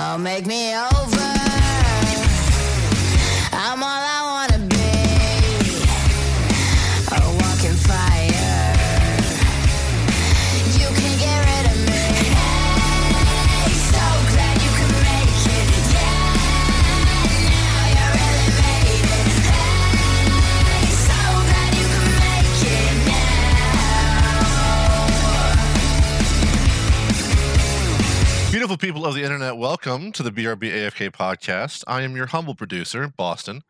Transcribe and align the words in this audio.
Oh, 0.00 0.16
make 0.16 0.46
me 0.46 0.76
over. 0.76 1.17
Beautiful 28.68 28.86
people 28.86 29.06
of 29.06 29.14
the 29.14 29.22
internet, 29.22 29.56
welcome 29.56 30.12
to 30.12 30.22
the 30.22 30.30
BRB 30.30 30.70
AFK 30.70 31.10
podcast. 31.10 31.84
I 31.86 32.02
am 32.02 32.14
your 32.14 32.26
humble 32.26 32.54
producer, 32.54 33.08
Boston. 33.16 33.62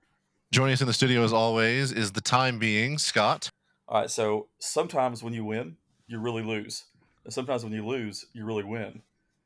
Joining 0.51 0.73
us 0.73 0.81
in 0.81 0.89
the 0.89 0.93
studio, 0.93 1.23
as 1.23 1.33
always, 1.33 1.93
is 1.93 2.11
the 2.11 2.21
time 2.21 2.59
being 2.59 2.99
Scott. 2.99 3.49
All 3.87 4.01
right, 4.01 4.11
so 4.11 4.49
sometimes 4.59 5.23
when 5.23 5.33
you 5.33 5.45
win, 5.45 5.77
you 6.09 6.19
really 6.19 6.43
lose. 6.43 6.87
And 7.23 7.33
sometimes 7.33 7.63
when 7.63 7.73
you 7.73 7.87
lose, 7.87 8.27
you 8.33 8.45
really 8.45 8.65
win. 8.65 9.03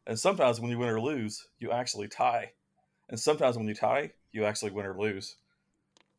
And 0.07 0.19
sometimes 0.19 0.59
when 0.59 0.71
you 0.71 0.79
win 0.79 0.89
or 0.89 1.03
lose, 1.03 1.47
you 1.59 1.71
actually 1.71 2.09
tie. 2.09 2.53
And 3.11 3.21
sometimes 3.21 3.59
when 3.59 3.69
you 3.69 3.75
tie, 3.75 4.13
you 4.33 4.47
actually 4.47 4.71
win 4.71 4.87
or 4.87 4.99
lose. 4.99 5.37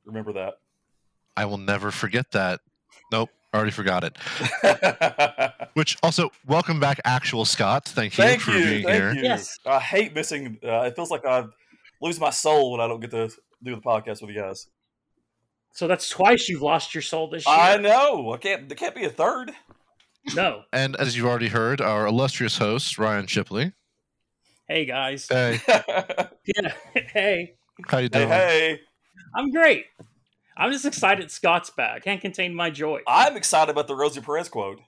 Remember 0.05 0.33
that. 0.33 0.59
I 1.35 1.45
will 1.45 1.57
never 1.57 1.89
forget 1.89 2.29
that. 2.33 2.59
Nope, 3.11 3.31
already 3.53 3.71
forgot 3.71 4.03
it. 4.03 4.17
Which 5.73 5.97
also, 6.03 6.31
welcome 6.47 6.79
back, 6.79 6.99
actual 7.05 7.45
Scott. 7.45 7.85
Thank 7.85 8.17
you 8.17 8.23
thank 8.23 8.41
for 8.41 8.51
you. 8.51 8.63
being 8.65 8.83
Thank 8.83 8.95
here. 8.95 9.13
you. 9.13 9.23
Yes. 9.23 9.57
I 9.65 9.79
hate 9.79 10.13
missing. 10.13 10.57
Uh, 10.63 10.81
it 10.81 10.95
feels 10.95 11.11
like 11.11 11.25
I 11.25 11.45
lose 12.01 12.19
my 12.19 12.29
soul 12.29 12.71
when 12.71 12.81
I 12.81 12.87
don't 12.87 12.99
get 12.99 13.11
to 13.11 13.29
do 13.63 13.75
the 13.75 13.81
podcast 13.81 14.21
with 14.21 14.31
you 14.35 14.41
guys. 14.41 14.67
So 15.73 15.87
that's 15.87 16.07
twice 16.09 16.47
you've 16.49 16.61
lost 16.61 16.93
your 16.93 17.01
soul 17.01 17.29
this 17.29 17.45
year. 17.47 17.55
I 17.55 17.77
know. 17.77 18.33
I 18.33 18.37
can't. 18.37 18.69
There 18.69 18.75
can't 18.75 18.93
be 18.95 19.05
a 19.05 19.09
third. 19.09 19.51
No. 20.35 20.63
And 20.73 20.95
as 20.97 21.17
you've 21.17 21.25
already 21.25 21.49
heard, 21.49 21.81
our 21.81 22.05
illustrious 22.07 22.57
host, 22.57 22.97
Ryan 22.97 23.27
Shipley. 23.27 23.73
Hey 24.67 24.85
guys. 24.85 25.27
Hey, 25.27 25.59
Yeah. 25.67 26.73
hey. 26.93 27.55
how 27.87 27.97
you 27.97 28.03
hey, 28.03 28.07
doing? 28.09 28.27
hey. 28.29 28.79
I'm 29.35 29.51
great. 29.51 29.85
I'm 30.55 30.71
just 30.71 30.85
excited 30.85 31.31
Scott's 31.31 31.69
back. 31.69 32.03
Can't 32.03 32.21
contain 32.21 32.53
my 32.53 32.69
joy. 32.69 33.01
I'm 33.07 33.35
excited 33.35 33.71
about 33.71 33.87
the 33.87 33.95
Rosie 33.95 34.21
Perez 34.21 34.49
quote. 34.49 34.79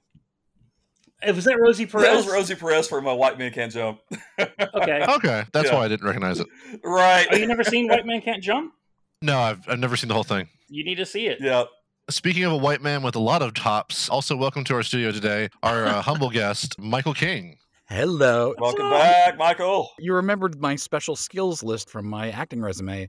Uh, 1.28 1.34
Was 1.34 1.46
that 1.46 1.60
Rosie 1.60 1.86
Perez. 1.86 2.04
That 2.06 2.12
Perez? 2.12 2.26
was 2.26 2.34
Rosie 2.34 2.56
Perez 2.56 2.88
from 2.88 3.08
uh, 3.08 3.16
White 3.16 3.40
Man 3.40 3.52
Can't 3.52 3.72
Jump. 3.72 4.00
Okay. 4.40 5.06
Okay, 5.08 5.44
that's 5.54 5.70
Yeah. 5.70 5.76
why 5.76 5.86
I 5.86 5.88
didn't 5.88 6.06
recognize 6.06 6.40
it. 6.40 6.48
right. 6.84 7.26
Oh, 7.32 7.36
you 7.36 7.48
never 7.48 7.64
seen 7.64 7.88
White 7.88 8.06
Man 8.06 8.22
Can't 8.22 8.44
Jump? 8.44 8.74
No, 9.22 9.40
I've, 9.40 9.68
I've 9.70 9.80
never 9.80 9.96
seen 9.96 10.10
the 10.10 10.14
whole 10.14 10.24
thing. 10.24 10.50
You 10.68 10.84
need 10.84 10.96
to 10.96 11.06
see 11.06 11.28
it. 11.28 11.40
Yeah. 11.42 11.64
Speaking 12.10 12.44
of 12.44 12.52
a 12.52 12.58
white 12.58 12.82
man 12.84 13.02
with 13.02 13.16
a 13.16 13.20
lot 13.20 13.42
of 13.42 13.54
tops, 13.54 14.10
also 14.10 14.36
welcome 14.36 14.64
to 14.66 14.76
our 14.76 14.84
studio 14.84 15.12
today, 15.12 15.50
our 15.64 15.86
uh, 15.86 16.02
humble 16.04 16.30
guest, 16.30 16.78
Michael 16.78 17.14
King. 17.14 17.58
Hello. 17.88 18.54
Welcome 18.60 18.88
up? 18.88 18.92
back, 18.92 19.38
Michael. 19.38 19.90
You 20.00 20.14
remembered 20.14 20.60
my 20.60 20.76
special 20.76 21.16
skills 21.16 21.64
list 21.64 21.90
from 21.90 22.06
my 22.08 22.30
acting 22.32 22.62
resume 22.62 23.08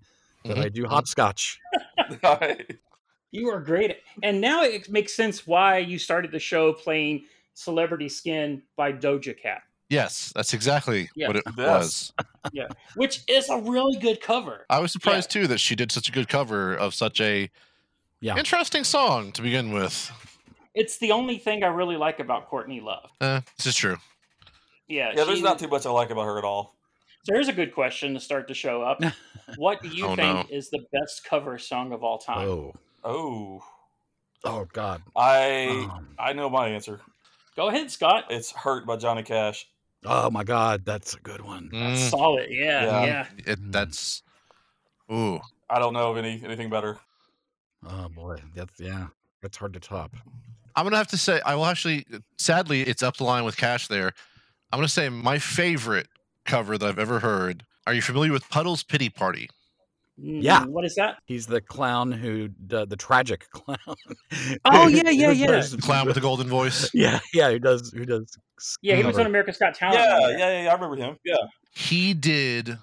that 0.48 0.56
Mhm. 0.56 0.64
I 0.64 0.69
do 0.69 0.86
hopscotch. 0.86 1.58
You 3.33 3.48
are 3.50 3.61
great. 3.61 3.98
And 4.22 4.41
now 4.41 4.62
it 4.62 4.89
makes 4.89 5.12
sense 5.14 5.47
why 5.47 5.78
you 5.78 5.98
started 5.98 6.30
the 6.33 6.39
show 6.39 6.72
playing 6.72 7.25
Celebrity 7.55 8.08
Skin 8.08 8.62
by 8.77 8.92
Doja 8.92 9.39
Cat, 9.39 9.62
Yes, 9.89 10.33
that's 10.34 10.52
exactly 10.55 11.11
Yeah. 11.14 11.28
what 11.28 11.36
it 11.36 11.44
Yes. 11.56 12.12
was. 12.55 12.72
which 12.94 13.20
is 13.28 13.48
a 13.50 13.58
really 13.58 13.98
good 13.98 14.20
cover. 14.20 14.64
I 14.70 14.78
was 14.80 14.91
surprised 14.92 15.30
too 15.30 15.47
that 15.48 15.58
she 15.58 15.74
did 15.77 15.92
such 15.92 16.08
a 16.08 16.12
good 16.12 16.28
cover 16.28 16.74
of 16.74 16.95
such 16.95 17.20
a 17.20 17.51
Yeah. 18.20 18.36
interesting 18.39 18.85
song 18.85 19.33
to 19.33 19.42
begin 19.42 19.73
with. 19.73 20.11
It's 20.74 20.98
the 20.98 21.12
only 21.12 21.39
thing 21.39 21.62
I 21.64 21.68
really 21.68 21.96
like 21.96 22.20
about 22.20 22.46
Courtney 22.48 22.80
Love. 22.80 23.11
Eh, 23.20 23.40
this 23.58 23.67
is 23.67 23.74
true. 23.77 23.98
Yeah, 24.89 25.12
Yeah, 25.14 25.24
there's 25.24 25.42
not 25.42 25.58
too 25.58 25.68
much 25.68 25.85
I 25.86 25.90
like 25.90 26.11
about 26.11 26.24
her 26.24 26.39
at 26.39 26.45
all. 26.45 26.76
So 27.27 27.33
here's 27.35 27.48
a 27.48 27.53
good 27.53 27.75
question 27.75 28.14
to 28.14 28.20
start 28.20 28.47
to 28.48 28.55
show 28.55 28.83
up. 28.83 29.03
What 29.57 29.81
do 29.83 29.89
you 29.89 30.07
Oh, 30.07 30.17
think 30.17 30.51
no. 30.51 30.57
is 30.57 30.70
the 30.70 30.81
best 30.92 31.25
cover 31.25 31.57
song 31.59 31.92
of 31.92 32.03
all 32.03 32.19
time? 32.19 32.48
Oh. 32.48 32.75
Oh, 33.05 33.63
Oh 34.45 34.67
God. 34.73 35.03
I 35.17 35.89
Um, 35.91 36.09
I 36.19 36.33
know 36.33 36.48
my 36.51 36.69
answer. 36.69 37.01
Go 37.57 37.69
ahead, 37.69 37.91
Scott. 37.91 38.25
It's 38.31 38.51
"Hurt" 38.53 38.86
by 38.86 38.97
Johnny 38.97 39.23
Cash. 39.23 39.67
oh 40.05 40.31
my 40.31 40.42
God, 40.45 40.85
that's 40.85 41.15
a 41.15 41.20
good 41.20 41.41
one. 41.41 41.70
Mm, 41.73 41.97
Solid. 42.11 42.48
Yeah, 42.51 42.85
Yeah. 42.85 43.05
yeah. 43.05 43.27
it, 43.53 43.73
that's 43.73 44.23
ooh. 45.13 45.41
I 45.70 45.79
don't 45.81 45.95
know 45.95 46.11
of 46.11 46.17
any 46.17 46.41
anything 46.45 46.69
better. 46.70 46.98
Oh 47.89 48.09
boy, 48.09 48.36
that's 48.55 48.79
yeah, 48.81 49.09
that's 49.42 49.57
hard 49.57 49.73
to 49.75 49.81
top. 49.81 50.15
I'm 50.75 50.85
gonna 50.85 50.97
have 50.97 51.09
to 51.09 51.19
say 51.19 51.41
I 51.47 51.55
will 51.55 51.67
actually. 51.67 52.05
Sadly, 52.36 52.83
it's 52.83 53.03
up 53.03 53.17
the 53.17 53.25
line 53.25 53.45
with 53.45 53.57
Cash. 53.57 53.86
There, 53.89 54.13
I'm 54.73 54.79
gonna 54.79 54.89
say 54.89 55.09
my 55.09 55.39
favorite 55.39 56.09
cover 56.46 56.79
that 56.79 56.86
I've 56.86 56.98
ever 56.98 57.20
heard. 57.20 57.64
Are 57.86 57.92
you 57.95 58.02
familiar 58.02 58.33
with 58.33 58.48
Puddle's 58.48 58.83
Pity 58.83 59.08
Party? 59.11 59.48
Yeah. 60.18 60.61
Mm, 60.64 60.68
What 60.68 60.84
is 60.86 60.95
that? 60.95 61.18
He's 61.27 61.46
the 61.46 61.61
clown 61.61 62.11
who 62.11 62.48
d- 62.48 62.86
the 62.86 62.96
tragic 62.96 63.51
clown. 63.51 63.77
Oh, 64.64 64.86
yeah, 64.89 65.11
yeah, 65.11 65.27
Who 65.33 65.35
yeah. 65.35 65.46
does- 65.48 65.73
The 65.73 65.83
clown 65.83 66.06
with 66.06 66.14
the 66.14 66.20
golden 66.23 66.48
voice. 66.48 66.90
Yeah, 66.95 67.20
yeah, 67.35 67.51
who 67.51 67.58
does 67.58 67.92
who 67.92 68.06
does? 68.06 68.35
Yeah, 68.80 68.96
he 68.96 69.02
was 69.02 69.12
cover. 69.17 69.20
on 69.20 69.27
America's 69.27 69.58
Got 69.58 69.74
Talent. 69.74 69.98
Yeah, 70.01 70.18
yeah, 70.30 70.36
yeah, 70.39 70.62
yeah. 70.64 70.70
I 70.70 70.74
remember 70.74 70.96
him. 70.96 71.18
Yeah. 71.24 71.36
he 71.74 72.14
did 72.14 72.79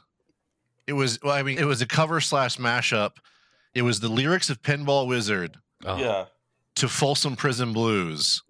it 0.86 0.94
was 0.94 1.18
well, 1.24 1.34
i 1.34 1.42
mean 1.42 1.58
it 1.58 1.64
was 1.66 1.82
a 1.82 1.88
cover 1.88 2.20
slash 2.22 2.58
mashup 2.58 3.14
it 3.74 3.82
was 3.82 4.02
the 4.02 4.10
lyrics 4.10 4.50
of 4.52 4.62
pinball 4.62 5.08
wizard 5.08 5.58
Oh, 5.86 5.98
Yeah. 5.98 6.26
to 6.76 6.88
folsom 6.88 7.36
prison 7.38 7.74
blues 7.74 8.44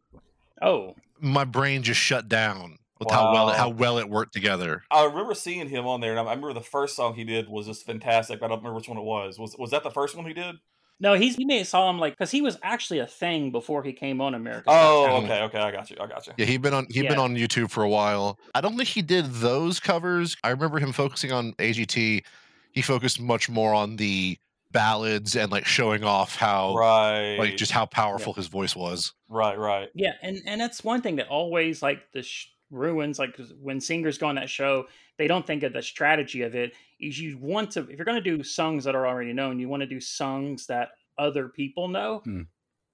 Oh, 0.62 0.96
my 1.22 1.46
brain 1.46 1.84
just 1.84 2.00
shut 2.02 2.28
down 2.28 2.78
with 3.06 3.14
how 3.14 3.32
well 3.32 3.50
it, 3.50 3.56
how 3.56 3.70
well 3.70 3.98
it 3.98 4.10
worked 4.10 4.34
together 4.34 4.84
I 4.92 5.06
remember 5.06 5.34
seeing 5.34 5.70
him 5.70 5.86
on 5.88 6.02
there, 6.02 6.12
and 6.12 6.20
I 6.20 6.24
I 6.24 6.36
remember 6.36 6.54
the 6.54 6.62
first 6.62 6.96
song 6.96 7.16
he 7.16 7.24
did 7.24 7.48
was 7.50 7.66
just 7.68 7.86
fantastic. 7.86 8.40
But 8.40 8.48
I 8.48 8.50
don't 8.50 8.60
remember 8.60 8.76
which 8.78 8.88
one 8.90 8.98
it 8.98 9.04
was. 9.04 9.38
Was 9.40 9.56
was 9.58 9.72
that 9.72 9.84
the 9.84 9.92
first 9.92 10.16
one 10.16 10.26
he 10.26 10.34
did? 10.34 10.56
no, 11.00 11.16
he's 11.16 11.36
he 11.36 11.44
may 11.44 11.58
have 11.58 11.68
saw 11.68 11.90
him 11.90 11.98
like 12.00 12.14
because 12.14 12.32
he 12.32 12.42
was 12.42 12.58
actually 12.64 13.00
a 13.00 13.08
thing 13.08 13.52
before 13.52 13.84
he 13.84 13.92
came 13.94 14.22
on 14.22 14.36
America's 14.36 14.66
Oh, 14.68 15.06
Talent. 15.06 15.26
okay, 15.26 15.42
okay. 15.44 15.58
I 15.60 15.72
got 15.72 15.90
you. 15.90 15.98
I 16.00 16.08
got 16.08 16.28
you. 16.28 16.34
yeah 16.38 16.46
he'd 16.46 16.62
been 16.62 16.74
on 16.74 16.86
he'd 16.90 17.08
been 17.08 17.18
on 17.20 17.36
youtube 17.36 17.70
for 17.72 17.84
a 17.84 17.90
while 17.90 18.38
i 18.56 18.62
don't 18.62 18.78
think 18.78 18.88
he 18.88 19.02
did 19.02 19.26
those 19.26 19.80
covers 19.80 20.38
i 20.44 20.50
remember 20.52 20.80
him 20.80 20.92
focusing 20.94 21.32
on 21.32 21.52
agt 21.54 22.24
he 22.72 22.82
focused 22.82 23.20
much 23.20 23.50
more 23.50 23.74
on 23.74 23.96
the 23.98 24.38
ballads 24.72 25.36
and 25.36 25.52
like 25.52 25.66
showing 25.66 26.04
off 26.04 26.36
how 26.36 26.76
Right. 26.76 27.36
like 27.38 27.58
just 27.58 27.72
how 27.72 27.86
powerful 27.86 28.34
his 28.34 28.48
voice 28.48 28.76
was 28.76 29.14
right, 29.30 29.58
right. 29.58 29.90
Yeah, 29.96 30.14
and 30.22 30.42
and 30.46 30.62
that's 30.62 30.84
one 30.84 31.02
thing 31.02 31.18
that 31.18 31.28
always 31.28 31.82
like 31.82 32.12
the 32.14 32.22
sh- 32.24 32.48
ruins 32.74 33.20
like 33.20 33.40
when 33.62 33.80
singers 33.80 34.18
go 34.18 34.28
on 34.28 34.36
that 34.36 34.50
show, 34.50 34.86
they 35.18 35.28
don't 35.28 35.46
think 35.48 35.64
of 35.64 35.72
the 35.74 35.82
strategy 35.82 36.42
of 36.42 36.56
it. 36.56 36.74
Is 37.00 37.20
you 37.20 37.38
want 37.38 37.72
to 37.72 37.82
if 37.82 37.90
you're 37.98 38.06
going 38.06 38.22
to 38.22 38.38
do 38.38 38.44
songs 38.44 38.84
that 38.86 38.96
are 38.96 39.08
already 39.08 39.32
known, 39.34 39.60
you 39.60 39.70
want 39.70 39.82
to 39.82 39.88
do 39.88 40.00
songs 40.02 40.66
that 40.68 40.90
other 41.18 41.48
people 41.50 41.88
know 41.88 42.20
hmm 42.26 42.42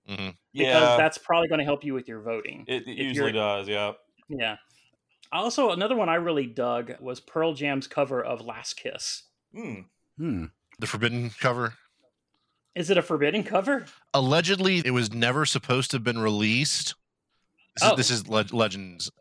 because 0.08 0.34
Yeah. 0.54 0.98
that's 0.98 1.18
probably 1.20 1.48
going 1.48 1.60
to 1.60 1.66
help 1.66 1.84
you 1.86 1.94
with 1.94 2.08
your 2.08 2.22
voting. 2.22 2.66
It, 2.68 2.88
it 2.88 2.98
usually 2.98 3.32
does. 3.32 3.68
Yeah. 3.68 3.92
Yeah. 4.28 4.58
Also, 5.32 5.70
another 5.70 5.96
one 5.96 6.10
I 6.10 6.16
really 6.16 6.48
dug 6.48 6.94
was 7.00 7.20
Pearl 7.20 7.54
Jam's 7.54 7.86
cover 7.88 8.24
of 8.24 8.42
"Last 8.42 8.74
Kiss." 8.76 9.24
Hmm. 9.56 9.82
Hmm. 10.18 10.46
the 10.80 10.88
forbidden 10.88 11.30
cover 11.40 11.76
Is 12.76 12.90
it 12.90 12.98
a 12.98 13.02
forbidden 13.02 13.44
cover? 13.44 13.86
allegedly 14.14 14.82
it 14.84 14.92
was 14.92 15.14
never 15.14 15.46
supposed 15.46 15.92
to 15.92 15.98
have 15.98 16.04
been 16.04 16.20
released 16.20 16.96
this 17.76 17.84
Oh. 17.84 17.92
is, 17.92 17.98
this 17.98 18.12
is 18.12 18.28
le- 18.28 18.46
legends 18.52 19.12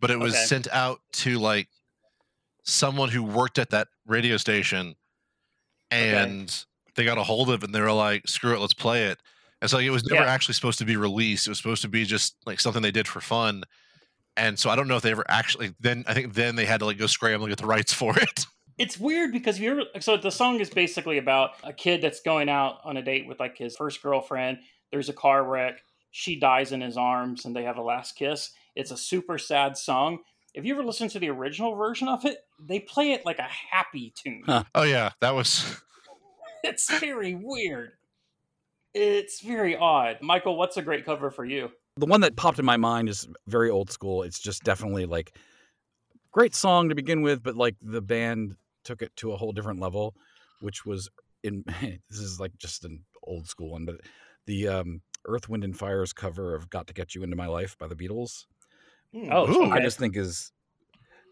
but 0.00 0.10
it 0.10 0.18
was 0.18 0.34
Okay. 0.34 0.44
sent 0.44 0.68
out 0.72 1.00
to 1.12 1.38
like 1.38 1.68
someone 2.64 3.08
who 3.08 3.22
worked 3.22 3.58
at 3.58 3.70
that 3.70 3.88
radio 4.06 4.36
station 4.36 4.94
and 5.90 6.64
they 6.96 7.04
got 7.04 7.18
a 7.18 7.22
hold 7.22 7.48
of 7.50 7.62
it 7.62 7.66
and 7.66 7.74
they 7.74 7.80
were 7.80 7.92
like 7.92 8.26
screw 8.28 8.54
it 8.54 8.60
let's 8.60 8.74
play 8.74 9.04
it 9.04 9.18
and 9.60 9.70
so 9.70 9.78
like, 9.78 9.86
it 9.86 9.90
was 9.90 10.04
never 10.04 10.24
Yeah. 10.24 10.30
actually 10.30 10.54
supposed 10.54 10.78
to 10.80 10.84
be 10.84 10.96
released 10.96 11.46
it 11.46 11.50
was 11.50 11.58
supposed 11.58 11.82
to 11.82 11.88
be 11.88 12.04
just 12.04 12.36
like 12.46 12.60
something 12.60 12.82
they 12.82 12.90
did 12.90 13.08
for 13.08 13.20
fun 13.20 13.62
and 14.36 14.58
so 14.58 14.68
i 14.70 14.76
don't 14.76 14.88
know 14.88 14.96
if 14.96 15.02
they 15.02 15.10
ever 15.12 15.24
actually 15.28 15.74
then 15.80 16.04
i 16.06 16.14
think 16.14 16.34
then 16.34 16.56
they 16.56 16.66
had 16.66 16.80
to 16.80 16.86
like 16.86 16.98
go 16.98 17.06
scramble 17.06 17.46
and 17.46 17.50
get 17.50 17.58
the 17.60 17.66
rights 17.66 17.92
for 18.00 18.18
it 18.18 18.46
It's 18.76 18.98
weird 18.98 19.32
because 19.32 19.58
you're 19.58 19.82
so 20.00 20.16
the 20.16 20.30
song 20.30 20.60
is 20.60 20.70
basically 20.70 21.18
about 21.18 21.52
a 21.64 21.72
kid 21.72 22.00
that's 22.02 22.20
going 22.20 22.48
out 22.48 22.78
on 22.84 22.96
a 22.96 23.02
date 23.02 23.26
with 23.26 23.40
like 23.40 23.56
his 23.58 23.74
first 23.76 24.00
girlfriend. 24.02 24.58
There's 24.92 25.08
a 25.08 25.12
car 25.12 25.42
wreck. 25.42 25.82
She 26.12 26.38
dies 26.38 26.70
in 26.70 26.80
his 26.80 26.96
arms 26.96 27.44
and 27.44 27.56
they 27.56 27.64
have 27.64 27.76
a 27.78 27.82
last 27.82 28.12
kiss. 28.14 28.50
It's 28.78 28.92
a 28.92 28.96
super 28.96 29.38
sad 29.38 29.76
song. 29.76 30.20
If 30.54 30.64
you 30.64 30.72
ever 30.72 30.84
listen 30.84 31.08
to 31.08 31.18
the 31.18 31.30
original 31.30 31.74
version 31.74 32.06
of 32.06 32.24
it, 32.24 32.38
they 32.60 32.78
play 32.78 33.10
it 33.10 33.26
like 33.26 33.40
a 33.40 33.48
happy 33.72 34.14
tune. 34.16 34.42
Huh. 34.46 34.62
oh 34.72 34.84
yeah 34.84 35.10
that 35.20 35.34
was 35.34 35.82
It's 36.64 36.88
very 37.00 37.34
weird. 37.34 37.90
It's 38.94 39.40
very 39.40 39.76
odd. 39.76 40.18
Michael, 40.22 40.56
what's 40.56 40.76
a 40.76 40.82
great 40.82 41.04
cover 41.04 41.32
for 41.32 41.44
you? 41.44 41.70
The 41.96 42.06
one 42.06 42.20
that 42.20 42.36
popped 42.36 42.60
in 42.60 42.64
my 42.64 42.76
mind 42.76 43.08
is 43.08 43.28
very 43.48 43.68
old 43.68 43.90
school. 43.90 44.22
It's 44.22 44.38
just 44.38 44.62
definitely 44.62 45.06
like 45.06 45.36
great 46.30 46.54
song 46.54 46.88
to 46.88 46.94
begin 46.94 47.22
with, 47.22 47.42
but 47.42 47.56
like 47.56 47.74
the 47.82 48.00
band 48.00 48.54
took 48.84 49.02
it 49.02 49.14
to 49.16 49.32
a 49.32 49.36
whole 49.36 49.50
different 49.50 49.80
level, 49.80 50.14
which 50.60 50.86
was 50.86 51.10
in 51.42 51.64
this 51.80 52.20
is 52.20 52.38
like 52.38 52.56
just 52.58 52.84
an 52.84 53.04
old 53.24 53.48
school 53.48 53.72
one, 53.72 53.84
but 53.84 53.96
the 54.46 54.68
um, 54.68 55.02
Earth, 55.26 55.48
Wind, 55.48 55.64
and 55.64 55.76
Fire's 55.76 56.12
cover 56.12 56.54
of 56.54 56.70
"Got 56.70 56.86
to 56.86 56.94
Get 56.94 57.16
You 57.16 57.24
Into 57.24 57.36
My 57.36 57.46
Life" 57.46 57.76
by 57.76 57.88
the 57.88 57.96
Beatles. 57.96 58.46
Hmm. 59.14 59.28
Oh, 59.32 59.50
Ooh. 59.50 59.70
I 59.70 59.80
just 59.80 59.98
think 59.98 60.16
is 60.16 60.52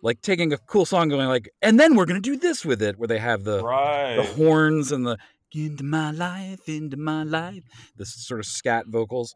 like 0.02 0.20
taking 0.20 0.52
a 0.52 0.58
cool 0.58 0.84
song, 0.84 1.08
going 1.08 1.28
like, 1.28 1.48
and 1.62 1.78
then 1.78 1.96
we're 1.96 2.06
gonna 2.06 2.20
do 2.20 2.36
this 2.36 2.64
with 2.64 2.82
it, 2.82 2.98
where 2.98 3.08
they 3.08 3.18
have 3.18 3.44
the 3.44 3.62
right. 3.62 4.16
the 4.16 4.22
horns 4.22 4.92
and 4.92 5.06
the 5.06 5.18
into 5.54 5.84
my 5.84 6.10
life, 6.10 6.68
into 6.68 6.96
my 6.96 7.22
life, 7.22 7.62
this 7.96 8.14
sort 8.14 8.40
of 8.40 8.46
scat 8.46 8.86
vocals. 8.88 9.34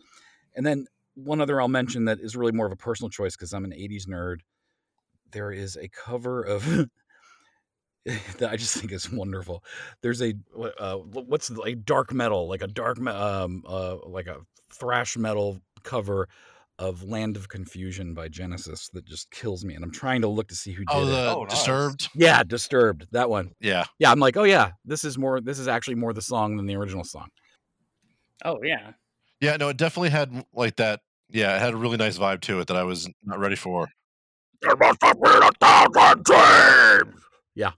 And 0.55 0.67
then 0.67 0.87
one 1.15 1.41
other 1.41 1.61
I'll 1.61 1.69
mention 1.69 2.05
that 2.07 2.21
is 2.21 2.37
really 2.37 2.53
more 2.53 2.67
of 2.67 2.73
a 2.73 2.77
personal 2.77 3.11
choice 3.11 3.37
because 3.37 3.53
I'm 3.53 3.65
an 3.65 3.73
80s 3.73 4.07
nerd. 4.07 4.39
There 5.33 5.53
is 5.53 5.77
a 5.77 5.89
cover 5.89 6.43
of 6.43 6.65
that 8.05 8.51
I 8.51 8.57
just 8.57 8.77
think 8.77 8.93
is 8.93 9.11
wonderful. 9.11 9.63
There's 10.03 10.23
a 10.23 10.35
uh, 10.79 10.97
what's 10.97 11.51
like 11.51 11.85
dark 11.85 12.13
metal, 12.13 12.49
like 12.49 12.63
a 12.63 12.69
dark 12.69 12.99
um 13.07 13.63
uh 13.67 13.97
like 14.07 14.27
a 14.27 14.39
thrash 14.73 15.17
metal 15.17 15.61
cover 15.83 16.29
of 16.81 17.03
Land 17.05 17.37
of 17.37 17.49
Confusion 17.49 18.15
by 18.15 18.29
Genesis 18.29 18.89
that 18.95 19.05
just 19.05 19.31
kills 19.31 19.65
me 19.67 19.75
and 19.75 19.85
I'm 19.85 19.93
trying 19.93 20.23
to 20.23 20.29
look 20.29 20.49
to 20.49 20.55
see 20.55 20.73
who 20.73 20.83
oh, 20.91 21.05
did 21.05 21.09
Oh, 21.09 21.13
it. 21.13 21.13
the 21.13 21.37
Oh, 21.37 21.43
nice. 21.45 21.53
Disturbed. 21.53 22.09
Yeah, 22.15 22.43
Disturbed, 22.43 23.07
that 23.13 23.29
one 23.29 23.53
Yeah. 23.61 23.85
yeah, 23.99 24.11
I'm 24.11 24.19
like, 24.19 24.37
oh 24.39 24.45
yeah, 24.45 24.71
this 24.85 25.05
is 25.05 25.19
more. 25.19 25.41
This 25.41 25.59
is 25.59 25.69
actually 25.69 25.97
more 25.97 26.13
the 26.15 26.23
song 26.23 26.57
than 26.57 26.67
the 26.67 26.75
original 26.77 27.05
song. 27.05 27.29
Oh 28.45 28.59
yeah. 28.65 28.93
Yeah, 29.41 29.57
no, 29.59 29.69
it 29.69 29.77
definitely 29.77 30.09
had 30.11 30.45
like 30.55 30.77
that. 30.77 31.01
Yeah, 31.29 31.55
it 31.55 31.61
had 31.61 31.75
a 31.75 31.77
really 31.77 31.97
nice 31.99 32.19
vibe 32.19 32.41
to 32.43 32.61
it 32.61 32.67
that 32.69 32.77
I 32.77 32.83
was 32.83 33.09
not 33.25 33.39
ready 33.39 33.57
for. 33.57 33.89
Yeah. 37.55 37.73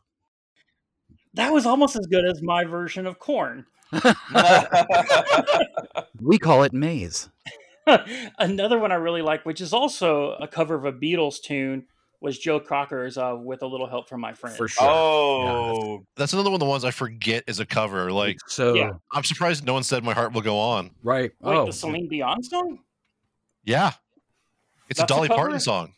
That 1.35 1.53
was 1.53 1.67
almost 1.67 1.97
as 1.97 2.07
good 2.07 2.25
as 2.25 2.41
my 2.43 2.65
version 2.65 3.07
of 3.07 3.19
Korn. 3.19 3.67
We 6.23 6.39
call 6.39 6.63
it 6.63 6.73
Maze. 6.73 7.29
Another 8.39 8.79
one 8.79 8.93
I 8.93 8.97
really 8.97 9.23
like, 9.23 9.45
which 9.45 9.61
is 9.61 9.73
also 9.73 10.33
a 10.33 10.47
cover 10.49 10.75
of 10.75 10.85
a 10.85 10.93
Beatles 10.93 11.41
tune, 11.41 11.85
was 12.21 12.39
Joe 12.39 12.61
Cocker's 12.61 13.19
uh, 13.19 13.37
"With 13.37 13.63
a 13.63 13.67
Little 13.67 13.89
Help 13.89 14.09
from 14.09 14.21
My 14.21 14.33
Friends." 14.33 14.57
For 14.57 14.69
sure. 14.69 14.89
oh, 14.89 16.07
That's 16.17 16.33
another 16.33 16.51
one 16.51 16.55
of 16.57 16.61
the 16.61 16.67
ones 16.67 16.85
I 16.85 16.91
forget 16.93 17.45
is 17.49 17.59
a 17.61 17.67
cover. 17.67 18.13
Like, 18.13 18.39
so 18.47 18.75
Yeah. 18.75 18.93
I'm 19.13 19.25
surprised 19.25 19.65
no 19.67 19.73
one 19.75 19.83
said 19.83 20.05
"My 20.05 20.15
Heart 20.15 20.33
Will 20.33 20.41
Go 20.43 20.59
On." 20.59 20.91
right. 21.03 21.33
Wait, 21.41 21.57
oh, 21.57 21.67
the 21.67 21.73
Celine 21.73 22.09
Dion 22.09 22.43
song? 22.43 22.79
Yeah, 23.65 23.93
it's 24.89 24.99
That's 25.01 25.11
a 25.11 25.15
a 25.15 25.17
Dolly 25.17 25.29
Parton 25.29 25.47
cover? 25.53 25.61
song. 25.61 25.93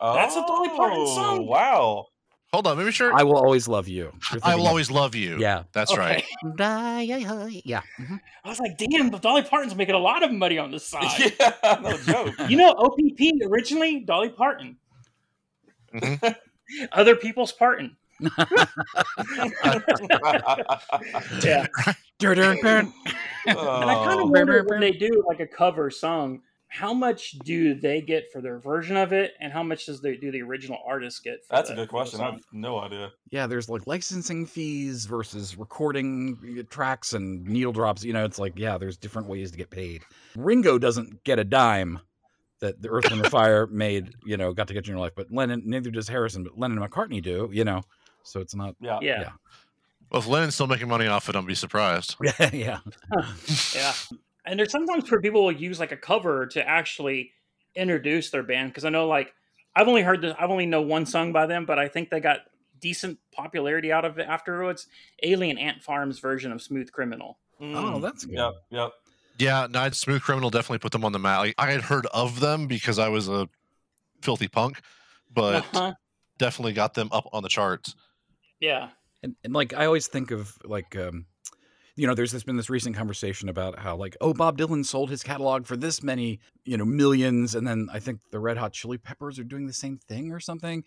That's 0.00 0.34
a 0.36 0.40
Dolly 0.40 0.68
Parton 0.70 0.98
Oh, 1.00 1.14
song. 1.14 1.46
Wow. 1.46 2.06
Hold 2.52 2.66
on, 2.66 2.76
let 2.76 2.84
me 2.84 2.92
sure. 2.92 3.14
I 3.14 3.22
will 3.22 3.36
always 3.38 3.66
love 3.66 3.88
you. 3.88 4.12
I 4.42 4.54
will 4.54 4.64
of- 4.64 4.68
always 4.68 4.90
love 4.90 5.14
you. 5.14 5.38
Yeah. 5.38 5.62
that's 5.72 5.96
right. 5.96 6.22
Okay. 6.46 7.62
Yeah. 7.64 7.80
mhm. 7.98 8.20
I 8.44 8.48
was 8.48 8.60
like, 8.60 8.76
damn, 8.76 9.08
but 9.08 9.22
Dolly 9.22 9.42
Parton's 9.42 9.74
making 9.74 9.94
a 9.94 9.98
lot 9.98 10.22
of 10.22 10.30
money 10.30 10.58
on 10.58 10.70
this 10.70 10.86
side. 10.88 11.32
Yeah, 11.40 11.78
no 11.82 11.96
joke. 11.98 12.34
You 12.50 12.58
know, 12.58 12.70
OPP 12.76 13.20
originally 13.50 14.00
Dolly 14.00 14.28
Parton, 14.28 14.76
Mhm. 15.94 16.36
other 16.92 17.16
people's 17.16 17.52
Parton. 17.52 17.96
Yeah, 21.42 21.66
Dur, 22.18 22.34
dur, 22.34 22.54
dur. 22.62 22.78
and 22.78 22.92
I 23.46 23.54
kind 23.54 24.20
of 24.20 24.26
Oh. 24.26 24.26
wonder 24.26 24.64
when 24.68 24.80
they 24.80 24.92
do 24.92 25.24
like 25.26 25.40
a 25.40 25.46
cover 25.46 25.90
song, 25.90 26.42
how 26.74 26.94
much 26.94 27.32
do 27.44 27.74
they 27.74 28.00
get 28.00 28.32
for 28.32 28.40
their 28.40 28.58
version 28.58 28.96
of 28.96 29.12
it, 29.12 29.34
and 29.40 29.52
how 29.52 29.62
much 29.62 29.84
does 29.84 30.00
they 30.00 30.16
do 30.16 30.30
the 30.32 30.40
original 30.40 30.78
artist 30.86 31.22
get? 31.22 31.44
For 31.44 31.54
That's 31.56 31.68
the- 31.68 31.74
a 31.74 31.76
good 31.76 31.90
question. 31.90 32.20
I 32.22 32.30
have 32.30 32.40
no 32.50 32.78
idea. 32.78 33.12
Yeah, 33.30 33.46
there's 33.46 33.68
like 33.68 33.86
licensing 33.86 34.46
fees 34.46 35.04
versus 35.04 35.56
recording 35.58 36.38
uh, 36.58 36.62
tracks 36.70 37.12
and 37.12 37.44
needle 37.46 37.72
drops. 37.72 38.02
You 38.04 38.14
know, 38.14 38.24
it's 38.24 38.38
like, 38.38 38.54
yeah, 38.58 38.78
there's 38.78 38.96
different 38.96 39.28
ways 39.28 39.50
to 39.50 39.58
get 39.58 39.68
paid. 39.68 40.02
Ringo 40.34 40.78
doesn't 40.78 41.24
get 41.24 41.38
a 41.38 41.44
dime 41.44 42.00
that 42.60 42.80
the 42.80 42.88
Earth, 42.88 43.10
and 43.12 43.22
the 43.22 43.28
Fire 43.28 43.66
made, 43.70 44.14
you 44.24 44.38
know, 44.38 44.54
got 44.54 44.68
to 44.68 44.72
get 44.74 44.86
you 44.86 44.92
in 44.92 44.96
your 44.96 45.04
life. 45.04 45.12
But 45.14 45.30
Lennon, 45.30 45.62
neither 45.66 45.90
does 45.90 46.08
Harrison, 46.08 46.42
but 46.42 46.58
Lennon 46.58 46.78
and 46.80 46.90
McCartney 46.90 47.22
do, 47.22 47.50
you 47.52 47.64
know. 47.64 47.82
So 48.22 48.40
it's 48.40 48.54
not, 48.54 48.76
Yeah. 48.80 48.98
Yeah, 49.02 49.20
Yeah. 49.20 49.30
Well, 50.10 50.20
if 50.22 50.28
Lennon's 50.28 50.54
still 50.54 50.66
making 50.68 50.88
money 50.88 51.06
off 51.06 51.28
it, 51.28 51.36
I'll 51.36 51.42
be 51.42 51.54
surprised. 51.54 52.16
yeah, 52.52 52.78
yeah. 53.74 53.92
Yeah. 54.44 54.50
And 54.50 54.58
there's 54.58 54.70
sometimes 54.72 55.10
where 55.10 55.20
people 55.20 55.44
will 55.44 55.52
use 55.52 55.78
like 55.80 55.92
a 55.92 55.96
cover 55.96 56.46
to 56.46 56.66
actually 56.68 57.32
introduce 57.74 58.30
their 58.30 58.42
band 58.42 58.70
because 58.70 58.84
I 58.84 58.90
know 58.90 59.06
like 59.08 59.32
I've 59.74 59.88
only 59.88 60.02
heard 60.02 60.20
this, 60.22 60.34
I've 60.38 60.50
only 60.50 60.66
know 60.66 60.82
one 60.82 61.06
song 61.06 61.32
by 61.32 61.46
them, 61.46 61.64
but 61.64 61.78
I 61.78 61.88
think 61.88 62.10
they 62.10 62.20
got 62.20 62.40
decent 62.80 63.18
popularity 63.32 63.90
out 63.92 64.04
of 64.04 64.18
it 64.18 64.26
afterwards. 64.28 64.86
Alien 65.22 65.56
Ant 65.58 65.82
Farm's 65.82 66.18
version 66.18 66.52
of 66.52 66.60
Smooth 66.60 66.90
Criminal. 66.92 67.38
Oh, 67.60 67.64
Mm. 67.64 68.02
that's 68.02 68.24
good. 68.24 68.34
Yep. 68.34 68.52
Yep. 68.70 68.92
Yeah, 69.38 69.66
no, 69.70 69.88
Smooth 69.90 70.20
Criminal 70.20 70.50
definitely 70.50 70.78
put 70.80 70.92
them 70.92 71.04
on 71.04 71.12
the 71.12 71.18
map. 71.18 71.38
Like, 71.38 71.54
I 71.56 71.70
had 71.70 71.80
heard 71.80 72.06
of 72.06 72.40
them 72.40 72.66
because 72.66 72.98
I 72.98 73.08
was 73.08 73.28
a 73.28 73.48
filthy 74.20 74.48
punk, 74.48 74.80
but 75.32 75.64
Uh-huh. 75.74 75.94
definitely 76.38 76.72
got 76.74 76.92
them 76.94 77.08
up 77.12 77.28
on 77.32 77.42
the 77.42 77.48
charts. 77.48 77.94
Yeah. 78.60 78.90
and, 79.22 79.34
and 79.44 79.52
like 79.54 79.72
I 79.72 79.86
always 79.86 80.08
think 80.08 80.30
of 80.32 80.58
like 80.64 80.96
um 80.96 81.26
you 81.96 82.06
know 82.06 82.14
there's 82.14 82.32
this 82.32 82.42
been 82.44 82.56
this 82.56 82.70
recent 82.70 82.96
conversation 82.96 83.48
about 83.48 83.78
how 83.78 83.96
like 83.96 84.16
oh 84.20 84.32
Bob 84.32 84.56
Dylan 84.58 84.84
sold 84.84 85.10
his 85.10 85.22
catalog 85.22 85.66
for 85.66 85.76
this 85.76 86.02
many 86.02 86.40
you 86.64 86.76
know 86.76 86.84
millions 86.84 87.54
and 87.54 87.66
then 87.66 87.88
I 87.92 87.98
think 88.00 88.20
the 88.30 88.38
Red 88.38 88.56
Hot 88.56 88.72
Chili 88.72 88.98
Peppers 88.98 89.38
are 89.38 89.44
doing 89.44 89.66
the 89.66 89.72
same 89.72 89.98
thing 90.08 90.32
or 90.32 90.40
something 90.40 90.84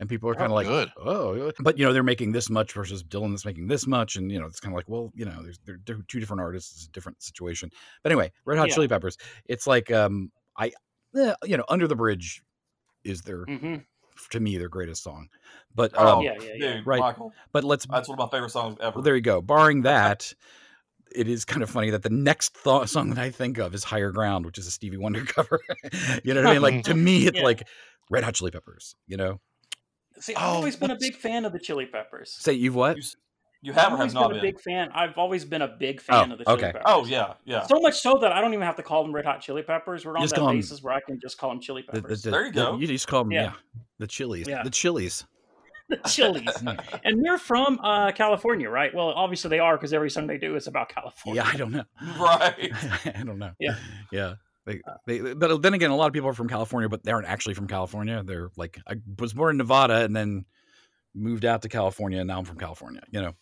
and 0.00 0.08
people 0.08 0.28
are 0.28 0.34
kind 0.34 0.46
of 0.46 0.52
Oh, 0.52 0.54
like 0.54 0.66
good. 0.66 0.90
oh 0.98 1.52
but 1.60 1.78
you 1.78 1.84
know 1.84 1.92
they're 1.92 2.02
making 2.02 2.32
this 2.32 2.48
much 2.50 2.72
versus 2.72 3.02
Dylan 3.02 3.30
that's 3.30 3.44
making 3.44 3.66
this 3.66 3.86
much 3.86 4.16
and 4.16 4.30
you 4.30 4.38
know 4.38 4.46
it's 4.46 4.60
kind 4.60 4.72
of 4.72 4.76
like 4.76 4.88
well 4.88 5.10
you 5.14 5.24
know 5.24 5.42
there's 5.42 5.58
they're, 5.64 5.98
two 6.08 6.20
different 6.20 6.40
artists 6.40 6.72
it's 6.76 6.86
a 6.86 6.90
different 6.92 7.22
situation 7.22 7.70
but 8.02 8.12
anyway 8.12 8.30
Red 8.44 8.58
Hot 8.58 8.68
Yeah. 8.68 8.74
Chili 8.74 8.88
Peppers 8.88 9.16
it's 9.46 9.66
like 9.66 9.90
um 9.90 10.30
I 10.56 10.72
eh, 11.16 11.34
you 11.44 11.56
know 11.56 11.64
Under 11.68 11.88
the 11.88 11.96
Bridge 11.96 12.42
is 13.02 13.22
their 13.22 13.44
hmm 13.44 13.76
to 14.30 14.40
me 14.40 14.56
their 14.58 14.68
greatest 14.68 15.02
song 15.02 15.28
but 15.74 15.92
Oh, 15.96 16.18
um, 16.18 16.24
yeah, 16.24 16.34
yeah, 16.40 16.52
yeah. 16.56 16.74
dude, 16.76 16.86
Right. 16.86 17.00
Michael. 17.00 17.32
but 17.52 17.64
let's 17.64 17.86
That's 17.86 18.08
one 18.08 18.18
of 18.18 18.30
my 18.30 18.36
favorite 18.36 18.50
songs 18.50 18.76
ever. 18.80 18.96
well, 18.96 19.02
there 19.02 19.16
you 19.16 19.20
go. 19.22 19.40
Barring 19.42 19.82
that, 19.82 20.32
it 21.14 21.28
is 21.28 21.44
kind 21.44 21.62
of 21.62 21.70
funny 21.70 21.90
that 21.90 22.02
the 22.02 22.10
next 22.10 22.56
th- 22.62 22.88
song 22.88 23.10
that 23.10 23.18
I 23.18 23.30
think 23.30 23.58
of 23.58 23.74
is 23.74 23.82
"Higher 23.84 24.10
Ground," 24.12 24.46
which 24.46 24.58
is 24.58 24.66
a 24.66 24.70
Stevie 24.70 24.96
Wonder 24.98 25.24
cover. 25.24 25.60
you 26.24 26.32
know 26.34 26.42
what 26.42 26.50
I 26.50 26.52
mean? 26.52 26.62
Like 26.62 26.82
to 26.84 26.94
me, 26.94 27.26
it's 27.26 27.38
Yeah. 27.38 27.44
like 27.44 27.66
Red 28.10 28.22
Hot 28.24 28.34
Chili 28.34 28.50
Peppers. 28.52 28.94
You 29.08 29.16
know, 29.16 29.40
See, 30.20 30.34
I've 30.34 30.42
Oh, 30.42 30.56
always 30.56 30.76
been 30.76 30.90
a 30.92 30.96
big 30.98 31.16
fan 31.16 31.44
of 31.44 31.52
the 31.52 31.58
Chili 31.58 31.86
Peppers. 31.86 32.36
say 32.38 32.52
you've 32.52 32.74
what? 32.76 32.96
You, 32.96 33.02
s- 33.70 33.76
you 33.76 33.80
I've 33.80 33.92
or 33.92 33.96
always 33.96 34.12
have 34.12 34.22
not 34.22 34.28
been 34.30 34.38
a 34.38 34.42
big 34.42 34.60
fan. 34.60 34.90
I've 34.94 35.16
always 35.18 35.44
been 35.44 35.62
a 35.62 35.68
big 35.68 36.00
fan 36.00 36.30
Oh, 36.30 36.32
of 36.34 36.38
the 36.38 36.44
Chili 36.44 36.56
okay. 36.56 36.66
Peppers. 36.72 36.82
Oh 36.86 37.04
yeah, 37.06 37.34
yeah. 37.44 37.66
So 37.66 37.80
much 37.80 37.98
so 38.00 38.18
that 38.20 38.32
I 38.32 38.40
don't 38.40 38.52
even 38.54 38.64
have 38.66 38.76
to 38.76 38.82
call 38.82 39.02
them 39.02 39.14
Red 39.14 39.24
Hot 39.24 39.40
Chili 39.40 39.62
Peppers. 39.62 40.04
We're 40.04 40.16
on 40.16 40.22
Just 40.22 40.34
that 40.34 40.40
call 40.40 40.50
'em- 40.50 40.56
basis 40.56 40.82
where 40.82 40.94
I 40.94 41.00
can 41.00 41.18
just 41.20 41.38
call 41.38 41.50
them 41.50 41.60
Chili 41.60 41.82
The- 41.86 41.92
the- 41.96 42.02
Peppers. 42.02 42.22
the- 42.22 42.30
There 42.30 42.46
you 42.46 42.52
the- 42.52 42.64
go. 42.72 42.78
you 42.78 42.86
just 42.86 43.08
call 43.08 43.24
them, 43.24 43.32
yeah, 43.32 43.42
Yeah. 43.42 43.52
the 43.98 44.06
Chilies, 44.06 44.46
Yeah. 44.48 44.62
the 44.62 44.70
Chilies. 44.70 45.24
the 45.88 45.96
Chili's. 46.08 46.62
and 47.04 47.24
they're 47.24 47.36
from 47.38 47.78
uh, 47.80 48.10
California, 48.12 48.70
right? 48.70 48.94
Well, 48.94 49.08
obviously 49.10 49.50
they 49.50 49.58
are 49.58 49.76
because 49.76 49.92
every 49.92 50.08
song 50.10 50.26
they 50.26 50.38
do 50.38 50.56
is 50.56 50.66
about 50.66 50.88
California. 50.88 51.42
Yeah, 51.44 51.50
I 51.52 51.56
don't 51.56 51.72
know. 51.72 51.84
Right. 52.18 52.72
I 53.14 53.22
don't 53.22 53.38
know. 53.38 53.52
Yeah. 53.60 53.76
yeah. 54.10 54.34
They, 54.66 54.80
they, 55.06 55.34
but 55.34 55.60
then 55.60 55.74
again, 55.74 55.90
a 55.90 55.96
lot 55.96 56.06
of 56.06 56.14
people 56.14 56.30
are 56.30 56.32
from 56.32 56.48
California, 56.48 56.88
but 56.88 57.02
they 57.04 57.12
aren't 57.12 57.28
actually 57.28 57.52
from 57.52 57.66
California. 57.66 58.22
They're 58.24 58.48
like, 58.56 58.78
I 58.88 58.94
was 59.18 59.34
born 59.34 59.50
in 59.50 59.56
Nevada 59.58 59.96
and 60.04 60.16
then 60.16 60.46
moved 61.14 61.44
out 61.44 61.60
to 61.62 61.68
California, 61.68 62.20
and 62.20 62.28
now 62.28 62.38
I'm 62.38 62.46
from 62.46 62.56
California. 62.56 63.02
You 63.10 63.20
know, 63.20 63.32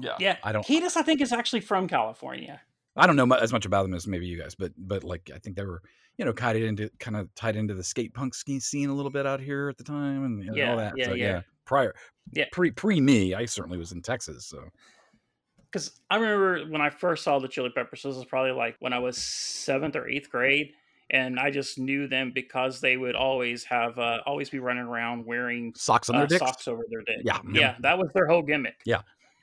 Yeah. 0.00 0.16
Yeah, 0.18 0.36
I 0.42 0.52
don't- 0.52 0.64
Kiedis, 0.66 0.96
I 0.96 1.02
think, 1.02 1.20
is 1.20 1.32
actually 1.32 1.60
from 1.60 1.88
California. 1.88 2.60
I 2.96 3.06
don't 3.06 3.16
know 3.16 3.32
as 3.36 3.52
much 3.52 3.64
about 3.66 3.82
them 3.84 3.94
as 3.94 4.06
maybe 4.06 4.26
you 4.26 4.40
guys, 4.40 4.54
but 4.56 4.72
but 4.76 5.04
like 5.04 5.30
I 5.34 5.38
think 5.38 5.56
they 5.56 5.64
were 5.64 5.82
you 6.16 6.24
know 6.24 6.32
tied 6.32 6.56
into 6.56 6.90
kind 6.98 7.16
of 7.16 7.32
tied 7.36 7.54
into 7.54 7.74
the 7.74 7.84
skate 7.84 8.12
punk 8.12 8.34
ski 8.34 8.58
scene 8.58 8.88
a 8.90 8.94
little 8.94 9.10
bit 9.12 9.24
out 9.26 9.40
here 9.40 9.68
at 9.68 9.76
the 9.78 9.84
time 9.84 10.24
and, 10.24 10.42
and 10.42 10.56
Yeah, 10.56 10.70
all 10.72 10.76
that. 10.78 10.94
yeah, 10.96 11.04
so, 11.06 11.14
yeah. 11.14 11.40
Prior, 11.64 11.94
Yeah. 12.32 12.46
pre 12.50 12.70
pre 12.72 13.00
me, 13.00 13.34
I 13.34 13.44
certainly 13.44 13.78
was 13.78 13.92
in 13.92 14.02
Texas. 14.02 14.46
So 14.46 14.64
Because 15.70 16.00
I 16.10 16.16
remember 16.16 16.64
when 16.70 16.80
I 16.80 16.90
first 16.90 17.22
saw 17.22 17.38
the 17.38 17.46
Chili 17.46 17.70
Peppers, 17.74 18.02
this 18.02 18.16
was 18.16 18.24
probably 18.24 18.52
like 18.52 18.76
when 18.80 18.92
I 18.92 18.98
was 18.98 19.16
seventh 19.18 19.94
or 19.96 20.08
eighth 20.08 20.30
grade, 20.30 20.72
and 21.10 21.38
I 21.38 21.50
just 21.50 21.78
knew 21.78 22.08
them 22.08 22.32
because 22.34 22.80
they 22.80 22.96
would 22.96 23.14
always 23.14 23.62
have 23.64 23.98
uh, 23.98 24.20
always 24.26 24.50
be 24.50 24.58
running 24.58 24.84
around 24.84 25.24
wearing 25.26 25.72
socks 25.76 26.08
on 26.08 26.16
uh, 26.16 26.20
their 26.20 26.26
dicks. 26.26 26.40
socks 26.40 26.68
over 26.68 26.82
their 26.90 27.02
dick. 27.02 27.18
Yeah, 27.22 27.38
yeah, 27.52 27.76
that 27.80 27.96
was 27.98 28.08
their 28.14 28.26
whole 28.26 28.42
gimmick. 28.42 28.80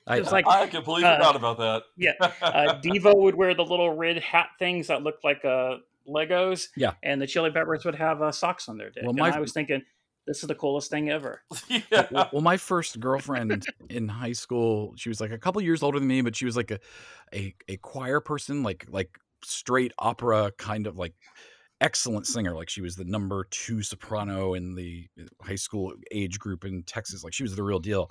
I, 0.07 0.19
was 0.19 0.31
like 0.31 0.47
I 0.47 0.67
completely 0.67 1.05
Uh, 1.05 1.17
forgot 1.17 1.35
about 1.35 1.57
that. 1.57 1.83
yeah, 1.97 2.11
uh, 2.41 2.79
Devo 2.81 3.15
would 3.15 3.35
wear 3.35 3.53
the 3.55 3.63
little 3.65 3.95
red 3.95 4.17
hat 4.21 4.49
things 4.59 4.87
that 4.87 5.01
looked 5.03 5.23
like 5.23 5.43
uh, 5.43 5.77
Legos. 6.07 6.67
Yeah. 6.75 6.93
and 7.03 7.21
the 7.21 7.27
Chili 7.27 7.51
Peppers 7.51 7.85
would 7.85 7.95
have 7.95 8.21
uh, 8.21 8.31
socks 8.31 8.69
on 8.69 8.77
their 8.77 8.89
dick. 8.91 9.03
Well, 9.03 9.09
and 9.11 9.19
my- 9.19 9.31
I 9.35 9.39
was 9.39 9.51
thinking, 9.53 9.81
this 10.27 10.41
is 10.43 10.47
the 10.47 10.55
coolest 10.55 10.89
thing 10.91 11.09
ever. 11.09 11.41
yeah. 11.69 12.07
well, 12.11 12.29
well, 12.33 12.41
my 12.41 12.57
first 12.57 12.99
girlfriend 12.99 13.65
in 13.89 14.07
high 14.07 14.31
school, 14.33 14.93
she 14.97 15.09
was 15.09 15.19
like 15.21 15.31
a 15.31 15.37
couple 15.37 15.61
years 15.61 15.81
older 15.83 15.99
than 15.99 16.07
me, 16.07 16.21
but 16.21 16.35
she 16.35 16.45
was 16.45 16.55
like 16.57 16.71
a, 16.71 16.79
a 17.33 17.53
a 17.67 17.77
choir 17.77 18.19
person, 18.19 18.63
like 18.63 18.85
like 18.89 19.17
straight 19.43 19.91
opera 19.99 20.51
kind 20.57 20.87
of 20.87 20.97
like 20.97 21.13
excellent 21.81 22.25
singer. 22.25 22.55
Like 22.55 22.69
she 22.69 22.81
was 22.81 22.95
the 22.95 23.03
number 23.05 23.45
two 23.51 23.83
soprano 23.83 24.53
in 24.55 24.73
the 24.75 25.07
high 25.41 25.55
school 25.55 25.93
age 26.11 26.39
group 26.39 26.65
in 26.65 26.83
Texas. 26.83 27.23
Like 27.23 27.33
she 27.33 27.43
was 27.43 27.55
the 27.55 27.63
real 27.63 27.79
deal. 27.79 28.09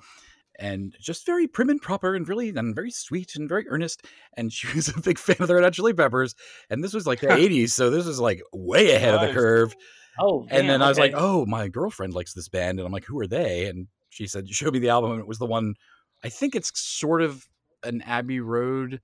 And 0.58 0.94
just 1.00 1.26
very 1.26 1.46
prim 1.48 1.68
and 1.70 1.80
proper 1.82 2.14
and 2.14 2.28
really 2.28 2.50
and 2.50 2.74
very 2.74 2.90
sweet 2.90 3.34
and 3.36 3.48
very 3.48 3.66
earnest. 3.68 4.04
And 4.36 4.52
she 4.52 4.68
was 4.74 4.88
a 4.88 5.00
big 5.00 5.18
fan 5.18 5.36
of 5.40 5.48
the 5.48 5.54
Red 5.54 5.64
Hot 5.64 5.72
Chili 5.72 5.92
Peppers. 5.94 6.34
And 6.70 6.82
this 6.84 6.94
was 6.94 7.06
like 7.06 7.20
the 7.20 7.26
80s. 7.28 7.70
So 7.70 7.90
this 7.90 8.06
was 8.06 8.20
like 8.20 8.42
way 8.52 8.94
ahead 8.94 9.14
of 9.14 9.20
the 9.20 9.32
curve. 9.32 9.74
Oh, 10.20 10.42
And 10.42 10.50
damn, 10.50 10.66
then 10.68 10.82
I 10.82 10.88
was 10.88 10.98
like, 10.98 11.12
oh, 11.16 11.44
my 11.46 11.66
girlfriend 11.68 12.14
likes 12.14 12.34
this 12.34 12.48
band. 12.48 12.78
And 12.78 12.86
I'm 12.86 12.92
like, 12.92 13.04
who 13.04 13.18
are 13.18 13.26
they? 13.26 13.66
And 13.66 13.88
she 14.10 14.26
said, 14.28 14.48
show 14.48 14.70
me 14.70 14.78
the 14.78 14.90
album. 14.90 15.10
And 15.12 15.20
it 15.20 15.26
was 15.26 15.38
the 15.38 15.46
one, 15.46 15.74
I 16.22 16.28
think 16.28 16.54
it's 16.54 16.70
sort 16.80 17.20
of 17.20 17.44
an 17.82 18.00
Abbey 18.02 18.38
Road 18.40 19.00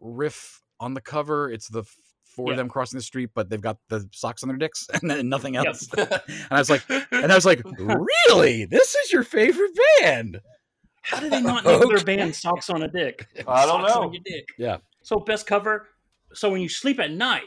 riff 0.00 0.62
on 0.80 0.94
the 0.94 1.00
cover. 1.02 1.50
It's 1.50 1.68
the 1.68 1.84
four 2.24 2.50
of 2.52 2.56
them 2.56 2.68
crossing 2.68 2.98
the 2.98 3.02
street, 3.02 3.30
but 3.34 3.48
they've 3.50 3.60
got 3.60 3.78
the 3.88 4.08
socks 4.12 4.42
on 4.42 4.48
their 4.48 4.58
dicks 4.58 4.86
and 4.94 5.10
then 5.10 5.28
nothing 5.28 5.54
Yep. 5.54 5.66
else. 5.66 5.88
and 5.96 6.22
I 6.50 6.58
was 6.58 6.70
like, 6.70 6.82
and 7.10 7.30
I 7.32 7.34
was 7.34 7.44
like, 7.46 7.62
really? 7.78 8.64
This 8.64 8.94
is 8.94 9.12
your 9.12 9.24
favorite 9.24 9.72
band? 10.00 10.40
How 11.06 11.20
do 11.20 11.30
they 11.30 11.40
not 11.40 11.64
name 11.66 11.80
their 11.88 12.04
band 12.04 12.34
"Socks 12.34 12.68
on 12.70 12.82
a 12.82 12.88
Dick"? 12.88 13.26
I 13.46 13.64
don't 13.66 13.80
Socks 13.82 13.94
know. 13.94 14.02
On 14.02 14.12
your 14.12 14.22
dick. 14.24 14.48
Yeah. 14.58 14.78
So 15.02 15.18
best 15.18 15.46
cover. 15.46 15.88
So 16.34 16.50
when 16.50 16.60
you 16.60 16.68
sleep 16.68 16.98
at 17.00 17.10
night, 17.12 17.44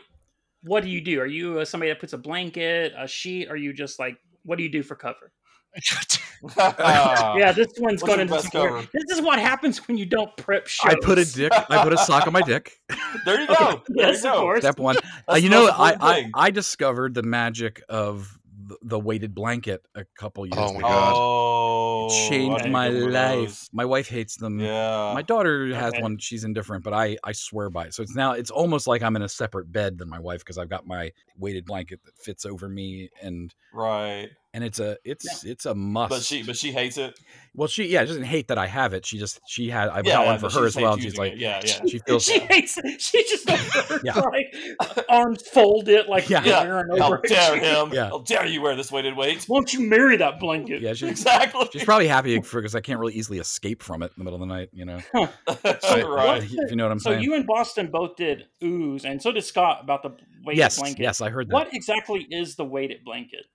what 0.63 0.83
do 0.83 0.89
you 0.89 1.01
do? 1.01 1.19
Are 1.19 1.25
you 1.27 1.59
uh, 1.59 1.65
somebody 1.65 1.91
that 1.91 1.99
puts 1.99 2.13
a 2.13 2.17
blanket, 2.17 2.93
a 2.97 3.07
sheet? 3.07 3.49
Are 3.49 3.57
you 3.57 3.73
just 3.73 3.99
like, 3.99 4.17
what 4.43 4.57
do 4.57 4.63
you 4.63 4.69
do 4.71 4.81
for 4.81 4.95
cover? 4.95 5.31
yeah, 6.57 7.51
this 7.51 7.67
one's 7.77 8.01
what's 8.01 8.15
going 8.15 8.27
your 8.27 8.37
into 8.37 8.41
some 8.49 8.61
more- 8.61 8.69
cover? 8.81 8.87
This 8.93 9.17
is 9.17 9.21
what 9.21 9.39
happens 9.39 9.85
when 9.87 9.97
you 9.97 10.05
don't 10.05 10.35
prep 10.37 10.67
shows. 10.67 10.93
I 10.93 10.95
put 11.05 11.19
a 11.19 11.25
dick, 11.25 11.51
I 11.53 11.83
put 11.83 11.93
a 11.93 11.97
sock 11.97 12.25
on 12.27 12.33
my 12.33 12.41
dick. 12.41 12.79
there 13.25 13.41
you 13.41 13.47
go. 13.47 13.53
Okay, 13.53 13.81
There 13.89 14.07
Yes, 14.07 14.23
you 14.23 14.29
of 14.31 14.35
course. 14.37 14.61
Step 14.61 14.79
one. 14.79 14.95
Uh, 15.31 15.35
you 15.35 15.49
know, 15.49 15.67
I, 15.67 15.95
I. 15.99 16.31
I 16.33 16.49
discovered 16.51 17.13
the 17.13 17.23
magic 17.23 17.81
of 17.89 18.38
the, 18.69 18.77
the 18.83 18.99
weighted 18.99 19.35
blanket 19.35 19.81
a 19.95 20.05
couple 20.15 20.45
years 20.45 20.57
Oh 20.59 20.73
my 20.73 20.81
ago. 20.81 20.87
God. 20.87 21.15
Oh, 21.15 22.05
It 22.05 22.09
changed 22.09 22.65
my 22.67 22.89
life. 22.89 23.49
those. 23.49 23.69
My 23.73 23.85
wife 23.85 24.07
hates 24.09 24.37
them. 24.37 24.59
Yeah. 24.59 25.13
My 25.13 25.21
daughter 25.23 25.73
has 25.75 25.93
Okay. 25.93 26.01
one. 26.01 26.17
She's 26.19 26.43
indifferent, 26.43 26.83
but 26.83 26.93
I 26.93 27.17
I 27.23 27.31
swear 27.33 27.69
by 27.69 27.87
it. 27.87 27.93
So 27.93 28.03
it's 28.03 28.15
now 28.15 28.33
it's 28.33 28.51
almost 28.51 28.87
like 28.87 29.01
I'm 29.01 29.15
in 29.15 29.21
a 29.23 29.29
separate 29.29 29.71
bed 29.71 29.97
than 29.97 30.09
my 30.09 30.19
wife 30.19 30.39
because 30.41 30.57
I've 30.57 30.69
got 30.69 30.85
my 30.87 31.11
weighted 31.37 31.65
blanket 31.65 32.03
that 32.05 32.17
fits 32.17 32.45
over 32.45 32.69
me 32.69 33.09
and 33.21 33.53
right. 33.71 34.29
And 34.53 34.63
it's 34.63 34.79
a 34.79 34.97
it's 35.03 35.43
it's 35.45 35.65
a 35.65 35.75
must. 35.75 36.09
But 36.09 36.21
she 36.23 36.43
but 36.43 36.57
she 36.57 36.71
hates 36.71 36.97
it. 36.97 37.19
well 37.53 37.67
she 37.67 37.85
yeah 37.85 38.01
she 38.01 38.07
doesn't 38.07 38.23
hate 38.23 38.47
that 38.47 38.57
I 38.57 38.65
have 38.67 38.93
it. 38.93 39.05
She 39.05 39.19
just 39.19 39.39
she 39.47 39.69
had 39.69 39.89
I 39.89 39.97
yeah, 39.97 40.13
got 40.13 40.25
one 40.25 40.39
for 40.39 40.49
her 40.49 40.65
as 40.65 40.75
well. 40.75 40.93
And 40.93 41.01
she's 41.01 41.17
like 41.17 41.33
it. 41.33 41.37
yeah, 41.39 41.61
yeah. 41.63 41.81
she 41.87 41.99
feels 41.99 42.23
She 42.29 42.39
hates 42.39 42.77
it. 42.83 42.99
She 43.01 43.23
just 43.23 43.47
Yeah. 44.03 44.13
like 44.19 45.05
arms 45.07 45.47
folded 45.47 46.07
like 46.07 46.29
Yeah. 46.29 46.43
Yeah. 46.43 46.63
wearing 46.63 46.97
How 46.97 47.15
dare 47.17 47.57
him? 47.59 47.93
Yeah. 47.93 48.09
How 48.09 48.19
dare 48.19 48.45
you 48.45 48.61
wear 48.61 48.75
this 48.75 48.91
weighted 48.91 49.15
weight? 49.15 49.45
Won't 49.47 49.73
you 49.73 49.81
marry 49.81 50.17
that 50.17 50.39
blanket? 50.39 50.81
yeah 50.81 50.93
she's 50.93 51.09
Exactly. 51.11 51.67
she's 51.71 51.83
probably 51.83 52.07
happy 52.07 52.39
because 52.39 52.73
I 52.75 52.81
can't 52.81 52.99
really 52.99 53.13
easily 53.13 53.37
escape 53.39 53.83
from 53.83 54.01
it 54.03 54.07
in 54.07 54.13
the 54.17 54.23
middle 54.23 54.41
of 54.41 54.47
the 54.47 54.53
night. 54.53 54.69
You 54.73 54.85
know, 54.85 54.99
right. 55.13 56.43
if 56.43 56.51
you 56.71 56.75
know 56.75 56.85
what 56.85 56.91
I'm 56.91 56.99
So 56.99 57.11
saying. 57.11 57.23
you 57.23 57.35
and 57.35 57.45
Boston 57.45 57.89
both 57.91 58.15
did 58.15 58.45
ooze, 58.63 59.05
and 59.05 59.21
so 59.21 59.31
did 59.31 59.43
Scott 59.43 59.79
about 59.83 60.03
the 60.03 60.09
weighted 60.43 60.57
yes, 60.57 60.79
blanket. 60.79 61.01
yes, 61.01 61.21
I 61.21 61.29
heard 61.29 61.49
that. 61.49 61.53
What 61.53 61.73
exactly 61.73 62.25
is 62.29 62.55
the 62.55 62.65
weighted 62.65 63.03
blanket? 63.03 63.45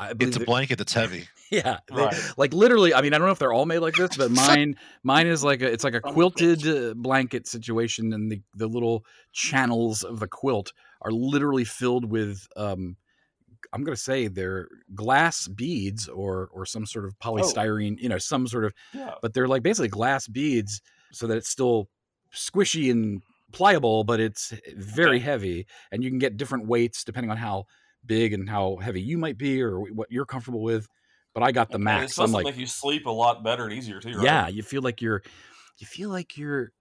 I 0.00 0.12
It's 0.18 0.36
a 0.36 0.40
blanket 0.40 0.78
that's 0.78 0.92
heavy. 0.94 1.28
Yeah, 1.52 1.78
they- 1.88 1.94
Right. 1.96 2.32
like 2.36 2.54
literally. 2.54 2.94
I 2.94 3.02
mean, 3.02 3.12
I 3.12 3.18
don't 3.18 3.26
know 3.26 3.32
if 3.32 3.40
they're 3.40 3.52
all 3.52 3.66
made 3.66 3.80
like 3.80 3.96
this, 3.96 4.16
but 4.16 4.30
mine, 4.62 4.76
mine 5.02 5.26
is 5.26 5.42
like 5.42 5.62
a, 5.62 5.66
it's 5.70 5.82
like 5.82 5.94
a 5.94 6.00
quilted 6.00 6.64
uh, 6.64 6.94
blanket 6.94 7.48
situation, 7.48 8.12
and 8.12 8.30
the 8.30 8.40
the 8.54 8.68
little 8.68 9.04
channels 9.32 10.04
of 10.04 10.20
the 10.20 10.28
quilt 10.28 10.72
are 11.02 11.10
literally 11.10 11.64
filled 11.64 12.04
with, 12.04 12.46
um, 12.56 12.96
I'm 13.72 13.82
gonna 13.82 13.96
say 13.96 14.28
they're 14.28 14.68
glass 14.94 15.48
beads 15.48 16.06
or 16.08 16.48
or 16.52 16.64
some 16.66 16.86
sort 16.86 17.04
of 17.04 17.18
polystyrene, 17.18 17.98
you 18.00 18.08
know, 18.08 18.18
some 18.18 18.46
sort 18.46 18.64
of, 18.64 18.72
Yeah. 18.94 19.14
but 19.20 19.34
they're 19.34 19.48
like 19.48 19.64
basically 19.64 19.88
glass 19.88 20.28
beads, 20.28 20.80
so 21.12 21.26
that 21.26 21.36
it's 21.36 21.50
still 21.50 21.88
squishy 22.32 22.92
and 22.92 23.22
pliable, 23.50 24.04
but 24.04 24.20
it's 24.20 24.54
very 24.76 25.16
Okay. 25.16 25.24
heavy, 25.24 25.66
and 25.90 26.04
you 26.04 26.10
can 26.10 26.20
get 26.20 26.36
different 26.36 26.68
weights 26.68 27.02
depending 27.02 27.32
on 27.32 27.36
how 27.38 27.64
big 28.06 28.32
and 28.32 28.48
how 28.48 28.76
heavy 28.76 29.02
you 29.02 29.18
might 29.18 29.38
be 29.38 29.62
or 29.62 29.80
what 29.80 30.10
you're 30.10 30.26
comfortable 30.26 30.62
with. 30.62 30.88
But 31.34 31.42
I 31.42 31.52
got 31.52 31.70
the 31.70 31.78
And 31.78 31.84
max. 31.84 32.04
It's 32.04 32.18
I'm 32.18 32.26
supposed 32.26 32.34
like, 32.34 32.46
to 32.46 32.52
make 32.52 32.60
you 32.60 32.66
sleep 32.66 33.06
a 33.06 33.10
lot 33.10 33.44
better 33.44 33.64
and 33.64 33.72
easier 33.72 34.00
too, 34.00 34.16
right? 34.18 34.24
yeah, 34.24 34.48
you 34.48 34.62
feel 34.62 34.82
like 34.82 35.00
you're, 35.00 35.22
you 35.78 35.86
feel 35.86 36.10
like 36.10 36.36
you're 36.36 36.72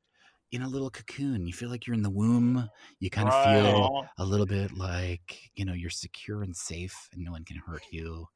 in 0.51 0.61
a 0.63 0.67
little 0.67 0.89
cocoon. 0.89 1.47
You 1.47 1.53
feel 1.53 1.69
like 1.69 1.87
you're 1.87 1.95
in 1.95 2.03
the 2.03 2.09
womb. 2.09 2.69
You 2.99 3.09
kind 3.09 3.27
of 3.27 3.33
Right. 3.33 3.43
feel 3.43 4.07
a 4.17 4.25
little 4.25 4.45
bit 4.47 4.73
like 4.73 5.51
you 5.55 5.65
know 5.65 5.73
you're 5.73 5.89
secure 5.91 6.43
and 6.43 6.55
safe, 6.55 7.09
and 7.13 7.23
no 7.23 7.31
one 7.31 7.45
can 7.45 7.57
hurt 7.57 7.83
you. 7.91 8.27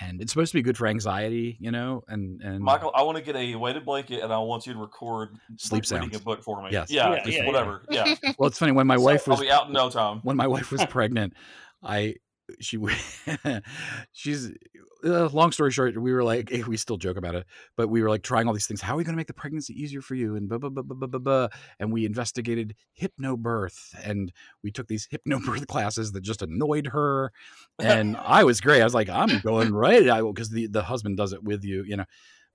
And 0.00 0.22
it's 0.22 0.32
supposed 0.32 0.52
to 0.52 0.58
be 0.58 0.62
good 0.62 0.78
for 0.78 0.86
anxiety, 0.86 1.56
you 1.60 1.70
know. 1.70 2.02
And 2.08 2.42
and 2.42 2.64
Michael, 2.64 2.92
I 2.94 3.02
want 3.02 3.18
to 3.18 3.24
get 3.24 3.36
a 3.36 3.54
weighted 3.56 3.84
blanket 3.84 4.22
and 4.22 4.32
I 4.32 4.38
want 4.38 4.66
you 4.66 4.72
to 4.72 4.78
record 4.78 5.36
Sleep 5.56 5.84
like, 5.84 5.90
reading 5.90 6.14
sounds. 6.14 6.16
a 6.16 6.20
book 6.20 6.42
for 6.42 6.62
me. 6.62 6.70
Yes. 6.70 6.90
Yeah, 6.90 7.10
Yeah, 7.10 7.26
yeah, 7.26 7.42
yeah. 7.42 7.46
whatever. 7.46 7.84
Yeah. 7.90 8.14
well, 8.38 8.48
it's 8.48 8.58
funny 8.58 8.72
when 8.72 8.86
my 8.86 8.96
So 8.96 9.04
wife 9.04 9.26
was 9.26 9.38
I'll 9.38 9.42
be 9.42 9.50
out 9.50 9.66
in 9.66 9.72
no 9.72 9.90
time. 9.90 10.22
when 10.22 10.36
my 10.36 10.46
wife 10.46 10.70
was 10.70 10.84
pregnant, 10.86 11.34
I 11.82 12.16
she 12.60 12.78
she's 14.12 14.50
uh, 15.04 15.28
long 15.28 15.52
story 15.52 15.70
short, 15.70 16.00
we 16.00 16.12
were 16.12 16.22
like 16.22 16.50
we 16.68 16.76
still 16.76 16.96
joke 16.96 17.16
about 17.16 17.34
it, 17.34 17.46
but 17.76 17.88
we 17.88 18.02
were 18.02 18.08
like 18.08 18.22
trying 18.22 18.46
all 18.46 18.52
these 18.52 18.66
things. 18.66 18.80
How 18.80 18.94
are 18.94 18.96
we 18.96 19.04
going 19.04 19.14
to 19.14 19.18
make 19.18 19.26
the 19.26 19.34
pregnancy 19.34 19.74
easier 19.80 20.00
for 20.00 20.14
you? 20.14 20.36
And 20.36 20.48
blah 20.48 20.58
blah 20.58 20.70
blah 20.70 20.82
blah 20.82 20.96
blah 20.96 21.06
blah. 21.06 21.20
blah. 21.20 21.48
And 21.78 21.92
we 21.92 22.04
investigated 22.04 22.74
hypnobirth, 23.00 23.94
and 24.04 24.32
we 24.62 24.70
took 24.70 24.88
these 24.88 25.08
hypnobirth 25.08 25.66
classes 25.68 26.12
that 26.12 26.22
just 26.22 26.42
annoyed 26.42 26.88
her. 26.88 27.32
And 27.78 28.16
I 28.16 28.44
was 28.44 28.60
great. 28.60 28.80
I 28.80 28.84
was 28.84 28.94
like, 28.94 29.08
I'm 29.08 29.40
going 29.40 29.72
right 29.72 30.08
i 30.08 30.22
will 30.22 30.32
because 30.32 30.50
the 30.50 30.66
the 30.66 30.82
husband 30.82 31.16
does 31.16 31.32
it 31.32 31.42
with 31.42 31.64
you, 31.64 31.84
you 31.84 31.96
know. 31.96 32.04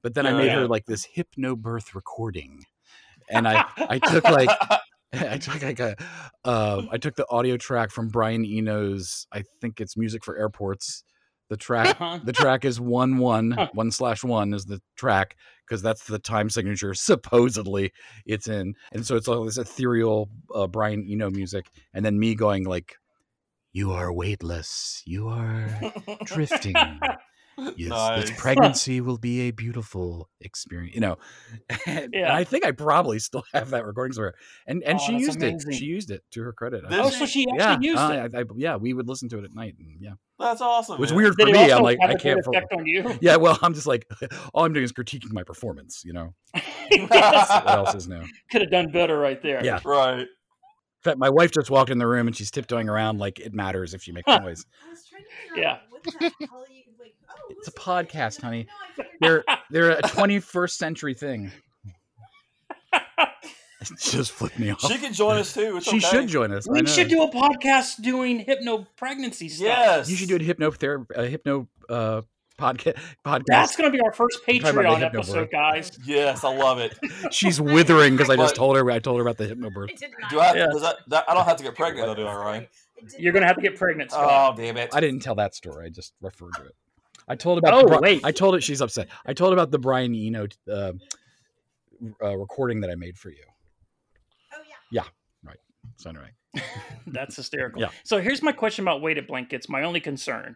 But 0.04 0.14
then 0.14 0.26
I 0.26 0.34
made 0.34 0.48
yeah. 0.48 0.60
her 0.60 0.68
like 0.68 0.86
this 0.86 1.08
hypnobirth 1.16 1.96
recording, 1.96 2.66
and 3.30 3.48
I 3.48 3.66
I 3.78 4.00
took 4.00 4.24
like 4.24 4.50
I 5.14 5.38
took 5.38 5.62
like 5.64 5.80
a, 5.80 5.96
uh, 6.44 6.84
I 6.92 6.98
took 6.98 7.16
the 7.16 7.26
audio 7.30 7.58
track 7.58 7.92
from 7.92 8.10
Brian 8.10 8.44
Eno's. 8.46 9.26
I 9.32 9.44
think 9.62 9.80
it's 9.80 9.96
music 9.98 10.24
for 10.24 10.38
airports. 10.38 11.04
The 11.50 11.56
track, 11.56 11.96
Uh-huh. 12.02 12.20
the 12.26 12.34
track 12.34 12.66
is 12.66 12.78
one 12.78 13.20
one 13.20 13.52
one 13.74 13.90
slash 13.92 14.22
one 14.22 14.54
is 14.54 14.66
the 14.66 14.82
track 14.98 15.38
because 15.66 15.82
that's 15.82 16.04
the 16.04 16.20
time 16.20 16.50
signature 16.50 16.94
supposedly 16.94 17.94
it's 18.26 18.50
in, 18.50 18.74
and 18.92 19.06
so 19.06 19.16
it's 19.16 19.30
all 19.30 19.46
this 19.46 19.58
ethereal 19.58 20.30
uh, 20.54 20.68
Brian 20.68 21.08
Eno 21.10 21.30
music, 21.30 21.70
and 21.94 22.04
then 22.04 22.20
me 22.20 22.36
going 22.36 22.66
like, 22.66 22.96
"You 23.72 23.94
are 23.94 24.12
weightless. 24.12 25.02
You 25.06 25.30
are 25.30 25.70
drifting." 26.26 26.76
Yes, 27.76 27.90
Nice. 27.90 28.30
this 28.30 28.40
pregnancy 28.40 29.02
will 29.02 29.18
be 29.18 29.42
a 29.48 29.52
beautiful 29.52 30.30
experience. 30.42 30.94
You 30.96 31.02
know, 31.02 31.18
and 31.88 32.10
Yeah. 32.14 32.34
I 32.36 32.44
think 32.44 32.66
I 32.66 32.72
probably 32.72 33.20
still 33.20 33.44
have 33.54 33.72
that 33.72 33.86
recording 33.86 34.14
somewhere. 34.14 34.36
And 34.68 34.84
and 34.84 35.00
Oh, 35.02 35.04
she 35.06 35.14
used 35.14 35.38
amazing. 35.38 35.72
it. 35.72 35.76
She 35.76 35.86
used 35.86 36.12
it 36.12 36.24
to 36.32 36.44
her 36.44 36.54
credit. 36.54 36.84
I 36.86 36.90
Did 36.90 37.00
oh, 37.00 37.04
think. 37.10 37.14
she? 37.14 37.20
so 37.20 37.26
she 37.26 37.46
yeah, 37.58 37.72
actually 37.74 37.88
used 37.88 38.00
uh, 38.00 38.12
it. 38.12 38.36
I, 38.36 38.40
I- 38.42 38.44
yeah, 38.56 38.76
we 38.76 38.94
would 38.94 39.08
listen 39.08 39.28
to 39.30 39.40
it 39.40 39.44
at 39.44 39.56
night. 39.56 39.76
And 39.80 39.88
yeah, 40.00 40.12
That's 40.40 40.62
awesome. 40.62 40.96
it 40.96 41.00
was 41.00 41.12
man. 41.12 41.18
weird 41.18 41.34
for 41.34 41.46
Did 41.46 41.50
it 41.50 41.54
me. 41.68 41.72
I'm 41.72 41.82
like, 41.82 41.98
have 42.00 42.10
I 42.10 42.14
a 42.14 42.16
good 42.18 42.22
can't. 42.24 42.44
For, 42.46 42.52
effect 42.52 42.74
on 42.74 42.86
you? 42.86 43.18
yeah, 43.22 43.38
well, 43.38 43.58
I'm 43.64 43.74
just 43.74 43.88
like, 43.88 44.08
all 44.54 44.66
I'm 44.66 44.74
doing 44.74 44.84
is 44.84 44.94
critiquing 44.94 45.32
my 45.32 45.44
performance. 45.44 46.04
You 46.06 46.14
know, 46.14 46.34
yes. 46.92 47.50
what 47.50 47.68
else 47.70 47.96
is 47.96 48.08
new? 48.08 48.24
Could 48.52 48.62
have 48.62 48.72
done 48.72 48.92
better 48.92 49.18
right 49.18 49.42
there. 49.42 49.64
Yeah. 49.66 49.80
Right. 49.84 50.20
In 50.22 50.28
fact, 51.04 51.18
my 51.20 51.30
wife 51.30 51.52
just 51.52 51.70
walked 51.70 51.90
in 51.92 51.98
the 52.00 52.08
room 52.08 52.28
and 52.28 52.36
she's 52.36 52.52
tiptoeing 52.52 52.90
around 52.90 53.20
like 53.20 53.40
it 53.40 53.54
matters 53.54 53.94
if 53.94 54.08
you 54.08 54.14
make 54.14 54.26
Huh. 54.28 54.40
noise. 54.40 54.66
I 54.86 54.90
was 54.90 55.06
trying 55.08 55.24
to 55.24 55.30
figure 55.50 55.64
Yeah. 55.64 55.72
out 55.74 55.80
what 55.90 56.04
the 56.04 56.12
hell 56.20 56.30
you 56.30 56.36
could 56.40 56.50
like. 56.50 56.87
It's 57.50 57.68
a 57.68 57.72
podcast, 57.72 58.42
honey. 58.42 58.68
No, 58.68 58.74
I 58.74 58.88
figured 58.96 59.08
it 59.14 59.20
They're 59.22 59.44
they're 59.90 59.92
a 59.92 60.02
21st 60.02 60.72
century 60.72 61.14
thing. 61.14 61.52
It 62.94 63.90
just 64.00 64.32
flipped 64.32 64.58
me 64.60 64.72
off. 64.72 64.82
She 64.82 64.98
can 64.98 65.14
join 65.14 65.38
us 65.38 65.54
too. 65.54 65.78
It's 65.78 65.86
She 65.86 65.98
okay. 65.98 66.08
should 66.08 66.28
join 66.28 66.52
us. 66.52 66.68
We 66.68 66.86
should 66.88 67.10
do 67.10 67.22
a 67.24 67.32
podcast 67.32 68.02
doing 68.02 68.40
hypno 68.40 68.88
pregnancy 68.96 69.50
stuff. 69.50 69.68
Yes. 69.68 70.10
You 70.10 70.16
should 70.16 70.30
do 70.30 70.36
a 70.36 70.40
hypnotherapy, 70.40 71.06
a 71.16 71.28
hypno 71.28 71.68
uh, 71.90 72.22
podca- 72.60 72.98
podcast. 73.26 73.44
That's 73.48 73.76
going 73.76 73.92
to 73.92 73.96
be 73.96 74.02
our 74.04 74.12
first 74.12 74.40
talking 74.40 74.62
about 74.62 74.76
Patreon 74.76 75.00
hypno 75.00 75.20
episode, 75.20 75.34
birth. 75.34 75.52
guys. 75.52 76.00
Yes, 76.06 76.44
I 76.44 76.56
love 76.56 76.80
it. 76.80 76.98
She's 77.32 77.62
withering 77.62 78.16
because 78.16 78.30
I 78.30 78.36
just 78.36 78.56
told 78.56 78.76
her. 78.78 78.90
I 78.92 79.00
told 79.00 79.18
her 79.18 79.22
about 79.28 79.38
the 79.38 79.48
hypnobirth. 79.48 79.92
I 79.92 79.96
did 79.96 80.12
not. 80.20 80.32
Do 80.32 80.40
I? 80.40 80.54
Yeah. 80.56 80.68
Does 80.72 80.82
that, 80.82 80.96
that? 81.08 81.26
I 81.30 81.34
don't 81.34 81.46
have 81.46 81.58
to 81.58 81.64
get 81.64 81.76
pregnant 81.76 82.08
though, 82.08 82.16
do 82.16 82.26
I? 82.28 82.36
Right? 82.36 82.70
You're 83.20 83.32
going 83.32 83.42
to 83.44 83.48
have 83.48 83.58
to 83.58 83.62
get 83.62 83.78
pregnant, 83.78 84.10
Scott. 84.12 84.54
Oh 84.56 84.58
damn 84.58 84.76
it! 84.78 84.90
I 84.92 85.00
didn't 85.00 85.20
tell 85.20 85.36
that 85.36 85.54
story. 85.54 85.86
I 85.86 85.90
just 85.90 86.14
referred 86.20 86.54
to 86.56 86.64
it. 86.66 86.76
I 87.28 87.36
told 87.36 87.58
about. 87.58 87.74
Oh, 87.74 87.82
the 87.82 87.88
Bri- 87.88 88.14
wait. 88.16 88.22
I 88.24 88.32
told 88.32 88.56
it. 88.56 88.64
She's 88.64 88.82
upset. 88.82 89.08
I 89.26 89.34
told 89.34 89.54
about 89.54 89.72
the 89.72 89.80
Brian 89.80 90.14
Eno 90.16 90.48
uh, 90.72 90.94
uh, 92.24 92.38
recording 92.38 92.82
that 92.82 92.90
I 92.90 92.96
made 92.96 93.18
for 93.18 93.30
you. 93.30 93.44
Oh 94.54 94.62
yeah. 94.68 95.04
Yeah. 95.04 95.10
Right. 95.44 95.60
So 95.98 96.10
anyway, 96.10 96.32
That's 97.08 97.36
hysterical. 97.36 97.82
Yeah. 97.82 97.90
So 98.04 98.20
here's 98.20 98.42
my 98.42 98.52
question 98.52 98.84
about 98.84 99.02
weighted 99.02 99.28
blankets. 99.28 99.68
My 99.70 99.84
only 99.84 100.00
concern: 100.00 100.56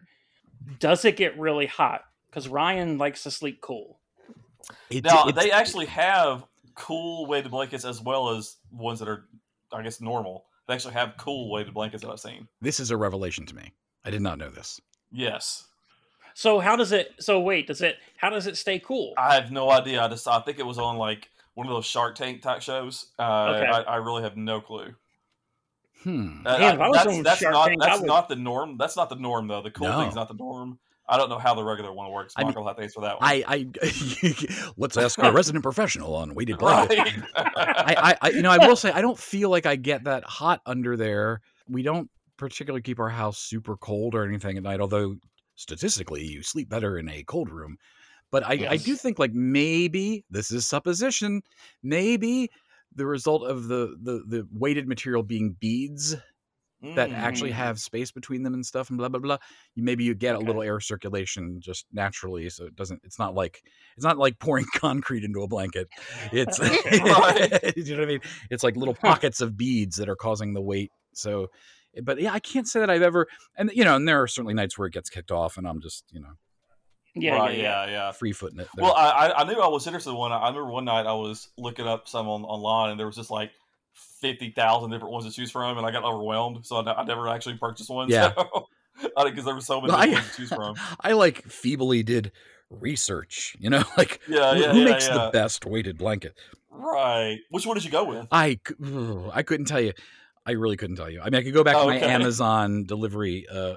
Does 0.78 1.04
it 1.04 1.16
get 1.16 1.38
really 1.38 1.66
hot? 1.66 2.02
Because 2.30 2.48
Ryan 2.48 2.96
likes 2.98 3.22
to 3.24 3.30
sleep 3.30 3.60
cool. 3.60 3.98
it, 4.90 5.04
Now 5.04 5.28
it's- 5.28 5.44
they 5.44 5.50
actually 5.50 5.86
have 5.86 6.44
cool 6.74 7.26
weighted 7.26 7.50
blankets 7.50 7.84
as 7.84 8.00
well 8.00 8.30
as 8.30 8.56
ones 8.70 8.98
that 9.00 9.08
are, 9.08 9.26
I 9.70 9.82
guess, 9.82 10.00
normal. 10.00 10.46
They 10.66 10.72
actually 10.74 10.94
have 10.94 11.14
cool 11.18 11.50
weighted 11.50 11.74
blankets 11.74 12.02
that 12.02 12.10
I've 12.10 12.20
seen. 12.20 12.48
This 12.62 12.80
is 12.80 12.90
a 12.90 12.96
revelation 12.96 13.44
to 13.46 13.54
me. 13.54 13.74
I 14.06 14.10
did 14.10 14.22
not 14.22 14.38
know 14.38 14.48
this. 14.48 14.80
Yes, 15.10 15.66
So 16.34 16.58
how 16.60 16.76
does 16.76 16.92
it? 16.92 17.14
So 17.20 17.40
wait, 17.40 17.66
does 17.66 17.82
it? 17.82 17.96
How 18.16 18.30
does 18.30 18.46
it 18.46 18.56
stay 18.56 18.78
cool? 18.78 19.14
I 19.18 19.34
have 19.34 19.50
no 19.50 19.70
idea. 19.70 20.02
I 20.02 20.08
just 20.08 20.26
I 20.28 20.40
think 20.40 20.58
it 20.58 20.66
was 20.66 20.78
on 20.78 20.96
like 20.96 21.28
one 21.54 21.66
of 21.66 21.72
those 21.72 21.84
Shark 21.86 22.14
Tank 22.14 22.42
type 22.42 22.62
shows. 22.62 23.06
Uh, 23.18 23.54
Okay. 23.56 23.66
I, 23.70 23.80
I 23.82 23.96
really 23.96 24.22
have 24.22 24.36
no 24.36 24.60
clue. 24.60 24.94
Hmm. 26.02 26.44
Uh, 26.46 26.58
Man, 26.58 26.74
if 26.74 26.80
I 26.80 26.88
was 26.88 26.96
that's 26.96 27.16
on 27.16 27.22
that's 27.22 27.38
Shark 27.40 27.52
not 27.52 27.66
Tank, 27.68 27.80
that's 27.82 28.00
would- 28.00 28.06
not 28.06 28.28
the 28.28 28.36
norm. 28.36 28.76
That's 28.76 28.96
not 28.96 29.08
the 29.08 29.16
norm 29.16 29.46
though. 29.46 29.62
The 29.62 29.70
cool 29.70 29.88
No. 29.88 30.00
thing's 30.00 30.14
not 30.14 30.28
the 30.28 30.34
norm. 30.34 30.78
I 31.08 31.16
don't 31.18 31.28
know 31.28 31.38
how 31.38 31.52
the 31.54 31.62
regular 31.64 31.92
one 31.92 32.10
works. 32.10 32.32
I 32.36 32.40
mean, 32.40 32.48
Michael, 32.48 32.62
will 32.62 32.68
have 32.68 32.76
to 32.78 32.82
answer 32.84 33.00
that 33.02 33.20
one. 33.20 33.28
I, 33.28 33.44
I 33.46 34.72
let's 34.76 34.96
ask 34.96 35.18
our 35.18 35.32
resident 35.32 35.62
professional 35.62 36.14
on 36.14 36.34
weighted 36.34 36.58
blanket. 36.58 36.96
right. 36.98 37.22
I, 37.36 37.94
I, 37.98 38.16
I, 38.22 38.30
you 38.30 38.40
know, 38.40 38.50
I 38.50 38.58
will 38.66 38.76
say 38.76 38.90
I 38.92 39.02
don't 39.02 39.18
feel 39.18 39.50
like 39.50 39.66
I 39.66 39.76
get 39.76 40.04
that 40.04 40.24
hot 40.24 40.62
under 40.64 40.96
there. 40.96 41.40
We 41.68 41.82
don't 41.82 42.08
particularly 42.36 42.82
keep 42.82 42.98
our 42.98 43.08
house 43.10 43.38
super 43.38 43.76
cold 43.76 44.14
or 44.14 44.24
anything 44.24 44.56
at 44.56 44.62
night, 44.62 44.80
although 44.80 45.16
statistically 45.56 46.24
you 46.24 46.42
sleep 46.42 46.68
better 46.68 46.98
in 46.98 47.08
a 47.08 47.24
cold 47.24 47.50
room. 47.50 47.76
But 48.30 48.44
I, 48.44 48.64
I 48.70 48.76
do 48.78 48.96
think 48.96 49.18
like 49.18 49.32
maybe 49.34 50.24
this 50.30 50.50
is 50.50 50.66
supposition. 50.66 51.42
Maybe 51.82 52.50
the 52.94 53.06
result 53.06 53.44
of 53.44 53.68
the 53.68 53.96
the 54.02 54.24
the 54.26 54.48
weighted 54.52 54.88
material 54.88 55.22
being 55.22 55.56
beads 55.60 56.16
that 56.94 57.10
actually 57.14 57.50
Mhm. 57.50 57.52
have 57.52 57.78
space 57.80 58.12
between 58.12 58.42
them 58.42 58.52
and 58.52 58.66
stuff 58.66 58.90
and 58.90 58.98
blah 58.98 59.08
blah 59.08 59.20
blah 59.20 59.38
you 59.74 59.82
maybe 59.82 60.04
you 60.04 60.14
get 60.14 60.34
Okay. 60.34 60.36
a 60.36 60.40
little 60.40 60.62
air 60.62 60.78
circulation 60.78 61.58
just 61.60 61.86
naturally 61.92 62.50
so 62.50 62.66
it 62.66 62.76
doesn't 62.76 63.00
it's 63.04 63.18
not 63.18 63.34
like 63.34 63.62
it's 63.96 64.04
not 64.04 64.18
like 64.18 64.38
pouring 64.38 64.66
concrete 64.76 65.24
into 65.24 65.42
a 65.42 65.48
blanket 65.48 65.88
it's 66.32 66.58
you 67.76 67.94
know 67.94 68.00
what 68.00 68.02
i 68.02 68.06
mean 68.06 68.20
it's 68.50 68.62
like 68.62 68.76
little 68.76 68.94
pockets 68.94 69.40
of 69.40 69.56
beads 69.56 69.96
that 69.96 70.08
are 70.08 70.16
causing 70.16 70.52
the 70.52 70.60
weight 70.60 70.92
so 71.14 71.48
but 72.02 72.20
yeah 72.20 72.32
i 72.32 72.38
can't 72.38 72.66
say 72.66 72.80
that 72.80 72.88
i've 72.90 73.02
ever 73.02 73.26
and 73.56 73.70
you 73.74 73.84
know 73.84 73.96
and 73.96 74.06
there 74.08 74.20
are 74.22 74.26
certainly 74.26 74.54
nights 74.54 74.78
where 74.78 74.86
it 74.88 74.94
gets 74.94 75.10
kicked 75.10 75.30
off 75.30 75.56
and 75.58 75.66
i'm 75.68 75.80
just 75.80 76.04
you 76.12 76.20
know 76.20 76.32
Yeah, 77.14 77.36
right, 77.36 77.56
yeah, 77.58 77.62
yeah. 77.62 77.84
yeah, 77.86 77.90
yeah. 77.90 78.12
free 78.12 78.32
footing 78.32 78.60
it 78.60 78.68
there. 78.74 78.84
Well, 78.84 78.94
I, 78.94 79.26
I- 79.28 79.40
I 79.42 79.44
knew 79.44 79.60
I 79.60 79.68
was 79.68 79.86
interested 79.86 80.10
in 80.10 80.16
one. 80.16 80.32
I 80.32 80.38
remember 80.48 80.70
one 80.70 80.86
night 80.86 81.04
I 81.06 81.12
was 81.12 81.48
looking 81.58 81.86
up 81.86 82.08
some 82.08 82.26
on, 82.26 82.42
online, 82.44 82.90
and 82.92 82.98
there 82.98 83.06
was 83.06 83.16
just 83.16 83.30
like 83.30 83.50
fifty 83.92 84.50
thousand 84.50 84.90
different 84.92 85.12
ones 85.12 85.26
to 85.26 85.30
choose 85.30 85.50
from, 85.50 85.76
and 85.76 85.86
I 85.86 85.90
got 85.90 86.04
overwhelmed, 86.04 86.64
so 86.64 86.76
I, 86.76 86.90
I 86.94 87.04
never 87.04 87.28
actually 87.28 87.58
purchased 87.58 87.90
one. 87.90 88.08
Yeah. 88.08 88.32
So, 88.34 88.66
because 89.24 89.44
there 89.44 89.54
were 89.54 89.60
so 89.60 89.82
many 89.82 89.92
Well, 89.92 90.00
I- 90.02 90.06
ones 90.14 90.30
to 90.30 90.36
choose 90.38 90.48
from. 90.48 90.74
I 91.00 91.12
like 91.12 91.42
feebly 91.44 92.02
did 92.02 92.32
research 92.70 93.54
you 93.58 93.68
know 93.68 93.82
like 93.98 94.20
Yeah, 94.26 94.54
who, 94.54 94.60
yeah, 94.60 94.72
who 94.72 94.78
yeah, 94.78 94.84
makes 94.86 95.06
yeah. 95.06 95.26
the 95.26 95.30
best 95.30 95.66
weighted 95.66 95.98
blanket 95.98 96.34
Right. 96.70 97.36
Which 97.50 97.66
one 97.66 97.76
did 97.76 97.84
you 97.84 97.90
go 97.90 98.04
with? 98.04 98.26
I 98.32 98.58
c- 98.66 98.74
ugh, 98.82 99.30
I 99.34 99.42
couldn't 99.42 99.66
tell 99.66 99.80
you. 99.82 99.92
I 100.44 100.52
really 100.52 100.76
couldn't 100.76 100.96
tell 100.96 101.10
you. 101.10 101.20
I 101.20 101.26
mean, 101.26 101.36
I 101.36 101.42
could 101.42 101.54
go 101.54 101.62
back 101.62 101.76
Oh, 101.76 101.80
to 101.80 101.86
my 101.86 101.96
okay. 101.96 102.06
Amazon 102.06 102.84
delivery 102.84 103.46
uh, 103.48 103.76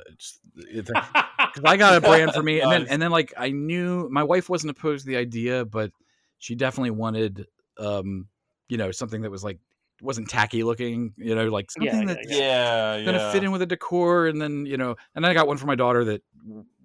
because 0.57 0.95
I 1.65 1.77
got 1.77 1.95
a 1.95 2.01
brand 2.01 2.33
for 2.33 2.41
me, 2.43 2.59
and 2.61 2.71
then 2.71 2.87
and 2.87 3.01
then 3.01 3.11
like 3.11 3.33
I 3.37 3.51
knew 3.51 4.09
my 4.09 4.23
wife 4.23 4.49
wasn't 4.49 4.71
opposed 4.71 5.05
to 5.05 5.11
the 5.11 5.17
idea, 5.17 5.65
but 5.65 5.91
she 6.39 6.55
definitely 6.55 6.91
wanted, 6.91 7.47
um, 7.77 8.29
you 8.67 8.77
know, 8.77 8.91
something 8.91 9.21
that 9.21 9.31
was 9.31 9.43
like 9.43 9.59
wasn't 10.01 10.29
tacky 10.29 10.63
looking, 10.63 11.13
you 11.17 11.35
know, 11.35 11.47
like 11.49 11.71
something 11.71 12.05
yeah, 12.05 12.05
that's 12.05 12.19
Yeah, 12.29 12.95
yeah. 12.97 13.05
gonna 13.05 13.19
fit 13.19 13.43
in 13.43 13.51
with 13.51 13.61
the 13.61 13.65
decor, 13.67 14.27
and 14.27 14.41
then 14.41 14.65
you 14.65 14.77
know, 14.77 14.95
and 15.15 15.23
then 15.23 15.31
I 15.31 15.33
got 15.33 15.47
one 15.47 15.57
for 15.57 15.67
my 15.67 15.75
daughter 15.75 16.05
that 16.05 16.23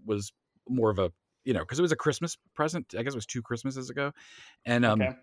was 0.04 0.32
more 0.68 0.90
of 0.90 0.98
a 0.98 1.12
you 1.44 1.52
know 1.54 1.60
because 1.60 1.78
it 1.78 1.82
was 1.82 1.92
a 1.92 1.96
Christmas 1.96 2.36
present. 2.54 2.94
I 2.98 3.02
guess 3.02 3.14
it 3.14 3.18
was 3.18 3.26
two 3.26 3.42
Christmases 3.42 3.90
ago, 3.90 4.12
and 4.64 4.84
um, 4.84 5.00
okay. 5.00 5.16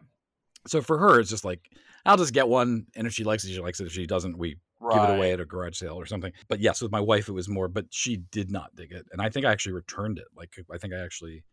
So 0.67 0.81
for 0.81 0.97
her 0.97 1.19
it's 1.19 1.29
just 1.29 1.45
like 1.45 1.69
I'll 2.05 2.17
just 2.17 2.33
get 2.33 2.47
one, 2.47 2.86
and 2.95 3.05
if 3.07 3.13
she 3.13 3.24
likes 3.25 3.43
it, 3.43 3.50
she 3.50 3.59
likes 3.59 3.79
it. 3.81 3.88
If 3.88 3.91
she 3.93 4.05
doesn't, 4.05 4.38
we 4.38 4.50
give 4.91 5.03
it 5.03 5.15
away 5.17 5.33
at 5.33 5.39
a 5.41 5.45
garage 5.45 5.77
sale 5.77 5.95
or 6.00 6.05
something. 6.05 6.31
But 6.47 6.59
yes, 6.62 6.81
with 6.81 6.91
my 6.91 7.01
wife, 7.01 7.27
it 7.27 7.33
was 7.33 7.50
more. 7.50 7.67
But 7.67 7.88
she 7.89 8.17
did 8.17 8.50
not 8.51 8.75
dig 8.75 8.91
it, 8.93 9.05
and 9.12 9.21
I 9.21 9.29
think 9.29 9.45
I 9.45 9.51
actually 9.51 9.74
returned 9.74 10.17
it. 10.19 10.27
Like 10.36 10.55
I 10.71 10.77
think 10.77 10.93
I 10.93 11.00
actually 11.00 11.43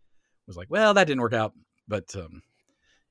was 0.47 0.57
like, 0.57 0.69
well, 0.71 0.95
that 0.95 1.07
didn't 1.07 1.23
work 1.23 1.33
out, 1.33 1.55
but 1.89 2.15
um, 2.15 2.43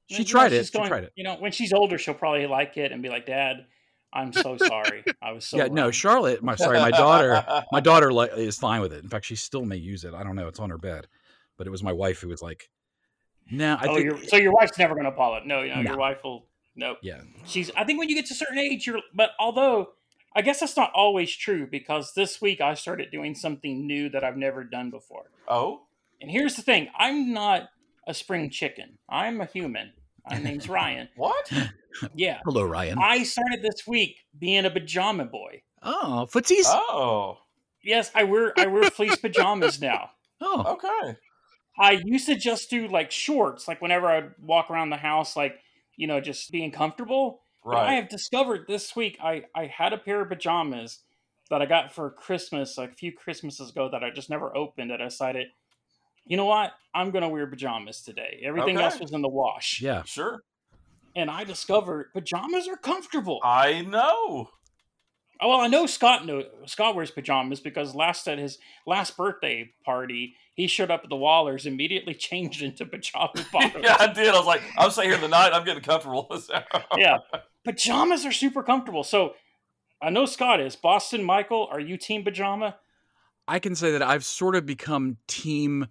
she 0.08 0.18
You 0.18 0.20
know, 0.20 0.26
tried 0.26 0.54
it. 0.54 0.60
she's 0.60 0.68
She 0.68 0.78
going- 0.78 0.88
tried 0.88 1.04
it. 1.04 1.12
You 1.16 1.24
know, 1.26 1.36
when 1.36 1.52
she's 1.52 1.74
older, 1.74 1.98
she'll 1.98 2.14
probably 2.14 2.48
like 2.48 2.78
it 2.78 2.92
and 2.94 3.02
be 3.04 3.10
like, 3.10 3.26
"Dad, 3.26 3.66
I'm 4.14 4.32
so 4.32 4.56
sorry. 4.58 5.04
I 5.22 5.34
was 5.34 5.46
so 5.46 5.58
yeah, 5.58 5.68
no, 5.68 5.84
wrong." 5.84 5.92
Charlotte. 5.92 6.42
My 6.44 6.56
sorry, 6.56 6.80
my 6.80 6.92
daughter. 6.92 7.44
My 7.74 7.80
daughter 7.82 8.10
is 8.38 8.58
fine 8.58 8.80
with 8.80 8.94
it. 8.94 9.04
In 9.04 9.10
fact, 9.10 9.26
she 9.26 9.36
still 9.36 9.66
may 9.66 9.78
use 9.78 10.06
it. 10.06 10.14
I 10.14 10.24
don't 10.24 10.36
know. 10.38 10.48
It's 10.48 10.60
on 10.60 10.70
her 10.70 10.78
bed, 10.78 11.08
but 11.58 11.68
it 11.68 11.72
was 11.72 11.84
my 11.84 11.92
wife 11.92 12.22
who 12.22 12.30
was 12.30 12.42
like, 12.42 12.70
"No, 13.52 13.76
I 13.80 13.88
oh, 13.88 13.94
think." 13.96 14.06
your 14.06 14.24
so 14.24 14.38
your 14.38 14.52
wife's 14.54 14.78
never 14.78 14.94
going 14.96 15.06
to 15.10 15.16
follow 15.16 15.36
it. 15.38 15.46
No, 15.46 15.62
you 15.62 15.70
know, 15.74 15.82
No. 15.82 15.92
your 15.92 16.00
wife 16.00 16.24
will. 16.24 16.46
No, 16.76 16.96
yeah, 17.02 17.22
she's. 17.46 17.70
I 17.78 17.84
think 17.84 18.00
when 18.00 18.10
you 18.10 18.16
get 18.16 18.26
to 18.28 18.34
a 18.34 18.38
certain 18.38 18.58
age, 18.58 18.88
you're. 18.88 19.00
But 19.14 19.32
although, 19.40 19.90
I 20.36 20.42
guess 20.42 20.60
that's 20.62 20.76
not 20.76 20.92
always 20.96 21.36
true 21.36 21.68
because 21.70 22.14
this 22.16 22.42
week 22.42 22.62
I 22.62 22.74
started 22.74 23.12
doing 23.12 23.36
something 23.36 23.86
new 23.86 24.10
that 24.10 24.24
I've 24.24 24.38
never 24.38 24.64
done 24.64 24.90
before. 24.90 25.26
oh, 25.48 25.84
And 26.22 26.32
here's 26.32 26.56
the 26.56 26.62
thing: 26.64 26.88
I'm 26.98 27.32
not 27.32 27.70
a 28.08 28.14
spring 28.14 28.50
chicken. 28.50 28.98
I'm 29.08 29.40
a 29.40 29.46
human. 29.46 29.94
My 30.30 30.38
name's 30.40 30.68
Ryan. 30.80 31.10
what? 31.16 31.52
Yeah, 32.16 32.40
hello, 32.44 32.64
Ryan. 32.64 32.98
I 33.00 33.22
started 33.22 33.62
this 33.62 33.86
week 33.86 34.18
being 34.40 34.66
a 34.66 34.72
pajama 34.72 35.26
boy. 35.26 35.62
oh, 35.84 36.28
footsies. 36.32 36.64
Oh, 36.66 37.38
Yes, 37.84 38.10
I 38.16 38.24
wear 38.24 38.52
I 38.58 38.66
wear 38.66 38.90
fleece 38.90 39.18
pajamas 39.18 39.80
now. 39.80 40.10
oh, 40.42 40.64
okay. 40.74 41.18
I 41.80 42.02
used 42.06 42.28
to 42.28 42.36
just 42.36 42.70
do 42.70 42.88
like 42.88 43.12
shorts, 43.12 43.68
like 43.68 43.82
whenever 43.82 44.08
I'd 44.08 44.32
walk 44.42 44.70
around 44.70 44.90
the 44.92 44.98
house, 44.98 45.36
like 45.36 45.60
you 45.96 46.08
know, 46.08 46.20
just 46.22 46.52
being 46.52 46.72
comfortable. 46.72 47.42
But 47.66 47.78
I 47.78 47.94
have 47.94 48.10
discovered 48.10 48.66
this 48.68 48.96
week 48.96 49.18
I 49.24 49.46
I 49.56 49.66
had 49.68 49.94
a 49.94 49.98
pair 49.98 50.22
of 50.22 50.30
pajamas 50.30 51.00
that 51.50 51.62
I 51.62 51.66
got 51.66 51.94
for 51.94 52.10
Christmas 52.10 52.78
like 52.78 52.92
a 52.92 52.96
few 52.96 53.12
Christmases 53.12 53.70
ago 53.72 53.90
that 53.92 54.04
I 54.04 54.10
just 54.12 54.30
never 54.30 54.56
opened. 54.56 54.92
That 54.92 55.02
I 55.02 55.06
decided, 55.06 55.48
you 56.26 56.38
know 56.38 56.46
what, 56.46 56.74
I'm 56.94 57.12
gonna 57.12 57.30
wear 57.30 57.48
pajamas 57.48 58.02
today. 58.02 58.42
Everything 58.44 58.78
Okay. 58.78 58.86
else 58.86 59.00
was 59.00 59.12
in 59.14 59.22
the 59.22 59.30
wash. 59.30 59.82
yeah. 59.82 60.04
Sure. 60.04 60.42
and 61.16 61.30
I 61.30 61.44
discovered 61.44 62.12
pajamas 62.14 62.68
are 62.68 62.76
comfortable. 62.78 63.40
I 63.44 63.82
know. 63.82 64.50
Oh, 65.44 65.50
well, 65.50 65.60
I 65.60 65.68
know 65.68 65.86
Scott 65.86 66.26
know 66.26 66.44
Scott 66.66 66.96
wears 66.96 67.12
pajamas 67.12 67.60
because 67.60 67.94
last 67.94 68.28
at 68.28 68.38
his 68.38 68.58
last 68.88 69.18
birthday 69.18 69.72
party, 69.86 70.36
he 70.56 70.68
showed 70.68 70.90
up 70.90 71.02
at 71.04 71.10
the 71.10 71.16
Wallers, 71.18 71.66
immediately 71.66 72.14
changed 72.30 72.62
into 72.62 72.86
pajama 72.86 73.32
bottoms. 73.52 73.84
yeah, 73.84 73.98
I 74.00 74.12
did. 74.14 74.30
I 74.30 74.38
was 74.38 74.48
like, 74.48 74.62
I'm 74.78 74.90
staying 74.90 75.10
here 75.10 75.20
tonight. 75.20 75.52
I'm 75.54 75.66
getting 75.66 75.84
comfortable. 75.84 76.28
So- 76.40 76.62
yeah, 76.98 77.18
pajamas 77.66 78.26
are 78.26 78.32
super 78.32 78.64
comfortable. 78.64 79.04
So 79.04 79.34
I 80.02 80.10
know 80.10 80.26
Scott 80.26 80.60
is. 80.62 80.76
Boston 80.76 81.24
Michael, 81.24 81.68
are 81.72 81.80
you 81.80 81.98
team 81.98 82.24
pajama? 82.24 82.76
I 83.48 83.60
can 83.60 83.76
say 83.76 83.92
that 83.92 84.02
I've 84.02 84.24
sort 84.24 84.56
of 84.56 84.66
become 84.66 85.18
team 85.28 85.88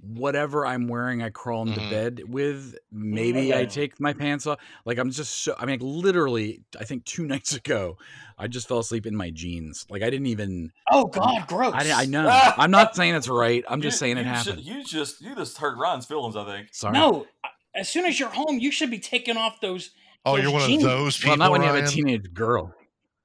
whatever 0.00 0.66
I'm 0.66 0.88
wearing, 0.88 1.22
I 1.22 1.30
crawl 1.30 1.62
into 1.68 1.80
Mhm. 1.80 1.90
bed 1.90 2.22
with. 2.26 2.76
Maybe 2.90 3.54
I 3.54 3.64
take 3.66 4.00
my 4.00 4.12
pants 4.12 4.46
off. 4.46 4.58
Like 4.84 4.98
I'm 4.98 5.10
just 5.10 5.32
so 5.44 5.54
I 5.58 5.64
mean 5.66 5.78
like, 5.80 6.04
literally 6.04 6.62
I 6.78 6.84
think 6.84 7.04
two 7.04 7.24
nights 7.26 7.54
ago 7.54 7.96
I 8.38 8.48
just 8.48 8.66
fell 8.68 8.78
asleep 8.80 9.06
in 9.06 9.14
my 9.14 9.30
jeans. 9.30 9.86
Like 9.88 10.02
I 10.02 10.10
didn't 10.10 10.26
even 10.26 10.72
Oh 10.90 11.04
God, 11.04 11.46
gross. 11.46 11.74
I, 11.76 12.02
I 12.02 12.04
know. 12.06 12.28
I'm 12.56 12.70
not 12.70 12.96
saying 12.96 13.14
it's 13.14 13.28
right. 13.28 13.64
I'm 13.68 13.80
just 13.80 13.96
You- 13.96 13.98
saying 13.98 14.16
it 14.18 14.22
you 14.22 14.26
happened. 14.26 14.62
ju- 14.64 14.72
you 14.72 14.84
just 14.84 15.20
you 15.20 15.34
just 15.36 15.58
hurt 15.58 15.78
Ron's 15.78 16.06
feelings. 16.06 16.36
I 16.36 16.44
think. 16.44 16.68
Sorry. 16.72 16.92
No, 16.94 17.26
as 17.74 17.88
soon 17.88 18.04
as 18.04 18.18
you're 18.18 18.28
home, 18.30 18.58
you 18.58 18.70
should 18.72 18.90
be 18.90 18.98
taking 18.98 19.36
off 19.36 19.60
those. 19.60 19.90
Oh, 20.24 20.34
Those 20.36 20.42
you're 20.44 20.52
one 20.52 20.68
jeans- 20.68 20.84
of 20.84 20.90
those 20.90 21.16
people. 21.16 21.30
Well, 21.30 21.36
not 21.38 21.50
when 21.52 21.62
you 21.62 21.68
have 21.68 21.76
a 21.84 21.86
teenage 21.86 22.32
girl. 22.32 22.74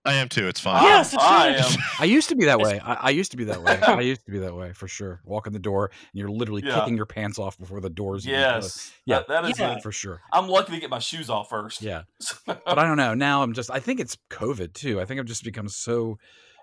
I 0.07 0.13
am 0.13 0.29
too. 0.29 0.47
It's 0.47 0.59
fine. 0.59 0.83
Yes, 0.83 1.13
it's 1.13 1.21
I 1.23 1.49
right. 1.49 1.57
am. 1.59 1.79
I 1.99 2.05
used 2.05 2.29
to 2.29 2.35
be 2.35 2.45
that 2.45 2.59
way. 2.59 2.79
I, 2.79 2.93
I 2.93 3.09
used 3.09 3.31
to 3.31 3.37
be 3.37 3.43
that 3.45 3.61
way. 3.61 3.77
I 3.87 3.99
used 4.01 4.25
to 4.25 4.31
be 4.31 4.39
that 4.39 4.55
way 4.55 4.71
for 4.73 4.87
sure. 4.87 5.21
Walk 5.25 5.47
in 5.47 5.53
the 5.53 5.59
door 5.59 5.91
and 5.93 6.19
you're 6.19 6.29
literally 6.29 6.63
Yeah. 6.65 6.79
kicking 6.79 6.95
your 6.95 7.05
pants 7.05 7.37
off 7.37 7.57
before 7.59 7.81
the 7.81 7.89
doors. 7.89 8.25
even 8.27 8.39
Yes. 8.39 8.91
Yeah. 9.05 9.17
That, 9.19 9.27
that 9.43 9.45
is. 9.51 9.59
Yeah. 9.59 9.79
for 9.79 9.91
sure. 9.91 10.21
I'm 10.31 10.47
lucky 10.47 10.71
to 10.73 10.79
get 10.79 10.89
my 10.89 10.99
shoes 10.99 11.29
off 11.29 11.49
first. 11.49 11.81
Yeah. 11.81 12.03
but 12.47 12.61
I 12.79 12.83
don't 12.85 12.97
know. 12.97 13.13
Now 13.13 13.43
I'm 13.43 13.53
just. 13.53 13.69
I 13.69 13.79
think 13.79 13.99
it's 13.99 14.17
COVID 14.29 14.73
too. 14.73 14.99
I 15.01 15.05
think 15.05 15.19
I've 15.19 15.25
just 15.25 15.43
become 15.43 15.67
so, 15.67 16.17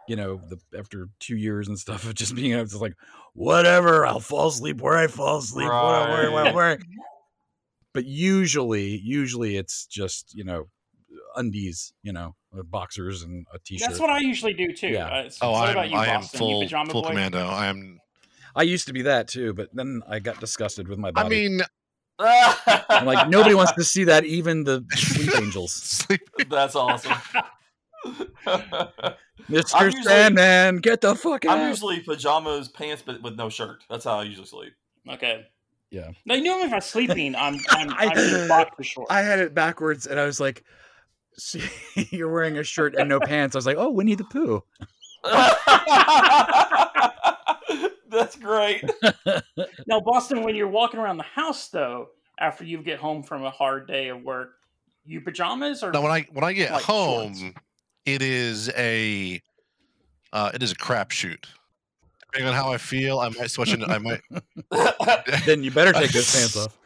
you 0.08 0.16
know, 0.16 0.40
the 0.48 0.58
after 0.78 1.08
two 1.20 1.36
years 1.36 1.68
and 1.68 1.78
stuff 1.78 2.04
of 2.06 2.14
just 2.14 2.34
being 2.34 2.52
able 2.54 2.66
to 2.66 2.78
like, 2.78 2.94
whatever. 3.34 4.06
I'll 4.06 4.20
fall 4.20 4.48
asleep 4.48 4.80
where 4.80 4.96
I 4.96 5.06
fall 5.06 5.38
asleep. 5.38 5.66
What 5.68 5.74
I'm 5.74 6.10
wearing, 6.10 6.32
what 6.32 6.40
I'm 6.40 6.46
Right. 6.46 6.54
wearing. 6.54 6.82
But 7.92 8.06
usually, 8.06 8.96
usually 9.04 9.56
it's 9.56 9.86
just 9.86 10.32
you 10.34 10.44
know, 10.44 10.68
undies. 11.36 11.92
You 12.02 12.12
know, 12.12 12.34
uh, 12.58 12.62
boxers 12.62 13.22
and 13.22 13.46
a 13.52 13.58
t-shirt. 13.58 13.88
That's 13.88 14.00
what 14.00 14.10
I 14.10 14.18
usually 14.18 14.54
do 14.54 14.72
too. 14.72 14.88
Yeah. 14.88 15.06
Uh, 15.06 15.28
so 15.30 15.38
Oh, 15.50 15.54
I'm, 15.54 15.70
about 15.70 15.90
you, 15.90 15.96
I 15.96 16.06
am 16.06 16.20
Boston? 16.20 16.40
You 16.42 16.46
full 16.52 16.62
pajama 16.62 16.90
full 16.92 17.02
boy? 17.02 17.08
commando. 17.08 17.46
I 17.46 17.66
am. 17.66 17.98
I 18.56 18.62
used 18.62 18.86
to 18.86 18.92
be 18.92 19.02
that 19.02 19.28
too, 19.28 19.52
but 19.54 19.68
then 19.74 20.02
I 20.08 20.18
got 20.20 20.38
disgusted 20.40 20.86
with 20.88 20.98
my 20.98 21.10
body. 21.10 21.26
I 21.26 21.28
mean, 21.28 21.60
I'm 22.20 23.04
like 23.06 23.28
nobody 23.28 23.54
wants 23.54 23.72
to 23.72 23.82
see 23.84 24.04
that, 24.04 24.24
even 24.24 24.62
the 24.64 24.84
sleep 24.94 25.34
angels. 25.36 25.72
sleep. 25.72 26.20
That's 26.48 26.76
awesome. 26.76 27.12
Mister 29.48 29.76
I'm 29.76 29.86
usually- 29.86 30.02
Sandman, 30.04 30.76
get 30.78 31.00
the 31.00 31.14
fuck 31.14 31.44
out! 31.44 31.58
I'm 31.58 31.68
usually 31.68 32.00
pajamas, 32.00 32.68
pants, 32.68 33.02
but 33.04 33.22
with 33.22 33.34
no 33.36 33.48
shirt. 33.48 33.82
That's 33.90 34.04
how 34.04 34.20
I 34.20 34.22
usually 34.24 34.46
sleep. 34.46 34.72
Okay. 35.08 35.46
Yeah. 35.90 36.10
Now, 36.24 36.34
you 36.34 36.44
know, 36.44 36.62
if 36.64 36.72
I'm 36.72 36.80
sleeping, 36.80 37.34
I'm 37.36 37.58
I'm, 37.70 37.90
I- 37.90 38.06
I'm 38.14 38.18
in 38.42 38.48
boxer 38.48 38.82
shorts. 38.82 39.10
I 39.10 39.20
had 39.22 39.38
it 39.40 39.54
backwards, 39.54 40.06
and 40.06 40.18
I 40.20 40.24
was 40.26 40.40
like, 40.40 40.64
see 41.38 41.62
you're 42.10 42.32
wearing 42.32 42.58
a 42.58 42.64
shirt 42.64 42.94
and 42.94 43.08
no 43.08 43.20
pants. 43.20 43.54
I 43.54 43.58
was 43.58 43.66
like, 43.66 43.76
oh, 43.78 43.90
Winnie 43.90 44.14
the 44.14 44.24
Pooh. 44.24 44.62
That's 48.10 48.36
great. 48.36 48.84
Now, 49.86 50.00
Boston, 50.00 50.42
when 50.42 50.54
you're 50.54 50.68
walking 50.68 51.00
around 51.00 51.18
the 51.18 51.22
house, 51.24 51.68
though, 51.68 52.08
after 52.38 52.64
you 52.64 52.78
get 52.82 52.98
home 52.98 53.22
from 53.22 53.44
a 53.44 53.50
hard 53.50 53.86
day 53.86 54.08
of 54.08 54.22
work, 54.22 54.54
you 55.04 55.20
pajamas 55.20 55.82
or 55.82 55.92
Now 55.92 56.02
when 56.02 56.10
I 56.12 56.26
when 56.32 56.44
I 56.44 56.52
get 56.52 56.72
Like 56.72 56.82
home, 56.82 57.34
shorts. 57.34 57.58
it 58.06 58.22
is 58.22 58.70
a 58.76 59.40
uh, 60.32 60.50
it 60.54 60.62
is 60.62 60.72
a 60.72 60.76
crapshoot. 60.76 61.44
Depending 62.20 62.48
on 62.48 62.54
how 62.54 62.72
I 62.72 62.78
feel, 62.78 63.20
I 63.20 63.28
might 63.28 63.50
switch 63.50 63.72
into 63.72 63.86
I 63.86 63.98
might 63.98 64.20
then 65.46 65.62
you 65.62 65.70
better 65.70 65.92
take 65.92 66.10
those 66.12 66.32
pants 66.34 66.56
off. 66.56 66.76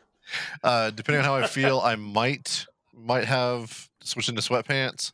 uh, 0.64 0.90
depending 0.90 1.20
on 1.20 1.24
how 1.24 1.37
I 1.37 1.46
feel, 1.46 1.80
I 1.80 1.96
might 1.96 2.66
might 2.98 3.24
have 3.24 3.88
switch 4.02 4.28
into 4.28 4.42
sweatpants. 4.42 5.12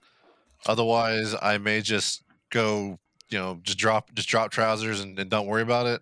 Otherwise, 0.67 1.35
I 1.41 1.59
may 1.59 1.81
just 1.81 2.23
go, 2.51 2.99
you 3.29 3.39
know, 3.39 3.61
just 3.63 3.79
drop 3.79 4.15
just 4.15 4.29
drop 4.29 4.51
trousers 4.51 5.01
and, 5.01 5.19
and 5.19 5.31
don't 5.31 5.47
worry 5.47 5.63
about 5.63 5.87
it. 5.87 6.01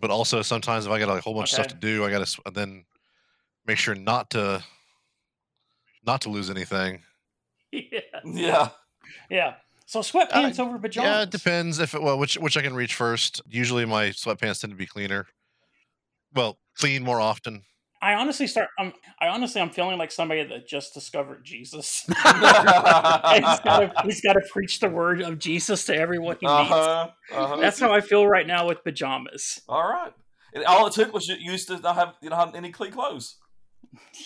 But 0.00 0.10
also 0.10 0.42
sometimes 0.42 0.86
if 0.86 0.92
I 0.92 0.98
got 0.98 1.16
a 1.16 1.20
whole 1.20 1.34
bunch 1.34 1.50
of 1.50 1.54
stuff 1.54 1.68
to 1.68 1.74
do, 1.74 2.04
I 2.04 2.10
got 2.10 2.26
to 2.26 2.50
then 2.52 2.84
make 3.66 3.78
sure 3.78 3.94
not 3.94 4.30
to 4.30 4.62
not 6.06 6.20
to 6.22 6.28
lose 6.28 6.50
anything. 6.50 7.02
yeah, 7.72 8.00
yeah. 8.24 8.68
yeah. 9.30 9.54
So 9.86 10.00
sweatpants 10.00 10.58
over 10.58 10.78
pajamas. 10.78 11.08
Yeah, 11.08 11.22
it 11.22 11.30
depends 11.30 11.78
if 11.78 11.94
it, 11.94 12.02
well 12.02 12.18
which 12.18 12.36
which 12.36 12.56
I 12.56 12.62
can 12.62 12.74
reach 12.74 12.94
first. 12.94 13.42
Usually 13.48 13.84
my 13.84 14.06
sweatpants 14.08 14.60
tend 14.60 14.72
to 14.72 14.76
be 14.76 14.86
cleaner. 14.86 15.26
Well, 16.34 16.58
clean 16.76 17.04
more 17.04 17.20
often. 17.20 17.62
I 18.04 18.14
honestly 18.16 18.46
start. 18.46 18.68
I'm, 18.78 18.92
I 19.18 19.28
honestly, 19.28 19.62
I'm 19.62 19.70
feeling 19.70 19.96
like 19.96 20.12
somebody 20.12 20.44
that 20.44 20.68
just 20.68 20.92
discovered 20.92 21.42
Jesus. 21.42 22.04
he's 22.08 22.14
uh-huh. 22.16 23.60
got 23.64 23.78
to 23.78 23.92
he's 24.04 24.20
got 24.20 24.34
to 24.34 24.42
preach 24.52 24.80
the 24.80 24.90
word 24.90 25.22
of 25.22 25.38
Jesus 25.38 25.86
to 25.86 25.96
everyone 25.96 26.36
he 26.38 26.46
meets. 26.46 26.70
uh-huh. 26.70 27.56
That's 27.56 27.80
how 27.80 27.92
I 27.92 28.02
feel 28.02 28.26
right 28.26 28.46
now 28.46 28.68
with 28.68 28.84
pajamas. 28.84 29.62
All 29.70 29.88
right. 29.88 30.12
And 30.52 30.64
all 30.66 30.86
it 30.86 30.92
took 30.92 31.14
was 31.14 31.28
you 31.28 31.36
you 31.36 31.52
used 31.52 31.68
to 31.68 31.78
not 31.78 31.94
have 31.94 32.14
you 32.20 32.28
know 32.28 32.36
have 32.36 32.54
any 32.54 32.70
clean 32.70 32.92
clothes. 32.92 33.36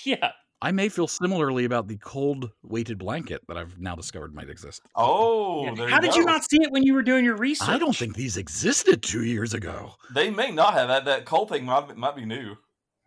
Yeah, 0.04 0.32
I 0.60 0.72
may 0.72 0.88
feel 0.88 1.06
similarly 1.06 1.64
about 1.64 1.86
the 1.86 1.98
cold 1.98 2.50
weighted 2.62 2.98
blanket 2.98 3.42
that 3.46 3.56
I've 3.56 3.78
now 3.78 3.94
discovered 3.94 4.34
might 4.34 4.50
exist. 4.50 4.82
Oh, 4.96 5.64
Yeah. 5.66 5.74
there 5.74 5.88
How 5.88 6.00
did 6.00 6.10
go. 6.12 6.16
you 6.16 6.24
not 6.24 6.42
see 6.50 6.58
it 6.62 6.72
when 6.72 6.82
you 6.82 6.94
were 6.94 7.02
doing 7.02 7.24
your 7.24 7.36
research? 7.36 7.68
I 7.68 7.78
don't 7.78 7.94
think 7.94 8.16
these 8.16 8.36
existed 8.36 9.02
two 9.02 9.24
years 9.24 9.54
ago. 9.54 9.92
They 10.12 10.30
may 10.30 10.50
not 10.50 10.74
have 10.74 10.88
that. 10.88 11.04
That 11.04 11.26
cold 11.26 11.50
thing 11.50 11.64
might 11.64 11.88
be, 11.88 11.94
might 11.94 12.16
be 12.16 12.24
new. 12.24 12.56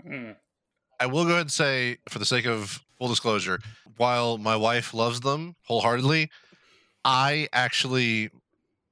Hmm. 0.05 0.31
I 1.01 1.07
will 1.07 1.23
go 1.25 1.31
ahead 1.31 1.41
and 1.41 1.51
say, 1.51 1.97
for 2.09 2.19
the 2.19 2.25
sake 2.25 2.45
of 2.45 2.79
full 2.99 3.07
disclosure, 3.07 3.59
while 3.97 4.37
my 4.37 4.55
wife 4.55 4.93
loves 4.93 5.19
them 5.21 5.55
wholeheartedly, 5.65 6.29
I 7.03 7.47
actually, 7.53 8.29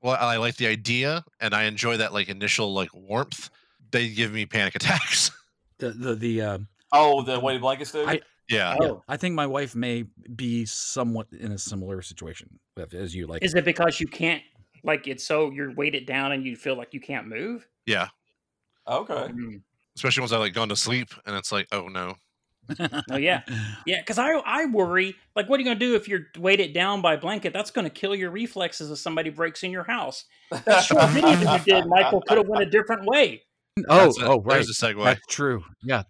well, 0.01 0.17
I 0.19 0.37
like 0.37 0.55
the 0.57 0.65
idea 0.67 1.23
and 1.39 1.53
I 1.53 1.63
enjoy 1.65 1.97
that 1.97 2.11
like 2.11 2.27
initial 2.27 2.73
like 2.73 2.89
warmth. 2.93 3.51
They 3.91 4.09
give 4.09 4.31
me 4.33 4.45
panic 4.47 4.75
attacks. 4.81 5.29
The 5.77 5.91
the 5.91 6.15
the 6.15 6.41
uh, 6.41 6.57
Oh, 6.91 7.21
the 7.21 7.39
weighted 7.39 7.61
blankets 7.61 7.91
do. 7.91 8.05
I- 8.07 8.21
yeah. 8.49 8.75
yeah, 8.81 8.87
Oh. 8.87 9.03
I 9.07 9.15
think 9.15 9.35
my 9.35 9.45
wife 9.45 9.75
may 9.75 10.05
be 10.35 10.65
somewhat 10.65 11.27
in 11.39 11.51
a 11.51 11.57
similar 11.59 12.01
situation 12.01 12.49
with- 12.75 12.95
as 12.95 13.13
you. 13.13 13.27
Like, 13.27 13.43
Is 13.43 13.53
it 13.53 13.63
because 13.63 13.99
you 13.99 14.07
can't 14.07 14.41
like 14.83 15.07
it's 15.07 15.23
so 15.23 15.51
you're 15.51 15.71
weighted 15.75 16.07
down 16.07 16.31
and 16.31 16.43
you 16.43 16.55
feel 16.55 16.75
like 16.75 16.91
you 16.95 16.99
can't 16.99 17.27
move? 17.27 17.67
Yeah. 17.85 18.07
okay. 18.87 19.27
Hmm. 19.27 19.57
Especially 19.99 20.21
once 20.21 20.31
I 20.31 20.38
like 20.38 20.53
gone 20.53 20.69
to 20.69 20.77
sleep 20.77 21.09
and 21.25 21.35
it's 21.35 21.51
like, 21.51 21.67
oh 21.73 21.89
no. 21.89 22.15
Oh 23.12 23.17
yeah, 23.17 23.41
yeah. 23.85 23.99
Because 23.99 24.17
I 24.17 24.31
I 24.45 24.63
worry 24.63 25.13
like 25.35 25.49
what 25.49 25.57
are 25.57 25.59
you 25.62 25.65
gonna 25.65 25.77
do 25.77 25.95
if 25.95 26.07
you're 26.07 26.27
weighted 26.38 26.73
down 26.73 27.01
by 27.01 27.15
a 27.15 27.17
blanket? 27.17 27.51
That's 27.51 27.69
gonna 27.69 27.89
kill 27.89 28.15
your 28.15 28.31
reflexes 28.31 28.91
if 28.91 28.97
somebody 28.97 29.29
breaks 29.29 29.62
in 29.62 29.71
your 29.71 29.83
house. 29.83 30.23
That 30.63 30.85
short 30.85 31.09
video 31.09 31.35
that 31.35 31.67
you 31.67 31.73
did, 31.73 31.85
Michael, 31.88 32.21
could 32.21 32.38
have 32.38 32.47
went 32.47 32.63
a 32.63 32.69
different 32.69 33.05
way. 33.05 33.41
oh, 33.89 34.05
That's 34.05 34.21
a- 34.21 34.25
oh, 34.25 34.41
right. 34.41 34.53
There's 34.53 34.69
a 34.69 34.73
segue. 34.73 35.03
That's 35.03 35.25
true. 35.27 35.65
Yeah. 35.83 36.03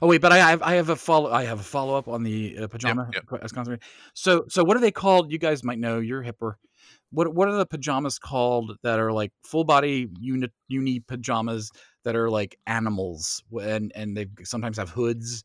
Oh 0.00 0.06
wait, 0.06 0.22
but 0.22 0.32
I 0.32 0.38
have 0.38 0.62
I 0.62 0.74
have 0.76 0.88
a 0.88 0.96
follow 0.96 1.30
I 1.30 1.44
have 1.44 1.60
a 1.60 1.64
follow 1.64 1.94
up 1.94 2.08
on 2.08 2.22
the 2.22 2.56
uh, 2.58 2.68
pajama 2.68 3.10
yep. 3.12 3.26
que- 3.28 3.38
as 3.42 3.52
concept. 3.52 3.82
So 4.14 4.46
so 4.48 4.64
what 4.64 4.78
are 4.78 4.80
they 4.80 4.92
called? 4.92 5.30
You 5.30 5.38
guys 5.38 5.62
might 5.62 5.78
know. 5.78 5.98
You're 5.98 6.24
hipper. 6.24 6.54
What 7.10 7.34
what 7.34 7.48
are 7.48 7.56
the 7.56 7.66
pajamas 7.66 8.18
called 8.18 8.78
that 8.82 8.98
are 8.98 9.12
like 9.12 9.32
full 9.44 9.64
body 9.64 10.08
uni 10.20 10.48
uni 10.68 11.00
pajamas 11.00 11.70
that 12.06 12.14
are 12.16 12.30
like 12.30 12.56
animals 12.68 13.42
and 13.60 13.92
and 13.96 14.16
they 14.16 14.28
sometimes 14.44 14.78
have 14.78 14.88
hoods. 14.88 15.42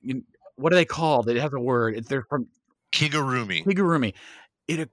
You, 0.00 0.24
what 0.56 0.72
are 0.72 0.76
they 0.76 0.86
called? 0.86 1.28
It 1.28 1.36
has 1.36 1.52
a 1.52 1.60
word. 1.60 1.96
It's 1.96 2.08
they're 2.08 2.24
from 2.28 2.48
Kigurumi. 2.92 3.64
Kigurumi. 3.64 4.14
It, 4.66 4.80
uh, 4.80 4.86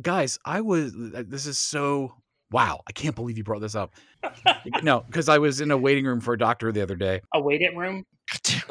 guys, 0.00 0.38
I 0.44 0.62
was. 0.62 0.94
uh, 1.14 1.22
This 1.26 1.46
is 1.46 1.58
so. 1.58 2.14
Wow, 2.50 2.80
I 2.86 2.92
can't 2.92 3.14
believe 3.14 3.36
you 3.36 3.44
brought 3.44 3.60
this 3.60 3.74
up. 3.74 3.94
no, 4.82 5.00
because 5.06 5.28
I 5.28 5.38
was 5.38 5.60
in 5.60 5.70
a 5.70 5.76
waiting 5.76 6.06
room 6.06 6.20
for 6.20 6.32
a 6.34 6.38
doctor 6.38 6.72
the 6.72 6.82
other 6.82 6.96
day. 6.96 7.20
A 7.34 7.40
waiting 7.40 7.76
room. 7.76 8.04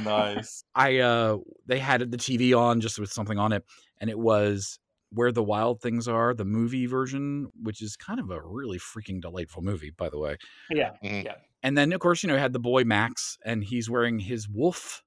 nice. 0.05 0.65
I 0.75 0.99
uh 0.99 1.39
they 1.67 1.79
had 1.79 2.11
the 2.11 2.17
TV 2.17 2.57
on 2.57 2.81
just 2.81 2.99
with 2.99 3.13
something 3.13 3.39
on 3.39 3.53
it, 3.53 3.65
and 4.01 4.09
it 4.09 4.19
was 4.19 4.79
Where 5.15 5.33
the 5.33 5.43
Wild 5.43 5.81
Things 5.81 6.09
Are, 6.09 6.35
the 6.35 6.45
movie 6.45 6.87
version, 6.87 7.49
which 7.61 7.83
is 7.83 7.97
kind 7.97 8.19
of 8.21 8.31
a 8.31 8.41
really 8.43 8.79
freaking 8.79 9.21
delightful 9.21 9.63
movie, 9.63 9.91
by 9.91 10.09
the 10.09 10.19
way. 10.19 10.37
Yeah, 10.71 10.93
Mhm. 11.05 11.25
yeah. 11.25 11.35
And 11.63 11.77
then 11.77 11.93
of 11.93 12.01
course, 12.01 12.23
you 12.23 12.29
know, 12.29 12.39
had 12.39 12.53
the 12.53 12.59
boy 12.61 12.85
Max, 12.85 13.37
and 13.45 13.63
he's 13.63 13.89
wearing 13.91 14.19
his 14.19 14.49
wolf 14.49 15.03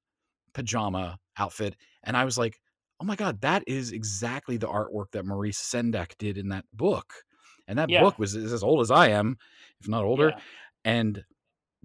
pajama 0.54 1.18
outfit, 1.38 1.76
and 2.04 2.16
I 2.16 2.24
was 2.26 2.38
like, 2.38 2.60
oh 3.02 3.06
my 3.06 3.16
god, 3.16 3.42
that 3.42 3.64
is 3.68 3.92
exactly 3.92 4.58
the 4.58 4.68
artwork 4.68 5.12
that 5.12 5.26
Maurice 5.26 5.60
Sendak 5.60 6.18
did 6.18 6.38
in 6.38 6.50
that 6.50 6.66
book. 6.72 7.14
And 7.68 7.78
that 7.80 7.90
Yeah. 7.90 8.02
book 8.02 8.18
was 8.20 8.36
is 8.36 8.54
as 8.54 8.64
old 8.64 8.82
as 8.82 8.92
I 8.92 9.10
am, 9.10 9.38
if 9.82 9.88
not 9.88 10.04
older. 10.06 10.30
yeah. 10.30 10.40
And 10.86 11.26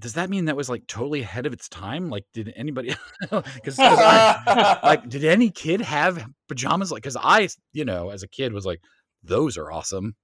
does 0.00 0.14
that 0.14 0.30
mean 0.30 0.46
that 0.46 0.56
was 0.56 0.68
like 0.68 0.86
totally 0.86 1.20
ahead 1.22 1.46
of 1.46 1.52
its 1.52 1.68
time? 1.68 2.10
Like, 2.10 2.24
did 2.32 2.52
anybody? 2.56 2.94
Because 3.30 3.78
like, 3.78 5.08
did 5.08 5.24
any 5.24 5.50
kid 5.50 5.80
have 5.82 6.26
pajamas? 6.48 6.90
Like, 6.90 7.02
because 7.02 7.16
I, 7.20 7.48
you 7.72 7.84
know, 7.84 8.10
as 8.10 8.22
a 8.22 8.28
kid 8.28 8.52
was 8.52 8.64
like, 8.66 8.80
those 9.22 9.56
are 9.58 9.70
awesome. 9.70 10.16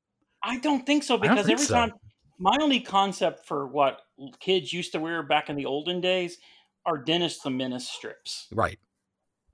I 0.43 0.59
don't 0.59 0.85
think 0.87 1.03
so 1.03 1.19
because 1.19 1.47
think 1.47 1.59
every 1.59 1.67
so. 1.67 1.75
time 1.75 1.93
my 2.39 2.57
only 2.61 2.81
concept 2.81 3.47
for 3.47 3.67
what 3.67 4.01
kids 4.41 4.73
used 4.73 4.93
to 4.93 4.99
wear 4.99 5.23
back 5.23 5.49
in 5.49 5.57
the 5.57 5.67
olden 5.67 6.01
days 6.01 6.39
are 6.85 6.99
Dennis 6.99 7.39
the 7.41 7.51
Menace 7.51 7.89
strips. 7.89 8.47
Right. 8.53 8.79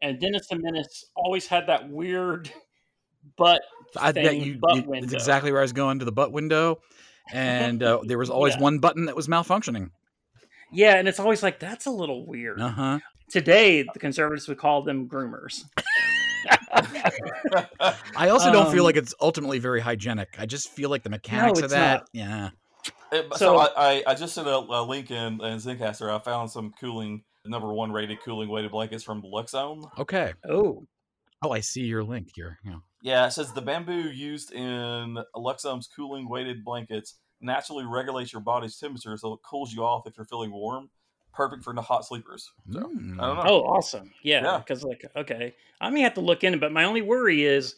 And 0.00 0.20
Dennis 0.20 0.48
the 0.48 0.58
Menace 0.58 1.04
always 1.14 1.46
had 1.46 1.66
that 1.68 1.88
weird 1.88 2.50
butt 3.36 3.62
I, 3.96 4.12
that 4.12 4.24
thing, 4.24 4.42
you, 4.42 4.58
butt 4.58 4.76
you- 4.76 4.82
window. 4.82 5.06
that's 5.06 5.14
exactly 5.14 5.52
where 5.52 5.60
I 5.60 5.64
was 5.64 5.72
going 5.72 6.00
to 6.00 6.04
the 6.04 6.12
butt 6.12 6.32
window, 6.32 6.80
and 7.32 7.82
uh, 7.82 8.00
there 8.04 8.18
was 8.18 8.30
always 8.30 8.54
Yeah. 8.54 8.62
one 8.62 8.78
button 8.78 9.06
that 9.06 9.16
was 9.16 9.28
malfunctioning. 9.28 9.90
Yeah, 10.72 10.96
and 10.96 11.06
it's 11.08 11.20
always 11.20 11.42
like 11.42 11.58
that's 11.58 11.86
a 11.86 11.90
little 11.90 12.26
weird. 12.26 12.60
Uh 12.60 12.68
huh. 12.68 12.98
Today, 13.30 13.82
the 13.82 13.98
conservatives 13.98 14.48
would 14.48 14.58
call 14.58 14.82
them 14.82 15.08
groomers. 15.08 15.64
I 18.16 18.28
also 18.28 18.52
don't 18.52 18.70
feel 18.72 18.80
Um, 18.82 18.86
like 18.86 18.96
it's 18.96 19.14
ultimately 19.20 19.58
very 19.58 19.80
hygienic. 19.80 20.28
I 20.38 20.46
just 20.46 20.70
feel 20.70 20.90
like 20.90 21.02
the 21.02 21.10
mechanics 21.10 21.60
of 21.60 21.70
that. 21.70 22.00
not. 22.00 22.08
Yeah. 22.12 22.50
Eh, 23.12 23.22
but 23.28 23.38
So- 23.38 23.56
so 23.56 23.58
I, 23.58 23.70
I, 23.76 24.02
I 24.08 24.14
just 24.14 24.34
sent 24.34 24.46
a, 24.48 24.56
a 24.56 24.82
link 24.82 25.10
in, 25.10 25.34
in 25.34 25.58
Zencastr. 25.58 26.10
I 26.10 26.18
found 26.18 26.50
some 26.50 26.72
cooling, 26.80 27.22
number 27.44 27.72
one 27.72 27.92
rated 27.92 28.20
cooling 28.22 28.48
weighted 28.48 28.70
blankets 28.70 29.04
from 29.04 29.22
Luxome. 29.22 29.84
Okay. 29.98 30.32
Oh, 30.48 30.86
Oh, 31.44 31.50
I 31.50 31.58
see 31.58 31.82
your 31.82 32.04
link 32.04 32.28
here. 32.36 32.58
Yeah. 32.64 32.76
Yeah, 33.02 33.26
it 33.26 33.32
says 33.32 33.52
the 33.52 33.60
bamboo 33.62 34.10
used 34.10 34.52
in 34.52 35.18
Luxome's 35.34 35.88
cooling 35.88 36.28
weighted 36.28 36.64
blankets 36.64 37.18
naturally 37.42 37.84
regulates 37.84 38.32
your 38.32 38.40
body's 38.42 38.76
temperature 38.78 39.16
so 39.16 39.32
it 39.34 39.40
cools 39.42 39.72
you 39.72 39.82
off 39.84 40.06
if 40.06 40.16
you're 40.16 40.26
feeling 40.26 40.52
warm. 40.52 40.88
Perfect 41.34 41.64
for 41.64 41.72
the 41.74 41.80
hot 41.82 42.04
sleepers. 42.04 42.50
So, 42.70 42.80
Mm. 42.80 43.18
I 43.20 43.26
don't 43.26 43.36
know. 43.36 43.42
oh, 43.46 43.60
awesome. 43.62 44.12
Yeah, 44.22 44.42
Yeah. 44.42 44.58
because 44.58 44.84
like, 44.84 45.04
okay, 45.16 45.54
I 45.80 45.90
may 45.90 46.00
have 46.02 46.14
to 46.14 46.20
look 46.20 46.44
into, 46.44 46.56
it, 46.58 46.60
but 46.60 46.72
my 46.72 46.84
only 46.84 47.02
worry 47.02 47.44
is 47.44 47.74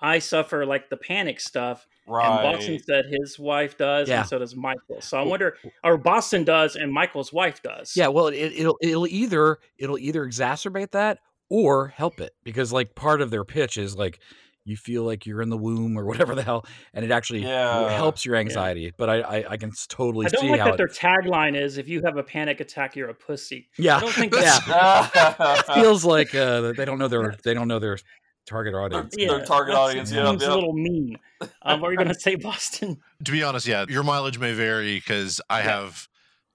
I 0.00 0.18
suffer 0.18 0.64
like 0.66 0.88
the 0.90 0.96
panic 0.96 1.38
stuff, 1.40 1.86
and 2.06 2.14
Boston 2.14 2.78
said 2.78 3.04
his 3.10 3.38
wife 3.38 3.78
does, 3.78 4.08
Yeah. 4.08 4.20
and 4.20 4.28
so 4.28 4.38
does 4.38 4.56
Michael. 4.56 5.00
So 5.00 5.18
I 5.18 5.22
wonder, 5.22 5.56
or 5.82 5.96
Boston 5.96 6.44
does, 6.44 6.76
and 6.76 6.92
Michael's 6.92 7.32
wife 7.32 7.62
does. 7.62 7.96
Yeah, 7.96 8.08
well, 8.08 8.26
it, 8.28 8.34
it'll 8.36 8.78
it'll 8.82 9.06
either 9.06 9.58
it'll 9.78 9.98
either 9.98 10.26
exacerbate 10.26 10.90
that 10.92 11.18
or 11.50 11.88
help 11.88 12.20
it 12.20 12.32
because 12.42 12.72
like 12.72 12.94
part 12.94 13.20
of 13.20 13.30
their 13.30 13.44
pitch 13.44 13.76
is 13.78 13.96
like 13.96 14.18
you 14.64 14.76
feel 14.76 15.04
like 15.04 15.26
you're 15.26 15.42
in 15.42 15.50
the 15.50 15.56
womb 15.58 15.96
or 15.98 16.04
whatever 16.10 16.34
the 16.34 16.42
hell, 16.42 16.64
and 16.92 17.04
it 17.04 17.10
actually 17.10 17.42
Yeah. 17.42 17.90
helps 17.90 18.24
your 18.24 18.36
anxiety. 18.36 18.92
But 18.96 19.10
I, 19.10 19.20
I 19.20 19.50
I 19.52 19.56
can 19.56 19.72
totally 19.88 20.26
I 20.26 20.28
don't 20.30 20.40
see 20.40 20.50
like 20.50 20.60
how 20.60 20.66
that 20.66 20.74
it, 20.74 20.78
their 20.78 20.88
tagline 20.88 21.56
is 21.56 21.78
"If 21.78 21.88
you 21.88 22.02
have 22.04 22.16
a 22.16 22.22
panic 22.22 22.60
attack, 22.60 22.96
you're 22.96 23.10
a 23.10 23.14
pussy." 23.14 23.68
yeah 23.78 23.96
I 23.96 24.00
don't 24.00 24.12
think 24.12 24.32
that 24.32 25.64
feels 25.74 26.04
like 26.04 26.34
uh, 26.34 26.72
they 26.72 26.84
don't 26.84 26.98
know 26.98 27.08
their 27.08 27.34
they 27.44 27.54
don't 27.54 27.68
know 27.68 27.78
their 27.78 27.98
target 28.46 28.74
audience. 28.74 29.14
Their 29.16 29.44
target 29.44 29.74
that 29.74 29.80
audience, 29.80 30.12
yeah, 30.12 30.28
seems 30.28 30.42
yeah. 30.42 30.50
a 30.50 30.54
little 30.54 30.72
mean. 30.72 31.16
Um, 31.62 31.80
what 31.80 31.88
are 31.88 31.92
you 31.92 31.96
going 31.98 32.08
to 32.08 32.20
say, 32.20 32.34
Boston? 32.34 32.98
to 33.24 33.32
be 33.32 33.42
honest, 33.42 33.66
yeah, 33.66 33.86
your 33.88 34.02
mileage 34.02 34.38
may 34.38 34.52
vary 34.52 34.96
because 34.96 35.40
I 35.48 35.60
Yeah. 35.60 35.64
have 35.70 36.08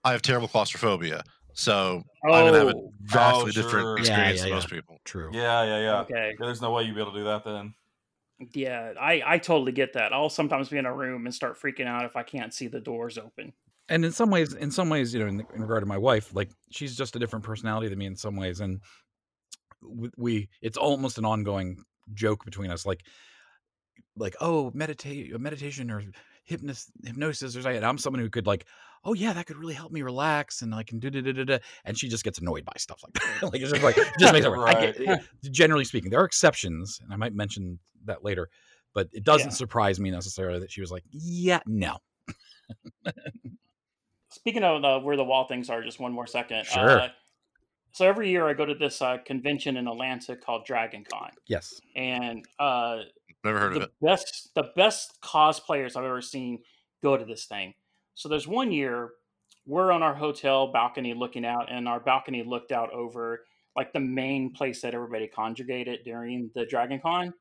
I 0.04 0.12
have 0.12 0.22
terrible 0.22 0.48
claustrophobia. 0.48 1.24
So 1.54 2.04
I'm 2.24 2.45
gonna 2.45 2.58
have 2.58 2.67
a 2.69 2.74
Oh, 2.74 2.91
vastly 3.02 3.50
Oh, 3.50 3.52
sure. 3.52 3.63
different 3.63 3.88
Yeah, 3.88 4.00
experience 4.00 4.38
yeah, 4.38 4.43
than 4.43 4.50
yeah. 4.50 4.56
most 4.56 4.69
people. 4.69 4.98
True. 5.04 5.30
Yeah, 5.34 5.63
yeah, 5.63 5.80
yeah. 5.80 6.00
okay. 6.02 6.30
Yeah, 6.39 6.45
There's 6.45 6.62
no 6.62 6.72
way 6.72 6.84
you'd 6.84 6.95
be 6.95 7.02
able 7.02 7.12
to 7.13 7.19
do 7.19 7.24
that 7.26 7.43
then. 7.43 7.74
Yeah, 8.54 8.93
I, 8.99 9.21
I 9.25 9.38
totally 9.38 9.71
get 9.73 9.93
that. 9.93 10.13
I'll 10.13 10.30
sometimes 10.30 10.69
be 10.69 10.78
in 10.78 10.86
a 10.86 10.93
room 10.93 11.25
and 11.25 11.36
start 11.36 11.60
freaking 11.60 11.88
out 11.88 12.06
if 12.06 12.15
I 12.15 12.23
can't 12.23 12.54
see 12.54 12.67
the 12.67 12.80
doors 12.80 13.17
open. 13.17 13.54
and 13.89 14.06
in 14.06 14.12
some 14.12 14.30
ways 14.30 14.54
in 14.54 14.71
some 14.71 14.89
ways 14.89 15.13
you 15.13 15.19
know 15.19 15.28
in, 15.28 15.43
in 15.54 15.62
regard 15.62 15.82
to 15.82 15.88
my 15.88 15.97
wife 15.97 16.34
like 16.34 16.49
she's 16.71 16.95
just 16.95 17.15
a 17.15 17.19
different 17.19 17.43
personality 17.43 17.89
than 17.89 17.97
me 17.97 18.06
in 18.06 18.15
some 18.15 18.36
ways 18.36 18.60
and 18.62 18.82
we 20.17 20.47
it's 20.62 20.78
almost 20.78 21.17
an 21.17 21.25
ongoing 21.25 21.84
joke 22.13 22.45
between 22.45 22.71
us 22.71 22.86
like 22.86 23.04
like 24.15 24.36
oh 24.41 24.71
meditate 24.73 25.38
meditation 25.39 25.89
or 25.91 26.04
hypnosis 26.43 26.91
hypnosis 27.04 27.56
or 27.56 27.62
something 27.62 27.84
i'm 27.84 27.97
someone 27.97 28.21
who 28.21 28.30
could 28.30 28.47
like 28.47 28.65
oh 29.05 29.13
yeah 29.13 29.33
that 29.33 29.45
could 29.45 29.57
really 29.57 29.73
help 29.73 29.91
me 29.91 30.01
relax 30.01 30.62
and 30.62 30.73
i 30.75 30.83
can 30.83 30.99
do 30.99 31.09
da 31.09 31.21
da 31.21 31.31
da 31.31 31.43
da 31.43 31.57
and 31.85 31.97
she 31.97 32.07
just 32.09 32.23
gets 32.23 32.39
annoyed 32.39 32.65
by 32.65 32.73
stuff 32.77 33.01
like 33.03 33.13
that 33.13 33.43
like 33.51 33.62
it's 33.62 33.71
just 33.71 33.83
like 33.83 33.97
it 33.97 34.07
just 34.19 34.33
makes 34.33 34.45
it 34.45 34.49
work. 34.51 34.67
I 34.67 34.91
get, 34.91 35.21
generally 35.51 35.85
speaking 35.85 36.09
there 36.12 36.19
are 36.21 36.25
exceptions 36.25 36.99
and 37.03 37.13
i 37.13 37.15
might 37.15 37.33
mention 37.33 37.79
that 38.05 38.23
later 38.23 38.49
but 38.93 39.07
it 39.13 39.23
doesn't 39.23 39.49
Yeah. 39.49 39.53
surprise 39.55 39.99
me 39.99 40.12
necessarily 40.12 40.59
that 40.59 40.71
she 40.71 40.81
was 40.81 40.91
like 40.91 41.03
yeah 41.12 41.59
no 41.65 41.97
Speaking 44.31 44.63
of 44.63 44.83
uh, 44.83 44.99
where 44.99 45.17
the 45.17 45.23
wall 45.23 45.47
things 45.47 45.69
are, 45.71 45.81
just 45.83 45.99
one 45.99 46.13
more 46.13 46.27
second. 46.27 46.65
Sure. 46.67 47.01
Uh, 47.01 47.07
so 47.93 48.05
every 48.07 48.29
year 48.29 48.47
I 48.47 48.53
go 48.53 48.63
to 48.65 48.75
this 48.75 49.01
uh, 49.01 49.17
convention 49.25 49.75
in 49.75 49.88
Atlanta 49.88 50.35
called 50.35 50.65
Dragon 50.65 51.03
Con, 51.12 51.31
yes 51.47 51.81
and 51.95 52.45
uh, 52.59 52.99
Never 53.43 53.59
heard 53.59 53.73
of 53.73 53.79
the 53.81 53.85
it. 53.88 53.91
best 54.01 54.49
the 54.53 54.69
best 54.75 55.17
cosplayers 55.23 55.95
I've 55.97 56.03
ever 56.05 56.21
seen 56.21 56.59
go 57.01 57.17
to 57.17 57.25
this 57.25 57.45
thing. 57.45 57.73
So 58.19 58.27
there's 58.27 58.45
one 58.45 58.73
year 58.73 59.12
we're 59.65 59.93
on 59.93 60.03
our 60.03 60.13
hotel 60.13 60.73
balcony 60.73 61.13
looking 61.13 61.45
out, 61.45 61.71
and 61.71 61.88
our 61.88 62.01
balcony 62.01 62.43
looked 62.43 62.73
out 62.73 62.91
over 62.91 63.45
like 63.77 63.93
the 63.93 64.01
main 64.01 64.51
place 64.51 64.82
that 64.82 64.93
everybody 64.93 65.25
conjugated 65.25 65.99
during 66.03 66.51
the 66.53 66.65
Dragon 66.65 66.99
Con. 66.99 67.34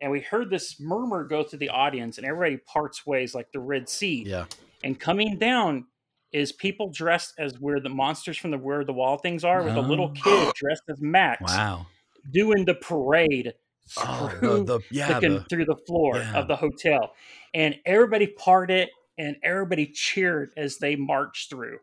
And 0.00 0.10
we 0.10 0.20
heard 0.20 0.50
this 0.50 0.80
murmur 0.80 1.22
go 1.22 1.44
through 1.44 1.60
the 1.60 1.68
audience, 1.68 2.18
and 2.18 2.26
everybody 2.26 2.56
parts 2.56 3.06
ways 3.06 3.32
like 3.32 3.52
the 3.52 3.60
Red 3.60 3.88
Sea. 3.88 4.24
yeah 4.26 4.46
And 4.82 4.98
coming 4.98 5.38
down 5.38 5.86
is 6.32 6.50
people 6.50 6.90
dressed 6.90 7.34
as 7.38 7.60
where 7.60 7.78
the 7.78 7.88
monsters 7.88 8.36
from 8.36 8.50
the 8.50 8.58
where 8.58 8.84
the 8.84 8.92
wall 8.92 9.18
things 9.18 9.44
are, 9.44 9.62
with 9.62 9.76
a 9.76 9.80
little 9.80 10.12
Oh. 10.16 10.20
kid 10.20 10.52
dressed 10.56 10.82
as 10.90 11.00
Max 11.00 11.42
wow 11.44 11.86
doing 12.32 12.64
the 12.64 12.74
parade 12.74 13.54
Oh, 13.96 14.34
through 14.40 14.64
the, 14.64 14.78
the 14.78 14.84
yeah, 14.90 15.20
the, 15.20 15.46
through 15.48 15.64
the 15.64 15.76
floor 15.86 16.16
yeah. 16.16 16.34
of 16.34 16.48
the 16.48 16.56
hotel, 16.56 17.14
and 17.54 17.76
everybody 17.86 18.26
parted 18.26 18.88
and 19.18 19.36
everybody 19.42 19.86
cheered 19.92 20.50
as 20.56 20.78
they 20.78 20.96
marched 20.96 21.50
through. 21.50 21.78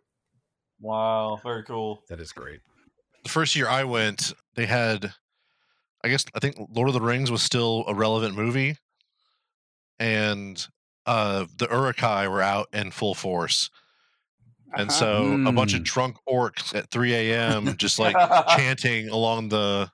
Wow, 0.80 1.40
very 1.44 1.64
cool. 1.64 2.04
that 2.10 2.20
is 2.20 2.32
great. 2.32 2.62
The 3.24 3.30
first 3.30 3.56
year 3.56 3.68
I 3.68 3.84
went, 3.84 4.34
they 4.56 4.66
had, 4.66 5.14
I 6.04 6.10
guess, 6.10 6.26
I 6.36 6.40
think 6.40 6.56
Lord 6.70 6.88
of 6.90 6.94
the 6.94 7.02
Rings 7.02 7.32
was 7.32 7.42
still 7.44 7.86
a 7.88 7.94
relevant 7.96 8.36
movie, 8.36 8.78
and 10.00 10.68
uh, 11.06 11.46
the 11.58 11.68
Uruk-hai 11.70 12.28
were 12.28 12.42
out 12.42 12.68
in 12.74 12.92
full 12.92 13.16
force, 13.16 13.70
and 14.78 14.90
Uh-huh. 14.90 15.00
so 15.00 15.40
a 15.46 15.52
bunch 15.52 15.74
of 15.74 15.82
Mm. 15.82 15.86
drunk 15.86 16.18
orcs 16.28 16.76
at 16.76 16.90
3 16.92 17.14
a.m. 17.14 17.76
just 17.78 18.00
like 18.00 18.16
chanting 18.56 19.10
along 19.10 19.50
the. 19.50 19.92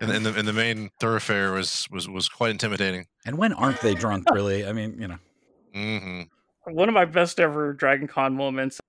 In 0.00 0.08
the, 0.08 0.14
in 0.16 0.22
the 0.24 0.38
in 0.40 0.46
the 0.46 0.52
main 0.52 0.90
thoroughfare 0.98 1.52
was 1.52 1.86
was 1.88 2.08
was 2.08 2.28
quite 2.28 2.50
intimidating. 2.50 3.06
And 3.24 3.38
when 3.38 3.52
aren't 3.52 3.80
they 3.82 3.94
drunk? 3.94 4.28
Really? 4.32 4.66
I 4.66 4.72
mean, 4.72 5.00
you 5.00 5.06
know. 5.06 5.18
hmm 5.72 6.22
one 6.66 6.88
of 6.88 6.94
my 6.94 7.04
best 7.04 7.40
ever 7.40 7.72
Dragon 7.72 8.06
Con 8.08 8.34
moments. 8.34 8.80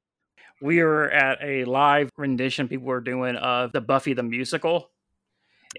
We 0.62 0.82
were 0.82 1.10
at 1.10 1.40
a 1.42 1.66
live 1.66 2.10
rendition 2.18 2.68
people 2.68 2.88
were 2.88 3.02
doing 3.02 3.36
of 3.36 3.72
the 3.74 3.82
Buffy 3.82 4.14
the 4.14 4.24
musical. 4.24 4.90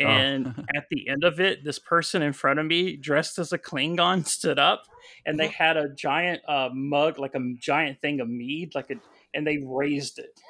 Oh. 0.00 0.04
And 0.04 0.46
at 0.74 0.84
the 0.90 1.08
end 1.08 1.24
of 1.24 1.40
it, 1.40 1.64
this 1.64 1.78
person 1.78 2.20
in 2.22 2.32
front 2.32 2.58
of 2.58 2.66
me, 2.66 2.96
dressed 2.96 3.38
as 3.38 3.52
a 3.52 3.58
Klingon, 3.58 4.26
stood 4.26 4.58
up, 4.58 4.82
and 5.24 5.38
they 5.38 5.48
had 5.48 5.76
a 5.76 5.88
giant 5.94 6.42
uh, 6.48 6.68
mug, 6.74 7.18
like 7.18 7.34
a 7.34 7.40
giant 7.58 8.00
thing 8.02 8.20
of 8.20 8.28
mead, 8.28 8.74
like 8.74 8.90
a, 8.90 8.94
and 9.32 9.46
they 9.46 9.58
raised 9.64 10.18
it. 10.18 10.30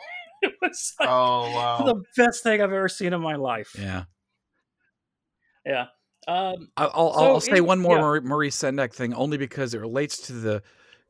It 0.42 0.52
was 0.60 0.92
like 1.00 1.08
Oh 1.10 1.50
wow. 1.54 1.82
the 1.86 2.02
best 2.22 2.42
thing 2.42 2.60
I've 2.60 2.70
ever 2.70 2.88
seen 2.88 3.14
in 3.14 3.20
my 3.22 3.36
life. 3.36 3.70
Yeah. 3.78 4.04
Yeah. 5.64 5.86
Um, 6.28 6.68
I- 6.76 6.84
I'll, 6.84 7.12
So 7.14 7.18
I'll, 7.20 7.32
I'll 7.34 7.40
say 7.40 7.56
it- 7.56 7.64
one 7.66 7.80
more 7.80 7.96
yeah. 7.96 8.02
Marie, 8.02 8.20
Marie 8.20 8.50
Sendak 8.50 8.92
thing, 8.92 9.14
only 9.14 9.38
because 9.38 9.72
it 9.72 9.78
relates 9.80 10.18
to 10.26 10.32
the 10.34 10.62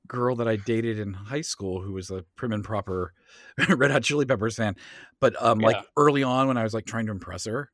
girl 0.07 0.37
that 0.37 0.49
I 0.49 0.57
dated 0.57 0.99
in 0.99 1.13
high 1.15 1.41
school 1.41 1.81
who 1.81 1.93
was 1.93 2.11
a 2.11 2.25
prim 2.37 2.53
and 2.53 2.65
proper 2.65 3.13
Red 3.69 3.91
Hot 3.91 4.03
Chili 4.03 4.27
Peppers 4.27 4.57
fan. 4.57 4.77
But 5.21 5.41
um, 5.43 5.59
like 5.59 5.77
early 5.97 6.23
on 6.23 6.49
when 6.49 6.57
I 6.57 6.63
was 6.63 6.75
like 6.75 6.87
trying 6.87 7.07
to 7.07 7.13
impress 7.13 7.45
her, 7.47 7.71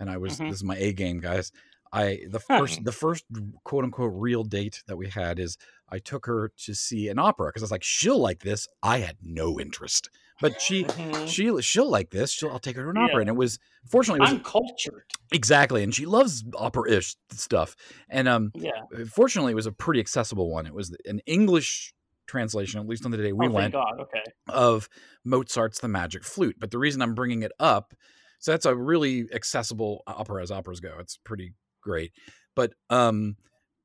and 0.00 0.10
I 0.10 0.16
was 0.18 0.38
Mhm. 0.38 0.48
this 0.48 0.56
is 0.58 0.64
my 0.64 0.76
A 0.76 0.92
game, 0.92 1.20
guys. 1.20 1.52
I 1.92 2.20
the 2.28 2.40
first 2.58 2.84
the 2.84 2.92
first 2.92 3.24
quote 3.64 3.84
unquote 3.84 4.12
real 4.14 4.44
date 4.44 4.82
that 4.86 4.96
we 4.96 5.08
had 5.08 5.38
is 5.38 5.56
I 5.92 5.98
took 5.98 6.26
her 6.26 6.50
to 6.64 6.74
see 6.74 7.08
an 7.08 7.18
opera 7.18 7.48
because 7.48 7.62
I 7.62 7.64
was 7.64 7.70
like 7.70 7.84
she'll 7.84 8.18
like 8.18 8.40
this. 8.40 8.66
I 8.82 8.98
had 8.98 9.18
no 9.22 9.60
interest, 9.60 10.08
but 10.40 10.60
she 10.60 10.84
mhm. 10.84 11.28
she 11.28 11.62
she'll 11.62 11.90
like 11.90 12.10
this. 12.10 12.32
She'll 12.32 12.50
I'll 12.50 12.58
take 12.58 12.76
her 12.76 12.84
to 12.84 12.88
an 12.90 12.96
Yeah. 12.96 13.04
opera, 13.04 13.20
and 13.20 13.28
it 13.28 13.36
was 13.36 13.58
fortunately 13.86 14.18
it 14.20 14.22
was 14.22 14.32
I'm 14.32 14.40
cultured. 14.40 15.04
exactly, 15.30 15.82
and 15.82 15.94
she 15.94 16.06
loves 16.06 16.44
opera-ish 16.56 17.16
stuff. 17.30 17.76
And 18.08 18.26
um, 18.26 18.52
Yeah. 18.54 18.70
fortunately, 19.10 19.52
it 19.52 19.56
was 19.56 19.66
a 19.66 19.72
pretty 19.72 20.00
accessible 20.00 20.50
one. 20.50 20.66
It 20.66 20.74
was 20.74 20.96
an 21.04 21.20
English 21.26 21.94
translation, 22.26 22.80
at 22.80 22.86
least 22.86 23.04
on 23.04 23.10
the 23.10 23.18
day 23.18 23.32
we 23.32 23.46
oh, 23.46 23.50
went, 23.50 23.74
thank 23.74 23.84
God. 23.84 24.00
Okay. 24.00 24.22
of 24.48 24.88
Mozart's 25.24 25.80
The 25.80 25.88
Magic 25.88 26.24
Flute. 26.24 26.56
But 26.58 26.70
the 26.70 26.78
reason 26.78 27.02
I'm 27.02 27.14
bringing 27.14 27.42
it 27.42 27.52
up, 27.60 27.92
so 28.38 28.52
that's 28.52 28.64
a 28.64 28.74
really 28.74 29.28
accessible 29.34 30.02
opera 30.06 30.42
as 30.42 30.50
operas 30.50 30.80
go. 30.80 30.96
It's 30.98 31.18
pretty 31.18 31.52
great. 31.82 32.12
But 32.54 32.72
um, 32.88 33.36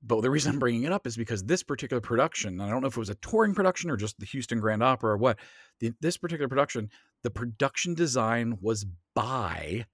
but 0.04 0.22
the 0.22 0.30
reason 0.30 0.54
I'm 0.54 0.60
bringing 0.60 0.84
it 0.84 0.92
up 0.92 1.08
is 1.08 1.18
because 1.18 1.44
this 1.44 1.64
particular 1.64 2.02
production, 2.02 2.62
I 2.62 2.70
don't 2.70 2.82
know 2.82 2.88
if 2.88 2.96
it 2.98 3.00
was 3.00 3.10
a 3.10 3.16
touring 3.16 3.54
production 3.56 3.90
or 3.90 3.98
just 3.98 4.20
the 4.20 4.26
Houston 4.28 4.60
Grand 4.60 4.84
Opera 4.84 5.12
or 5.14 5.18
what. 5.18 5.38
The, 5.80 5.94
this 6.02 6.18
particular 6.18 6.48
production, 6.48 6.90
the 7.24 7.32
production 7.32 7.94
design 7.94 8.58
was 8.62 8.86
by 9.16 9.86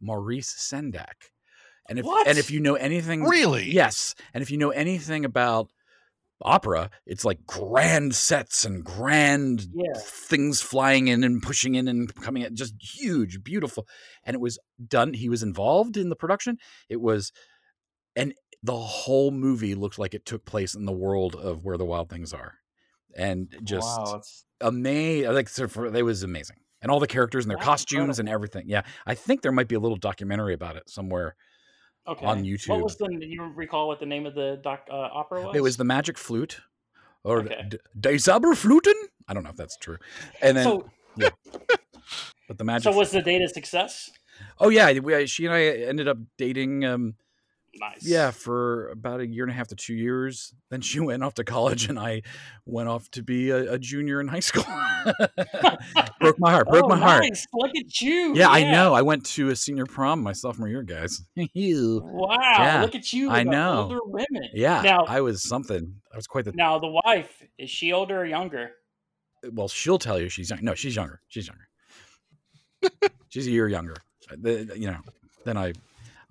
Maurice 0.00 0.52
Sendak. 0.52 1.30
And 1.88 1.98
if 1.98 2.04
What? 2.04 2.26
and 2.26 2.38
if 2.38 2.50
you 2.50 2.60
know 2.60 2.74
anything, 2.74 3.22
Really? 3.24 3.70
Yes. 3.70 4.14
And 4.34 4.42
if 4.42 4.50
you 4.50 4.58
know 4.58 4.70
anything 4.70 5.24
about 5.24 5.70
opera, 6.44 6.90
it's 7.06 7.24
like 7.24 7.46
grand 7.46 8.14
sets 8.16 8.64
and 8.64 8.84
grand 8.84 9.68
Yeah. 9.72 9.92
things 9.96 10.60
flying 10.60 11.06
in 11.08 11.22
and 11.22 11.40
pushing 11.42 11.76
in 11.76 11.86
and 11.86 12.12
coming 12.16 12.42
in, 12.42 12.56
just 12.56 12.74
huge, 12.80 13.42
beautiful. 13.44 13.86
And 14.24 14.34
it 14.34 14.40
was 14.40 14.58
done. 14.88 15.14
He 15.14 15.28
was 15.28 15.42
involved 15.42 15.96
in 15.96 16.08
the 16.08 16.16
production. 16.16 16.58
It 16.88 17.00
was, 17.00 17.32
and 18.16 18.34
the 18.62 18.76
whole 18.76 19.30
movie 19.30 19.74
looked 19.74 19.98
like 19.98 20.14
it 20.14 20.24
took 20.24 20.44
place 20.44 20.74
in 20.74 20.84
the 20.84 20.92
world 20.92 21.34
of 21.34 21.64
where 21.64 21.76
the 21.76 21.84
wild 21.84 22.08
things 22.08 22.32
are. 22.32 22.54
And 23.16 23.54
just 23.64 23.86
wow, 23.86 24.12
that's 24.14 24.44
amazing. 24.60 25.32
Like, 25.32 25.48
so 25.48 25.68
for, 25.68 25.94
it 25.94 26.02
was 26.02 26.22
amazing. 26.22 26.56
And 26.80 26.90
all 26.90 26.98
the 26.98 27.06
characters 27.06 27.44
and 27.44 27.50
their 27.50 27.58
That's 27.58 27.66
costumes 27.66 28.18
and 28.18 28.28
everything. 28.28 28.64
Yeah. 28.66 28.82
I 29.06 29.14
think 29.14 29.42
there 29.42 29.52
might 29.52 29.68
be 29.68 29.74
a 29.74 29.80
little 29.80 29.96
documentary 29.96 30.54
about 30.54 30.76
it 30.76 30.88
somewhere. 30.88 31.36
Okay. 32.06 32.26
on 32.26 32.38
What 32.38 32.46
YouTube. 32.46 32.82
was 32.82 32.96
the? 32.96 33.08
You 33.20 33.52
recall 33.54 33.86
what 33.86 34.00
the 34.00 34.06
name 34.06 34.26
of 34.26 34.34
the 34.34 34.60
doc, 34.62 34.88
uh, 34.90 34.94
opera 34.94 35.46
was? 35.46 35.56
It 35.56 35.62
was 35.62 35.76
the 35.76 35.84
magic 35.84 36.18
flute, 36.18 36.60
or 37.22 37.42
Okay. 37.42 37.68
Die 38.00 38.14
Zauberfluten. 38.14 38.94
I 39.28 39.34
don't 39.34 39.44
know 39.44 39.50
if 39.50 39.56
that's 39.56 39.76
true. 39.76 39.98
And 40.40 40.56
then, 40.56 40.64
so. 40.64 40.90
but 42.48 42.58
the 42.58 42.64
magic. 42.64 42.92
So 42.92 42.98
was 42.98 43.12
the 43.12 43.22
date 43.22 43.42
a 43.42 43.48
success? 43.48 44.10
oh 44.58 44.68
yeah, 44.68 44.98
we, 44.98 45.26
she 45.28 45.46
and 45.46 45.54
I 45.54 45.62
ended 45.62 46.08
up 46.08 46.18
dating. 46.38 46.84
Um, 46.84 47.14
Nice. 47.80 48.06
yeah, 48.06 48.30
for 48.30 48.88
about 48.88 49.20
a 49.20 49.26
year 49.26 49.44
and 49.44 49.50
a 49.50 49.54
half 49.54 49.68
to 49.68 49.76
two 49.76 49.94
years. 49.94 50.52
Then 50.70 50.82
she 50.82 51.00
went 51.08 51.24
off 51.24 51.34
to 51.34 51.44
college, 51.44 51.88
and 51.88 51.98
I 51.98 52.22
went 52.66 52.88
off 52.88 53.10
to 53.12 53.22
be 53.22 53.50
a, 53.50 53.72
a 53.74 53.78
junior 53.78 54.20
in 54.20 54.28
high 54.28 54.40
school. 54.40 54.64
broke 56.20 56.38
my 56.38 56.50
heart. 56.52 56.68
Broke 56.68 56.84
oh, 56.84 56.88
my 56.88 56.98
heart. 56.98 57.24
Look 57.54 57.72
at 57.76 58.00
you. 58.00 58.34
Yeah, 58.34 58.48
I 58.50 58.70
know. 58.70 58.92
I 58.94 59.02
went 59.02 59.24
to 59.26 59.50
a 59.50 59.56
senior 59.56 59.86
prom 59.86 60.22
my 60.22 60.32
sophomore 60.32 60.68
year, 60.68 60.82
guys. 60.82 61.22
Wow. 61.54 62.36
Yeah, 62.40 62.82
Look 62.82 62.94
at 62.94 63.12
you. 63.12 63.30
I 63.30 63.42
know. 63.42 63.82
Older 63.82 63.98
women. 64.04 64.50
yeah, 64.52 64.82
Now, 64.82 65.04
I 65.06 65.20
was 65.20 65.42
something. 65.42 65.94
I 66.12 66.16
was 66.16 66.26
quite 66.26 66.44
the. 66.44 66.52
now 66.52 66.78
the 66.78 67.00
wife 67.04 67.42
is 67.58 67.70
she 67.70 67.92
older 67.92 68.20
or 68.20 68.26
younger? 68.26 68.72
well, 69.50 69.68
she'll 69.68 69.98
tell 69.98 70.20
you 70.20 70.28
she's 70.28 70.50
young. 70.50 70.60
No, 70.62 70.74
she's 70.74 70.94
younger. 70.94 71.20
She's 71.28 71.48
younger. 71.48 71.68
she's 73.28 73.46
a 73.46 73.50
year 73.50 73.68
younger. 73.68 73.96
Uh, 74.30 74.36
The, 74.40 74.72
you 74.76 74.86
know, 74.88 75.00
then 75.44 75.56
I, 75.56 75.72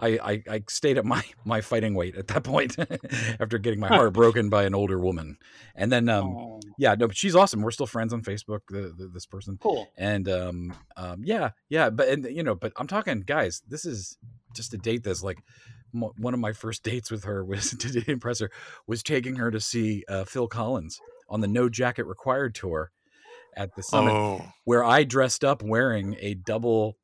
I, 0.02 0.08
I, 0.22 0.44
I 0.50 0.64
stayed 0.68 0.98
at 0.98 1.06
my 1.06 1.24
my 1.46 1.62
fighting 1.62 1.94
weight 1.94 2.16
at 2.16 2.28
that 2.30 2.44
point 2.44 2.76
after 3.40 3.58
getting 3.58 3.80
my 3.80 3.88
heart 3.88 4.14
broken 4.14 4.50
by 4.50 4.64
an 4.64 4.74
older 4.76 5.00
woman, 5.00 5.38
and 5.76 5.92
then 5.92 6.10
um, 6.10 6.36
oh, 6.36 6.60
yeah, 6.78 6.96
no, 6.96 7.08
but 7.08 7.16
she's 7.18 7.36
awesome. 7.36 7.62
We're 7.62 7.72
still 7.72 7.86
friends 7.88 8.14
on 8.14 8.22
Facebook. 8.22 8.62
The, 8.70 8.94
the 8.98 9.10
this 9.14 9.26
person, 9.26 9.58
cool. 9.62 9.88
and 9.98 10.28
um, 10.28 10.74
um, 10.98 11.22
yeah, 11.24 11.52
yeah, 11.70 11.90
but 11.90 12.08
and 12.10 12.26
you 12.26 12.44
know, 12.44 12.56
but 12.56 12.74
I'm 12.78 12.88
talking, 12.88 13.22
guys. 13.22 13.62
This 13.68 13.86
is 13.86 14.18
just 14.56 14.72
to 14.72 14.78
date 14.78 15.04
this 15.04 15.24
like. 15.24 15.40
mo- 15.94 16.14
One 16.18 16.34
of 16.34 16.40
my 16.40 16.54
first 16.54 16.84
dates 16.92 17.12
with 17.12 17.24
her 17.26 17.44
was 17.46 17.72
to 17.72 18.12
impress 18.12 18.40
her 18.40 18.50
was 18.88 19.04
taking 19.04 19.36
her 19.36 19.52
to 19.52 19.60
see 19.60 20.04
uh, 20.10 20.26
Phil 20.26 20.48
Collins 20.48 21.00
on 21.30 21.42
the 21.42 21.48
No 21.48 21.70
Jacket 21.70 22.06
Required 22.06 22.56
tour, 22.56 22.92
at 23.56 23.76
the 23.76 23.84
summit 23.84 24.12
Oh, 24.14 24.42
where 24.66 24.84
I 24.84 25.04
dressed 25.04 25.44
up 25.44 25.62
wearing 25.62 26.16
a 26.20 26.34
double 26.34 26.98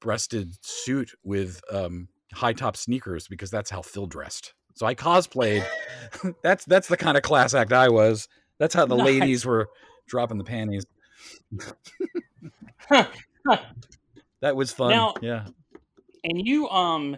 breasted 0.00 0.54
suit 0.62 1.12
with 1.22 1.60
um, 1.70 2.08
high 2.32 2.52
top 2.52 2.76
sneakers 2.76 3.28
because 3.28 3.50
that's 3.50 3.70
how 3.70 3.82
Phil 3.82 4.06
dressed. 4.06 4.54
So 4.74 4.86
I 4.86 4.94
cosplayed. 4.94 5.64
that's 6.42 6.64
that's 6.64 6.88
the 6.88 6.96
kind 6.96 7.16
of 7.16 7.22
class 7.22 7.54
act 7.54 7.72
I 7.72 7.88
was. 7.88 8.28
That's 8.58 8.74
how 8.74 8.86
the 8.86 8.96
Nice. 8.96 9.06
ladies 9.06 9.46
were 9.46 9.68
dropping 10.06 10.38
the 10.38 10.44
panties. 10.44 10.84
that 14.40 14.56
was 14.56 14.72
fun. 14.72 14.90
Now- 14.90 15.14
yeah. 15.20 15.46
And 16.24 16.46
you 16.46 16.68
um 16.68 17.16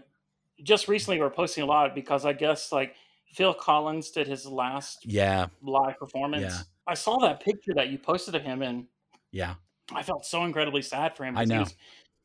just 0.62 0.88
recently 0.88 1.20
were 1.20 1.30
posting 1.30 1.62
a 1.62 1.66
lot 1.66 1.94
because 1.94 2.24
I 2.24 2.32
guess 2.32 2.72
like 2.72 2.94
Phil 3.32 3.52
Collins 3.52 4.10
did 4.10 4.26
his 4.26 4.46
last 4.46 5.04
Yeah. 5.04 5.46
live 5.62 5.98
performance. 5.98 6.42
Yeah. 6.54 6.60
I 6.86 6.94
saw 6.94 7.18
that 7.18 7.40
picture 7.40 7.72
that 7.74 7.88
you 7.88 7.98
posted 7.98 8.34
of 8.34 8.42
him 8.42 8.62
and 8.62 8.86
Yeah. 9.30 9.54
I 9.92 10.02
felt 10.02 10.24
so 10.24 10.44
incredibly 10.44 10.80
sad 10.82 11.16
for 11.16 11.24
him. 11.24 11.36
I 11.36 11.42
'cause 11.42 11.48
he 11.50 11.54
know. 11.54 11.60
was 11.60 11.74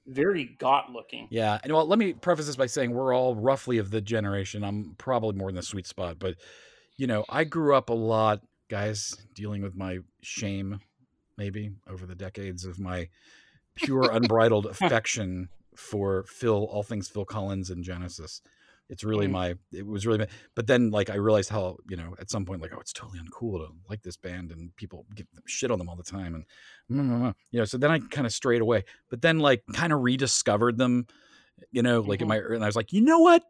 very 0.09 0.45
got 0.57 0.91
looking. 0.91 1.27
Yeah. 1.29 1.59
And 1.63 1.73
well, 1.73 1.85
let 1.85 1.99
me 1.99 2.13
preface 2.13 2.47
this 2.47 2.55
by 2.55 2.65
saying 2.65 2.91
we're 2.91 3.13
all 3.13 3.35
roughly 3.35 3.77
of 3.77 3.91
the 3.91 4.01
generation. 4.01 4.63
I'm 4.63 4.95
probably 4.97 5.33
more 5.33 5.49
in 5.49 5.55
the 5.55 5.61
sweet 5.61 5.87
spot, 5.87 6.17
but 6.19 6.35
you 6.97 7.07
know, 7.07 7.23
I 7.29 7.45
grew 7.45 7.75
up 7.75 7.89
a 7.89 7.93
lot, 7.93 8.41
guys, 8.69 9.15
dealing 9.33 9.61
with 9.61 9.75
my 9.75 9.99
shame, 10.21 10.79
maybe 11.37 11.71
over 11.87 12.05
the 12.05 12.15
decades 12.15 12.65
of 12.65 12.79
my 12.79 13.07
pure, 13.75 14.09
unbridled 14.11 14.65
affection 14.65 15.49
for 15.75 16.25
Phil, 16.27 16.65
all 16.65 16.83
things 16.83 17.07
Phil 17.07 17.25
Collins 17.25 17.69
and 17.69 17.83
Genesis. 17.83 18.41
It's 18.89 19.03
really 19.03 19.27
Mm. 19.27 19.31
my, 19.31 19.55
it 19.71 19.85
was 19.85 20.07
really, 20.07 20.19
my, 20.19 20.27
but 20.55 20.65
then 20.67 20.89
like 20.89 21.09
I 21.11 21.15
realized 21.15 21.49
how, 21.49 21.77
you 21.87 21.95
know, 21.95 22.15
at 22.19 22.29
some 22.31 22.43
point, 22.45 22.61
like, 22.61 22.71
oh, 22.75 22.79
it's 22.79 22.91
totally 22.91 23.19
uncool 23.19 23.59
to 23.65 23.71
like 23.87 24.01
this 24.01 24.17
band 24.17 24.51
and 24.51 24.75
people 24.75 25.05
give 25.15 25.27
them 25.33 25.43
shit 25.45 25.69
on 25.69 25.77
them 25.77 25.87
all 25.89 25.95
the 25.95 26.03
time. 26.03 26.33
And, 26.35 26.45
mm, 26.91 27.07
mm, 27.11 27.21
mm. 27.21 27.35
you 27.51 27.59
know, 27.59 27.65
so 27.65 27.77
then 27.77 27.91
I 27.91 27.99
kind 27.99 28.25
of 28.25 28.33
strayed 28.33 28.61
away, 28.61 28.85
but 29.09 29.21
then 29.21 29.39
like 29.39 29.63
kind 29.73 29.93
of 29.93 30.01
rediscovered 30.01 30.77
them, 30.79 31.05
you 31.71 31.83
know, 31.83 32.01
like 32.01 32.21
in 32.21 32.27
Mhm. 32.27 32.29
my, 32.29 32.55
and 32.55 32.63
I 32.63 32.67
was 32.67 32.75
like, 32.75 32.91
you 32.91 33.01
know 33.01 33.19
what? 33.19 33.43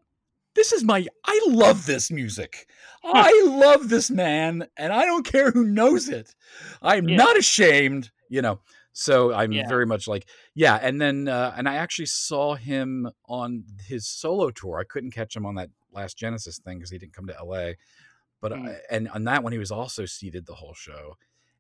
This 0.56 0.74
is 0.74 0.84
my, 0.84 1.06
I 1.26 1.42
love 1.48 1.86
this 1.86 2.12
music. 2.12 2.68
I 3.04 3.44
love 3.46 3.88
this 3.88 4.10
man 4.12 4.68
and 4.76 4.92
I 4.92 5.06
don't 5.06 5.24
care 5.26 5.52
who 5.52 5.64
knows 5.64 6.10
it. 6.10 6.36
I'm 6.82 7.08
Yeah. 7.08 7.16
not 7.18 7.38
ashamed, 7.38 8.12
you 8.28 8.42
know. 8.42 8.60
So 8.94 9.34
I'm 9.34 9.52
Yeah. 9.52 9.68
very 9.68 9.86
much 9.86 10.08
like, 10.08 10.28
yeah. 10.56 10.76
And 10.82 11.00
then, 11.02 11.28
uh, 11.28 11.54
and 11.58 11.70
I 11.70 11.76
actually 11.76 12.08
saw 12.08 12.56
him 12.56 13.10
on 13.26 13.64
his 13.88 14.08
solo 14.08 14.52
tour. 14.52 14.80
I 14.80 14.84
couldn't 14.84 15.12
catch 15.12 15.36
him 15.36 15.46
on 15.46 15.56
that 15.56 15.70
last 15.92 16.18
Genesis 16.18 16.60
thing 16.60 16.80
because 16.80 16.90
he 16.92 16.98
didn't 16.98 17.14
come 17.14 17.28
to 17.28 17.38
LA. 17.44 17.74
But, 18.42 18.54
Mm. 18.54 18.70
I, 18.70 18.82
and 18.90 19.10
on 19.10 19.24
that 19.26 19.44
one, 19.44 19.52
he 19.54 19.60
was 19.60 19.72
also 19.72 20.06
seated 20.06 20.46
the 20.46 20.56
whole 20.56 20.74
show. 20.74 21.18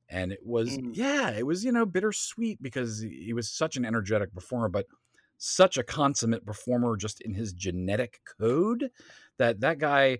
And 0.09 0.31
it 0.31 0.45
was, 0.45 0.77
Mm. 0.77 0.95
yeah, 0.95 1.29
it 1.31 1.45
was, 1.45 1.63
you 1.63 1.71
know, 1.71 1.85
bittersweet 1.85 2.61
because 2.61 3.01
he 3.01 3.33
was 3.33 3.49
such 3.51 3.77
an 3.77 3.85
energetic 3.85 4.33
performer, 4.33 4.69
but 4.69 4.87
such 5.37 5.77
a 5.77 5.83
consummate 5.83 6.45
performer 6.45 6.97
just 6.97 7.21
in 7.21 7.33
his 7.33 7.53
genetic 7.53 8.21
code 8.39 8.91
that 9.37 9.61
that 9.61 9.77
guy 9.77 10.19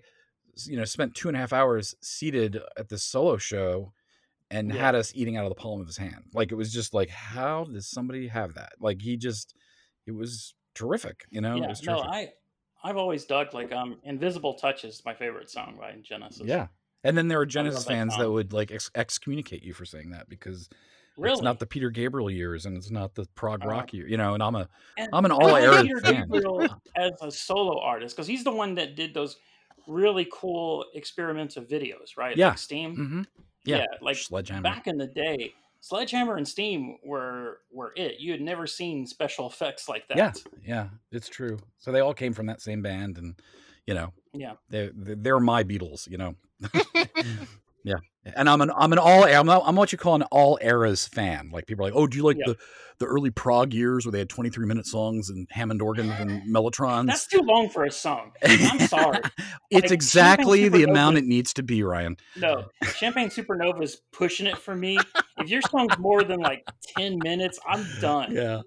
you 0.66 0.76
know 0.76 0.84
spent 0.84 1.14
two 1.14 1.28
and 1.28 1.36
a 1.36 1.40
half 1.40 1.52
hours 1.52 1.94
seated 2.02 2.58
at 2.76 2.88
this 2.88 3.04
solo 3.04 3.36
show 3.36 3.92
and 4.50 4.72
Yeah. 4.72 4.80
had 4.84 4.94
us 4.94 5.12
eating 5.14 5.36
out 5.36 5.44
of 5.44 5.50
the 5.50 5.54
palm 5.54 5.80
of 5.80 5.86
his 5.86 5.96
hand 5.96 6.24
like 6.34 6.50
it 6.52 6.56
was 6.56 6.72
just 6.72 6.92
like 6.94 7.08
how 7.10 7.64
does 7.64 7.88
somebody 7.88 8.28
have 8.28 8.54
that 8.54 8.72
like 8.80 9.00
he 9.00 9.16
just 9.16 9.54
it 10.06 10.12
was 10.12 10.54
terrific 10.74 11.24
you 11.30 11.40
know 11.40 11.56
yeah, 11.56 11.68
was 11.68 11.82
no. 11.82 12.00
I 12.00 12.30
I've 12.82 12.96
always 12.96 13.24
dug 13.24 13.52
like 13.54 13.72
um 13.72 13.98
Invisible 14.04 14.54
Touch 14.54 14.84
is 14.84 15.02
my 15.04 15.14
favorite 15.14 15.50
song 15.50 15.76
by 15.78 15.94
Genesis. 16.02 16.42
yeah 16.46 16.68
and 17.04 17.16
then 17.16 17.28
there 17.28 17.40
are 17.40 17.46
genesis 17.46 17.84
that 17.84 17.92
fans 17.92 18.16
that 18.18 18.30
would 18.30 18.52
like 18.52 18.70
ex- 18.70 18.90
excommunicate 18.94 19.62
you 19.62 19.72
for 19.72 19.84
saying 19.84 20.10
that 20.10 20.28
because 20.28 20.68
Really? 21.16 21.32
it's 21.34 21.42
not 21.42 21.58
the 21.58 21.66
peter 21.66 21.90
gabriel 21.90 22.30
years 22.30 22.66
and 22.66 22.76
it's 22.76 22.90
not 22.90 23.14
the 23.14 23.26
prog 23.34 23.60
Oh. 23.64 23.68
rock 23.68 23.92
year 23.92 24.06
you 24.08 24.16
know 24.16 24.34
and 24.34 24.42
i'm 24.42 24.54
a 24.54 24.68
i'm 25.12 25.24
an 25.24 25.32
all 25.32 25.56
era 25.56 25.84
fan 26.00 26.28
Gabriel 26.28 26.66
as 26.96 27.12
a 27.20 27.30
solo 27.30 27.80
artist 27.80 28.16
because 28.16 28.26
he's 28.26 28.44
the 28.44 28.50
one 28.52 28.74
that 28.76 28.96
did 28.96 29.12
those 29.12 29.36
really 29.86 30.28
cool 30.32 30.84
experimental 30.94 31.64
videos, 31.64 32.16
right? 32.16 32.36
Yeah. 32.36 32.50
Like 32.50 32.58
Steam. 32.58 32.94
hmm 32.94 33.22
yeah. 33.64 33.84
like 34.00 34.16
sledgehammer 34.16 34.62
back 34.62 34.86
in 34.86 34.96
the 34.98 35.06
day, 35.06 35.54
Sledgehammer 35.82 36.36
and 36.36 36.46
Steam 36.46 36.98
were 37.04 37.58
were 37.72 37.92
it. 37.96 38.20
You 38.20 38.32
had 38.32 38.40
never 38.42 38.66
seen 38.66 39.06
special 39.06 39.46
effects 39.46 39.88
like 39.88 40.06
that. 40.08 40.16
Yeah. 40.16 40.32
Yeah, 40.62 40.88
it's 41.10 41.28
true. 41.28 41.58
So 41.78 41.90
they 41.90 42.00
all 42.00 42.14
came 42.14 42.34
from 42.34 42.46
that 42.46 42.60
same 42.60 42.82
band, 42.82 43.16
and 43.16 43.34
you 43.86 43.94
know, 43.94 44.12
Yeah. 44.34 44.54
they're 44.68 44.90
they're 44.94 45.40
my 45.40 45.64
Beatles. 45.64 46.08
You 46.08 46.18
know, 46.18 46.34
yeah. 47.84 47.96
And 48.36 48.48
I'm 48.50 48.60
an 48.60 48.70
I'm 48.76 48.92
an 48.92 48.98
all 48.98 49.24
I'm 49.24 49.46
not, 49.46 49.62
I'm 49.64 49.76
what 49.76 49.92
you 49.92 49.98
call 49.98 50.14
an 50.16 50.22
all 50.24 50.58
eras 50.60 51.06
fan. 51.08 51.50
Like 51.50 51.66
people 51.66 51.84
are 51.86 51.88
like, 51.88 51.96
oh, 51.96 52.06
do 52.06 52.18
you 52.18 52.24
like 52.24 52.36
Yeah. 52.36 52.52
the 52.52 52.56
the 53.00 53.06
early 53.06 53.30
prog 53.30 53.72
years 53.74 54.04
where 54.06 54.12
they 54.12 54.18
had 54.20 54.28
23 54.28 54.66
minute 54.66 54.86
songs 54.86 55.30
and 55.30 55.48
Hammond 55.50 55.82
organs 55.82 56.12
and 56.20 56.42
mellotrons? 56.54 57.06
That's 57.06 57.26
too 57.26 57.40
long 57.40 57.68
for 57.68 57.84
a 57.84 57.90
song. 57.90 58.32
I'm 58.44 58.78
sorry. 58.80 59.18
it's 59.70 59.84
Like, 59.84 59.90
exactly 59.90 60.68
the 60.68 60.84
amount 60.84 61.16
it 61.18 61.24
needs 61.24 61.52
to 61.54 61.62
be, 61.62 61.82
Ryan. 61.82 62.16
No, 62.36 62.66
Champagne 62.94 63.28
Supernova 63.30 63.82
is 63.82 64.00
pushing 64.12 64.46
it 64.46 64.58
for 64.58 64.76
me. 64.76 64.98
If 65.38 65.48
your 65.48 65.62
song's 65.62 65.98
more 65.98 66.22
than 66.22 66.40
like 66.40 66.64
ten 66.96 67.18
minutes, 67.22 67.58
I'm 67.66 67.84
done. 68.00 68.32
Yeah. 68.32 68.60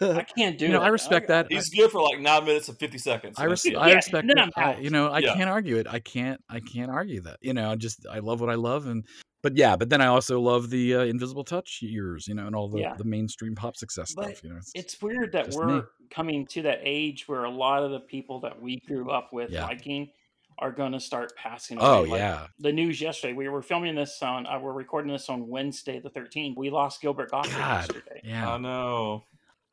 I 0.00 0.22
can't 0.36 0.58
do 0.58 0.66
you 0.66 0.72
know, 0.72 0.80
it. 0.82 0.84
I 0.84 0.88
respect 0.88 1.28
that. 1.28 1.46
He's 1.50 1.68
good 1.68 1.90
for 1.90 2.02
like 2.02 2.18
nine 2.20 2.44
minutes 2.46 2.68
and 2.68 2.78
fifty 2.78 2.98
seconds. 2.98 3.36
I, 3.38 3.44
res- 3.44 3.62
that's. 3.62 3.76
I 3.76 3.88
Yeah, 3.90 3.94
respect 3.96 4.26
then 4.26 4.38
it. 4.38 4.42
I'm 4.42 4.50
I, 4.56 4.62
out. 4.72 4.82
you 4.82 4.88
know, 4.90 5.08
I 5.08 5.18
Yeah. 5.18 5.34
can't 5.34 5.50
argue 5.50 5.76
it. 5.76 5.86
I 5.88 5.98
can't. 6.00 6.40
I 6.48 6.60
can't 6.60 6.90
argue 6.90 7.20
that. 7.22 7.36
You 7.42 7.52
know, 7.52 7.70
I 7.70 7.76
just 7.76 8.06
I 8.10 8.20
love 8.20 8.40
what 8.40 8.48
I 8.50 8.54
love, 8.54 8.86
and 8.86 9.04
but 9.44 9.56
yeah, 9.56 9.76
but 9.76 9.90
then 9.90 10.00
I 10.00 10.06
also 10.06 10.40
love 10.40 10.70
the 10.70 10.94
uh, 10.96 11.00
Invisible 11.02 11.44
Touch 11.44 11.80
years, 11.82 12.26
you 12.26 12.34
know, 12.34 12.46
and 12.48 12.56
all 12.56 12.68
the, 12.68 12.80
Yeah. 12.80 12.94
the 12.96 13.04
mainstream 13.04 13.54
pop 13.54 13.76
success 13.76 14.12
But 14.14 14.38
stuff. 14.38 14.42
You 14.42 14.50
know, 14.50 14.56
it's, 14.56 14.72
It's 14.74 15.00
weird 15.00 15.30
that 15.32 15.50
we're 15.50 15.66
me. 15.66 15.82
coming 16.10 16.46
to 16.48 16.62
that 16.62 16.80
age 16.82 17.28
where 17.28 17.44
a 17.44 17.50
lot 17.50 17.82
of 17.84 17.90
the 17.92 18.00
people 18.00 18.40
that 18.40 18.60
we 18.60 18.80
grew 18.88 19.10
up 19.10 19.32
with 19.32 19.50
Yeah. 19.50 19.66
liking 19.66 20.10
are 20.58 20.72
going 20.72 20.92
to 20.92 21.00
start 21.00 21.36
passing 21.36 21.78
away. 21.78 21.86
oh 21.88 22.00
Like, 22.02 22.18
yeah, 22.20 22.46
The 22.58 22.72
news 22.72 23.00
yesterday, 23.00 23.34
we 23.34 23.48
were 23.48 23.60
filming 23.62 23.94
this 23.94 24.22
on, 24.22 24.46
uh, 24.46 24.58
we're 24.58 24.72
recording 24.72 25.12
this 25.12 25.28
on 25.28 25.46
Wednesday 25.48 26.00
the 26.00 26.10
13th. 26.10 26.56
We 26.56 26.70
lost 26.70 27.00
Gilbert 27.02 27.30
Gottfried 27.30 27.58
God, 27.58 27.80
yesterday. 27.80 28.20
yeah, 28.24 28.52
I 28.54 28.58
know. 28.58 29.24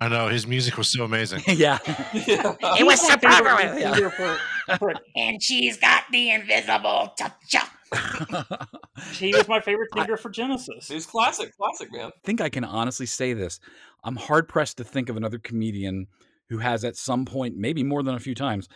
I 0.01 0.07
know 0.07 0.29
his 0.29 0.47
music 0.47 0.79
was 0.79 0.87
so 0.87 1.03
amazing. 1.03 1.43
yeah. 1.47 1.77
Yeah. 2.13 2.55
He 2.75 2.83
was 2.83 3.03
my 3.03 3.09
so 3.09 3.17
favorite 3.19 3.51
popular, 3.51 3.79
yeah. 3.79 3.93
singer 3.93 4.09
For, 4.09 4.37
for, 4.77 4.93
And 5.15 5.41
she's 5.41 5.77
got 5.77 6.05
the 6.11 6.31
invisible 6.31 7.13
touch. 7.15 7.33
he 9.13 9.31
was 9.35 9.47
my 9.47 9.59
favorite 9.59 9.89
singer 9.93 10.17
for 10.17 10.31
Genesis. 10.31 10.87
He's 10.87 11.05
classic, 11.05 11.55
classic 11.55 11.91
man. 11.91 12.07
I 12.07 12.19
think 12.23 12.41
I 12.41 12.49
can 12.49 12.63
honestly 12.63 13.05
say 13.05 13.33
this. 13.33 13.59
I'm 14.03 14.15
hard 14.15 14.49
pressed 14.49 14.77
to 14.77 14.83
think 14.83 15.07
of 15.09 15.17
another 15.17 15.37
comedian 15.37 16.07
who 16.49 16.57
has 16.57 16.83
at 16.83 16.97
some 16.97 17.23
point, 17.23 17.55
maybe 17.55 17.83
more 17.83 18.01
than 18.01 18.15
a 18.15 18.19
few 18.19 18.33
times, 18.33 18.67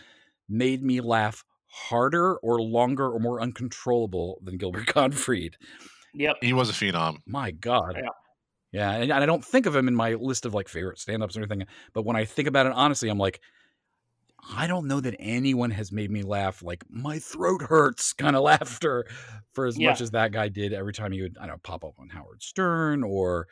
made 0.47 0.83
me 0.83 1.01
laugh 1.01 1.43
harder 1.65 2.35
or 2.37 2.61
longer 2.61 3.09
or 3.09 3.19
more 3.19 3.41
uncontrollable 3.41 4.37
than 4.43 4.57
Gilbert 4.57 4.85
Gottfried. 4.93 5.57
Yep. 6.13 6.35
He 6.41 6.53
was 6.53 6.69
a 6.69 6.73
phenom. 6.73 7.17
My 7.25 7.49
God. 7.49 7.95
Yeah. 7.95 8.09
Yeah. 8.75 8.91
And, 8.91 9.03
and 9.03 9.13
I 9.13 9.25
don't 9.25 9.43
think 9.43 9.65
of 9.65 9.75
him 9.75 9.87
in 9.87 9.95
my 9.95 10.13
list 10.15 10.45
of 10.45 10.53
like 10.53 10.67
favorite 10.67 10.99
stand 10.99 11.23
ups 11.23 11.35
or 11.37 11.39
anything. 11.41 11.65
But 11.93 12.03
when 12.05 12.15
I 12.15 12.25
think 12.25 12.47
about 12.47 12.65
it 12.65 12.73
honestly, 12.73 13.09
I'm 13.09 13.17
like, 13.17 13.39
I 14.53 14.67
don't 14.67 14.87
know 14.87 14.99
that 14.99 15.15
anyone 15.17 15.71
has 15.71 15.91
made 15.91 16.11
me 16.11 16.21
laugh 16.21 16.61
like 16.61 16.83
my 16.89 17.17
throat 17.19 17.61
hurts 17.63 18.13
kind 18.21 18.35
of 18.35 18.43
laughter 18.43 19.05
for 19.53 19.65
as 19.65 19.77
Yeah. 19.77 19.89
much 19.89 20.01
as 20.01 20.11
that 20.11 20.31
guy 20.31 20.49
did 20.49 20.73
every 20.73 20.93
time 20.93 21.11
he 21.11 21.21
would, 21.21 21.37
I 21.37 21.47
don't 21.47 21.55
know, 21.55 21.59
pop 21.63 21.83
up 21.83 21.93
on 21.99 22.09
Howard 22.09 22.43
Stern 22.43 23.03
or 23.03 23.47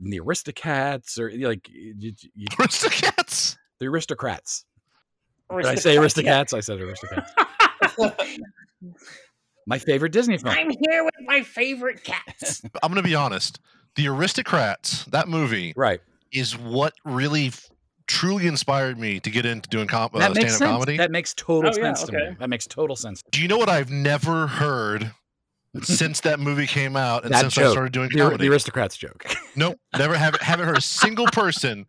the 0.00 0.20
Aristocats 0.20 1.18
or 1.18 1.30
like 1.46 1.68
you, 1.68 2.12
you, 2.34 2.46
Aristocats. 2.52 3.56
the 3.80 3.86
Aristocrats. 3.86 4.64
Did 5.50 5.66
I 5.66 5.74
say 5.74 5.96
Aristocats? 5.96 6.54
I 6.54 6.60
said 6.60 6.78
Aristocats. 6.78 7.30
My 9.66 9.78
favorite 9.78 10.12
Disney 10.12 10.38
film. 10.38 10.54
I'm 10.56 10.70
here 10.70 11.04
with 11.04 11.14
my 11.26 11.42
favorite 11.42 12.02
cats. 12.04 12.62
I'm 12.82 12.90
gonna 12.90 13.02
be 13.02 13.14
honest. 13.14 13.60
The 13.96 14.08
Aristocrats, 14.08 15.04
that 15.06 15.28
movie, 15.28 15.72
Right. 15.76 16.00
is 16.32 16.56
what 16.56 16.94
really 17.04 17.48
f- 17.48 17.68
truly 18.06 18.46
inspired 18.46 18.98
me 18.98 19.20
to 19.20 19.30
get 19.30 19.44
into 19.44 19.68
doing 19.68 19.88
com- 19.88 20.10
uh, 20.14 20.32
stand-up 20.34 20.58
comedy. 20.60 20.96
That 20.96 21.10
makes 21.10 21.34
total 21.34 21.70
Oh, 21.74 21.76
yeah, 21.76 21.82
sense 21.94 22.04
to 22.04 22.12
me. 22.12 22.36
That 22.38 22.48
makes 22.48 22.66
total 22.66 22.96
sense. 22.96 23.22
Do 23.30 23.42
you 23.42 23.48
know 23.48 23.58
what 23.58 23.68
I've 23.68 23.90
never 23.90 24.46
heard 24.46 25.12
since 25.82 26.20
that 26.20 26.40
movie 26.40 26.66
came 26.66 26.96
out 26.96 27.24
and 27.24 27.34
That 27.34 27.40
since 27.40 27.58
I 27.58 27.70
started 27.70 27.92
doing 27.92 28.08
The, 28.12 28.18
comedy? 28.20 28.46
the 28.46 28.52
Aristocrats 28.52 28.96
joke. 28.96 29.24
nope, 29.56 29.78
never 29.98 30.16
haven't 30.16 30.42
haven't 30.42 30.66
heard 30.66 30.78
a 30.78 30.82
single 30.82 31.26
person. 31.26 31.86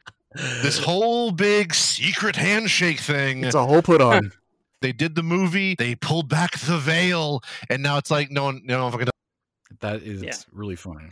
This 0.61 0.77
whole 0.77 1.31
big 1.31 1.73
secret 1.73 2.35
handshake 2.35 2.99
thing. 2.99 3.43
It's 3.43 3.55
a 3.55 3.65
whole 3.65 3.81
put 3.81 4.01
on. 4.01 4.31
they 4.81 4.91
did 4.91 5.15
the 5.15 5.23
movie, 5.23 5.75
they 5.75 5.95
pulled 5.95 6.27
back 6.29 6.59
the 6.59 6.77
veil, 6.77 7.41
and 7.69 7.81
now 7.81 7.97
it's 7.97 8.11
like 8.11 8.29
no 8.29 8.43
one, 8.43 8.61
no 8.65 8.83
one 8.83 8.91
fucking. 8.91 9.07
That 9.79 10.03
is 10.03 10.21
Yeah. 10.21 10.33
really 10.51 10.75
funny. 10.75 11.11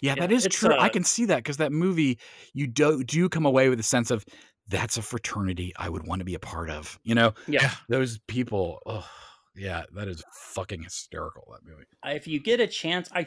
Yeah, 0.00 0.14
Yeah, 0.16 0.20
that 0.26 0.32
is 0.32 0.46
it's, 0.46 0.56
true. 0.56 0.74
I 0.74 0.86
uh, 0.86 0.88
can 0.90 1.04
see 1.04 1.24
that 1.26 1.36
because 1.36 1.58
that 1.58 1.72
movie, 1.72 2.18
you 2.54 2.66
do 2.66 3.02
do 3.04 3.28
come 3.28 3.44
away 3.46 3.68
with 3.68 3.78
a 3.80 3.84
sense 3.84 4.10
of 4.10 4.24
that's 4.68 4.96
a 4.96 5.02
fraternity 5.02 5.72
I 5.76 5.88
would 5.88 6.06
want 6.06 6.20
to 6.20 6.24
be 6.24 6.34
a 6.34 6.38
part 6.38 6.70
of. 6.70 6.98
You 7.02 7.14
know, 7.14 7.34
Yeah. 7.48 7.72
those 7.88 8.18
people. 8.28 8.80
Oh, 8.86 9.06
yeah, 9.56 9.82
that 9.94 10.08
is 10.08 10.22
fucking 10.32 10.82
hysterical. 10.82 11.44
That 11.52 11.68
movie. 11.68 11.84
if 12.04 12.26
you 12.28 12.40
get 12.40 12.60
a 12.60 12.66
chance, 12.66 13.08
I 13.12 13.26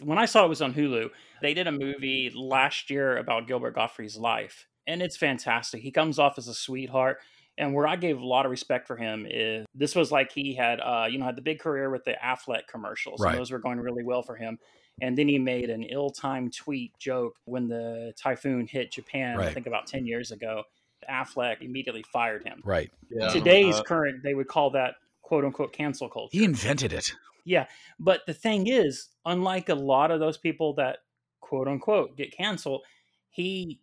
when 0.00 0.18
I 0.18 0.24
saw 0.26 0.44
it 0.44 0.48
was 0.48 0.62
on 0.62 0.74
Hulu. 0.74 1.10
They 1.42 1.52
did 1.54 1.66
a 1.66 1.72
movie 1.72 2.32
last 2.34 2.90
year 2.90 3.16
about 3.18 3.46
Gilbert 3.46 3.74
Gottfried's 3.74 4.16
life, 4.16 4.66
and 4.86 5.02
it's 5.02 5.16
fantastic. 5.16 5.82
He 5.82 5.90
comes 5.90 6.18
off 6.18 6.38
as 6.38 6.48
a 6.48 6.54
sweetheart, 6.54 7.18
and 7.58 7.74
where 7.74 7.86
I 7.86 7.96
gave 7.96 8.18
a 8.18 8.24
lot 8.26 8.44
of 8.46 8.50
respect 8.50 8.86
for 8.86 8.96
him 8.96 9.26
is 9.28 9.66
this 9.74 9.94
was 9.94 10.10
like 10.10 10.32
he 10.32 10.54
had, 10.54 10.80
uh, 10.80 11.06
you 11.10 11.18
know, 11.18 11.26
had 11.26 11.36
the 11.36 11.42
big 11.42 11.58
career 11.60 11.90
with 11.90 12.04
the 12.04 12.14
Aflac 12.24 12.66
commercials, 12.68 13.20
Right. 13.20 13.32
and 13.32 13.38
those 13.40 13.50
were 13.50 13.58
going 13.58 13.78
really 13.78 14.02
well 14.04 14.22
for 14.22 14.36
him. 14.36 14.58
And 15.00 15.18
then 15.18 15.28
he 15.28 15.38
made 15.38 15.70
an 15.70 15.82
ill-timed 15.82 16.54
tweet 16.54 16.96
joke 16.98 17.36
when 17.46 17.68
the 17.68 18.12
typhoon 18.16 18.66
hit 18.66 18.92
Japan, 18.92 19.40
I 19.40 19.52
think 19.52 19.66
about 19.66 19.86
ten 19.86 20.06
years 20.06 20.30
ago. 20.30 20.64
Aflac 21.10 21.60
immediately 21.60 22.02
fired 22.02 22.44
him. 22.44 22.62
Right. 22.64 22.90
Yeah. 23.10 23.28
Today's 23.28 23.74
Uh, 23.76 23.82
current, 23.82 24.22
they 24.22 24.34
would 24.34 24.48
call 24.48 24.70
that 24.70 24.94
"quote 25.22 25.44
unquote" 25.44 25.72
cancel 25.72 26.08
culture. 26.08 26.36
He 26.38 26.44
invented 26.44 26.92
it. 26.94 27.12
Yeah, 27.44 27.66
but 27.98 28.24
the 28.26 28.32
thing 28.32 28.68
is, 28.68 29.08
unlike 29.26 29.68
a 29.68 29.74
lot 29.74 30.10
of 30.10 30.18
those 30.20 30.38
people 30.38 30.72
that 30.74 31.00
quote 31.40 31.68
unquote 31.68 32.16
get 32.16 32.32
canceled, 32.32 32.82
he 33.30 33.80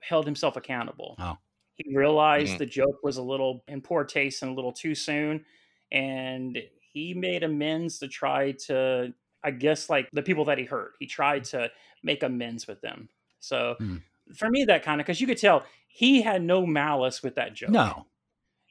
held 0.00 0.26
himself 0.26 0.56
accountable. 0.56 1.14
Oh. 1.18 1.38
He 1.76 1.96
realized 1.96 2.56
Mhm. 2.56 2.58
the 2.58 2.66
joke 2.66 3.02
was 3.02 3.16
a 3.16 3.22
little 3.22 3.64
in 3.66 3.80
poor 3.80 4.04
taste 4.04 4.42
and 4.42 4.50
a 4.50 4.54
little 4.54 4.72
too 4.72 4.94
soon, 4.94 5.46
and 5.90 6.62
he 6.92 7.14
made 7.14 7.44
amends 7.44 7.98
to 8.00 8.08
try 8.08 8.52
to, 8.66 9.14
I 9.48 9.50
guess, 9.50 9.88
like 9.90 10.08
the 10.12 10.22
people 10.22 10.44
that 10.46 10.58
he 10.58 10.64
hurt. 10.64 10.92
He 11.00 11.06
tried 11.06 11.44
to 11.52 11.70
make 12.02 12.22
amends 12.22 12.66
with 12.66 12.80
them. 12.82 13.08
So 13.40 13.76
Hmm. 13.78 13.96
for 14.36 14.48
me, 14.50 14.64
that 14.66 14.82
kind 14.82 15.00
of 15.00 15.06
because 15.06 15.20
you 15.20 15.26
could 15.26 15.38
tell 15.38 15.64
he 15.88 16.22
had 16.22 16.42
no 16.42 16.66
malice 16.66 17.22
with 17.22 17.34
that 17.36 17.54
joke. 17.54 17.70
No. 17.70 18.06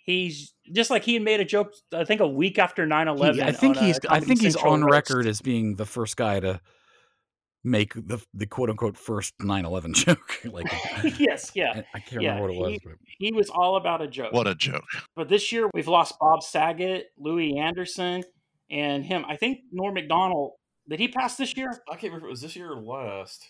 He's 0.06 0.54
just 0.72 0.90
like 0.90 1.04
he 1.04 1.16
had 1.16 1.24
made 1.24 1.40
a 1.42 1.46
joke. 1.46 1.74
I 1.92 2.06
think 2.06 2.22
a 2.22 2.28
week 2.28 2.58
after 2.60 2.86
9-11. 2.88 3.36
He- 3.36 3.42
I 3.42 3.52
think 3.52 3.76
he's 3.78 4.00
I 4.10 4.20
think 4.22 4.40
he's 4.42 4.56
on 4.56 4.82
roast. 4.84 4.92
record 5.12 5.28
as 5.28 5.42
being 5.42 5.76
the 5.76 5.86
first 5.86 6.16
guy 6.16 6.40
to 6.40 6.62
make 7.64 7.94
the 7.96 8.20
the 8.34 8.46
quote 8.46 8.70
unquote 8.70 8.96
first 8.98 9.38
9/11 9.40 9.94
joke. 10.06 10.40
like 10.46 10.68
yes, 11.20 11.52
yeah. 11.56 11.74
I, 11.94 11.98
I 11.98 12.00
can't 12.00 12.22
Yeah, 12.22 12.36
remember 12.36 12.54
what 12.54 12.54
it 12.54 12.58
was. 12.60 12.72
he- 12.72 12.80
but- 12.86 12.98
He 13.20 13.32
was 13.34 13.50
all 13.50 13.76
about 13.76 14.02
a 14.02 14.08
joke. 14.08 14.32
What 14.32 14.48
a 14.48 14.56
joke. 14.56 14.86
But 15.16 15.28
this 15.28 15.52
year 15.52 15.70
we've 15.74 15.88
lost 15.90 16.16
Bob 16.20 16.42
Saget, 16.44 17.08
Louie 17.18 17.58
Anderson, 17.58 18.24
and 18.70 19.04
him. 19.04 19.26
I 19.28 19.36
think 19.36 19.60
Norm 19.72 19.96
Macdonald. 19.96 20.54
Did 20.90 21.00
he 21.00 21.08
pass 21.08 21.36
this 21.36 21.56
year? 21.58 21.72
I 21.90 21.92
can't 21.94 22.04
remember 22.14 22.28
if 22.28 22.30
it 22.30 22.32
was 22.32 22.42
this 22.42 22.56
year 22.56 22.72
or 22.72 22.82
last. 22.82 23.44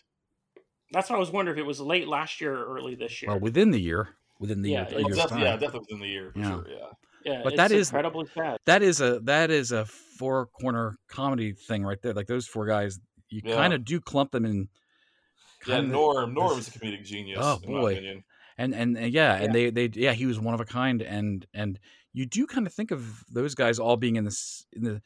That's 0.91 1.09
what 1.09 1.17
I 1.17 1.19
was 1.19 1.31
wondering 1.31 1.57
if 1.57 1.61
it 1.61 1.67
was 1.67 1.79
late 1.79 2.07
last 2.07 2.39
year 2.41 2.55
or 2.55 2.77
early 2.77 2.95
this 2.95 3.21
year. 3.21 3.31
Well, 3.31 3.39
within 3.39 3.71
the 3.71 3.79
year, 3.79 4.09
within 4.39 4.61
the 4.61 4.71
Yeah, 4.71 4.89
year, 4.89 4.97
Oh, 4.99 5.07
year's 5.07 5.17
def- 5.17 5.29
time. 5.29 5.41
yeah, 5.41 5.51
definitely 5.57 5.79
within 5.81 5.99
the 5.99 6.07
year. 6.07 6.31
For 6.31 6.39
Yeah. 6.39 6.49
Sure, 6.49 6.65
yeah. 6.69 6.85
yeah, 7.33 7.41
but 7.43 7.55
that 7.57 7.71
is- 7.71 7.89
incredibly 7.89 8.25
sad. 8.33 8.57
that 8.65 8.81
is 8.81 9.01
a 9.01 9.19
that 9.21 9.51
is 9.51 9.71
a 9.71 9.85
four 9.85 10.47
corner 10.61 10.95
comedy 11.09 11.51
thing 11.53 11.83
right 11.83 12.01
there. 12.01 12.13
Like 12.13 12.27
those 12.27 12.47
four 12.47 12.65
guys, 12.65 12.99
you 13.29 13.41
Yeah. 13.43 13.55
kind 13.55 13.73
of 13.73 13.83
do 13.85 13.99
clump 13.99 14.31
them 14.31 14.45
in. 14.45 14.69
Yeah, 15.67 15.75
kinda- 15.81 15.91
Norm. 15.91 16.33
Norm 16.33 16.55
this- 16.57 16.69
is 16.69 16.75
a 16.75 16.79
comedic 16.79 17.03
genius. 17.03 17.39
Oh, 17.41 17.59
in 17.63 17.73
my 17.73 17.79
boy. 17.81 17.91
opinion. 17.93 18.23
and 18.57 18.73
and, 18.73 18.97
and 18.97 19.13
yeah, 19.13 19.35
and 19.35 19.53
they 19.53 19.69
they 19.69 19.88
yeah 19.93 20.13
he 20.13 20.25
was 20.25 20.39
one 20.39 20.53
of 20.55 20.59
a 20.61 20.65
kind, 20.65 21.01
and 21.03 21.45
and 21.53 21.79
you 22.13 22.25
do 22.25 22.47
kind 22.47 22.65
of 22.65 22.73
think 22.73 22.89
of 22.91 23.23
those 23.29 23.53
guys 23.53 23.77
all 23.77 23.97
being 23.97 24.15
in 24.15 24.23
this 24.23 24.65
in 24.73 24.83
the 24.83 25.01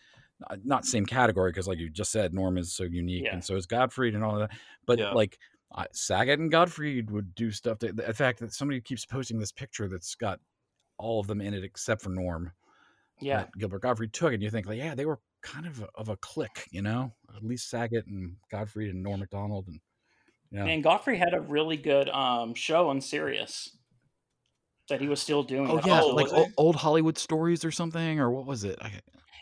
not 0.64 0.86
same 0.86 1.06
category 1.06 1.52
because 1.52 1.68
like 1.68 1.78
you 1.80 1.90
just 1.90 2.12
said, 2.12 2.34
Norm 2.34 2.58
is 2.58 2.74
so 2.74 2.84
unique, 2.84 3.26
Yeah. 3.26 3.34
and 3.34 3.44
so 3.44 3.56
is 3.56 3.66
Gottfried 3.66 4.16
and 4.16 4.24
all 4.24 4.40
that. 4.40 4.52
But 4.86 5.00
Yeah. 5.00 5.12
like 5.12 5.38
uh, 5.74 5.86
Saget 5.94 6.40
and 6.40 6.52
Gottfried 6.52 7.10
would 7.12 7.34
do 7.34 7.50
stuff. 7.52 7.80
That, 7.80 7.98
in 8.00 8.14
fact, 8.14 8.40
that 8.40 8.54
somebody 8.54 8.82
keeps 8.82 9.06
posting 9.06 9.40
this 9.40 9.52
picture 9.54 9.88
that's 9.88 10.16
got 10.16 10.40
all 10.98 11.20
of 11.22 11.28
them 11.28 11.40
in 11.42 11.54
it 11.54 11.64
except 11.64 12.02
for 12.02 12.10
Norm. 12.10 12.52
yeah, 13.22 13.38
that 13.42 13.52
Gilbert 13.58 13.82
Gottfried 13.84 14.12
took, 14.14 14.34
and 14.34 14.42
you 14.44 14.50
think 14.50 14.66
like, 14.68 14.78
yeah, 14.80 14.96
they 14.96 15.06
were 15.06 15.20
kind 15.44 15.66
of 15.68 15.82
a, 15.82 15.88
of 15.96 16.10
a 16.10 16.18
clique, 16.18 16.68
you 16.72 16.82
know, 16.82 17.14
at 17.36 17.44
least 17.44 17.70
Saget 17.70 18.06
and 18.08 18.36
Gottfried 18.52 18.90
and 18.90 19.02
Norm 19.04 19.20
mcdonald 19.22 19.68
and 19.68 19.80
yeah, 20.52 20.66
and 20.66 20.84
Gottfried 20.84 21.18
had 21.20 21.34
a 21.34 21.40
really 21.40 21.78
good 21.78 22.10
um, 22.10 22.54
show 22.54 22.90
on 22.90 23.00
Sirius 23.00 23.78
that 24.90 25.00
he 25.00 25.08
was 25.08 25.22
still 25.22 25.44
doing. 25.44 25.70
oh 25.70 25.80
yeah, 25.86 26.00
until- 26.00 26.16
like 26.16 26.26
was 26.26 26.34
o- 26.34 26.46
he? 26.46 26.52
old 26.58 26.76
Hollywood 26.76 27.18
stories 27.18 27.64
or 27.64 27.72
something, 27.72 28.20
or 28.20 28.30
what 28.32 28.46
was 28.46 28.64
it? 28.66 28.78
I, 28.82 28.92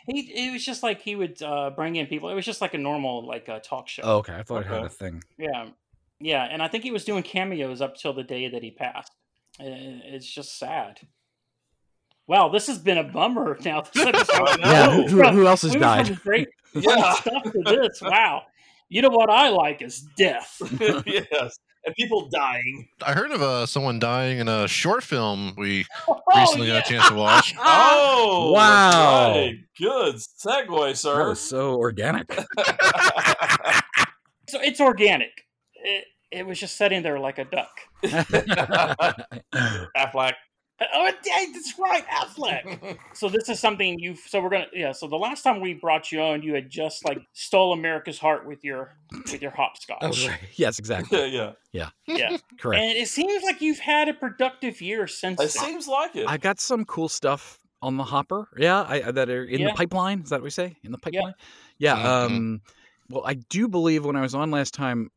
he, 0.06 0.20
it 0.48 0.52
was 0.52 0.64
just 0.64 0.82
like 0.82 1.00
he 1.00 1.14
would 1.16 1.42
uh, 1.42 1.70
bring 1.70 1.96
in 1.96 2.06
people. 2.06 2.28
It 2.30 2.34
was 2.34 2.44
just 2.46 2.60
like 2.60 2.74
a 2.74 2.78
normal 2.78 3.26
like 3.26 3.48
uh, 3.48 3.60
talk 3.60 3.88
show. 3.88 4.02
oh, 4.04 4.16
okay, 4.18 4.34
I 4.34 4.42
thought 4.42 4.62
it 4.62 4.66
had 4.66 4.84
a 4.84 4.88
thing. 4.88 5.22
Yeah, 5.38 5.68
yeah, 6.20 6.44
and 6.50 6.62
I 6.62 6.68
think 6.68 6.84
he 6.84 6.90
was 6.90 7.04
doing 7.04 7.22
cameos 7.22 7.80
up 7.80 7.96
till 7.96 8.12
the 8.12 8.22
day 8.24 8.48
that 8.48 8.62
he 8.62 8.70
passed. 8.70 9.12
Uh, 9.60 9.64
It's 9.66 10.26
just 10.32 10.58
sad. 10.58 11.00
Wow, 12.26 12.48
this 12.48 12.66
has 12.68 12.78
been 12.78 12.98
a 12.98 13.04
bummer. 13.04 13.58
Now, 13.64 13.80
this 13.94 14.06
episode. 14.06 14.60
I 14.62 14.72
Yeah, 14.72 14.90
who, 14.90 15.02
who, 15.08 15.22
who 15.30 15.46
else 15.46 15.62
has 15.62 15.74
We 15.74 15.80
died? 15.80 16.20
great 16.22 16.48
Yeah. 16.74 17.14
stuff 17.14 17.42
to 17.42 17.62
this. 17.64 18.00
Wow, 18.00 18.42
you 18.88 19.02
know 19.02 19.08
what 19.08 19.30
I 19.30 19.48
like 19.48 19.82
is 19.82 20.02
death. 20.16 20.60
yes. 21.06 21.58
And 21.86 21.94
people 21.94 22.28
dying. 22.30 22.88
I 23.02 23.12
heard 23.14 23.30
of 23.30 23.40
uh, 23.40 23.64
someone 23.66 23.98
dying 23.98 24.38
in 24.38 24.48
a 24.48 24.68
short 24.68 25.02
film 25.02 25.54
we 25.56 25.86
Oh, 26.08 26.20
recently 26.36 26.66
yeah. 26.68 26.80
got 26.80 26.86
a 26.86 26.92
chance 26.92 27.08
to 27.08 27.14
watch. 27.14 27.54
Oh, 27.58 28.52
Wow. 28.54 29.30
right. 29.34 29.54
Good 29.78 30.16
segue, 30.16 30.88
That 30.90 30.96
sir. 30.98 31.28
was 31.30 31.40
so 31.40 31.76
organic. 31.76 32.30
So 34.48 34.60
it's 34.60 34.80
organic. 34.80 35.30
It, 35.74 36.04
it 36.32 36.46
was 36.46 36.58
just 36.58 36.76
sitting 36.76 37.02
there 37.02 37.18
like 37.18 37.38
a 37.38 37.44
duck. 37.44 37.70
Aflac. 39.96 40.32
Oh, 40.94 41.10
dang, 41.22 41.52
that's 41.52 41.78
right, 41.78 42.06
Aflac. 42.06 42.98
So 43.14 43.28
this 43.28 43.48
is 43.48 43.60
something 43.60 43.98
you. 43.98 44.14
So 44.16 44.40
we're 44.40 44.48
gonna. 44.48 44.66
Yeah. 44.72 44.92
So 44.92 45.06
the 45.08 45.16
last 45.16 45.42
time 45.42 45.60
we 45.60 45.74
brought 45.74 46.10
you 46.10 46.20
on, 46.22 46.42
you 46.42 46.54
had 46.54 46.70
just 46.70 47.04
like 47.04 47.18
stole 47.34 47.72
America's 47.74 48.18
heart 48.18 48.46
with 48.46 48.64
your 48.64 48.94
with 49.12 49.42
your 49.42 49.50
hopscotch. 49.50 50.26
Right. 50.28 50.38
yes, 50.54 50.78
exactly. 50.78 51.18
yeah, 51.34 51.52
yeah. 51.72 51.88
Yeah. 52.06 52.16
yeah. 52.30 52.36
Correct. 52.58 52.82
And 52.82 52.96
it 52.96 53.08
seems 53.08 53.42
like 53.42 53.60
you've 53.60 53.78
had 53.80 54.08
a 54.08 54.14
productive 54.14 54.80
year 54.80 55.06
since. 55.06 55.34
It 55.40 55.52
then. 55.54 55.64
seems 55.66 55.86
like 55.88 56.16
it. 56.16 56.26
I 56.26 56.38
got 56.38 56.60
some 56.60 56.84
cool 56.86 57.08
stuff 57.08 57.58
on 57.82 57.96
the 57.96 58.04
hopper. 58.04 58.48
Yeah, 58.56 58.80
I, 58.82 59.08
I- 59.08 59.10
that 59.10 59.28
are 59.28 59.44
in 59.44 59.60
Yeah. 59.60 59.68
the 59.68 59.74
pipeline. 59.74 60.20
Is 60.22 60.30
that 60.30 60.36
what 60.36 60.44
we 60.44 60.50
say? 60.50 60.76
In 60.82 60.92
the 60.92 60.98
Yeah. 61.10 61.20
pipeline? 61.20 61.34
Yeah. 61.78 61.96
Mhm. 61.96 62.04
Um, 62.26 62.60
well, 63.10 63.22
I 63.26 63.34
do 63.34 63.68
believe 63.68 64.04
when 64.06 64.16
I 64.16 64.20
was 64.22 64.34
on 64.34 64.50
last 64.50 64.72
time, 64.72 65.10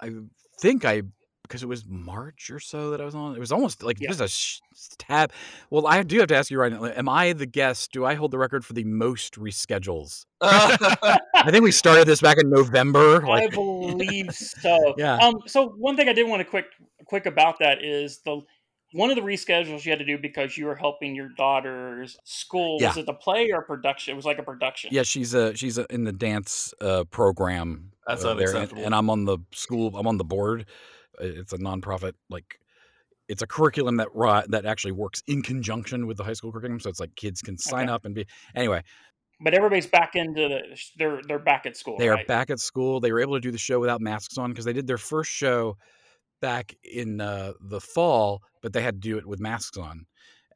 I 0.00 0.10
think 0.60 0.84
I 0.84 1.02
because 1.44 1.62
it 1.62 1.66
was 1.68 1.84
March 1.86 2.50
or 2.50 2.58
so 2.58 2.90
that 2.90 3.00
I 3.00 3.04
was 3.04 3.14
on. 3.14 3.36
It 3.36 3.38
was 3.38 3.52
almost 3.52 3.82
like 3.82 4.00
Yeah. 4.00 4.08
just 4.08 4.20
a 4.20 4.28
sh- 4.28 4.60
tab. 4.98 5.30
Well, 5.70 5.86
I 5.86 6.02
do 6.02 6.18
have 6.18 6.28
to 6.28 6.36
ask 6.36 6.50
you 6.50 6.58
right 6.58 6.72
now: 6.72 6.84
Am 6.86 7.08
I 7.08 7.32
the 7.34 7.46
guest? 7.46 7.92
Do 7.92 8.04
I 8.04 8.14
hold 8.14 8.30
the 8.30 8.38
record 8.38 8.64
for 8.64 8.72
the 8.72 8.84
most 8.84 9.34
reschedules? 9.34 10.24
I 10.40 11.18
think 11.50 11.62
we 11.62 11.70
started 11.72 12.06
this 12.06 12.20
back 12.20 12.38
in 12.38 12.50
November. 12.50 13.24
I 13.26 13.46
believe 13.48 14.30
so. 14.34 14.94
Yeah. 14.96 15.16
Um. 15.18 15.34
So 15.46 15.68
one 15.68 15.96
thing 15.96 16.08
I 16.08 16.12
did 16.12 16.26
want 16.28 16.40
to 16.40 16.44
quick 16.44 16.66
quick 17.04 17.26
about 17.26 17.58
that 17.60 17.84
is 17.84 18.20
the 18.24 18.40
one 18.92 19.10
of 19.10 19.16
the 19.16 19.22
reschedules 19.22 19.84
you 19.84 19.90
had 19.90 19.98
to 19.98 20.04
do 20.04 20.16
because 20.16 20.56
you 20.56 20.66
were 20.66 20.76
helping 20.76 21.14
your 21.14 21.28
daughter's 21.36 22.16
school. 22.24 22.78
Was 22.80 22.96
it 22.96 23.06
the 23.06 23.12
play 23.12 23.50
or 23.52 23.60
production? 23.62 24.12
It 24.12 24.16
was 24.16 24.24
like 24.24 24.38
a 24.38 24.42
production. 24.42 24.90
yeah, 24.92 25.02
she's 25.02 25.34
a 25.34 25.54
she's 25.54 25.76
a, 25.78 25.86
in 25.90 26.04
the 26.04 26.12
dance 26.12 26.72
uh, 26.80 27.04
program. 27.04 27.90
That's 28.06 28.24
uh, 28.24 28.34
there, 28.34 28.48
and, 28.48 28.56
unacceptable. 28.56 28.84
and 28.84 28.94
I'm 28.94 29.10
on 29.10 29.24
the 29.24 29.38
school. 29.52 29.96
I'm 29.96 30.06
on 30.06 30.16
the 30.18 30.24
board. 30.24 30.66
It's 31.20 31.52
a 31.52 31.58
nonprofit. 31.58 32.14
Like, 32.30 32.58
it's 33.28 33.42
a 33.42 33.46
curriculum 33.48 33.96
that 33.98 34.08
that 34.50 34.66
actually 34.66 34.92
works 34.92 35.22
in 35.26 35.42
conjunction 35.42 36.06
with 36.06 36.18
the 36.18 36.24
high 36.24 36.34
school 36.34 36.52
curriculum. 36.52 36.80
So 36.80 36.90
it's 36.90 37.00
like 37.00 37.16
kids 37.16 37.42
can 37.42 37.58
sign 37.58 37.88
Okay. 37.88 37.90
up 37.90 38.04
and 38.04 38.14
be. 38.14 38.26
Anyway, 38.54 38.82
But 39.40 39.54
everybody's 39.54 39.86
back 39.86 40.14
into 40.16 40.48
the. 40.48 40.80
They're 40.96 41.20
they're 41.22 41.38
back 41.38 41.66
at 41.66 41.76
school. 41.76 41.98
they 41.98 42.08
are 42.08 42.18
back 42.18 42.50
at 42.50 42.58
school. 42.60 43.00
They 43.00 43.12
were 43.12 43.20
able 43.20 43.34
to 43.34 43.40
do 43.40 43.50
the 43.52 43.58
show 43.58 43.78
without 43.78 44.00
masks 44.00 44.36
on 44.36 44.50
because 44.50 44.64
they 44.64 44.72
did 44.72 44.86
their 44.86 44.98
first 44.98 45.30
show 45.30 45.76
back 46.40 46.74
in 46.84 47.20
uh, 47.20 47.54
the 47.60 47.80
fall, 47.80 48.42
but 48.62 48.72
they 48.72 48.82
had 48.82 49.02
to 49.02 49.08
do 49.08 49.18
it 49.18 49.26
with 49.26 49.40
masks 49.40 49.78
on. 49.78 50.06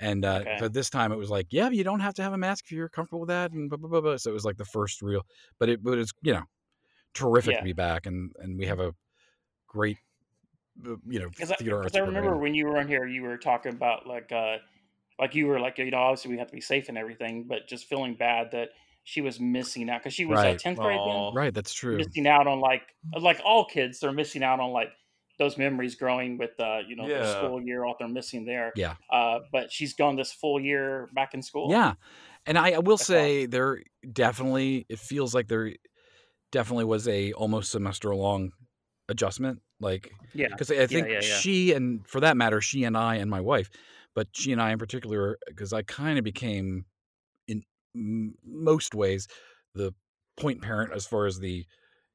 And 0.01 0.25
uh, 0.25 0.47
Okay. 0.47 0.59
but 0.59 0.75
this 0.75 0.91
time 0.91 1.13
it 1.13 1.17
was 1.19 1.31
like, 1.31 1.49
yeah, 1.51 1.71
you 1.71 1.85
don't 1.85 2.01
have 2.01 2.15
to 2.15 2.23
have 2.23 2.33
a 2.35 2.39
mask 2.39 2.67
if 2.67 2.73
you're 2.73 2.89
comfortable 2.91 3.21
with 3.21 3.29
that, 3.31 3.53
and 3.53 3.71
blah, 3.71 3.79
blah, 3.79 3.89
blah, 3.91 4.01
blah. 4.03 4.17
So 4.19 4.31
it 4.31 4.35
was 4.35 4.45
like 4.45 4.59
the 4.59 4.65
first 4.67 5.03
real, 5.03 5.23
but 5.59 5.69
it 5.71 5.83
but 5.83 5.99
it's 5.99 6.13
you 6.23 6.35
know 6.35 6.45
terrific 7.15 7.57
Yeah. 7.57 7.59
to 7.59 7.65
be 7.65 7.75
back, 7.75 8.07
and 8.07 8.33
and 8.39 8.59
we 8.59 8.67
have 8.67 8.81
a 8.81 8.95
great 9.69 9.99
you 11.07 11.21
know 11.21 11.31
Because 11.35 11.53
I, 11.53 11.57
theater 11.59 11.79
'cause 11.83 11.95
arts 11.95 11.97
I 11.97 12.01
remember 12.01 12.37
when 12.39 12.55
you 12.55 12.67
were 12.67 12.79
on 12.79 12.89
here, 12.89 13.07
you 13.07 13.23
were 13.23 13.39
talking 13.39 13.73
about 13.75 14.07
like, 14.07 14.33
uh, 14.33 14.59
like 15.19 15.35
you 15.35 15.47
were 15.47 15.61
like, 15.61 15.79
you 15.79 15.91
know, 15.91 15.99
obviously 15.99 16.33
we 16.33 16.39
have 16.39 16.49
to 16.49 16.55
be 16.55 16.61
safe 16.61 16.89
and 16.89 16.99
everything, 16.99 17.45
but 17.45 17.69
just 17.69 17.87
feeling 17.87 18.15
bad 18.17 18.51
that 18.53 18.71
she 19.05 19.21
was 19.21 19.41
missing 19.41 19.91
out 19.91 20.01
because 20.03 20.15
she 20.15 20.25
was 20.27 20.45
uh, 20.45 20.55
Right. 20.55 20.59
tenth 20.59 20.81
grade 20.81 21.05
then, 21.05 21.29
right, 21.33 21.53
that's 21.55 21.73
true. 21.75 22.13
missing 22.15 22.27
out 22.27 22.47
on 22.47 22.61
like, 22.61 22.83
like 23.21 23.41
all 23.45 23.65
kids, 23.67 24.01
they're 24.01 24.13
missing 24.13 24.43
out 24.45 24.61
on 24.61 24.73
like 24.73 24.91
those 25.39 25.59
memories 25.59 25.97
growing 25.97 26.39
with, 26.39 26.59
uh, 26.61 26.81
you 26.87 26.97
know, 26.97 27.11
their 27.11 27.23
Yeah. 27.23 27.25
school 27.25 27.63
year, 27.63 27.87
what 27.87 27.99
they're 27.99 28.09
missing 28.09 28.45
there. 28.47 28.75
Yeah. 28.75 28.97
Uh, 29.13 29.41
but 29.53 29.73
she's 29.73 29.95
gone 29.95 30.17
this 30.17 30.33
full 30.33 30.61
year 30.61 31.09
back 31.15 31.35
in 31.35 31.43
school. 31.43 31.81
Yeah, 31.81 31.95
and 32.47 32.57
I, 32.59 32.73
I 32.73 32.79
will 32.79 32.99
That's 32.99 33.11
say 33.13 33.47
there 33.47 33.83
definitely 34.13 34.87
it 34.89 34.99
feels 34.99 35.35
like 35.35 35.49
there 35.49 35.75
definitely 36.53 36.87
was 36.87 37.09
a 37.09 37.33
almost 37.35 37.73
semester 37.73 38.15
long 38.15 38.53
adjustment. 39.09 39.63
Like 39.81 40.11
Yeah. 40.33 40.57
because 40.57 40.71
I 40.71 40.87
think 40.87 41.09
yeah, 41.09 41.21
yeah. 41.21 41.43
she 41.43 41.73
and 41.73 42.07
for 42.07 42.21
that 42.21 42.37
matter, 42.37 42.61
she 42.61 42.85
and 42.85 42.97
I 42.97 43.17
and 43.17 43.31
my 43.31 43.41
wife, 43.41 43.71
but 44.15 44.29
she 44.35 44.53
and 44.53 44.61
I 44.61 44.73
in 44.73 44.79
particular, 44.79 45.39
because 45.47 45.73
I 45.73 45.83
kind 45.83 46.19
of 46.19 46.25
became 46.25 46.87
in 47.49 47.63
m- 47.97 48.35
most 48.45 48.95
ways 48.95 49.29
the 49.75 49.95
point 50.39 50.63
parent 50.63 50.93
as 50.93 51.07
far 51.07 51.27
as 51.27 51.41
the 51.41 51.67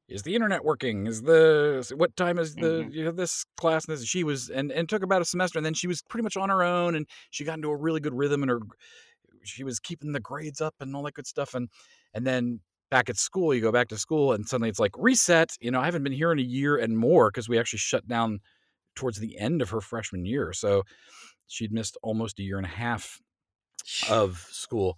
is 0.10 0.24
the 0.24 0.36
internet 0.36 0.66
working? 0.66 1.08
Is 1.08 1.24
the 1.24 1.91
what 1.98 2.16
time 2.18 2.39
is 2.39 2.58
the 2.58 2.86
Mhm. 2.86 2.91
you 2.91 3.06
know 3.06 3.12
this 3.12 3.46
class? 3.58 3.88
And 3.88 3.98
this 3.98 4.06
she 4.06 4.24
was 4.24 4.50
and 4.50 4.72
and 4.72 4.89
took 4.89 5.04
about 5.04 5.22
a 5.22 5.26
semester, 5.26 5.60
and 5.60 5.66
then 5.66 5.74
she 5.76 5.88
was 5.88 6.02
pretty 6.04 6.24
much 6.24 6.38
on 6.38 6.50
her 6.50 6.64
own, 6.64 6.96
and 6.96 7.08
she 7.32 7.46
got 7.46 7.56
into 7.56 7.70
a 7.70 7.78
really 7.78 8.00
good 8.02 8.14
rhythm, 8.14 8.44
and 8.44 8.50
her 8.52 8.60
she 9.44 9.64
was 9.64 9.80
keeping 9.80 10.12
the 10.14 10.20
grades 10.20 10.62
up 10.62 10.76
and 10.80 10.96
all 10.96 11.04
that 11.04 11.14
good 11.14 11.28
stuff, 11.28 11.54
and 11.54 11.70
and 12.14 12.26
then 12.26 12.62
back 12.92 13.10
at 13.10 13.18
school, 13.18 13.54
you 13.54 13.62
go 13.62 13.72
back 13.72 13.88
to 13.90 13.98
school, 13.98 14.34
and 14.34 14.48
suddenly 14.48 14.70
it's 14.70 14.80
like 14.80 14.92
reset. 14.98 15.58
You 15.62 15.72
know, 15.72 15.80
I 15.80 15.86
haven't 15.86 16.04
been 16.04 16.14
here 16.14 16.32
in 16.32 16.40
a 16.40 16.44
year 16.44 16.78
and 16.78 16.98
more 16.98 17.32
because 17.32 17.50
we 17.50 17.60
actually 17.60 17.80
shut 17.80 18.08
down 18.08 18.40
towards 18.96 19.20
the 19.20 19.38
end 19.40 19.62
of 19.62 19.70
her 19.72 19.82
freshman 19.82 20.26
year, 20.26 20.54
so 20.54 20.84
she'd 21.48 21.74
missed 21.74 21.98
almost 22.04 22.40
a 22.40 22.44
year 22.44 22.58
and 22.58 22.66
a 22.66 22.70
half 22.70 23.22
of 24.08 24.38
school. 24.52 24.98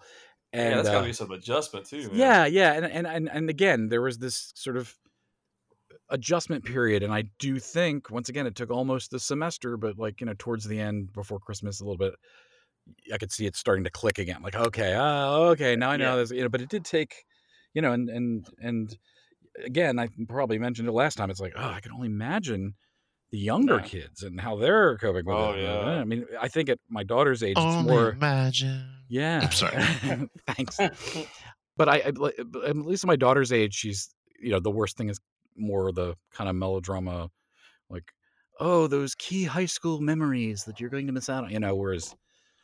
And 0.54 0.72
yeah, 0.72 0.78
that's 0.78 0.90
got 0.90 1.00
uh, 1.00 1.02
to 1.02 1.08
be 1.08 1.14
some 1.14 1.32
adjustment 1.32 1.86
too. 1.86 2.10
Man. 2.10 2.12
yeah, 2.12 2.46
yeah, 2.46 2.74
and, 2.74 2.86
and 2.86 3.08
and 3.08 3.30
and 3.30 3.50
again, 3.50 3.90
there 3.90 4.02
was 4.02 4.20
this 4.20 4.52
sort 4.56 4.78
of 4.78 4.98
adjustment 6.10 6.66
period, 6.66 7.04
and 7.04 7.14
I 7.14 7.24
do 7.40 7.60
think 7.60 8.10
once 8.12 8.30
again 8.30 8.46
it 8.48 8.56
took 8.56 8.70
almost 8.70 9.12
the 9.12 9.20
semester, 9.20 9.78
but 9.78 9.98
like 9.98 10.22
you 10.22 10.28
know 10.28 10.34
towards 10.38 10.66
the 10.66 10.80
end 10.80 11.14
before 11.14 11.40
Christmas 11.40 11.80
a 11.80 11.84
little 11.86 11.98
bit, 11.98 12.14
I 13.14 13.18
could 13.18 13.32
see 13.32 13.46
it 13.46 13.56
starting 13.56 13.84
to 13.86 13.90
click 13.92 14.20
again. 14.20 14.42
Like 14.42 14.56
okay, 14.56 14.96
oh 14.98 15.50
okay, 15.52 15.76
now 15.76 15.92
I 15.92 15.98
know 15.98 16.18
Yeah. 16.18 16.18
this. 16.18 16.32
You 16.32 16.44
know, 16.44 16.50
but 16.50 16.62
it 16.62 16.70
did 16.70 16.86
take, 16.86 17.26
you 17.76 17.82
know, 17.84 17.92
and 17.92 18.10
and 18.10 18.48
and 18.60 18.98
again, 19.64 20.00
I 20.00 20.08
probably 20.28 20.58
mentioned 20.58 20.88
it 20.88 20.92
last 20.94 21.16
time. 21.18 21.30
It's 21.30 21.40
like 21.40 21.54
oh, 21.56 21.70
I 21.70 21.80
can 21.82 21.92
only 21.92 22.08
imagine 22.08 22.74
the 23.32 23.38
younger 23.38 23.76
Yeah. 23.78 23.82
kids 23.82 24.24
and 24.24 24.40
how 24.40 24.56
they're 24.56 24.98
coping 24.98 25.26
with 25.26 25.36
Oh, 25.36 25.52
it. 25.54 25.62
yeah. 25.64 25.80
I 26.02 26.04
mean, 26.06 26.26
I 26.40 26.48
think 26.48 26.70
at 26.70 26.80
my 26.90 27.04
daughter's 27.04 27.44
age, 27.44 27.56
it's 27.58 27.86
more. 27.88 28.10
imagine. 28.12 28.86
Yeah. 29.10 29.42
I'm 29.44 29.52
sorry. 29.52 30.30
Thanks 30.48 30.78
but 31.78 31.90
I, 31.90 31.96
I 31.98 32.12
at 32.68 32.76
least 32.78 33.04
at 33.04 33.08
my 33.08 33.16
daughter's 33.16 33.52
age, 33.52 33.74
she's 33.76 34.10
you 34.40 34.52
know 34.52 34.60
the 34.60 34.72
worst 34.72 34.98
thing 34.98 35.10
is 35.10 35.20
more 35.58 35.92
the 35.92 36.16
kind 36.34 36.50
of 36.50 36.56
melodrama, 36.56 37.30
like 37.90 38.04
oh 38.60 38.88
those 38.88 39.16
key 39.16 39.44
high 39.44 39.66
school 39.66 40.00
memories 40.02 40.64
that 40.66 40.80
you're 40.80 40.90
going 40.90 41.08
to 41.08 41.14
miss 41.14 41.30
out 41.30 41.44
on. 41.46 41.50
You 41.52 41.60
know, 41.60 41.76
whereas 41.76 42.16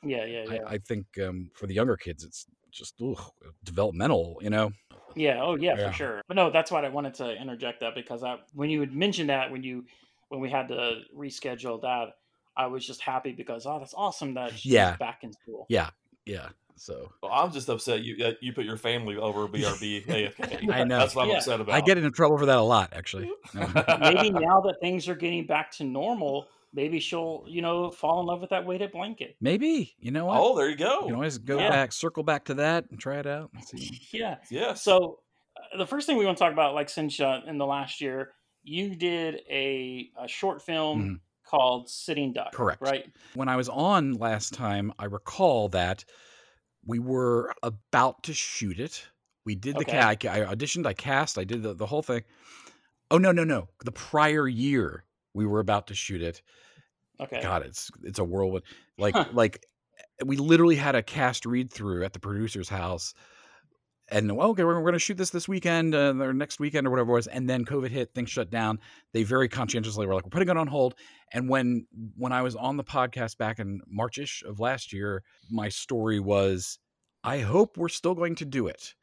yeah, 0.04 0.26
yeah, 0.26 0.44
yeah. 0.50 0.60
I, 0.68 0.74
I 0.74 0.78
think 0.78 1.06
um, 1.26 1.50
for 1.56 1.68
the 1.68 1.74
younger 1.74 1.98
kids, 1.98 2.24
it's 2.24 2.46
just 2.72 2.96
ugh, 3.02 3.22
developmental. 3.64 4.38
You 4.42 4.50
know, 4.52 4.72
Yeah. 5.16 5.42
Oh, 5.42 5.56
yeah, 5.56 5.76
Yeah. 5.78 5.88
for 5.90 5.94
sure. 5.94 6.22
But 6.28 6.36
no, 6.36 6.50
that's 6.52 6.72
why 6.72 6.84
I 6.84 6.90
wanted 6.90 7.14
to 7.16 7.36
interject 7.36 7.80
that 7.82 7.96
because 7.96 8.24
I, 8.24 8.38
when 8.54 8.70
you 8.70 8.80
had 8.80 8.94
mentioned 8.94 9.30
that 9.30 9.52
when 9.52 9.64
you 9.64 9.86
when 10.30 10.40
we 10.40 10.50
had 10.50 10.70
to 10.70 11.02
reschedule 11.16 11.82
that, 11.82 12.16
I 12.56 12.68
was 12.68 12.86
just 12.86 13.02
happy 13.02 13.32
because 13.34 13.66
oh, 13.66 13.80
that's 13.80 13.94
awesome 13.96 14.34
that 14.36 14.52
she's 14.54 14.72
Yeah. 14.74 14.96
back 14.98 15.24
in 15.24 15.34
school. 15.34 15.66
yeah, 15.70 15.90
yeah. 16.26 16.50
So 16.78 17.12
Well, 17.22 17.32
I'm 17.32 17.52
just 17.52 17.70
upset 17.70 18.02
you 18.02 18.26
uh, 18.26 18.32
you 18.42 18.54
put 18.54 18.66
your 18.66 18.78
family 18.78 19.16
over 19.18 19.48
BRB 19.48 20.06
AFK. 20.06 20.70
I 20.74 20.84
know. 20.86 21.00
That's 21.00 21.14
what 21.16 21.24
I'm 21.24 21.30
Yeah. 21.30 21.38
upset 21.38 21.60
about. 21.62 21.76
I 21.76 21.82
get 21.82 21.98
into 21.98 22.10
trouble 22.12 22.38
for 22.38 22.46
that 22.48 22.58
a 22.58 22.62
lot, 22.64 22.94
actually. 22.94 23.30
No. 23.54 23.68
Maybe 24.00 24.32
now 24.32 24.62
that 24.62 24.78
things 24.82 25.08
are 25.10 25.16
getting 25.16 25.46
back 25.46 25.72
to 25.74 25.84
normal, 25.84 26.48
maybe 26.74 27.00
she'll 27.00 27.44
you 27.48 27.62
know 27.62 27.92
fall 27.92 28.20
in 28.22 28.26
love 28.28 28.42
with 28.42 28.50
that 28.52 28.66
weighted 28.66 28.92
blanket. 28.92 29.36
Maybe 29.42 29.96
you 30.00 30.12
know 30.12 30.26
what? 30.26 30.40
Oh, 30.40 30.56
there 30.58 30.70
you 30.70 30.76
go. 30.78 31.02
you 31.02 31.06
can 31.08 31.16
always 31.16 31.38
go 31.38 31.58
Yeah. 31.58 31.70
back, 31.70 31.92
circle 31.92 32.24
back 32.24 32.46
to 32.46 32.54
that, 32.56 32.86
and 32.92 33.00
try 33.00 33.18
it 33.20 33.28
out. 33.28 33.52
And 33.54 33.64
see. 33.64 34.02
Yeah. 34.12 34.38
yes. 34.50 34.82
So 34.82 35.20
uh, 35.74 35.78
the 35.78 35.86
first 35.88 36.08
thing 36.08 36.18
we 36.18 36.26
want 36.26 36.38
to 36.38 36.44
talk 36.44 36.54
about, 36.54 36.74
like 36.74 36.90
since 36.90 37.20
uh, 37.20 37.42
in 37.48 37.58
the 37.58 37.66
last 37.66 38.02
year, 38.02 38.32
you 38.64 38.96
did 38.96 39.42
a, 39.50 40.10
a 40.22 40.28
short 40.28 40.62
film 40.62 41.02
Mhm. 41.04 41.20
called 41.50 41.90
Sitting 41.90 42.32
Duck. 42.34 42.54
Correct. 42.54 42.82
Right. 42.82 43.06
when 43.34 43.50
I 43.50 43.56
was 43.56 43.70
on 43.70 44.14
last 44.14 44.54
time, 44.54 44.94
I 45.00 45.06
recall 45.06 45.68
that 45.70 46.06
we 46.86 47.00
were 47.00 47.54
about 47.64 48.24
to 48.24 48.34
shoot 48.34 48.80
it. 48.80 49.06
We 49.46 49.56
did 49.56 49.76
the 49.76 49.82
Okay. 49.82 50.00
ca- 50.00 50.08
I, 50.08 50.16
ca- 50.16 50.30
I 50.30 50.40
auditioned, 50.56 50.86
I 50.86 50.94
cast, 50.94 51.38
I 51.38 51.44
did 51.44 51.64
the, 51.64 51.74
the 51.74 51.86
whole 51.88 52.04
thing. 52.04 52.24
Oh 53.10 53.18
no, 53.18 53.32
no, 53.32 53.44
no! 53.44 53.68
The 53.84 53.92
prior 53.92 54.48
year 54.48 55.04
we 55.34 55.46
were 55.46 55.60
about 55.60 55.88
to 55.88 55.94
shoot 55.94 56.22
it. 56.22 56.42
Okay. 57.20 57.42
God, 57.42 57.64
it's 57.66 57.90
it's 58.04 58.20
a 58.20 58.24
whirlwind. 58.24 58.64
Like 58.98 59.16
Huh. 59.16 59.26
like 59.34 59.64
we 60.26 60.38
literally 60.38 60.76
had 60.76 60.96
a 60.96 61.04
cast 61.04 61.46
read 61.46 61.72
through 61.72 62.04
at 62.04 62.14
the 62.14 62.20
producer's 62.20 62.70
house. 62.70 63.14
And 64.14 64.36
well, 64.36 64.50
okay, 64.50 64.66
we're, 64.66 64.76
we're 64.76 64.82
going 64.82 64.94
to 64.94 65.00
shoot 65.00 65.16
this 65.18 65.30
this 65.30 65.48
weekend 65.48 65.96
uh, 65.96 66.14
or 66.20 66.34
next 66.34 66.60
weekend 66.60 66.86
or 66.86 66.90
whatever 66.90 67.12
it 67.12 67.14
was. 67.16 67.28
And 67.28 67.50
then 67.50 67.64
COVID 67.64 67.90
hit, 67.92 68.14
things 68.14 68.30
shut 68.30 68.50
down. 68.50 68.80
They 69.14 69.24
very 69.24 69.48
conscientiously 69.48 70.06
were 70.06 70.14
like, 70.14 70.26
we're 70.26 70.32
putting 70.32 70.50
it 70.50 70.58
on 70.58 70.68
hold. 70.68 70.96
And 71.32 71.48
when 71.48 71.86
when 72.18 72.34
I 72.34 72.42
was 72.42 72.56
on 72.56 72.76
the 72.76 72.84
podcast 72.84 73.38
back 73.38 73.60
in 73.60 73.80
Marchish 73.88 74.44
of 74.44 74.60
last 74.60 74.92
year, 74.92 75.24
my 75.50 75.70
story 75.70 76.20
was, 76.20 76.78
I 77.24 77.40
hope 77.40 77.78
we're 77.78 77.88
still 77.88 78.16
going 78.16 78.36
to 78.36 78.46
do 78.46 78.68
it. 78.68 78.96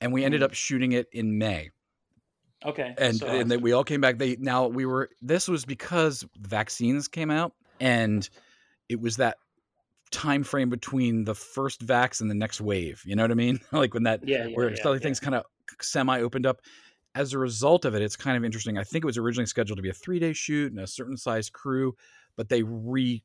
And 0.00 0.12
we 0.12 0.24
ended 0.24 0.40
Mm. 0.40 0.44
up 0.44 0.54
shooting 0.54 0.92
it 0.92 1.06
in 1.12 1.38
May 1.38 1.70
Okay. 2.64 2.94
and 2.98 3.16
so- 3.16 3.26
and 3.26 3.50
then 3.50 3.60
we 3.60 3.72
all 3.72 3.84
came 3.84 4.00
back. 4.00 4.18
They 4.18 4.36
now 4.36 4.66
we 4.66 4.84
were. 4.86 5.10
This 5.22 5.48
was 5.48 5.64
because 5.64 6.24
vaccines 6.38 7.08
came 7.08 7.30
out, 7.30 7.52
and 7.80 8.28
it 8.88 9.00
was 9.00 9.16
that 9.16 9.38
time 10.10 10.42
frame 10.42 10.68
between 10.70 11.24
the 11.24 11.34
first 11.34 11.86
vax 11.86 12.20
and 12.20 12.30
the 12.30 12.34
next 12.34 12.60
wave. 12.60 13.02
You 13.04 13.16
know 13.16 13.22
what 13.22 13.30
I 13.30 13.34
mean? 13.34 13.60
like 13.72 13.94
when 13.94 14.02
that 14.04 14.26
yeah, 14.26 14.46
yeah, 14.48 14.54
where 14.56 14.70
yeah, 14.70 14.76
yeah. 14.84 14.98
things 14.98 15.20
kind 15.20 15.34
of 15.34 15.44
semi 15.80 16.20
opened 16.20 16.46
up. 16.46 16.60
As 17.14 17.32
a 17.32 17.38
result 17.38 17.84
of 17.84 17.94
it, 17.96 18.02
it's 18.02 18.14
kind 18.14 18.36
of 18.36 18.44
interesting. 18.44 18.78
I 18.78 18.84
think 18.84 19.04
it 19.04 19.06
was 19.06 19.18
originally 19.18 19.46
scheduled 19.46 19.78
to 19.78 19.82
be 19.82 19.90
a 19.90 19.94
three 19.94 20.20
day 20.20 20.32
shoot 20.32 20.70
and 20.70 20.80
a 20.80 20.86
certain 20.86 21.16
size 21.16 21.50
crew, 21.50 21.96
but 22.36 22.48
they 22.48 22.62
rejiggered 22.62 23.22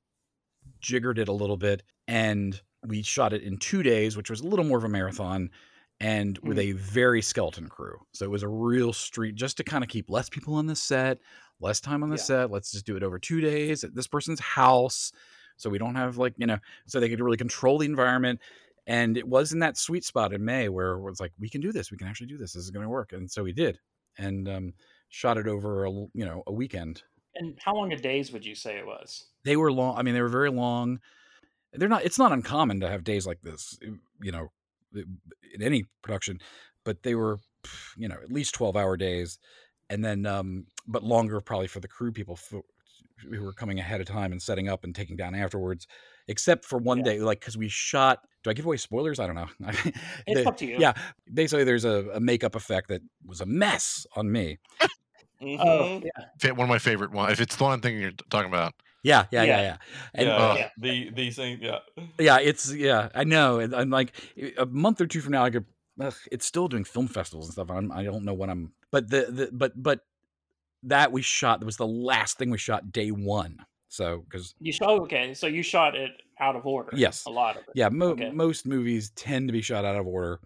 it 1.19 1.27
a 1.27 1.33
little 1.33 1.57
bit 1.57 1.83
and 2.07 2.59
we 2.83 3.03
shot 3.03 3.33
it 3.33 3.43
in 3.43 3.57
two 3.57 3.83
days, 3.83 4.17
which 4.17 4.29
was 4.29 4.41
a 4.41 4.47
little 4.47 4.65
more 4.65 4.77
of 4.77 4.83
a 4.83 4.89
marathon 4.89 5.49
and 5.99 6.37
with 6.39 6.59
a 6.59 6.73
very 6.73 7.21
skeleton 7.21 7.69
crew. 7.69 7.97
So 8.13 8.25
it 8.25 8.31
was 8.31 8.43
a 8.43 8.49
real 8.49 8.91
street 8.93 9.35
just 9.35 9.57
to 9.57 9.63
kind 9.63 9.83
of 9.83 9.89
keep 9.89 10.09
less 10.09 10.29
people 10.29 10.55
on 10.55 10.65
the 10.65 10.75
set, 10.75 11.19
less 11.59 11.79
time 11.79 12.03
on 12.03 12.09
the 12.09 12.15
Yeah. 12.17 12.23
set. 12.23 12.51
Let's 12.51 12.71
just 12.71 12.85
do 12.85 12.97
it 12.97 13.03
over 13.03 13.17
two 13.17 13.39
days 13.41 13.83
at 13.83 13.95
this 13.95 14.07
person's 14.07 14.39
house. 14.39 15.11
So 15.57 15.69
we 15.69 15.77
don't 15.77 15.95
have 15.95 16.17
like, 16.17 16.33
you 16.37 16.47
know, 16.47 16.57
so 16.85 16.99
they 16.99 17.09
could 17.09 17.21
really 17.21 17.37
control 17.37 17.77
the 17.77 17.85
environment. 17.85 18.41
And 18.87 19.17
it 19.17 19.27
was 19.27 19.53
in 19.53 19.59
that 19.59 19.77
sweet 19.77 20.03
spot 20.03 20.33
in 20.33 20.43
May 20.43 20.69
where 20.69 20.91
it 20.91 21.01
was 21.01 21.19
like, 21.19 21.31
we 21.39 21.49
can 21.49 21.61
do 21.61 21.71
this. 21.71 21.91
We 21.91 21.97
can 21.97 22.07
actually 22.07 22.27
do 22.27 22.37
this. 22.37 22.53
This 22.53 22.63
is 22.63 22.71
going 22.71 22.83
to 22.83 22.89
work. 22.89 23.13
And 23.13 23.31
so 23.31 23.43
we 23.43 23.53
did. 23.53 23.79
And 24.17 24.47
um, 24.47 24.73
shot 25.09 25.37
it 25.37 25.47
over 25.47 25.85
a, 25.85 25.91
you 25.91 26.09
know 26.25 26.43
a 26.45 26.51
weekend. 26.51 27.03
And 27.35 27.57
how 27.63 27.73
long 27.73 27.91
a 27.91 27.97
days 27.97 28.31
would 28.31 28.45
you 28.45 28.55
say 28.55 28.77
it 28.77 28.85
was? 28.85 29.25
They 29.43 29.55
were 29.57 29.71
long. 29.71 29.97
I 29.97 30.03
mean, 30.03 30.13
they 30.13 30.21
were 30.21 30.29
very 30.29 30.49
long. 30.51 30.99
They're 31.73 31.89
not. 31.89 32.05
It's 32.05 32.19
not 32.19 32.31
uncommon 32.31 32.79
to 32.81 32.89
have 32.89 33.03
days 33.03 33.27
like 33.27 33.41
this. 33.41 33.77
You 34.21 34.31
know, 34.31 34.51
in 34.95 35.61
any 35.61 35.85
production, 36.01 36.39
but 36.83 37.03
they 37.03 37.15
were, 37.15 37.39
you 37.97 38.07
know, 38.07 38.15
at 38.23 38.31
least 38.31 38.53
twelve 38.55 38.75
hour 38.75 38.97
days, 38.97 39.37
and 39.89 40.03
then 40.03 40.25
um, 40.25 40.65
but 40.87 41.03
longer 41.03 41.41
probably 41.41 41.67
for 41.67 41.79
the 41.79 41.87
crew 41.87 42.11
people 42.11 42.35
f- 42.39 42.61
who 43.29 43.43
were 43.43 43.53
coming 43.53 43.79
ahead 43.79 44.01
of 44.01 44.07
time 44.07 44.31
and 44.31 44.41
setting 44.41 44.67
up 44.69 44.83
and 44.83 44.93
taking 44.95 45.15
down 45.15 45.35
afterwards. 45.35 45.87
Except 46.27 46.65
for 46.65 46.79
one 46.79 46.99
Yeah. 46.99 47.03
day, 47.03 47.19
like 47.19 47.39
because 47.39 47.55
we 47.57 47.69
shot. 47.69 48.19
Do 48.43 48.49
I 48.49 48.53
give 48.53 48.65
away 48.65 48.77
spoilers? 48.77 49.19
I 49.19 49.27
don't 49.27 49.35
know. 49.35 49.47
It's 50.27 50.41
The- 50.41 50.47
up 50.47 50.57
to 50.57 50.65
you. 50.65 50.77
yeah, 50.79 50.93
basically, 51.33 51.63
there's 51.63 51.85
a, 51.85 52.09
a 52.13 52.19
makeup 52.19 52.55
effect 52.55 52.87
that 52.89 53.01
was 53.25 53.41
a 53.41 53.45
mess 53.45 54.05
on 54.15 54.31
me. 54.31 54.57
Mhm. 54.81 54.89
Oh, 55.59 56.01
yeah. 56.43 56.51
One 56.51 56.61
of 56.61 56.69
my 56.69 56.79
favorite 56.79 57.11
one. 57.11 57.29
If 57.31 57.41
it's 57.41 57.55
the 57.57 57.63
one 57.65 57.73
I'm 57.73 57.81
thinking 57.81 58.01
you're 58.01 58.11
talking 58.29 58.47
about, 58.49 58.73
Yeah, 59.05 59.25
yeah, 59.31 59.43
yeah, 59.43 59.47
Yeah. 59.57 59.61
yeah. 59.61 59.77
And 60.15 60.27
yeah, 60.27 60.35
uh, 60.35 60.55
yeah. 60.57 60.69
the 60.77 61.09
the 61.11 61.29
thing, 61.31 61.59
yeah. 61.61 61.79
yeah, 62.19 62.39
it's 62.39 62.73
yeah, 62.73 63.09
I 63.13 63.23
know. 63.23 63.59
and 63.59 63.75
I'm 63.75 63.89
like 63.91 64.13
a 64.57 64.65
month 64.65 64.99
or 64.99 65.05
two 65.07 65.21
from 65.21 65.33
now, 65.33 65.45
I 65.45 65.51
could. 65.51 65.65
Ugh, 66.01 66.13
it's 66.31 66.45
still 66.45 66.67
doing 66.67 66.83
film 66.83 67.07
festivals 67.07 67.45
and 67.47 67.53
stuff. 67.53 67.69
I'm, 67.71 67.91
I 67.91 68.03
don't 68.03 68.25
know 68.25 68.33
when 68.33 68.49
I'm, 68.49 68.73
but 68.91 69.09
the, 69.09 69.27
the 69.29 69.49
but 69.53 69.71
but 69.81 69.99
that 70.83 71.11
we 71.11 71.21
shot 71.21 71.63
was 71.63 71.77
the 71.77 71.87
last 71.87 72.37
thing 72.37 72.49
we 72.49 72.57
shot 72.57 72.91
day 72.91 73.11
one. 73.11 73.57
So 73.89 74.23
because 74.29 74.55
You 74.59 74.73
shot 74.73 74.89
okay, 75.03 75.33
so 75.33 75.47
you 75.47 75.63
shot 75.63 75.95
it 75.95 76.11
out 76.39 76.55
of 76.55 76.65
order. 76.65 76.91
Yes. 76.95 77.25
a 77.25 77.29
lot 77.29 77.55
of 77.55 77.61
it. 77.63 77.69
yeah, 77.75 77.89
mo- 77.89 78.09
Okay. 78.09 78.29
most 78.31 78.65
movies 78.67 79.11
tend 79.15 79.47
to 79.47 79.53
be 79.53 79.61
shot 79.61 79.85
out 79.85 79.95
of 79.95 80.05
order 80.05 80.39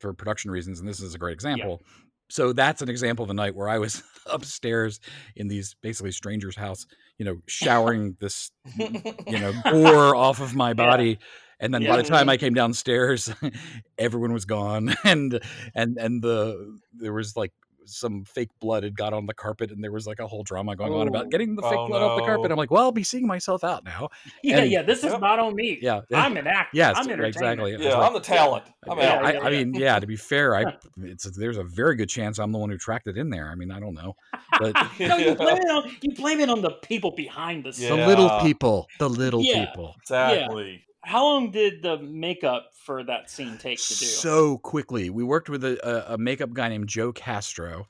for 0.00 0.12
production 0.12 0.50
reasons, 0.50 0.80
and 0.80 0.88
this 0.88 1.00
is 1.00 1.14
a 1.14 1.18
great 1.18 1.32
example. 1.34 1.80
So 2.28 2.52
that's 2.52 2.82
an 2.82 2.88
example 2.90 3.22
of 3.24 3.30
a 3.30 3.34
night 3.34 3.54
where 3.56 3.68
I 3.68 3.78
was 3.78 4.02
upstairs 4.26 5.00
in 5.36 5.48
these 5.48 5.74
basically 5.82 6.12
strangers' 6.12 6.56
house, 6.56 6.86
you 7.20 7.26
know, 7.26 7.36
showering 7.46 8.16
this 8.18 8.50
you 8.78 9.38
know, 9.38 9.52
gore 9.70 10.16
off 10.16 10.40
of 10.40 10.54
my 10.56 10.72
body. 10.72 11.18
And 11.60 11.74
then 11.74 11.84
by 11.84 11.98
the 11.98 12.02
time 12.02 12.30
I 12.30 12.38
came 12.38 12.54
downstairs, 12.54 13.30
everyone 13.98 14.32
was 14.32 14.46
gone, 14.46 14.94
and 15.04 15.38
and 15.74 15.98
and 15.98 16.22
the 16.22 16.78
there 16.94 17.12
was 17.12 17.36
like 17.36 17.52
some 17.90 18.24
fake 18.24 18.50
blood 18.60 18.82
had 18.84 18.96
got 18.96 19.12
on 19.12 19.26
the 19.26 19.34
carpet, 19.34 19.70
and 19.70 19.82
there 19.82 19.92
was 19.92 20.06
like 20.06 20.18
a 20.20 20.26
whole 20.26 20.42
drama 20.42 20.76
going 20.76 20.92
on 20.92 21.06
Oh. 21.06 21.08
about 21.08 21.30
getting 21.30 21.54
the 21.56 21.62
fake 21.62 21.72
Oh, 21.76 21.86
blood 21.88 22.02
off 22.02 22.18
the 22.18 22.24
carpet. 22.24 22.50
I'm 22.50 22.56
like, 22.56 22.70
well, 22.70 22.84
I'll 22.84 22.92
be 22.92 23.02
seeing 23.04 23.26
myself 23.26 23.64
out 23.64 23.84
now. 23.84 24.08
yeah, 24.42 24.58
And- 24.58 24.70
yeah. 24.70 24.82
This 24.82 24.98
is 25.04 25.12
Yep. 25.12 25.20
not 25.20 25.38
on 25.38 25.54
me. 25.54 25.78
Yeah, 25.82 26.00
I'm 26.12 26.36
an 26.36 26.46
actor. 26.46 26.70
yes, 26.76 26.96
I'm 26.96 27.06
right, 27.06 27.12
entertainment. 27.12 27.26
exactly. 27.36 27.72
I 27.74 27.76
was 27.76 27.86
yeah, 27.86 27.94
like- 27.96 28.06
I'm 28.08 28.12
the 28.14 28.20
talent. 28.20 28.64
I'm 28.88 28.98
yeah, 28.98 29.14
out. 29.14 29.24
I, 29.26 29.32
yeah, 29.34 29.40
I 29.40 29.50
mean, 29.50 29.74
yeah. 29.74 29.98
To 29.98 30.06
be 30.06 30.16
fair, 30.16 30.54
I 30.56 30.76
it's 31.02 31.24
there's 31.36 31.56
a 31.58 31.64
very 31.64 31.96
good 31.96 32.08
chance 32.08 32.38
I'm 32.38 32.52
the 32.52 32.58
one 32.58 32.70
who 32.70 32.78
tracked 32.78 33.06
it 33.08 33.16
in 33.18 33.30
there. 33.30 33.48
I 33.50 33.54
mean, 33.54 33.70
I 33.70 33.78
don't 33.80 33.94
know, 33.94 34.16
but 34.58 34.72
No, 35.00 35.16
you 35.16 35.34
blame 35.34 35.56
it 35.58 35.70
on 35.70 35.90
you 36.00 36.14
blame 36.14 36.40
it 36.40 36.48
on 36.48 36.62
the 36.62 36.70
people 36.82 37.10
behind 37.10 37.64
the 37.64 37.74
Yeah. 37.76 37.96
the 37.96 38.06
little 38.06 38.40
people, 38.40 38.88
the 38.98 39.08
little 39.10 39.42
Yeah. 39.42 39.66
people. 39.66 39.94
exactly. 40.00 40.84
How 41.02 41.24
long 41.24 41.50
did 41.50 41.82
the 41.82 41.98
makeup 41.98 42.72
for 42.74 43.02
that 43.04 43.30
scene 43.30 43.56
take 43.56 43.78
to 43.78 43.94
do? 43.94 44.06
so 44.06 44.58
quickly. 44.58 45.10
We 45.10 45.24
worked 45.24 45.48
with 45.48 45.64
a, 45.64 46.12
a, 46.12 46.18
makeup 46.18 46.52
guy 46.52 46.68
named 46.68 46.88
Joe 46.88 47.12
Castro. 47.12 47.86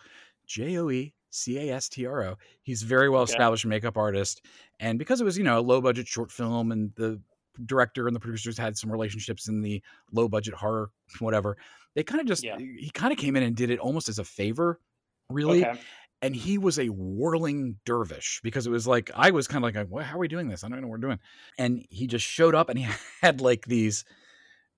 J 0.46 0.78
O 0.78 0.90
E 0.90 1.14
C 1.30 1.58
A 1.58 1.74
S 1.76 1.88
T 1.88 2.06
R 2.06 2.24
O. 2.24 2.36
He's 2.62 2.82
a 2.82 2.86
very 2.86 3.08
well 3.08 3.22
Okay. 3.22 3.32
established 3.32 3.64
makeup 3.64 3.96
artist, 3.96 4.44
and 4.80 4.98
because 4.98 5.20
it 5.20 5.24
was 5.24 5.38
you 5.38 5.44
know 5.44 5.58
a 5.58 5.62
low 5.62 5.80
budget 5.80 6.08
short 6.08 6.32
film, 6.32 6.72
and 6.72 6.92
the 6.96 7.20
director 7.66 8.06
and 8.06 8.16
the 8.16 8.20
producers 8.20 8.58
had 8.58 8.76
some 8.76 8.90
relationships 8.90 9.48
in 9.48 9.60
the 9.60 9.82
low 10.12 10.28
budget 10.28 10.54
horror 10.54 10.90
whatever, 11.18 11.56
they 11.94 12.02
kind 12.02 12.20
of 12.20 12.26
just 12.26 12.42
Yeah. 12.42 12.58
he 12.58 12.90
kind 12.94 13.12
of 13.12 13.18
came 13.18 13.36
in 13.36 13.42
and 13.42 13.54
did 13.54 13.70
it 13.70 13.78
almost 13.78 14.08
as 14.08 14.18
a 14.18 14.24
favor, 14.24 14.80
really 15.28 15.64
Okay. 15.64 15.80
And 16.22 16.36
he 16.36 16.58
was 16.58 16.78
a 16.78 16.88
whirling 16.88 17.76
dervish 17.84 18.40
because 18.42 18.66
it 18.66 18.70
was 18.70 18.86
like 18.86 19.10
I 19.14 19.30
was 19.30 19.48
kind 19.48 19.64
of 19.64 19.74
like, 19.74 19.88
"What? 19.88 20.04
How 20.04 20.16
are 20.16 20.20
we 20.20 20.28
doing 20.28 20.48
this? 20.48 20.62
I 20.62 20.68
don't 20.68 20.80
know 20.80 20.88
what 20.88 21.00
we're 21.00 21.08
doing." 21.08 21.18
And 21.58 21.84
he 21.88 22.06
just 22.06 22.26
showed 22.26 22.54
up, 22.54 22.68
and 22.68 22.78
he 22.78 22.86
had 23.22 23.40
like 23.40 23.64
these, 23.66 24.04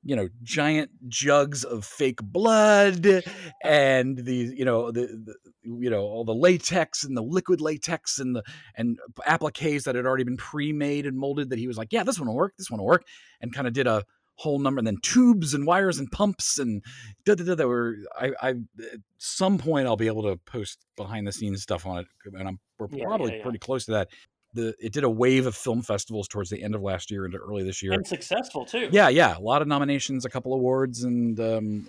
you 0.05 0.15
know, 0.15 0.29
giant 0.43 0.91
jugs 1.09 1.65
of 1.65 1.85
fake 1.85 2.23
blood, 2.23 3.25
and 3.63 4.17
these, 4.19 4.53
you 4.53 4.65
know, 4.65 4.91
the, 4.93 5.07
the 5.07 5.35
you 5.63 5.91
know 5.91 6.03
all 6.03 6.25
the 6.25 6.35
latex 6.35 7.05
and 7.05 7.17
the 7.17 7.23
liquid 7.23 7.61
latex 7.61 8.19
and 8.19 8.37
the 8.37 8.43
and 8.77 8.99
appliques 9.27 9.85
that 9.85 9.97
had 9.97 10.07
already 10.07 10.25
been 10.25 10.37
pre-made 10.37 11.07
and 11.07 11.19
molded. 11.19 11.51
That 11.51 11.59
he 11.59 11.67
was 11.67 11.77
like, 11.77 11.93
"Yeah, 11.93 12.05
this 12.05 12.19
one 12.19 12.29
will 12.29 12.37
work. 12.37 12.55
This 12.57 12.71
one 12.71 12.79
will 12.79 12.87
work," 12.87 13.05
and 13.41 13.53
kind 13.53 13.67
of 13.67 13.73
did 13.73 13.87
a 13.87 14.05
whole 14.43 14.59
number 14.59 14.79
and 14.81 14.87
then 14.87 14.99
tubes 15.03 15.55
and 15.55 15.67
wires 15.67 15.99
and 15.99 16.11
pumps 16.11 16.59
and 16.59 16.83
da, 17.25 17.35
da, 17.35 17.45
da, 17.45 17.55
that 17.55 17.69
were 17.69 17.97
I, 18.19 18.33
I 18.43 18.49
at 18.51 19.01
some 19.19 19.57
point 19.59 19.87
I'll 19.87 19.97
be 19.97 20.09
able 20.09 20.23
to 20.25 20.37
post 20.45 20.79
behind 20.97 21.27
the 21.27 21.33
scenes 21.33 21.63
stuff 21.63 21.87
on 21.87 21.99
it 22.01 22.07
and 22.25 22.49
I'm 22.49 22.59
we're 22.79 22.89
Yeah, 22.91 23.05
probably 23.05 23.37
yeah, 23.37 23.43
pretty 23.43 23.59
close 23.59 23.85
to 23.87 23.93
that. 23.93 24.09
The 24.55 24.75
it 24.79 24.93
did 24.93 25.05
a 25.05 25.09
wave 25.09 25.47
of 25.47 25.55
film 25.55 25.81
festivals 25.81 26.29
towards 26.29 26.51
the 26.51 26.63
end 26.63 26.75
of 26.75 26.83
last 26.83 27.11
year 27.11 27.25
into 27.25 27.39
early 27.39 27.63
this 27.63 27.83
year. 27.83 27.93
And 27.95 28.07
successful 28.07 28.67
too. 28.67 28.89
Yeah, 28.93 29.09
yeah, 29.09 29.39
a 29.39 29.41
lot 29.41 29.63
of 29.63 29.69
nominations, 29.69 30.27
a 30.27 30.29
couple 30.29 30.53
awards, 30.53 31.05
and 31.05 31.41
um, 31.41 31.87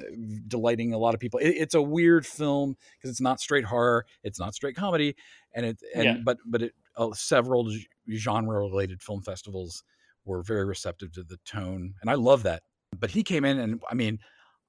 delighting 0.47 0.93
a 0.93 0.97
lot 0.97 1.14
of 1.14 1.20
people. 1.20 1.39
It, 1.39 1.49
it's 1.49 1.76
a 1.76 1.82
weird 1.82 2.26
film 2.26 2.78
because 2.95 3.10
it's 3.10 3.20
not 3.20 3.41
straight 3.41 3.66
horror, 3.66 4.06
it's 4.24 4.39
not 4.39 4.54
straight 4.54 4.78
comedy, 4.78 5.16
and 5.54 5.66
it 5.66 5.78
and 5.93 6.06
Yeah. 6.06 6.18
but 6.24 6.38
but 6.45 6.62
it 6.62 6.74
uh, 6.95 7.12
several 7.14 7.70
genre 8.10 8.60
related 8.60 9.01
film 9.01 9.22
festivals 9.24 9.84
were 10.26 10.42
very 10.44 10.66
receptive 10.66 11.12
to 11.14 11.24
the 11.24 11.38
tone, 11.46 11.94
and 12.02 12.10
I 12.10 12.16
love 12.16 12.44
that. 12.44 12.64
But 12.98 13.12
he 13.12 13.24
came 13.24 13.46
in, 13.46 13.60
and 13.60 13.82
I 13.90 13.96
mean, 13.96 14.20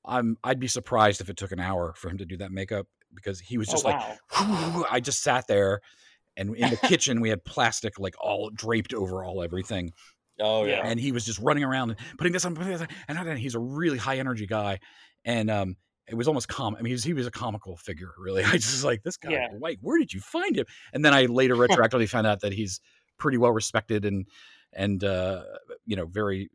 I'm 0.05 0.37
I'd 0.45 0.61
be 0.61 0.69
surprised 0.69 1.21
if 1.21 1.29
it 1.29 1.37
took 1.37 1.53
an 1.53 1.61
hour 1.61 1.95
for 1.97 2.09
him 2.09 2.19
to 2.19 2.25
do 2.27 2.37
that 2.39 2.53
makeup 2.53 2.87
because 3.15 3.41
he 3.41 3.59
was 3.59 3.69
Oh, 3.69 3.73
just 3.73 3.85
like 3.85 4.01
wow. 4.39 4.85
I 4.91 5.01
just 5.01 5.23
sat 5.23 5.47
there, 5.47 5.81
and 6.37 6.57
in 6.57 6.71
the 6.71 6.77
kitchen 6.89 7.21
we 7.21 7.29
had 7.31 7.45
plastic 7.45 7.99
like 7.99 8.15
all 8.21 8.51
draped 8.51 8.93
over 8.95 9.25
all 9.25 9.43
everything 9.43 9.93
oh 10.41 10.65
yeah. 10.65 10.81
And 10.85 10.99
he 10.99 11.13
was 11.13 11.25
just 11.25 11.39
running 11.39 11.63
around 11.65 11.91
and 11.91 11.99
putting 12.19 12.33
this 12.33 12.45
on, 12.45 12.55
putting 12.57 12.73
this 12.73 12.81
on, 12.81 12.89
and 13.09 13.39
he's 13.39 13.55
a 13.55 13.61
really 13.61 13.99
high 13.99 14.19
energy 14.19 14.47
guy, 14.47 14.81
and 15.25 15.49
um, 15.51 15.77
it 16.09 16.15
was 16.17 16.27
almost 16.29 16.49
com. 16.49 16.75
I 16.75 16.79
mean, 16.79 16.87
he 16.87 16.93
was, 16.93 17.05
he 17.05 17.13
was 17.15 17.27
a 17.27 17.31
comical 17.31 17.77
figure, 17.77 18.11
really. 18.19 18.43
I 18.45 18.53
just 18.53 18.73
was 18.73 18.85
like 18.85 19.03
this 19.05 19.17
guy, 19.17 19.31
Yeah. 19.31 19.49
like, 19.61 19.79
where 19.81 19.99
did 19.99 20.13
you 20.13 20.21
find 20.21 20.57
him? 20.57 20.67
And 20.93 21.05
then 21.05 21.15
I 21.15 21.27
later 21.27 21.55
retroactively 21.57 22.09
found 22.09 22.27
out 22.27 22.41
that 22.41 22.53
he's 22.53 22.81
pretty 23.19 23.39
well 23.39 23.53
respected 23.53 24.05
and 24.05 24.27
and 24.77 25.03
uh, 25.05 25.43
you 25.87 25.97
know 25.97 26.07
very. 26.07 26.51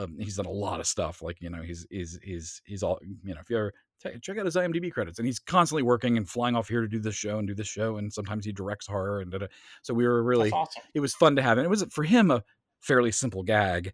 Um, 0.00 0.16
he's 0.20 0.36
done 0.36 0.46
a 0.46 0.50
lot 0.50 0.78
of 0.78 0.86
stuff. 0.86 1.22
Like 1.22 1.40
you 1.40 1.50
know, 1.50 1.60
he's 1.62 1.86
he's 1.90 2.18
he's 2.22 2.62
he's 2.64 2.82
all 2.84 3.00
you 3.24 3.34
know. 3.34 3.40
If 3.40 3.50
you 3.50 3.56
ever 3.58 3.74
check 4.00 4.20
check 4.22 4.38
out 4.38 4.44
his 4.46 4.54
IMDb 4.54 4.92
credits, 4.92 5.18
and 5.18 5.26
he's 5.26 5.40
constantly 5.40 5.82
working 5.82 6.16
and 6.16 6.28
flying 6.28 6.54
off 6.54 6.68
here 6.68 6.82
to 6.82 6.88
do 6.88 7.00
this 7.00 7.16
show 7.16 7.38
and 7.38 7.48
do 7.48 7.54
this 7.54 7.66
show, 7.66 7.96
and 7.96 8.12
sometimes 8.12 8.44
he 8.44 8.52
directs 8.52 8.86
horror 8.86 9.20
and 9.20 9.32
da-da. 9.32 9.46
so 9.82 9.92
we 9.92 10.06
were 10.06 10.22
really 10.22 10.52
awesome. 10.52 10.82
it 10.94 11.00
was 11.00 11.14
fun 11.14 11.34
to 11.34 11.42
have, 11.42 11.58
and 11.58 11.64
it 11.64 11.68
was 11.68 11.84
for 11.90 12.04
him 12.04 12.30
a 12.30 12.44
fairly 12.80 13.10
simple 13.10 13.42
gag. 13.42 13.92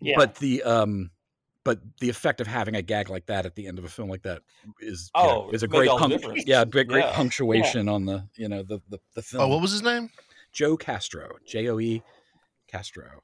Yeah. 0.00 0.14
But 0.16 0.34
the 0.36 0.64
um, 0.64 1.10
but 1.62 1.78
the 2.00 2.08
effect 2.10 2.40
of 2.40 2.48
having 2.48 2.74
a 2.74 2.82
gag 2.82 3.08
like 3.08 3.26
that 3.26 3.46
at 3.46 3.54
the 3.54 3.68
end 3.68 3.78
of 3.78 3.84
a 3.84 3.88
film 3.88 4.08
like 4.08 4.22
that 4.22 4.42
is 4.80 5.12
you 5.14 5.22
know, 5.22 5.46
Oh, 5.46 5.50
is 5.52 5.62
a 5.62 5.68
great 5.68 5.88
all 5.88 5.98
the 5.98 6.06
punc- 6.06 6.18
difference. 6.18 6.44
yeah 6.44 6.64
great 6.64 6.88
great 6.88 7.04
Yeah. 7.04 7.12
punctuation 7.14 7.88
on 7.88 8.04
the 8.06 8.26
you 8.34 8.48
know 8.48 8.64
the 8.64 8.80
the, 8.88 8.98
the 9.14 9.22
film. 9.22 9.44
Oh, 9.44 9.46
what 9.48 9.60
was 9.60 9.70
his 9.70 9.82
name? 9.84 10.10
Joe 10.52 10.76
Castro? 10.76 11.36
J 11.46 11.68
O 11.68 11.78
E 11.78 12.02
Castro. 12.70 13.22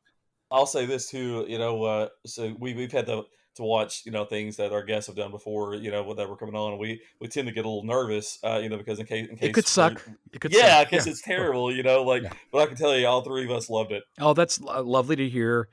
I'll 0.50 0.66
say 0.66 0.86
this 0.86 1.10
too. 1.10 1.44
You 1.48 1.58
know, 1.58 1.82
uh, 1.84 2.08
so 2.26 2.54
we 2.58 2.74
we've 2.74 2.92
had 2.92 3.06
to 3.06 3.24
to 3.56 3.62
watch 3.62 4.02
you 4.04 4.12
know 4.12 4.24
things 4.24 4.56
that 4.56 4.72
our 4.72 4.82
guests 4.84 5.06
have 5.08 5.16
done 5.16 5.30
before. 5.30 5.74
You 5.74 5.90
know, 5.90 6.14
that 6.14 6.28
were 6.28 6.36
coming 6.36 6.54
on, 6.54 6.78
we 6.78 7.00
we 7.20 7.28
tend 7.28 7.48
to 7.48 7.54
get 7.54 7.64
a 7.64 7.68
little 7.68 7.84
nervous. 7.84 8.38
Uh, 8.44 8.58
you 8.62 8.68
know, 8.68 8.76
because 8.76 8.98
in 8.98 9.06
case 9.06 9.28
in 9.28 9.36
case 9.36 9.48
It 9.48 9.52
could 9.54 9.66
suck. 9.66 10.06
It 10.32 10.40
could 10.40 10.52
yeah, 10.54 10.80
suck. 10.80 10.90
because 10.90 11.06
it's 11.06 11.22
terrible. 11.22 11.74
You 11.74 11.82
know, 11.82 12.02
like 12.02 12.22
Yeah. 12.22 12.32
but 12.52 12.58
I 12.62 12.66
can 12.66 12.76
tell 12.76 12.96
you, 12.96 13.06
all 13.06 13.22
three 13.22 13.44
of 13.44 13.50
us 13.50 13.68
loved 13.70 13.92
it. 13.92 14.04
Oh, 14.20 14.34
that's 14.34 14.60
lovely 14.60 15.16
to 15.16 15.28
hear. 15.28 15.68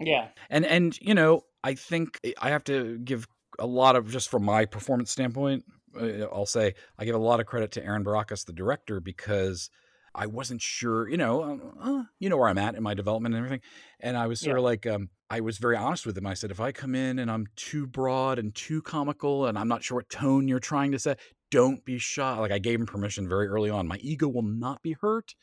yeah. 0.00 0.28
and 0.48 0.64
and 0.64 0.98
you 1.02 1.12
know 1.14 1.42
i 1.62 1.74
think 1.74 2.18
i 2.40 2.48
have 2.48 2.64
to 2.64 2.96
give 3.04 3.28
a 3.58 3.66
lot 3.66 3.96
of 3.96 4.10
just 4.10 4.30
from 4.30 4.42
my 4.44 4.64
performance 4.64 5.10
standpoint 5.10 5.62
uh, 6.00 6.22
i'll 6.32 6.46
say 6.46 6.72
i 6.98 7.04
give 7.04 7.14
a 7.14 7.18
lot 7.18 7.38
of 7.38 7.44
credit 7.44 7.70
to 7.72 7.84
aaron 7.84 8.02
baracus 8.02 8.46
the 8.46 8.52
director 8.54 8.98
because 8.98 9.68
i 10.14 10.26
wasn't 10.26 10.60
sure 10.60 11.08
you 11.08 11.16
know 11.16 11.42
um, 11.42 11.72
uh, 11.80 12.02
you 12.18 12.28
know 12.28 12.36
where 12.36 12.48
i'm 12.48 12.58
at 12.58 12.74
in 12.74 12.82
my 12.82 12.94
development 12.94 13.34
and 13.34 13.44
everything 13.44 13.62
and 14.00 14.16
i 14.16 14.26
was 14.26 14.40
sort 14.40 14.58
of 14.58 14.64
like 14.64 14.86
um, 14.86 15.08
i 15.28 15.40
was 15.40 15.58
very 15.58 15.76
honest 15.76 16.06
with 16.06 16.16
him. 16.16 16.26
I 16.26 16.34
said 16.34 16.50
if 16.50 16.60
i 16.60 16.72
come 16.72 16.94
in 16.94 17.18
and 17.18 17.30
i'm 17.30 17.46
too 17.56 17.86
broad 17.86 18.38
and 18.38 18.54
too 18.54 18.82
comical 18.82 19.46
and 19.46 19.58
i'm 19.58 19.68
not 19.68 19.82
sure 19.82 19.96
what 19.96 20.08
tone 20.08 20.48
you're 20.48 20.60
trying 20.60 20.92
to 20.92 20.98
set 20.98 21.18
don't 21.50 21.84
be 21.84 21.98
shy. 21.98 22.38
Like 22.38 22.52
i 22.52 22.58
gave 22.58 22.80
him 22.80 22.86
permission 22.86 23.28
very 23.28 23.48
early 23.48 23.70
on 23.70 23.88
my 23.88 23.96
ego 24.00 24.28
will 24.28 24.42
not 24.42 24.82
be 24.82 24.96
hurt 25.00 25.34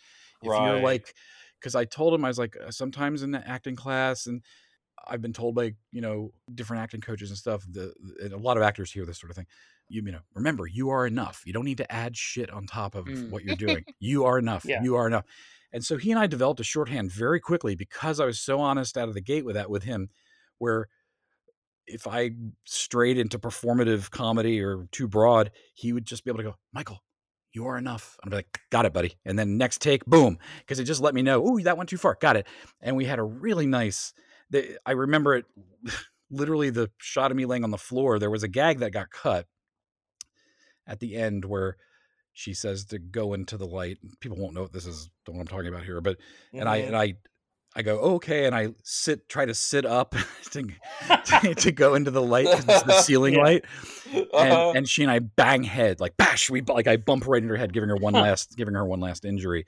if 0.41 0.47
you're 0.47 0.81
like 0.81 1.13
because 1.59 1.75
I 1.75 1.85
told 1.85 2.13
him 2.13 2.23
I 2.23 2.27
was 2.27 2.37
like 2.37 2.55
uh, 2.55 2.71
sometimes 2.71 3.23
in 3.23 3.31
the 3.31 3.47
acting 3.47 3.75
class 3.75 4.27
and 4.27 4.41
I've 5.07 5.21
been 5.21 5.33
told 5.33 5.55
by 5.55 5.73
you 5.91 6.01
know 6.01 6.31
different 6.53 6.83
acting 6.83 7.01
coaches 7.01 7.29
and 7.29 7.37
stuff 7.37 7.63
the 7.69 7.93
and 8.21 8.33
a 8.33 8.37
lot 8.37 8.57
of 8.57 8.63
actors 8.63 8.91
hear 8.91 9.05
this 9.05 9.19
sort 9.19 9.31
of 9.31 9.35
thing 9.35 9.47
you, 9.89 10.01
you 10.05 10.11
know 10.11 10.19
remember 10.33 10.67
you 10.67 10.89
are 10.89 11.05
enough 11.07 11.43
you 11.45 11.53
don't 11.53 11.65
need 11.65 11.77
to 11.77 11.91
add 11.91 12.15
shit 12.17 12.49
on 12.51 12.65
top 12.65 12.95
of 12.95 13.05
Mm. 13.05 13.29
what 13.29 13.43
you're 13.43 13.55
doing 13.67 13.83
you 13.99 14.25
are 14.25 14.37
enough 14.37 14.65
Yeah. 14.65 14.83
you 14.83 14.95
are 14.95 15.07
enough 15.07 15.25
and 15.73 15.83
so 15.83 15.97
he 15.97 16.11
and 16.11 16.19
I 16.19 16.27
developed 16.27 16.59
a 16.59 16.63
shorthand 16.63 17.11
very 17.11 17.39
quickly 17.39 17.75
because 17.75 18.19
I 18.19 18.25
was 18.25 18.39
so 18.39 18.59
honest 18.59 18.97
out 18.97 19.07
of 19.09 19.13
the 19.13 19.21
gate 19.21 19.45
with 19.45 19.55
that 19.55 19.69
with 19.69 19.83
him 19.83 20.09
where 20.57 20.87
if 21.85 22.05
I 22.07 22.31
strayed 22.65 23.17
into 23.17 23.39
performative 23.39 24.11
comedy 24.11 24.61
or 24.61 24.87
too 24.91 25.07
broad 25.07 25.51
he 25.73 25.93
would 25.93 26.05
just 26.05 26.23
be 26.25 26.31
able 26.31 26.39
to 26.39 26.43
go 26.43 26.55
Michael 26.73 27.01
you 27.53 27.65
are 27.65 27.77
enough. 27.77 28.17
I'm 28.23 28.29
like, 28.29 28.59
got 28.69 28.85
it, 28.85 28.93
buddy. 28.93 29.15
And 29.25 29.39
then 29.39 29.57
next 29.57 29.81
take, 29.81 30.05
boom, 30.05 30.37
because 30.59 30.77
it 30.79 30.83
just 30.83 31.01
let 31.01 31.15
me 31.15 31.23
know, 31.23 31.43
ooh, 31.43 31.59
that 31.63 31.75
went 31.75 31.89
too 31.89 31.97
far. 31.97 32.15
Got 32.21 32.35
it. 32.35 32.45
And 32.81 32.95
we 32.95 33.05
had 33.05 33.17
a 33.17 33.23
really 33.23 33.65
nice. 33.65 34.13
I 34.85 34.91
remember 34.91 35.33
it, 35.33 35.45
literally 36.29 36.69
the 36.69 36.91
shot 36.97 37.31
of 37.31 37.37
me 37.37 37.45
laying 37.45 37.63
on 37.63 37.71
the 37.71 37.77
floor. 37.77 38.19
There 38.19 38.29
was 38.29 38.43
a 38.43 38.47
gag 38.47 38.79
that 38.79 38.91
got 38.91 39.09
cut 39.09 39.47
at 40.87 40.99
the 40.99 41.15
end 41.15 41.45
where 41.45 41.77
she 42.33 42.53
says 42.53 42.85
to 42.85 42.99
go 42.99 43.33
into 43.33 43.57
the 43.57 43.67
light. 43.67 43.97
People 44.19 44.37
won't 44.37 44.53
know 44.53 44.61
what 44.63 44.73
this 44.73 44.85
is, 44.85 45.09
what 45.25 45.39
I'm 45.39 45.47
talking 45.47 45.67
about 45.69 45.83
here, 45.83 46.01
but 46.01 46.17
and 46.53 46.67
I 46.69 46.77
and 46.77 46.95
I. 46.95 47.13
I 47.75 47.83
go 47.83 47.99
okay, 48.15 48.45
and 48.45 48.55
I 48.55 48.69
sit, 48.81 49.29
try 49.29 49.45
to 49.45 49.53
sit 49.53 49.85
up 49.85 50.15
to, 50.51 50.67
to, 51.25 51.53
to 51.53 51.71
go 51.71 51.93
into 51.93 52.09
the 52.09 52.23
light 52.23 52.47
the 52.65 52.93
ceiling 53.05 53.33
Yeah. 53.35 53.41
light, 53.43 53.65
and, 54.11 54.25
Uh-huh. 54.33 54.71
and 54.73 54.89
she 54.89 55.03
and 55.03 55.11
I 55.11 55.19
bang 55.19 55.63
head 55.63 55.99
like 55.99 56.17
bash 56.17 56.49
we 56.49 56.61
like 56.61 56.87
I 56.87 56.97
bump 56.97 57.27
right 57.27 57.39
into 57.39 57.53
her 57.53 57.57
head 57.57 57.73
giving 57.73 57.89
her 57.89 57.95
one 57.95 58.13
last 58.15 58.55
giving 58.57 58.73
her 58.73 58.83
one 58.85 58.99
last 58.99 59.25
injury. 59.25 59.65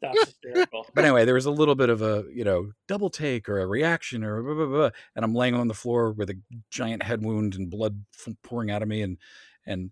That's 0.00 0.24
hysterical. 0.26 0.86
But 0.94 1.04
anyway, 1.04 1.26
there 1.26 1.34
was 1.34 1.44
a 1.44 1.50
little 1.50 1.74
bit 1.74 1.90
of 1.90 2.00
a 2.00 2.24
you 2.32 2.44
know 2.44 2.70
double 2.86 3.10
take 3.10 3.46
or 3.48 3.58
a 3.60 3.66
reaction 3.66 4.24
or 4.24 4.42
blah, 4.42 4.54
blah, 4.54 4.66
blah, 4.66 4.90
and 5.14 5.22
I'm 5.22 5.34
laying 5.34 5.54
on 5.54 5.68
the 5.68 5.74
floor 5.74 6.12
with 6.12 6.30
a 6.30 6.40
giant 6.70 7.02
head 7.02 7.22
wound 7.22 7.56
and 7.56 7.68
blood 7.68 8.04
f- 8.26 8.32
pouring 8.42 8.70
out 8.70 8.80
of 8.82 8.88
me 8.88 9.02
and 9.02 9.18
and 9.66 9.90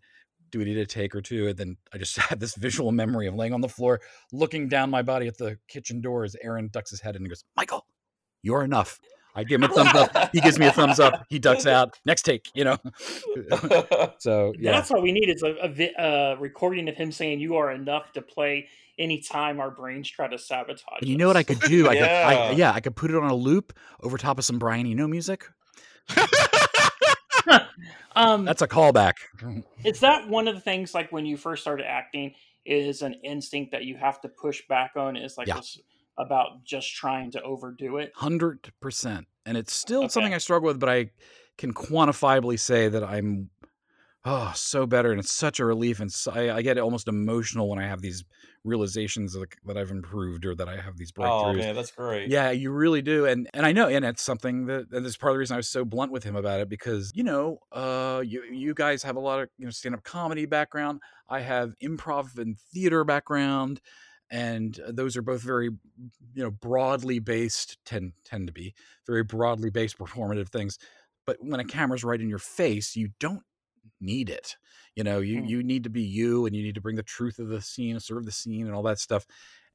do 0.51 0.59
we 0.59 0.65
need 0.65 0.77
a 0.79 0.87
take 0.87 1.15
or 1.15 1.21
two? 1.21 1.49
And 1.49 1.57
then 1.57 1.77
I 1.93 1.99
just 1.99 2.17
had 2.19 2.41
this 2.41 2.55
visual 2.55 2.93
memory 2.93 3.27
of 3.27 3.35
laying 3.35 3.53
on 3.53 3.61
the 3.61 3.69
floor, 3.69 4.01
looking 4.33 4.69
down 4.69 4.91
my 4.91 5.03
body 5.03 5.27
at 5.27 5.39
the 5.39 5.59
kitchen 5.69 6.01
door 6.01 6.25
as 6.25 6.37
Aaron 6.43 6.69
ducks 6.73 6.91
his 6.91 7.01
head 7.01 7.17
in 7.17 7.23
and 7.23 7.29
goes, 7.29 7.45
Michael, 7.57 7.87
you're 8.43 8.63
enough. 8.63 8.99
I 9.35 9.45
give 9.45 9.63
him 9.63 9.71
a 9.71 9.75
thumbs 9.75 9.95
up. 9.95 10.31
He 10.33 10.41
gives 10.41 10.59
me 10.59 10.67
a 10.67 10.73
thumbs 10.73 10.99
up. 10.99 11.27
He 11.29 11.39
ducks 11.39 11.67
out. 11.67 11.99
Next 12.07 12.23
take, 12.23 12.47
you 12.55 12.65
know. 12.65 12.79
so 14.19 14.55
yeah, 14.59 14.73
That's 14.73 14.89
what 14.91 15.03
we 15.03 15.13
need 15.13 15.29
is 15.29 15.43
a, 15.43 15.53
a 15.57 15.69
vi- 15.69 15.93
uh, 15.93 16.37
recording 16.41 16.89
of 16.89 16.97
him 16.97 17.13
saying 17.13 17.41
"You 17.41 17.57
are 17.57 17.71
enough" 17.71 18.15
to 18.15 18.23
play 18.23 18.69
anytime 18.99 19.61
our 19.61 19.71
brains 19.71 20.09
try 20.11 20.27
to 20.27 20.39
sabotage. 20.39 21.01
And 21.03 21.11
you 21.11 21.19
know 21.19 21.27
what 21.27 21.37
I 21.37 21.43
could 21.43 21.61
do? 21.61 21.87
I 21.87 21.95
could, 21.97 22.03
I, 22.05 22.33
Yeah. 22.33 22.51
yeah, 22.53 22.73
I 22.73 22.81
could 22.81 22.97
put 22.97 23.11
it 23.11 23.17
on 23.17 23.29
a 23.31 23.35
loop 23.35 23.75
over 24.03 24.17
top 24.17 24.39
of 24.39 24.45
some 24.47 24.59
Brian 24.59 24.87
Eno 24.87 25.07
music. 25.07 25.45
um, 28.17 28.45
That's 28.45 28.63
a 28.63 28.69
callback. 28.69 29.15
is 29.85 30.01
that 30.01 30.29
one 30.29 30.49
of 30.49 30.55
the 30.55 30.61
things 30.61 30.95
like 30.95 31.13
when 31.13 31.27
you 31.27 31.37
first 31.37 31.63
started 31.63 31.87
acting 31.87 32.35
is 32.65 33.03
an 33.03 33.15
instinct 33.25 33.73
that 33.73 33.85
you 33.85 33.97
have 33.97 34.21
to 34.23 34.29
push 34.29 34.63
back 34.69 34.93
on? 34.97 35.17
Is 35.17 35.37
like 35.39 35.49
Yeah. 35.49 35.57
this 35.57 35.79
about 36.19 36.65
just 36.65 36.95
trying 36.95 37.31
to 37.33 37.43
overdo 37.43 37.99
it? 37.99 38.13
Hundred 38.15 38.73
percent, 38.81 39.27
and 39.45 39.57
it's 39.57 39.75
still 39.75 40.05
Okay. 40.05 40.09
something 40.09 40.35
I 40.35 40.39
struggle 40.39 40.67
with, 40.69 40.81
but 40.81 40.89
I 40.89 41.11
can 41.59 41.73
quantifiably 41.73 42.59
say 42.59 42.89
that 42.89 43.05
I'm 43.05 43.51
oh 44.25 44.53
so 44.55 44.87
better 44.87 45.13
and 45.13 45.21
it's 45.21 45.31
such 45.31 45.61
a 45.61 45.65
relief 45.65 46.01
and 46.01 46.13
so, 46.13 46.33
I, 46.33 46.57
I 46.57 46.63
get 46.63 46.79
almost 46.79 47.07
emotional 47.09 47.69
when 47.71 47.79
i 47.79 47.87
have 47.87 48.03
these 48.03 48.25
realizations 48.67 49.33
that, 49.33 49.47
that 49.65 49.77
i've 49.77 49.91
improved 49.91 50.45
or 50.45 50.55
that 50.55 50.69
i 50.69 50.77
have 50.77 50.97
these 50.97 51.13
breakthroughs. 51.13 51.55
Oh 51.55 51.55
man, 51.55 51.75
that's 51.75 51.93
great. 51.93 52.29
yeah 52.29 52.51
you 52.51 52.71
really 52.71 53.01
do 53.01 53.25
and 53.25 53.49
and 53.55 53.65
i 53.65 53.73
know 53.73 53.89
and 53.89 54.05
it's 54.05 54.23
something 54.23 54.67
that 54.67 54.91
and 54.91 55.05
that's 55.05 55.17
part 55.17 55.31
of 55.31 55.35
the 55.37 55.39
reason 55.39 55.55
i 55.55 55.57
was 55.57 55.69
so 55.69 55.85
blunt 55.85 56.13
with 56.13 56.25
him 56.25 56.37
about 56.37 56.61
it 56.61 56.69
because 56.69 57.13
you 57.15 57.23
know 57.23 57.59
uh 57.73 58.23
you 58.25 58.43
you 58.45 58.75
guys 58.75 59.03
have 59.03 59.17
a 59.17 59.21
lot 59.21 59.41
of 59.41 59.49
you 59.57 59.65
know 59.65 59.71
stand-up 59.71 60.03
comedy 60.03 60.47
background. 60.47 61.01
I 61.29 61.41
have 61.41 61.75
improv 61.83 62.39
and 62.39 62.59
theater 62.59 63.05
background 63.05 63.81
and 64.31 64.79
uh, 64.81 64.93
those 64.93 65.17
are 65.17 65.23
both 65.23 65.43
very 65.43 65.67
you 66.35 66.43
know 66.43 66.51
broadly 66.51 67.19
based 67.19 67.79
tend 67.85 68.13
tend 68.25 68.49
to 68.49 68.53
be 68.53 68.75
very 69.07 69.23
broadly 69.23 69.71
based 69.71 69.99
performative 69.99 70.49
things. 70.49 70.79
But 71.27 71.39
when 71.41 71.61
a 71.61 71.65
camera's 71.65 72.05
right 72.05 72.21
in 72.21 72.29
your 72.29 72.39
face 72.39 72.97
you 72.97 73.11
don't 73.21 73.43
need 74.01 74.29
it 74.29 74.57
you 74.97 75.05
know 75.05 75.21
you 75.21 75.35
Hmm. 75.35 75.45
you 75.45 75.63
need 75.63 75.85
to 75.85 75.91
be 75.91 76.03
you 76.03 76.47
and 76.47 76.57
you 76.57 76.63
need 76.63 76.75
to 76.77 76.81
bring 76.81 76.97
the 76.97 77.03
truth 77.05 77.39
of 77.39 77.49
the 77.49 77.61
scene 77.61 78.01
serve 78.01 78.25
the 78.25 78.33
scene 78.33 78.67
and 78.67 78.75
all 78.75 78.83
that 78.83 78.99
stuff 78.99 79.27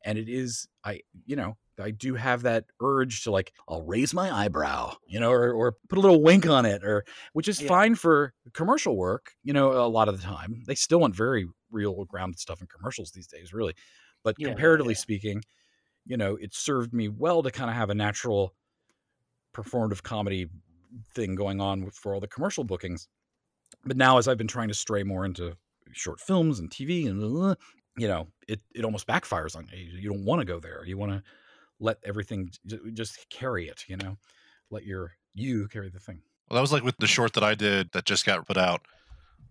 and 0.03 0.17
it 0.17 0.29
is 0.29 0.67
i 0.83 0.99
you 1.25 1.35
know 1.35 1.55
i 1.79 1.91
do 1.91 2.15
have 2.15 2.43
that 2.43 2.65
urge 2.81 3.23
to 3.23 3.31
like 3.31 3.53
i'll 3.67 3.83
raise 3.83 4.13
my 4.13 4.31
eyebrow 4.31 4.93
you 5.07 5.19
know 5.19 5.31
or, 5.31 5.51
or 5.53 5.77
put 5.89 5.97
a 5.97 6.01
little 6.01 6.21
wink 6.21 6.45
on 6.47 6.65
it 6.65 6.83
or 6.83 7.03
which 7.33 7.47
is 7.47 7.59
Yeah. 7.59 7.69
fine 7.69 7.95
for 7.95 8.33
commercial 8.53 8.97
work 8.97 9.31
you 9.43 9.53
know 9.53 9.71
a 9.73 9.87
lot 9.87 10.07
of 10.09 10.17
the 10.17 10.23
time 10.23 10.63
they 10.67 10.75
still 10.75 10.99
want 10.99 11.15
very 11.15 11.47
real 11.71 12.05
grounded 12.05 12.39
stuff 12.39 12.61
in 12.61 12.67
commercials 12.67 13.11
these 13.11 13.27
days 13.27 13.53
really 13.53 13.73
but 14.23 14.37
yeah, 14.37 14.55
comparatively 14.55 14.93
yeah. 14.93 14.95
speaking 14.95 15.41
you 16.05 16.17
know 16.17 16.35
it 16.37 16.53
served 16.53 16.93
me 16.93 17.09
well 17.09 17.43
to 17.43 17.51
kind 17.51 17.69
of 17.69 17.75
have 17.75 17.89
a 17.89 17.95
natural 17.95 18.55
performative 19.53 20.03
comedy 20.03 20.49
thing 21.13 21.35
going 21.35 21.61
on 21.61 21.89
for 21.91 22.13
all 22.13 22.19
the 22.19 22.27
commercial 22.27 22.63
bookings 22.63 23.07
but 23.85 23.97
now 23.97 24.17
as 24.17 24.27
i've 24.27 24.37
been 24.37 24.47
trying 24.47 24.67
to 24.67 24.73
stray 24.73 25.03
more 25.03 25.25
into 25.25 25.55
short 25.91 26.19
films 26.19 26.59
and 26.59 26.69
tv 26.69 27.07
and 27.09 27.19
blah, 27.19 27.29
blah, 27.29 27.55
you 27.97 28.07
know 28.07 28.27
it 28.47 28.59
it 28.73 28.85
almost 28.85 29.07
backfires 29.07 29.55
on 29.55 29.67
you 29.73 29.97
you 29.99 30.09
don't 30.09 30.23
want 30.25 30.39
to 30.39 30.45
go 30.45 30.59
there 30.59 30.83
you 30.85 30.97
want 30.97 31.11
to 31.11 31.21
let 31.79 31.97
everything 32.03 32.49
j- 32.65 32.77
just 32.93 33.27
carry 33.29 33.67
it 33.67 33.83
you 33.87 33.97
know 33.97 34.17
let 34.69 34.83
your 34.85 35.11
you 35.33 35.67
carry 35.67 35.89
the 35.89 35.99
thing 35.99 36.21
Well, 36.49 36.55
that 36.55 36.61
was 36.61 36.71
like 36.71 36.83
with 36.83 36.97
the 36.97 37.07
short 37.07 37.33
that 37.33 37.43
I 37.43 37.55
did 37.55 37.91
that 37.93 38.05
just 38.05 38.25
got 38.25 38.45
put 38.45 38.57
out. 38.57 38.81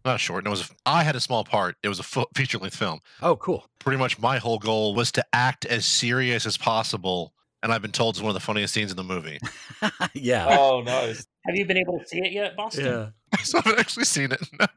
Not 0.04 0.18
short. 0.20 0.44
No, 0.44 0.50
it 0.50 0.52
was. 0.52 0.70
I 0.86 1.02
had 1.04 1.14
a 1.16 1.20
small 1.20 1.44
part. 1.44 1.76
It 1.82 1.88
was 1.88 1.98
a 1.98 2.02
fo- 2.02 2.28
feature-length 2.34 2.74
film. 2.76 3.00
oh 3.22 3.36
cool 3.36 3.66
Pretty 3.78 3.98
much, 3.98 4.18
my 4.18 4.38
whole 4.38 4.58
goal 4.58 4.94
was 4.94 5.10
to 5.12 5.24
act 5.32 5.64
as 5.66 5.84
serious 5.84 6.46
as 6.46 6.56
possible, 6.56 7.34
and 7.62 7.70
I've 7.72 7.82
been 7.82 7.92
told 7.92 8.14
it's 8.14 8.22
one 8.22 8.30
of 8.30 8.34
the 8.34 8.40
funniest 8.40 8.72
scenes 8.74 8.90
in 8.90 8.96
the 8.96 9.04
movie. 9.04 9.38
yeah 10.14 10.46
Oh, 10.58 10.80
nice. 10.82 11.26
Have 11.46 11.56
you 11.56 11.66
been 11.66 11.76
able 11.78 11.98
to 11.98 12.06
see 12.06 12.18
it 12.18 12.32
yet, 12.32 12.56
Boston? 12.56 12.84
yeah 12.86 13.08
so 13.42 13.58
I 13.58 13.62
haven't 13.64 13.80
actually 13.80 14.04
seen 14.04 14.32
it. 14.32 14.40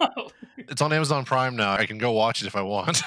No. 0.00 0.28
It's 0.56 0.82
on 0.82 0.92
Amazon 0.92 1.24
Prime 1.24 1.56
now. 1.56 1.72
I 1.72 1.86
can 1.86 1.98
go 1.98 2.12
watch 2.12 2.42
it 2.42 2.46
if 2.46 2.54
I 2.56 2.62
want. 2.62 3.02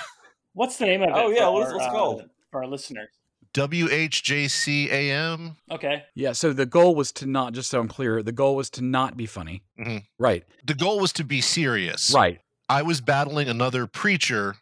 What's 0.54 0.78
the 0.78 0.86
name 0.86 1.02
of 1.04 1.10
it? 1.10 1.14
Oh, 1.16 1.30
yeah, 1.30 1.46
for 1.46 1.52
what's- 1.54 1.70
our, 1.72 1.76
what's 1.76 1.86
it 1.86 1.90
uh, 1.90 1.92
called? 1.92 2.24
for 2.52 2.64
our 2.64 2.68
listeners? 2.70 3.10
WHJCAM. 3.54 5.56
Okay. 5.72 6.04
yeah 6.16 6.32
so 6.34 6.54
the 6.54 6.66
goal 6.66 6.96
was 6.96 7.12
to 7.14 7.26
not 7.26 7.54
just 7.54 7.70
so 7.70 7.80
i'm 7.80 7.88
clear 7.88 8.22
the 8.22 8.32
goal 8.32 8.56
was 8.56 8.70
to 8.72 8.84
not 8.84 9.18
be 9.18 9.26
funny 9.26 9.64
Mhm. 9.80 10.04
right 10.20 10.44
The 10.66 10.74
goal 10.76 11.00
was 11.00 11.12
to 11.14 11.24
be 11.24 11.42
serious. 11.42 12.12
right 12.14 12.40
I 12.70 12.82
was 12.84 13.02
battling 13.02 13.48
another 13.48 13.88
preacher 13.88 14.58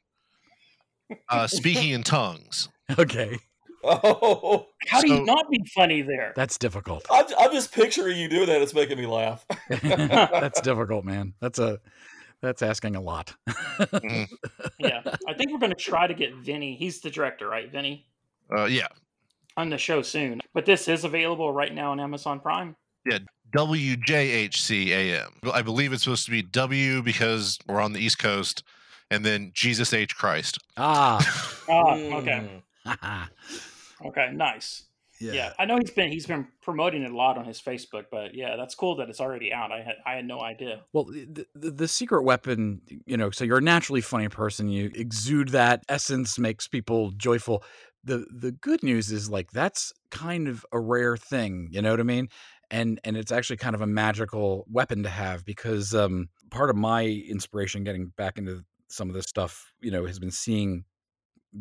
uh, 1.29 1.47
speaking 1.47 1.89
in 1.91 2.03
tongues. 2.03 2.69
okay 2.97 3.39
Oh, 3.87 4.67
How 4.87 5.01
do 5.01 5.07
So- 5.07 5.15
you 5.15 5.25
not 5.25 5.49
be 5.49 5.59
funny 5.75 6.01
there? 6.01 6.33
that's 6.35 6.57
difficult 6.57 7.05
I'm, 7.11 7.25
I'm 7.39 7.51
just 7.51 7.71
picturing 7.73 8.17
you 8.17 8.27
doing 8.27 8.47
that. 8.47 8.61
It's 8.61 8.73
making 8.73 8.97
me 8.97 9.05
laugh. 9.05 9.45
that's 9.69 10.59
difficult 10.61 11.05
man 11.05 11.33
that's 11.39 11.59
a 11.59 11.79
that's 12.41 12.61
asking 12.61 12.95
a 12.95 13.01
lot 13.01 13.33
yeah. 14.79 15.01
I 15.27 15.33
think 15.33 15.51
we're 15.51 15.59
going 15.59 15.71
to 15.71 15.75
try 15.77 16.07
to 16.07 16.13
get 16.13 16.33
Vinny. 16.35 16.75
He's 16.75 16.99
the 17.01 17.09
director, 17.09 17.47
right, 17.49 17.71
Vinny? 17.71 18.05
Uh, 18.55 18.65
yeah, 18.65 18.87
On 19.57 19.69
the 19.69 19.77
show 19.77 20.01
soon. 20.01 20.39
But 20.53 20.65
this 20.65 20.87
is 20.87 21.03
available 21.03 21.51
right 21.51 21.73
now 21.73 21.91
on 21.91 21.99
Amazon 21.99 22.39
Prime. 22.39 22.75
WJHCAM. 23.55 25.27
I 25.53 25.61
believe 25.61 25.93
it's 25.93 26.03
supposed 26.03 26.25
to 26.25 26.31
be 26.31 26.41
W 26.41 27.01
because 27.01 27.57
we're 27.67 27.81
on 27.81 27.93
the 27.93 27.99
East 27.99 28.19
Coast, 28.19 28.63
and 29.11 29.25
then 29.25 29.51
Jesus 29.53 29.93
H 29.93 30.15
Christ. 30.15 30.57
ah 30.77 31.19
Ah, 31.69 31.93
okay. 32.17 32.47
Okay, 34.03 34.31
nice. 34.33 34.85
Yeah. 35.19 35.53
I 35.57 35.65
know 35.65 35.77
he's 35.77 35.91
been 35.91 36.11
he's 36.11 36.25
been 36.25 36.47
promoting 36.61 37.03
it 37.03 37.11
a 37.11 37.15
lot 37.15 37.37
on 37.37 37.45
his 37.45 37.61
Facebook, 37.61 38.05
but 38.11 38.33
yeah, 38.33 38.55
that's 38.57 38.75
cool 38.75 38.97
that 38.97 39.09
it's 39.09 39.21
already 39.21 39.53
out. 39.53 39.71
I 39.71 39.81
had 39.81 39.95
I 40.05 40.15
had 40.15 40.25
no 40.25 40.41
idea. 40.41 40.81
Well, 40.93 41.05
the, 41.05 41.45
the, 41.55 41.71
the 41.71 41.87
secret 41.87 42.23
weapon, 42.23 42.81
you 43.05 43.17
know, 43.17 43.31
so 43.31 43.45
you're 43.45 43.59
a 43.59 43.61
naturally 43.61 44.01
funny 44.01 44.27
person. 44.27 44.67
You 44.67 44.91
exude 44.93 45.49
that 45.49 45.83
essence, 45.87 46.37
makes 46.37 46.67
people 46.67 47.11
joyful. 47.11 47.63
The 48.03 48.25
the 48.29 48.51
good 48.51 48.83
news 48.83 49.11
is 49.11 49.29
like 49.29 49.51
that's 49.51 49.93
kind 50.11 50.47
of 50.47 50.65
a 50.71 50.79
rare 50.79 51.17
thing. 51.17 51.69
You 51.71 51.81
know 51.81 51.91
what 51.91 51.99
I 51.99 52.03
mean? 52.03 52.27
And 52.69 52.99
and 53.03 53.15
it's 53.15 53.31
actually 53.31 53.57
kind 53.57 53.75
of 53.75 53.81
a 53.81 53.87
magical 53.87 54.65
weapon 54.69 55.03
to 55.03 55.09
have 55.09 55.45
because 55.45 55.95
um, 55.95 56.27
part 56.49 56.69
of 56.69 56.75
my 56.75 57.05
inspiration 57.05 57.83
getting 57.83 58.07
back 58.17 58.37
into 58.37 58.63
some 58.87 59.07
of 59.07 59.15
this 59.15 59.25
stuff, 59.25 59.71
you 59.79 59.91
know, 59.91 60.05
has 60.05 60.19
been 60.19 60.31
seeing 60.31 60.83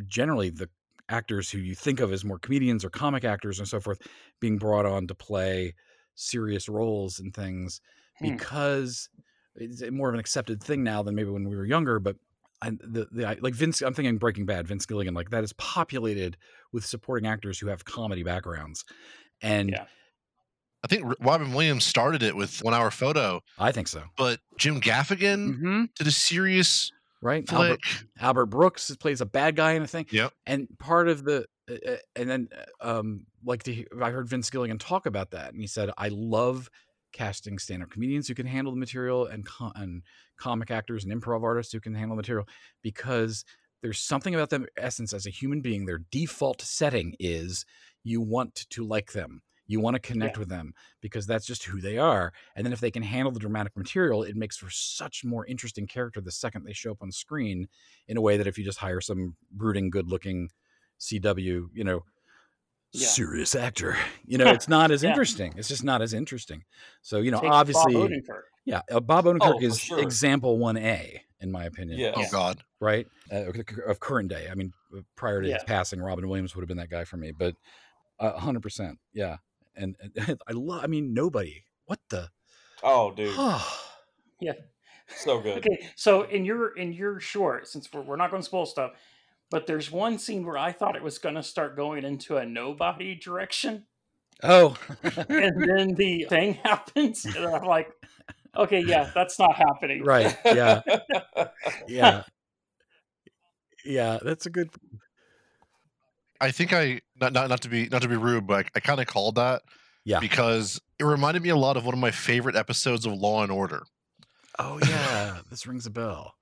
generally 0.07 0.51
the 0.51 0.69
actors 1.09 1.51
who 1.51 1.59
you 1.59 1.75
think 1.75 2.01
of 2.01 2.13
as 2.13 2.25
more 2.25 2.39
comedians 2.39 2.85
or 2.85 2.91
comic 2.91 3.25
actors 3.25 3.59
and 3.59 3.69
so 3.69 3.79
forth 3.81 4.01
being 4.41 4.57
brought 4.59 4.87
on 4.87 5.07
to 5.07 5.15
play 5.15 5.75
serious 6.15 6.69
roles 6.69 7.19
and 7.19 7.35
things 7.35 7.81
Hmm. 8.21 8.31
because 8.31 9.09
it's 9.57 9.83
more 9.91 10.09
of 10.09 10.15
an 10.15 10.21
accepted 10.21 10.63
thing 10.63 10.85
now 10.85 11.03
than 11.03 11.15
maybe 11.17 11.31
when 11.31 11.49
we 11.49 11.57
were 11.57 11.65
younger 11.65 11.99
but 11.99 12.17
I, 12.63 12.71
the, 12.71 13.09
the 13.11 13.27
I- 13.29 13.39
like 13.41 13.55
Vince 13.55 13.83
I'm 13.83 13.93
thinking 13.93 14.17
Breaking 14.19 14.47
Bad 14.47 14.69
Vince 14.69 14.87
Gilligan 14.87 15.15
like 15.15 15.31
that 15.31 15.43
is 15.45 15.53
populated 15.55 16.37
with 16.73 16.87
supporting 16.87 17.29
actors 17.29 17.59
who 17.59 17.67
have 17.67 17.85
comedy 17.85 18.23
backgrounds 18.23 18.85
and 19.43 19.71
Yeah. 19.71 19.87
I 20.85 20.87
think 20.87 21.13
Robin 21.21 21.53
Williams 21.55 21.83
started 21.85 22.23
it 22.23 22.37
with 22.37 22.63
One 22.63 22.75
Hour 22.75 22.91
Photo, 22.91 23.41
I 23.59 23.73
think 23.73 23.89
so 23.89 24.05
but 24.17 24.39
Jim 24.59 24.81
Gaffigan 24.81 25.57
hmm 25.57 25.85
did 25.97 26.07
a 26.07 26.11
serious 26.13 26.93
right 27.23 27.51
Albert. 27.53 27.81
Albert 28.21 28.47
Brooks 28.47 28.95
plays 28.97 29.21
a 29.21 29.27
bad 29.27 29.57
guy 29.57 29.73
in 29.73 29.83
a 29.83 29.87
thing 29.87 30.07
Yep. 30.11 30.33
and 30.47 30.69
part 30.79 31.09
of 31.09 31.25
the 31.25 31.47
uh, 31.71 31.75
uh, 31.93 31.97
and 32.17 32.29
then 32.29 32.49
uh, 32.83 32.99
um 32.99 33.27
like 33.45 33.63
to, 33.65 33.73
hear- 33.75 33.87
I 34.03 34.11
heard 34.11 34.29
Vince 34.29 34.51
Gilligan 34.51 34.79
talk 34.79 35.07
about 35.07 35.31
that 35.31 35.53
and 35.53 35.61
he 35.61 35.67
said 35.67 35.91
I 35.97 36.09
love 36.09 36.69
casting 37.13 37.59
stand-up 37.59 37.91
comedians 37.91 38.27
who 38.29 38.35
can 38.35 38.47
handle 38.47 38.73
the 38.73 38.79
material 38.81 39.27
and 39.27 39.47
and 39.77 40.03
comic 40.37 40.71
actors 40.71 41.05
and 41.05 41.13
improv 41.23 41.43
artists 41.45 41.73
who 41.73 41.81
can 41.81 41.95
handle 41.95 42.17
the 42.17 42.23
material 42.23 42.47
because 42.83 43.45
there's 43.83 44.01
something 44.01 44.35
about 44.35 44.51
their 44.51 44.67
essence 44.77 45.13
as 45.13 45.27
a 45.27 45.31
human 45.31 45.61
being 45.61 45.85
their 45.87 46.01
default 46.11 46.61
setting 46.61 47.15
is 47.21 47.65
you 48.03 48.21
want 48.21 48.55
to 48.71 48.85
like 48.85 49.13
them 49.13 49.43
you 49.67 49.81
want 49.81 49.95
to 49.95 50.01
connect 50.01 50.37
Yeah. 50.37 50.41
with 50.41 50.49
them 50.49 50.75
because 51.01 51.27
that's 51.27 51.47
just 51.47 51.65
who 51.65 51.81
they 51.81 51.99
are 51.99 52.33
and 52.57 52.65
then 52.67 52.73
if 52.73 52.81
they 52.81 52.91
can 52.91 53.03
handle 53.03 53.33
the 53.33 53.41
dramatic 53.41 53.77
material 53.77 54.23
it 54.23 54.37
makes 54.37 54.57
for 54.57 54.71
such 54.71 55.25
more 55.25 55.47
interesting 55.47 55.87
character 55.87 56.21
the 56.21 56.31
second 56.33 56.65
they 56.65 56.73
show 56.73 56.93
up 56.93 57.03
on 57.03 57.11
screen 57.13 57.67
in 58.09 58.17
a 58.17 58.21
way 58.21 58.37
that 58.37 58.47
if 58.47 58.59
you 58.59 58.65
just 58.65 58.79
hire 58.79 59.01
some 59.01 59.37
brooding 59.53 59.91
good 59.91 60.09
looking 60.09 60.49
cw 61.01 61.67
you 61.73 61.85
know 61.85 62.05
Yeah. 62.93 63.09
serious 63.09 63.55
actor 63.55 63.97
you 64.25 64.39
know 64.39 64.53
it's 64.53 64.69
not 64.69 64.91
as 64.93 65.03
Yeah. 65.03 65.11
interesting 65.11 65.53
it's 65.57 65.69
just 65.69 65.83
not 65.85 66.01
as 66.03 66.15
interesting 66.15 66.65
so 67.03 67.19
you 67.19 67.31
know 67.31 67.39
Take 67.41 67.51
Bob 67.51 67.61
obviously 67.61 67.95
Odenkirk. 67.95 68.43
yeah 68.65 68.83
uh, 68.93 69.01
bob 69.01 69.25
odenkirk 69.25 69.57
Oh, 69.57 69.61
is 69.61 69.79
sure. 69.81 69.99
example 70.01 70.59
1a 70.59 71.21
in 71.41 71.51
my 71.51 71.65
opinion 71.65 71.99
Yeah. 71.99 72.13
Oh 72.15 72.27
God. 72.31 72.63
right 72.81 73.07
uh, 73.33 73.51
of 73.87 73.99
current 74.01 74.29
day 74.29 74.49
i 74.51 74.55
mean 74.55 74.73
uh, 74.97 75.01
prior 75.17 75.43
to 75.43 75.49
his 75.53 75.65
passing 75.65 76.01
robin 76.01 76.29
williams 76.29 76.55
would 76.55 76.63
have 76.63 76.69
been 76.69 76.77
that 76.77 76.91
guy 76.91 77.05
for 77.05 77.17
me 77.17 77.33
but 77.33 77.57
uh, 78.21 78.33
100% 78.39 78.97
yeah 79.13 79.39
and, 79.77 79.97
and 80.29 80.41
i 80.49 80.53
love 80.53 80.83
i 80.85 80.87
mean 80.87 81.13
nobody. 81.15 81.65
What 81.87 82.01
the 82.09 82.31
Oh, 82.83 83.13
dude, 83.13 83.35
yeah. 84.41 84.53
so 85.09 85.41
good. 85.41 85.59
Okay, 85.59 85.89
so 85.97 86.23
in 86.23 86.45
your 86.45 86.77
in 86.77 86.93
your 86.93 87.19
short, 87.19 87.67
since 87.67 87.91
we're, 87.93 88.03
we're 88.03 88.17
not 88.17 88.31
going 88.31 88.43
to 88.43 88.47
spoil 88.47 88.67
stuff, 88.67 88.93
but 89.51 89.67
there's 89.67 89.91
one 89.91 90.19
scene 90.19 90.45
where 90.45 90.59
I 90.59 90.73
thought 90.73 90.95
it 90.97 91.03
was 91.03 91.19
going 91.19 91.37
to 91.37 91.43
start 91.43 91.77
going 91.77 92.05
into 92.05 92.37
a 92.37 92.45
nobody 92.45 93.15
direction, 93.15 93.87
oh. 94.43 94.77
And 95.29 95.63
then 95.69 95.95
the 95.95 96.27
thing 96.29 96.55
happens, 96.63 97.25
and 97.25 97.47
I'm 97.47 97.65
like, 97.65 97.91
okay, 98.57 98.81
yeah, 98.81 99.11
that's 99.15 99.39
not 99.39 99.55
happening. 99.57 100.03
right 100.05 100.37
yeah. 100.45 100.83
Yeah. 101.89 102.23
Yeah 103.85 104.19
that's 104.23 104.47
a 104.47 104.51
good 104.51 104.71
I 106.41 106.51
think 106.51 106.73
I 106.73 107.01
not 107.21 107.33
not, 107.33 107.49
not 107.49 107.63
to 107.63 107.69
be 107.69 107.89
not 107.89 108.03
to 108.03 108.09
be 108.09 108.17
rude, 108.17 108.47
but 108.47 108.67
I, 108.67 108.71
I 108.77 108.81
kind 108.81 109.01
of 109.01 109.07
called 109.07 109.37
that. 109.37 109.63
Yeah. 110.05 110.21
Because 110.21 110.81
it 110.99 111.05
reminded 111.05 111.43
me 111.43 111.49
a 111.49 111.57
lot 111.57 111.79
of 111.79 111.87
one 111.87 111.95
of 111.95 112.01
my 112.01 112.11
favorite 112.11 112.57
episodes 112.57 113.07
of 113.07 113.15
Law 113.15 113.43
and 113.43 113.51
Order, 113.51 113.85
oh 114.59 114.79
yeah 114.87 115.39
this 115.51 115.67
rings 115.67 115.87
a 115.87 115.91
bell 115.91 116.35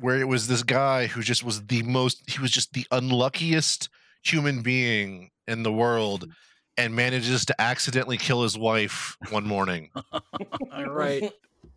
where 0.00 0.18
it 0.18 0.28
was 0.28 0.46
this 0.46 0.62
guy 0.62 1.06
who 1.06 1.22
just 1.22 1.42
was 1.44 1.66
the 1.66 1.82
most 1.82 2.22
he 2.30 2.40
was 2.40 2.50
just 2.50 2.72
the 2.72 2.86
unluckiest 2.90 3.88
human 4.22 4.62
being 4.62 5.30
in 5.46 5.62
the 5.62 5.72
world 5.72 6.28
mm. 6.28 6.32
and 6.76 6.94
manages 6.94 7.44
to 7.44 7.60
accidentally 7.60 8.16
kill 8.16 8.42
his 8.42 8.56
wife 8.58 9.16
one 9.30 9.44
morning. 9.44 9.90
all 10.72 10.84
right 10.86 11.32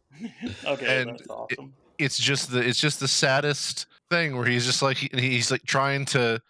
okay, 0.66 1.02
And 1.02 1.12
that's 1.12 1.28
awesome. 1.30 1.74
it's 1.98 2.18
just 2.18 2.52
the 2.52 2.60
it's 2.60 2.80
just 2.80 3.00
the 3.00 3.08
saddest 3.08 3.88
thing 4.10 4.36
where 4.36 4.46
he's 4.46 4.66
just 4.66 4.82
like 4.82 4.98
he, 4.98 5.10
he's 5.14 5.50
like 5.50 5.64
trying 5.64 6.06
to 6.06 6.42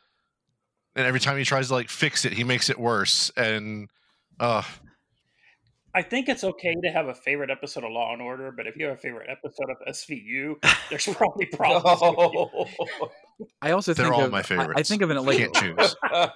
and 0.95 1.05
every 1.05 1.19
time 1.19 1.37
he 1.37 1.43
tries 1.43 1.67
to 1.69 1.73
like 1.73 1.89
fix 1.89 2.25
it 2.25 2.33
he 2.33 2.43
makes 2.43 2.69
it 2.69 2.79
worse 2.79 3.31
and 3.37 3.89
uh 4.39 4.63
I 5.93 6.03
think 6.03 6.29
it's 6.29 6.45
okay 6.45 6.73
to 6.73 6.89
have 6.89 7.07
a 7.09 7.13
favorite 7.13 7.49
episode 7.49 7.83
of 7.83 7.91
Law 7.91 8.13
and 8.13 8.21
Order, 8.21 8.53
but 8.55 8.65
if 8.65 8.77
you 8.77 8.85
have 8.85 8.93
a 8.95 8.97
favorite 8.97 9.27
episode 9.29 9.69
of 9.69 9.75
SVU, 9.93 10.55
there's 10.89 11.05
probably 11.17 11.47
problems. 11.47 11.83
with 12.01 12.33
you. 12.33 12.49
No. 12.55 13.11
I 13.61 13.71
also 13.71 13.93
They're 13.93 14.05
think 14.05 14.15
all 14.15 14.23
of, 14.23 14.31
my 14.31 14.41
I- 14.51 14.67
I, 14.77 14.83
think 14.83 15.01
of 15.01 15.11
it 15.11 15.15
you 15.15 15.19
like 15.19 15.37
can't 15.37 15.53
choose 15.53 15.95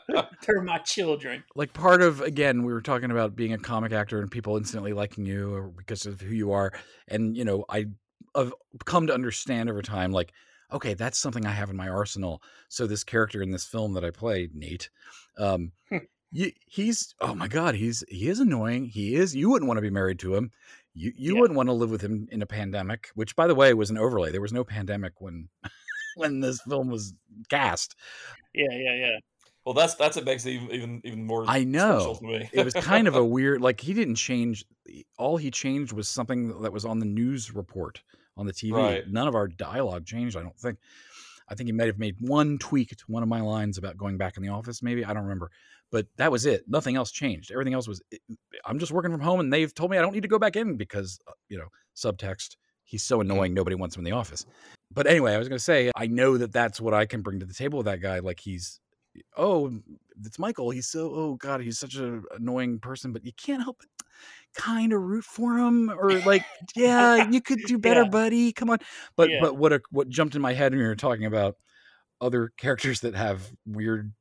They're 0.46 0.62
my 0.62 0.80
children. 0.80 1.46
like 1.56 1.72
part 1.72 2.02
of 2.02 2.20
again 2.20 2.64
we 2.64 2.74
were 2.74 2.82
talking 2.82 3.12
about 3.12 3.34
being 3.36 3.54
a 3.54 3.58
comic 3.58 3.94
actor 3.94 4.20
and 4.20 4.30
people 4.30 4.58
instantly 4.58 4.92
liking 4.92 5.26
you 5.26 5.54
or 5.54 5.68
because 5.70 6.06
of 6.06 6.20
who 6.20 6.34
you 6.34 6.52
are 6.52 6.74
and 7.08 7.38
you 7.38 7.46
know 7.46 7.64
i 7.70 7.86
have 8.36 8.54
come 8.86 9.08
to 9.08 9.14
understand 9.14 9.70
over 9.70 9.82
time 9.84 10.12
like 10.12 10.34
okay 10.72 10.94
that's 10.94 11.18
something 11.18 11.46
i 11.46 11.52
have 11.52 11.70
in 11.70 11.76
my 11.76 11.88
arsenal 11.90 12.42
so 12.70 12.86
this 12.88 13.04
character 13.04 13.42
in 13.42 13.52
this 13.52 13.66
film 13.66 13.94
that 13.94 14.04
i 14.06 14.10
play 14.12 14.50
nate 14.54 14.90
um 15.38 15.72
Hmm. 15.90 15.98
he's 16.68 17.14
oh 17.22 17.34
my 17.36 17.48
god 17.48 17.76
he's 17.76 18.04
he 18.10 18.28
is 18.28 18.40
annoying 18.40 18.86
he 18.86 19.16
is 19.16 19.36
you 19.36 19.50
wouldn't 19.50 19.68
want 19.68 19.78
to 19.78 19.82
be 19.82 19.90
married 19.90 20.20
to 20.20 20.36
him 20.36 20.52
you 20.94 21.14
you 21.16 21.36
Yeah. 21.36 21.42
wouldn't 21.42 21.56
want 21.58 21.68
to 21.70 21.74
live 21.74 21.92
with 21.92 22.02
him 22.02 22.28
in 22.32 22.42
a 22.42 22.46
pandemic 22.48 23.10
which 23.16 23.36
by 23.36 23.48
the 23.48 23.56
way 23.56 23.74
was 23.74 23.90
an 23.90 23.98
overlay 23.98 24.32
there 24.32 24.42
was 24.42 24.52
no 24.54 24.64
pandemic 24.64 25.14
when 25.22 25.48
when 26.16 26.40
this 26.42 26.60
film 26.62 26.90
was 26.90 27.14
cast 27.50 27.96
Yeah, 28.54 28.66
yeah, 28.72 28.96
yeah. 28.96 29.20
Well, 29.66 29.74
that's 29.74 29.96
that's 29.96 30.16
what 30.16 30.26
makes 30.26 30.46
it 30.46 30.52
even 30.52 30.72
even, 30.72 31.02
even 31.04 31.26
more. 31.26 31.44
I 31.48 31.64
know. 31.64 32.00
special 32.00 32.16
to 32.18 32.24
me. 32.40 32.50
it 32.54 32.64
was 32.64 32.74
kind 32.76 33.08
of 33.08 33.16
a 33.16 33.26
weird 33.36 33.62
like 33.62 33.82
he 33.82 33.94
didn't 33.94 34.16
change 34.16 34.64
all 35.18 35.38
he 35.38 35.50
changed 35.52 35.92
was 35.92 36.08
something 36.08 36.62
that 36.62 36.72
was 36.72 36.86
on 36.86 37.00
the 37.00 37.06
news 37.06 37.54
report 37.56 38.04
on 38.38 38.46
the 38.46 38.54
TV. 38.54 38.74
Right. 38.74 39.08
None 39.08 39.28
of 39.28 39.36
our 39.36 39.48
dialogue 39.48 40.06
changed, 40.06 40.38
I 40.38 40.42
don't 40.42 40.58
think. 40.58 40.78
I 41.48 41.56
think 41.56 41.68
he 41.68 41.74
might 41.74 41.88
have 41.88 42.00
made 42.00 42.16
one 42.20 42.58
tweak 42.58 42.90
to 42.90 43.04
one 43.08 43.24
of 43.24 43.30
my 43.30 43.42
lines 43.42 43.78
about 43.78 43.98
going 43.98 44.18
back 44.18 44.36
in 44.38 44.44
the 44.44 44.50
office 44.50 44.82
maybe, 44.82 45.06
I 45.06 45.14
don't 45.14 45.24
remember. 45.24 45.52
But 45.92 46.08
that 46.18 46.32
was 46.32 46.46
it. 46.46 46.64
Nothing 46.68 46.96
else 46.96 47.12
changed. 47.12 47.52
Everything 47.52 47.74
else 47.74 47.88
was 47.88 48.02
I'm 48.66 48.80
just 48.80 48.92
working 48.92 49.12
from 49.12 49.22
home 49.22 49.40
and 49.40 49.54
they've 49.54 49.74
told 49.74 49.92
me 49.92 49.98
I 49.98 50.02
don't 50.02 50.14
need 50.14 50.24
to 50.24 50.28
go 50.28 50.40
back 50.40 50.56
in 50.56 50.76
because 50.76 51.20
uh, 51.28 51.34
you 51.48 51.58
know, 51.58 51.68
subtext 51.96 52.56
he's 52.84 53.04
so 53.04 53.22
annoying 53.22 53.54
nobody 53.54 53.76
wants 53.76 53.96
him 53.96 54.06
in 54.06 54.12
the 54.12 54.18
office. 54.18 54.46
But 54.92 55.08
anyway, 55.08 55.34
I 55.34 55.38
was 55.38 55.48
going 55.48 55.58
to 55.58 55.64
say 55.64 55.92
I 55.96 56.08
know 56.08 56.38
that 56.38 56.52
that's 56.52 56.82
what 56.82 56.94
I 56.94 57.06
can 57.06 57.22
bring 57.22 57.40
to 57.40 57.46
the 57.46 57.54
table 57.54 57.78
with 57.78 57.86
that 57.86 58.02
guy 58.02 58.20
like 58.20 58.40
he's 58.40 58.80
oh 59.38 59.72
it's 60.24 60.40
Michael. 60.40 60.70
He's 60.70 60.88
so 60.88 61.12
oh 61.14 61.36
god, 61.36 61.62
he's 61.62 61.80
such 61.80 61.96
an 61.96 62.24
annoying 62.36 62.80
person, 62.80 63.12
but 63.14 63.26
you 63.26 63.32
can't 63.38 63.64
help 63.64 63.78
but 63.80 63.88
kind 64.56 64.94
of 64.94 65.02
root 65.02 65.26
for 65.26 65.58
him 65.58 65.90
or 65.90 66.12
like 66.22 66.44
yeah, 66.76 67.30
you 67.30 67.42
could 67.42 67.60
do 67.66 67.78
better, 67.78 68.04
Yeah. 68.04 68.10
buddy. 68.10 68.54
Come 68.54 68.70
on. 68.70 68.80
But 69.16 69.30
Yeah. 69.30 69.40
but 69.42 69.58
what 69.58 69.74
a, 69.74 69.82
what 69.92 70.10
jumped 70.10 70.36
in 70.36 70.42
my 70.42 70.54
head 70.54 70.72
when 70.72 70.82
you 70.82 70.88
were 70.88 70.96
talking 70.96 71.26
about 71.26 71.58
other 72.22 72.52
characters 72.58 73.02
that 73.02 73.16
have 73.16 73.52
weird 73.66 74.14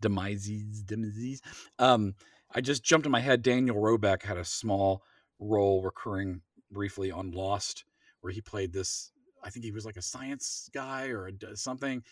demises 0.00 0.82
demises. 0.84 1.40
Um 1.78 2.14
I 2.54 2.60
just 2.60 2.82
jumped 2.84 3.06
in 3.06 3.12
my 3.12 3.20
head 3.20 3.42
Daniel 3.42 3.78
Roebuck 3.78 4.22
had 4.22 4.36
a 4.36 4.44
small 4.44 5.02
role 5.38 5.82
recurring 5.82 6.42
briefly 6.70 7.10
on 7.10 7.30
Lost 7.32 7.84
where 8.20 8.32
he 8.32 8.40
played 8.40 8.72
this 8.72 9.12
I 9.44 9.50
think 9.50 9.64
he 9.64 9.72
was 9.72 9.84
like 9.84 9.96
a 9.96 10.02
science 10.02 10.68
guy 10.72 11.08
or 11.08 11.28
a, 11.28 11.56
something 11.56 12.02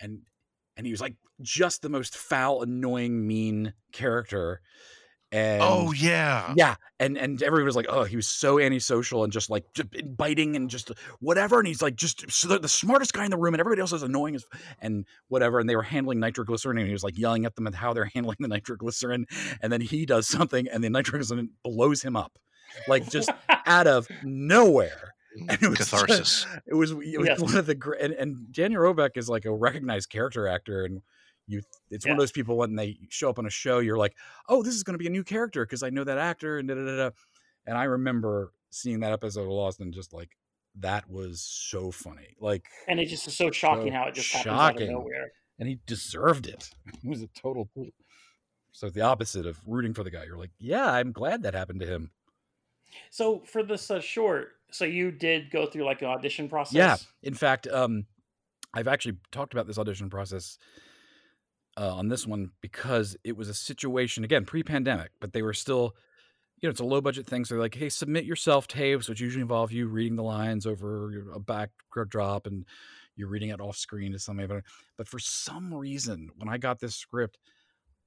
and 0.00 0.20
and 0.76 0.86
he 0.86 0.92
was 0.92 1.00
like 1.00 1.14
just 1.42 1.82
the 1.82 1.88
most 1.88 2.16
foul 2.16 2.62
annoying 2.62 3.26
mean 3.26 3.72
character 3.92 4.60
and 5.32 5.62
oh 5.62 5.92
yeah. 5.92 6.52
Yeah 6.56 6.74
and 6.98 7.16
and 7.16 7.42
everybody 7.42 7.64
was 7.64 7.76
like 7.76 7.86
oh 7.88 8.04
he 8.04 8.16
was 8.16 8.28
so 8.28 8.60
antisocial 8.60 9.24
and 9.24 9.32
just 9.32 9.48
like 9.48 9.64
just 9.74 9.88
biting 10.16 10.54
and 10.54 10.68
just 10.68 10.90
whatever 11.20 11.58
and 11.58 11.66
he's 11.66 11.82
like 11.82 11.96
just 11.96 12.30
so 12.30 12.58
the, 12.58 12.68
smartest 12.68 13.12
guy 13.12 13.24
in 13.24 13.30
the 13.30 13.38
room 13.38 13.54
and 13.54 13.60
everybody 13.60 13.80
else 13.80 13.92
is 13.92 14.02
annoying 14.02 14.34
as 14.34 14.44
and 14.80 15.06
whatever 15.28 15.58
and 15.58 15.68
they 15.68 15.76
were 15.76 15.82
handling 15.82 16.20
nitroglycerin 16.20 16.78
and 16.78 16.86
he 16.86 16.92
was 16.92 17.02
like 17.04 17.18
yelling 17.18 17.44
at 17.44 17.56
them 17.56 17.66
and 17.66 17.74
how 17.74 17.92
they're 17.92 18.10
handling 18.14 18.36
the 18.40 18.48
nitroglycerin 18.48 19.26
and 19.62 19.72
then 19.72 19.80
he 19.80 20.04
does 20.04 20.28
something 20.28 20.68
and 20.68 20.84
the 20.84 20.90
nitroglycerin 20.90 21.50
blows 21.64 22.02
him 22.02 22.16
up 22.16 22.38
like 22.86 23.08
just 23.08 23.30
out 23.66 23.86
of 23.86 24.06
nowhere 24.22 25.14
and 25.48 25.62
it 25.62 25.68
was 25.68 25.78
just- 25.78 25.90
catharsis. 25.90 26.46
it 26.66 26.74
was 26.74 26.90
it 26.92 26.96
was 27.18 27.26
Yes. 27.28 27.40
one 27.40 27.56
of 27.56 27.66
the 27.66 27.74
great 27.74 28.00
and, 28.00 28.12
and 28.14 28.52
Daniel 28.52 28.82
Roebuck 28.82 29.16
is 29.16 29.28
like 29.28 29.44
a 29.44 29.52
recognized 29.54 30.10
character 30.10 30.46
actor 30.48 30.84
and 30.84 31.02
you 31.46 31.62
it's 31.90 32.04
one 32.06 32.12
of 32.12 32.18
those 32.18 32.32
people 32.32 32.56
when 32.56 32.76
they 32.76 32.96
show 33.08 33.28
up 33.30 33.38
on 33.38 33.46
a 33.46 33.50
show 33.50 33.78
you're 33.80 33.96
like 33.98 34.14
oh 34.48 34.62
this 34.62 34.74
is 34.74 34.82
going 34.82 34.94
to 34.94 34.98
be 34.98 35.06
a 35.06 35.10
new 35.10 35.24
character 35.24 35.64
because 35.64 35.82
I 35.82 35.90
know 35.90 36.04
that 36.04 36.18
actor 36.18 36.58
and 36.58 36.68
da 36.68 36.74
da 36.74 36.96
da 36.96 37.10
and 37.66 37.76
I 37.78 37.84
remember 37.84 38.52
seeing 38.70 39.00
that 39.00 39.12
episode 39.12 39.42
of 39.42 39.48
Lost 39.48 39.80
and 39.80 39.92
just 39.92 40.12
like 40.12 40.30
that 40.78 41.10
was 41.10 41.40
so 41.42 41.90
funny. 41.90 42.36
Like 42.40 42.64
And 42.86 43.00
it 43.00 43.06
just 43.06 43.26
is 43.26 43.36
so 43.36 43.50
shocking 43.50 43.88
So 43.88 43.98
how 43.98 44.04
it 44.06 44.14
just 44.14 44.32
happens 44.32 44.54
out 44.54 44.80
of 44.80 44.88
nowhere. 44.88 45.32
and 45.58 45.68
he 45.68 45.78
deserved 45.86 46.46
it. 46.46 46.70
He 47.02 47.08
was 47.08 47.22
a 47.22 47.26
total 47.28 47.68
so 48.72 48.88
the 48.88 49.00
opposite 49.00 49.46
of 49.46 49.58
rooting 49.66 49.94
for 49.94 50.04
the 50.04 50.10
guy. 50.10 50.24
You're 50.24 50.38
like 50.38 50.52
yeah 50.58 50.86
I'm 50.92 51.10
glad 51.12 51.42
that 51.42 51.54
happened 51.54 51.80
to 51.80 51.86
him 51.86 52.10
So 53.10 53.42
for 53.46 53.62
this 53.62 53.90
uh, 53.90 54.00
short, 54.00 54.52
so 54.70 54.84
you 54.84 55.10
did 55.10 55.50
go 55.50 55.66
through 55.66 55.84
like 55.84 56.02
an 56.02 56.08
audition 56.08 56.48
process. 56.48 56.74
Yeah. 56.74 56.96
In 57.22 57.34
fact, 57.34 57.66
um, 57.66 58.06
I've 58.72 58.88
actually 58.88 59.16
talked 59.32 59.52
about 59.52 59.66
this 59.66 59.78
audition 59.78 60.10
process 60.10 60.58
uh, 61.76 61.94
on 61.94 62.08
this 62.08 62.26
one 62.26 62.50
because 62.60 63.16
it 63.24 63.36
was 63.36 63.48
a 63.48 63.54
situation 63.54 64.24
again 64.24 64.44
pre-pandemic, 64.44 65.10
but 65.20 65.32
they 65.32 65.42
were 65.42 65.52
still, 65.52 65.96
you 66.60 66.68
know, 66.68 66.70
it's 66.70 66.80
a 66.80 66.84
low 66.84 67.00
budget 67.00 67.26
thing. 67.26 67.44
So 67.44 67.54
they're 67.54 67.62
like, 67.62 67.74
hey, 67.74 67.88
submit 67.88 68.24
yourself 68.24 68.68
tapes, 68.68 69.08
which 69.08 69.20
usually 69.20 69.42
involve 69.42 69.72
you 69.72 69.88
reading 69.88 70.16
the 70.16 70.22
lines 70.22 70.66
over 70.66 71.32
a 71.34 71.40
backdrop 71.40 72.46
and 72.46 72.64
you're 73.16 73.28
reading 73.28 73.50
it 73.50 73.60
off 73.60 73.76
screen 73.76 74.12
to 74.12 74.18
somebody. 74.18 74.46
But 74.46 74.62
but 74.96 75.08
for 75.08 75.18
some 75.18 75.74
reason, 75.74 76.30
when 76.36 76.48
I 76.48 76.58
got 76.58 76.78
this 76.78 76.94
script, 76.94 77.38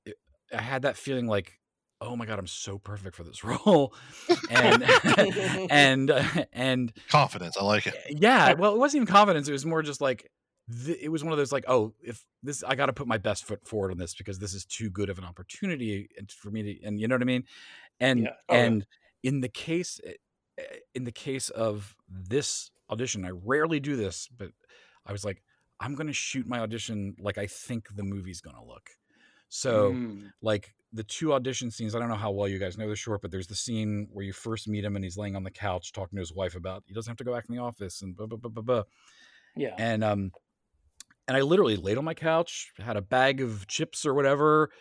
it, 0.05 0.15
I 0.53 0.61
had 0.61 0.84
that 0.84 0.97
feeling 0.97 1.27
like. 1.27 1.59
Oh 2.06 2.16
my 2.16 2.26
god, 2.26 2.38
I'm 2.38 2.47
so 2.47 2.78
perfect 2.78 3.16
for 3.16 3.24
this 3.24 3.43
role, 3.43 3.93
and 4.49 4.84
and 5.72 6.12
uh, 6.12 6.24
and 6.51 6.93
confidence 7.10 7.58
i 7.58 7.64
like 7.64 7.88
it 7.88 7.95
yeah 8.10 8.54
well 8.54 8.74
it 8.74 8.78
wasn't 8.80 9.01
even 9.01 9.08
confidence 9.08 9.47
it 9.47 9.51
was 9.51 9.66
more 9.66 9.82
just 9.82 10.01
like 10.01 10.30
th- 10.86 10.97
it 11.01 11.10
was 11.10 11.24
one 11.24 11.32
of 11.32 11.38
those 11.38 11.51
like 11.51 11.66
oh 11.68 11.93
if 12.01 12.24
this 12.41 12.64
i 12.64 12.76
got 12.76 12.88
to 12.88 12.93
put 12.93 13.08
my 13.08 13.18
best 13.18 13.45
foot 13.45 13.66
forward 13.68 13.91
on 13.91 13.97
this 13.97 14.14
because 14.14 14.39
this 14.39 14.54
is 14.54 14.66
too 14.66 14.89
good 14.89 15.10
of 15.10 15.18
an 15.18 15.24
opportunity 15.24 16.10
for 16.30 16.51
me 16.51 16.64
to 16.64 16.84
and 16.86 16.99
you 16.99 17.08
know 17.08 17.16
what 17.16 17.22
i 17.22 17.26
mean 17.26 17.43
and 17.99 18.22
Yeah. 18.24 18.30
Oh, 18.49 18.54
yeah. 18.56 18.64
and 18.64 18.86
in 19.24 19.41
the 19.41 19.49
case 19.49 19.99
eh, 20.06 20.64
in 20.93 21.04
the 21.04 21.12
case 21.12 21.49
of 21.49 21.95
this 22.10 22.72
audition 22.89 23.26
i 23.26 23.30
rarely 23.30 23.80
do 23.80 23.95
this 23.95 24.28
but 24.36 24.49
i 25.06 25.12
was 25.12 25.24
like 25.26 25.41
i'm 25.80 25.95
going 25.95 26.08
to 26.08 26.14
shoot 26.14 26.47
my 26.47 26.60
audition 26.60 27.16
like 27.20 27.38
i 27.38 27.47
think 27.47 27.88
the 27.95 28.04
movie's 28.04 28.41
going 28.41 28.56
to 28.56 28.64
look 28.64 28.89
so 29.56 29.91
Mm. 29.93 30.32
like 30.41 30.74
the 30.93 31.04
two 31.04 31.32
audition 31.34 31.70
scenes. 31.70 31.93
I 31.93 31.99
don't 31.99 32.10
know 32.10 32.16
how 32.16 32.32
well 32.32 32.47
you 32.47 32.58
guys 32.58 32.76
know 32.78 32.89
the 32.89 32.95
short, 32.95 33.22
but 33.22 33.30
there's 33.30 33.47
the 33.47 33.56
scene 33.56 34.08
where 34.12 34.26
you 34.26 34.34
first 34.34 34.68
meet 34.68 34.84
him 34.84 34.95
and 34.95 35.06
he's 35.06 35.16
laying 35.18 35.36
on 35.36 35.43
the 35.43 35.51
couch 35.51 35.91
talking 35.91 36.18
to 36.18 36.22
his 36.22 36.34
wife 36.34 36.56
about 36.56 36.84
he 36.88 36.93
doesn't 36.93 37.10
have 37.10 37.18
to 37.18 37.24
go 37.24 37.34
back 37.34 37.45
in 37.47 37.56
the 37.56 37.62
office 37.62 38.01
and 38.01 38.16
blah 38.16 38.26
blah 38.26 38.38
blah 38.38 38.49
blah 38.49 38.64
blah. 38.64 38.84
Yeah. 39.56 39.76
And 39.78 40.04
um, 40.04 40.32
and 41.28 41.38
I 41.38 41.41
literally 41.41 41.76
laid 41.78 41.99
on 41.99 42.04
my 42.04 42.16
couch, 42.16 42.74
had 42.80 42.97
a 42.97 43.01
bag 43.01 43.41
of 43.41 43.68
chips 43.68 44.06
or 44.08 44.14
whatever, 44.16 44.72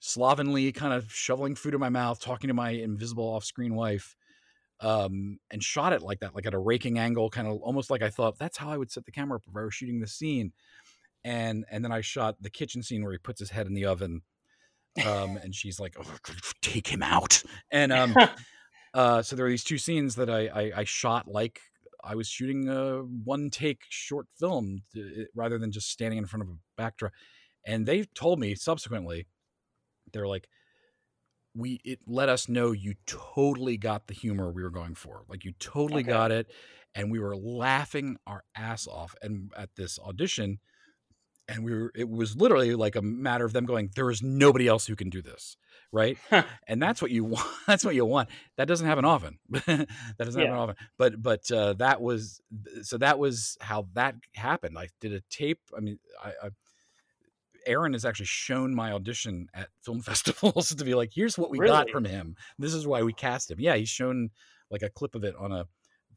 slovenly 0.00 0.72
kind 0.72 0.94
of 0.94 1.12
shoveling 1.12 1.54
food 1.54 1.74
in 1.74 1.80
my 1.80 1.90
mouth, 1.90 2.20
talking 2.20 2.48
to 2.48 2.54
my 2.54 2.70
invisible 2.70 3.24
off-screen 3.24 3.74
wife, 3.74 4.16
um, 4.80 5.38
and 5.50 5.62
shot 5.62 5.92
it 5.92 6.00
like 6.02 6.20
that, 6.20 6.34
like 6.34 6.46
at 6.46 6.54
a 6.54 6.58
raking 6.58 6.98
angle, 6.98 7.28
kind 7.30 7.46
of 7.46 7.60
almost 7.62 7.90
like 7.90 8.02
I 8.02 8.08
thought 8.10 8.38
that's 8.38 8.56
how 8.56 8.70
I 8.70 8.78
would 8.78 8.90
set 8.90 9.04
the 9.04 9.12
camera 9.12 9.36
up 9.36 9.44
if 9.46 9.54
I 9.56 9.60
were 9.60 9.70
shooting 9.70 10.00
the 10.00 10.06
scene. 10.08 10.52
And 11.24 11.64
and 11.70 11.84
then 11.84 11.92
I 11.92 12.00
shot 12.00 12.42
the 12.42 12.50
kitchen 12.50 12.82
scene 12.82 13.02
where 13.04 13.12
he 13.12 13.18
puts 13.18 13.40
his 13.40 13.50
head 13.50 13.66
in 13.66 13.74
the 13.74 13.86
oven 13.86 14.22
um, 15.02 15.36
and 15.36 15.54
she's 15.54 15.80
like, 15.80 15.96
oh, 15.98 16.18
"Take 16.62 16.88
him 16.88 17.02
out!" 17.02 17.42
And 17.70 17.92
um, 17.92 18.20
uh, 18.94 19.22
so 19.22 19.36
there 19.36 19.46
are 19.46 19.50
these 19.50 19.64
two 19.64 19.78
scenes 19.78 20.16
that 20.16 20.30
I, 20.30 20.48
I 20.48 20.72
I 20.80 20.84
shot 20.84 21.28
like 21.28 21.60
I 22.04 22.14
was 22.16 22.28
shooting 22.28 22.68
a 22.68 23.00
one 23.02 23.50
take 23.50 23.84
short 23.90 24.28
film 24.38 24.84
to, 24.94 25.26
rather 25.34 25.58
than 25.58 25.72
just 25.72 25.90
standing 25.90 26.18
in 26.18 26.26
front 26.26 26.42
of 26.44 26.50
a 26.50 26.58
backdrop. 26.76 27.12
And 27.66 27.86
they 27.86 28.04
told 28.04 28.40
me 28.40 28.54
subsequently, 28.56 29.26
they're 30.12 30.28
like, 30.28 30.48
"We 31.54 31.80
it 31.84 32.00
let 32.06 32.28
us 32.28 32.48
know 32.48 32.72
you 32.72 32.94
totally 33.06 33.76
got 33.76 34.06
the 34.06 34.14
humor 34.14 34.50
we 34.50 34.62
were 34.62 34.70
going 34.70 34.94
for. 34.94 35.24
Like 35.28 35.44
you 35.44 35.52
totally 35.52 36.02
Okay. 36.02 36.02
got 36.02 36.30
it." 36.30 36.50
And 36.94 37.10
we 37.10 37.18
were 37.18 37.36
laughing 37.36 38.18
our 38.26 38.44
ass 38.54 38.86
off. 38.86 39.14
And 39.22 39.52
at 39.56 39.74
this 39.76 39.98
audition, 39.98 40.60
and 41.48 41.64
we 41.64 41.72
were 41.72 41.92
it 41.94 42.08
was 42.08 42.36
literally 42.36 42.74
like 42.74 42.96
a 42.96 43.02
matter 43.02 43.44
of 43.44 43.52
them 43.52 43.64
going 43.66 43.90
there 43.96 44.10
is 44.10 44.22
nobody 44.22 44.68
else 44.68 44.86
who 44.86 44.94
can 44.96 45.10
do 45.10 45.20
this 45.20 45.56
right 45.90 46.16
and 46.68 46.80
that's 46.82 47.02
what 47.02 47.10
you 47.10 47.24
want 47.34 47.46
that's 47.66 47.84
what 47.84 47.94
you 47.94 48.04
want 48.04 48.28
that 48.56 48.68
doesn't 48.68 48.86
happen 48.86 49.04
often 49.04 49.38
that 49.50 49.88
doesn't 50.18 50.40
happen 50.40 50.54
Yeah. 50.54 50.60
often 50.60 50.76
but 50.98 51.22
but 51.22 51.50
uh, 51.50 51.72
that 51.74 52.00
was 52.00 52.40
so 52.82 52.98
that 52.98 53.18
was 53.18 53.56
how 53.60 53.86
that 53.94 54.14
happened 54.34 54.78
i 54.78 54.88
did 55.00 55.12
a 55.12 55.20
tape 55.30 55.60
i 55.76 55.80
mean 55.80 55.98
i, 56.22 56.32
I 56.44 56.50
Aaron 57.66 57.92
has 57.92 58.04
actually 58.04 58.26
shown 58.26 58.74
my 58.74 58.92
audition 58.92 59.46
at 59.54 59.68
film 59.84 60.00
festivals 60.02 60.74
to 60.74 60.84
be 60.84 60.94
like, 60.94 61.12
here's 61.14 61.38
what 61.38 61.48
we 61.50 61.58
got 61.58 61.90
from 61.90 62.04
him. 62.04 62.34
This 62.58 62.74
is 62.74 62.88
why 62.88 63.02
we 63.02 63.12
cast 63.12 63.52
him. 63.52 63.60
Yeah, 63.60 63.76
he's 63.76 63.88
shown 63.88 64.30
like 64.68 64.82
a 64.82 64.90
clip 64.90 65.14
of 65.14 65.22
it 65.22 65.36
on 65.36 65.52
a 65.52 65.66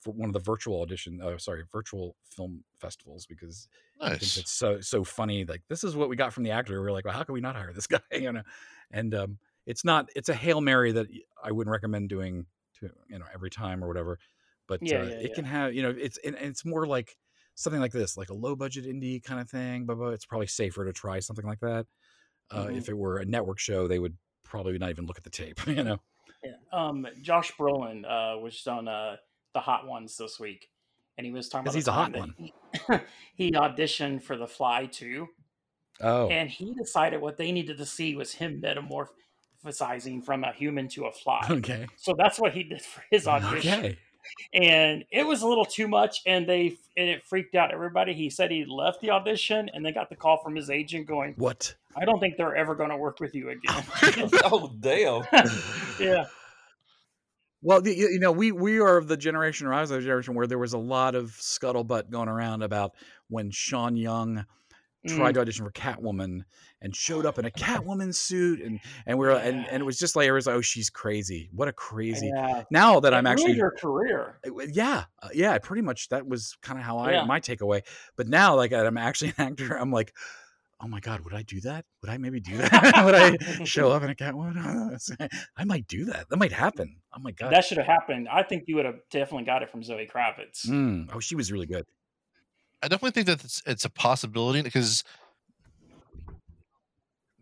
one 0.05 0.29
of 0.29 0.33
the 0.33 0.39
virtual 0.39 0.81
audition, 0.81 1.21
uh, 1.21 1.37
sorry, 1.37 1.63
virtual 1.71 2.15
film 2.23 2.63
festivals 2.79 3.25
because 3.25 3.67
Nice. 3.99 4.37
it's 4.37 4.51
so 4.51 4.81
so 4.81 5.03
funny. 5.03 5.45
Like 5.45 5.61
this 5.69 5.83
is 5.83 5.95
what 5.95 6.09
we 6.09 6.15
got 6.15 6.33
from 6.33 6.43
the 6.43 6.51
actor. 6.51 6.81
We're 6.81 6.91
like, 6.91 7.05
well, 7.05 7.13
how 7.13 7.23
can 7.23 7.33
we 7.33 7.41
not 7.41 7.55
hire 7.55 7.73
this 7.73 7.87
guy? 7.95 7.99
You 8.11 8.31
know, 8.33 8.43
and 8.91 9.13
um, 9.15 9.37
it's 9.65 9.83
not. 9.85 10.09
It's 10.15 10.29
a 10.29 10.33
hail 10.33 10.61
mary 10.61 10.91
that 10.91 11.07
i 11.43 11.51
wouldn't 11.51 11.71
recommend 11.71 12.09
doing 12.09 12.45
to 12.79 12.89
you 13.09 13.19
know 13.19 13.25
every 13.33 13.49
time 13.49 13.83
or 13.83 13.87
whatever. 13.87 14.19
But 14.67 14.81
Yeah, 14.81 15.01
uh, 15.01 15.03
yeah, 15.05 15.09
it 15.15 15.27
yeah. 15.29 15.33
can 15.35 15.45
have 15.45 15.73
you 15.73 15.81
know 15.83 15.95
it's 15.97 16.17
and 16.25 16.35
and 16.35 16.47
it's 16.47 16.65
more 16.65 16.85
like 16.87 17.17
something 17.55 17.79
like 17.79 17.93
this, 17.93 18.17
like 18.17 18.29
a 18.29 18.33
low 18.33 18.55
budget 18.55 18.85
indie 18.85 19.23
kind 19.23 19.39
of 19.39 19.49
thing. 19.49 19.85
But 19.85 19.97
it's 20.09 20.25
probably 20.25 20.47
safer 20.47 20.85
to 20.85 20.93
try 20.93 21.19
something 21.19 21.45
like 21.45 21.59
that. 21.61 21.87
Uh, 22.51 22.65
Mhm. 22.65 22.77
If 22.77 22.89
it 22.89 22.97
were 22.97 23.17
a 23.17 23.25
network 23.25 23.59
show, 23.59 23.87
they 23.87 23.99
would 23.99 24.17
probably 24.43 24.77
not 24.77 24.89
even 24.89 25.05
look 25.05 25.17
at 25.17 25.23
the 25.23 25.29
tape. 25.29 25.59
You 25.67 25.83
know. 25.83 25.99
Yeah. 26.43 26.57
Um, 26.71 27.07
Josh 27.21 27.51
Brolin 27.57 28.03
uh, 28.05 28.37
was 28.39 28.67
on 28.67 28.87
uh, 28.87 29.15
the 29.56 29.62
Hot 29.62 29.88
Ones 29.88 30.16
this 30.18 30.39
week, 30.39 30.70
and 31.18 31.26
he 31.26 31.34
was 31.34 31.49
talking 31.49 31.66
about 31.66 31.74
he's 31.76 31.88
a 31.88 31.91
hot 31.91 32.16
one. 32.16 32.36
He, 32.38 32.53
he 33.36 33.51
auditioned 33.53 34.22
for 34.22 34.38
The 34.38 34.45
Fly 34.47 34.86
too, 34.86 35.30
Oh. 36.01 36.28
and 36.28 36.47
he 36.49 36.74
decided 36.76 37.20
what 37.22 37.38
they 37.38 37.51
needed 37.51 37.78
to 37.80 37.86
see 37.86 38.16
was 38.16 38.34
him 38.34 38.62
metamorphosizing 38.62 40.24
from 40.24 40.43
a 40.43 40.51
human 40.51 40.88
to 40.89 41.06
a 41.06 41.12
fly. 41.12 41.41
okay. 41.49 41.88
So 41.97 42.14
that's 42.18 42.39
what 42.39 42.53
he 42.53 42.64
did 42.64 42.82
for 42.82 43.03
his 43.10 43.28
audition, 43.28 43.80
Okay. 43.80 43.97
and 44.53 45.03
it 45.12 45.26
was 45.26 45.41
a 45.41 45.47
little 45.47 45.66
too 45.66 45.88
much, 45.88 46.22
and 46.26 46.47
they 46.47 46.78
and 46.97 47.10
it 47.10 47.24
freaked 47.26 47.56
out 47.56 47.72
everybody. 47.74 48.14
He 48.14 48.30
said 48.30 48.51
he 48.51 48.66
left 48.66 49.01
the 49.01 49.12
audition, 49.12 49.70
and 49.74 49.86
they 49.86 49.91
got 49.91 50.10
the 50.10 50.16
call 50.16 50.38
from 50.43 50.56
his 50.56 50.70
agent 50.70 51.08
going, 51.08 51.34
What? 51.38 51.74
"I 51.95 52.06
don't 52.06 52.20
think 52.20 52.36
they're 52.38 52.56
ever 52.56 52.76
going 52.76 52.89
to 52.89 52.97
work 52.97 53.20
with 53.20 53.34
you 53.36 53.49
again." 53.49 53.84
oh 54.43 54.74
damn! 54.80 55.24
yeah, 55.99 56.26
Well, 57.62 57.86
you 57.88 58.10
you 58.10 58.20
know, 58.20 58.32
we 58.32 58.51
we 58.51 58.80
are 58.80 58.97
of 58.97 59.08
the 59.08 59.18
generation, 59.18 59.68
or 59.68 59.74
I 59.74 59.82
was 59.82 59.91
of 59.91 59.97
the 59.97 60.03
generation 60.03 60.36
where 60.36 60.47
there 60.47 60.60
was 60.60 60.74
a 60.74 60.78
lot 60.78 61.16
of 61.16 61.32
scuttlebutt 61.32 62.10
going 62.10 62.30
around 62.30 62.62
about 62.62 62.91
when 63.30 63.49
Sean 63.51 63.95
Young 63.97 64.45
tried 65.08 65.32
Mm. 65.32 65.34
to 65.36 65.39
audition 65.41 65.66
for 65.66 65.72
Catwoman 65.72 66.41
and 66.82 66.95
showed 66.95 67.26
up 67.28 67.38
in 67.39 67.45
a 67.45 67.51
Catwoman 67.66 68.14
suit, 68.14 68.60
and 68.62 68.80
and 69.06 69.18
we 69.20 69.26
were 69.28 69.34
and, 69.34 69.66
and 69.68 69.82
it 69.82 69.86
was 69.86 69.97
just 69.99 70.16
like 70.16 70.28
it 70.28 70.32
was 70.32 70.47
like, 70.47 70.56
oh, 70.56 70.62
she's 70.62 70.89
crazy. 70.89 71.49
What 71.53 71.68
a 71.68 71.74
crazy. 71.74 72.32
yeah. 72.36 72.64
Now 72.72 72.99
that 72.99 73.14
It 73.14 73.16
I'm 73.16 73.26
actually 73.28 73.53
your 73.53 73.72
career. 73.72 74.39
Yeah 74.72 75.06
uh, 75.24 75.30
yeah 75.34 75.58
pretty 75.60 75.82
much 75.84 76.10
that 76.10 76.28
was 76.28 76.56
kind 76.62 76.78
of 76.80 76.86
how 76.86 76.97
i 76.99 77.12
Yeah. 77.14 77.26
my 77.26 77.39
takeaway 77.39 77.82
but 78.16 78.28
now 78.28 78.56
like 78.56 78.74
i'm 78.74 78.97
actually 78.97 79.30
an 79.38 79.51
actor 79.53 79.76
i'm 79.76 79.91
like 79.91 80.14
oh 80.82 80.88
my 80.88 80.99
god 80.99 81.21
would 81.21 81.34
i 81.34 81.41
do 81.43 81.59
that 81.61 81.86
would 82.01 82.09
i 82.11 82.17
maybe 82.17 82.39
do 82.39 82.57
that 82.57 83.01
would 83.05 83.15
i 83.15 83.63
show 83.63 83.91
up 83.91 84.03
in 84.03 84.09
a 84.09 84.15
catwoman 84.15 85.30
i 85.57 85.63
might 85.63 85.88
do 85.88 86.05
that 86.05 86.28
that 86.30 86.38
might 86.38 86.51
happen 86.51 86.97
oh 87.15 87.19
my 87.21 87.32
god 87.32 87.51
That 87.53 87.63
should 87.65 87.78
have 87.78 87.88
happened. 87.88 88.28
I 88.30 88.43
think 88.43 88.63
you 88.67 88.76
would 88.76 88.86
have 88.86 88.99
definitely 89.09 89.45
got 89.45 89.63
it 89.63 89.69
from 89.71 89.84
Zoe 89.84 90.07
Kravitz. 90.13 90.67
Mm. 90.67 91.09
oh 91.13 91.19
she 91.19 91.36
was 91.36 91.51
really 91.51 91.67
good 91.67 91.86
I 92.84 92.88
definitely 92.88 93.11
think 93.11 93.28
that 93.28 93.43
it's, 93.43 93.63
it's 93.65 93.86
a 93.86 93.89
possibility 93.89 94.61
because 94.61 95.03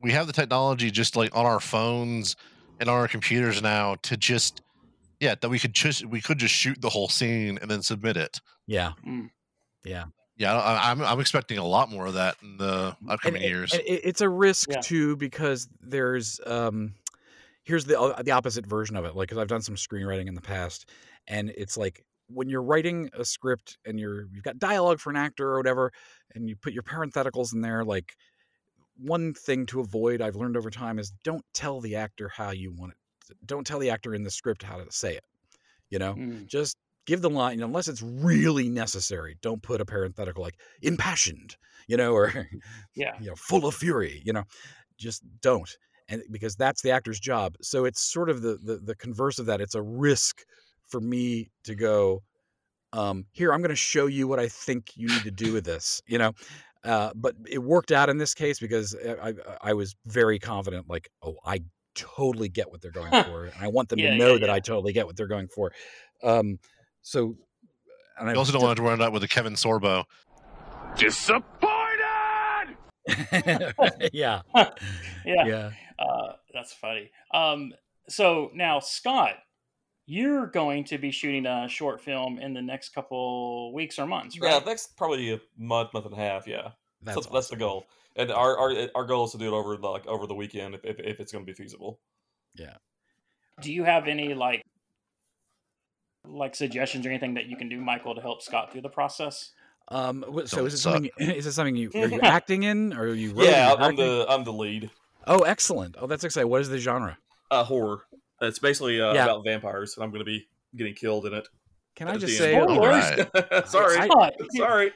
we 0.01 0.11
have 0.11 0.27
the 0.27 0.34
technology 0.34 0.91
just 0.91 1.15
like 1.15 1.36
on 1.36 1.45
our 1.45 1.59
phones 1.59 2.36
and 2.79 2.89
on 2.89 2.95
our 2.95 3.07
computers 3.07 3.61
now 3.61 3.95
to 4.03 4.15
just 4.17 4.61
yeah 5.19 5.36
that 5.41 5.49
we 5.49 5.59
could 5.59 5.73
just 5.73 6.05
we 6.05 6.21
could 6.21 6.38
just 6.38 6.53
shoot 6.53 6.79
the 6.81 6.89
whole 6.89 7.07
scene 7.09 7.57
and 7.61 7.69
then 7.71 7.81
submit 7.81 8.15
it. 8.17 8.39
yeah 8.67 8.91
Mm. 9.07 9.29
yeah 9.84 10.05
Yeah, 10.43 10.57
I, 10.57 10.91
I'm 10.91 11.01
I'm 11.01 11.19
expecting 11.19 11.57
a 11.57 11.65
lot 11.65 11.89
more 11.89 12.05
of 12.05 12.13
that 12.15 12.35
in 12.41 12.57
the 12.57 12.95
upcoming 13.07 13.41
and, 13.41 13.49
years. 13.49 13.73
and 13.73 13.81
it's 13.85 14.21
a 14.21 14.29
risk 14.29 14.69
Yeah. 14.69 14.81
too 14.81 15.15
because 15.17 15.67
there's 15.81 16.39
um 16.45 16.93
here's 17.63 17.85
the 17.85 18.21
the 18.23 18.31
opposite 18.31 18.65
version 18.65 18.95
of 18.95 19.05
it 19.05 19.15
like 19.15 19.29
because 19.29 19.37
i've 19.41 19.47
done 19.47 19.61
some 19.61 19.75
screenwriting 19.75 20.27
in 20.27 20.35
the 20.35 20.41
past 20.41 20.89
and 21.27 21.49
it's 21.51 21.77
like 21.77 22.05
when 22.27 22.49
you're 22.49 22.61
writing 22.63 23.09
a 23.13 23.23
script 23.23 23.77
and 23.85 23.99
you're 23.99 24.27
you've 24.33 24.43
got 24.43 24.59
dialogue 24.59 24.99
for 24.99 25.09
an 25.09 25.15
actor 25.15 25.47
or 25.49 25.57
whatever 25.57 25.91
and 26.35 26.49
you 26.49 26.55
put 26.57 26.73
your 26.73 26.83
parentheticals 26.83 27.53
in 27.53 27.61
there 27.61 27.85
like 27.85 28.15
one 28.97 29.33
thing 29.33 29.65
to 29.65 29.79
avoid 29.79 30.21
i've 30.21 30.35
learned 30.35 30.57
over 30.57 30.69
time 30.69 30.99
is 30.99 31.11
don't 31.23 31.45
tell 31.53 31.79
the 31.79 31.95
actor 31.95 32.27
how 32.29 32.51
you 32.51 32.71
want 32.73 32.91
it 32.91 33.37
don't 33.45 33.65
tell 33.65 33.79
the 33.79 33.89
actor 33.89 34.13
in 34.13 34.23
the 34.23 34.31
script 34.31 34.61
how 34.63 34.77
to 34.77 34.91
say 34.91 35.15
it 35.15 35.23
you 35.89 35.99
know 35.99 36.15
Mm. 36.15 36.45
just 36.47 36.77
give 37.05 37.21
the 37.21 37.29
line 37.29 37.61
unless 37.61 37.87
it's 37.87 38.01
really 38.01 38.69
necessary 38.69 39.37
don't 39.41 39.63
put 39.63 39.81
a 39.81 39.85
parenthetical 39.85 40.43
like 40.43 40.59
impassioned 40.81 41.55
you 41.87 41.97
know 41.97 42.13
or 42.13 42.29
Yeah. 42.95 43.19
you 43.19 43.29
know 43.29 43.35
full 43.35 43.65
of 43.65 43.75
fury 43.75 44.21
you 44.25 44.33
know 44.33 44.43
just 44.97 45.23
don't 45.41 45.77
and 46.07 46.23
because 46.31 46.55
that's 46.55 46.81
the 46.81 46.91
actor's 46.91 47.19
job 47.19 47.55
so 47.61 47.85
it's 47.85 48.01
sort 48.01 48.29
of 48.29 48.41
the 48.41 48.57
the, 48.63 48.77
the 48.77 48.95
converse 48.95 49.39
of 49.39 49.45
that 49.45 49.61
it's 49.61 49.75
a 49.75 49.81
risk 49.81 50.43
for 50.87 50.99
me 51.01 51.49
to 51.63 51.75
go 51.75 52.21
um 52.93 53.25
here 53.31 53.53
i'm 53.53 53.61
going 53.61 53.69
to 53.69 53.75
show 53.75 54.05
you 54.05 54.27
what 54.27 54.39
i 54.39 54.47
think 54.47 54.91
you 54.95 55.09
need 55.09 55.23
to 55.23 55.31
do 55.31 55.51
with 55.51 55.65
this 55.65 56.01
you 56.07 56.17
know 56.17 56.31
uh 56.83 57.11
but 57.15 57.35
it 57.49 57.59
worked 57.59 57.91
out 57.91 58.09
in 58.09 58.17
this 58.17 58.33
case 58.33 58.59
because 58.59 58.95
i 58.95 59.29
i, 59.29 59.33
I 59.61 59.73
was 59.73 59.95
very 60.05 60.39
confident 60.39 60.89
like 60.89 61.09
oh 61.23 61.35
i 61.45 61.59
totally 61.95 62.49
get 62.49 62.71
what 62.71 62.81
they're 62.81 62.91
going 62.91 63.13
for 63.23 63.45
and 63.45 63.53
i 63.59 63.67
want 63.67 63.89
them 63.89 63.99
Yeah, 63.99 64.05
to 64.09 64.09
yeah, 64.09 64.17
know 64.17 64.37
that 64.37 64.49
yeah. 64.49 64.53
i 64.53 64.59
totally 64.59 64.93
get 64.93 65.05
what 65.05 65.15
they're 65.15 65.27
going 65.27 65.47
for 65.47 65.71
um 66.23 66.59
so 67.03 67.37
and 68.17 68.29
you 68.29 68.35
also 68.35 68.51
don't 68.51 68.63
want 68.63 68.77
to 68.77 68.83
run 68.83 69.01
out 69.01 69.11
with 69.11 69.23
a 69.23 69.27
Kevin 69.27 69.53
Sorbo. 69.53 70.05
yeah 74.13 74.41
yeah. 74.55 75.45
yeah 75.45 75.71
Uh, 75.99 76.33
that's 76.53 76.73
funny. 76.73 77.11
Um, 77.33 77.73
so 78.07 78.51
now, 78.53 78.79
Scott, 78.79 79.35
you're 80.05 80.47
going 80.47 80.83
to 80.85 80.97
be 80.97 81.11
shooting 81.11 81.45
a 81.45 81.67
short 81.67 82.01
film 82.01 82.39
in 82.39 82.53
the 82.53 82.61
next 82.61 82.89
couple 82.89 83.73
weeks 83.73 83.99
or 83.99 84.05
months, 84.05 84.39
right? 84.39 84.49
Yeah, 84.49 84.57
right? 84.57 84.65
next 84.65 84.95
probably 84.97 85.33
a 85.33 85.41
month, 85.57 85.93
month 85.93 86.05
and 86.05 86.13
a 86.13 86.17
half. 86.17 86.47
Yeah, 86.47 86.69
that's, 87.01 87.17
that's, 87.17 87.27
that's 87.27 87.47
the 87.49 87.55
goal. 87.55 87.85
And 88.15 88.31
our, 88.31 88.57
our 88.57 88.89
our 88.95 89.05
goal 89.05 89.25
is 89.25 89.31
to 89.31 89.37
do 89.37 89.53
it 89.53 89.57
over 89.57 89.75
the, 89.75 89.87
like 89.87 90.05
over 90.07 90.27
the 90.27 90.35
weekend 90.35 90.75
if, 90.75 90.85
if, 90.85 90.99
if 90.99 91.19
it's 91.19 91.31
going 91.31 91.45
to 91.45 91.51
be 91.51 91.55
feasible. 91.55 91.99
Yeah. 92.55 92.75
Do 93.61 93.71
you 93.71 93.83
have 93.83 94.07
any 94.07 94.33
like 94.33 94.63
like 96.28 96.55
suggestions 96.55 97.05
or 97.05 97.09
anything 97.09 97.34
that 97.36 97.45
you 97.47 97.55
can 97.57 97.69
do, 97.69 97.80
Michael, 97.82 98.15
to 98.15 98.21
help 98.21 98.41
Scott 98.41 98.71
through 98.71 98.82
the 98.82 98.89
process? 98.89 99.51
Um, 99.89 100.24
wh- 100.28 100.45
so 100.47 100.57
Don't 100.57 100.67
is 100.67 100.74
it 100.76 100.78
suck. 100.78 100.93
something? 100.93 101.11
Is 101.19 101.45
it 101.45 101.51
something 101.51 101.76
you 101.76 101.91
are 101.93 102.07
you 102.07 102.19
acting 102.24 102.63
in, 102.63 102.93
or 102.93 103.03
are 103.03 103.13
you? 103.13 103.32
wrote 103.34 103.43
it, 103.43 103.49
yeah, 103.51 103.69
you're 103.69 103.78
I'm 103.78 103.91
acting? 103.91 103.97
the 104.07 104.26
I'm 104.30 104.43
the 104.45 104.53
lead. 104.53 104.89
Oh, 105.28 105.41
excellent! 105.41 105.95
Oh, 105.99 106.07
that's 106.07 106.24
exciting. 106.24 106.49
What 106.49 106.61
is 106.61 106.69
the 106.69 106.78
genre? 106.78 107.17
Uh, 107.51 107.63
horror. 107.63 108.03
It's 108.41 108.59
basically 108.59 109.01
uh, 109.01 109.13
Yeah. 109.13 109.26
about 109.26 109.43
vampires, 109.43 109.95
and 109.95 110.03
I'm 110.03 110.09
going 110.11 110.19
to 110.21 110.26
be 110.26 110.47
getting 110.76 110.93
killed 110.95 111.26
in 111.26 111.34
it. 111.34 111.47
Can 111.95 112.07
I 112.07 112.17
just 112.17 112.38
say? 112.38 112.55
end. 112.55 112.65
All 112.69 112.76
Spoilers. 112.76 113.28
right. 113.34 113.67
Sorry, 113.67 113.97
I- 113.99 114.32
sorry. 114.55 114.91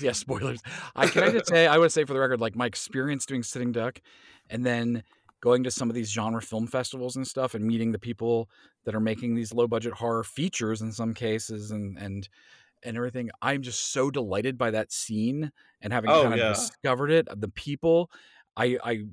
yeah, 0.00 0.12
spoilers. 0.12 0.60
I 0.96 1.06
can 1.06 1.22
I 1.24 1.30
just 1.30 1.46
say 1.48 1.66
I 1.66 1.78
would 1.78 1.92
say 1.92 2.04
for 2.04 2.12
the 2.14 2.18
record, 2.20 2.40
like 2.40 2.56
my 2.56 2.66
experience 2.66 3.24
doing 3.26 3.42
Sitting 3.42 3.72
Duck, 3.72 4.00
and 4.50 4.64
then 4.66 5.04
going 5.42 5.62
to 5.64 5.70
some 5.70 5.90
of 5.90 5.94
these 5.94 6.10
genre 6.10 6.40
film 6.40 6.66
festivals 6.66 7.16
and 7.16 7.26
stuff, 7.28 7.54
and 7.54 7.64
meeting 7.66 7.92
the 7.92 7.98
people 7.98 8.48
that 8.84 8.94
are 8.94 9.00
making 9.00 9.34
these 9.34 9.52
low 9.52 9.66
budget 9.68 9.92
horror 9.92 10.24
features 10.24 10.80
in 10.80 10.90
some 10.92 11.12
cases, 11.12 11.70
and 11.70 11.98
and 11.98 12.28
and 12.84 12.96
everything. 12.96 13.30
I'm 13.42 13.60
just 13.62 13.92
so 13.92 14.10
delighted 14.10 14.56
by 14.56 14.70
that 14.70 14.90
scene 14.90 15.52
and 15.82 15.92
having 15.92 16.10
Oh, 16.10 16.22
kind 16.22 16.32
of 16.34 16.38
yeah. 16.40 16.48
discovered 16.54 17.10
it. 17.10 17.28
The 17.40 17.48
people, 17.48 18.10
I 18.56 18.78
I 18.82 19.04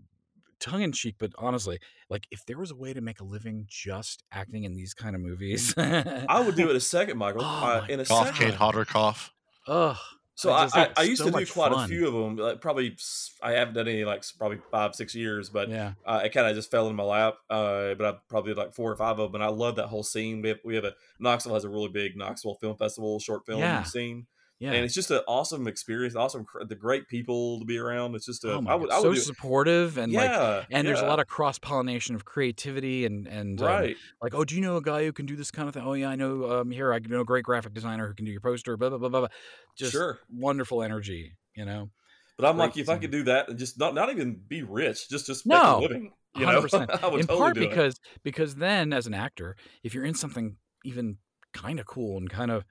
tongue 0.60 0.82
in 0.82 0.92
cheek, 0.92 1.16
but 1.20 1.32
honestly, 1.38 1.80
like 2.10 2.28
if 2.32 2.46
there 2.46 2.58
was 2.58 2.72
a 2.72 2.76
way 2.76 2.94
to 2.94 3.02
make 3.02 3.20
a 3.22 3.24
living 3.24 3.66
just 3.70 4.24
acting 4.32 4.64
in 4.66 4.74
these 4.76 4.94
kind 4.94 5.16
of 5.16 5.22
movies, 5.22 5.74
I 5.78 6.42
would 6.46 6.56
do 6.56 6.70
it 6.70 6.76
a 6.76 6.80
second, 6.80 7.18
Michael. 7.24 7.42
Oh 7.44 7.46
uh, 7.46 7.86
in 7.90 8.00
a 8.00 8.06
Cough, 8.06 8.28
second. 8.28 8.46
Kane 8.50 8.54
Hodder, 8.58 8.86
cough. 8.86 9.34
Ugh. 9.68 9.98
So 10.40 10.52
I 10.52 10.62
I, 10.62 10.64
I, 10.64 10.68
think 10.70 10.88
I 10.96 11.02
it's 11.02 11.10
used 11.10 11.20
so 11.20 11.30
to 11.30 11.38
do 11.38 11.46
quite 11.52 11.74
fun. 11.74 11.84
a 11.84 11.88
few 11.90 12.08
of 12.08 12.14
them. 12.14 12.38
Like 12.38 12.62
probably 12.62 12.96
I 13.44 13.52
haven't 13.52 13.74
done 13.74 13.90
any 13.90 14.06
like 14.06 14.24
probably 14.38 14.60
five 14.72 14.96
six 14.96 15.14
years, 15.14 15.50
but 15.50 15.68
yeah. 15.68 15.94
uh, 16.06 16.22
it 16.24 16.30
kind 16.30 16.48
of 16.48 16.56
just 16.56 16.72
fell 16.72 16.88
in 16.88 16.96
my 16.96 17.04
lap. 17.04 17.36
Uh, 17.50 17.94
but 17.96 18.06
I 18.06 18.18
probably 18.30 18.52
did 18.52 18.58
like 18.58 18.74
four 18.74 18.90
or 18.90 18.96
five 18.96 19.20
of 19.20 19.34
them, 19.34 19.42
and 19.42 19.44
I 19.44 19.50
love 19.50 19.76
that 19.76 19.88
whole 19.88 20.02
scene. 20.02 20.42
We 20.42 20.48
have, 20.50 20.60
we 20.64 20.76
have 20.76 20.86
a 20.86 20.96
Knoxville 21.20 21.56
has 21.56 21.66
a 21.66 21.70
really 21.70 21.90
big 21.90 22.16
Knoxville 22.16 22.56
Film 22.56 22.78
Festival 22.78 23.20
short 23.20 23.46
film 23.46 23.60
Yeah. 23.60 23.84
scene, 23.84 24.28
Yeah. 24.60 24.74
and 24.74 24.84
it's 24.84 24.94
just 24.94 25.10
an 25.10 25.22
awesome 25.26 25.68
experience. 25.68 26.16
Awesome, 26.16 26.46
the 26.68 26.76
great 26.76 27.08
people 27.08 27.60
to 27.60 27.66
be 27.66 27.78
around. 27.78 28.14
It's 28.16 28.26
just 28.26 28.44
a, 28.44 28.54
oh 28.56 28.62
my 28.62 28.74
I 28.74 28.76
would, 28.76 28.90
God, 28.90 28.98
I 28.98 29.02
so 29.02 29.08
would 29.10 29.16
do, 29.16 29.22
supportive 29.22 29.98
and 29.98 30.12
like 30.12 30.30
yeah, 30.30 30.66
and 30.70 30.86
there's 30.86 31.00
a 31.00 31.06
lot 31.06 31.20
of 31.20 31.28
cross 31.28 31.58
pollination 31.60 32.14
of 32.14 32.26
creativity 32.26 33.06
and 33.06 33.26
and 33.26 33.62
um, 33.62 33.68
right. 33.68 33.96
like 34.22 34.34
oh 34.36 34.44
do 34.44 34.56
you 34.56 34.62
know 34.62 34.76
a 34.76 34.82
guy 34.82 35.06
who 35.06 35.14
can 35.14 35.26
do 35.26 35.38
this 35.38 35.50
kind 35.50 35.68
of 35.70 35.74
thing 35.74 35.84
oh 35.86 35.94
yeah 35.94 36.10
I 36.10 36.16
know 36.18 36.60
um 36.60 36.72
here 36.72 36.94
I 36.94 37.00
know 37.00 37.22
a 37.22 37.26
great 37.26 37.46
graphic 37.46 37.74
designer 37.74 38.08
who 38.08 38.14
can 38.14 38.26
do 38.26 38.32
your 38.32 38.42
poster 38.42 38.76
blah 38.76 38.90
blah 38.90 38.98
blah 38.98 39.08
blah, 39.10 39.20
blah. 39.22 39.30
just 39.78 39.94
sure. 39.94 40.20
wonderful 40.30 40.84
energy 40.84 41.38
you 41.56 41.64
know 41.64 41.90
But 42.38 42.46
I'm 42.48 42.56
great 42.58 42.66
like, 42.66 42.78
if 42.78 42.90
I 42.90 42.98
could 42.98 43.12
do 43.12 43.24
that 43.24 43.48
and 43.50 43.58
just 43.58 43.80
not 43.80 43.94
not 43.96 44.10
even 44.12 44.42
be 44.48 44.64
rich, 44.64 45.10
just 45.10 45.26
just 45.26 45.46
make 45.46 45.58
No, 45.58 45.80
a 45.80 45.80
living, 45.80 46.12
you 46.36 46.46
know, 46.46 46.62
100%. 46.62 47.04
I 47.04 47.08
would 47.08 47.22
in 47.22 47.28
totally 47.28 47.38
part 47.40 47.56
do 47.56 47.62
it. 47.64 47.70
because 47.70 48.00
because 48.24 48.56
then 48.56 48.92
as 48.94 49.08
an 49.08 49.14
actor 49.14 49.56
if 49.84 49.94
you're 49.94 50.06
in 50.06 50.16
something 50.16 50.58
even 50.84 51.18
kind 51.54 51.80
of 51.80 51.86
cool 51.86 52.18
and 52.18 52.30
kind 52.30 52.52
of 52.52 52.66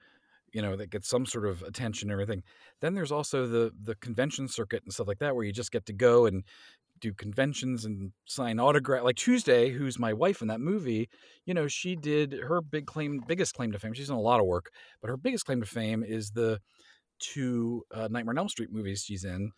you 0.53 0.61
know 0.61 0.75
that 0.75 0.89
gets 0.89 1.07
some 1.07 1.25
sort 1.25 1.45
of 1.45 1.61
attention 1.63 2.09
and 2.09 2.13
everything 2.13 2.43
then 2.81 2.93
there's 2.95 3.11
also 3.11 3.45
the 3.47 3.71
the 3.83 3.95
convention 3.95 4.47
circuit 4.47 4.83
and 4.83 4.93
stuff 4.93 5.07
like 5.07 5.19
that 5.19 5.35
where 5.35 5.45
you 5.45 5.51
just 5.53 5.71
get 5.71 5.85
to 5.85 5.93
go 5.93 6.25
and 6.25 6.43
do 7.01 7.13
conventions 7.13 7.85
and 7.85 8.11
sign 8.25 8.59
autograph. 8.59 9.03
Like 9.05 9.15
Tuesday, 9.15 9.69
who's 9.69 9.97
my 9.97 10.11
wife 10.11 10.41
in 10.41 10.49
that 10.49 10.59
movie, 10.59 11.07
you 11.45 11.53
know, 11.53 11.65
she 11.65 11.95
did 11.95 12.33
her 12.33 12.59
big 12.59 12.87
claim, 12.87 13.23
biggest 13.25 13.53
claim 13.55 13.71
to 13.71 13.79
fame. 13.79 13.93
She's 13.93 14.09
done 14.09 14.17
a 14.17 14.21
lot 14.21 14.41
of 14.41 14.45
work, 14.45 14.69
but 14.99 15.09
her 15.09 15.15
biggest 15.15 15.45
claim 15.45 15.61
to 15.61 15.65
fame 15.65 16.03
is 16.03 16.31
the 16.31 16.59
two 17.19 17.83
uh, 17.93 18.09
Nightmare 18.11 18.33
on 18.33 18.37
Elm 18.39 18.49
Street 18.49 18.69
movies 18.73 19.03
she's 19.05 19.23
in 19.23 19.51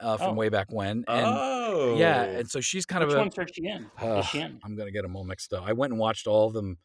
uh, 0.00 0.16
from 0.16 0.30
Oh. 0.30 0.34
way 0.34 0.48
back 0.48 0.72
when. 0.72 1.04
And 1.06 1.26
oh, 1.26 1.96
yeah, 1.96 2.22
and 2.24 2.50
so 2.50 2.60
she's 2.60 2.86
kind 2.86 3.04
Which 3.04 3.12
of 3.14 3.18
a. 3.18 3.20
ones 3.20 3.34
she 3.54 3.66
in? 3.68 3.90
Is 4.02 4.26
she 4.26 4.40
in? 4.40 4.58
I'm 4.64 4.74
gonna 4.76 4.90
get 4.90 5.02
them 5.02 5.14
all 5.14 5.22
mixed 5.24 5.52
up. 5.52 5.62
I 5.64 5.72
went 5.72 5.92
and 5.92 6.00
watched 6.00 6.26
all 6.26 6.48
of 6.48 6.54
them 6.54 6.78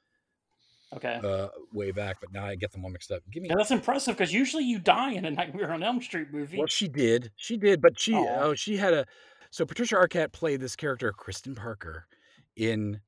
Okay. 0.93 1.19
uh, 1.23 1.47
way 1.73 1.91
back, 1.91 2.17
but 2.21 2.31
now 2.31 2.45
I 2.45 2.55
get 2.55 2.71
them 2.71 2.85
all 2.85 2.91
mixed 2.91 3.11
up. 3.11 3.21
Give 3.31 3.43
me 3.43 3.49
Now, 3.49 3.55
that's 3.55 3.71
impressive 3.71 4.15
because 4.15 4.33
usually 4.33 4.63
you 4.63 4.79
die 4.79 5.11
in 5.11 5.25
a 5.25 5.31
Nightmare 5.31 5.73
on 5.73 5.83
Elm 5.83 6.01
Street 6.01 6.27
movie. 6.31 6.57
Well, 6.57 6.67
she 6.67 6.87
did. 6.87 7.31
She 7.35 7.57
did, 7.57 7.81
but 7.81 7.99
she 7.99 8.13
Aw. 8.13 8.43
oh 8.43 8.53
she 8.53 8.77
had 8.77 8.93
a 8.93 9.05
so 9.49 9.65
Patricia 9.65 9.95
Arquette 9.95 10.31
played 10.31 10.61
this 10.61 10.75
character 10.75 11.11
Kristen 11.11 11.55
Parker 11.55 12.07
in 12.55 13.01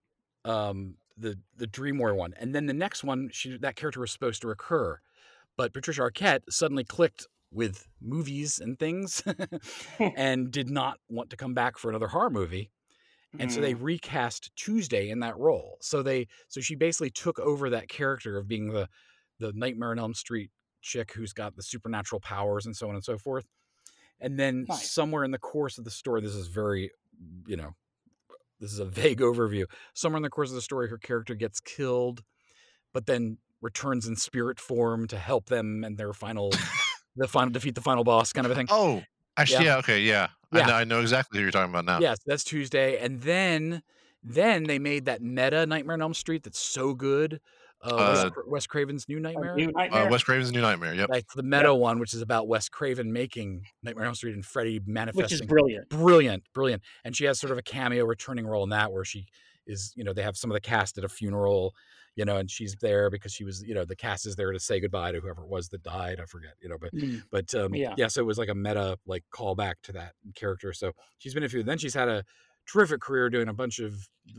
um 0.43 0.95
the 1.17 1.37
the 1.55 1.67
Dream 1.67 1.97
War 1.97 2.13
one, 2.15 2.33
and 2.39 2.53
then 2.53 2.65
the 2.65 2.73
next 2.73 3.03
one 3.03 3.29
she 3.31 3.57
that 3.57 3.75
character 3.75 3.99
was 3.99 4.11
supposed 4.11 4.41
to 4.41 4.47
recur, 4.47 4.99
but 5.55 5.73
Patricia 5.73 6.01
Arquette 6.01 6.41
suddenly 6.49 6.83
clicked 6.83 7.27
with 7.51 7.87
movies 8.01 8.59
and 8.59 8.77
things, 8.77 9.23
and 9.99 10.51
did 10.51 10.69
not 10.69 10.99
want 11.09 11.29
to 11.29 11.37
come 11.37 11.53
back 11.53 11.77
for 11.77 11.89
another 11.89 12.07
horror 12.07 12.29
movie. 12.29 12.71
And 13.39 13.51
so 13.51 13.61
they 13.61 13.73
Mm. 13.73 13.81
recast 13.81 14.55
Tuesday 14.55 15.09
in 15.09 15.19
that 15.19 15.37
role. 15.37 15.77
So 15.81 16.03
they 16.03 16.27
so 16.47 16.61
she 16.61 16.75
basically 16.75 17.11
took 17.11 17.39
over 17.39 17.69
that 17.69 17.89
character 17.89 18.37
of 18.37 18.47
being 18.47 18.69
the 18.69 18.89
the 19.39 19.53
Nightmare 19.53 19.91
on 19.91 19.99
Elm 19.99 20.13
Street 20.15 20.51
chick 20.81 21.13
who's 21.13 21.33
got 21.33 21.55
the 21.55 21.63
supernatural 21.63 22.21
powers 22.21 22.65
and 22.65 22.75
so 22.75 22.89
on 22.89 22.95
and 22.95 23.03
so 23.03 23.17
forth. 23.17 23.47
And 24.19 24.39
then 24.39 24.67
Nice. 24.67 24.91
somewhere 24.91 25.23
in 25.23 25.31
the 25.31 25.39
course 25.39 25.77
of 25.77 25.85
the 25.85 25.91
story, 25.91 26.21
this 26.21 26.35
is 26.35 26.47
very, 26.47 26.91
you 27.47 27.57
know, 27.57 27.73
this 28.59 28.73
is 28.73 28.79
a 28.79 28.85
vague 29.01 29.19
overview. 29.19 29.65
Somewhere 29.93 30.17
in 30.17 30.23
the 30.23 30.29
course 30.29 30.49
of 30.49 30.55
the 30.55 30.61
story, 30.61 30.89
her 30.89 30.97
character 30.97 31.35
gets 31.35 31.59
killed, 31.59 32.23
but 32.93 33.07
then 33.07 33.39
returns 33.61 34.07
in 34.07 34.15
spirit 34.17 34.59
form 34.59 35.07
to 35.07 35.17
help 35.19 35.47
them 35.47 35.83
and 35.83 35.97
their 35.97 36.13
final, 36.13 36.63
the 37.15 37.27
final 37.27 37.51
defeat 37.51 37.75
the 37.75 37.81
final 37.81 38.03
boss 38.03 38.33
kind 38.33 38.45
of 38.45 38.51
a 38.51 38.55
thing. 38.55 38.69
Oh, 38.69 39.03
actually, 39.37 39.65
Yeah. 39.65 39.65
yeah. 39.65 39.77
okay, 39.77 40.01
yeah. 40.01 40.29
Yeah. 40.53 40.61
I, 40.61 40.67
know, 40.67 40.73
I 40.75 40.83
know 40.85 41.01
exactly 41.01 41.39
who 41.39 41.43
you're 41.43 41.51
talking 41.51 41.71
about 41.71 41.85
now. 41.85 41.99
Yes, 41.99 42.19
that's 42.25 42.43
Tuesday, 42.43 42.97
and 42.99 43.21
then 43.21 43.81
then 44.23 44.63
they 44.63 44.79
made 44.79 45.05
that 45.05 45.21
meta 45.21 45.65
Nightmare 45.65 45.93
on 45.93 46.01
Elm 46.01 46.13
Street 46.13 46.43
that's 46.43 46.59
so 46.59 46.93
good. 46.93 47.39
Uh, 47.83 47.95
Uh, 47.95 48.29
Cra- 48.31 48.43
Wes 48.47 48.65
Craven's 48.65 49.07
New 49.07 49.19
Nightmare. 49.19 49.55
New 49.55 49.71
Nightmare. 49.71 50.07
Uh, 50.07 50.09
Wes 50.09 50.23
Craven's 50.23 50.51
New 50.51 50.61
Nightmare. 50.61 50.93
Yep. 50.95 51.09
like 51.09 51.25
the 51.35 51.43
meta 51.43 51.73
one, 51.73 51.99
which 51.99 52.13
is 52.13 52.21
about 52.21 52.47
Wes 52.47 52.67
Craven 52.69 53.13
making 53.13 53.63
Nightmare 53.83 54.05
on 54.05 54.07
Elm 54.07 54.15
Street 54.15 54.33
and 54.33 54.43
Freddy 54.45 54.81
manifesting. 54.85 55.23
which 55.23 55.31
is 55.31 55.41
brilliant. 55.43 55.87
brilliant, 55.89 56.43
brilliant. 56.53 56.81
And 57.05 57.15
she 57.15 57.25
has 57.25 57.39
sort 57.39 57.51
of 57.51 57.57
a 57.57 57.61
cameo 57.61 58.05
returning 58.05 58.47
role 58.47 58.63
in 58.63 58.69
that, 58.71 58.91
where 58.91 59.05
she 59.05 59.27
is, 59.67 59.93
you 59.95 60.03
know, 60.03 60.11
they 60.13 60.23
have 60.23 60.35
some 60.37 60.49
of 60.49 60.55
the 60.55 60.61
cast 60.61 60.97
at 60.97 61.03
a 61.03 61.09
funeral, 61.09 61.75
you 62.17 62.25
know, 62.25 62.35
and 62.37 62.49
she's 62.51 62.75
there 62.81 63.09
because 63.09 63.31
she 63.31 63.43
was, 63.45 63.63
you 63.63 63.73
know, 63.75 63.85
the 63.85 63.95
cast 63.95 64.25
is 64.25 64.35
there 64.35 64.51
to 64.51 64.59
say 64.59 64.79
goodbye 64.81 65.11
to 65.13 65.19
whoever 65.21 65.43
it 65.43 65.47
was 65.49 65.69
that 65.69 65.83
died. 65.83 66.19
I 66.19 66.25
forget, 66.25 66.55
you 66.59 66.67
know, 66.67 66.77
but 66.81 66.91
Mm. 66.93 67.21
but 67.31 67.53
um, 67.55 67.73
Yeah. 67.75 67.93
yeah. 67.95 68.07
so 68.07 68.21
it 68.21 68.25
was 68.25 68.37
like 68.39 68.49
a 68.49 68.55
meta 68.55 68.97
like 69.05 69.23
callback 69.31 69.75
to 69.83 69.91
that 69.93 70.13
character. 70.35 70.73
So 70.73 70.91
she's 71.19 71.33
been 71.35 71.43
a 71.43 71.49
few. 71.49 71.61
Then 71.63 71.77
she's 71.77 71.93
had 71.93 72.09
a 72.09 72.25
terrific 72.65 72.99
career 73.01 73.29
doing 73.29 73.47
a 73.47 73.53
bunch 73.53 73.77
of 73.79 73.93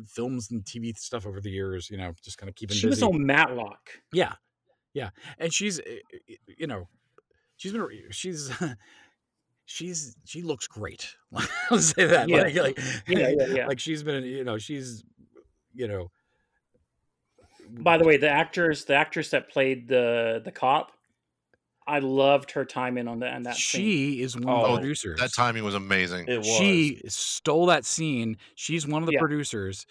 films 0.06 0.50
and 0.50 0.64
TV 0.64 0.92
stuff 0.98 1.24
over 1.24 1.40
the 1.40 1.50
years. 1.50 1.88
You 1.88 1.96
know, 1.98 2.12
just 2.22 2.36
kind 2.36 2.48
of 2.50 2.56
keeping 2.56 2.76
She 2.76 2.88
was 2.88 3.00
on 3.02 3.24
Matlock. 3.24 3.88
Yeah, 4.12 4.34
yeah, 4.92 5.10
and 5.38 5.54
she's, 5.54 5.78
uh, 5.78 5.82
uh, 5.88 6.34
you 6.58 6.66
know, 6.66 6.88
she's 7.56 7.72
been, 7.72 7.86
she's. 8.10 8.50
She's 9.70 10.16
she 10.24 10.40
looks 10.40 10.66
great. 10.66 11.14
I'll 11.70 11.78
say 11.78 12.06
that. 12.06 12.26
Yeah. 12.30 12.40
Like, 12.44 12.54
like, 12.56 12.78
Yeah, 13.06 13.28
yeah, 13.28 13.46
yeah. 13.54 13.66
like 13.66 13.78
she's 13.78 14.02
been, 14.02 14.24
you 14.24 14.42
know, 14.42 14.56
she's, 14.56 15.04
you 15.74 15.86
know. 15.86 16.10
By 17.70 17.98
the 17.98 18.04
way, 18.04 18.16
the 18.16 18.30
actress, 18.30 18.84
the 18.84 18.94
actress 18.94 19.30
that 19.30 19.48
played 19.50 19.88
the 19.88 20.40
the 20.44 20.52
cop, 20.52 20.92
I 21.86 22.00
loved 22.00 22.50
her 22.52 22.64
timing 22.64 23.08
on 23.08 23.20
that 23.20 23.34
and 23.34 23.46
that 23.46 23.56
scene. 23.56 23.82
she 23.84 24.22
is 24.22 24.36
one 24.36 24.48
of 24.48 24.64
Oh, 24.64 24.72
the 24.72 24.78
producers. 24.80 25.18
That 25.20 25.32
timing 25.34 25.64
was 25.64 25.74
amazing. 25.74 26.26
It 26.28 26.38
was. 26.38 26.46
She 26.46 27.00
stole 27.08 27.66
that 27.66 27.84
scene. 27.84 28.36
She's 28.54 28.86
one 28.86 29.02
of 29.02 29.06
the 29.06 29.14
Yeah. 29.14 29.20
producers. 29.20 29.86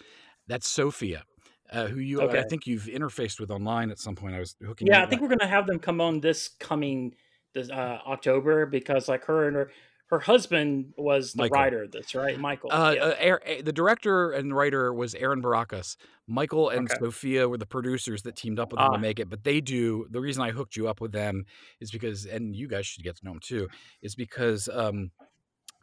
That's 0.47 0.67
Sophia, 0.67 1.23
uh, 1.71 1.87
who 1.87 1.99
you 1.99 2.21
I 2.21 2.43
think 2.43 2.67
you've 2.67 2.83
interfaced 2.85 3.39
with 3.39 3.51
online 3.51 3.91
at 3.91 3.99
some 3.99 4.15
point. 4.15 4.35
I 4.35 4.39
was 4.39 4.55
hooking. 4.63 4.87
Yeah, 4.87 4.99
you 4.99 5.05
I 5.05 5.09
think 5.09 5.21
up. 5.21 5.23
we're 5.29 5.35
gonna 5.35 5.49
have 5.49 5.67
them 5.67 5.79
come 5.79 5.99
on 5.99 6.19
this 6.21 6.49
coming 6.59 7.15
this 7.53 7.69
uh, 7.69 7.99
October 8.05 8.65
because 8.65 9.07
like 9.07 9.25
her 9.25 9.47
and 9.47 9.55
her 9.55 9.71
her 10.09 10.19
husband 10.19 10.93
was 10.97 11.33
the 11.33 11.43
Michael. 11.43 11.53
writer 11.55 11.83
of 11.83 11.91
this, 11.91 12.15
right? 12.15 12.39
Michael. 12.39 12.71
Uh, 12.71 12.93
yeah. 12.95 13.01
uh, 13.03 13.35
uh, 13.35 13.61
the 13.63 13.73
director 13.73 14.31
and 14.31 14.55
writer 14.55 14.93
was 14.93 15.13
Aaron 15.15 15.41
Baracus. 15.41 15.97
Michael 16.27 16.69
and 16.69 16.89
Okay. 16.89 16.99
Sophia 16.99 17.47
were 17.49 17.57
the 17.57 17.65
producers 17.65 18.21
that 18.23 18.35
teamed 18.35 18.57
up 18.59 18.71
with 18.71 18.79
them 18.79 18.89
Ah. 18.91 18.95
to 18.95 18.99
make 18.99 19.19
it. 19.19 19.29
But 19.29 19.43
they 19.43 19.59
do 19.61 20.07
the 20.09 20.21
reason 20.21 20.41
I 20.43 20.51
hooked 20.51 20.75
you 20.77 20.87
up 20.87 21.01
with 21.01 21.11
them 21.11 21.45
is 21.81 21.91
because, 21.91 22.25
and 22.25 22.55
you 22.55 22.67
guys 22.67 22.85
should 22.87 23.03
get 23.03 23.17
to 23.17 23.25
know 23.25 23.31
them 23.31 23.41
too, 23.41 23.67
is 24.01 24.15
because 24.15 24.69
um, 24.71 25.11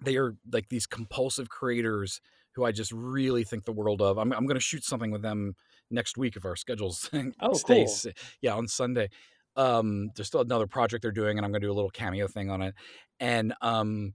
they 0.02 0.16
are 0.16 0.34
like 0.50 0.68
these 0.70 0.86
compulsive 0.86 1.48
creators 1.50 2.20
who 2.54 2.64
I 2.64 2.72
just 2.72 2.92
really 2.92 3.44
think 3.44 3.64
the 3.64 3.72
world 3.72 4.00
of. 4.00 4.16
I'm, 4.16 4.32
I'm 4.32 4.46
going 4.46 4.54
to 4.56 4.60
shoot 4.60 4.84
something 4.84 5.10
with 5.10 5.22
them 5.22 5.54
next 5.90 6.16
week 6.16 6.36
if 6.36 6.44
our 6.44 6.56
schedules 6.56 7.10
Oh, 7.40 7.52
stay. 7.54 7.84
cool. 7.84 8.12
Yeah, 8.40 8.54
on 8.54 8.68
Sunday. 8.68 9.10
Um, 9.56 10.10
there's 10.14 10.26
still 10.26 10.40
another 10.40 10.66
project 10.66 11.02
they're 11.02 11.12
doing, 11.12 11.38
and 11.38 11.44
I'm 11.44 11.52
going 11.52 11.60
to 11.60 11.66
do 11.66 11.72
a 11.72 11.74
little 11.74 11.90
cameo 11.90 12.26
thing 12.26 12.50
on 12.50 12.62
it. 12.62 12.74
And 13.20 13.54
um, 13.60 14.14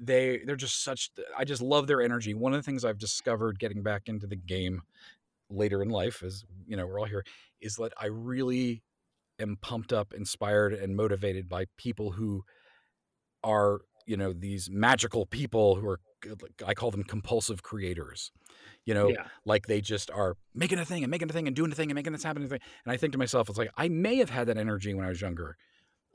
they 0.00 0.40
they're 0.44 0.56
just 0.56 0.82
such. 0.82 1.10
I 1.36 1.44
just 1.44 1.62
love 1.62 1.86
their 1.86 2.02
energy. 2.02 2.34
One 2.34 2.52
of 2.52 2.58
the 2.58 2.62
things 2.62 2.84
I've 2.84 2.98
discovered 2.98 3.58
getting 3.58 3.82
back 3.82 4.02
into 4.06 4.26
the 4.26 4.36
game 4.36 4.82
later 5.50 5.82
in 5.82 5.90
life, 5.90 6.22
is 6.22 6.44
you 6.66 6.76
know, 6.76 6.86
we're 6.86 6.98
all 6.98 7.06
here, 7.06 7.24
is 7.60 7.76
that 7.76 7.92
I 8.00 8.06
really 8.06 8.82
am 9.38 9.56
pumped 9.60 9.92
up, 9.92 10.12
inspired, 10.14 10.72
and 10.74 10.96
motivated 10.96 11.48
by 11.48 11.66
people 11.76 12.12
who 12.12 12.44
are 13.42 13.80
you 14.06 14.16
know 14.16 14.32
these 14.32 14.68
magical 14.70 15.26
people 15.26 15.76
who 15.76 15.88
are 15.88 16.00
I 16.66 16.74
call 16.74 16.90
them 16.90 17.04
compulsive 17.04 17.62
creators. 17.62 18.30
You 18.84 18.94
know, 18.94 19.08
yeah. 19.08 19.26
like 19.46 19.66
they 19.66 19.80
just 19.80 20.10
are 20.10 20.36
making 20.54 20.78
a 20.78 20.84
thing 20.84 21.02
and 21.04 21.10
making 21.10 21.30
a 21.30 21.32
thing 21.32 21.46
and 21.46 21.56
doing 21.56 21.72
a 21.72 21.74
thing 21.74 21.90
and 21.90 21.94
making 21.94 22.12
this 22.12 22.22
happen. 22.22 22.42
And, 22.42 22.50
thing. 22.50 22.60
and 22.84 22.92
I 22.92 22.96
think 22.96 23.12
to 23.12 23.18
myself, 23.18 23.48
it's 23.48 23.58
like 23.58 23.70
I 23.76 23.88
may 23.88 24.16
have 24.16 24.30
had 24.30 24.46
that 24.48 24.58
energy 24.58 24.92
when 24.94 25.06
I 25.06 25.08
was 25.08 25.20
younger. 25.20 25.56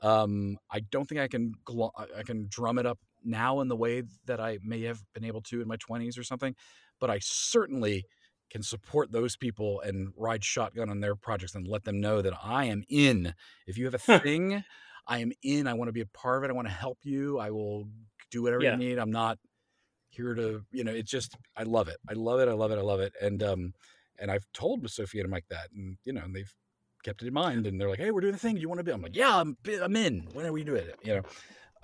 Um, 0.02 0.56
I 0.70 0.80
don't 0.80 1.08
think 1.08 1.20
I 1.20 1.28
can 1.28 1.54
gl- 1.66 1.90
I- 2.16 2.22
can 2.22 2.46
drum 2.48 2.78
it 2.78 2.86
up 2.86 2.98
now 3.24 3.60
in 3.60 3.68
the 3.68 3.76
way 3.76 4.02
that 4.26 4.40
I 4.40 4.58
may 4.62 4.82
have 4.82 5.02
been 5.14 5.24
able 5.24 5.42
to 5.42 5.60
in 5.60 5.68
my 5.68 5.76
20s 5.76 6.18
or 6.18 6.22
something, 6.22 6.54
but 7.00 7.10
I 7.10 7.18
certainly 7.20 8.04
can 8.50 8.62
support 8.62 9.12
those 9.12 9.36
people 9.36 9.80
and 9.80 10.12
ride 10.16 10.42
shotgun 10.42 10.90
on 10.90 11.00
their 11.00 11.14
projects 11.14 11.54
and 11.54 11.68
let 11.68 11.84
them 11.84 12.00
know 12.00 12.22
that 12.22 12.32
I 12.42 12.64
am 12.64 12.82
in. 12.88 13.34
If 13.66 13.76
you 13.78 13.84
have 13.84 13.94
a 13.94 13.98
thing, 14.20 14.64
I 15.06 15.18
am 15.18 15.32
in. 15.42 15.66
I 15.66 15.74
want 15.74 15.88
to 15.88 15.92
be 15.92 16.00
a 16.00 16.06
part 16.06 16.38
of 16.38 16.44
it. 16.44 16.50
I 16.50 16.54
want 16.54 16.68
to 16.68 16.74
help 16.74 16.98
you. 17.02 17.38
I 17.38 17.50
will 17.50 17.88
do 18.30 18.42
whatever 18.42 18.62
Yeah. 18.62 18.72
you 18.72 18.78
need. 18.78 18.98
I'm 18.98 19.10
not 19.12 19.38
here 20.10 20.34
to, 20.34 20.62
you 20.72 20.84
know, 20.84 20.92
it's 20.92 21.10
just 21.10 21.36
I 21.56 21.62
love 21.62 21.88
it. 21.88 21.96
I 22.08 22.12
love 22.14 22.40
it. 22.40 22.48
I 22.48 22.52
love 22.52 22.70
it. 22.70 22.78
I 22.78 22.82
love 22.82 23.00
it. 23.00 23.14
And 23.20 23.42
um 23.42 23.74
and 24.18 24.30
I've 24.30 24.46
told 24.52 24.88
Sophia 24.90 25.22
and 25.22 25.30
Mike 25.30 25.46
that 25.50 25.68
and 25.74 25.96
you 26.04 26.12
know, 26.12 26.22
and 26.22 26.34
they've 26.34 26.54
kept 27.02 27.22
it 27.22 27.28
in 27.28 27.34
mind 27.34 27.66
and 27.66 27.80
they're 27.80 27.88
like, 27.88 27.98
"Hey, 27.98 28.10
we're 28.10 28.20
doing 28.20 28.34
the 28.34 28.38
thing. 28.38 28.56
Do 28.56 28.60
you 28.60 28.68
want 28.68 28.78
to 28.78 28.84
be?" 28.84 28.92
I'm 28.92 29.02
like, 29.02 29.16
"Yeah, 29.16 29.36
I'm 29.36 29.56
I'm 29.82 29.96
in. 29.96 30.28
When 30.32 30.46
are 30.46 30.52
we 30.52 30.64
doing 30.64 30.86
it?" 30.86 30.98
You 31.02 31.16
know. 31.16 31.22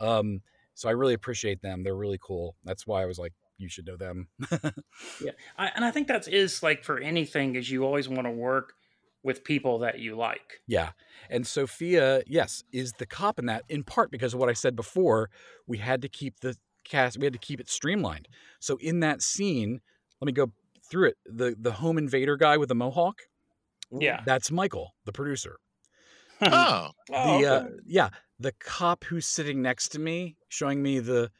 Um 0.06 0.42
so 0.74 0.90
I 0.90 0.92
really 0.92 1.14
appreciate 1.14 1.62
them. 1.62 1.82
They're 1.82 1.96
really 1.96 2.18
cool. 2.22 2.54
That's 2.64 2.86
why 2.86 3.02
I 3.02 3.06
was 3.06 3.18
like, 3.18 3.32
you 3.56 3.68
should 3.68 3.86
know 3.86 3.96
them. 3.96 4.28
Yeah, 5.22 5.30
I, 5.56 5.70
and 5.74 5.84
I 5.84 5.90
think 5.90 6.08
that 6.08 6.28
is 6.28 6.62
like 6.62 6.84
for 6.84 6.98
anything 6.98 7.54
is 7.54 7.70
you 7.70 7.84
always 7.84 8.08
want 8.08 8.26
to 8.26 8.30
work 8.30 8.74
with 9.22 9.42
people 9.42 9.80
that 9.80 9.98
you 9.98 10.16
like. 10.16 10.60
Yeah. 10.66 10.90
And 11.30 11.46
Sophia, 11.46 12.22
yes, 12.26 12.62
is 12.72 12.92
the 12.92 13.06
cop 13.06 13.38
in 13.38 13.46
that 13.46 13.64
in 13.68 13.82
part 13.82 14.10
because 14.10 14.34
of 14.34 14.40
what 14.40 14.48
I 14.48 14.52
said 14.52 14.76
before. 14.76 15.30
We 15.66 15.78
had 15.78 16.02
to 16.02 16.08
keep 16.08 16.40
the 16.40 16.56
cast, 16.88 17.18
we 17.18 17.24
had 17.24 17.32
to 17.32 17.38
keep 17.38 17.60
it 17.60 17.68
streamlined. 17.68 18.28
So 18.60 18.76
in 18.80 19.00
that 19.00 19.22
scene, 19.22 19.80
let 20.20 20.26
me 20.26 20.32
go 20.32 20.52
through 20.90 21.08
it. 21.08 21.16
The 21.26 21.54
the 21.58 21.72
home 21.72 21.98
invader 21.98 22.36
guy 22.36 22.56
with 22.56 22.68
the 22.68 22.74
mohawk, 22.74 23.22
Yeah. 23.90 24.22
that's 24.24 24.50
Michael, 24.50 24.94
the 25.04 25.12
producer. 25.12 25.56
Oh, 26.42 26.90
Oh, 27.12 27.38
the 27.40 27.46
uh, 27.46 27.64
yeah, 27.86 28.08
the 28.38 28.52
cop 28.60 29.04
who's 29.04 29.26
sitting 29.26 29.62
next 29.62 29.88
to 29.90 29.98
me 29.98 30.36
showing 30.48 30.82
me 30.82 30.98
the 30.98 31.30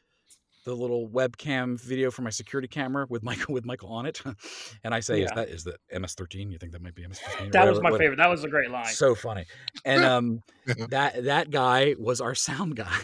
the 0.65 0.75
little 0.75 1.07
webcam 1.07 1.79
video 1.79 2.11
from 2.11 2.25
my 2.25 2.29
security 2.29 2.67
camera 2.67 3.05
with 3.09 3.23
Michael 3.23 3.53
with 3.53 3.63
Michael 3.63 3.89
on 3.89 4.05
it. 4.05 4.21
and 4.83 4.93
I 4.93 4.99
say, 4.99 5.21
is 5.21 5.31
that 5.35 5.47
is 5.49 5.63
that 5.63 5.77
MS13? 5.93 6.51
You 6.51 6.57
think 6.57 6.73
that 6.73 6.81
might 6.81 6.95
be 6.95 7.03
MS13?" 7.03 7.51
that 7.53 7.69
was 7.69 7.79
my 7.79 7.91
what- 7.91 7.99
favorite. 7.99 8.17
That 8.17 8.29
was 8.29 8.43
a 8.43 8.49
great 8.49 8.69
line. 8.71 8.85
so 8.87 9.15
funny. 9.15 9.45
And 9.85 10.03
um 10.03 10.41
that 10.89 11.23
that 11.25 11.51
guy 11.51 11.95
was 11.97 12.19
our 12.19 12.35
sound 12.35 12.75
guy. 12.75 12.99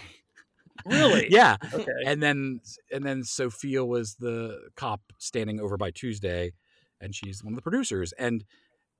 Really? 0.85 1.27
yeah. 1.29 1.57
okay. 1.73 1.91
And 2.05 2.21
then 2.21 2.59
and 2.91 3.05
then 3.05 3.23
Sophia 3.23 3.83
was 3.85 4.15
the 4.15 4.69
cop 4.75 5.01
standing 5.17 5.59
over 5.59 5.77
by 5.77 5.91
Tuesday 5.91 6.53
and 7.01 7.13
she's 7.15 7.43
one 7.43 7.53
of 7.53 7.57
the 7.57 7.61
producers 7.61 8.13
and 8.13 8.43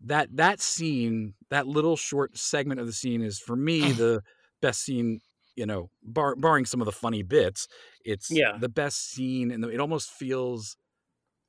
that 0.05 0.27
that 0.35 0.60
scene, 0.60 1.34
that 1.49 1.65
little 1.68 1.95
short 1.95 2.38
segment 2.38 2.80
of 2.80 2.85
the 2.85 2.93
scene 2.93 3.22
is 3.22 3.39
for 3.39 3.55
me 3.55 3.91
the 3.93 4.22
best 4.61 4.81
scene 4.84 5.22
you 5.55 5.65
know, 5.68 5.89
bar, 6.01 6.35
barring 6.35 6.65
some 6.65 6.81
of 6.81 6.85
the 6.85 6.91
funny 6.91 7.22
bits, 7.22 7.68
it's 8.03 8.31
Yeah. 8.31 8.57
the 8.60 8.69
best 8.69 9.11
scene, 9.11 9.51
and 9.51 9.64
it 9.65 9.80
almost 9.80 10.10
feels, 10.10 10.76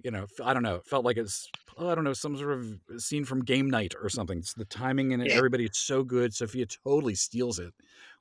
you 0.05 0.11
know, 0.13 0.27
I 0.45 0.53
don't 0.55 0.63
know, 0.63 0.77
it 0.77 0.87
felt 0.87 1.05
like 1.05 1.17
it's 1.17 1.49
oh, 1.77 1.89
I 1.89 1.95
don't 1.97 2.05
know 2.05 2.13
some 2.13 2.37
sort 2.37 2.53
of 2.53 3.03
scene 3.03 3.25
from 3.25 3.43
Game 3.43 3.69
Night 3.69 3.95
or 4.01 4.09
something. 4.09 4.39
It's 4.39 4.55
the 4.55 4.67
timing 4.67 5.13
and 5.13 5.27
Yeah. 5.27 5.33
Everybody, 5.33 5.65
it's 5.65 5.79
so 5.81 6.05
good. 6.05 6.33
Sophia 6.33 6.67
totally 6.67 7.15
steals 7.17 7.59
it 7.59 7.73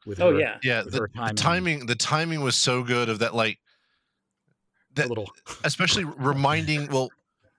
with 0.06 0.20
Oh 0.20 0.32
her, 0.34 0.40
yeah. 0.40 0.58
Yeah, 0.64 0.82
the, 0.84 0.98
her 0.98 1.10
the 1.14 1.18
timing. 1.20 1.36
timing 1.36 1.86
the 1.86 1.96
timing 1.96 2.42
was 2.42 2.56
so 2.56 2.82
good 2.84 3.10
of 3.10 3.20
that 3.20 3.36
like 3.36 3.60
a 4.94 4.96
that- 5.02 5.10
little 5.10 5.30
especially 5.64 6.04
reminding 6.06 6.88
well 6.88 7.10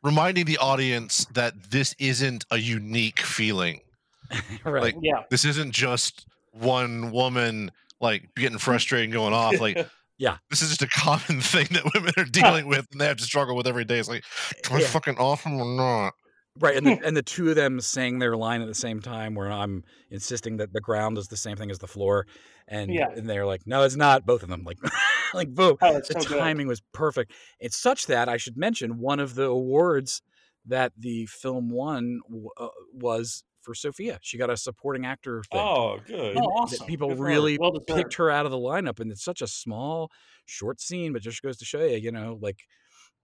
reminding 0.02 0.44
the 0.46 0.58
audience 0.58 1.26
that 1.32 1.54
this 1.70 1.94
isn't 1.98 2.44
a 2.50 2.58
unique 2.58 3.20
feeling. 3.20 3.80
right. 4.64 4.82
Like 4.82 4.96
Yeah. 5.00 5.22
this 5.30 5.44
isn't 5.44 5.72
just 5.72 6.26
one 6.52 7.10
woman 7.12 7.70
like 8.00 8.28
getting 8.36 8.58
frustrated 8.58 9.04
and 9.04 9.12
going 9.12 9.32
off 9.34 9.60
like 9.60 9.86
Yeah. 10.18 10.36
this 10.50 10.62
is 10.62 10.68
just 10.68 10.82
a 10.82 10.88
common 10.88 11.40
thing 11.42 11.66
that 11.72 11.84
women 11.94 12.12
are 12.16 12.24
dealing 12.24 12.66
with 12.66 12.86
and 12.92 13.00
they 13.00 13.06
have 13.06 13.16
to 13.18 13.24
struggle 13.24 13.56
with 13.56 13.66
every 13.66 13.84
day 13.84 13.98
it's 13.98 14.08
like 14.08 14.24
do 14.62 14.74
I 14.74 14.80
Yeah. 14.80 14.86
fucking 14.86 15.16
off 15.18 15.44
him 15.44 15.60
or 15.60 15.76
not 15.76 16.12
Right, 16.60 16.76
and 16.76 16.86
the, 16.86 17.00
and 17.04 17.16
the 17.16 17.22
two 17.22 17.50
of 17.50 17.56
them 17.56 17.80
saying 17.80 18.20
their 18.20 18.36
line 18.36 18.62
at 18.62 18.68
the 18.68 18.76
same 18.76 19.00
time, 19.02 19.34
where 19.34 19.50
I'm 19.50 19.82
insisting 20.12 20.58
that 20.58 20.72
the 20.72 20.80
ground 20.80 21.18
is 21.18 21.26
the 21.26 21.36
same 21.36 21.56
thing 21.56 21.68
as 21.68 21.80
the 21.80 21.88
floor, 21.88 22.28
and 22.68 22.94
Yeah. 22.94 23.08
and 23.10 23.28
they're 23.28 23.44
like, 23.44 23.62
no, 23.66 23.82
it's 23.82 23.96
not. 23.96 24.24
Both 24.24 24.44
of 24.44 24.50
them, 24.50 24.62
like, 24.62 24.78
like 25.34 25.52
boom. 25.52 25.76
Oh, 25.82 25.96
it's 25.96 26.14
the 26.14 26.20
so 26.20 26.28
good. 26.28 26.38
timing 26.38 26.68
was 26.68 26.80
perfect. 26.92 27.32
It's 27.58 27.76
such 27.76 28.06
that 28.06 28.28
I 28.28 28.36
should 28.36 28.56
mention 28.56 29.00
one 29.00 29.18
of 29.18 29.34
the 29.34 29.46
awards 29.46 30.22
that 30.66 30.92
the 30.96 31.26
film 31.26 31.70
won 31.70 32.20
w- 32.28 32.48
uh, 32.56 32.68
was 32.92 33.42
for 33.64 33.74
Sophia. 33.74 34.18
She 34.22 34.38
got 34.38 34.50
a 34.50 34.56
supporting 34.56 35.06
actor 35.06 35.42
thing. 35.50 35.60
Oh, 35.60 35.98
good. 36.06 36.36
Oh, 36.36 36.38
And 36.38 36.44
that 36.44 36.50
awesome. 36.50 36.86
People 36.86 37.08
Good 37.10 37.18
really 37.20 37.58
Well 37.58 37.72
picked 37.86 38.14
her 38.14 38.30
out 38.30 38.44
of 38.46 38.52
the 38.52 38.58
lineup, 38.58 39.00
and 39.00 39.10
it's 39.10 39.24
such 39.24 39.42
a 39.42 39.46
small, 39.46 40.10
short 40.46 40.80
scene, 40.80 41.12
but 41.12 41.22
just 41.22 41.42
goes 41.42 41.56
to 41.58 41.64
show 41.64 41.82
you, 41.84 41.96
you 41.96 42.12
know, 42.12 42.38
like 42.40 42.58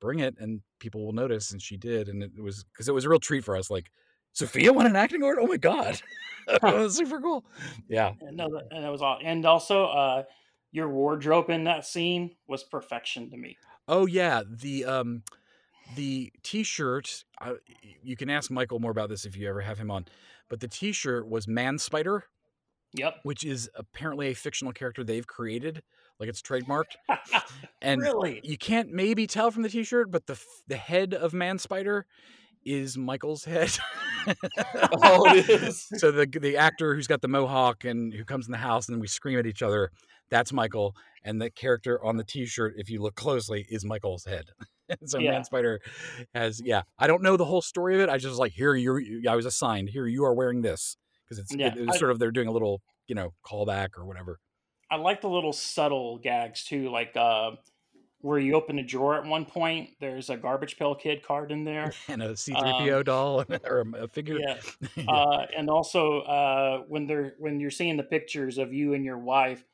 bring 0.00 0.20
it, 0.20 0.36
and 0.38 0.62
people 0.78 1.04
will 1.04 1.12
notice, 1.12 1.52
and 1.52 1.60
she 1.60 1.76
did, 1.76 2.08
and 2.08 2.22
it 2.22 2.32
was 2.40 2.64
because 2.64 2.88
it 2.88 2.94
was 2.94 3.04
a 3.04 3.08
real 3.08 3.20
treat 3.20 3.44
for 3.44 3.56
us. 3.56 3.70
Like 3.70 3.90
Sophia 4.32 4.72
won 4.72 4.86
an 4.86 4.96
acting 4.96 5.22
award. 5.22 5.38
Oh 5.40 5.46
my 5.46 5.56
god, 5.56 6.00
it 6.48 6.62
was 6.62 6.96
super 6.96 7.20
cool. 7.20 7.44
Yeah, 7.88 8.12
And 8.20 8.36
No, 8.36 8.48
that, 8.50 8.68
and 8.70 8.84
that 8.84 8.90
was 8.90 9.02
all. 9.02 9.18
And 9.22 9.44
also, 9.44 9.84
uh, 9.86 10.22
your 10.72 10.88
wardrobe 10.88 11.50
in 11.50 11.64
that 11.64 11.84
scene 11.84 12.36
was 12.46 12.62
perfection 12.64 13.30
to 13.30 13.36
me. 13.36 13.56
Oh 13.88 14.06
yeah, 14.06 14.42
the 14.48 14.84
um 14.84 15.22
the 15.96 16.32
t-shirt 16.42 17.24
uh, 17.40 17.54
you 18.02 18.16
can 18.16 18.30
ask 18.30 18.50
Michael 18.50 18.78
more 18.78 18.90
about 18.90 19.08
this 19.08 19.24
if 19.24 19.36
you 19.36 19.48
ever 19.48 19.60
have 19.60 19.78
him 19.78 19.90
on. 19.90 20.06
But 20.48 20.60
the 20.60 20.68
t-shirt 20.68 21.28
was 21.28 21.46
Man 21.46 21.78
Spider, 21.78 22.24
Yep. 22.94 23.16
which 23.22 23.44
is 23.44 23.70
apparently 23.74 24.28
a 24.28 24.34
fictional 24.34 24.72
character 24.72 25.04
they've 25.04 25.26
created, 25.26 25.82
like 26.18 26.28
it's 26.28 26.42
trademarked. 26.42 26.96
And 27.82 28.02
really? 28.02 28.40
you 28.44 28.58
can't 28.58 28.90
maybe 28.92 29.26
tell 29.26 29.50
from 29.50 29.62
the 29.62 29.68
t-shirt, 29.70 30.10
but 30.10 30.26
the 30.26 30.38
the 30.68 30.76
head 30.76 31.14
of 31.14 31.32
Man 31.32 31.58
Spider 31.58 32.04
is 32.64 32.98
Michael's 32.98 33.44
head. 33.44 33.70
Oh, 35.02 35.24
it 35.34 35.48
is. 35.48 35.88
so 35.96 36.10
the 36.10 36.26
the 36.26 36.56
actor 36.56 36.94
who's 36.94 37.06
got 37.06 37.20
the 37.20 37.28
mohawk 37.28 37.84
and 37.84 38.12
who 38.12 38.24
comes 38.24 38.46
in 38.46 38.52
the 38.52 38.58
house 38.58 38.88
and 38.88 38.94
then 38.96 39.00
we 39.00 39.06
scream 39.06 39.38
at 39.38 39.46
each 39.46 39.62
other, 39.62 39.90
that's 40.30 40.52
Michael. 40.52 40.94
And 41.24 41.40
the 41.40 41.50
character 41.50 42.02
on 42.04 42.16
the 42.16 42.24
t-shirt, 42.24 42.74
if 42.76 42.88
you 42.88 43.02
look 43.02 43.14
closely, 43.14 43.66
is 43.68 43.84
Michael's 43.84 44.24
head. 44.24 44.46
so 45.04 45.18
Yeah. 45.18 45.32
Man 45.32 45.44
Spider 45.44 45.80
has 46.34 46.60
yeah. 46.64 46.82
I 46.98 47.06
don't 47.06 47.22
know 47.22 47.36
the 47.36 47.44
whole 47.44 47.62
story 47.62 47.94
of 47.94 48.00
it. 48.00 48.08
I 48.08 48.18
just 48.18 48.38
like 48.38 48.52
here 48.52 48.74
you 48.74 49.22
I 49.28 49.36
was 49.36 49.46
assigned 49.46 49.90
here 49.90 50.06
you 50.06 50.24
are 50.24 50.34
wearing 50.34 50.62
this 50.62 50.96
because 51.24 51.38
it's 51.38 51.54
Yeah, 51.54 51.74
it, 51.76 51.88
I- 51.90 51.96
sort 51.96 52.10
of 52.10 52.18
they're 52.18 52.30
doing 52.32 52.48
a 52.48 52.52
little 52.52 52.80
you 53.06 53.14
know 53.14 53.32
callback 53.46 53.90
or 53.96 54.06
whatever. 54.06 54.38
I 54.90 54.96
like 54.96 55.20
the 55.20 55.28
little 55.28 55.52
subtle 55.52 56.18
gags 56.18 56.64
too, 56.64 56.90
like 56.90 57.16
uh, 57.16 57.52
where 58.22 58.38
you 58.38 58.54
open 58.54 58.78
a 58.78 58.82
drawer 58.82 59.16
at 59.16 59.24
one 59.24 59.44
point. 59.44 59.90
There's 60.00 60.28
a 60.30 60.36
garbage 60.36 60.78
pail 60.78 60.94
kid 60.94 61.22
card 61.22 61.50
in 61.52 61.64
there. 61.64 61.92
And 62.08 62.22
a 62.22 62.30
C3PO 62.32 63.04
doll 63.04 63.44
or 63.64 63.84
a, 63.96 64.08
figure. 64.08 64.36
Um, 64.36 64.40
Yeah. 64.42 64.56
Yeah. 64.96 65.10
Uh, 65.10 65.46
and 65.56 65.70
also 65.70 66.20
uh, 66.22 66.78
when 66.88 67.06
they're 67.06 67.34
when 67.38 67.60
you're 67.60 67.70
seeing 67.70 67.96
the 67.96 68.02
pictures 68.02 68.58
of 68.58 68.72
you 68.72 68.94
and 68.94 69.04
your 69.04 69.18
wife 69.18 69.64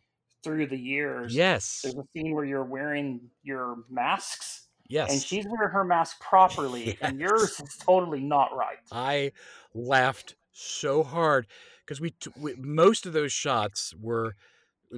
through 0.44 0.66
the 0.68 0.76
years. 0.78 1.34
yes. 1.34 1.80
There's 1.82 1.96
a 1.96 2.04
scene 2.12 2.32
where 2.34 2.44
you're 2.44 2.62
wearing 2.64 3.20
your 3.42 3.78
masks, 3.90 4.68
Yes. 4.88 5.10
and 5.12 5.20
she's 5.20 5.44
wearing 5.44 5.72
her 5.72 5.82
mask 5.84 6.20
properly, 6.20 6.96
and 7.00 7.18
yours 7.18 7.58
is 7.60 7.76
totally 7.78 8.20
not 8.20 8.56
right. 8.56 8.78
I 8.92 9.32
laughed 9.74 10.36
so 10.52 11.02
hard 11.02 11.48
because 11.84 12.00
we, 12.00 12.10
t- 12.10 12.30
we 12.36 12.54
most 12.56 13.06
of 13.06 13.12
those 13.12 13.32
shots 13.32 13.92
were 14.00 14.36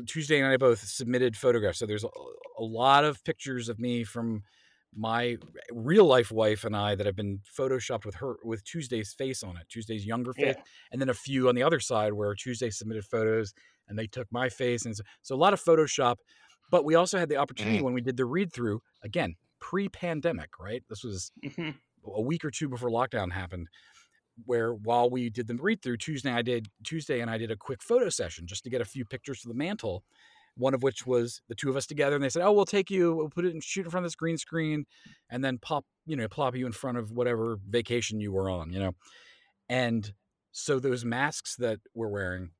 Tuesday 0.06 0.38
and 0.38 0.46
I 0.46 0.56
both 0.56 0.80
submitted 0.80 1.36
photographs. 1.36 1.78
So 1.78 1.86
there's 1.86 2.04
a, 2.04 2.08
a 2.58 2.62
lot 2.62 3.04
of 3.04 3.22
pictures 3.24 3.68
of 3.68 3.78
me 3.78 4.04
from 4.04 4.42
my 4.94 5.36
real 5.70 6.06
life 6.06 6.30
wife 6.32 6.64
and 6.64 6.74
I 6.76 6.94
that 6.94 7.06
have 7.06 7.16
been 7.16 7.40
photoshopped 7.58 8.04
with 8.06 8.14
her 8.16 8.36
with 8.42 8.64
Tuesday's 8.64 9.12
face 9.12 9.42
on 9.42 9.56
it, 9.56 9.68
Tuesday's 9.68 10.06
younger 10.06 10.32
face, 10.32 10.54
Yeah. 10.56 10.62
and 10.92 11.00
then 11.00 11.08
a 11.10 11.14
few 11.14 11.48
on 11.48 11.54
the 11.54 11.62
other 11.62 11.78
side 11.80 12.14
where 12.14 12.34
Tuesday 12.34 12.70
submitted 12.70 13.04
photos 13.04 13.52
and 13.86 13.98
they 13.98 14.06
took 14.06 14.26
my 14.30 14.48
face, 14.48 14.84
and 14.84 14.96
so, 14.96 15.02
so 15.22 15.34
a 15.34 15.36
lot 15.36 15.52
of 15.52 15.62
Photoshop. 15.62 16.16
But 16.70 16.84
we 16.84 16.94
also 16.94 17.18
had 17.18 17.28
the 17.30 17.36
opportunity 17.36 17.80
when 17.80 17.94
we 17.94 18.00
did 18.02 18.16
the 18.18 18.26
read 18.26 18.52
through 18.52 18.82
again 19.02 19.36
pre-pandemic, 19.60 20.58
right? 20.58 20.82
This 20.88 21.02
was 21.04 21.32
Mhm. 21.44 21.74
a 22.04 22.20
week 22.22 22.44
or 22.44 22.50
two 22.50 22.68
before 22.68 22.90
lockdown 22.90 23.32
happened 23.32 23.68
where 24.44 24.72
while 24.72 25.10
we 25.10 25.30
did 25.30 25.46
the 25.46 25.54
read 25.54 25.82
through 25.82 25.96
Tuesday 25.96 26.32
I 26.32 26.42
did 26.42 26.68
Tuesday 26.84 27.20
and 27.20 27.30
I 27.30 27.38
did 27.38 27.50
a 27.50 27.56
quick 27.56 27.82
photo 27.82 28.08
session 28.08 28.46
just 28.46 28.64
to 28.64 28.70
get 28.70 28.80
a 28.80 28.86
few 28.86 29.04
pictures 29.04 29.40
for 29.40 29.48
the 29.48 29.54
mantle 29.54 30.04
one 30.56 30.74
of 30.74 30.82
which 30.82 31.06
was 31.06 31.40
the 31.48 31.54
two 31.54 31.70
of 31.70 31.76
us 31.76 31.86
together 31.86 32.16
and 32.16 32.24
they 32.24 32.28
said 32.28 32.42
oh 32.42 32.52
we'll 32.52 32.64
take 32.64 32.90
you 32.90 33.14
we'll 33.14 33.28
put 33.28 33.44
it 33.44 33.52
and 33.52 33.62
shoot 33.62 33.84
in 33.84 33.90
front 33.90 34.04
of 34.04 34.06
this 34.06 34.16
green 34.16 34.38
screen 34.38 34.84
and 35.30 35.44
then 35.44 35.58
pop 35.58 35.84
you 36.06 36.16
know 36.16 36.28
plop 36.28 36.56
you 36.56 36.66
in 36.66 36.72
front 36.72 36.98
of 36.98 37.10
whatever 37.12 37.58
vacation 37.68 38.20
you 38.20 38.32
were 38.32 38.48
on 38.48 38.72
you 38.72 38.78
know? 38.78 38.94
And 39.68 40.12
so 40.52 40.78
those 40.78 41.04
masks 41.04 41.56
that 41.56 41.80
we're 41.94 42.08
wearing 42.08 42.50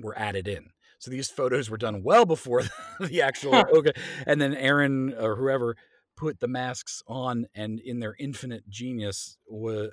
were 0.00 0.16
added 0.18 0.46
in. 0.46 0.70
So 0.98 1.10
these 1.10 1.30
photos 1.30 1.68
were 1.68 1.76
done 1.76 2.02
well 2.02 2.24
before 2.24 2.62
the 3.00 3.22
actual 3.22 3.54
okay 3.54 3.92
and 4.26 4.40
then 4.40 4.54
Aaron 4.54 5.14
or 5.18 5.36
whoever 5.36 5.76
put 6.16 6.40
the 6.40 6.48
masks 6.48 7.02
on 7.06 7.46
and 7.54 7.80
in 7.80 8.00
their 8.00 8.14
infinite 8.18 8.68
genius 8.68 9.36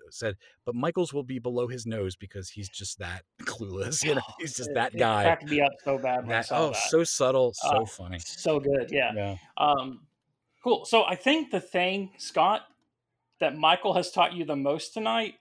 said 0.10 0.35
but 0.65 0.76
michael's 0.76 1.14
will 1.14 1.23
be 1.23 1.39
below 1.39 1.68
his 1.68 1.85
nose 1.85 2.15
because 2.15 2.49
he's 2.49 2.69
just 2.69 2.99
that 2.99 3.23
clueless 3.43 4.03
you 4.03 4.15
know 4.15 4.22
he's 4.39 4.56
just 4.56 4.69
that 4.73 4.95
guy 4.95 5.23
cracked 5.23 5.49
me 5.49 5.61
up 5.61 5.72
so 5.84 5.98
bad 5.98 6.27
that 6.27 6.48
oh 6.52 6.68
that. 6.72 6.76
so 6.89 7.03
subtle 7.03 7.53
so 7.53 7.81
Uh, 7.81 7.85
funny 7.85 8.19
so 8.41 8.60
good, 8.60 8.89
yeah. 8.91 9.11
yeah 9.15 9.35
Um, 9.57 10.02
cool. 10.64 10.85
So 10.85 11.03
I 11.03 11.15
think 11.15 11.52
the 11.52 11.60
thing, 11.61 12.11
Scott, 12.18 12.61
that 13.39 13.57
Michael 13.57 13.93
has 13.93 14.11
taught 14.11 14.34
you 14.34 14.45
the 14.45 14.56
most 14.56 14.93
tonight 14.93 15.35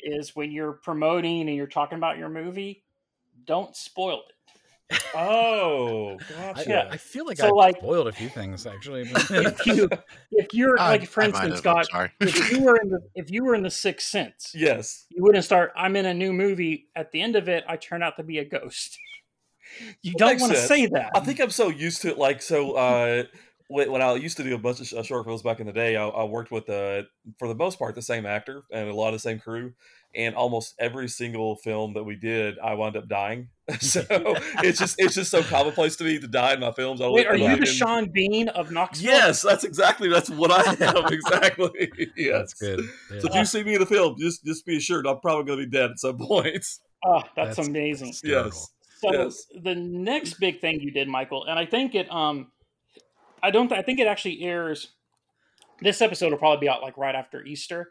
is 0.00 0.34
when 0.34 0.50
you're 0.50 0.72
promoting 0.72 1.48
and 1.48 1.56
you're 1.56 1.66
talking 1.66 1.98
about 1.98 2.18
your 2.18 2.28
movie, 2.28 2.84
don't 3.44 3.76
spoil 3.76 4.22
it. 4.28 4.60
Oh, 5.14 6.18
I, 6.38 6.52
gotcha. 6.54 6.88
I 6.90 6.96
feel 6.96 7.26
like 7.26 7.38
So, 7.38 7.46
i 7.46 7.50
like- 7.50 7.76
spoiled 7.78 8.08
a 8.08 8.12
few 8.12 8.28
things 8.28 8.66
actually 8.66 9.02
If 9.30 9.66
you, 9.66 9.88
if 10.30 10.54
you're 10.54 10.78
I- 10.78 10.90
like, 10.90 11.06
for 11.08 11.22
I 11.22 11.26
instance, 11.26 11.58
Scott, 11.58 11.86
sorry 11.90 12.10
if 12.20 12.50
you 12.52 12.62
were 12.62 12.76
in 12.76 12.88
the 12.90 13.00
if 13.14 13.30
you 13.30 13.44
were 13.44 13.54
in 13.54 13.62
the 13.62 13.70
Sixth 13.70 14.08
Sense, 14.08 14.52
yes. 14.54 15.06
you 15.10 15.22
wouldn't 15.22 15.44
start. 15.44 15.72
I'm 15.76 15.96
in 15.96 16.06
a 16.06 16.14
new 16.14 16.32
movie. 16.32 16.88
At 16.96 17.12
the 17.12 17.20
end 17.20 17.36
of 17.36 17.48
it, 17.48 17.64
I 17.68 17.76
turn 17.76 18.02
out 18.02 18.16
to 18.16 18.22
be 18.22 18.38
a 18.38 18.44
ghost. 18.44 18.98
You 20.02 20.12
Well, 20.18 20.28
don't 20.28 20.40
want 20.42 20.52
to 20.52 20.58
say 20.58 20.84
that. 20.86 21.12
I 21.14 21.20
think 21.20 21.40
I'm 21.40 21.48
so 21.48 21.68
used 21.70 22.02
to 22.02 22.10
it. 22.10 22.18
Like, 22.18 22.42
so 22.42 22.72
uh, 22.72 23.22
when 23.68 23.90
when 23.90 24.02
I 24.02 24.12
used 24.16 24.36
to 24.36 24.42
do 24.44 24.54
a 24.54 24.58
bunch 24.58 24.92
of 24.92 25.06
short 25.06 25.24
films 25.24 25.40
back 25.40 25.60
in 25.60 25.66
the 25.66 25.72
day, 25.72 25.96
I, 25.96 26.06
I 26.06 26.24
worked 26.24 26.50
with, 26.50 26.68
uh, 26.68 27.04
for 27.38 27.48
the 27.48 27.54
most 27.54 27.78
part, 27.78 27.94
the 27.94 28.02
same 28.02 28.26
actor 28.26 28.64
and 28.70 28.90
a 28.90 28.94
lot 28.94 29.08
of 29.08 29.12
the 29.14 29.18
same 29.20 29.38
crew. 29.38 29.72
And 30.14 30.34
almost 30.34 30.74
every 30.78 31.08
single 31.08 31.56
film 31.56 31.94
that 31.94 32.04
we 32.04 32.16
did, 32.16 32.58
I 32.58 32.74
wound 32.74 32.96
up 32.96 33.08
dying. 33.08 33.48
so 33.80 34.04
it's 34.10 34.78
just 34.78 34.96
it's 34.98 35.14
just 35.14 35.30
so 35.30 35.42
commonplace 35.42 35.96
to 35.96 36.04
me 36.04 36.18
to 36.18 36.26
die 36.26 36.52
in 36.54 36.60
my 36.60 36.72
films. 36.72 37.00
I 37.00 37.04
don't 37.04 37.14
Wait, 37.14 37.26
are 37.26 37.36
you 37.36 37.46
back 37.46 37.60
the 37.60 37.66
Sean 37.66 38.10
Bean 38.10 38.48
of 38.48 38.70
Knoxville? 38.70 39.10
Yes, 39.10 39.40
that's 39.40 39.64
exactly 39.64 40.08
that's 40.08 40.28
what 40.28 40.50
I 40.50 40.72
am. 40.84 41.06
Exactly. 41.12 41.90
yes. 42.16 42.32
that's 42.38 42.54
good 42.54 42.80
yeah. 43.10 43.20
So 43.20 43.28
if 43.28 43.34
you 43.34 43.44
see 43.44 43.62
me 43.64 43.74
in 43.74 43.80
the 43.80 43.86
film, 43.86 44.16
just 44.18 44.44
just 44.44 44.66
be 44.66 44.76
assured 44.76 45.06
I'm 45.06 45.20
probably 45.20 45.44
going 45.44 45.60
to 45.60 45.64
be 45.66 45.70
dead 45.70 45.92
at 45.92 45.98
some 45.98 46.18
point. 46.18 46.66
Oh, 47.04 47.22
that's, 47.34 47.56
That's- 47.56 47.68
amazing. 47.68 48.08
hysterical. 48.08 48.50
Yes. 48.50 48.70
So 49.00 49.12
Yes. 49.12 49.46
the 49.62 49.74
next 49.74 50.34
big 50.34 50.60
thing 50.60 50.80
you 50.80 50.90
did, 50.92 51.08
Michael, 51.08 51.44
and 51.44 51.58
I 51.58 51.64
think 51.66 51.94
it 51.94 52.10
um 52.12 52.52
I 53.42 53.50
don't 53.50 53.72
I 53.72 53.82
think 53.82 53.98
it 53.98 54.06
actually 54.06 54.42
airs 54.42 54.88
this 55.80 56.00
episode 56.00 56.30
will 56.30 56.38
probably 56.38 56.60
be 56.60 56.68
out 56.68 56.82
like 56.82 56.96
right 56.96 57.14
after 57.14 57.44
Easter. 57.44 57.90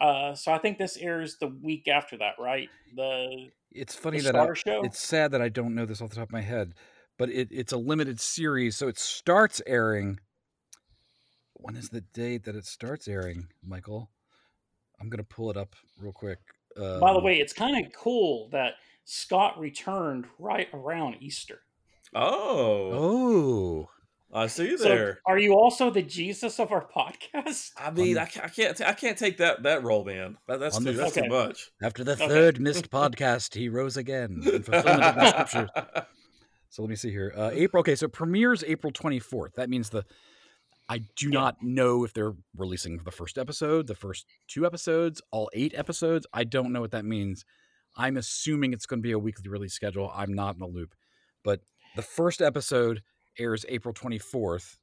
Uh 0.00 0.34
so 0.34 0.52
I 0.52 0.58
think 0.58 0.78
this 0.78 0.96
airs 0.96 1.36
the 1.38 1.48
week 1.48 1.88
after 1.88 2.16
that, 2.18 2.34
right? 2.38 2.68
The 2.96 3.50
it's 3.72 3.94
funny 3.94 4.18
the 4.20 4.32
that 4.32 4.36
I, 4.36 4.52
Show? 4.54 4.82
it's 4.82 4.98
sad 4.98 5.30
that 5.30 5.40
i 5.40 5.48
don't 5.48 5.76
know 5.76 5.86
this 5.86 6.02
off 6.02 6.10
the 6.10 6.16
top 6.16 6.28
of 6.28 6.32
my 6.32 6.40
head 6.40 6.74
but 7.18 7.30
it, 7.30 7.46
it's 7.52 7.72
a 7.72 7.76
limited 7.76 8.18
series 8.18 8.76
so 8.76 8.88
it 8.88 8.98
starts 8.98 9.62
airing 9.64 10.18
when 11.54 11.76
is 11.76 11.88
the 11.90 12.00
date 12.00 12.42
that 12.46 12.56
it 12.56 12.66
starts 12.66 13.06
airing 13.06 13.46
michael 13.64 14.10
i'm 15.00 15.08
gonna 15.08 15.22
pull 15.22 15.50
it 15.52 15.56
up 15.56 15.76
real 15.98 16.12
quick 16.12 16.38
by 16.76 17.12
the 17.12 17.18
Um, 17.18 17.22
way, 17.24 17.38
it's 17.38 17.52
kind 17.52 17.84
of 17.86 17.92
cool 17.92 18.48
that 18.50 18.74
Scott 19.04 19.58
returned 19.58 20.26
right 20.38 20.68
around 20.72 21.16
Easter. 21.20 21.60
Oh, 22.14 22.90
Oh, 22.92 23.90
I 24.32 24.46
see 24.46 24.66
you 24.68 24.78
So, 24.78 24.84
there. 24.84 25.20
are 25.26 25.38
you 25.38 25.54
also 25.54 25.90
the 25.90 26.02
Jesus 26.02 26.60
of 26.60 26.70
our 26.70 26.86
podcast? 26.86 27.70
I 27.76 27.90
mean, 27.90 28.16
On- 28.16 28.22
I, 28.24 28.44
I 28.44 28.48
can't, 28.48 28.80
I 28.80 28.92
can't 28.92 29.18
take 29.18 29.38
that 29.38 29.64
that 29.64 29.82
role, 29.82 30.04
man. 30.04 30.36
That, 30.46 30.60
that's 30.60 30.78
too, 30.78 30.84
the- 30.84 30.92
that's 30.92 31.16
Okay. 31.16 31.26
too 31.26 31.32
much. 31.32 31.70
after 31.82 32.04
the 32.04 32.12
Okay. 32.12 32.28
third 32.28 32.60
missed 32.60 32.90
podcast, 32.92 33.54
he 33.54 33.68
rose 33.68 33.96
again 33.96 34.40
in 34.44 34.62
fulfillment 34.62 35.02
of 35.02 35.14
the 35.16 35.30
scriptures. 35.46 35.70
So 36.68 36.82
let 36.82 36.88
me 36.88 36.96
see 36.96 37.10
here. 37.10 37.32
Uh, 37.36 37.50
April. 37.52 37.80
Okay, 37.80 37.96
so 37.96 38.06
premieres 38.06 38.62
April 38.64 38.92
twenty 38.92 39.18
fourth. 39.18 39.54
That 39.56 39.68
means 39.68 39.90
the. 39.90 40.04
I 40.88 40.98
do 41.16 41.26
Yeah. 41.26 41.30
not 41.40 41.56
know 41.62 42.04
if 42.04 42.12
they're 42.12 42.34
releasing 42.56 42.98
the 42.98 43.10
first 43.12 43.38
episode, 43.38 43.86
the 43.88 43.94
first 43.94 44.26
two 44.48 44.64
episodes, 44.66 45.20
all 45.32 45.50
eight 45.52 45.72
episodes. 45.76 46.26
I 46.32 46.44
don't 46.44 46.72
know 46.72 46.80
what 46.80 46.90
that 46.92 47.04
means. 47.04 47.44
I'm 47.96 48.16
assuming 48.16 48.72
it's 48.72 48.86
going 48.86 49.00
to 49.00 49.02
be 49.02 49.12
a 49.12 49.18
weekly 49.18 49.48
release 49.48 49.72
schedule. 49.72 50.12
I'm 50.14 50.32
not 50.32 50.54
in 50.54 50.60
the 50.60 50.66
loop, 50.66 50.94
but 51.44 51.60
the 51.96 52.02
first 52.02 52.40
episode 52.40 53.02
airs 53.40 53.64
April 53.68 53.94
twenty 53.94 54.18
fourth, 54.18 54.78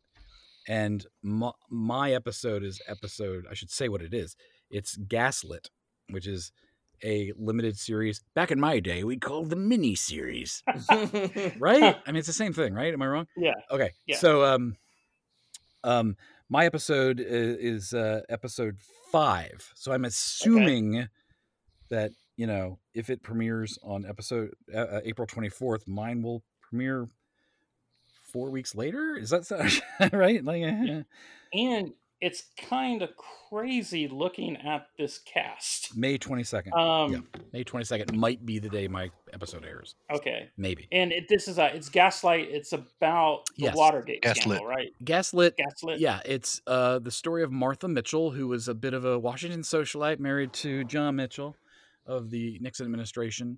and 0.68 1.06
my, 1.22 1.52
my 1.70 2.12
episode 2.12 2.64
is 2.64 2.82
episode. 2.88 3.46
I 3.50 3.54
should 3.54 3.72
say 3.72 3.88
what 3.88 4.02
it 4.02 4.14
is. 4.14 4.36
It's 4.70 4.98
Gaslit, 4.98 5.70
which 6.10 6.28
is 6.28 6.52
a 7.04 7.32
limited 7.38 7.78
series. 7.78 8.22
Back 8.34 8.52
in 8.52 8.60
my 8.60 8.80
day, 8.80 9.04
we 9.04 9.18
called 9.18 9.50
the 9.50 9.56
mini 9.56 9.96
series 9.96 10.64
right? 11.60 11.96
I 12.06 12.12
mean, 12.12 12.18
it's 12.18 12.28
the 12.28 12.34
same 12.34 12.54
thing, 12.54 12.74
right? 12.74 12.94
Am 12.94 13.02
I 13.02 13.08
wrong? 13.08 13.28
Yeah. 13.38 13.54
Okay. 13.72 13.92
Yeah. 14.06 14.18
So, 14.18 14.44
um, 14.44 14.76
um, 15.84 16.18
my 16.50 16.66
episode 16.66 17.20
is, 17.20 17.58
is 17.58 17.94
uh, 17.94 18.22
episode 18.30 18.78
five. 19.12 19.72
So 19.76 19.92
I'm 19.92 20.06
assuming 20.06 21.08
that 21.90 22.12
you 22.36 22.48
know 22.48 22.80
if 22.94 23.10
it 23.10 23.24
premieres 23.24 23.78
on 23.84 24.06
episode 24.06 24.52
uh, 24.74 24.78
uh, 24.78 25.02
April 25.04 25.28
24th, 25.28 25.88
mine 25.88 26.22
will 26.22 26.44
premiere 26.62 27.08
four 28.38 28.52
weeks 28.52 28.76
later. 28.76 29.18
Is 29.20 29.32
that 29.32 29.46
sound 29.46 29.82
right? 30.14 30.44
Like, 30.44 30.62
uh, 30.64 31.02
And 31.54 31.94
it's 32.22 32.44
kind 32.70 33.02
of 33.02 33.10
crazy 33.50 34.08
looking 34.08 34.58
at 34.58 34.88
this 34.98 35.18
cast. 35.20 35.96
May 35.98 36.20
22nd. 36.20 36.72
Um, 36.78 37.12
Yeah. 37.14 37.42
May 37.52 37.64
22nd 37.64 38.14
might 38.16 38.46
be 38.46 38.60
the 38.60 38.70
day 38.70 38.88
my 38.88 39.10
episode 39.34 39.66
airs. 39.66 39.96
Okay. 40.14 40.50
Maybe. 40.56 40.88
And 40.92 41.12
it, 41.12 41.28
this 41.30 41.48
is 41.48 41.58
a 41.58 41.74
it's 41.76 41.90
Gaslight. 41.90 42.48
It's 42.52 42.74
about 42.74 43.46
the 43.58 43.64
Yes. 43.64 43.76
Watergate 43.76 44.22
Gaslit. 44.22 44.42
scandal, 44.44 44.66
right? 44.68 44.90
Gaslit 45.04 45.58
Gaslit. 45.58 46.00
Yeah, 46.00 46.20
it's 46.26 46.62
uh, 46.68 47.00
the 47.00 47.12
story 47.12 47.42
of 47.42 47.52
Martha 47.52 47.88
Mitchell, 47.88 48.30
who 48.32 48.48
was 48.48 48.68
a 48.68 48.76
bit 48.76 48.94
of 48.94 49.04
a 49.06 49.18
Washington 49.18 49.62
socialite, 49.62 50.20
married 50.20 50.54
to 50.54 50.84
John 50.84 51.16
Mitchell 51.16 51.56
of 52.06 52.30
the 52.30 52.58
Nixon 52.62 52.86
administration, 52.86 53.58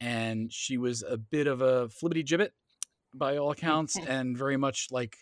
and 0.00 0.52
she 0.52 0.78
was 0.78 1.02
a 1.02 1.16
bit 1.18 1.46
of 1.46 1.60
a 1.60 1.88
flibbity 1.88 2.24
gibbet 2.24 2.50
by 3.14 3.36
all 3.36 3.50
accounts, 3.50 3.96
and 4.08 4.36
very 4.36 4.56
much 4.56 4.88
like 4.90 5.16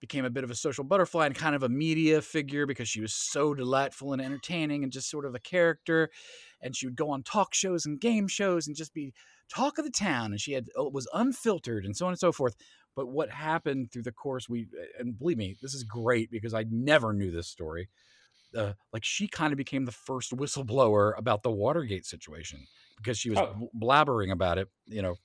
became 0.00 0.24
a 0.24 0.30
bit 0.30 0.44
of 0.44 0.50
a 0.50 0.54
social 0.54 0.84
butterfly 0.84 1.24
and 1.24 1.34
kind 1.34 1.54
of 1.54 1.62
a 1.62 1.68
media 1.68 2.20
figure 2.20 2.66
because 2.66 2.88
she 2.88 3.00
was 3.00 3.14
so 3.14 3.54
delightful 3.54 4.12
and 4.12 4.20
entertaining 4.20 4.82
and 4.82 4.92
just 4.92 5.08
sort 5.08 5.24
of 5.24 5.34
a 5.34 5.38
character. 5.38 6.10
And 6.60 6.76
she 6.76 6.86
would 6.86 6.96
go 6.96 7.10
on 7.10 7.22
talk 7.22 7.54
shows 7.54 7.86
and 7.86 7.98
game 8.00 8.28
shows 8.28 8.66
and 8.66 8.76
just 8.76 8.92
be 8.92 9.14
talk 9.48 9.78
of 9.78 9.84
the 9.84 9.90
town. 9.90 10.32
And 10.32 10.40
she 10.40 10.52
had 10.52 10.66
oh, 10.76 10.88
was 10.90 11.08
unfiltered 11.14 11.84
and 11.86 11.96
so 11.96 12.06
on 12.06 12.12
and 12.12 12.18
so 12.18 12.32
forth. 12.32 12.54
But 12.94 13.06
what 13.08 13.30
happened 13.30 13.90
through 13.92 14.02
the 14.02 14.12
course, 14.12 14.48
we 14.48 14.68
and 14.98 15.18
believe 15.18 15.38
me, 15.38 15.56
this 15.62 15.74
is 15.74 15.84
great 15.84 16.30
because 16.30 16.52
I 16.54 16.64
never 16.70 17.12
knew 17.12 17.30
this 17.30 17.48
story. 17.48 17.88
Uh, 18.56 18.74
like 18.92 19.04
she 19.04 19.26
kind 19.26 19.52
of 19.52 19.56
became 19.56 19.84
the 19.84 19.90
first 19.92 20.30
whistleblower 20.36 21.12
about 21.18 21.42
the 21.42 21.50
Watergate 21.50 22.06
situation 22.06 22.66
because 22.98 23.18
she 23.18 23.30
was 23.30 23.38
Oh. 23.40 23.68
blabbering 23.76 24.30
about 24.30 24.58
it, 24.58 24.68
you 24.86 25.02
know, 25.02 25.16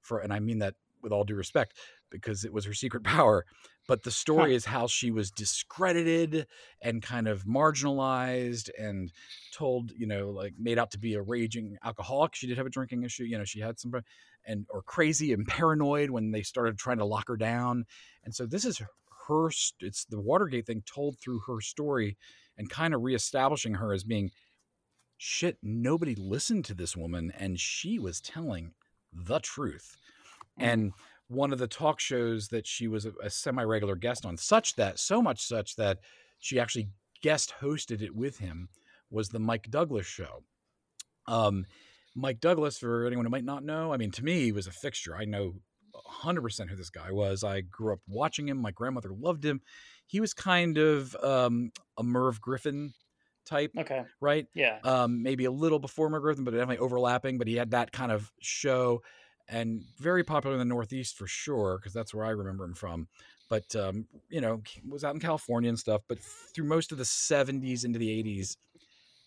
for 0.00 0.20
and 0.20 0.32
I 0.32 0.38
mean 0.40 0.60
that 0.60 0.74
with 1.02 1.12
all 1.12 1.24
due 1.24 1.34
respect 1.34 1.76
because 2.10 2.44
it 2.44 2.52
was 2.52 2.64
her 2.64 2.74
secret 2.74 3.04
power. 3.04 3.44
But 3.86 4.02
the 4.02 4.10
story 4.10 4.54
is 4.54 4.66
how 4.66 4.86
she 4.86 5.10
was 5.10 5.30
discredited 5.30 6.46
and 6.82 7.02
kind 7.02 7.26
of 7.26 7.44
marginalized 7.44 8.68
and 8.78 9.10
told, 9.54 9.92
you 9.96 10.06
know, 10.06 10.28
like 10.28 10.52
made 10.58 10.78
out 10.78 10.90
to 10.90 10.98
be 10.98 11.14
a 11.14 11.22
raging 11.22 11.78
alcoholic. 11.82 12.34
She 12.34 12.46
did 12.46 12.58
have 12.58 12.66
a 12.66 12.70
drinking 12.70 13.02
issue, 13.02 13.24
you 13.24 13.38
know, 13.38 13.44
she 13.44 13.60
had 13.60 13.78
some 13.80 13.94
and 14.44 14.66
or 14.70 14.82
crazy 14.82 15.32
and 15.32 15.46
paranoid 15.46 16.10
when 16.10 16.32
they 16.32 16.42
started 16.42 16.78
trying 16.78 16.98
to 16.98 17.04
lock 17.04 17.28
her 17.28 17.36
down. 17.36 17.84
And 18.24 18.34
so 18.34 18.46
this 18.46 18.64
is 18.64 18.78
her 19.28 19.48
it's 19.80 20.06
the 20.06 20.20
Watergate 20.20 20.66
thing 20.66 20.82
told 20.86 21.18
through 21.18 21.40
her 21.46 21.60
story 21.60 22.16
and 22.56 22.70
kind 22.70 22.94
of 22.94 23.02
reestablishing 23.02 23.74
her 23.74 23.92
as 23.92 24.04
being 24.04 24.30
shit 25.18 25.58
nobody 25.62 26.14
listened 26.14 26.64
to 26.64 26.74
this 26.74 26.96
woman 26.96 27.32
and 27.36 27.60
she 27.60 27.98
was 27.98 28.20
telling 28.20 28.72
the 29.12 29.38
truth. 29.38 29.96
And 30.60 30.92
one 31.28 31.52
of 31.52 31.58
the 31.58 31.66
talk 31.68 32.00
shows 32.00 32.48
that 32.48 32.66
she 32.66 32.88
was 32.88 33.04
a, 33.06 33.12
a 33.22 33.30
semi-regular 33.30 33.96
guest 33.96 34.24
on 34.24 34.36
such 34.36 34.76
that 34.76 34.98
so 34.98 35.20
much 35.20 35.44
such 35.46 35.76
that 35.76 35.98
she 36.38 36.58
actually 36.58 36.88
guest 37.22 37.52
hosted 37.60 38.00
it 38.02 38.14
with 38.14 38.38
him 38.38 38.68
was 39.10 39.28
the 39.28 39.38
Mike 39.38 39.68
Douglas 39.70 40.06
show. 40.06 40.42
Um, 41.26 41.66
Mike 42.14 42.40
Douglas, 42.40 42.78
for 42.78 43.06
anyone 43.06 43.24
who 43.26 43.30
might 43.30 43.44
not 43.44 43.62
know, 43.64 43.92
I 43.92 43.96
mean, 43.96 44.10
to 44.12 44.24
me, 44.24 44.44
he 44.44 44.52
was 44.52 44.66
a 44.66 44.70
fixture. 44.72 45.14
I 45.16 45.24
know 45.24 45.54
100% 46.22 46.68
who 46.68 46.76
this 46.76 46.90
guy 46.90 47.10
was. 47.12 47.44
I 47.44 47.60
grew 47.60 47.92
up 47.92 48.00
watching 48.08 48.48
him. 48.48 48.58
My 48.60 48.70
grandmother 48.70 49.10
loved 49.12 49.44
him. 49.44 49.60
He 50.06 50.20
was 50.20 50.32
kind 50.32 50.78
of 50.78 51.14
um, 51.16 51.70
a 51.98 52.02
Merv 52.02 52.40
Griffin 52.40 52.94
type, 53.44 53.72
Okay. 53.78 54.02
right? 54.20 54.46
Yeah. 54.54 54.78
um, 54.84 55.22
maybe 55.22 55.44
a 55.44 55.50
little 55.50 55.78
before 55.78 56.08
Merv 56.08 56.22
Griffin, 56.22 56.44
but 56.44 56.52
definitely 56.52 56.78
overlapping. 56.78 57.38
But 57.38 57.46
he 57.46 57.56
had 57.56 57.70
that 57.72 57.92
kind 57.92 58.10
of 58.12 58.30
show, 58.40 59.02
and 59.48 59.82
very 59.98 60.24
popular 60.24 60.54
in 60.54 60.58
the 60.58 60.64
Northeast 60.64 61.16
for 61.16 61.26
sure, 61.26 61.78
because 61.78 61.92
that's 61.92 62.14
where 62.14 62.24
I 62.26 62.30
remember 62.30 62.64
him 62.64 62.74
from. 62.74 63.08
But 63.48 63.74
um, 63.76 64.06
you 64.28 64.40
know, 64.40 64.62
was 64.86 65.04
out 65.04 65.14
in 65.14 65.20
California 65.20 65.68
and 65.68 65.78
stuff. 65.78 66.02
But 66.08 66.18
through 66.20 66.66
most 66.66 66.92
of 66.92 66.98
the 66.98 67.04
'70s 67.04 67.84
into 67.84 67.98
the 67.98 68.22
'80s, 68.22 68.56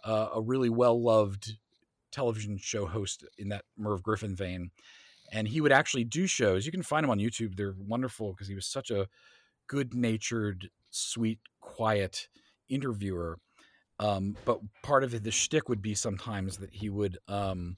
uh, 0.04 0.30
a 0.36 0.42
really 0.42 0.70
well 0.70 1.02
loved 1.02 1.58
television 2.12 2.58
show 2.58 2.86
host 2.86 3.26
in 3.38 3.50
that 3.50 3.66
Merv 3.78 4.04
Griffin 4.04 4.36
vein. 4.36 4.72
And 5.32 5.48
he 5.48 5.62
would 5.62 5.72
actually 5.72 6.04
do 6.04 6.28
shows. 6.28 6.66
You 6.66 6.74
can 6.74 6.84
find 6.84 7.06
him 7.06 7.10
on 7.10 7.20
YouTube. 7.20 7.56
They're 7.56 7.76
wonderful 7.80 8.34
because 8.34 8.50
he 8.50 8.56
was 8.56 8.66
such 8.66 8.92
a 8.92 9.08
good 9.68 9.94
natured, 9.94 10.70
sweet, 10.90 11.40
quiet 11.62 12.28
interviewer. 12.68 13.40
Um, 13.98 14.36
but 14.44 14.60
part 14.84 15.04
of 15.04 15.24
the 15.24 15.32
shtick 15.32 15.70
would 15.70 15.82
be 15.82 15.96
sometimes 15.96 16.58
that 16.58 16.74
he 16.74 16.90
would, 16.90 17.18
um, 17.28 17.78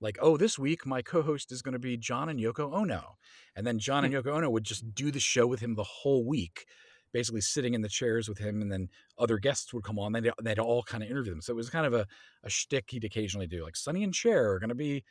like, 0.00 0.18
oh, 0.20 0.36
this 0.36 0.58
week 0.58 0.86
my 0.86 1.02
co-host 1.02 1.52
is 1.52 1.62
going 1.62 1.72
to 1.74 1.78
be 1.78 1.96
John 1.96 2.28
and 2.28 2.40
Yoko 2.40 2.72
Ono, 2.72 3.16
and 3.54 3.66
then 3.66 3.78
John 3.78 4.04
and 4.04 4.14
Yoko 4.14 4.36
Ono 4.36 4.50
would 4.50 4.64
just 4.64 4.94
do 4.94 5.10
the 5.10 5.20
show 5.20 5.46
with 5.46 5.60
him 5.60 5.74
the 5.74 5.84
whole 5.84 6.24
week, 6.24 6.66
basically 7.12 7.40
sitting 7.40 7.74
in 7.74 7.82
the 7.82 7.88
chairs 7.88 8.28
with 8.28 8.38
him, 8.38 8.62
and 8.62 8.72
then 8.72 8.88
other 9.18 9.38
guests 9.38 9.74
would 9.74 9.84
come 9.84 9.98
on. 9.98 10.12
They'd, 10.12 10.30
they'd 10.42 10.58
all 10.58 10.82
kind 10.82 11.02
of 11.02 11.10
interview 11.10 11.32
them. 11.32 11.42
So 11.42 11.52
it 11.52 11.56
was 11.56 11.70
kind 11.70 11.86
of 11.86 11.94
a, 11.94 12.06
a 12.44 12.50
shtick 12.50 12.90
he'd 12.90 13.04
occasionally 13.04 13.46
do, 13.46 13.64
like 13.64 13.76
Sonny 13.76 14.04
and 14.04 14.14
Cher 14.14 14.52
are 14.52 14.58
going 14.58 14.68
to 14.70 14.74
be 14.74 15.04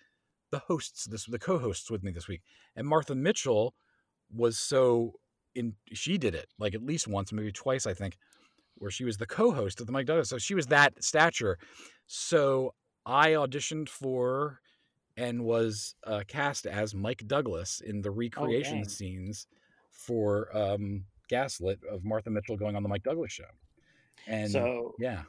the 0.52 0.60
hosts 0.60 1.06
this 1.06 1.26
the 1.26 1.38
co-hosts 1.38 1.92
with 1.92 2.04
me 2.04 2.12
this 2.12 2.28
week, 2.28 2.42
and 2.76 2.88
Martha 2.88 3.16
Mitchell 3.16 3.76
was 4.32 4.58
so 4.58 5.14
in 5.56 5.74
she 5.94 6.18
did 6.18 6.36
it 6.36 6.48
like 6.60 6.74
at 6.74 6.84
least 6.84 7.08
once, 7.08 7.32
maybe 7.32 7.52
twice, 7.52 7.86
I 7.86 7.94
think 7.94 8.18
where 8.76 8.92
she 8.92 9.04
was 9.04 9.18
the 9.18 9.26
co-host 9.26 9.80
of 9.82 9.88
the 9.88 9.92
Mike 9.92 10.06
Douglas. 10.06 10.30
So 10.30 10.38
she 10.38 10.56
was 10.56 10.68
that 10.68 11.04
stature. 11.04 11.58
So 12.08 12.74
I 13.06 13.32
auditioned 13.32 13.90
for 13.90 14.62
and 15.20 15.44
was 15.44 15.96
uh, 16.06 16.22
cast 16.28 16.66
as 16.66 16.96
Mike 16.96 17.24
Douglas 17.28 17.82
in 17.82 18.02
the 18.02 18.12
recreation 18.12 18.76
dang. 18.78 18.88
scenes 18.90 19.48
for 19.92 20.56
um, 20.58 21.04
Gaslit 21.30 21.80
of 21.92 22.04
Martha 22.06 22.30
Mitchell 22.30 22.56
going 22.58 22.76
on 22.76 22.84
the 22.84 22.90
Mike 22.90 23.04
Douglas 23.04 23.32
show. 23.32 23.44
And 24.28 24.50
so 24.52 24.94
yeah, 25.00 25.24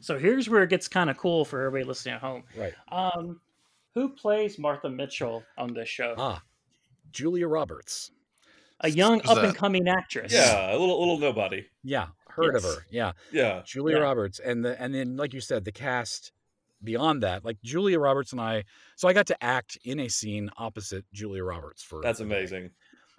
so 0.00 0.18
here's 0.18 0.48
where 0.48 0.62
it 0.62 0.70
gets 0.70 0.88
kind 0.88 1.10
of 1.10 1.16
cool 1.16 1.44
for 1.44 1.60
everybody 1.62 1.84
listening 1.88 2.14
at 2.14 2.20
home. 2.20 2.44
right. 2.56 2.74
Um, 2.92 3.40
who 3.94 4.10
plays 4.10 4.58
Martha 4.58 4.90
Mitchell 4.90 5.42
on 5.56 5.72
this 5.74 5.88
show? 5.88 6.14
Ah, 6.18 6.42
Julia 7.12 7.48
Roberts. 7.48 8.10
a 8.80 8.90
young 8.90 9.22
up 9.26 9.38
and 9.38 9.54
coming 9.56 9.88
actress. 9.88 10.32
Yeah, 10.32 10.70
a 10.70 10.76
little 10.78 10.98
little 10.98 11.18
nobody. 11.18 11.64
Yeah, 11.82 12.08
heard 12.28 12.54
Yes. 12.54 12.64
of 12.64 12.74
her. 12.74 12.86
Yeah, 12.90 13.12
Yeah. 13.32 13.62
Julia 13.64 13.96
Yeah. 13.96 14.02
Roberts, 14.02 14.38
and 14.38 14.64
the 14.64 14.80
and 14.80 14.94
then 14.94 15.16
like 15.16 15.32
you 15.32 15.40
said, 15.40 15.64
the 15.64 15.72
cast 15.72 16.32
beyond 16.86 17.22
that, 17.22 17.44
like 17.44 17.58
Julia 17.62 17.98
Roberts 17.98 18.32
and 18.32 18.40
I. 18.40 18.64
So 18.96 19.06
I 19.08 19.12
got 19.12 19.26
to 19.26 19.44
act 19.44 19.76
in 19.84 20.00
a 20.00 20.08
scene 20.08 20.48
opposite 20.56 21.04
Julia 21.12 21.44
Roberts 21.44 21.82
for 21.82 22.00
That's 22.02 22.20
amazing. 22.20 22.70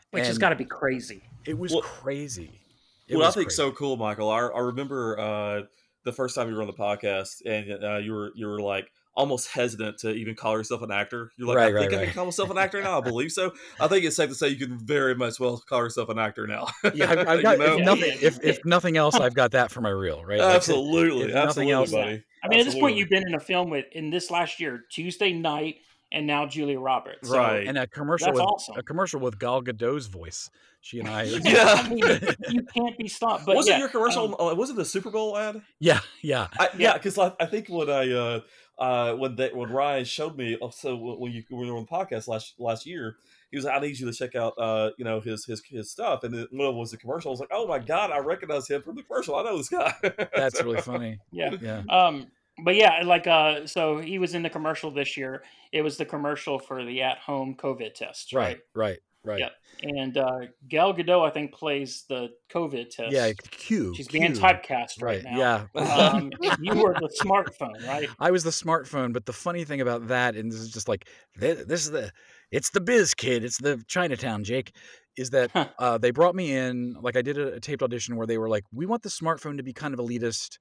which 0.10 0.26
has 0.26 0.40
got 0.40 0.50
to 0.50 0.56
be 0.56 0.66
crazy. 0.66 1.22
It 1.46 1.58
was 1.60 1.72
Well- 1.72 1.82
crazy. 1.82 2.62
It 3.08 3.16
what 3.16 3.26
I 3.28 3.32
think 3.32 3.48
crazy. 3.48 3.56
so 3.56 3.72
cool, 3.72 3.96
Michael. 3.96 4.30
I, 4.30 4.40
I 4.48 4.60
remember 4.60 5.18
uh, 5.20 5.62
the 6.04 6.12
first 6.12 6.36
time 6.36 6.50
you 6.50 6.56
were 6.56 6.62
on 6.62 6.68
the 6.68 6.74
podcast, 6.74 7.42
and 7.46 7.82
uh, 7.84 7.98
you 8.00 8.12
were 8.12 8.32
you 8.36 8.48
were 8.48 8.60
like 8.60 8.92
almost 9.16 9.48
hesitant 9.48 9.98
to 10.00 10.12
even 10.12 10.36
call 10.36 10.58
yourself 10.58 10.82
an 10.82 10.92
actor. 10.92 11.32
You're 11.38 11.48
like, 11.48 11.56
Right, 11.58 11.70
I 11.70 11.72
right, 11.72 11.90
think 11.90 12.02
I 12.02 12.06
can 12.06 12.14
call 12.14 12.26
myself 12.26 12.50
an 12.52 12.58
actor 12.66 12.84
now. 12.84 12.98
I 12.98 13.02
believe 13.02 13.32
so. 13.32 13.54
I 13.80 13.88
think 13.88 14.04
it's 14.04 14.16
safe 14.18 14.28
to 14.30 14.36
say 14.36 14.50
you 14.50 14.58
can 14.58 14.78
very 14.78 15.16
much 15.16 15.40
well 15.40 15.58
call 15.70 15.80
yourself 15.84 16.10
an 16.10 16.20
actor 16.20 16.46
now. 16.48 16.68
Yeah, 16.94 17.12
I've, 17.12 17.20
I've 17.30 17.38
You 17.38 17.44
got 17.44 17.58
know? 17.60 17.78
if 17.78 17.86
nothing. 17.86 18.18
If, 18.22 18.44
if 18.44 18.60
nothing 18.66 18.98
else, 18.98 19.16
I've 19.16 19.34
got 19.34 19.52
that 19.52 19.72
for 19.72 19.80
my 19.80 19.90
reel, 19.90 20.24
right? 20.26 20.40
Like, 20.40 20.56
absolutely, 20.56 21.30
if 21.30 21.34
nothing 21.34 21.72
absolutely, 21.72 21.72
else- 21.74 21.92
buddy. 21.92 22.24
I 22.48 22.50
mean, 22.50 22.60
at 22.60 22.66
this 22.66 22.76
point, 22.80 22.96
you've 22.98 23.10
been 23.10 23.28
in 23.28 23.36
a 23.36 23.40
film 23.40 23.70
with 23.70 23.86
in 23.92 24.10
this 24.10 24.32
last 24.32 24.60
year, 24.60 24.84
Tuesday 24.92 25.34
Knight, 25.34 25.76
and 26.12 26.26
now 26.26 26.46
Julia 26.46 26.80
Roberts. 26.80 27.28
So, 27.30 27.38
Right. 27.38 27.68
and 27.68 27.78
a 27.78 27.86
commercial 27.88 28.28
That's 28.28 28.36
with 28.40 28.44
awesome. 28.46 28.78
a 28.78 28.84
commercial 28.84 29.20
with 29.20 29.38
Gal 29.40 29.62
Gadot's 29.62 30.08
voice. 30.08 30.50
She 30.82 31.00
and 31.00 31.10
I. 31.10 31.24
Yeah. 31.44 31.84
I 31.84 31.90
mean, 31.90 32.04
you 32.50 32.64
can't 32.74 32.98
be 32.98 33.08
stopped. 33.10 33.46
But 33.46 33.56
wasn't 33.58 33.76
yeah, 33.76 33.80
your 33.80 33.90
commercial? 33.90 34.26
um, 34.26 34.36
uh, 34.52 34.56
was 34.56 34.70
it 34.70 34.76
the 34.78 34.86
Super 34.86 35.10
Bowl 35.10 35.38
ad? 35.38 35.62
yeah, 35.80 36.00
yeah. 36.22 36.48
I, 36.58 36.66
yeah, 36.66 36.70
Yeah. 36.78 36.94
because 36.94 37.18
I, 37.18 37.34
I 37.40 37.46
think 37.46 37.68
when 37.68 37.90
I 37.90 38.10
uh, 38.12 38.40
uh, 38.80 39.14
when 39.16 39.36
they, 39.36 39.50
when 39.50 39.70
Ryan 39.70 40.06
showed 40.06 40.38
me, 40.38 40.58
oh, 40.62 40.70
so 40.70 40.96
when 40.96 41.32
you 41.34 41.44
when 41.50 41.66
you 41.66 41.74
were 41.74 41.80
on 41.80 41.88
the 41.90 41.96
podcast 41.96 42.28
last 42.30 42.54
last 42.60 42.86
year, 42.86 43.18
he 43.52 43.58
was 43.58 43.66
like, 43.66 43.76
I 43.76 43.80
need 43.80 44.00
you 44.00 44.06
to 44.10 44.14
check 44.18 44.36
out 44.36 44.54
uh, 44.58 44.92
you 44.98 45.04
know 45.04 45.20
his 45.20 45.44
his 45.46 45.62
his 45.68 45.92
stuff, 45.92 46.24
and 46.24 46.34
then 46.34 46.48
one 46.52 46.68
of 46.68 46.74
them 46.74 46.78
was 46.80 46.92
the 46.92 46.98
commercial. 46.98 47.32
I 47.32 47.34
was 47.34 47.40
like, 47.42 47.50
oh 47.52 47.68
my 47.68 47.80
god, 47.80 48.12
I 48.12 48.20
recognize 48.20 48.68
him 48.70 48.82
from 48.84 48.96
the 48.96 49.04
commercial. 49.04 49.36
I 49.36 49.44
know 49.44 49.58
this 49.58 49.68
guy. 49.70 49.94
That's 50.36 50.60
So- 50.60 50.64
really 50.64 50.80
funny. 50.82 51.20
yeah. 51.32 51.56
Yeah. 51.60 51.82
Um, 51.90 52.28
but 52.64 52.76
yeah, 52.76 53.02
like 53.04 53.28
uh, 53.28 53.66
so 53.68 54.00
he 54.00 54.20
was 54.20 54.34
in 54.36 54.44
the 54.44 54.50
commercial 54.50 54.92
this 54.92 55.18
year. 55.18 55.44
It 55.72 55.82
was 55.82 55.98
the 55.98 56.06
commercial 56.06 56.60
for 56.60 56.84
the 56.86 57.02
at-home 57.02 57.56
COVID 57.56 57.94
test, 57.94 58.32
Right, 58.34 58.44
right? 58.44 58.58
right, 58.74 59.00
right. 59.24 59.40
Yep. 59.40 59.52
And 59.84 60.18
uh, 60.18 60.40
Gal 60.68 60.94
Gadot, 60.94 61.28
I 61.28 61.30
think, 61.30 61.54
plays 61.54 62.06
the 62.10 62.30
COVID 62.52 62.90
test. 62.90 63.12
Yeah, 63.12 63.32
Cue. 63.52 63.94
she's 63.96 64.08
being 64.08 64.34
typecast 64.34 65.02
right, 65.02 65.24
Right. 65.24 65.24
now. 65.24 65.68
Yeah. 65.76 65.82
Um, 65.82 66.32
you 66.62 66.74
were 66.76 66.94
the 66.96 67.10
smartphone, 67.22 67.86
right? 67.88 68.08
I 68.20 68.32
was 68.32 68.44
the 68.44 68.50
smartphone, 68.50 69.14
but 69.14 69.26
the 69.26 69.34
funny 69.34 69.66
thing 69.66 69.82
about 69.82 70.08
that, 70.08 70.36
and 70.36 70.52
this 70.52 70.60
is 70.60 70.72
just 70.72 70.88
like 70.88 71.08
thi- 71.38 71.64
this 71.68 71.86
is 71.86 71.92
the 71.92 72.12
it's 72.52 72.70
the 72.72 72.82
biz 72.82 73.14
kid, 73.14 73.44
it's 73.44 73.58
the 73.62 73.84
Chinatown 73.88 74.44
Jake, 74.46 74.74
is 75.18 75.30
that 75.32 75.52
Huh. 75.52 75.68
uh, 75.78 75.98
they 75.98 76.12
brought 76.12 76.34
me 76.34 76.54
in 76.56 76.96
like 77.02 77.18
I 77.18 77.22
did 77.22 77.38
a, 77.38 77.54
a 77.56 77.60
taped 77.60 77.84
audition 77.84 78.16
where 78.16 78.26
they 78.26 78.38
were 78.40 78.50
like, 78.50 78.64
we 78.74 78.86
want 78.88 79.04
the 79.04 79.10
smartphone 79.10 79.58
to 79.58 79.64
be 79.64 79.74
kind 79.74 79.94
of 79.94 80.00
elitist, 80.00 80.58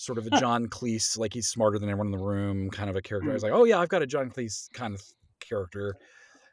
sort 0.00 0.18
of 0.18 0.26
a 0.26 0.30
John 0.40 0.66
Cleese, 0.66 1.18
like 1.18 1.34
he's 1.34 1.48
smarter 1.48 1.78
than 1.78 1.88
everyone 1.88 2.12
in 2.12 2.18
the 2.18 2.24
room, 2.24 2.70
kind 2.70 2.90
of 2.90 2.96
a 2.96 3.02
character. 3.02 3.30
I 3.30 3.34
was 3.34 3.42
mm. 3.42 3.50
like, 3.50 3.52
oh 3.52 3.64
yeah, 3.64 3.78
I've 3.78 3.88
got 3.88 4.02
a 4.02 4.06
John 4.06 4.30
Cleese 4.30 4.72
kind 4.72 4.94
of 4.94 5.02
character. 5.40 5.94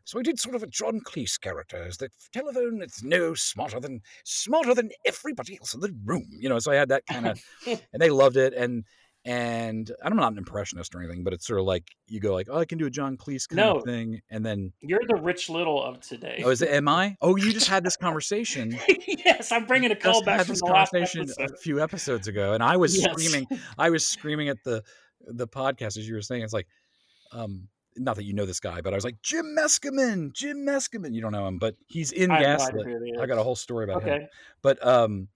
So 0.03 0.19
I 0.19 0.21
did 0.21 0.39
sort 0.39 0.55
of 0.55 0.63
a 0.63 0.67
John 0.67 1.01
Cleese 1.01 1.39
character. 1.39 1.85
Is 1.85 1.97
the 1.97 2.09
telephone? 2.31 2.81
It's 2.81 3.03
no 3.03 3.33
smarter 3.33 3.79
than 3.79 4.01
smarter 4.23 4.73
than 4.73 4.89
everybody 5.05 5.57
else 5.59 5.73
in 5.73 5.81
the 5.81 5.93
room. 6.05 6.27
You 6.31 6.49
know. 6.49 6.59
So 6.59 6.71
I 6.71 6.75
had 6.75 6.89
that 6.89 7.05
kind 7.07 7.27
of, 7.27 7.41
and 7.67 8.01
they 8.01 8.09
loved 8.09 8.37
it. 8.37 8.53
And 8.53 8.85
and 9.27 9.91
I'm 10.01 10.15
not 10.15 10.31
an 10.31 10.37
impressionist 10.37 10.95
or 10.95 10.99
anything, 11.01 11.23
but 11.25 11.33
it's 11.33 11.45
sort 11.45 11.59
of 11.59 11.65
like 11.65 11.83
you 12.07 12.19
go 12.21 12.33
like, 12.33 12.47
oh, 12.49 12.57
I 12.59 12.65
can 12.65 12.77
do 12.77 12.85
a 12.85 12.89
John 12.89 13.17
Cleese 13.17 13.47
kind 13.49 13.57
No. 13.57 13.75
of 13.77 13.83
thing, 13.83 14.21
and 14.31 14.45
then 14.45 14.71
You're 14.79 15.01
the 15.05 15.15
Rich 15.15 15.49
Little 15.49 15.83
of 15.83 15.99
today. 15.99 16.41
oh, 16.45 16.49
is 16.49 16.61
it? 16.61 16.69
Am 16.69 16.87
I? 16.87 17.17
Oh, 17.21 17.35
you 17.35 17.51
just 17.51 17.67
had 17.67 17.83
this 17.83 17.97
conversation. 18.07 18.77
yes, 19.25 19.51
I'm 19.51 19.65
bringing 19.65 19.91
a 19.91 19.95
call 19.95 20.23
back 20.23 20.45
from 20.45 20.53
this 20.53 20.61
the 20.61 20.65
last 20.67 20.91
conversation 20.91 21.23
episode. 21.23 21.51
a 21.51 21.57
few 21.57 21.81
episodes 21.81 22.27
ago, 22.29 22.53
and 22.53 22.63
I 22.63 22.77
was 22.77 22.97
Yes. 22.97 23.11
screaming. 23.11 23.47
I 23.77 23.89
was 23.89 24.05
screaming 24.05 24.47
at 24.49 24.63
the 24.63 24.81
the 25.27 25.47
podcast 25.47 25.97
as 25.97 26.07
you 26.07 26.15
were 26.15 26.21
saying. 26.21 26.43
It's 26.43 26.53
like, 26.53 26.67
um, 27.33 27.67
not 27.97 28.15
that 28.15 28.23
you 28.23 28.33
know 28.33 28.45
this 28.45 28.61
guy, 28.61 28.79
but 28.79 28.93
I 28.93 28.95
was 28.95 29.03
like, 29.03 29.21
Jim 29.23 29.55
Meskimen, 29.59 30.31
Jim 30.31 30.65
Meskimen. 30.65 31.13
You 31.13 31.21
don't 31.21 31.33
know 31.33 31.47
him, 31.47 31.57
but 31.57 31.75
he's 31.87 32.13
in 32.13 32.31
I 32.31 32.41
Gaslit. 32.41 32.81
idea 32.85 32.97
who 32.97 33.03
he 33.03 33.13
I 33.19 33.25
got 33.25 33.37
a 33.37 33.43
whole 33.43 33.55
story 33.57 33.83
about 33.83 34.03
him. 34.03 34.27
But 34.61 34.85
um, 34.87 35.27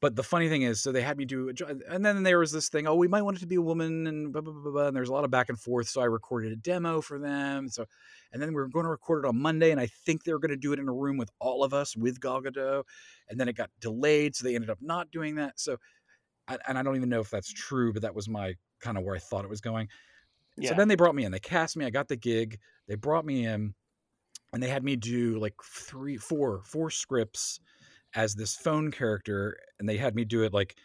but 0.00 0.14
the 0.14 0.22
funny 0.22 0.48
thing 0.48 0.62
is, 0.62 0.82
so 0.82 0.92
they 0.92 1.00
had 1.00 1.16
me 1.16 1.24
do, 1.24 1.50
and 1.88 2.04
then 2.04 2.22
there 2.22 2.38
was 2.38 2.52
this 2.52 2.68
thing. 2.68 2.86
Oh, 2.86 2.94
we 2.94 3.08
might 3.08 3.22
want 3.22 3.38
it 3.38 3.40
to 3.40 3.46
be 3.46 3.54
a 3.54 3.62
woman, 3.62 4.06
and 4.06 4.30
blah 4.32 4.42
blah 4.42 4.52
blah. 4.52 4.70
blah 4.70 4.86
and 4.88 4.96
there's 4.96 5.08
a 5.08 5.12
lot 5.12 5.24
of 5.24 5.30
back 5.30 5.48
and 5.48 5.58
forth. 5.58 5.88
So 5.88 6.02
I 6.02 6.04
recorded 6.04 6.52
a 6.52 6.56
demo 6.56 7.00
for 7.00 7.18
them. 7.18 7.68
So, 7.68 7.86
and 8.32 8.42
then 8.42 8.50
we 8.50 8.56
were 8.56 8.68
going 8.68 8.84
to 8.84 8.90
record 8.90 9.24
it 9.24 9.28
on 9.28 9.38
Monday, 9.38 9.70
and 9.70 9.80
I 9.80 9.86
think 9.86 10.24
they 10.24 10.32
were 10.32 10.38
going 10.38 10.50
to 10.50 10.56
do 10.56 10.74
it 10.74 10.78
in 10.78 10.88
a 10.88 10.92
room 10.92 11.16
with 11.16 11.30
all 11.40 11.64
of 11.64 11.72
us 11.72 11.96
with 11.96 12.20
Gal 12.20 12.42
Gadot, 12.42 12.84
and 13.28 13.40
then 13.40 13.48
it 13.48 13.54
got 13.54 13.70
delayed, 13.80 14.36
so 14.36 14.44
they 14.44 14.54
ended 14.54 14.70
up 14.70 14.78
not 14.82 15.10
doing 15.10 15.36
that. 15.36 15.58
So, 15.58 15.78
and 16.46 16.78
I 16.78 16.82
don't 16.82 16.96
even 16.96 17.08
know 17.08 17.20
if 17.20 17.30
that's 17.30 17.52
true, 17.52 17.92
but 17.92 18.02
that 18.02 18.14
was 18.14 18.28
my 18.28 18.54
kind 18.80 18.98
of 18.98 19.04
where 19.04 19.16
I 19.16 19.18
thought 19.18 19.44
it 19.44 19.50
was 19.50 19.62
going. 19.62 19.88
Yeah. 20.58 20.70
So 20.70 20.74
then 20.76 20.88
they 20.88 20.94
brought 20.94 21.14
me 21.14 21.24
in. 21.24 21.32
They 21.32 21.38
cast 21.38 21.76
me. 21.76 21.86
I 21.86 21.90
got 21.90 22.08
the 22.08 22.16
gig. 22.16 22.58
They 22.86 22.96
brought 22.96 23.24
me 23.24 23.46
in, 23.46 23.74
and 24.52 24.62
they 24.62 24.68
had 24.68 24.84
me 24.84 24.96
do 24.96 25.38
like 25.38 25.54
three, 25.64 26.18
four, 26.18 26.62
four 26.64 26.90
scripts 26.90 27.60
as 28.16 28.34
this 28.34 28.56
phone 28.56 28.90
character, 28.90 29.56
and 29.78 29.88
they 29.88 29.96
had 29.96 30.16
me 30.16 30.24
do 30.24 30.42
it 30.42 30.52
like 30.52 30.76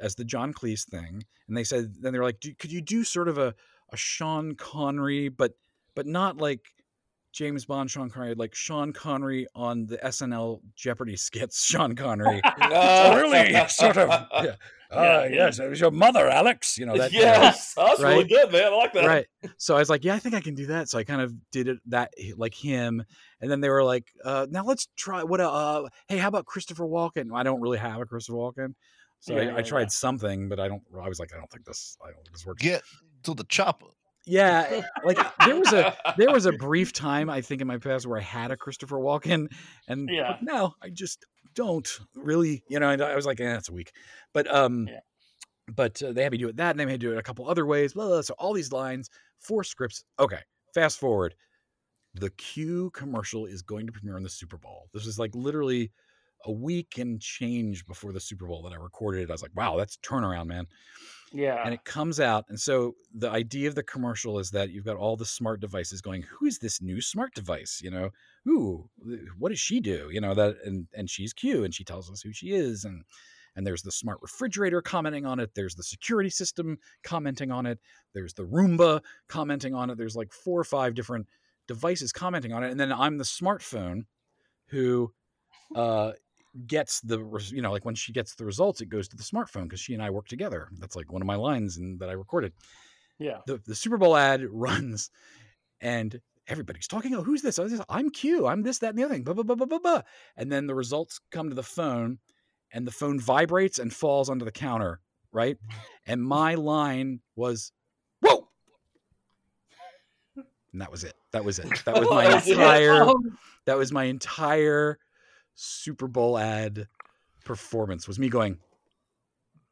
as 0.00 0.14
the 0.14 0.24
John 0.24 0.52
Cleese 0.52 0.84
thing. 0.86 1.24
And 1.48 1.56
they 1.56 1.64
said, 1.64 1.94
then 2.00 2.12
they're 2.12 2.22
like, 2.22 2.40
do, 2.40 2.54
could 2.54 2.72
you 2.72 2.80
do 2.80 3.04
sort 3.04 3.28
of 3.28 3.38
a 3.38 3.54
a 3.92 3.96
Sean 3.96 4.54
Connery, 4.54 5.28
but 5.28 5.52
but 5.94 6.06
not 6.06 6.38
like 6.38 6.60
James 7.32 7.64
Bond 7.66 7.90
Sean 7.90 8.10
Connery, 8.10 8.34
like 8.34 8.54
Sean 8.54 8.92
Connery 8.92 9.46
on 9.54 9.86
the 9.86 9.98
SNL 9.98 10.60
Jeopardy 10.74 11.16
skits, 11.16 11.64
Sean 11.70 11.94
Connery. 11.94 12.40
Really 12.70 13.54
sort 13.68 13.96
of. 13.96 14.26
Yeah. 14.32 14.54
Ah, 14.94 15.22
Yeah. 15.24 15.28
yes, 15.46 15.58
it 15.58 15.68
was 15.68 15.80
your 15.80 15.90
mother, 15.90 16.28
Alex. 16.28 16.76
You 16.78 16.86
know 16.86 16.96
that. 16.96 17.12
kind 17.12 17.24
of- 17.24 17.42
yes, 17.42 17.74
that's 17.74 18.00
really 18.00 18.24
good, 18.24 18.52
man. 18.52 18.72
I 18.72 18.76
like 18.76 18.92
that. 18.94 19.06
right 19.06 19.26
so 19.56 19.74
i 19.74 19.78
was 19.78 19.90
like 19.90 20.04
yeah 20.04 20.14
i 20.14 20.18
think 20.20 20.34
i 20.36 20.40
can 20.40 20.54
do 20.54 20.66
that 20.66 20.88
so 20.88 20.96
i 20.98 21.02
kind 21.04 21.20
of 21.20 21.32
did 21.50 21.66
it 21.66 21.78
that 21.86 22.12
like 22.36 22.54
him 22.54 23.02
and 23.40 23.50
then 23.50 23.60
they 23.60 23.68
were 23.68 23.82
like 23.82 24.06
uh 24.24 24.46
now 24.50 24.62
let's 24.64 24.86
try 24.96 25.22
what 25.24 25.40
uh 25.40 25.82
hey 26.08 26.16
how 26.18 26.28
about 26.28 26.46
christopher 26.46 26.84
walken 26.84 27.30
i 27.34 27.42
don't 27.42 27.60
really 27.60 27.78
have 27.78 28.00
a 28.00 28.06
christopher 28.06 28.36
walken 28.38 28.74
so 29.20 29.34
Yeah, 29.34 29.40
I, 29.40 29.44
yeah, 29.44 29.56
I 29.56 29.62
tried 29.62 29.80
yeah. 29.82 29.88
something 29.88 30.48
but 30.48 30.60
i 30.60 30.68
don't 30.68 30.82
i 31.02 31.08
was 31.08 31.18
like 31.18 31.32
i 31.34 31.38
don't 31.38 31.50
think 31.50 31.64
this 31.64 31.96
i 32.02 32.06
don't 32.06 32.22
think 32.22 32.32
this 32.32 32.46
works 32.46 32.62
Get 32.62 32.82
to 33.24 33.34
the 33.34 33.44
chopper. 33.44 33.86
yeah 34.26 34.82
like 35.04 35.18
there 35.46 35.56
was 35.56 35.72
a 35.72 35.96
there 36.16 36.30
was 36.30 36.46
a 36.46 36.52
brief 36.52 36.92
time 36.92 37.28
i 37.28 37.40
think 37.40 37.60
in 37.60 37.66
my 37.66 37.78
past 37.78 38.06
where 38.06 38.18
i 38.18 38.22
had 38.22 38.50
a 38.52 38.56
christopher 38.56 38.96
walken 38.98 39.48
and 39.88 40.06
but 40.06 40.14
Yeah. 40.14 40.36
now 40.42 40.74
i 40.82 40.88
just 40.88 41.26
don't 41.54 42.00
really 42.14 42.62
you 42.68 42.78
know 42.80 42.90
and 42.90 43.02
i 43.02 43.14
was 43.16 43.26
like 43.26 43.40
eh, 43.40 43.44
that's 43.52 43.68
a 43.68 43.72
week 43.72 43.92
but 44.32 44.52
um 44.54 44.88
Yeah. 44.88 45.00
but 45.74 46.02
uh, 46.02 46.12
they 46.12 46.22
had 46.22 46.32
me 46.32 46.38
do 46.38 46.48
it 46.48 46.56
that 46.56 46.70
and 46.70 46.80
they 46.80 46.84
had 46.84 46.90
me 46.92 46.98
do 46.98 47.12
it 47.12 47.18
a 47.18 47.22
couple 47.22 47.48
other 47.48 47.66
ways 47.66 47.94
blah, 47.94 48.04
blah, 48.06 48.14
blah. 48.16 48.22
so 48.22 48.34
all 48.38 48.52
these 48.52 48.72
lines 48.72 49.10
four 49.40 49.64
scripts 49.64 50.04
okay 50.18 50.40
fast 50.74 50.98
forward 50.98 51.34
the 52.14 52.30
Cue 52.30 52.90
commercial 52.90 53.46
is 53.46 53.62
going 53.62 53.86
to 53.86 53.92
premiere 53.92 54.16
on 54.16 54.22
the 54.22 54.30
super 54.30 54.58
bowl 54.58 54.88
this 54.92 55.06
is 55.06 55.18
like 55.18 55.34
literally 55.34 55.92
a 56.44 56.52
week 56.52 56.98
and 56.98 57.20
change 57.20 57.86
before 57.86 58.12
the 58.12 58.20
super 58.20 58.46
bowl 58.46 58.62
that 58.62 58.72
i 58.72 58.76
recorded 58.76 59.22
it 59.22 59.30
i 59.30 59.32
was 59.32 59.42
like 59.42 59.54
wow 59.54 59.76
that's 59.76 59.96
turnaround 59.98 60.46
man. 60.46 60.66
Yeah. 61.34 61.62
and 61.64 61.72
it 61.72 61.84
comes 61.84 62.20
out 62.20 62.44
and 62.50 62.60
so 62.60 62.94
the 63.14 63.30
idea 63.30 63.66
of 63.66 63.74
the 63.74 63.82
commercial 63.82 64.38
is 64.38 64.50
that 64.50 64.70
you've 64.70 64.84
got 64.84 64.96
all 64.96 65.16
the 65.16 65.24
smart 65.24 65.60
devices 65.60 66.02
going 66.02 66.22
who 66.22 66.44
is 66.46 66.58
this 66.58 66.82
new 66.82 67.00
smart 67.00 67.32
device? 67.34 67.80
you 67.82 67.90
know? 67.90 68.10
Ooh 68.46 68.90
what 69.38 69.48
does 69.48 69.60
she 69.60 69.80
do? 69.80 70.08
you 70.10 70.20
know 70.20 70.34
that 70.34 70.56
and 70.64 70.88
and 70.94 71.08
she's 71.08 71.32
Cue 71.32 71.64
and 71.64 71.74
she 71.74 71.84
tells 71.84 72.10
us 72.10 72.20
who 72.20 72.32
she 72.32 72.48
is 72.48 72.84
and 72.84 73.04
and 73.56 73.66
there's 73.66 73.82
the 73.82 73.92
smart 73.92 74.18
refrigerator 74.22 74.80
commenting 74.80 75.26
on 75.26 75.40
it 75.40 75.54
there's 75.54 75.74
the 75.74 75.82
security 75.82 76.30
system 76.30 76.78
commenting 77.02 77.50
on 77.50 77.66
it 77.66 77.78
there's 78.14 78.34
the 78.34 78.44
roomba 78.44 79.00
commenting 79.28 79.74
on 79.74 79.90
it 79.90 79.98
there's 79.98 80.16
like 80.16 80.32
four 80.32 80.60
or 80.60 80.64
five 80.64 80.94
different 80.94 81.26
devices 81.68 82.12
commenting 82.12 82.52
on 82.52 82.64
it 82.64 82.70
and 82.70 82.80
then 82.80 82.92
i'm 82.92 83.18
the 83.18 83.24
smartphone 83.24 84.02
who 84.66 85.12
uh 85.76 86.12
gets 86.66 87.00
the 87.00 87.18
you 87.50 87.62
know 87.62 87.72
like 87.72 87.84
when 87.84 87.94
she 87.94 88.12
gets 88.12 88.34
the 88.34 88.44
results 88.44 88.82
it 88.82 88.90
goes 88.90 89.08
to 89.08 89.16
the 89.16 89.22
smartphone 89.22 89.64
because 89.64 89.80
she 89.80 89.94
and 89.94 90.02
i 90.02 90.10
work 90.10 90.28
together. 90.28 90.68
That's 90.78 90.96
like 90.96 91.12
one 91.12 91.22
of 91.22 91.26
my 91.26 91.36
lines 91.36 91.76
and 91.78 91.98
that 92.00 92.08
i 92.08 92.12
recorded. 92.12 92.52
Yeah. 93.18 93.38
the, 93.46 93.60
the 93.66 93.74
super 93.74 93.98
bowl 93.98 94.16
ad 94.16 94.44
runs 94.50 95.10
and 95.80 96.20
everybody's 96.48 96.88
talking 96.88 97.14
oh 97.14 97.22
who's 97.22 97.42
this? 97.42 97.58
Oh, 97.58 97.68
i'm 97.88 98.10
Cue 98.10 98.46
i'm 98.46 98.62
this 98.62 98.78
that 98.78 98.90
and 98.90 98.98
the 98.98 99.04
other 99.04 99.14
thing 99.14 99.22
blah, 99.22 99.34
blah, 99.34 99.44
blah, 99.44 99.54
blah, 99.54 99.66
blah, 99.66 99.78
blah. 99.78 100.02
and 100.36 100.50
then 100.50 100.66
the 100.66 100.74
results 100.74 101.20
come 101.30 101.48
to 101.48 101.54
the 101.54 101.62
phone 101.62 102.18
and 102.72 102.86
the 102.86 102.90
phone 102.90 103.20
vibrates 103.20 103.78
and 103.78 103.92
falls 103.92 104.28
onto 104.28 104.44
the 104.44 104.50
counter 104.50 105.00
right? 105.32 105.56
And 106.06 106.22
my 106.22 106.54
line 106.54 107.20
was 107.34 107.72
whoa! 108.20 108.48
And 110.36 110.80
that 110.80 110.90
was 110.90 111.04
it. 111.04 111.14
That 111.32 111.44
was 111.44 111.58
it. 111.58 111.66
That 111.84 111.98
was 111.98 112.08
oh 112.10 112.14
my 112.14 112.34
was 112.34 112.46
it. 112.46 112.52
entire 112.52 113.02
Oh, 113.02 113.20
that 113.66 113.76
was 113.76 113.92
my 113.92 114.04
entire 114.04 114.98
Super 115.54 116.08
Bowl 116.08 116.38
ad 116.38 116.88
performance 117.44 118.06
was 118.08 118.18
me 118.18 118.28
going, 118.28 118.58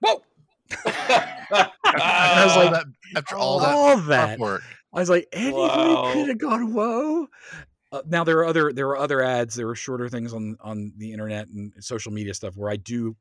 whoa! 0.01 0.23
I 0.85 1.71
was 2.45 2.57
like, 2.57 2.71
that, 2.73 2.87
after 3.17 3.37
all 3.37 3.59
that 3.61 3.75
All 3.77 3.97
prep 3.97 4.09
that. 4.09 4.39
work. 4.39 4.63
I 4.93 5.01
was 5.01 5.11
like, 5.11 5.29
anybody 5.33 5.69
Wow. 5.69 6.13
could 6.13 6.29
have 6.29 6.39
gone, 6.39 6.73
whoa. 6.73 7.27
Uh, 7.93 8.03
now 8.07 8.23
there 8.23 8.39
are 8.39 8.45
other 8.45 8.73
there 8.73 8.89
are 8.89 8.97
other 8.99 9.21
ads, 9.21 9.55
there 9.57 9.69
are 9.69 9.75
shorter 9.75 10.09
things 10.09 10.33
on 10.33 10.57
on 10.61 10.93
the 10.97 11.13
internet 11.13 11.49
and 11.49 11.73
social 11.81 12.13
media 12.13 12.33
stuff 12.35 12.57
where 12.57 12.71
I 12.71 12.77
do 12.77 13.17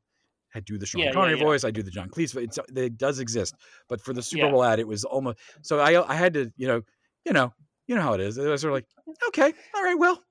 I 0.54 0.60
do 0.60 0.78
the 0.78 0.86
Sean 0.86 1.00
Yeah, 1.00 1.06
yeah, 1.08 1.12
Connery 1.12 1.38
yeah. 1.38 1.44
voice, 1.44 1.64
I 1.64 1.70
do 1.72 1.82
the 1.82 1.90
John 1.90 2.08
Cleese. 2.08 2.34
voice. 2.34 2.44
It's, 2.44 2.58
it 2.76 2.96
does 2.96 3.18
exist, 3.18 3.56
but 3.88 4.00
for 4.00 4.12
the 4.12 4.22
Super 4.22 4.44
Yeah. 4.46 4.50
Bowl 4.52 4.62
ad, 4.62 4.78
it 4.78 4.86
was 4.86 5.04
almost 5.04 5.38
so 5.62 5.80
I 5.80 6.08
I 6.08 6.14
had 6.14 6.34
to 6.34 6.52
you 6.56 6.68
know 6.68 6.82
you 7.24 7.32
know 7.32 7.52
you 7.88 7.96
know 7.96 8.02
how 8.02 8.12
it 8.12 8.20
is. 8.20 8.38
I 8.38 8.46
was 8.46 8.60
sort 8.60 8.72
of 8.72 8.76
like, 8.76 8.86
okay, 9.28 9.52
all 9.74 9.82
right, 9.82 9.98
well, 9.98 10.22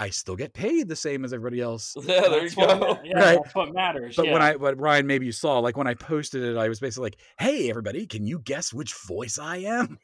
I 0.00 0.08
still 0.10 0.34
get 0.34 0.54
paid 0.54 0.88
the 0.88 0.96
same 0.96 1.24
as 1.26 1.32
everybody 1.34 1.60
else. 1.60 1.94
yeah, 2.02 2.22
there 2.22 2.42
you 2.42 2.48
that's 2.48 2.56
what 2.56 2.68
go. 2.80 2.94
ma- 2.94 3.00
yeah, 3.04 3.18
Right. 3.20 3.38
that's 3.42 3.54
what 3.54 3.74
matters. 3.74 4.16
But 4.16 4.26
yeah. 4.26 4.32
when 4.32 4.40
I, 4.42 4.56
but 4.56 4.80
Ryan, 4.80 5.06
maybe 5.06 5.26
you 5.26 5.32
saw, 5.32 5.58
like 5.58 5.76
when 5.76 5.86
I 5.86 5.92
posted 5.94 6.42
it, 6.42 6.56
I 6.56 6.68
was 6.70 6.80
basically 6.80 7.06
like, 7.08 7.18
"Hey, 7.38 7.68
everybody, 7.68 8.06
can 8.06 8.26
you 8.26 8.38
guess 8.38 8.72
which 8.72 8.94
voice 9.06 9.38
I 9.38 9.58
am?" 9.58 9.98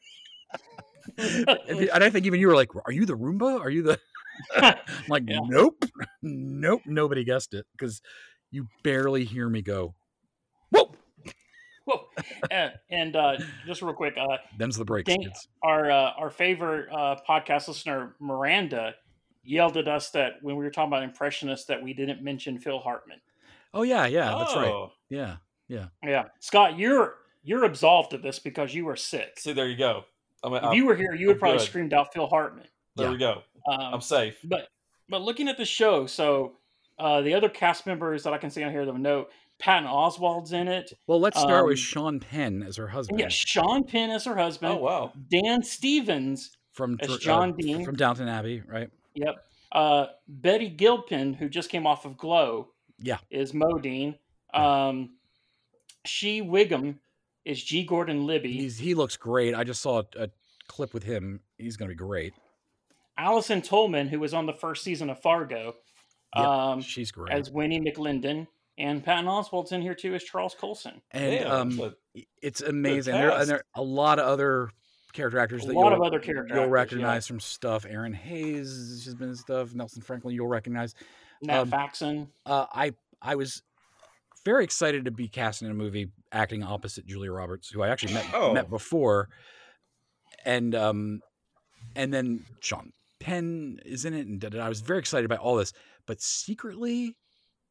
and, 1.17 1.49
and 1.89 2.03
I 2.03 2.09
think 2.09 2.25
even 2.25 2.39
you 2.39 2.47
were 2.47 2.55
like, 2.55 2.69
"Are 2.85 2.91
you 2.91 3.05
the 3.05 3.17
Roomba? 3.17 3.59
Are 3.59 3.69
you 3.69 3.81
the?" 3.83 3.99
I'm 4.55 4.75
like, 5.09 5.23
Yeah. 5.27 5.39
"Nope, 5.47 5.83
nope, 6.21 6.81
nobody 6.85 7.23
guessed 7.23 7.53
it 7.55 7.65
because 7.71 8.01
you 8.51 8.67
barely 8.83 9.23
hear 9.25 9.49
me 9.49 9.61
go, 9.61 9.95
whoa." 10.69 10.91
Whoa. 11.85 12.05
Uh, 12.51 12.69
and 12.91 13.15
uh, 13.15 13.37
just 13.65 13.81
real 13.81 13.93
quick, 13.93 14.15
uh, 14.19 14.37
Them's 14.59 14.75
the 14.77 14.83
breaks, 14.83 15.07
Dang- 15.07 15.21
kids. 15.23 15.47
our 15.63 15.89
uh, 15.89 16.11
our 16.19 16.29
favorite 16.29 16.89
uh, 16.91 17.15
podcast 17.27 17.67
listener 17.69 18.13
Miranda 18.19 18.93
yelled 19.47 19.77
at 19.77 19.87
us 19.87 20.09
that 20.11 20.33
when 20.41 20.55
we 20.55 20.63
were 20.63 20.71
talking 20.71 20.89
about 20.91 21.03
impressionists 21.03 21.65
that 21.67 21.81
we 21.81 21.93
didn't 21.93 22.21
mention 22.21 22.59
Phil 22.59 22.79
Hartman. 22.79 23.19
Oh 23.73 23.83
yeah, 23.83 24.05
yeah, 24.05 24.35
that's 24.37 24.55
right. 24.55 24.67
Oh, 24.67 24.91
Yeah, 25.09 25.37
Yeah, 25.67 26.25
Scott, 26.39 26.77
you're 26.77 27.15
you're 27.43 27.63
absolved 27.65 28.13
of 28.13 28.21
this 28.21 28.39
because 28.39 28.73
you 28.73 28.83
were 28.85 28.95
sick. 28.97 29.39
See, 29.39 29.53
there 29.53 29.67
you 29.67 29.77
go. 29.77 30.03
I 30.43 30.47
mean, 30.49 30.57
If 30.57 30.63
I'm- 30.65 30.73
you 30.73 30.85
were 30.85 30.95
here, 30.95 31.13
you 31.13 31.27
would 31.27 31.35
I'm 31.37 31.39
probably 31.39 31.57
good. 31.59 31.65
screamed 31.67 31.93
out 31.93 32.13
Phil 32.13 32.27
Hartman. 32.27 32.67
there 32.95 33.05
Yeah. 33.07 33.11
we 33.11 33.17
go. 33.17 33.43
Um, 33.67 33.93
I'm 33.95 34.01
safe. 34.01 34.37
But 34.43 34.67
but 35.09 35.21
looking 35.21 35.47
at 35.47 35.57
the 35.57 35.65
show, 35.65 36.05
so 36.07 36.57
uh, 36.99 37.21
the 37.21 37.33
other 37.33 37.47
cast 37.49 37.85
members 37.85 38.23
that 38.23 38.33
I 38.33 38.37
can 38.37 38.49
see 38.49 38.63
on 38.63 38.71
here 38.71 38.85
that 38.85 38.95
note, 38.97 39.29
Patton 39.59 39.87
Oswalt's 39.87 40.51
in 40.51 40.67
it. 40.67 40.91
Well, 41.07 41.19
let's 41.19 41.39
start 41.39 41.65
with 41.65 41.73
Um, 41.73 41.77
Sean 41.77 42.19
Penn 42.19 42.63
as 42.63 42.75
her 42.77 42.87
husband 42.87 43.19
Yeah, 43.19 43.27
Sean 43.29 43.83
Penn 43.83 44.09
as 44.09 44.25
her 44.25 44.35
husband. 44.35 44.73
Oh 44.73 44.77
wow. 44.77 45.13
Dan 45.29 45.61
Stevens. 45.63 46.51
from 46.73 46.97
as 47.01 47.17
John 47.17 47.51
uh, 47.51 47.55
Dean. 47.55 47.83
from 47.85 47.95
Downton 47.95 48.27
Abbey, 48.27 48.61
right? 48.67 48.89
Yep. 49.17 49.35
Uh, 49.71 50.05
Betty 50.27 50.69
Gilpin, 50.69 51.33
who 51.33 51.49
just 51.49 51.69
came 51.69 51.85
off 51.85 52.05
of 52.05 52.17
Glow. 52.17 52.69
Yeah. 52.99 53.17
Is 53.29 53.51
Modine. 53.51 54.17
Um, 54.53 55.11
Shea 56.05 56.41
Whigham 56.41 56.99
is 57.45 57.61
G. 57.63 57.83
Gordon 57.83 58.25
Liddy. 58.25 58.53
He's 58.53 58.77
he 58.77 58.93
looks 58.93 59.17
great. 59.17 59.53
I 59.53 59.63
just 59.63 59.81
saw 59.81 59.99
a, 60.17 60.23
a 60.23 60.29
clip 60.67 60.93
with 60.93 61.03
him. 61.03 61.41
He's 61.57 61.77
going 61.77 61.89
to 61.89 61.93
be 61.93 61.97
great. 61.97 62.33
Allison 63.17 63.61
Tolman, 63.61 64.07
who 64.07 64.19
was 64.19 64.33
on 64.33 64.45
the 64.45 64.53
first 64.53 64.83
season 64.83 65.09
of 65.09 65.19
Fargo, 65.21 65.75
Yeah, 66.35 66.71
um, 66.71 66.81
She's 66.81 67.11
great. 67.11 67.33
as 67.33 67.49
Winnie 67.51 67.81
McLendon. 67.81 68.47
And 68.79 69.03
Patton 69.03 69.25
Oswalt's 69.25 69.71
in 69.71 69.81
here 69.81 69.95
too 69.95 70.13
as 70.13 70.23
Charles 70.23 70.53
Colson. 70.53 71.01
and 71.09 71.39
Damn, 71.39 71.51
um, 71.51 71.77
but 71.77 71.97
it's 72.43 72.61
amazing. 72.61 73.15
There, 73.15 73.31
and 73.31 73.49
there 73.49 73.57
are 73.57 73.63
a 73.75 73.81
lot 73.81 74.19
of 74.19 74.27
other 74.27 74.69
character 75.17 75.39
actors 75.39 75.63
A 75.63 75.67
that 75.67 75.73
lot 75.73 75.89
you'll, 75.91 76.01
of 76.01 76.07
other 76.07 76.19
character 76.19 76.53
you'll 76.55 76.63
actors, 76.63 76.69
yeah. 76.69 76.73
recognize 76.73 77.27
from 77.27 77.39
stuff. 77.41 77.83
Erinn 77.85 78.15
Hayes 78.15 79.03
has 79.03 79.15
been 79.15 79.29
in 79.29 79.35
stuff. 79.35 79.73
Nelson 79.75 80.01
Franklin 80.01 80.33
you'll 80.35 80.47
recognize. 80.47 80.95
Nat 81.41 81.61
Um, 81.61 81.69
Faxon. 81.69 82.27
Uh, 82.45 82.65
I 82.71 82.93
I 83.21 83.35
was 83.35 83.61
very 84.45 84.63
excited 84.63 85.03
to 85.05 85.11
be 85.11 85.27
cast 85.27 85.61
in 85.61 85.69
a 85.69 85.73
movie 85.73 86.09
acting 86.31 86.63
opposite 86.63 87.05
Julia 87.05 87.31
Roberts, 87.31 87.69
who 87.69 87.81
I 87.81 87.89
actually 87.89 88.13
met 88.13 88.25
Oh. 88.33 88.53
met 88.53 88.69
before, 88.69 89.27
and 90.45 90.73
um, 90.73 91.21
and 91.95 92.13
then 92.13 92.45
Sean 92.61 92.91
Penn 93.19 93.79
is 93.85 94.05
in 94.05 94.13
it, 94.13 94.27
and. 94.27 94.55
I 94.55 94.69
was 94.69 94.81
very 94.81 94.99
excited 94.99 95.25
about 95.25 95.39
all 95.39 95.55
this. 95.55 95.73
But 96.05 96.21
secretly, 96.21 97.17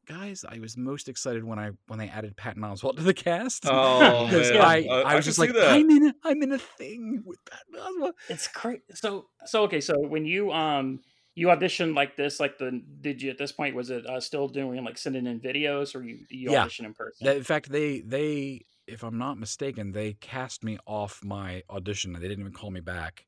guys, 0.07 0.45
I 0.47 0.59
was 0.59 0.77
most 0.77 1.09
excited 1.09 1.43
when 1.43 1.59
I 1.59 1.71
when 1.87 1.99
they 1.99 2.09
added 2.09 2.35
Patton 2.35 2.63
Oswalt 2.63 2.95
to 2.97 3.03
the 3.03 3.13
cast. 3.13 3.65
Oh, 3.69 4.27
man. 4.27 4.55
I, 4.57 4.87
I- 4.89 5.01
I, 5.01 5.01
I 5.11 5.15
was 5.15 5.25
can 5.25 5.29
just 5.29 5.39
like 5.39 5.53
that. 5.53 5.71
I'm 5.73 5.89
in 5.89 6.07
a, 6.07 6.13
I'm 6.23 6.41
in 6.41 6.51
a 6.53 6.57
thing 6.57 7.23
with 7.25 7.39
Patton 7.45 7.75
Oswalt. 8.01 8.13
It's 8.29 8.47
crazy. 8.47 8.81
So 8.93 9.27
so 9.45 9.63
okay. 9.63 9.81
So 9.81 9.95
when 9.99 10.25
you 10.25 10.51
um 10.51 11.01
you 11.35 11.47
auditioned 11.47 11.95
like 11.95 12.15
this, 12.15 12.39
like 12.39 12.57
the 12.57 12.81
did 13.01 13.21
you 13.21 13.29
at 13.29 13.37
this 13.37 13.51
point 13.51 13.75
was 13.75 13.89
it 13.89 14.05
uh, 14.07 14.19
still 14.19 14.47
doing 14.47 14.83
like 14.83 14.97
sending 14.97 15.27
in 15.27 15.39
videos 15.39 15.95
or 15.95 16.03
you 16.03 16.19
you 16.29 16.51
Yeah. 16.51 16.61
audition 16.61 16.85
in 16.85 16.93
person? 16.93 17.27
In 17.27 17.43
fact, 17.43 17.69
they 17.71 18.01
they 18.01 18.61
if 18.87 19.03
I'm 19.03 19.17
not 19.17 19.37
mistaken, 19.37 19.91
they 19.91 20.13
cast 20.13 20.63
me 20.63 20.77
off 20.85 21.21
my 21.23 21.61
audition. 21.69 22.13
They 22.13 22.19
didn't 22.21 22.39
even 22.39 22.53
call 22.53 22.71
me 22.71 22.79
back. 22.79 23.25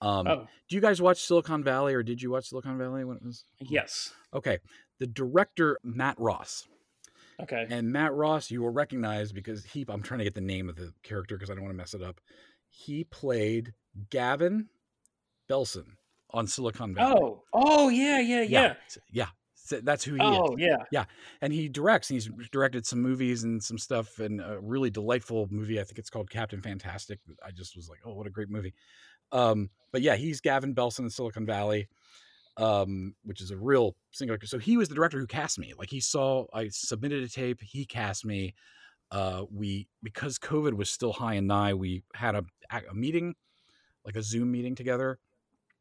Um, 0.00 0.26
oh 0.26 0.46
Do 0.68 0.76
you 0.76 0.80
guys 0.82 1.00
watch 1.02 1.18
Silicon 1.22 1.64
Valley, 1.64 1.94
or 1.94 2.02
did 2.02 2.20
you 2.22 2.30
watch 2.30 2.48
Silicon 2.48 2.78
Valley 2.78 3.04
when 3.04 3.16
it 3.16 3.22
was? 3.24 3.44
yes. 3.60 4.12
Okay, 4.34 4.58
the 4.98 5.06
director 5.06 5.78
Matt 5.82 6.18
Ross, 6.18 6.66
Okay. 7.40 7.66
and 7.68 7.92
Matt 7.92 8.12
Ross 8.14 8.50
you 8.50 8.62
will 8.62 8.70
recognize 8.70 9.32
because 9.32 9.64
he. 9.64 9.84
I'm 9.88 10.02
trying 10.02 10.18
to 10.18 10.24
get 10.24 10.34
the 10.34 10.40
name 10.40 10.68
of 10.68 10.76
the 10.76 10.92
character 11.02 11.36
because 11.36 11.50
I 11.50 11.54
don't 11.54 11.64
want 11.64 11.72
to 11.74 11.78
mess 11.78 11.94
it 11.94 12.02
up. 12.02 12.20
He 12.68 13.04
played 13.04 13.72
Gavin 14.10 14.68
Belson 15.48 15.96
on 16.30 16.46
Silicon 16.46 16.94
Valley. 16.94 17.20
Oh 17.22 17.42
oh 17.52 17.88
yeah 17.88 18.20
yeah 18.20 18.42
yeah. 18.42 18.74
s- 18.86 18.98
yeah. 19.10 19.26
So 19.54 19.80
that's 19.80 20.04
who 20.04 20.14
he 20.14 20.20
is. 20.20 20.26
Oh 20.26 20.56
yeah. 20.58 20.76
yeah. 20.92 21.04
and 21.40 21.50
he 21.52 21.68
directs. 21.70 22.06
He's 22.08 22.28
directed 22.52 22.84
some 22.84 23.00
movies 23.00 23.44
and 23.44 23.62
some 23.62 23.78
stuff, 23.78 24.18
and 24.18 24.40
a 24.40 24.58
really 24.60 24.90
delightful 24.90 25.48
movie. 25.50 25.80
I 25.80 25.84
think 25.84 25.98
it's 25.98 26.10
called 26.10 26.28
Captain 26.28 26.60
Fantastic. 26.60 27.18
I 27.42 27.50
just 27.50 27.74
was 27.74 27.88
like, 27.88 28.00
oh, 28.04 28.12
what 28.12 28.26
a 28.26 28.30
great 28.30 28.50
movie. 28.50 28.74
Um, 29.32 29.70
but 29.90 30.02
yeah, 30.02 30.16
he's 30.16 30.42
Gavin 30.42 30.74
Belson 30.74 31.00
in 31.00 31.10
Silicon 31.10 31.46
Valley, 31.46 31.88
um, 32.56 33.14
which 33.24 33.40
is 33.40 33.50
a 33.50 33.56
real 33.56 33.96
singular. 34.12 34.38
So 34.44 34.58
he 34.58 34.76
was 34.76 34.88
the 34.88 34.94
director 34.94 35.18
who 35.18 35.26
cast 35.26 35.58
me. 35.58 35.72
Like 35.78 35.90
he 35.90 36.00
saw, 36.00 36.46
I 36.52 36.68
submitted 36.68 37.22
a 37.22 37.28
tape, 37.28 37.60
he 37.62 37.84
cast 37.84 38.24
me. 38.24 38.54
Uh, 39.10 39.44
we 39.52 39.86
because 40.02 40.38
COVID 40.38 40.74
was 40.74 40.90
still 40.90 41.12
high 41.12 41.34
and 41.34 41.46
nigh, 41.46 41.74
we 41.74 42.02
had 42.14 42.34
a, 42.34 42.44
a 42.70 42.94
meeting, 42.94 43.34
like 44.04 44.16
a 44.16 44.22
Zoom 44.22 44.50
meeting 44.50 44.74
together. 44.74 45.18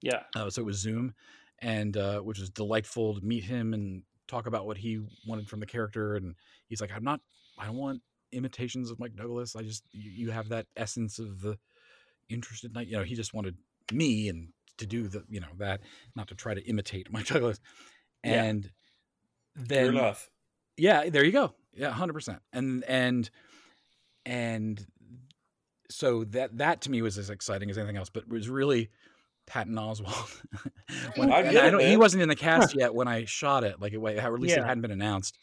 Yeah. 0.01 0.23
Uh, 0.35 0.49
so 0.49 0.61
it 0.61 0.65
was 0.65 0.77
Zoom, 0.77 1.13
and 1.59 1.95
uh, 1.97 2.19
which 2.19 2.39
was 2.39 2.49
delightful 2.49 3.15
to 3.15 3.25
meet 3.25 3.43
him 3.43 3.73
and 3.73 4.03
talk 4.27 4.45
about 4.45 4.67
what 4.67 4.77
he 4.77 4.99
wanted 5.25 5.47
from 5.47 5.61
the 5.61 5.65
character. 5.65 6.15
And 6.15 6.35
he's 6.67 6.81
like, 6.81 6.91
"I'm 6.93 7.03
not, 7.03 7.21
I 7.57 7.65
don't 7.65 7.77
want 7.77 8.01
imitations 8.33 8.91
of 8.91 8.99
Mike 8.99 9.15
Douglas. 9.15 9.55
I 9.55 9.61
just, 9.61 9.83
you, 9.91 10.11
you 10.11 10.31
have 10.31 10.49
that 10.49 10.67
essence 10.75 11.19
of 11.19 11.41
the 11.41 11.57
interested 12.29 12.73
night. 12.73 12.87
You 12.87 12.97
know, 12.97 13.03
he 13.03 13.15
just 13.15 13.33
wanted 13.33 13.55
me 13.91 14.27
and 14.29 14.49
to 14.77 14.85
do 14.85 15.07
the, 15.07 15.23
you 15.29 15.39
know, 15.39 15.47
that, 15.57 15.81
not 16.15 16.27
to 16.29 16.35
try 16.35 16.53
to 16.53 16.61
imitate 16.61 17.11
Mike 17.11 17.27
Douglas. 17.27 17.59
Yeah. 18.25 18.43
And 18.43 18.71
Fair 19.67 19.87
then, 19.87 19.97
enough. 19.97 20.29
yeah, 20.77 21.09
there 21.09 21.25
you 21.25 21.33
go. 21.33 21.53
Yeah, 21.73 21.89
hundred 21.89 22.13
percent. 22.13 22.39
And 22.53 22.85
and 22.85 23.29
and 24.25 24.87
so 25.89 26.23
that 26.23 26.57
that 26.57 26.83
to 26.83 26.91
me 26.91 27.01
was 27.01 27.17
as 27.17 27.29
exciting 27.29 27.69
as 27.69 27.77
anything 27.77 27.97
else. 27.97 28.09
But 28.09 28.23
it 28.23 28.29
was 28.29 28.47
really 28.47 28.91
Patton 29.45 29.75
Oswalt. 29.75 30.41
when, 31.17 31.31
I 31.31 31.35
I 31.35 31.39
it, 31.41 31.71
don't, 31.71 31.81
he 31.81 31.97
wasn't 31.97 32.23
in 32.23 32.29
the 32.29 32.35
cast 32.37 32.75
yet 32.79 32.95
when 32.95 33.07
I 33.07 33.25
shot 33.25 33.63
it. 33.63 33.81
Like 33.81 33.93
it, 33.93 33.97
or 33.97 34.07
at 34.07 34.39
least 34.39 34.57
it 34.57 34.63
hadn't 34.63 34.81
been 34.81 34.91
announced. 34.91 35.37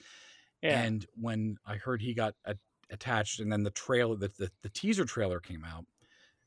Yeah. 0.62 0.82
And 0.82 1.06
when 1.16 1.56
I 1.66 1.76
heard 1.76 2.00
he 2.00 2.14
got 2.14 2.34
a, 2.44 2.56
attached, 2.90 3.40
and 3.40 3.52
then 3.52 3.62
the 3.62 3.70
trailer, 3.70 4.16
the, 4.16 4.30
the 4.38 4.50
the 4.62 4.68
teaser 4.70 5.04
trailer 5.04 5.40
came 5.40 5.64
out. 5.64 5.84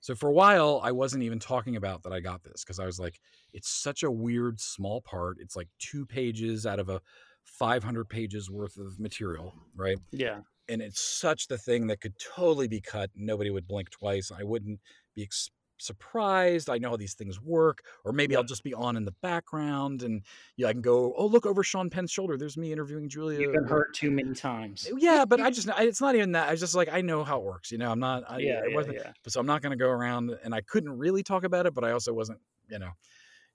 So 0.03 0.15
for 0.15 0.27
a 0.27 0.33
while, 0.33 0.81
I 0.83 0.91
wasn't 0.91 1.23
even 1.23 1.39
talking 1.39 1.77
about 1.77 2.03
that 2.03 2.11
I 2.11 2.19
got 2.19 2.43
this 2.43 2.65
because 2.65 2.77
I 2.77 2.85
was 2.85 2.99
like, 2.99 3.21
it's 3.53 3.69
such 3.69 4.03
a 4.03 4.11
weird 4.11 4.59
small 4.59 4.99
part. 4.99 5.37
It's 5.39 5.55
like 5.55 5.69
two 5.79 6.05
pages 6.05 6.65
out 6.65 6.77
of 6.77 6.89
a 6.89 6.99
500 7.45 8.09
pages 8.09 8.51
worth 8.51 8.75
of 8.77 8.99
material, 8.99 9.53
right? 9.77 9.97
yeah. 10.11 10.41
and 10.67 10.81
it's 10.81 10.99
such 10.99 11.47
the 11.47 11.57
thing 11.57 11.87
that 11.87 12.01
could 12.01 12.15
totally 12.19 12.67
be 12.67 12.81
cut. 12.81 13.11
Nobody 13.15 13.49
would 13.49 13.65
blink 13.65 13.91
twice. 13.91 14.29
I 14.29 14.43
wouldn't 14.43 14.81
be 15.15 15.23
ex- 15.23 15.49
surprised. 15.77 16.69
I 16.69 16.77
know 16.77 16.91
how 16.91 16.97
these 16.97 17.13
things 17.13 17.41
work, 17.41 17.83
or 18.03 18.11
maybe 18.11 18.35
I'll 18.35 18.43
just 18.43 18.63
be 18.63 18.73
on 18.73 18.95
in 18.95 19.05
the 19.05 19.13
background, 19.21 20.03
and 20.03 20.21
yeah, 20.55 20.67
I 20.67 20.73
can 20.73 20.81
go. 20.81 21.13
Oh, 21.17 21.25
look 21.25 21.45
over 21.45 21.63
Sean 21.63 21.89
Penn's 21.89 22.11
shoulder. 22.11 22.37
There's 22.37 22.57
me 22.57 22.71
interviewing 22.71 23.09
Julia. 23.09 23.39
You've 23.39 23.53
been 23.53 23.65
hurt 23.65 23.93
too 23.93 24.11
many 24.11 24.33
times. 24.33 24.87
Uh, 24.91 24.95
yeah, 24.97 25.25
but 25.25 25.41
I 25.41 25.49
just 25.51 25.69
I- 25.69 25.83
it's 25.83 26.01
not 26.01 26.15
even 26.15 26.31
that. 26.33 26.47
I 26.47 26.51
was 26.51 26.59
just 26.59 26.75
like 26.75 26.89
I 26.91 27.01
know 27.01 27.23
how 27.23 27.39
it 27.39 27.43
works. 27.43 27.71
You 27.71 27.77
know, 27.77 27.91
I'm 27.91 27.99
not. 27.99 28.23
I, 28.29 28.39
Yeah, 28.39 28.59
it 28.63 28.69
yeah, 28.69 28.75
wasn't, 28.75 28.97
yeah. 28.97 29.11
So 29.27 29.39
I'm 29.39 29.47
not 29.47 29.61
going 29.61 29.77
to 29.77 29.83
go 29.83 29.89
around, 29.89 30.31
and 30.43 30.53
I 30.55 30.61
couldn't 30.61 30.97
really 30.97 31.23
talk 31.23 31.43
about 31.43 31.65
it, 31.65 31.73
but 31.73 31.83
I 31.83 31.91
also 31.91 32.13
wasn't, 32.13 32.39
you 32.69 32.79
know, 32.79 32.91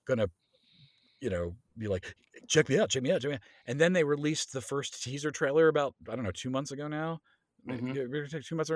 going 0.05 0.19
to, 0.19 0.29
you 1.21 1.29
know, 1.29 1.55
be 1.77 1.87
like, 1.87 2.15
check 2.47 2.69
me 2.69 2.77
out, 2.79 2.89
check 2.89 3.03
me 3.03 3.11
out, 3.11 3.21
check 3.21 3.29
me 3.29 3.35
out. 3.35 3.41
And 3.65 3.79
then 3.79 3.93
they 3.93 4.03
released 4.03 4.53
the 4.53 4.61
first 4.61 5.03
teaser 5.03 5.31
trailer 5.31 5.67
about 5.67 5.95
I 6.09 6.15
don't 6.15 6.23
know 6.25 6.31
two 6.31 6.49
months 6.49 6.71
ago 6.71 6.87
now. 6.87 7.21
Maybe- 7.65 7.81
Mhm. 7.81 7.93
give 7.93 8.13
or 8.13 8.27
take 8.27 8.43
two 8.43 8.55
months 8.55 8.71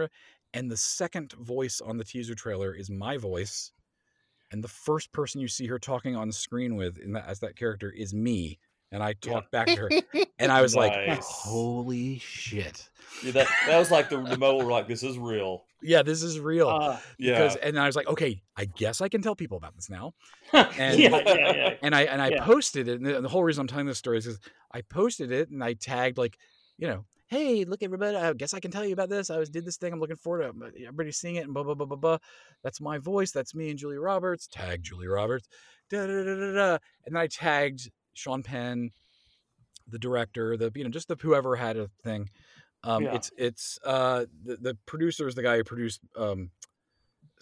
and 0.54 0.70
the 0.72 0.78
second 0.78 1.34
voice 1.34 1.82
on 1.82 1.98
the 1.98 2.04
teaser 2.04 2.36
trailer 2.36 2.74
is 2.74 2.90
my 2.90 3.18
voice, 3.18 3.72
and 4.52 4.64
the 4.64 4.68
first 4.68 5.12
person 5.12 5.42
you 5.42 5.48
see 5.48 5.68
her 5.68 5.80
talking 5.80 6.16
on 6.16 6.32
screen 6.32 6.76
with 6.76 6.98
in 7.00 7.14
that, 7.14 7.26
as 7.28 7.40
that 7.40 7.56
character 7.56 7.90
is 7.92 8.14
me, 8.14 8.60
and 8.92 9.02
I 9.02 9.14
talk 9.14 9.50
back 9.50 9.66
to 9.68 9.76
her, 9.76 9.90
and 10.38 10.52
I 10.52 10.62
was 10.62 10.76
like, 10.76 10.94
holy 11.24 12.20
shit. 12.20 12.90
Yeah, 13.24 13.32
that 13.32 13.48
that 13.68 13.80
was 13.80 13.90
like 13.90 14.10
the, 14.10 14.22
the 14.22 14.38
moment 14.38 14.70
like 14.70 14.88
this 14.88 15.02
is 15.02 15.18
real. 15.18 15.66
Yeah, 15.82 16.02
this 16.04 16.22
is 16.24 16.40
real. 16.40 16.70
Uh, 16.70 17.00
Yeah. 17.18 17.32
Because 17.34 17.56
and 17.58 17.78
I 17.80 17.88
was 17.88 17.96
like, 17.96 18.08
okay, 18.08 18.42
I 18.56 18.66
guess 18.66 19.02
I 19.02 19.10
can 19.10 19.22
tell 19.22 19.36
people 19.36 19.58
about 19.58 19.76
this 19.76 19.90
now. 19.90 20.14
yeah, 20.54 20.72
And- 20.78 21.00
yeah, 21.00 21.18
yeah. 21.26 21.74
And 21.82 21.96
I 21.96 22.04
and 22.04 22.22
I 22.22 22.30
Yeah. 22.30 22.46
posted 22.46 22.88
it. 22.88 22.98
And 22.98 23.06
the, 23.06 23.22
the 23.22 23.28
whole 23.30 23.44
reason 23.44 23.62
I'm 23.62 23.68
telling 23.68 23.88
this 23.88 23.98
story 23.98 24.20
is 24.20 24.26
because 24.26 24.40
I 24.72 24.82
posted 24.82 25.32
it 25.32 25.50
and 25.50 25.64
I 25.64 25.74
tagged 25.74 26.18
like, 26.18 26.38
you 26.78 26.88
know, 26.88 27.06
hey, 27.34 27.66
look 27.66 27.82
everybody, 27.82 28.16
I 28.16 28.32
guess 28.34 28.54
I 28.54 28.60
can 28.60 28.70
tell 28.70 28.86
you 28.86 28.94
about 28.94 29.10
this. 29.10 29.30
I 29.30 29.38
was 29.38 29.50
did 29.50 29.66
this 29.66 29.78
thing. 29.78 29.92
I'm 29.92 30.00
looking 30.00 30.16
forward 30.16 30.54
to 30.54 30.66
it. 30.66 30.74
everybody 30.84 31.12
seeing 31.12 31.36
it 31.36 31.46
and 31.46 31.54
blah 31.54 31.64
blah 31.64 31.74
blah 31.74 31.88
blah 31.88 31.98
blah. 31.98 32.18
That's 32.64 32.80
my 32.80 33.00
voice. 33.00 33.32
That's 33.32 33.56
me 33.56 33.70
and 33.70 33.80
Julia 33.80 34.00
Roberts. 34.00 34.48
Tag 34.48 34.84
Julia 34.84 35.10
Roberts. 35.10 35.48
Da, 35.90 36.06
da, 36.06 36.24
da, 36.24 36.36
da, 36.36 36.54
da. 36.54 36.78
And 37.06 37.16
then 37.16 37.18
I 37.18 37.28
tagged 37.28 37.92
Sean 38.14 38.44
Penn, 38.44 38.92
the 39.88 40.00
director, 40.00 40.56
the 40.58 40.72
you 40.76 40.84
know, 40.84 40.90
just 40.90 41.08
the 41.08 41.18
whoever 41.20 41.56
had 41.56 41.78
a 41.78 41.90
thing. 42.04 42.30
Um, 42.84 43.04
Yeah. 43.04 43.16
It's 43.16 43.32
it's 43.38 43.80
uh, 43.84 44.26
the 44.44 44.58
the 44.58 44.78
producer 44.86 45.28
is 45.28 45.36
the 45.36 45.44
guy 45.44 45.58
who 45.58 45.64
produced 45.64 46.02
um, 46.16 46.52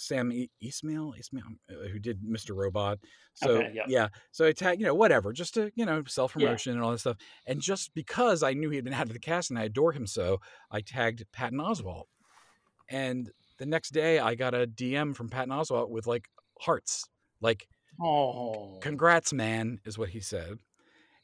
Sam 0.01 0.31
e- 0.31 0.49
Esmail, 0.63 1.13
Esmail 1.19 1.55
uh, 1.69 1.87
who 1.87 1.99
did 1.99 2.21
Mr. 2.23 2.55
Robot. 2.55 2.99
So 3.35 3.57
Okay, 3.57 3.71
yeah. 3.75 3.83
yeah, 3.87 4.07
so 4.31 4.45
I 4.45 4.51
tag 4.51 4.79
you 4.79 4.85
know 4.85 4.95
whatever, 4.95 5.33
just 5.33 5.53
to 5.55 5.71
you 5.75 5.85
know 5.85 6.03
self 6.07 6.33
promotion 6.33 6.73
and 6.73 6.81
all 6.83 6.91
this 6.91 7.01
stuff. 7.01 7.17
And 7.45 7.61
just 7.61 7.93
because 7.93 8.43
I 8.43 8.53
knew 8.53 8.69
he 8.69 8.75
had 8.77 8.85
been 8.85 8.93
out 8.93 9.07
of 9.07 9.13
the 9.13 9.19
cast 9.19 9.49
and 9.49 9.59
I 9.59 9.63
adore 9.65 9.91
him 9.93 10.07
so, 10.07 10.39
I 10.71 10.81
tagged 10.81 11.25
Patton 11.31 11.59
Oswalt. 11.59 12.05
And 12.89 13.31
the 13.57 13.65
next 13.65 13.91
day, 13.91 14.19
I 14.19 14.35
got 14.35 14.53
a 14.53 14.67
DM 14.67 15.13
from 15.15 15.29
Patton 15.29 15.51
Oswalt 15.53 15.89
with 15.89 16.07
like 16.07 16.27
hearts, 16.59 17.05
like 17.41 17.67
Oh, 18.01 18.77
"Congrats, 18.81 19.33
man," 19.33 19.79
is 19.85 19.97
what 19.97 20.09
he 20.09 20.19
said. 20.19 20.57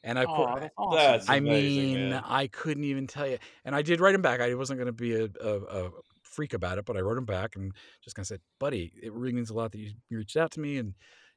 And 0.04 0.18
I, 0.18 0.24
Aw, 0.24 0.26
quote, 0.26 0.60
that's 0.60 0.74
awesome. 0.78 1.34
I 1.34 1.36
amazing, 1.38 1.92
mean, 1.92 2.08
man. 2.10 2.22
I 2.24 2.46
couldn't 2.48 2.84
even 2.84 3.06
tell 3.06 3.26
you. 3.26 3.38
And 3.64 3.74
I 3.74 3.82
did 3.82 4.00
write 4.00 4.14
him 4.14 4.22
back. 4.22 4.40
I 4.40 4.54
wasn't 4.54 4.78
going 4.78 4.86
to 4.86 4.92
be 4.92 5.14
a, 5.14 5.24
a, 5.40 5.58
a 5.86 5.90
freak 6.38 6.54
about 6.54 6.78
it, 6.78 6.84
but 6.86 6.96
I 6.96 7.00
wrote 7.00 7.18
him 7.18 7.24
back 7.26 7.56
and 7.56 7.74
just 8.02 8.16
kind 8.16 8.22
of 8.24 8.28
said, 8.28 8.40
buddy, 8.60 8.92
it 9.02 9.12
really 9.12 9.32
means 9.32 9.50
a 9.50 9.54
lot 9.54 9.72
that 9.72 9.78
you, 9.78 9.92
reached 10.10 10.36
out 10.36 10.52
to 10.52 10.60
me. 10.60 10.78
And, 10.78 10.94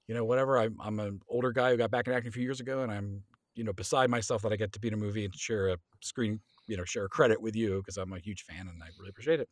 you 0.08 0.14
know, 0.16 0.26
whatever. 0.26 0.58
I'm, 0.58 0.78
I'm 0.82 1.00
an 1.00 1.22
older 1.28 1.52
guy 1.52 1.72
who 1.72 1.78
got 1.78 1.92
back 1.92 2.08
in 2.08 2.14
acting 2.14 2.30
a 2.30 2.32
few 2.32 2.44
years 2.44 2.60
ago, 2.60 2.82
and 2.84 2.92
I'm, 2.92 3.24
you 3.56 3.64
know, 3.64 3.74
beside 3.74 4.10
myself 4.10 4.42
that 4.44 4.54
I 4.54 4.56
get 4.58 4.74
to 4.74 4.80
be 4.80 4.88
in 4.90 4.94
a 4.94 4.98
movie 4.98 5.26
and 5.26 5.34
share 5.36 5.70
a 5.70 5.78
screen, 6.02 6.42
you 6.68 6.78
know, 6.78 6.86
share 6.86 7.06
a 7.06 7.10
credit 7.10 7.42
with 7.42 7.56
you 7.56 7.78
because 7.80 7.98
I'm 7.98 8.14
a 8.14 8.20
huge 8.20 8.44
fan 8.44 8.68
and 8.68 8.82
I 8.84 8.88
really 8.98 9.10
appreciate 9.10 9.40
it. 9.40 9.50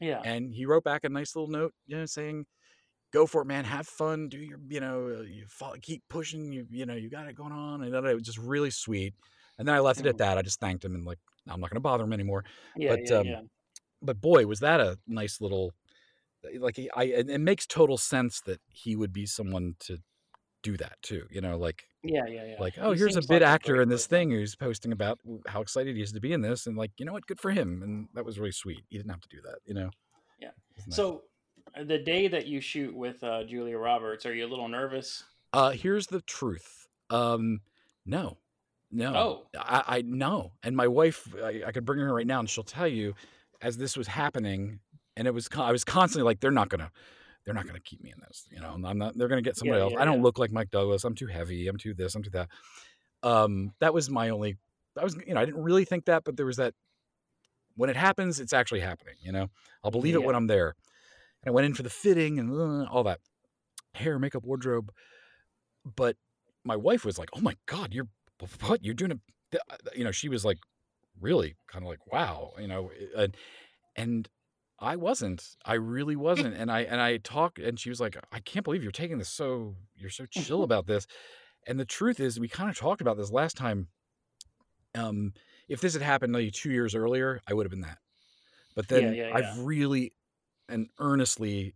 yeah. 0.00 0.24
And 0.24 0.54
he 0.54 0.66
wrote 0.66 0.84
back 0.84 1.04
a 1.04 1.08
nice 1.08 1.34
little 1.34 1.48
note, 1.50 1.74
you 1.86 1.96
know, 1.96 2.06
saying, 2.06 2.46
"Go 3.12 3.26
for 3.26 3.42
it, 3.42 3.46
man. 3.46 3.64
Have 3.64 3.88
fun. 3.88 4.28
Do 4.28 4.38
your, 4.38 4.60
you 4.68 4.80
know, 4.80 5.22
you 5.22 5.46
follow, 5.48 5.76
keep 5.82 6.04
pushing. 6.08 6.52
You, 6.52 6.66
you 6.70 6.86
know, 6.86 6.94
you 6.94 7.10
got 7.10 7.28
it 7.28 7.34
going 7.34 7.52
on." 7.52 7.82
And 7.82 7.94
then 7.94 8.06
it 8.06 8.14
was 8.14 8.24
just 8.24 8.38
really 8.38 8.70
sweet. 8.70 9.14
And 9.58 9.68
then 9.68 9.74
I 9.76 9.80
left 9.80 10.00
it 10.00 10.06
at 10.06 10.16
Mhm. 10.16 10.18
that. 10.18 10.38
I 10.38 10.42
just 10.42 10.60
thanked 10.60 10.84
him 10.84 10.94
and 10.94 11.04
like, 11.06 11.20
I'm 11.48 11.60
not 11.60 11.70
going 11.70 11.76
to 11.76 11.80
bother 11.82 12.04
him 12.04 12.12
anymore. 12.14 12.44
Yeah, 12.74 12.96
but, 12.96 13.00
yeah, 13.00 13.12
um, 13.12 13.38
yeah. 13.38 13.42
But 14.02 14.20
boy, 14.20 14.46
was 14.46 14.60
that 14.60 14.80
a 14.80 14.98
nice 15.06 15.40
little, 15.40 15.72
uh, 16.44 16.58
like, 16.60 16.78
I. 16.94 17.04
It 17.04 17.30
it 17.30 17.40
makes 17.40 17.66
total 17.66 17.96
sense 17.96 18.40
that 18.42 18.60
he 18.68 18.96
would 18.96 19.12
be 19.12 19.26
someone 19.26 19.76
to 19.80 19.98
do 20.62 20.76
that 20.76 20.96
too. 21.02 21.26
You 21.30 21.40
know, 21.40 21.56
like, 21.58 21.84
Yeah, 22.02 22.26
yeah, 22.26 22.44
yeah. 22.44 22.56
like, 22.60 22.74
oh, 22.80 22.92
He 22.92 22.98
here's 22.98 23.16
a 23.16 23.20
bit 23.20 23.42
like 23.42 23.50
actor 23.50 23.82
in 23.82 23.88
this 23.88 24.06
thing 24.06 24.30
who's 24.30 24.54
posting 24.54 24.92
about 24.92 25.18
how 25.46 25.60
excited 25.60 25.96
he 25.96 26.02
is 26.02 26.12
to 26.12 26.20
be 26.20 26.32
in 26.32 26.40
this, 26.40 26.66
and 26.66 26.76
like, 26.76 26.92
you 26.98 27.06
know 27.06 27.12
what, 27.12 27.26
good 27.26 27.40
for 27.40 27.50
him. 27.50 27.82
And 27.82 28.08
that 28.14 28.24
was 28.24 28.38
really 28.38 28.52
sweet. 28.52 28.84
He 28.88 28.96
didn't 28.96 29.10
have 29.10 29.20
to 29.20 29.28
do 29.28 29.40
that. 29.44 29.58
You 29.64 29.74
know. 29.74 29.90
Yeah. 30.40 30.50
Nice. 30.86 30.96
So, 30.96 31.22
uh, 31.76 31.84
the 31.84 31.98
day 31.98 32.28
that 32.28 32.46
you 32.46 32.60
shoot 32.60 32.94
with 32.94 33.22
uh, 33.22 33.44
Julia 33.44 33.78
Roberts, 33.78 34.26
are 34.26 34.34
you 34.34 34.46
a 34.46 34.50
little 34.50 34.68
nervous? 34.68 35.24
Uh, 35.52 35.70
here's 35.70 36.06
the 36.06 36.22
truth. 36.22 36.86
Um, 37.10 37.60
no, 38.06 38.38
no. 38.90 39.14
Oh. 39.14 39.46
I, 39.58 39.82
I 39.86 40.02
no. 40.02 40.52
And 40.62 40.76
my 40.76 40.88
wife, 40.88 41.28
I, 41.42 41.62
I 41.66 41.72
could 41.72 41.84
bring 41.84 42.00
her 42.00 42.12
right 42.12 42.26
now, 42.26 42.40
and 42.40 42.48
she'll 42.48 42.64
tell 42.64 42.88
you, 42.88 43.14
as 43.62 43.78
this 43.78 43.96
was 43.96 44.08
happening, 44.08 44.80
and 45.16 45.26
it 45.26 45.32
was, 45.32 45.48
I 45.56 45.72
was 45.72 45.84
constantly 45.84 46.24
like, 46.24 46.40
they're 46.40 46.50
not 46.50 46.68
gonna, 46.68 46.90
they're 47.44 47.54
not 47.54 47.66
gonna 47.66 47.80
keep 47.80 48.02
me 48.02 48.10
in 48.10 48.20
this. 48.26 48.46
You 48.50 48.60
know, 48.60 48.76
I'm 48.84 48.98
not. 48.98 49.16
They're 49.16 49.28
gonna 49.28 49.42
get 49.42 49.56
somebody 49.56 49.78
Yeah, 49.78 49.84
else. 49.84 49.92
yeah, 49.94 50.02
I 50.02 50.04
don't 50.04 50.18
yeah. 50.18 50.22
look 50.24 50.38
like 50.38 50.52
Mike 50.52 50.70
Douglas. 50.70 51.04
I'm 51.04 51.14
too 51.14 51.26
heavy. 51.26 51.68
I'm 51.68 51.76
too 51.76 51.94
this. 51.94 52.14
I'm 52.14 52.22
too 52.22 52.30
that. 52.30 52.48
Um, 53.22 53.72
that 53.80 53.94
was 53.94 54.10
my 54.10 54.28
only. 54.28 54.58
I 54.98 55.04
was, 55.04 55.16
you 55.26 55.34
know, 55.34 55.40
I 55.40 55.44
didn't 55.44 55.62
really 55.62 55.84
think 55.84 56.04
that, 56.06 56.24
but 56.24 56.36
there 56.36 56.46
was 56.46 56.56
that. 56.56 56.74
When 57.74 57.88
it 57.88 57.96
happens, 57.96 58.38
it's 58.38 58.52
actually 58.52 58.80
happening. 58.80 59.14
You 59.20 59.32
know, 59.32 59.48
I'll 59.82 59.90
believe 59.90 60.14
it 60.14 60.22
when 60.22 60.34
I'm 60.34 60.46
there. 60.46 60.74
And 61.42 61.50
I 61.50 61.50
went 61.50 61.64
in 61.64 61.74
for 61.74 61.82
the 61.82 61.90
fitting 61.90 62.38
and 62.38 62.50
uh, 62.52 62.86
all 62.90 63.02
that, 63.04 63.20
hair, 63.94 64.18
makeup, 64.18 64.44
wardrobe. 64.44 64.92
But 65.96 66.16
my 66.64 66.76
wife 66.76 67.04
was 67.04 67.18
like, 67.18 67.30
"Oh 67.34 67.40
my 67.40 67.56
god, 67.66 67.94
you're 67.94 68.08
what? 68.66 68.84
You're 68.84 68.94
doing 68.94 69.12
a," 69.12 69.56
uh, 69.56 69.76
you 69.96 70.04
know, 70.04 70.12
she 70.12 70.28
was 70.28 70.44
like, 70.44 70.58
really 71.22 71.56
kind 71.68 71.84
of 71.84 71.88
like, 71.88 72.06
"Wow," 72.12 72.52
you 72.58 72.68
know, 72.68 72.90
uh, 73.16 73.22
and 73.22 73.36
and 73.96 74.28
I 74.78 74.96
wasn't. 74.96 75.56
I 75.64 75.74
really 75.74 76.16
wasn't. 76.28 76.56
And 76.56 76.70
I 76.70 76.80
and 76.80 77.00
I 77.00 77.18
talked, 77.18 77.58
and 77.58 77.78
she 77.78 77.88
was 77.88 78.00
like, 78.00 78.16
"I 78.32 78.40
can't 78.40 78.64
believe 78.64 78.82
you're 78.82 78.92
taking 78.92 79.18
this 79.18 79.30
so. 79.30 79.76
You're 79.96 80.10
so 80.10 80.26
chill 80.26 80.62
about 80.64 80.86
this." 80.86 81.06
And 81.66 81.78
the 81.78 81.84
truth 81.84 82.18
is, 82.18 82.40
we 82.40 82.48
kind 82.48 82.68
of 82.68 82.76
talked 82.76 83.00
about 83.00 83.16
this 83.16 83.30
last 83.30 83.56
time. 83.56 83.88
Um, 84.94 85.32
if 85.68 85.80
this 85.80 85.94
had 85.94 86.02
happened 86.02 86.32
maybe 86.32 86.50
two 86.50 86.70
years 86.70 86.94
earlier, 86.94 87.40
I 87.48 87.54
would 87.54 87.64
have 87.64 87.70
been 87.70 87.82
that. 87.82 87.98
But 88.74 88.88
then 88.88 89.14
yeah, 89.14 89.28
yeah. 89.28 89.36
I've 89.36 89.58
really 89.60 90.12
and 90.68 90.88
earnestly, 90.98 91.74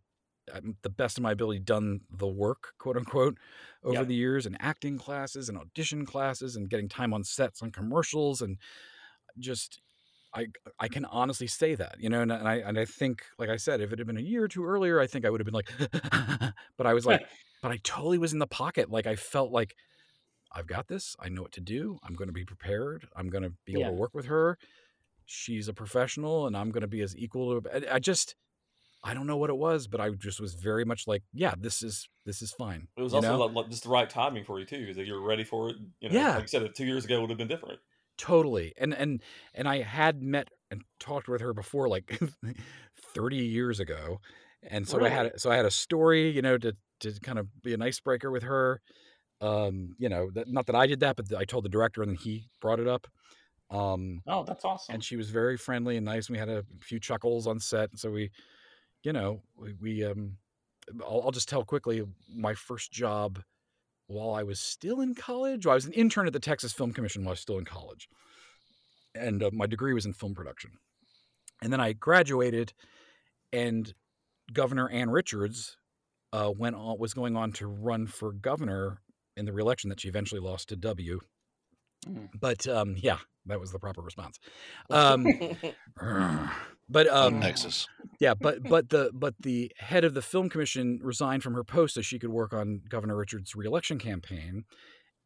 at 0.53 0.63
the 0.83 0.91
best 0.91 1.19
of 1.19 1.23
my 1.23 1.33
ability, 1.33 1.61
done 1.61 2.01
the 2.11 2.27
work, 2.27 2.73
quote 2.79 2.97
unquote, 2.97 3.39
over 3.85 4.05
the 4.05 4.15
years, 4.15 4.47
and 4.47 4.57
acting 4.61 4.99
classes 4.99 5.49
and 5.49 5.59
audition 5.59 6.07
classes, 6.07 6.57
and 6.57 6.71
getting 6.71 6.89
time 6.89 7.13
on 7.13 7.23
sets 7.25 7.63
on 7.63 7.71
commercials, 7.71 8.41
and 8.41 8.59
just 9.39 9.81
I 10.35 10.47
I 10.79 10.89
can 10.89 11.05
honestly 11.07 11.47
say 11.47 11.75
that, 11.75 11.97
you 11.99 12.09
know, 12.09 12.21
and, 12.21 12.31
and 12.31 12.49
I 12.49 12.57
and 12.57 12.79
I 12.79 12.85
think, 12.85 13.23
like 13.39 13.49
I 13.49 13.57
said, 13.57 13.81
if 13.81 13.93
it 13.93 13.99
had 13.99 14.07
been 14.07 14.19
a 14.19 14.23
year 14.23 14.45
or 14.45 14.49
two 14.49 14.65
earlier, 14.65 15.01
I 15.01 15.07
think 15.07 15.25
I 15.25 15.31
would 15.31 15.41
have 15.41 15.47
been 15.47 15.55
like, 15.55 15.71
but 16.77 16.87
I 16.87 16.95
was 16.95 17.07
like, 17.07 17.27
but 17.63 17.73
I 17.73 17.79
totally 17.83 18.19
was 18.19 18.33
in 18.33 18.39
the 18.39 18.47
pocket. 18.47 18.91
Like 18.91 19.07
I 19.07 19.17
felt 19.17 19.51
like 19.51 19.75
I've 20.53 20.67
got 20.67 20.89
this. 20.89 21.17
I 21.19 21.29
know 21.29 21.43
what 21.43 21.53
to 21.53 21.61
do. 21.61 21.99
I'm 22.03 22.15
going 22.15 22.29
to 22.29 22.33
be 22.33 22.45
prepared. 22.45 23.07
I'm 23.17 23.29
going 23.29 23.45
to 23.45 23.53
be 23.65 23.81
able 23.81 23.91
to 23.91 23.93
work 23.93 24.15
with 24.15 24.27
her. 24.27 24.59
She's 25.25 25.69
a 25.69 25.75
professional, 25.75 26.47
and 26.47 26.57
I'm 26.57 26.71
going 26.71 26.83
to 26.83 26.87
be 26.89 27.01
as 27.03 27.17
equal 27.17 27.61
to. 27.61 27.91
I, 27.91 27.97
I 27.97 27.99
just, 27.99 28.37
I 29.03 29.13
don't 29.13 29.27
know 29.27 29.37
what 29.37 29.51
it 29.51 29.57
was, 29.57 29.89
but 29.89 30.01
I 30.01 30.11
just 30.11 30.41
was 30.41 30.55
very 30.55 30.85
much 30.85 31.07
like, 31.07 31.23
yeah, 31.33 31.55
this 31.59 31.83
is 31.83 32.09
this 32.25 32.43
is 32.43 32.53
fine. 32.53 32.89
It 32.97 33.03
was 33.03 33.13
you 33.13 33.19
also 33.19 33.37
like, 33.37 33.55
like 33.55 33.71
just 33.71 33.83
the 33.85 33.89
right 33.89 34.09
timing 34.09 34.45
for 34.45 34.59
you 34.61 34.67
too, 34.67 34.87
because 34.87 34.97
you're 34.97 35.21
ready 35.21 35.45
for 35.45 35.71
it. 35.71 35.77
You 36.01 36.11
know, 36.11 36.15
Yeah. 36.15 36.35
like 36.35 36.43
you 36.43 36.49
said, 36.49 36.75
two 36.75 36.87
years 36.87 37.05
ago 37.05 37.21
would 37.21 37.31
have 37.31 37.39
been 37.39 37.49
different. 37.49 37.81
Totally 38.19 38.73
and 38.79 38.95
and 38.95 39.23
and 39.55 39.69
i 39.69 39.79
had 39.83 40.23
met 40.23 40.49
and 40.71 40.83
talked 40.99 41.29
with 41.29 41.41
her 41.41 41.53
before 41.53 41.89
like 41.89 42.19
30 42.97 43.37
years 43.37 43.81
ago 43.81 44.21
and 44.63 44.89
so 44.89 45.03
i 45.05 45.09
had 45.09 45.39
so 45.41 45.51
i 45.51 45.57
had 45.57 45.67
a 45.67 45.71
story 45.71 46.31
you 46.31 46.43
know 46.43 46.57
to 46.59 46.77
to 47.01 47.13
kind 47.21 47.39
of 47.39 47.63
be 47.63 47.75
an 47.75 47.83
icebreaker 47.83 48.31
with 48.31 48.43
her 48.43 48.81
um 49.41 49.95
you 49.99 50.09
know 50.09 50.31
that, 50.33 50.49
not 50.49 50.67
that 50.67 50.77
i 50.77 50.87
did 50.87 51.01
that 51.01 51.17
but 51.17 51.33
i 51.35 51.45
told 51.45 51.65
the 51.65 51.69
director 51.69 52.03
and 52.03 52.11
then 52.11 52.17
he 52.17 52.49
brought 52.61 52.81
it 52.81 52.89
up 52.89 53.07
um 53.71 54.23
Oh, 54.27 54.45
that's 54.45 54.65
awesome. 54.65 54.95
and 54.95 55.05
she 55.05 55.17
was 55.17 55.31
very 55.31 55.57
friendly 55.57 55.97
and 55.97 56.07
nice 56.07 56.29
and 56.29 56.35
we 56.35 56.39
had 56.39 56.49
a 56.49 56.65
few 56.81 57.01
chuckles 57.01 57.47
on 57.47 57.61
set 57.61 57.91
and 57.91 57.99
so 57.99 58.11
we 58.11 58.31
you 59.03 59.13
know 59.13 59.43
we, 59.57 59.75
we 59.75 60.05
um 60.05 60.39
I'll, 61.05 61.23
I'll 61.25 61.31
just 61.33 61.49
tell 61.49 61.65
quickly 61.65 62.05
my 62.29 62.55
first 62.55 62.93
job 62.93 63.43
while 64.07 64.35
i 64.35 64.43
was 64.43 64.61
still 64.61 65.01
in 65.01 65.15
college 65.15 65.67
well, 65.67 65.73
i 65.73 65.75
was 65.75 65.87
an 65.87 65.93
intern 65.93 66.27
at 66.27 66.33
the 66.33 66.41
texas 66.41 66.73
film 66.73 66.93
commission 66.93 67.23
while 67.23 67.31
i 67.31 67.33
was 67.33 67.41
still 67.41 67.59
in 67.59 67.65
college 67.65 68.09
and 69.17 69.43
uh, 69.43 69.51
my 69.53 69.67
degree 69.67 69.95
was 69.95 70.07
in 70.07 70.13
film 70.13 70.35
production. 70.35 70.73
And 71.63 71.73
then 71.73 71.81
i 71.81 71.93
graduated 71.93 72.73
and 73.53 73.93
governor 74.53 74.89
ann 74.89 75.11
richards 75.11 75.77
uh, 76.33 76.53
went 76.57 76.77
on 76.77 76.99
was 76.99 77.15
going 77.15 77.37
on 77.37 77.53
to 77.53 77.67
run 77.67 78.07
for 78.07 78.33
governor 78.33 79.01
in 79.37 79.47
the 79.47 79.53
reelection 79.53 79.91
that 79.91 80.01
she 80.01 80.09
eventually 80.09 80.41
lost 80.41 80.69
to 80.69 80.77
w. 80.77 81.21
Mm. 82.07 82.29
but 82.39 82.69
um 82.69 82.95
yeah 82.99 83.19
that 83.47 83.59
was 83.59 83.73
the 83.73 83.79
proper 83.79 84.03
response. 84.03 84.39
Um 84.91 85.27
but 86.89 87.09
um 87.09 87.41
Texas. 87.41 87.89
yeah 88.21 88.35
but 88.35 88.63
but 88.63 88.89
the 88.91 89.11
but 89.13 89.35
the 89.41 89.71
head 89.79 90.05
of 90.05 90.15
the 90.15 90.23
film 90.23 90.49
commission 90.49 90.99
resigned 91.03 91.43
from 91.43 91.55
her 91.55 91.65
post 91.65 91.95
so 91.95 92.01
she 92.01 92.19
could 92.19 92.31
work 92.31 92.53
on 92.53 92.81
governor 92.89 93.17
richards 93.17 93.55
reelection 93.55 93.99
campaign 93.99 94.65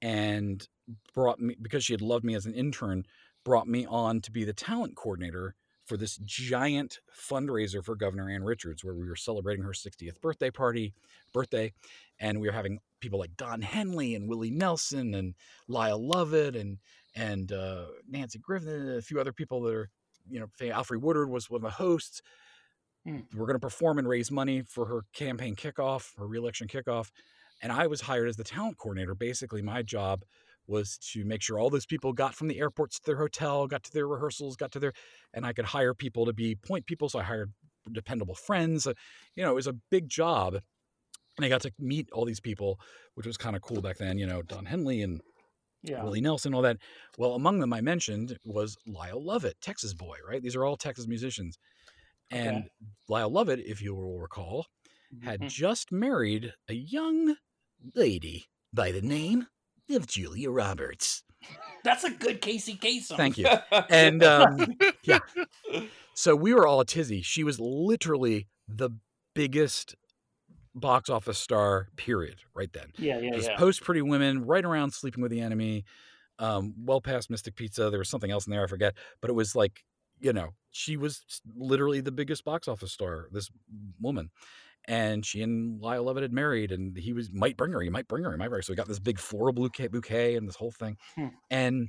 and 0.03 0.69
brought 1.15 1.39
me 1.39 1.57
because 1.61 1.85
she 1.85 1.93
had 1.93 2.01
loved 2.01 2.25
me 2.25 2.35
as 2.35 2.47
an 2.47 2.55
intern 2.55 3.05
brought 3.45 3.69
me 3.69 3.87
on 3.87 4.21
to 4.21 4.31
be 4.31 4.45
the 4.45 4.53
talent 4.53 4.97
coordinator 4.97 5.55
for 5.87 5.97
this 5.97 6.19
giant 6.25 7.01
fundraiser 7.15 7.85
for 7.85 7.97
governor 7.97 8.31
ann 8.31 8.45
richards 8.45 8.85
where 8.85 8.95
we 8.95 9.07
were 9.09 9.17
celebrating 9.17 9.65
her 9.65 9.73
60th 9.73 10.21
birthday 10.21 10.51
party 10.51 10.95
birthday 11.33 11.73
and 12.19 12.41
we 12.41 12.49
were 12.49 12.55
having 12.55 12.79
people 13.01 13.19
like 13.19 13.37
don 13.37 13.61
henley 13.61 14.15
and 14.15 14.29
willie 14.29 14.51
nelson 14.51 15.15
and 15.15 15.35
lyle 15.69 15.99
lovett 16.05 16.57
and 16.57 16.79
and 17.17 17.53
uh, 17.53 17.87
nanci 18.11 18.41
griffith 18.41 18.69
and 18.69 18.97
a 18.99 19.03
few 19.03 19.19
other 19.21 19.33
people 19.33 19.61
that 19.63 19.75
are 19.75 19.91
you 20.29 20.41
know 20.41 20.47
alfre 20.61 21.01
woodard 21.01 21.31
was 21.31 21.49
one 21.51 21.59
of 21.59 21.63
the 21.63 21.71
hosts 21.71 22.23
Hmm. 23.07 23.21
we're 23.35 23.47
going 23.47 23.55
to 23.55 23.61
perform 23.61 23.99
and 23.99 24.07
raise 24.07 24.31
money 24.31 24.61
for 24.61 24.85
her 24.85 25.05
campaign 25.15 25.57
kickoff 25.57 26.13
her 26.19 26.27
reelection 26.27 26.69
kickoff 26.69 27.11
and 27.63 27.73
i 27.73 27.87
was 27.87 28.03
hired 28.03 28.29
as 28.29 28.37
the 28.37 28.45
talent 28.45 28.77
coordinator 28.77 29.15
basically 29.15 29.63
my 29.63 29.81
job 29.81 30.23
was 30.67 30.99
to 30.99 31.25
make 31.25 31.41
sure 31.41 31.59
all 31.59 31.71
those 31.71 31.87
people 31.87 32.13
got 32.13 32.35
from 32.35 32.47
the 32.47 32.59
airports 32.61 32.99
to 32.99 33.07
their 33.07 33.17
hotel 33.17 33.67
got 33.67 33.83
to 33.85 33.93
their 33.93 34.07
rehearsals 34.07 34.55
got 34.55 34.71
to 34.73 34.79
their 34.79 34.93
and 35.33 35.47
i 35.47 35.53
could 35.55 35.65
hire 35.65 35.95
people 35.95 36.27
to 36.27 36.35
be 36.35 36.55
point 36.55 36.85
people 36.85 37.09
so 37.09 37.19
i 37.19 37.23
hired 37.23 37.51
dependable 37.91 38.35
friends 38.35 38.87
uh, 38.87 38.93
you 39.35 39.43
know 39.43 39.51
it 39.51 39.55
was 39.55 39.67
a 39.67 39.73
big 39.91 40.07
job 40.07 40.57
and 41.39 41.47
i 41.47 41.49
got 41.49 41.63
to 41.63 41.73
meet 41.79 42.07
all 42.13 42.27
these 42.27 42.41
people 42.41 42.79
which 43.15 43.27
was 43.27 43.39
kind 43.39 43.57
of 43.57 43.63
cool 43.63 43.81
back 43.81 43.97
then 43.97 44.19
you 44.19 44.27
know 44.27 44.43
don 44.43 44.67
henley 44.67 45.01
and 45.01 45.23
yeah. 45.83 46.03
Willie 46.03 46.21
Nelson, 46.21 46.55
all 46.55 46.63
that. 46.63 46.79
Well, 47.19 47.35
among 47.35 47.61
them 47.61 47.73
I 47.73 47.81
mentioned 47.81 48.39
was 48.45 48.77
Lyle 48.87 49.23
Lovett, 49.23 49.61
Texas 49.61 49.95
boy, 49.95 50.17
right? 50.29 50.43
These 50.43 50.57
are 50.57 50.65
all 50.65 50.77
Texas 50.77 51.07
musicians. 51.07 51.59
And 52.31 52.57
Okay. 52.59 52.69
Lyle 53.09 53.31
Lovett, 53.31 53.61
if 53.61 53.83
you 53.83 53.95
will 53.95 54.19
recall, 54.19 54.67
had 55.23 55.41
Mhm. 55.41 55.49
just 55.51 55.91
married 55.91 56.55
a 56.69 56.75
young 56.75 57.37
lady 57.95 58.47
by 58.73 58.93
the 58.93 59.03
name 59.03 59.49
of 59.91 60.07
Julia 60.07 60.51
Roberts. 60.51 61.25
That's 61.83 62.05
a 62.05 62.11
good 62.11 62.41
Casey 62.43 62.77
Kasem. 62.77 63.17
Thank 63.17 63.39
you. 63.39 63.47
And 63.91 64.23
um, 64.23 64.77
yeah. 65.03 65.19
so 66.15 66.37
we 66.37 66.53
were 66.55 66.67
all 66.67 66.81
a 66.81 66.85
tizzy. 66.85 67.23
She 67.23 67.43
was 67.43 67.59
literally 67.59 68.47
the 68.69 68.91
biggest 69.35 69.97
box 70.75 71.11
office 71.11 71.39
star, 71.39 71.89
period, 71.97 72.41
right 72.55 72.73
then. 72.73 72.93
Yeah, 72.97 73.19
yeah, 73.19 73.37
yeah. 73.37 73.57
post 73.57 73.83
Pretty 73.83 74.03
Women, 74.03 74.45
right 74.47 74.65
around 74.65 74.93
Sleeping 74.93 75.23
with 75.23 75.31
the 75.33 75.41
Enemy, 75.41 75.85
um, 76.39 76.75
well 76.79 77.01
past 77.01 77.31
Mystic 77.31 77.57
Pizza. 77.57 77.91
There 77.91 77.99
was 77.99 78.09
something 78.09 78.31
else 78.31 78.47
in 78.47 78.51
there, 78.53 78.65
I 78.65 78.67
forget. 78.67 78.95
But 79.21 79.31
it 79.31 79.35
was 79.35 79.55
like, 79.57 79.85
you 80.21 80.33
know, 80.33 80.51
she 80.71 80.97
was 80.97 81.25
literally 81.57 82.01
the 82.01 82.13
biggest 82.13 82.45
box 82.45 82.69
office 82.69 82.93
star. 82.93 83.29
This 83.33 83.51
woman, 84.01 84.31
and 84.87 85.27
she 85.27 85.43
and 85.43 85.81
Lyle 85.81 86.05
Lovett 86.05 86.23
had 86.23 86.33
married, 86.33 86.73
and 86.73 86.97
he 86.97 87.13
was 87.13 87.33
might 87.33 87.57
bring 87.57 87.73
her, 87.73 87.81
he 87.81 87.91
might 87.91 88.09
bring 88.09 88.25
her, 88.25 88.31
he 88.31 88.37
might 88.39 88.49
bring 88.49 88.59
her. 88.59 88.63
So 88.63 88.73
we 88.73 88.77
got 88.77 88.89
this 88.89 88.99
big 89.01 89.19
floral 89.19 89.53
bouquet, 89.53 89.89
bouquet 89.89 90.37
and 90.37 90.47
this 90.49 90.57
whole 90.57 90.73
thing, 90.73 90.97
Hmm. 91.17 91.29
and 91.51 91.89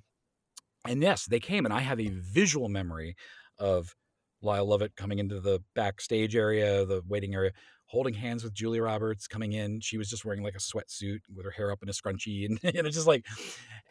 and 0.87 1.01
yes, 1.03 1.25
they 1.27 1.39
came, 1.39 1.65
and 1.65 1.73
I 1.73 1.81
have 1.81 1.99
a 1.99 2.07
visual 2.09 2.67
memory 2.67 3.15
of 3.59 3.95
Lyle 4.41 4.65
Lovett 4.65 4.95
coming 4.95 5.19
into 5.19 5.39
the 5.39 5.61
backstage 5.75 6.35
area, 6.35 6.83
the 6.85 7.03
waiting 7.07 7.35
area, 7.35 7.51
holding 7.91 8.13
hands 8.13 8.43
with 8.43 8.53
Julia 8.53 8.83
Roberts 8.83 9.27
coming 9.27 9.53
in. 9.53 9.81
She 9.81 9.97
was 9.97 10.09
just 10.09 10.25
wearing 10.25 10.43
like 10.43 10.55
a 10.55 10.59
sweatsuit 10.59 11.19
with 11.33 11.45
her 11.45 11.51
hair 11.51 11.71
up 11.71 11.83
in 11.83 11.89
a 11.89 11.93
scrunchie, 11.93 12.45
and 12.45 12.59
you 12.75 12.83
know, 12.83 12.89
just 12.89 13.07
like, 13.07 13.25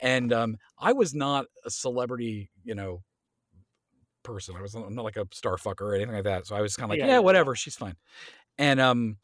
and 0.00 0.32
um, 0.32 0.56
I 0.78 0.92
was 0.92 1.14
not 1.14 1.46
a 1.64 1.70
celebrity, 1.70 2.50
you 2.64 2.74
know, 2.74 3.02
person. 4.22 4.56
I 4.56 4.62
was 4.62 4.74
not 4.74 4.90
not 4.92 5.04
like 5.04 5.16
a 5.16 5.26
star 5.32 5.56
fucker 5.56 5.82
or 5.82 5.94
anything 5.94 6.14
like 6.14 6.24
that. 6.24 6.46
So 6.46 6.56
I 6.56 6.60
was 6.60 6.76
kind 6.76 6.84
of 6.86 6.90
like, 6.90 7.00
Yeah, 7.00 7.06
yeah, 7.06 7.18
whatever, 7.18 7.54
she's 7.54 7.76
fine. 7.76 7.96
And 8.58 8.80
um, 8.80 9.18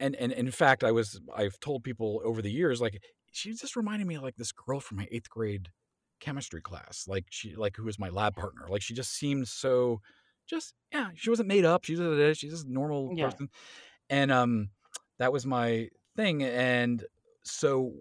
and 0.00 0.16
and 0.16 0.32
in 0.32 0.50
fact, 0.50 0.84
I 0.84 0.92
was 0.92 1.20
I've 1.34 1.60
told 1.60 1.84
people 1.84 2.22
over 2.24 2.42
the 2.42 2.52
years 2.52 2.80
like 2.80 3.02
she 3.32 3.52
just 3.54 3.76
reminded 3.76 4.06
me 4.08 4.16
of 4.16 4.22
like 4.22 4.36
this 4.36 4.52
girl 4.52 4.80
from 4.80 4.98
my 4.98 5.08
eighth 5.10 5.30
grade 5.30 5.70
chemistry 6.20 6.62
class, 6.62 7.06
like 7.08 7.26
she 7.30 7.56
like 7.56 7.76
who 7.76 7.84
was 7.84 7.98
my 7.98 8.10
lab 8.10 8.36
partner. 8.36 8.66
Like 8.68 8.82
she 8.82 8.94
just 8.94 9.12
seemed 9.14 9.48
so, 9.48 10.00
just 10.46 10.74
yeah, 10.92 11.10
she 11.16 11.30
wasn't 11.30 11.48
made 11.48 11.64
up. 11.64 11.84
She's 11.84 11.98
just 11.98 12.40
she's 12.40 12.52
just 12.52 12.66
a 12.66 12.72
normal 12.72 13.14
Yeah. 13.14 13.26
person, 13.26 13.50
and 14.10 14.30
um, 14.30 14.70
that 15.18 15.32
was 15.32 15.46
my 15.46 15.88
thing. 16.16 16.42
And 16.42 17.04
so 17.42 17.92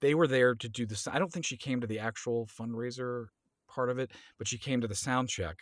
they 0.00 0.14
were 0.14 0.26
there 0.26 0.54
to 0.54 0.68
do 0.68 0.86
this. 0.86 1.08
I 1.08 1.18
don't 1.18 1.32
think 1.32 1.46
she 1.46 1.56
came 1.56 1.80
to 1.80 1.86
the 1.86 1.98
actual 1.98 2.46
fundraiser 2.46 3.26
part 3.68 3.90
of 3.90 3.98
it, 3.98 4.10
but 4.38 4.48
she 4.48 4.58
came 4.58 4.80
to 4.80 4.88
the 4.88 4.94
sound 4.94 5.28
check 5.28 5.58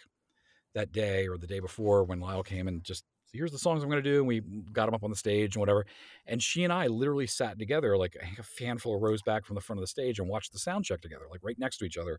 that 0.75 0.93
day 0.93 1.29
or 1.29 1.37
the 1.37 1.47
day 1.47 1.61
before 1.61 2.05
when 2.05 2.21
Lyle 2.21 2.43
came 2.43 2.69
and 2.69 2.83
just 2.83 3.05
here's 3.33 3.53
the 3.53 3.59
songs 3.59 3.83
I'm 3.83 3.89
going 3.89 4.03
to 4.03 4.11
do, 4.11 4.19
and 4.19 4.27
we 4.27 4.43
got 4.73 4.87
them 4.87 4.95
up 4.95 5.05
on 5.05 5.11
the 5.11 5.17
stage 5.17 5.57
and 5.57 5.61
whatever. 5.61 5.87
And 6.27 6.43
she 6.43 6.65
and 6.65 6.73
I 6.73 6.87
literally 6.87 7.27
sat 7.27 7.59
together 7.59 7.97
like 7.97 8.17
a 8.39 8.43
fanful 8.43 8.95
of 8.95 9.03
rows 9.03 9.23
back 9.23 9.47
from 9.47 9.55
the 9.55 9.61
front 9.61 9.79
of 9.79 9.83
the 9.83 9.89
stage 9.89 10.19
and 10.19 10.29
watched 10.29 10.53
the 10.53 10.59
sound 10.59 10.85
check 10.85 11.01
together, 11.01 11.25
like 11.31 11.41
right 11.43 11.59
next 11.59 11.79
to 11.79 11.85
each 11.85 11.97
other, 11.97 12.19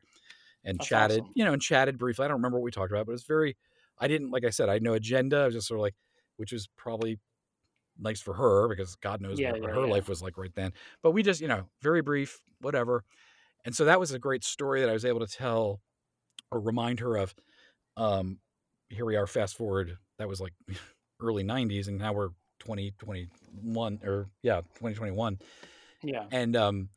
and 0.64 0.80
That's 0.80 0.88
chatted, 0.88 1.22
awesome. 1.22 1.34
you 1.36 1.46
know, 1.46 1.54
and 1.54 1.62
chatted 1.62 1.98
briefly. 1.98 2.26
I 2.26 2.28
don't 2.28 2.38
remember 2.38 2.58
what 2.58 2.64
we 2.64 2.72
talked 2.72 2.92
about, 2.92 3.06
but 3.06 3.12
it 3.12 3.14
was 3.14 3.24
very. 3.24 3.56
I 4.00 4.08
didn't 4.08 4.32
like 4.32 4.44
I 4.44 4.50
said 4.50 4.70
I 4.70 4.74
had 4.74 4.84
no 4.84 4.94
agenda. 4.94 5.38
I 5.38 5.46
was 5.46 5.56
just 5.56 5.68
sort 5.68 5.80
of 5.80 5.84
like, 5.84 5.96
which 6.38 6.52
was 6.52 6.68
probably 6.78 7.20
nice 7.98 8.22
for 8.22 8.34
her 8.34 8.68
because 8.68 8.96
God 8.96 9.22
knows 9.22 9.40
Yeah, 9.40 9.52
what 9.52 9.62
yeah, 9.62 9.70
her 9.70 9.86
yeah. 9.86 9.92
life 9.94 10.10
was 10.10 10.22
like 10.22 10.38
right 10.38 10.54
then. 10.56 10.74
But 11.02 11.12
we 11.12 11.24
just, 11.24 11.42
you 11.42 11.48
know, 11.48 11.66
very 11.82 12.02
brief, 12.02 12.40
whatever. 12.62 13.04
And 13.66 13.76
so 13.76 13.86
that 13.86 14.00
was 14.00 14.12
a 14.12 14.20
great 14.20 14.44
story 14.44 14.82
that 14.82 14.90
I 14.90 14.94
was 14.94 15.06
able 15.06 15.20
to 15.20 15.28
tell 15.28 15.80
or 16.52 16.60
remind 16.60 17.00
her 17.00 17.16
of. 17.18 17.34
Um, 17.96 18.40
here 18.90 19.06
we 19.06 19.16
are, 19.16 19.28
fast 19.28 19.56
forward. 19.58 19.98
That 20.20 20.28
was 20.28 20.42
like 20.42 20.54
early 21.22 21.44
'90s, 21.44 21.88
and 21.88 21.98
now 21.98 22.14
we're 22.14 22.30
2021 22.60 24.00
or 24.04 24.28
yeah, 24.42 24.62
2021. 24.62 25.38
Yeah. 26.04 26.26
And 26.32 26.56
um, 26.56 26.90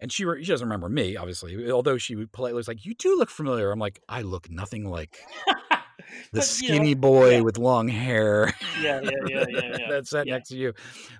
and 0.00 0.12
she 0.12 0.24
re- 0.24 0.42
she 0.42 0.50
doesn't 0.50 0.66
remember 0.66 0.88
me, 0.88 1.16
obviously. 1.16 1.70
Although 1.70 1.98
she 1.98 2.26
politely 2.32 2.56
was 2.56 2.68
like, 2.68 2.84
"You 2.84 2.94
do 2.94 3.16
look 3.16 3.30
familiar." 3.30 3.70
I'm 3.70 3.78
like, 3.78 4.00
"I 4.08 4.22
look 4.22 4.50
nothing 4.50 4.84
like 4.84 5.18
the 6.32 6.40
But, 6.40 6.60
you 6.60 6.68
know, 6.68 6.74
skinny 6.74 6.94
boy 6.94 7.32
yeah. 7.36 7.40
with 7.40 7.58
long 7.58 7.88
hair." 7.88 8.52
Yeah, 8.80 9.00
yeah, 9.02 9.10
yeah, 9.26 9.44
yeah, 9.48 9.60
yeah. 9.78 9.88
that 9.90 10.06
sat 10.06 10.26
yeah. 10.26 10.34
next 10.36 10.48
to 10.50 10.56
you. 10.56 10.72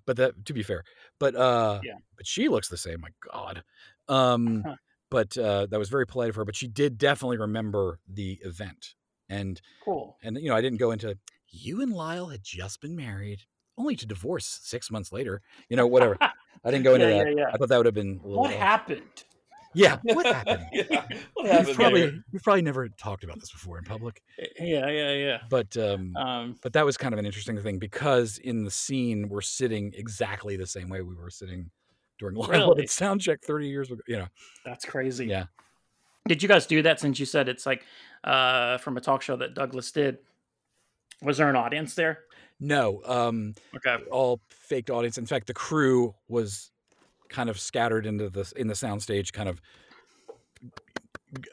But 0.06 0.16
that 0.16 0.44
to 0.46 0.52
be 0.52 0.62
fair, 0.62 0.84
but 1.18 1.34
uh 1.34 1.80
Yeah. 1.84 1.94
but 2.16 2.26
she 2.26 2.48
looks 2.48 2.68
the 2.68 2.76
same, 2.76 3.00
my 3.00 3.10
God. 3.32 3.62
Um 4.08 4.62
Huh. 4.66 4.76
but 5.10 5.36
uh 5.36 5.66
that 5.66 5.78
was 5.78 5.88
very 5.88 6.06
polite 6.06 6.30
of 6.30 6.36
her, 6.36 6.44
but 6.44 6.56
she 6.56 6.68
did 6.68 6.98
definitely 6.98 7.38
remember 7.38 7.98
the 8.08 8.38
event. 8.44 8.94
And 9.28 9.60
Cool. 9.84 10.16
and 10.22 10.36
you 10.38 10.48
know, 10.48 10.56
I 10.56 10.60
didn't 10.60 10.78
go 10.78 10.90
into 10.90 11.18
you 11.48 11.82
and 11.82 11.92
Lyle 11.92 12.28
had 12.28 12.42
just 12.42 12.80
been 12.80 12.96
married, 12.96 13.42
only 13.76 13.94
to 13.96 14.06
divorce 14.06 14.60
six 14.62 14.90
months 14.90 15.12
later. 15.12 15.42
You 15.68 15.76
know, 15.76 15.86
whatever. 15.86 16.16
I 16.64 16.70
didn't 16.70 16.84
go 16.84 16.94
into 16.94 17.06
Yeah, 17.06 17.18
that. 17.18 17.26
yeah, 17.28 17.34
yeah. 17.36 17.50
I 17.52 17.56
thought 17.58 17.68
that 17.68 17.76
would 17.76 17.86
have 17.86 17.94
been 17.94 18.20
What 18.22 18.52
uh, 18.52 18.58
happened? 18.58 19.24
Yeah. 19.74 19.98
What 20.02 20.26
happened? 20.26 20.66
yeah. 20.72 21.04
What 21.34 21.44
We've 21.44 21.52
happened 21.52 21.76
probably 21.76 22.00
there? 22.02 22.24
we've 22.32 22.42
probably 22.42 22.62
never 22.62 22.88
talked 22.88 23.24
about 23.24 23.40
this 23.40 23.50
before 23.50 23.78
in 23.78 23.84
public. 23.84 24.22
Yeah, 24.60 24.88
yeah, 24.88 25.12
yeah. 25.12 25.38
But 25.48 25.76
um 25.76 26.14
Um, 26.16 26.56
but 26.62 26.72
that 26.74 26.84
was 26.84 26.96
kind 26.96 27.12
of 27.14 27.18
an 27.18 27.26
interesting 27.26 27.60
thing 27.62 27.78
because 27.78 28.38
in 28.38 28.64
the 28.64 28.70
scene 28.70 29.28
we're 29.28 29.40
sitting 29.40 29.92
exactly 29.96 30.56
the 30.56 30.66
same 30.66 30.88
way 30.88 31.00
we 31.02 31.14
were 31.14 31.30
sitting 31.30 31.70
during 32.18 32.34
Lyle 32.36 32.48
Really? 32.50 32.64
Lovett's 32.64 32.92
sound 32.92 33.20
check 33.20 33.40
30 33.42 33.68
years 33.68 33.90
ago. 33.90 34.00
You 34.06 34.18
know, 34.18 34.26
that's 34.64 34.84
crazy. 34.84 35.26
yeah. 35.26 35.44
Did 36.28 36.42
you 36.42 36.48
guys 36.48 36.66
do 36.66 36.82
that 36.82 37.00
since 37.00 37.18
you 37.18 37.26
said 37.26 37.48
it's 37.48 37.66
like 37.66 37.84
uh, 38.24 38.78
from 38.78 38.96
a 38.96 39.00
talk 39.00 39.22
show 39.22 39.36
that 39.36 39.54
Douglas 39.54 39.90
did? 39.90 40.18
Was 41.22 41.38
there 41.38 41.48
an 41.48 41.56
audience 41.56 41.94
there? 41.94 42.20
No, 42.60 43.00
um, 43.06 43.54
Okay. 43.74 43.96
all 44.10 44.40
faked 44.50 44.90
audience. 44.90 45.18
In 45.18 45.26
fact, 45.26 45.46
the 45.46 45.54
crew 45.54 46.14
was 46.28 46.70
kind 47.32 47.50
of 47.50 47.58
scattered 47.58 48.06
into 48.06 48.30
the 48.30 48.50
in 48.56 48.68
the 48.68 48.74
soundstage, 48.74 49.32
kind 49.32 49.48
of 49.48 49.60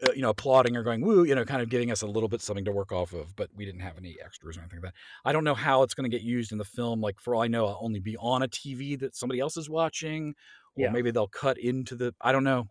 uh, 0.06 0.12
you 0.14 0.22
know 0.22 0.30
applauding 0.30 0.76
or 0.76 0.84
going 0.84 1.02
woo, 1.02 1.24
you 1.24 1.34
know, 1.34 1.46
kind 1.46 1.62
of 1.62 1.70
giving 1.70 1.90
us 1.92 2.02
a 2.02 2.08
little 2.08 2.30
bit 2.30 2.42
something 2.42 2.66
to 2.66 2.72
work 2.72 2.92
off 2.92 3.14
of. 3.14 3.36
But 3.36 3.50
we 3.56 3.66
didn't 3.66 3.82
have 3.82 3.98
any 3.98 4.18
extras 4.24 4.58
or 4.58 4.62
anything 4.62 4.82
like 4.82 4.94
that. 4.94 5.00
I 5.26 5.32
don't 5.32 5.44
know 5.44 5.56
how 5.56 5.84
it's 5.84 5.94
going 5.94 6.10
to 6.10 6.16
get 6.16 6.24
used 6.24 6.52
in 6.52 6.58
the 6.58 6.66
film. 6.66 7.02
Like 7.02 7.20
for 7.20 7.34
all 7.34 7.42
I 7.42 7.48
know, 7.48 7.66
I'll 7.66 7.80
only 7.82 8.00
be 8.00 8.18
on 8.18 8.44
a 8.44 8.48
TV 8.48 9.00
that 9.00 9.16
somebody 9.16 9.40
else 9.40 9.58
is 9.58 9.70
watching, 9.70 10.36
or 10.76 10.86
Yeah. 10.86 10.92
maybe 10.92 11.12
they'll 11.12 11.28
cut 11.28 11.58
into 11.58 11.96
the. 11.96 12.14
I 12.22 12.32
don't 12.32 12.44
know 12.44 12.68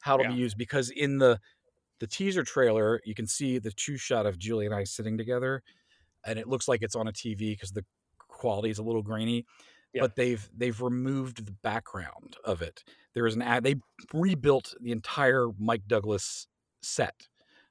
how 0.00 0.14
it'll 0.20 0.32
be 0.32 0.38
used 0.38 0.56
because 0.56 0.90
in 0.90 1.18
the 1.18 1.40
the 1.98 2.06
teaser 2.06 2.44
trailer 2.44 3.00
you 3.04 3.14
can 3.14 3.26
see 3.26 3.58
the 3.58 3.72
two 3.72 3.96
shot 3.96 4.26
of 4.26 4.38
Julie 4.38 4.66
and 4.66 4.74
I 4.74 4.84
sitting 4.84 5.18
together, 5.18 5.62
and 6.24 6.38
it 6.38 6.46
looks 6.48 6.68
like 6.68 6.82
it's 6.82 6.94
on 6.94 7.08
a 7.08 7.12
TV 7.12 7.52
because 7.52 7.72
the 7.72 7.84
quality 8.28 8.70
is 8.70 8.78
a 8.78 8.82
little 8.82 9.02
grainy. 9.02 9.46
Yeah. 9.96 10.02
But 10.02 10.16
they've 10.16 10.48
they've 10.56 10.80
removed 10.80 11.44
the 11.46 11.52
background 11.52 12.36
of 12.44 12.62
it. 12.62 12.84
There 13.14 13.26
is 13.26 13.34
an 13.34 13.42
ad. 13.42 13.64
They 13.64 13.76
rebuilt 14.12 14.74
the 14.80 14.92
entire 14.92 15.48
Mike 15.58 15.82
Douglas 15.88 16.46
set, 16.82 17.28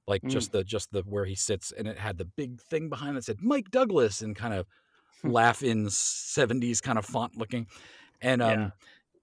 like 0.07 0.21
Mm. 0.23 0.29
just 0.31 0.51
the 0.51 0.63
just 0.63 0.91
the 0.91 1.01
where 1.03 1.25
he 1.25 1.35
sits, 1.35 1.71
and 1.71 1.87
it 1.87 1.97
had 1.99 2.17
the 2.17 2.25
big 2.25 2.61
thing 2.61 2.89
behind 2.89 3.11
it 3.11 3.19
that 3.19 3.23
said 3.25 3.37
Mike 3.41 3.69
Douglas 3.71 4.21
and 4.21 4.35
kind 4.35 4.53
of 4.53 4.65
laugh 5.23 5.63
in 5.63 5.89
seventies 5.89 6.81
kind 6.81 6.97
of 6.97 7.05
font 7.05 7.37
looking, 7.37 7.67
and 8.21 8.41
um, 8.41 8.59
Yeah. 8.59 8.69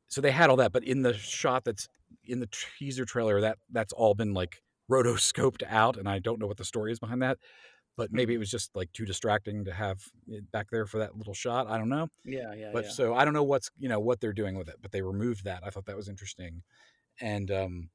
so 0.08 0.20
they 0.20 0.30
had 0.30 0.48
all 0.50 0.56
that. 0.56 0.72
But 0.72 0.84
in 0.84 1.02
the 1.02 1.12
shot 1.14 1.64
that's 1.64 1.88
in 2.24 2.38
the 2.40 2.48
teaser 2.78 3.04
trailer, 3.04 3.40
that 3.40 3.58
that's 3.70 3.92
all 3.92 4.14
been 4.14 4.32
like 4.32 4.62
rotoscoped 4.90 5.62
out, 5.68 5.96
and 5.96 6.08
I 6.08 6.18
don't 6.20 6.38
know 6.38 6.46
what 6.46 6.56
the 6.58 6.64
story 6.64 6.92
is 6.92 7.00
behind 7.00 7.22
that. 7.22 7.38
But 7.96 8.10
Hmm. 8.10 8.16
maybe 8.16 8.34
it 8.34 8.38
was 8.38 8.50
just 8.50 8.74
like 8.74 8.90
too 8.92 9.04
distracting 9.04 9.64
to 9.66 9.72
have 9.72 10.02
it 10.28 10.50
back 10.50 10.68
there 10.70 10.86
for 10.86 10.98
that 10.98 11.16
little 11.18 11.34
shot. 11.34 11.66
I 11.68 11.76
don't 11.78 11.88
know. 11.90 12.08
Yeah, 12.24 12.54
yeah, 12.54 12.70
But 12.72 12.84
yeah. 12.84 12.90
so 12.90 13.14
I 13.14 13.24
don't 13.24 13.34
know 13.34 13.42
what's 13.42 13.70
you 13.78 13.88
know 13.88 14.00
what 14.00 14.20
they're 14.20 14.32
doing 14.32 14.56
with 14.56 14.68
it, 14.68 14.76
but 14.80 14.92
they 14.92 15.02
removed 15.02 15.44
that. 15.44 15.62
I 15.64 15.70
thought 15.70 15.84
that 15.86 15.96
was 15.96 16.08
interesting, 16.08 16.62
and 17.20 17.50
um, 17.50 17.90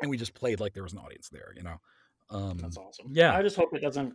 and 0.00 0.10
we 0.10 0.16
just 0.18 0.34
played 0.34 0.60
like 0.60 0.74
there 0.74 0.82
was 0.82 0.92
an 0.92 0.98
audience 0.98 1.28
there, 1.30 1.52
you 1.56 1.62
know. 1.62 1.80
Um, 2.30 2.58
That's 2.58 2.76
awesome. 2.78 3.08
yeah. 3.12 3.36
I 3.36 3.42
just 3.42 3.56
hope 3.56 3.74
it 3.74 3.80
doesn't 3.82 4.14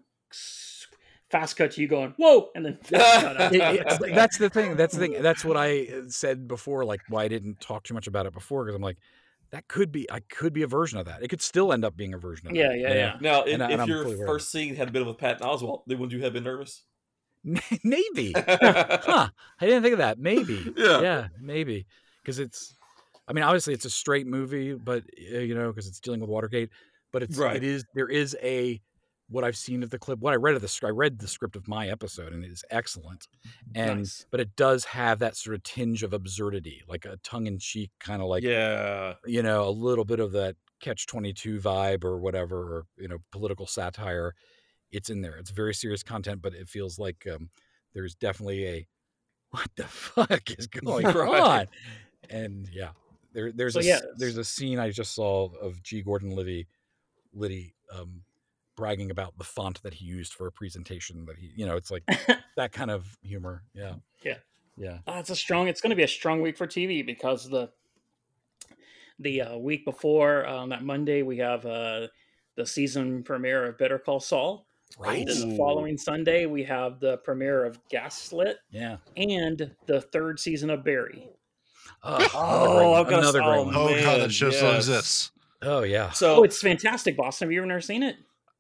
fast 1.30 1.58
cut 1.58 1.72
to 1.72 1.82
you 1.82 1.88
going 1.88 2.14
whoa, 2.18 2.50
and 2.56 2.66
then 2.66 2.78
fast 2.84 3.22
cut 3.26 3.42
out. 3.42 3.54
it- 3.54 4.00
that's 4.16 4.38
the 4.38 4.50
thing. 4.50 4.76
That's 4.76 4.94
the 4.96 5.00
thing. 5.08 5.22
That's 5.22 5.44
what 5.44 5.58
I 5.58 5.88
uh, 5.88 6.02
said 6.10 6.48
before. 6.48 6.86
Like 6.86 7.02
why 7.10 7.24
I 7.24 7.28
didn't 7.28 7.60
talk 7.60 7.84
too 7.84 7.94
much 7.94 8.08
about 8.08 8.26
it 8.26 8.34
before 8.34 8.64
because 8.66 8.76
I'm 8.76 8.82
like, 8.82 8.98
that 9.52 9.68
could 9.68 9.92
be. 9.92 10.10
I 10.12 10.20
could 10.22 10.54
be 10.54 10.64
a 10.64 10.68
version 10.68 11.00
of 11.00 11.06
that. 11.06 11.24
It 11.24 11.30
could 11.30 11.42
still 11.42 11.72
end 11.74 11.86
up 11.86 11.96
being 11.96 12.14
a 12.14 12.18
version 12.18 12.48
of 12.48 12.56
Yeah, 12.56 12.70
that. 12.70 12.78
yeah, 12.80 12.88
you 12.90 12.94
know? 12.94 13.00
yeah. 13.00 13.18
Now, 13.22 13.44
if, 13.44 13.54
And 13.54 13.64
if 13.64 13.70
and 13.72 13.82
I'm 13.82 13.88
your 13.88 14.04
fully 14.04 14.16
aware 14.16 14.28
first 14.28 14.52
scene 14.52 14.76
had 14.76 14.92
been 14.94 15.06
with 15.06 15.18
Patton 15.18 15.48
Oswalt, 15.48 15.84
then 15.88 16.00
would 16.00 16.12
you 16.12 16.22
have 16.24 16.34
been 16.34 16.44
nervous? 16.44 16.84
maybe. 17.84 18.34
huh? 18.38 19.30
I 19.62 19.66
didn't 19.66 19.84
think 19.84 19.94
of 19.94 20.00
that. 20.00 20.20
Maybe. 20.20 20.74
Yeah. 20.76 21.02
Yeah. 21.02 21.28
Maybe 21.40 21.86
because 22.22 22.40
it's. 22.40 22.76
I 23.30 23.34
mean, 23.34 23.44
obviously, 23.44 23.74
it's 23.74 23.86
a 23.86 23.90
straight 23.90 24.26
movie, 24.26 24.74
but 24.74 25.04
uh, 25.34 25.40
you 25.40 25.54
know, 25.56 25.68
because 25.72 25.88
it's 25.88 26.00
dealing 26.00 26.22
with 26.22 26.30
Watergate. 26.30 26.70
But 27.12 27.24
it's 27.24 27.38
Right. 27.38 27.56
it 27.58 27.64
is 27.64 27.86
there 27.94 28.10
is 28.10 28.36
a 28.42 28.82
what 29.30 29.44
I've 29.44 29.58
seen 29.58 29.84
of 29.84 29.90
the 29.90 30.00
clip. 30.00 30.20
What 30.20 30.34
I 30.34 30.38
read 30.38 30.56
of 30.56 30.62
the 30.62 30.68
script, 30.68 30.90
I 30.90 30.96
read 30.96 31.20
the 31.20 31.28
script 31.28 31.56
of 31.56 31.68
my 31.68 31.90
episode, 31.90 32.34
and 32.34 32.44
it 32.44 32.52
is 32.52 32.64
excellent. 32.70 33.28
And 33.76 34.00
Nice. 34.00 34.26
but 34.32 34.40
it 34.40 34.56
does 34.56 34.86
have 34.86 35.20
that 35.20 35.36
sort 35.36 35.56
of 35.56 35.64
tinge 35.64 36.04
of 36.04 36.14
absurdity, 36.14 36.84
like 36.88 37.06
a 37.06 37.18
tongue 37.24 37.48
in 37.48 37.60
cheek 37.60 37.92
kind 38.00 38.22
of 38.22 38.28
like 38.30 38.44
yeah. 38.44 39.16
you 39.26 39.44
know, 39.44 39.68
a 39.68 39.72
little 39.72 40.06
bit 40.06 40.20
of 40.20 40.32
that 40.34 40.56
catch 40.80 41.08
22 41.08 41.60
vibe 41.60 42.04
or 42.04 42.20
whatever, 42.20 42.58
or, 42.78 42.86
you 42.98 43.08
know, 43.08 43.18
political 43.32 43.68
satire. 43.68 44.34
It's 44.92 45.10
in 45.10 45.22
there. 45.22 45.36
It's 45.38 45.50
very 45.52 45.74
serious 45.74 46.04
content, 46.04 46.42
but 46.42 46.54
it 46.54 46.70
feels 46.70 46.98
like 46.98 47.28
um, 47.34 47.50
there's 47.94 48.16
definitely 48.16 48.66
a 48.66 48.88
what 49.50 49.70
the 49.76 49.84
fuck 49.88 50.50
is 50.58 50.68
going 50.84 51.06
on? 51.06 51.68
And 52.30 52.70
yeah, 52.72 52.92
there, 53.34 53.52
there's 53.52 53.74
So, 53.74 53.82
a, 53.82 53.84
yes. 53.84 54.04
there's 54.18 54.38
a 54.38 54.44
scene 54.46 54.80
I 54.80 54.90
just 54.92 55.14
saw 55.14 55.50
of 55.62 55.82
G. 55.84 56.02
Gordon 56.02 56.36
Liddy, 56.36 56.68
Liddy 57.34 57.74
um, 57.94 58.22
bragging 58.78 59.12
about 59.12 59.38
the 59.38 59.44
font 59.44 59.82
that 59.84 59.96
he 59.96 60.06
used 60.06 60.34
for 60.34 60.48
a 60.48 60.52
presentation 60.52 61.26
that 61.26 61.38
he, 61.38 61.52
you 61.56 61.66
know, 61.66 61.76
it's 61.76 61.92
like 61.92 62.04
that 62.56 62.72
kind 62.72 62.90
of 62.90 63.18
humor. 63.22 63.64
Yeah. 63.74 63.96
Yeah. 64.24 64.38
Yeah. 64.78 65.00
Uh, 65.08 65.16
it's 65.20 65.32
a 65.32 65.36
strong. 65.36 65.68
It's 65.68 65.82
going 65.82 65.90
to 65.90 65.96
be 65.96 66.04
a 66.04 66.08
strong 66.08 66.42
week 66.42 66.56
for 66.58 66.68
TV 66.68 67.06
because 67.06 67.50
the 67.50 67.70
the 69.20 69.42
uh, 69.42 69.58
week 69.58 69.84
before 69.84 70.48
um, 70.48 70.70
that 70.70 70.84
Monday 70.84 71.24
we 71.24 71.38
have 71.40 71.66
uh, 71.66 72.08
the 72.56 72.66
season 72.66 73.24
premiere 73.24 73.66
of 73.66 73.78
Better 73.78 73.98
Call 74.00 74.20
Saul. 74.20 74.68
Right. 74.98 75.28
Then 75.28 75.50
the 75.50 75.58
following 75.58 75.98
Sunday, 75.98 76.46
we 76.46 76.64
have 76.64 77.00
the 77.00 77.18
premiere 77.18 77.66
of 77.66 77.78
Gaslit 77.90 78.56
Yeah. 78.72 78.98
and 79.18 79.72
the 79.86 80.00
third 80.00 80.40
season 80.40 80.70
of 80.70 80.84
Barry. 80.84 81.28
Oh, 82.04 82.28
Oh, 82.34 82.94
I've 82.94 83.10
got 83.10 83.20
another 83.20 83.40
great 83.42 83.58
oh, 83.58 83.64
one. 83.64 83.76
Oh 83.76 83.90
god, 84.02 84.22
that 84.22 84.32
show 84.32 84.50
still 84.50 84.76
exists. 84.76 85.32
Oh 85.62 85.84
yeah. 85.84 86.12
So 86.12 86.36
Oh, 86.38 86.44
it's 86.44 86.62
fantastic, 86.62 87.18
Boston. 87.18 87.48
Have 87.48 87.52
you 87.52 87.60
ever 87.60 87.68
never 87.68 87.82
seen 87.82 88.02
it? 88.04 88.16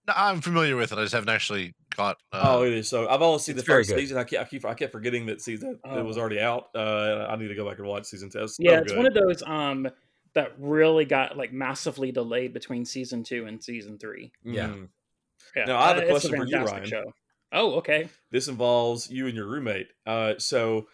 No, 0.08 0.14
I'm 0.16 0.42
familiar 0.42 0.76
with 0.76 0.92
it. 0.92 0.98
I 0.98 1.02
just 1.02 1.14
haven't 1.14 1.30
actually 1.30 1.74
got. 1.96 2.18
Uh, 2.32 2.42
Oh, 2.46 2.64
it 2.64 2.74
is. 2.74 2.88
So 2.88 3.10
I've 3.10 3.22
only 3.22 3.40
seen 3.40 3.56
the 3.58 3.64
first 3.64 3.90
season. 3.90 4.18
I 4.18 4.24
keep, 4.24 4.40
I 4.40 4.44
keep, 4.46 4.66
I 4.66 4.74
kept 4.74 4.92
forgetting 4.92 5.26
that 5.28 5.42
season 5.42 5.80
that 5.84 5.98
Oh. 5.98 6.04
was 6.04 6.18
already 6.18 6.40
out. 6.40 6.70
Uh, 6.76 7.28
I 7.30 7.36
need 7.36 7.50
to 7.50 7.56
go 7.56 7.68
back 7.68 7.80
and 7.80 7.88
watch 7.88 8.06
season 8.06 8.30
two. 8.30 8.44
It's 8.44 8.56
so 8.56 8.64
Yeah, 8.64 8.80
it's 8.80 8.92
good. 8.94 8.98
one 8.98 9.06
of 9.08 9.14
those 9.14 9.44
um 9.44 9.90
that 10.34 10.54
really 10.60 11.04
got 11.06 11.36
like 11.36 11.52
massively 11.52 12.12
delayed 12.12 12.54
between 12.54 12.86
season 12.86 13.24
two 13.24 13.46
and 13.48 13.62
season 13.64 13.98
three. 13.98 14.32
Yeah. 14.44 14.68
Mhm. 14.68 14.90
Yeah, 15.56 15.66
Now, 15.66 15.80
I 15.80 15.88
have 15.90 15.98
a 15.98 16.00
uh, 16.00 16.04
it's 16.04 16.10
question 16.12 16.38
for 16.38 16.46
you, 16.46 16.58
Ryan. 16.58 16.86
Show. 16.86 17.14
Oh, 17.52 17.76
okay. 17.76 18.10
This 18.32 18.48
involves 18.48 19.10
you 19.10 19.26
and 19.28 19.36
your 19.36 19.48
roommate. 19.48 19.88
Uh, 20.06 20.34
so 20.38 20.88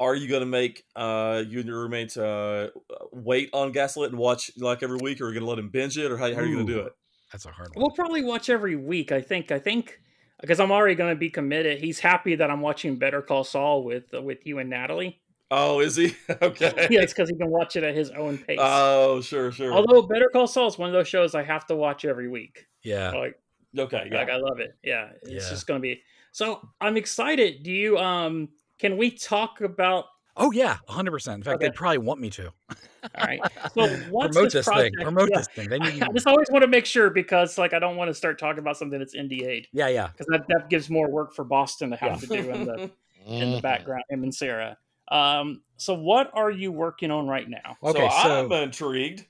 are 0.00 0.14
you 0.14 0.28
going 0.28 0.40
to 0.40 0.46
make 0.46 0.84
uh, 0.96 1.42
you 1.46 1.60
and 1.60 1.68
your 1.68 1.80
roommate 1.82 2.16
uh, 2.16 2.68
wait 3.12 3.50
on 3.52 3.70
Gaslit 3.72 4.10
and 4.10 4.18
watch 4.18 4.50
like 4.58 4.82
every 4.82 4.98
week, 4.98 5.20
or 5.20 5.26
are 5.26 5.28
you 5.28 5.34
going 5.34 5.44
to 5.44 5.48
let 5.50 5.58
him 5.58 5.68
binge 5.70 5.96
it, 5.96 6.10
or 6.10 6.16
how, 6.18 6.32
how 6.34 6.40
are 6.40 6.44
you 6.44 6.56
going 6.56 6.66
to 6.66 6.72
do 6.72 6.80
it? 6.80 6.92
That's 7.32 7.46
a 7.46 7.50
hard 7.50 7.74
one. 7.74 7.82
We'll 7.82 7.90
probably 7.90 8.22
watch 8.22 8.50
every 8.50 8.76
week. 8.76 9.10
I 9.10 9.20
think. 9.20 9.50
I 9.50 9.58
think 9.58 9.98
because 10.40 10.60
I'm 10.60 10.70
already 10.70 10.94
going 10.94 11.10
to 11.14 11.18
be 11.18 11.30
committed. 11.30 11.80
He's 11.80 11.98
happy 11.98 12.34
that 12.36 12.50
I'm 12.50 12.60
watching 12.60 12.96
Better 12.96 13.22
Call 13.22 13.44
Saul 13.44 13.84
with 13.84 14.12
uh, 14.14 14.20
with 14.20 14.46
you 14.46 14.58
and 14.58 14.68
Natalie. 14.68 15.20
Oh, 15.50 15.80
is 15.80 15.96
he? 15.96 16.14
okay. 16.42 16.72
yeah, 16.90 17.00
it's 17.02 17.12
because 17.12 17.28
he 17.28 17.36
can 17.36 17.50
watch 17.50 17.76
it 17.76 17.84
at 17.84 17.94
his 17.94 18.10
own 18.10 18.38
pace. 18.38 18.58
Oh, 18.60 19.20
sure, 19.20 19.52
sure. 19.52 19.72
Although 19.72 20.02
Better 20.02 20.30
Call 20.32 20.46
Saul 20.46 20.66
is 20.68 20.78
one 20.78 20.88
of 20.88 20.92
those 20.94 21.08
shows 21.08 21.34
I 21.34 21.42
have 21.42 21.66
to 21.66 21.76
watch 21.76 22.04
every 22.04 22.28
week. 22.28 22.66
yeah. 22.82 23.10
Like, 23.10 23.38
okay, 23.78 24.08
yeah. 24.10 24.18
like 24.18 24.30
I 24.30 24.36
love 24.36 24.60
it. 24.60 24.76
Yeah, 24.82 25.10
it's 25.22 25.30
Yeah. 25.30 25.50
just 25.50 25.66
going 25.66 25.78
to 25.78 25.82
be. 25.82 26.02
So 26.32 26.66
I'm 26.80 26.96
excited. 26.96 27.62
Do 27.62 27.70
you 27.70 27.98
um? 27.98 28.48
Can 28.78 28.96
we 28.96 29.10
talk 29.10 29.60
about? 29.60 30.06
Oh 30.36 30.50
yeah, 30.50 30.78
100. 30.86 31.10
percent 31.10 31.36
In 31.36 31.42
fact, 31.42 31.56
Okay. 31.56 31.66
they'd 31.66 31.74
probably 31.74 31.98
want 31.98 32.20
me 32.20 32.30
to 32.30 32.46
All 32.46 32.80
right. 33.18 33.40
So 33.74 33.86
what's 34.10 34.34
promote 34.34 34.52
this, 34.52 34.52
this, 34.52 34.66
project? 34.66 34.96
thing. 34.96 35.04
Promote 35.04 35.28
Yeah. 35.30 35.38
this 35.38 35.48
thing. 35.48 35.68
They 35.68 35.78
need. 35.78 36.02
I 36.02 36.08
just 36.08 36.26
always 36.26 36.48
want 36.50 36.62
to 36.62 36.68
make 36.68 36.86
sure 36.86 37.10
because 37.10 37.58
like 37.58 37.74
I 37.74 37.78
don't 37.78 37.96
want 37.96 38.08
to 38.08 38.14
start 38.14 38.38
talking 38.38 38.60
about 38.60 38.76
something 38.76 38.98
that's 38.98 39.14
NDA'd 39.14 39.68
yeah, 39.72 39.88
yeah. 39.88 40.08
because 40.08 40.26
that, 40.28 40.46
that 40.48 40.70
gives 40.70 40.88
more 40.88 41.10
work 41.10 41.34
for 41.34 41.44
Boston 41.44 41.90
to 41.90 41.96
have 41.96 42.20
to 42.20 42.26
do 42.26 42.50
in 42.50 42.64
the 42.64 42.90
in 43.26 43.52
the 43.52 43.60
background. 43.60 44.04
Him 44.08 44.22
and 44.22 44.34
Sarah. 44.34 44.78
Um. 45.08 45.62
So 45.76 45.94
what 45.94 46.30
are 46.34 46.50
you 46.50 46.72
working 46.72 47.10
on 47.10 47.26
right 47.26 47.48
now? 47.48 47.76
Okay, 47.82 48.08
so, 48.08 48.22
so, 48.22 48.44
I'm 48.46 48.52
intrigued. 48.52 49.26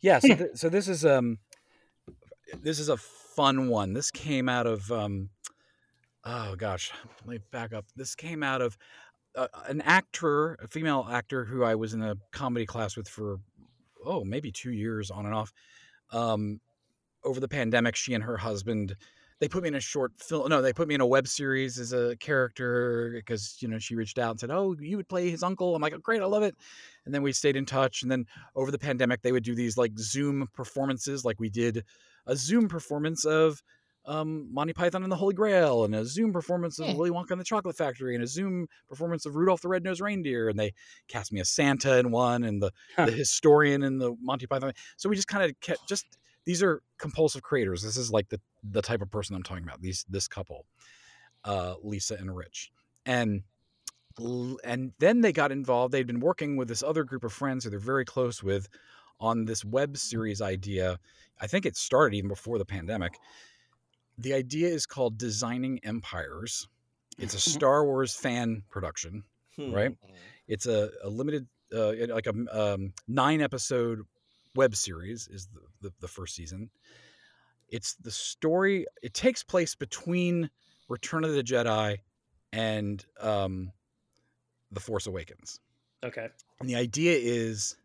yeah, 0.00 0.18
so, 0.18 0.28
th- 0.34 0.50
so 0.54 0.68
this 0.68 0.88
is 0.88 1.04
um, 1.06 1.38
this 2.60 2.78
is 2.78 2.88
a 2.88 2.96
fun 2.96 3.68
one. 3.68 3.94
This 3.94 4.10
came 4.10 4.48
out 4.48 4.66
of 4.66 4.90
um, 4.92 5.30
oh 6.24 6.56
gosh, 6.56 6.92
let 7.24 7.28
me 7.28 7.38
back 7.52 7.72
up. 7.72 7.84
This 7.94 8.14
came 8.14 8.42
out 8.42 8.60
of 8.62 8.76
uh, 9.36 9.48
an 9.66 9.80
actor, 9.82 10.54
a 10.54 10.68
female 10.68 11.06
actor 11.10 11.44
who 11.44 11.62
I 11.62 11.74
was 11.74 11.94
in 11.94 12.02
a 12.02 12.16
comedy 12.32 12.66
class 12.66 12.96
with 12.96 13.08
for 13.08 13.38
oh 14.04 14.24
maybe 14.24 14.50
two 14.50 14.72
years 14.72 15.10
on 15.10 15.26
and 15.26 15.34
off. 15.34 15.52
Um, 16.12 16.60
over 17.24 17.40
the 17.40 17.48
pandemic, 17.48 17.96
she 17.96 18.14
and 18.14 18.24
her 18.24 18.36
husband 18.36 18.96
they 19.38 19.48
put 19.48 19.62
me 19.62 19.68
in 19.68 19.74
a 19.74 19.80
short 19.80 20.12
film. 20.18 20.48
No, 20.48 20.62
they 20.62 20.72
put 20.72 20.88
me 20.88 20.94
in 20.94 21.02
a 21.02 21.06
web 21.06 21.28
series 21.28 21.78
as 21.78 21.92
a 21.92 22.16
character 22.16 23.12
because 23.14 23.56
you 23.60 23.68
know 23.68 23.78
she 23.78 23.94
reached 23.94 24.18
out 24.18 24.30
and 24.30 24.40
said, 24.40 24.50
"Oh, 24.50 24.74
you 24.80 24.96
would 24.96 25.08
play 25.08 25.30
his 25.30 25.42
uncle." 25.42 25.74
I'm 25.74 25.82
like, 25.82 25.92
"Oh, 25.94 25.98
great, 25.98 26.22
I 26.22 26.26
love 26.26 26.42
it." 26.42 26.54
And 27.04 27.14
then 27.14 27.22
we 27.22 27.32
stayed 27.32 27.56
in 27.56 27.66
touch. 27.66 28.02
And 28.02 28.10
then 28.10 28.26
over 28.54 28.70
the 28.70 28.78
pandemic, 28.78 29.22
they 29.22 29.32
would 29.32 29.44
do 29.44 29.54
these 29.54 29.76
like 29.76 29.92
Zoom 29.98 30.48
performances, 30.54 31.24
like 31.24 31.38
we 31.38 31.50
did 31.50 31.84
a 32.26 32.34
Zoom 32.34 32.68
performance 32.68 33.24
of 33.24 33.62
um, 34.06 34.48
Monty 34.52 34.72
Python 34.72 35.02
and 35.02 35.10
the 35.10 35.16
Holy 35.16 35.34
Grail, 35.34 35.84
and 35.84 35.94
a 35.94 36.04
Zoom 36.04 36.32
performance 36.32 36.78
of 36.78 36.86
Hmm. 36.86 36.96
Willy 36.96 37.10
Wonka 37.10 37.32
and 37.32 37.40
the 37.40 37.44
Chocolate 37.44 37.76
Factory, 37.76 38.14
and 38.14 38.22
a 38.22 38.26
Zoom 38.26 38.68
performance 38.88 39.26
of 39.26 39.34
Rudolph 39.36 39.60
the 39.62 39.68
Red-Nosed 39.68 40.00
Reindeer. 40.00 40.48
And 40.48 40.58
they 40.58 40.72
cast 41.08 41.32
me 41.32 41.40
as 41.40 41.48
Santa 41.48 41.98
in 41.98 42.10
one, 42.10 42.44
and 42.44 42.62
the, 42.62 42.70
Huh. 42.96 43.06
the 43.06 43.12
historian 43.12 43.82
in 43.82 43.98
the 43.98 44.14
Monty 44.20 44.46
Python. 44.46 44.72
So 44.96 45.08
we 45.08 45.16
just 45.16 45.28
kind 45.28 45.44
of 45.44 45.58
kept 45.60 45.88
just 45.88 46.06
these 46.44 46.62
are 46.62 46.80
compulsive 46.98 47.42
creators. 47.42 47.82
This 47.82 47.96
is 47.96 48.10
like 48.12 48.28
the 48.28 48.40
the 48.62 48.80
type 48.82 49.02
of 49.02 49.10
person 49.10 49.34
I'm 49.34 49.42
talking 49.42 49.64
about. 49.64 49.82
These 49.82 50.04
this 50.08 50.28
couple, 50.28 50.64
uh, 51.44 51.74
Lisa 51.82 52.14
and 52.14 52.34
Rich, 52.36 52.70
and 53.04 53.42
and 54.64 54.92
then 54.98 55.20
they 55.20 55.32
got 55.32 55.52
involved. 55.52 55.92
They'd 55.92 56.06
been 56.06 56.20
working 56.20 56.56
with 56.56 56.68
this 56.68 56.82
other 56.82 57.04
group 57.04 57.24
of 57.24 57.32
friends 57.32 57.64
who 57.64 57.70
they're 57.70 57.78
very 57.78 58.04
close 58.04 58.42
with 58.42 58.68
on 59.20 59.44
this 59.44 59.64
web 59.64 59.96
series 59.96 60.40
idea. 60.40 60.98
I 61.40 61.46
think 61.46 61.66
it 61.66 61.76
started 61.76 62.16
even 62.16 62.28
before 62.28 62.58
the 62.58 62.64
pandemic. 62.64 63.18
The 64.18 64.32
idea 64.34 64.68
is 64.68 64.86
called 64.86 65.18
Designing 65.18 65.80
Empires. 65.84 66.68
It's 67.18 67.34
a 67.34 67.40
Star 67.50 67.84
Wars 67.84 68.14
fan 68.14 68.62
production, 68.70 69.24
Hmm. 69.56 69.72
right? 69.72 69.96
It's 70.48 70.66
a, 70.66 70.90
a 71.02 71.08
limited, 71.08 71.46
uh, 71.74 71.92
like 72.08 72.26
a 72.26 72.34
um, 72.74 72.92
nine 73.08 73.40
episode 73.40 74.00
web 74.54 74.76
series 74.76 75.28
is 75.28 75.48
the, 75.48 75.60
the, 75.88 75.94
the 76.00 76.08
first 76.08 76.34
season. 76.34 76.70
It's 77.68 77.94
the 77.94 78.10
story. 78.10 78.86
It 79.02 79.12
takes 79.12 79.42
place 79.42 79.74
between 79.74 80.50
Return 80.88 81.24
of 81.24 81.32
the 81.32 81.42
Jedi 81.42 81.98
and 82.52 83.04
um, 83.20 83.72
the 84.70 84.80
Force 84.80 85.06
Awakens. 85.06 85.58
Okay. 86.04 86.28
And 86.60 86.68
the 86.68 86.76
idea 86.76 87.18
is 87.20 87.76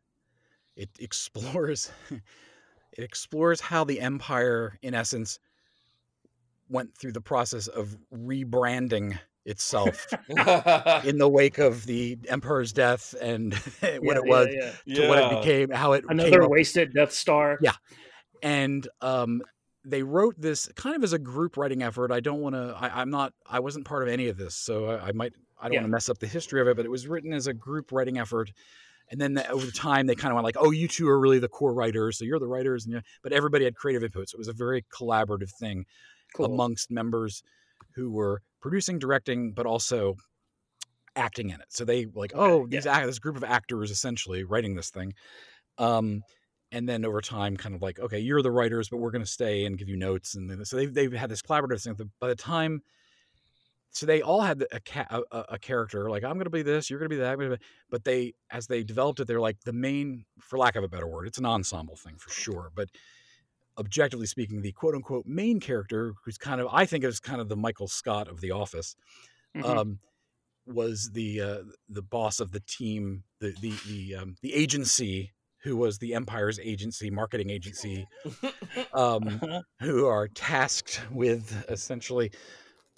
it 0.76 0.90
explores 1.00 1.92
it 2.12 3.04
explores 3.04 3.60
how 3.60 3.84
the 3.84 4.00
empire 4.00 4.78
in 4.82 4.94
essence 4.94 5.40
went 6.72 6.96
through 6.98 7.12
the 7.12 7.22
process 7.22 7.68
of 7.68 7.96
rebranding 8.14 9.18
itself 9.46 10.08
in 11.04 11.18
the 11.18 11.28
wake 11.28 11.58
of 11.58 11.86
the 11.88 12.18
emperor's 12.30 12.72
death 12.72 13.16
and 13.22 13.54
what 13.82 13.82
Yeah, 13.82 14.16
it 14.16 14.26
was 14.26 14.48
yeah, 14.52 14.72
yeah. 14.86 14.96
to 14.96 15.08
what 15.10 15.18
it 15.20 15.40
became 15.40 15.70
how 15.72 15.94
it 15.94 16.06
Another 16.08 16.48
wasted 16.48 16.94
Death 16.94 17.12
Star. 17.12 17.58
Yeah. 17.62 17.74
and 18.44 18.88
um, 19.02 19.42
they 19.84 20.04
wrote 20.04 20.36
this 20.40 20.68
kind 20.76 20.96
of 20.96 21.04
as 21.04 21.14
a 21.14 21.20
group 21.20 21.58
writing 21.58 21.82
effort. 21.82 22.12
I 22.12 22.20
don't 22.20 22.40
want 22.40 22.54
to. 22.56 22.76
I'm 22.80 23.10
not. 23.10 23.34
I 23.48 23.60
wasn't 23.60 23.86
part 23.86 24.04
of 24.04 24.10
any 24.10 24.28
of 24.28 24.38
this, 24.38 24.56
so 24.56 24.86
I, 24.86 25.08
I 25.08 25.12
might. 25.12 25.34
I 25.60 25.68
don't 25.70 25.78
want 25.78 25.86
to 25.86 25.92
mess 25.92 26.10
up 26.10 26.20
the 26.20 26.28
history 26.28 26.62
of 26.62 26.68
it. 26.68 26.76
But 26.76 26.86
it 26.86 26.90
was 26.90 27.08
written 27.08 27.34
as 27.34 27.48
a 27.48 27.54
group 27.54 27.92
writing 27.92 28.20
effort, 28.20 28.52
and 29.10 29.20
then 29.20 29.34
the, 29.34 29.50
over 29.50 29.72
time 29.72 30.06
they 30.06 30.14
kind 30.14 30.32
of 30.32 30.36
went 30.36 30.46
like, 30.46 30.58
"Oh, 30.60 30.70
you 30.70 30.88
two 30.88 31.08
are 31.10 31.20
really 31.20 31.40
the 31.40 31.48
core 31.48 31.74
writers, 31.74 32.20
so 32.20 32.26
you're 32.26 32.38
the 32.40 32.48
writers." 32.48 32.86
And 32.86 33.02
but 33.24 33.34
everybody 33.34 33.66
had 33.66 33.76
creative 33.76 34.04
input, 34.04 34.30
so 34.30 34.36
it 34.36 34.40
was 34.40 34.48
a 34.48 34.54
very 34.54 34.86
collaborative 34.96 35.50
thing 35.50 35.86
Cool. 36.36 36.46
amongst 36.48 36.92
members 36.92 37.44
who 37.96 38.12
were 38.12 38.42
producing, 38.62 39.00
directing, 39.00 39.52
but 39.54 39.66
also 39.66 40.16
acting 41.16 41.50
in 41.50 41.60
it. 41.60 41.68
So 41.70 41.84
they 41.84 42.06
like, 42.14 42.34
Okay, 42.34 42.42
oh, 42.42 42.68
these 42.68 42.86
act- 42.86 43.06
this 43.06 43.20
group 43.20 43.36
of 43.36 43.44
actors 43.44 43.92
essentially 43.92 44.44
writing 44.44 44.76
this 44.76 44.90
thing. 44.90 45.14
Um, 45.78 46.22
and 46.72 46.88
then 46.88 47.04
over 47.04 47.20
time, 47.20 47.58
kind 47.58 47.76
of 47.76 47.82
like, 47.82 48.00
okay, 48.00 48.20
you're 48.20 48.42
the 48.42 48.52
writers, 48.52 48.88
but 48.88 48.98
we're 48.98 49.12
going 49.12 49.24
to 49.26 49.30
stay 49.30 49.66
and 49.66 49.78
give 49.78 49.90
you 49.90 49.98
notes. 49.98 50.36
And 50.36 50.50
then, 50.50 50.64
so 50.64 50.78
they've, 50.78 50.94
they've 50.94 51.12
had 51.12 51.30
this 51.30 51.42
collaborative 51.42 51.82
thing. 51.82 52.12
By 52.22 52.30
the 52.30 52.36
time, 52.36 52.82
so 53.90 54.06
they 54.06 54.22
all 54.22 54.40
had 54.40 54.64
a, 54.72 54.80
ca- 54.80 55.08
a, 55.10 55.22
a- 55.38 55.46
a 55.50 55.60
character 55.60 56.10
like, 56.10 56.24
I'm 56.24 56.36
going 56.36 56.46
to 56.46 56.50
be 56.50 56.62
this, 56.62 56.90
you're 56.90 57.00
going 57.00 57.10
to 57.10 57.16
be 57.16 57.20
that. 57.22 57.38
Be-" 57.38 57.58
But 57.90 58.06
they, 58.06 58.34
as 58.50 58.68
they 58.68 58.84
developed 58.84 59.20
it, 59.20 59.28
they're 59.28 59.42
like 59.42 59.60
the 59.66 59.74
main, 59.74 60.24
for 60.40 60.58
lack 60.58 60.78
of 60.78 60.84
a 60.86 60.88
better 60.88 61.08
word, 61.08 61.28
it's 61.28 61.40
an 61.40 61.46
ensemble 61.46 61.98
thing 61.98 62.16
for 62.18 62.30
sure. 62.30 62.72
But 62.74 62.88
objectively 63.82 64.26
speaking, 64.28 64.62
the 64.62 64.72
quote 64.72 64.96
unquote 64.96 65.26
main 65.26 65.60
character, 65.60 66.14
who's 66.24 66.38
kind 66.38 66.62
of, 66.62 66.68
I 66.72 66.86
think 66.86 67.04
is 67.04 67.20
kind 67.20 67.42
of 67.42 67.50
the 67.50 67.58
Michael 67.58 67.88
Scott 67.90 68.30
of 68.30 68.40
The 68.40 68.52
Office, 68.52 68.96
Mhm. 69.58 69.66
um, 69.66 70.00
was 70.66 71.10
the 71.14 71.42
uh, 71.42 71.58
the 71.90 72.02
boss 72.04 72.40
of 72.40 72.52
the 72.54 72.62
team, 72.62 73.24
the 73.42 73.54
the 73.62 73.74
the 73.88 74.16
um, 74.16 74.36
the 74.42 74.54
agency 74.54 75.34
who 75.64 75.76
was 75.76 75.98
the 75.98 76.14
Empire's 76.16 76.60
agency, 76.60 77.10
marketing 77.12 77.50
agency, 77.50 78.08
um, 78.94 79.42
who 79.82 80.06
are 80.08 80.28
tasked 80.30 81.02
with 81.12 81.66
essentially 81.70 82.32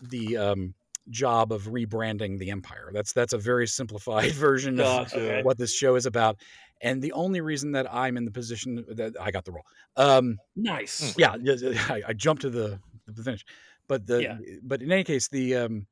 the 0.02 0.38
um, 0.38 0.74
job 1.10 1.52
of 1.52 1.64
rebranding 1.64 2.38
the 2.40 2.52
Empire. 2.52 2.90
That's 2.94 3.14
that's 3.14 3.34
a 3.34 3.38
very 3.38 3.68
simplified 3.68 4.32
version 4.48 4.80
of. 4.80 5.14
Okay. 5.14 5.42
what 5.44 5.58
this 5.58 5.74
show 5.74 5.96
is 5.96 6.06
about. 6.06 6.38
And 6.84 7.02
the 7.02 7.14
only 7.14 7.42
reason 7.42 7.72
that 7.72 7.92
I'm 7.92 8.18
in 8.18 8.26
the 8.26 8.32
position 8.32 8.86
that 8.90 9.16
I 9.20 9.32
got 9.32 9.46
the 9.46 9.54
role, 9.54 9.64
um, 9.96 10.38
nice. 10.56 11.16
yeah, 11.18 11.36
yeah, 11.42 11.56
yeah, 11.60 11.82
I, 11.90 12.02
I 12.10 12.14
jumped 12.14 12.42
to 12.44 12.50
the, 12.50 12.78
the 13.08 13.24
finish, 13.24 13.46
but 13.88 14.06
the 14.06 14.22
Yeah. 14.22 14.38
but 14.62 14.82
in 14.82 14.92
any 14.92 15.04
case, 15.06 15.30
the 15.30 15.56
um, 15.56 15.88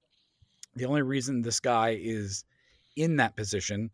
the 0.75 0.85
only 0.85 1.01
reason 1.01 1.41
this 1.41 1.59
guy 1.61 1.97
is 1.99 2.43
in 2.97 3.15
that 3.15 3.35
position 3.37 3.89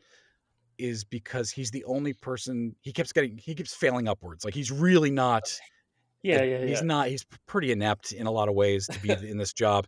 is 0.80 1.03
because 1.03 1.52
he's 1.52 1.72
the 1.72 1.84
only 1.86 2.14
person 2.14 2.76
he 2.82 2.91
keeps 2.91 3.11
getting 3.11 3.38
he 3.38 3.53
keeps 3.56 3.74
failing 3.76 4.07
upwards. 4.07 4.44
Like 4.44 4.53
he's 4.56 4.72
really 4.72 5.11
not. 5.11 5.56
Yeah, 6.24 6.40
uh, 6.40 6.44
yeah, 6.44 6.65
He's 6.65 6.80
yeah. 6.80 6.86
not. 6.86 7.07
He's 7.10 7.26
pretty 7.45 7.72
inept 7.72 8.11
in 8.11 8.26
a 8.26 8.32
lot 8.32 8.49
of 8.49 8.56
ways 8.56 8.88
to 8.88 8.99
be 8.99 9.11
in 9.30 9.38
this 9.38 9.53
job. 9.53 9.86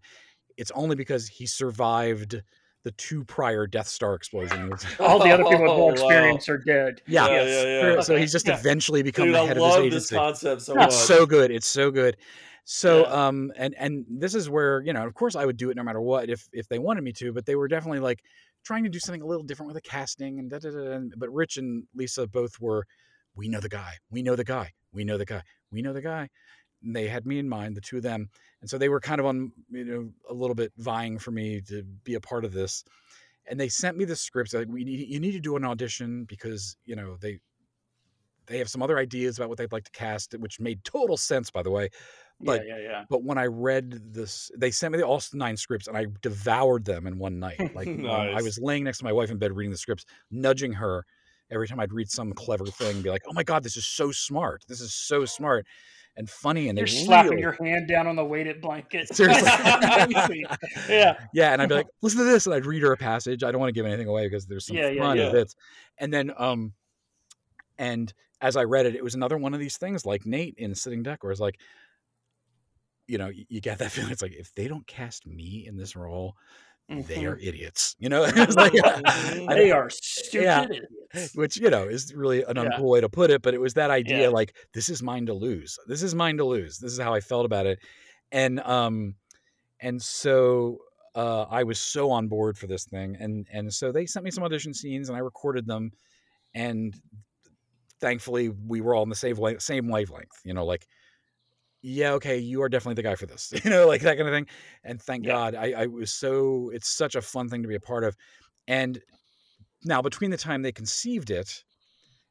It's 0.57 0.71
only 0.75 0.95
because 0.95 1.27
he 1.27 1.47
survived 1.47 2.41
the 2.83 2.91
two 2.91 3.23
prior 3.25 3.67
Death 3.67 3.87
Star 3.87 4.15
explosions. 4.15 4.85
All 4.99 5.19
the 5.19 5.29
other 5.31 5.43
people 5.43 5.61
with 5.63 5.71
Oh, 5.71 5.77
more 5.77 5.87
wow. 5.89 5.93
experience 5.93 6.47
are 6.49 6.57
dead. 6.59 7.01
Yeah. 7.07 7.27
Yeah, 7.27 7.33
Yes. 7.33 7.65
yeah, 7.65 7.93
yeah. 7.95 8.01
So 8.01 8.15
he's 8.15 8.31
just 8.31 8.47
yeah. 8.47 8.57
eventually 8.57 9.03
become 9.03 9.25
Dude, 9.25 9.35
the 9.35 9.39
I 9.39 9.45
head 9.47 9.57
of 9.57 9.63
his 9.63 9.75
love 9.75 9.91
this 9.91 10.09
concept 10.11 10.61
so 10.61 10.75
much. 10.75 10.87
it's 10.87 10.95
so 10.97 11.25
good. 11.25 11.51
It's 11.51 11.67
so 11.67 11.91
good. 11.91 12.15
So 12.65 13.01
Yeah. 13.01 13.27
um 13.27 13.51
and 13.57 13.75
and 13.77 14.05
this 14.09 14.33
is 14.35 14.49
where, 14.49 14.81
you 14.81 14.93
know, 14.93 15.05
of 15.05 15.13
course 15.13 15.35
I 15.35 15.45
would 15.45 15.57
do 15.57 15.69
it 15.71 15.75
no 15.77 15.83
matter 15.83 15.99
what 16.01 16.29
if 16.29 16.47
if 16.53 16.67
they 16.69 16.79
wanted 16.79 17.03
me 17.03 17.11
to, 17.13 17.33
but 17.33 17.45
they 17.45 17.55
were 17.55 17.67
definitely 17.67 17.99
like 17.99 18.21
trying 18.63 18.83
to 18.83 18.89
do 18.89 18.99
something 18.99 19.21
a 19.21 19.25
little 19.25 19.43
different 19.43 19.67
with 19.73 19.81
the 19.83 19.89
casting 19.89 20.39
and 20.39 20.49
da 20.49 20.59
da 20.59 20.69
da. 20.71 20.91
and- 20.91 21.13
But 21.17 21.33
Rich 21.33 21.57
and 21.57 21.83
Lisa 21.95 22.27
both 22.27 22.59
were 22.61 22.85
we 23.35 23.47
know 23.49 23.59
the 23.59 23.69
guy. 23.69 23.93
We 24.11 24.21
know 24.21 24.35
the 24.35 24.43
guy. 24.43 24.71
We 24.93 25.03
know 25.03 25.17
the 25.17 25.25
guy. 25.25 25.43
We 25.71 25.81
know 25.81 25.93
the 25.93 26.01
guy. 26.01 26.29
And 26.83 26.95
they 26.95 27.07
had 27.07 27.25
me 27.25 27.39
in 27.39 27.47
mind, 27.49 27.75
the 27.75 27.81
two 27.81 27.97
of 27.97 28.03
them. 28.03 28.29
And 28.61 28.69
so 28.69 28.77
they 28.77 28.89
were 28.89 28.99
kind 28.99 29.19
of 29.19 29.25
on, 29.25 29.51
you 29.69 29.85
know, 29.85 30.09
a 30.29 30.33
little 30.33 30.55
bit 30.55 30.73
vying 30.77 31.17
for 31.17 31.31
me 31.31 31.61
to 31.61 31.83
be 32.03 32.15
a 32.15 32.19
part 32.19 32.43
of 32.43 32.51
this. 32.51 32.83
And 33.47 33.59
they 33.59 33.69
sent 33.69 33.97
me 33.97 34.05
the 34.05 34.15
scripts 34.15 34.53
like 34.53 34.67
we 34.69 34.83
need 34.83 35.07
you 35.09 35.19
need 35.19 35.31
to 35.31 35.39
do 35.39 35.55
an 35.55 35.65
audition 35.65 36.25
because, 36.25 36.75
you 36.85 36.95
know, 36.95 37.17
they 37.19 37.39
they 38.45 38.57
have 38.57 38.69
some 38.69 38.81
other 38.81 38.97
ideas 38.97 39.37
about 39.37 39.47
what 39.49 39.57
they'd 39.57 39.71
like 39.71 39.85
to 39.85 39.91
cast, 39.91 40.33
which 40.39 40.59
made 40.59 40.83
total 40.83 41.17
sense, 41.17 41.49
by 41.51 41.61
the 41.63 41.71
way. 41.71 41.89
But- 42.41 42.65
yeah, 42.65 42.77
yeah, 42.77 42.83
yeah. 42.83 43.05
But 43.09 43.23
when 43.23 43.37
I 43.37 43.45
read 43.45 44.13
this, 44.13 44.51
they 44.57 44.71
sent 44.71 44.91
me 44.91 44.97
the 44.97 45.05
all 45.05 45.21
nine 45.33 45.57
scripts, 45.57 45.87
and 45.87 45.97
I 45.97 46.07
devoured 46.21 46.85
them 46.85 47.05
in 47.05 47.17
one 47.17 47.39
night. 47.39 47.75
Like 47.75 47.87
um, 47.87 48.05
I 48.05 48.41
was 48.41 48.59
laying 48.59 48.83
next 48.83 48.99
to 48.99 49.03
my 49.03 49.13
wife 49.13 49.29
in 49.29 49.37
bed 49.37 49.55
reading 49.55 49.71
the 49.71 49.77
scripts, 49.77 50.05
nudging 50.31 50.73
her 50.73 51.05
every 51.51 51.67
time 51.67 51.79
I'd 51.79 51.93
read 51.93 52.09
some 52.09 52.33
clever 52.33 52.65
thing, 52.65 52.95
and 52.95 53.03
be 53.03 53.09
like, 53.09 53.23
"Oh 53.27 53.33
my 53.33 53.43
god, 53.43 53.63
this 53.63 53.77
is 53.77 53.85
so 53.85 54.11
smart! 54.11 54.63
This 54.67 54.81
is 54.81 54.93
so 54.93 55.25
smart 55.25 55.65
and 56.17 56.29
funny." 56.29 56.69
And 56.69 56.77
You're 56.77 56.87
they 56.87 56.93
slapping 56.93 57.31
really, 57.31 57.41
your 57.41 57.57
hand 57.63 57.87
down 57.87 58.07
on 58.07 58.15
the 58.15 58.25
weighted 58.25 58.61
blanket. 58.61 59.07
seriously, 59.15 59.47
yeah. 60.89 61.17
yeah. 61.33 61.53
And 61.53 61.61
I'd 61.61 61.69
be 61.69 61.75
like, 61.75 61.87
"Listen 62.01 62.19
to 62.19 62.25
this," 62.25 62.45
and 62.45 62.55
I'd 62.55 62.65
read 62.65 62.81
her 62.81 62.91
a 62.91 62.97
passage. 62.97 63.43
I 63.43 63.51
don't 63.51 63.59
want 63.59 63.69
to 63.69 63.73
give 63.73 63.85
anything 63.85 64.07
away 64.07 64.25
because 64.27 64.45
there's 64.45 64.65
some 64.65 64.77
Yeah, 64.77 64.89
yeah, 64.89 65.01
fun 65.01 65.17
yeah. 65.17 65.31
bits. 65.31 65.55
And 65.97 66.13
then, 66.13 66.31
um, 66.37 66.73
and 67.77 68.13
as 68.41 68.55
I 68.55 68.63
read 68.63 68.85
it, 68.85 68.95
it 68.95 69.03
was 69.03 69.15
another 69.15 69.37
one 69.37 69.53
of 69.53 69.59
these 69.59 69.77
things 69.77 70.05
like 70.05 70.25
Nate 70.25 70.55
in 70.57 70.73
Sitting 70.75 71.03
Duck, 71.03 71.23
where 71.23 71.31
it's 71.31 71.41
like, 71.41 71.59
you 73.07 73.17
know, 73.17 73.27
you, 73.27 73.45
you 73.49 73.61
get 73.61 73.79
that 73.79 73.91
feeling. 73.91 74.11
It's 74.11 74.21
like 74.21 74.33
if 74.33 74.53
they 74.55 74.67
don't 74.67 74.87
cast 74.87 75.27
me 75.27 75.65
in 75.67 75.77
this 75.77 75.95
role, 75.95 76.35
they 76.89 77.25
are 77.25 77.37
idiots. 77.37 77.95
You 77.99 78.09
know, 78.09 78.21
like, 78.55 78.73
they 79.49 79.71
are 79.71 79.89
stupid 79.89 80.43
yeah. 80.43 80.63
idiots. 80.65 81.35
which 81.35 81.57
you 81.57 81.69
know 81.69 81.83
is 81.87 82.13
really 82.13 82.43
an 82.43 82.55
Yeah. 82.55 82.63
uncool 82.65 82.89
way 82.89 83.01
to 83.01 83.09
put 83.09 83.29
it, 83.31 83.41
but 83.41 83.53
it 83.53 83.61
was 83.61 83.75
that 83.75 83.89
idea 83.91 84.21
Yeah. 84.23 84.27
like 84.29 84.55
this 84.73 84.89
is 84.89 85.01
mine 85.03 85.25
to 85.27 85.33
lose. 85.33 85.77
This 85.87 86.03
is 86.03 86.15
mine 86.15 86.37
to 86.37 86.45
lose. 86.45 86.77
This 86.79 86.91
is 86.91 86.99
how 86.99 87.13
I 87.13 87.19
felt 87.19 87.45
about 87.45 87.65
it, 87.65 87.79
and 88.31 88.59
um, 88.61 89.15
and 89.81 90.01
so 90.01 90.79
uh, 91.15 91.43
I 91.43 91.63
was 91.63 91.79
so 91.79 92.11
on 92.11 92.27
board 92.27 92.57
for 92.57 92.67
this 92.67 92.85
thing, 92.85 93.15
and 93.19 93.47
and 93.51 93.73
so 93.73 93.91
they 93.91 94.05
sent 94.05 94.23
me 94.25 94.31
some 94.31 94.43
audition 94.43 94.73
scenes, 94.73 95.09
and 95.09 95.15
I 95.15 95.21
recorded 95.21 95.65
them, 95.67 95.91
and 96.53 96.95
thankfully 98.01 98.49
we 98.49 98.81
were 98.81 98.95
all 98.95 99.03
in 99.03 99.09
the 99.09 99.15
same 99.15 99.37
same 99.59 99.87
wavelength. 99.89 100.39
You 100.43 100.53
know, 100.53 100.65
like. 100.65 100.87
Yeah, 101.81 102.11
okay, 102.13 102.37
you 102.37 102.61
are 102.61 102.69
definitely 102.69 102.95
the 102.95 103.07
guy 103.07 103.15
for 103.15 103.25
this, 103.25 103.53
you 103.63 103.69
know, 103.69 103.87
like 103.87 104.01
that 104.01 104.17
kind 104.17 104.27
of 104.27 104.33
thing. 104.33 104.47
And 104.83 105.01
thank 105.01 105.25
Yeah. 105.25 105.31
God, 105.31 105.55
I, 105.55 105.71
I 105.71 105.85
was 105.85 106.11
so, 106.11 106.71
it's 106.73 106.89
such 106.89 107.15
a 107.15 107.21
fun 107.21 107.49
thing 107.49 107.61
to 107.61 107.67
be 107.67 107.75
a 107.75 107.79
part 107.79 108.03
of. 108.03 108.15
And 108.67 109.01
now, 109.83 110.01
between 110.01 110.29
the 110.29 110.37
time 110.37 110.61
they 110.61 110.71
conceived 110.71 111.31
it 111.31 111.63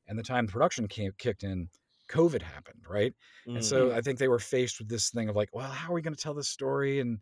and 0.07 0.19
the 0.19 0.23
time 0.23 0.47
the 0.47 0.53
production 0.53 0.87
came, 0.87 1.13
kicked 1.19 1.43
in, 1.43 1.69
COVID 2.11 2.43
happened, 2.43 2.83
right? 2.89 3.13
And 3.47 3.65
so 3.65 3.89
mm-hmm. 3.89 3.99
I 3.99 4.01
think 4.01 4.19
they 4.19 4.29
were 4.29 4.39
faced 4.39 4.79
with 4.79 4.89
this 4.89 5.11
thing 5.11 5.29
of 5.29 5.37
like, 5.37 5.51
well, 5.53 5.71
how 5.71 5.91
are 5.91 5.95
we 5.95 6.03
going 6.03 6.15
to 6.15 6.23
tell 6.23 6.35
this 6.35 6.49
story? 6.49 7.01
And 7.01 7.19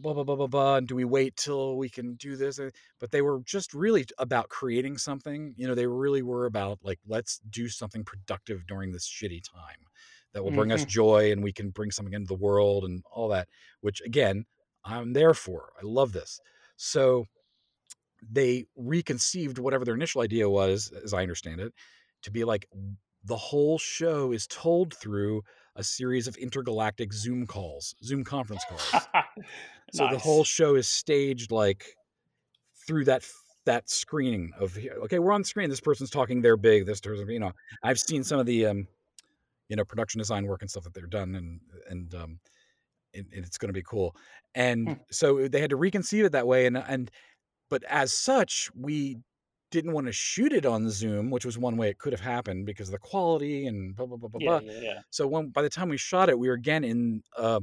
blah, 0.00 0.12
blah, 0.12 0.24
blah, 0.24 0.36
blah, 0.36 0.46
blah. 0.46 0.76
And 0.76 0.88
do 0.88 0.94
we 0.94 1.04
wait 1.04 1.36
till 1.36 1.76
we 1.76 1.88
can 1.88 2.14
do 2.14 2.36
this? 2.36 2.60
But 2.98 3.10
they 3.10 3.22
were 3.22 3.40
just 3.44 3.72
really 3.72 4.06
about 4.18 4.48
creating 4.48 4.98
something. 4.98 5.54
You 5.56 5.66
know, 5.66 5.74
they 5.74 5.86
really 5.86 6.22
were 6.22 6.46
about 6.46 6.78
like, 6.82 6.98
let's 7.06 7.40
do 7.50 7.68
something 7.68 8.04
productive 8.04 8.66
during 8.66 8.92
this 8.92 9.08
shitty 9.08 9.42
time 9.50 9.86
that 10.32 10.44
will 10.44 10.52
bring 10.52 10.72
us 10.72 10.84
joy 10.84 11.32
and 11.32 11.42
we 11.42 11.52
can 11.52 11.70
bring 11.70 11.90
something 11.90 12.14
into 12.14 12.28
the 12.28 12.34
world 12.34 12.84
and 12.84 13.02
all 13.10 13.28
that, 13.28 13.48
which 13.80 14.00
again, 14.02 14.44
I'm 14.84 15.12
there 15.12 15.34
for. 15.34 15.72
I 15.76 15.84
love 15.84 16.12
this. 16.12 16.40
So 16.76 17.26
they 18.30 18.66
reconceived 18.76 19.58
whatever 19.58 19.84
their 19.84 19.94
initial 19.94 20.22
idea 20.22 20.48
was, 20.48 20.92
as 21.04 21.12
I 21.12 21.22
understand 21.22 21.60
it, 21.60 21.72
to 22.22 22.30
be 22.30 22.44
like 22.44 22.66
the 23.24 23.36
whole 23.36 23.78
show 23.78 24.32
is 24.32 24.46
told 24.46 24.94
through 24.94 25.42
a 25.76 25.84
series 25.84 26.26
of 26.26 26.36
intergalactic 26.36 27.12
Zoom 27.12 27.46
calls, 27.46 27.94
Zoom 28.02 28.24
conference 28.24 28.64
calls. 28.68 29.06
So 29.92 30.06
the 30.08 30.18
whole 30.18 30.44
show 30.44 30.76
is 30.76 30.88
staged 30.88 31.50
like 31.50 31.96
through 32.86 33.06
that 33.06 33.24
that 33.66 33.90
screening 33.90 34.52
of 34.58 34.78
okay, 35.04 35.18
we're 35.18 35.32
on 35.32 35.44
screen. 35.44 35.68
This 35.68 35.80
person's 35.80 36.10
talking. 36.10 36.40
They're 36.40 36.56
big. 36.56 36.86
This 36.86 37.00
person, 37.00 37.28
you 37.28 37.40
know. 37.40 37.52
I've 37.82 37.98
seen 37.98 38.22
some 38.22 38.38
of 38.38 38.46
the 38.46 38.66
um, 38.66 38.86
you 39.70 39.76
know, 39.76 39.86
production 39.86 40.20
design 40.20 40.46
work 40.46 40.62
and 40.62 40.70
stuff 40.70 40.84
that 40.84 40.94
they're 40.94 41.06
done, 41.08 41.36
and 41.36 41.62
and 41.90 42.14
um, 42.16 42.40
and, 43.14 43.26
and 43.32 43.44
it's 43.44 43.58
going 43.58 43.68
to 43.68 43.72
be 43.74 43.82
cool. 43.82 44.14
And 44.54 44.94
Hmm. 44.94 45.00
so 45.10 45.48
they 45.48 45.60
had 45.60 45.70
to 45.70 45.76
reconceive 45.76 46.24
it 46.24 46.32
that 46.32 46.46
way, 46.46 46.66
and 46.66 46.76
and 46.78 47.10
but 47.70 47.84
as 47.84 48.12
such, 48.12 48.70
we 48.74 49.18
didn't 49.70 49.92
want 49.92 50.06
to 50.06 50.12
shoot 50.12 50.52
it 50.52 50.66
on 50.66 50.90
Zoom, 50.90 51.30
which 51.30 51.44
was 51.44 51.58
one 51.58 51.76
way 51.76 51.88
it 51.90 51.98
could 51.98 52.12
have 52.12 52.20
happened 52.20 52.66
because 52.66 52.88
of 52.88 52.92
the 52.92 52.98
quality 52.98 53.66
and 53.66 53.96
blah 53.96 54.06
blah 54.06 54.16
blah 54.16 54.28
blah 54.28 54.40
yeah, 54.40 54.58
blah. 54.58 54.60
yeah, 54.60 54.80
yeah. 54.80 55.00
So 55.10 55.26
when 55.28 55.50
by 55.50 55.62
the 55.62 55.70
time 55.70 55.88
we 55.88 55.96
shot 55.98 56.28
it, 56.28 56.38
we 56.38 56.48
were 56.48 56.54
again 56.54 56.84
in 56.84 57.22
uh 57.36 57.60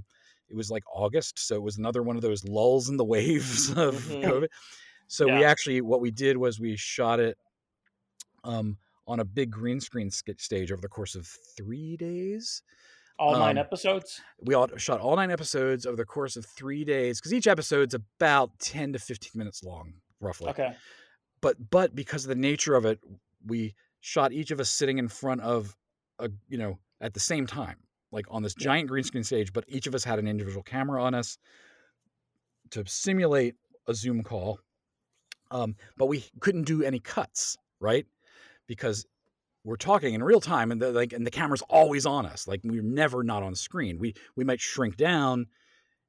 it 0.49 0.55
was 0.55 0.71
like 0.71 0.83
August, 0.93 1.39
so 1.39 1.55
it 1.55 1.61
was 1.63 1.77
another 1.77 2.03
one 2.03 2.15
of 2.15 2.21
those 2.21 2.45
lulls 2.45 2.89
in 2.89 2.97
the 2.97 3.05
waves 3.05 3.71
of 3.71 3.95
Mhm. 3.95 4.17
COVID. 4.23 4.47
So 5.07 5.29
we 5.29 5.43
actually 5.43 5.81
what 5.81 6.01
we 6.01 6.11
did 6.11 6.37
was 6.37 6.59
we 6.59 6.77
shot 6.77 7.19
it 7.19 7.37
um 8.43 8.77
on 9.07 9.19
a 9.19 9.25
big 9.25 9.49
green 9.51 9.79
screen 9.79 10.11
stage 10.11 10.71
over 10.71 10.81
the 10.81 10.87
course 10.89 11.15
of 11.15 11.25
3 11.55 11.97
days. 11.97 12.61
All 13.19 13.31
nine 13.31 13.57
Um, 13.57 13.65
episodes. 13.65 14.21
We 14.41 14.53
all 14.53 14.67
shot 14.77 14.99
all 14.99 15.15
9 15.15 15.31
episodes 15.31 15.85
over 15.87 15.95
the 15.97 16.05
course 16.05 16.35
of 16.35 16.45
3 16.45 16.83
days 16.85 17.19
cuz 17.19 17.33
each 17.33 17.47
episode's 17.47 17.93
about 17.95 18.59
10 18.59 18.93
to 18.93 18.99
15 18.99 19.31
minutes 19.35 19.63
long 19.63 20.01
roughly 20.19 20.49
Okay. 20.49 20.75
but 21.41 21.69
but 21.71 21.95
because 21.95 22.25
of 22.25 22.29
the 22.29 22.35
nature 22.35 22.75
of 22.75 22.85
it 22.85 22.99
we 23.45 23.73
shot 24.01 24.31
each 24.33 24.51
of 24.51 24.59
us 24.59 24.69
sitting 24.69 24.97
in 24.99 25.07
front 25.07 25.41
of 25.41 25.75
a 26.19 26.29
you 26.47 26.57
know 26.59 26.77
at 27.01 27.13
the 27.15 27.19
same 27.19 27.47
time 27.47 27.77
like 28.11 28.25
on 28.29 28.43
this 28.43 28.53
giant 28.53 28.87
green 28.87 29.03
screen 29.03 29.23
stage 29.23 29.51
but 29.51 29.63
each 29.67 29.87
of 29.87 29.95
us 29.95 30.03
had 30.03 30.19
an 30.19 30.27
individual 30.27 30.63
camera 30.63 31.03
on 31.03 31.13
us 31.15 31.37
to 32.69 32.85
simulate 32.85 33.55
a 33.87 33.93
zoom 33.95 34.21
call 34.23 34.59
um, 35.49 35.75
but 35.97 36.05
we 36.07 36.23
couldn't 36.39 36.63
do 36.65 36.83
any 36.83 36.99
cuts 36.99 37.57
right 37.79 38.05
because 38.67 39.05
we're 39.63 39.77
talking 39.77 40.13
in 40.13 40.23
real 40.23 40.41
time 40.41 40.71
and 40.71 40.81
the, 40.81 40.91
like 40.93 41.13
and 41.13 41.25
the 41.27 41.31
camera's 41.31 41.63
always 41.63 42.05
on 42.05 42.25
us 42.25 42.47
like 42.47 42.61
we're 42.63 42.81
never 42.83 43.23
not 43.23 43.43
on 43.43 43.55
screen 43.55 43.99
we 43.99 44.13
we 44.35 44.43
might 44.43 44.61
shrink 44.61 44.97
down 44.97 45.47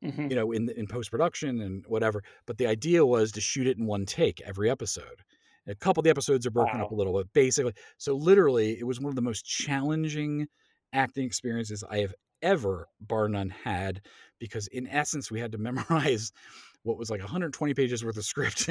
Mhm. 0.03 0.31
you 0.31 0.37
know, 0.37 0.53
in 0.53 0.69
in 0.71 0.87
post 0.87 1.11
production 1.11 1.61
and 1.61 1.85
whatever. 1.87 2.23
But 2.47 2.59
the 2.59 2.67
idea 2.67 3.05
was 3.07 3.33
to 3.33 3.41
shoot 3.41 3.67
it 3.67 3.79
in 3.79 3.87
one 3.87 4.07
take 4.07 4.41
every 4.43 4.71
episode. 4.71 5.23
A 5.67 5.75
couple 5.75 6.01
of 6.01 6.05
the 6.05 6.11
episodes 6.11 6.47
are 6.47 6.51
broken 6.51 6.81
up 6.81 6.91
a 6.91 6.95
little, 6.95 7.13
but 7.13 7.33
basically, 7.33 7.73
so 7.99 8.15
literally, 8.17 8.79
it 8.79 8.87
was 8.87 9.01
one 9.01 9.11
of 9.11 9.17
the 9.17 9.23
most 9.23 9.45
challenging 9.45 10.47
acting 10.93 11.25
experiences 11.27 11.85
I 11.89 11.99
have 11.99 12.15
ever, 12.41 12.89
bar 13.01 13.29
none, 13.29 13.51
had 13.51 14.01
because 14.39 14.67
in 14.69 14.87
essence, 14.87 15.31
we 15.31 15.41
had 15.41 15.53
to 15.53 15.59
memorize 15.59 16.33
what 16.83 16.97
was 16.99 17.11
like 17.11 17.21
120 17.21 17.75
pages 17.75 18.05
worth 18.05 18.17
of 18.17 18.25
script 18.25 18.71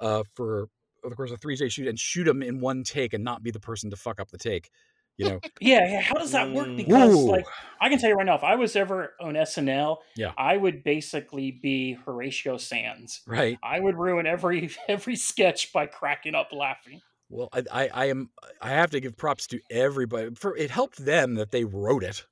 uh, 0.00 0.22
for 0.34 0.68
over 1.04 1.10
the 1.10 1.16
course 1.16 1.30
of 1.30 1.34
a 1.34 1.38
three 1.38 1.56
day 1.56 1.68
shoot 1.68 1.88
and 1.88 1.98
shoot 1.98 2.24
them 2.24 2.42
in 2.42 2.60
one 2.60 2.82
take 2.84 3.12
and 3.14 3.24
not 3.24 3.42
be 3.42 3.50
the 3.50 3.60
person 3.60 3.90
to 3.90 3.96
fuck 3.96 4.20
up 4.20 4.30
the 4.30 4.38
take. 4.38 4.70
You 5.16 5.28
know, 5.28 5.40
Yeah, 5.60 5.86
yeah. 5.86 6.00
How 6.00 6.14
does 6.14 6.32
that 6.32 6.50
work? 6.50 6.68
Mm. 6.68 6.78
Because 6.78 7.14
Ooh. 7.14 7.30
like 7.30 7.44
I 7.80 7.90
can 7.90 7.98
tell 7.98 8.08
you 8.08 8.16
right 8.16 8.24
now, 8.24 8.36
if 8.36 8.44
I 8.44 8.54
was 8.54 8.74
ever 8.74 9.12
on 9.20 9.34
SNL, 9.34 9.98
Yeah. 10.16 10.32
I 10.38 10.56
would 10.56 10.82
basically 10.82 11.50
be 11.50 11.92
Horatio 11.92 12.56
Sanz. 12.56 13.20
right? 13.26 13.58
I 13.62 13.80
would 13.80 13.96
ruin 13.96 14.26
every 14.26 14.70
every 14.88 15.16
sketch 15.16 15.72
by 15.72 15.86
cracking 15.86 16.34
up 16.34 16.52
laughing. 16.52 17.02
Well, 17.28 17.48
I, 17.52 17.64
I, 17.70 17.88
I 17.92 18.04
am. 18.06 18.30
I 18.62 18.70
have 18.70 18.90
to 18.90 19.00
give 19.00 19.16
props 19.16 19.46
to 19.48 19.60
everybody 19.70 20.30
for 20.34 20.56
it 20.56 20.70
helped 20.70 21.04
them 21.04 21.34
that 21.34 21.50
they 21.50 21.64
wrote 21.64 22.02
it, 22.02 22.26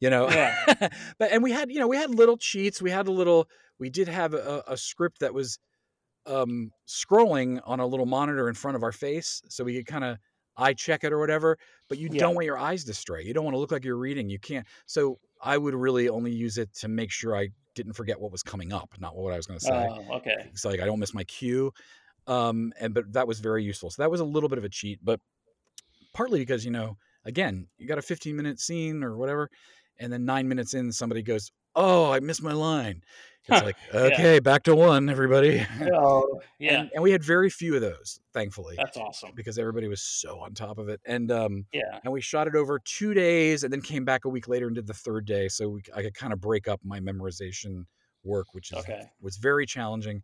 you 0.00 0.08
know. 0.08 0.28
Yeah. 0.30 0.54
but 1.18 1.32
and 1.32 1.42
we 1.42 1.50
had, 1.52 1.70
you 1.70 1.80
know, 1.80 1.88
we 1.88 1.96
had 1.96 2.14
little 2.14 2.36
cheats. 2.36 2.80
We 2.80 2.90
had 2.90 3.08
a 3.08 3.12
little. 3.12 3.48
We 3.80 3.90
did 3.90 4.06
have 4.08 4.32
a, 4.34 4.62
a 4.68 4.76
script 4.76 5.20
that 5.20 5.34
was 5.34 5.58
um, 6.28 6.72
scrolling 6.88 7.60
on 7.64 7.80
a 7.80 7.86
little 7.86 8.06
monitor 8.06 8.48
in 8.48 8.54
front 8.54 8.76
of 8.76 8.82
our 8.82 8.92
face, 8.92 9.42
so 9.48 9.64
we 9.64 9.74
could 9.76 9.86
kind 9.86 10.04
of 10.04 10.18
eye 10.56 10.74
check 10.74 11.04
it 11.04 11.12
or 11.12 11.18
whatever. 11.18 11.58
But 11.88 11.98
you 11.98 12.08
Yeah. 12.08 12.10
don't 12.10 12.34
want 12.34 12.46
your 12.46 12.58
eyes 12.58 12.84
to 12.84 12.94
stray. 12.94 13.24
You 13.24 13.34
don't 13.34 13.44
want 13.44 13.54
to 13.54 13.58
look 13.58 13.72
like 13.72 13.84
you're 13.84 13.96
reading. 13.98 14.28
You 14.30 14.38
can't. 14.40 14.66
So 14.86 15.20
I 15.42 15.58
would 15.58 15.74
really 15.74 16.08
only 16.08 16.32
use 16.32 16.58
it 16.58 16.74
to 16.76 16.88
make 16.88 17.10
sure 17.12 17.36
I 17.36 17.50
didn't 17.74 17.92
forget 17.94 18.20
what 18.20 18.32
was 18.32 18.42
coming 18.42 18.72
up, 18.72 18.94
not 18.98 19.16
what 19.16 19.32
I 19.32 19.36
was 19.36 19.46
going 19.46 19.58
to 19.58 19.64
say 19.64 19.88
Oh, 19.88 20.16
okay. 20.16 20.50
so 20.54 20.68
like 20.70 20.80
I 20.80 20.86
don't 20.86 20.98
miss 20.98 21.14
my 21.14 21.24
cue. 21.24 21.72
Um, 22.26 22.72
and 22.80 22.94
but 22.94 23.12
that 23.14 23.28
was 23.28 23.40
very 23.40 23.64
useful. 23.64 23.90
So 23.90 24.02
that 24.02 24.10
was 24.10 24.20
a 24.20 24.24
little 24.24 24.48
bit 24.48 24.58
of 24.58 24.64
a 24.64 24.68
cheat, 24.70 25.00
but 25.02 25.20
partly 26.14 26.40
because 26.40 26.64
you 26.64 26.70
know, 26.70 26.96
again, 27.24 27.68
you 27.78 27.86
got 27.86 27.98
a 27.98 28.02
15 28.02 28.36
minute 28.36 28.60
scene 28.60 29.02
or 29.02 29.16
whatever, 29.16 29.50
and 29.98 30.12
then 30.12 30.24
nine 30.24 30.48
minutes 30.48 30.74
in, 30.74 30.92
somebody 30.92 31.22
goes, 31.22 31.50
"Oh, 31.74 32.12
I 32.12 32.20
missed 32.20 32.42
my 32.42 32.52
line." 32.52 33.02
It's 33.48 33.64
like, 33.64 33.76
okay, 33.94 34.38
back 34.40 34.62
to 34.64 34.74
one, 34.74 35.08
everybody. 35.08 35.66
Oh, 35.92 36.40
yeah, 36.58 36.80
And, 36.80 36.90
and 36.94 37.02
we 37.02 37.10
had 37.10 37.22
very 37.22 37.48
few 37.50 37.74
of 37.74 37.80
those, 37.80 38.20
thankfully, 38.34 38.74
that's 38.76 38.96
awesome. 38.96 39.30
because 39.34 39.58
everybody 39.58 39.88
was 39.88 40.02
so 40.02 40.38
on 40.40 40.54
top 40.54 40.78
of 40.78 40.88
it. 40.88 41.00
And 41.06 41.30
um, 41.30 41.64
Yeah, 41.72 41.98
and 42.04 42.12
we 42.12 42.20
shot 42.20 42.46
it 42.46 42.54
over 42.54 42.78
two 42.78 43.14
days, 43.14 43.64
and 43.64 43.72
then 43.72 43.80
came 43.80 44.04
back 44.04 44.24
a 44.24 44.28
week 44.28 44.48
later 44.48 44.66
and 44.66 44.74
did 44.74 44.86
the 44.86 44.94
third 44.94 45.24
day, 45.24 45.48
so 45.48 45.68
we, 45.68 45.82
I 45.94 46.02
could 46.02 46.14
kind 46.14 46.32
of 46.32 46.40
break 46.40 46.68
up 46.68 46.80
my 46.84 47.00
memorization 47.00 47.84
work, 48.24 48.48
which 48.52 48.72
is 48.72 48.78
okay. 48.78 49.06
was 49.20 49.36
very 49.36 49.66
challenging. 49.66 50.22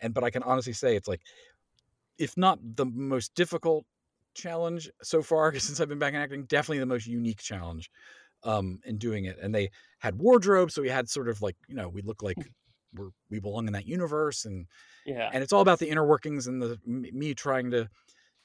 And 0.00 0.12
but 0.12 0.24
I 0.24 0.30
can 0.30 0.42
honestly 0.42 0.72
say 0.72 0.96
it's 0.96 1.08
like, 1.08 1.22
if 2.18 2.36
not 2.36 2.58
the 2.62 2.86
most 2.86 3.34
difficult 3.34 3.86
challenge 4.34 4.90
so 5.02 5.22
far 5.22 5.54
since 5.58 5.80
I've 5.80 5.88
been 5.88 5.98
back 5.98 6.14
in 6.14 6.20
acting, 6.20 6.44
definitely 6.44 6.80
the 6.80 6.86
most 6.86 7.06
unique 7.06 7.40
challenge 7.40 7.90
um, 8.44 8.80
in 8.84 8.98
doing 8.98 9.24
it. 9.24 9.38
And 9.42 9.54
they 9.54 9.70
had 9.98 10.16
wardrobe, 10.16 10.70
so 10.70 10.82
we 10.82 10.88
had 10.88 11.08
sort 11.08 11.28
of 11.28 11.42
like 11.42 11.56
you 11.68 11.74
know 11.74 11.88
we 11.88 12.02
look 12.02 12.22
like 12.22 12.36
we're 12.96 13.10
we 13.30 13.40
belong 13.40 13.66
in 13.66 13.72
that 13.74 13.86
universe, 13.86 14.44
and 14.44 14.66
Yeah, 15.04 15.32
and 15.32 15.42
it's 15.42 15.52
all 15.52 15.62
about 15.62 15.78
the 15.80 15.88
inner 15.90 16.06
workings 16.06 16.46
and 16.46 16.62
the 16.62 16.80
me 16.86 17.34
trying 17.34 17.70
to 17.72 17.88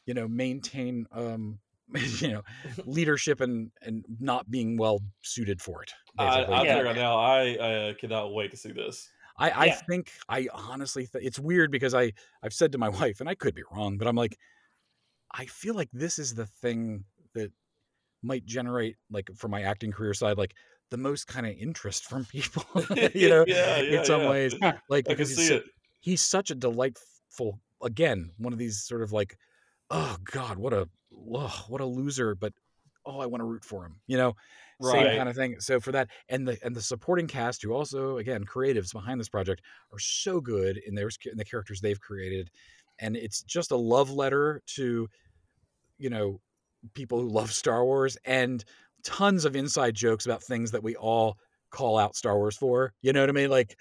you 0.05 0.13
know 0.13 0.27
maintain 0.27 1.07
um 1.11 1.59
you 2.19 2.29
know 2.29 2.43
leadership 2.85 3.41
and 3.41 3.71
and 3.81 4.05
not 4.19 4.49
being 4.51 4.77
well 4.77 5.01
suited 5.23 5.61
for 5.61 5.83
it 5.83 5.93
I, 6.17 6.43
basically. 6.43 6.59
I'll 6.59 6.65
Yeah. 6.65 6.81
right 6.81 6.95
now, 6.95 7.17
I 7.17 7.57
uh, 7.57 7.93
cannot 7.95 8.33
wait 8.33 8.51
to 8.51 8.57
see 8.57 8.71
this. 8.71 9.09
I, 9.37 9.65
I 9.67 9.69
Yeah. 9.69 9.81
think 9.89 10.13
I 10.29 10.47
honestly 10.53 11.07
th- 11.07 11.23
it's 11.25 11.39
weird 11.39 11.71
because 11.71 11.93
I 11.93 12.13
I've 12.43 12.53
said 12.53 12.71
to 12.73 12.77
my 12.77 12.89
wife 12.99 13.19
and 13.19 13.29
I 13.29 13.35
could 13.35 13.55
be 13.55 13.63
wrong, 13.71 13.97
but 13.97 14.07
I'm 14.07 14.15
like, 14.15 14.37
I 15.33 15.45
feel 15.45 15.75
like 15.75 15.89
this 15.93 16.19
is 16.19 16.35
the 16.35 16.45
thing 16.47 17.05
that 17.33 17.51
might 18.23 18.45
generate 18.45 18.97
like 19.11 19.29
for 19.35 19.49
my 19.49 19.63
acting 19.63 19.91
career 19.91 20.13
side 20.13 20.37
like 20.37 20.55
the 20.91 20.97
most 20.97 21.25
kind 21.27 21.45
of 21.47 21.53
interest 21.57 22.05
from 22.05 22.25
people, 22.25 22.63
you 23.15 23.29
know, 23.29 23.43
yeah, 23.47 23.77
yeah, 23.81 23.99
in 23.99 24.05
some 24.05 24.21
yeah. 24.21 24.29
ways. 24.29 24.55
Like 24.61 24.73
I 24.91 25.01
can 25.01 25.03
because 25.17 25.29
he's 25.29 25.37
see 25.37 25.47
so- 25.47 25.55
it. 25.55 25.63
he's 26.01 26.21
such 26.21 26.51
a 26.51 26.55
delightful 26.55 27.59
again 27.83 28.29
one 28.37 28.53
of 28.53 28.59
these 28.59 28.83
sort 28.83 29.01
of 29.01 29.11
like 29.11 29.35
oh 29.89 30.15
god 30.25 30.57
what 30.59 30.71
a 30.73 30.87
oh, 31.33 31.65
what 31.67 31.81
a 31.81 31.85
loser 31.85 32.35
but 32.35 32.53
oh 33.07 33.19
i 33.19 33.25
want 33.25 33.41
to 33.41 33.45
root 33.45 33.65
for 33.65 33.83
him 33.83 33.95
you 34.05 34.17
know 34.17 34.35
same 34.81 35.03
Right. 35.05 35.17
kind 35.17 35.27
of 35.29 35.35
thing 35.35 35.59
so 35.59 35.79
for 35.79 35.91
that 35.93 36.09
and 36.29 36.47
the 36.47 36.59
and 36.63 36.75
the 36.75 36.81
supporting 36.81 37.25
cast 37.25 37.63
who 37.63 37.71
also 37.73 38.17
again 38.17 38.43
creatives 38.45 38.93
behind 38.93 39.19
this 39.19 39.29
project 39.29 39.61
are 39.91 39.97
so 39.99 40.39
good 40.41 40.77
in 40.85 40.93
their 40.93 41.09
in 41.31 41.37
the 41.37 41.45
characters 41.45 41.81
they've 41.81 41.99
created 41.99 42.51
and 42.99 43.15
it's 43.15 43.41
just 43.41 43.71
a 43.71 43.75
love 43.75 44.11
letter 44.11 44.61
to 44.75 45.07
you 45.97 46.09
know 46.11 46.39
people 46.93 47.19
who 47.19 47.29
love 47.29 47.51
star 47.51 47.83
wars 47.83 48.15
and 48.25 48.63
tons 49.03 49.45
of 49.45 49.55
inside 49.55 49.95
jokes 49.95 50.25
about 50.25 50.43
things 50.43 50.71
that 50.71 50.83
we 50.83 50.95
all 50.95 51.37
call 51.71 51.97
out 51.97 52.15
star 52.15 52.37
wars 52.37 52.57
for 52.57 52.93
you 53.01 53.13
know 53.13 53.21
what 53.21 53.29
i 53.29 53.33
mean 53.33 53.49
like 53.49 53.79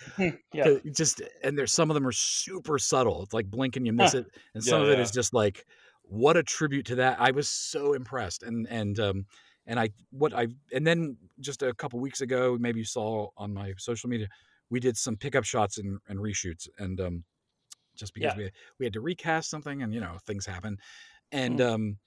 yeah, 0.52 0.70
just 0.92 1.22
and 1.42 1.58
there's 1.58 1.72
some 1.72 1.90
of 1.90 1.94
them 1.94 2.06
are 2.06 2.12
super 2.12 2.78
subtle. 2.78 3.22
It's 3.22 3.32
like 3.34 3.50
blink 3.50 3.76
and 3.76 3.86
you 3.86 3.92
miss 3.92 4.12
Huh. 4.12 4.14
it, 4.14 4.26
and 4.54 4.62
some 4.64 4.80
Yeah, 4.80 4.82
of 4.82 4.90
it 4.90 4.98
yeah. 4.98 5.00
is 5.00 5.10
just 5.10 5.32
like 5.32 5.66
what 6.02 6.36
a 6.36 6.42
tribute 6.42 6.86
to 6.86 6.94
that. 6.96 7.20
I 7.20 7.30
was 7.30 7.48
so 7.48 7.92
impressed, 7.92 8.42
and 8.42 8.66
and 8.68 8.98
um 8.98 9.26
and 9.66 9.78
I 9.78 9.90
what 10.10 10.32
I 10.34 10.48
and 10.72 10.86
then 10.86 11.16
just 11.40 11.62
a 11.62 11.74
couple 11.74 12.00
weeks 12.00 12.20
ago, 12.20 12.56
maybe 12.58 12.80
you 12.80 12.84
saw 12.84 13.28
on 13.36 13.52
my 13.54 13.74
social 13.78 14.10
media, 14.10 14.28
we 14.70 14.80
did 14.80 14.96
some 14.96 15.16
pickup 15.16 15.44
shots 15.44 15.78
and, 15.78 15.98
and 16.08 16.18
reshoots, 16.18 16.68
and 16.78 17.00
um 17.00 17.24
just 17.96 18.14
because 18.14 18.34
Yeah. 18.34 18.36
we 18.36 18.50
we 18.78 18.86
had 18.86 18.92
to 18.94 19.00
recast 19.00 19.50
something, 19.50 19.82
and 19.82 19.94
you 19.94 20.00
know 20.00 20.18
things 20.26 20.46
happen, 20.46 20.78
and 21.32 21.60
Mm. 21.60 21.62
um 21.62 21.98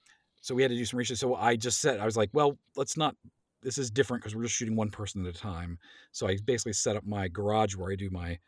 so 0.44 0.54
we 0.54 0.60
had 0.60 0.70
to 0.70 0.76
do 0.76 0.84
some 0.84 0.98
research. 0.98 1.16
So 1.16 1.36
I 1.36 1.56
just 1.56 1.80
said 1.80 2.00
I 2.00 2.04
was 2.04 2.18
like, 2.18 2.28
well, 2.34 2.58
let's 2.76 2.98
not. 2.98 3.16
This 3.62 3.78
is 3.78 3.90
different 3.90 4.22
because 4.22 4.36
we're 4.36 4.42
just 4.42 4.54
shooting 4.54 4.76
one 4.76 4.90
person 4.90 5.24
at 5.24 5.34
a 5.34 5.38
time. 5.38 5.78
So 6.12 6.28
I 6.28 6.36
basically 6.44 6.74
set 6.74 6.96
up 6.96 7.06
my 7.06 7.28
garage 7.28 7.74
where 7.74 7.90
I 7.90 7.96
do 7.96 8.10
my 8.10 8.38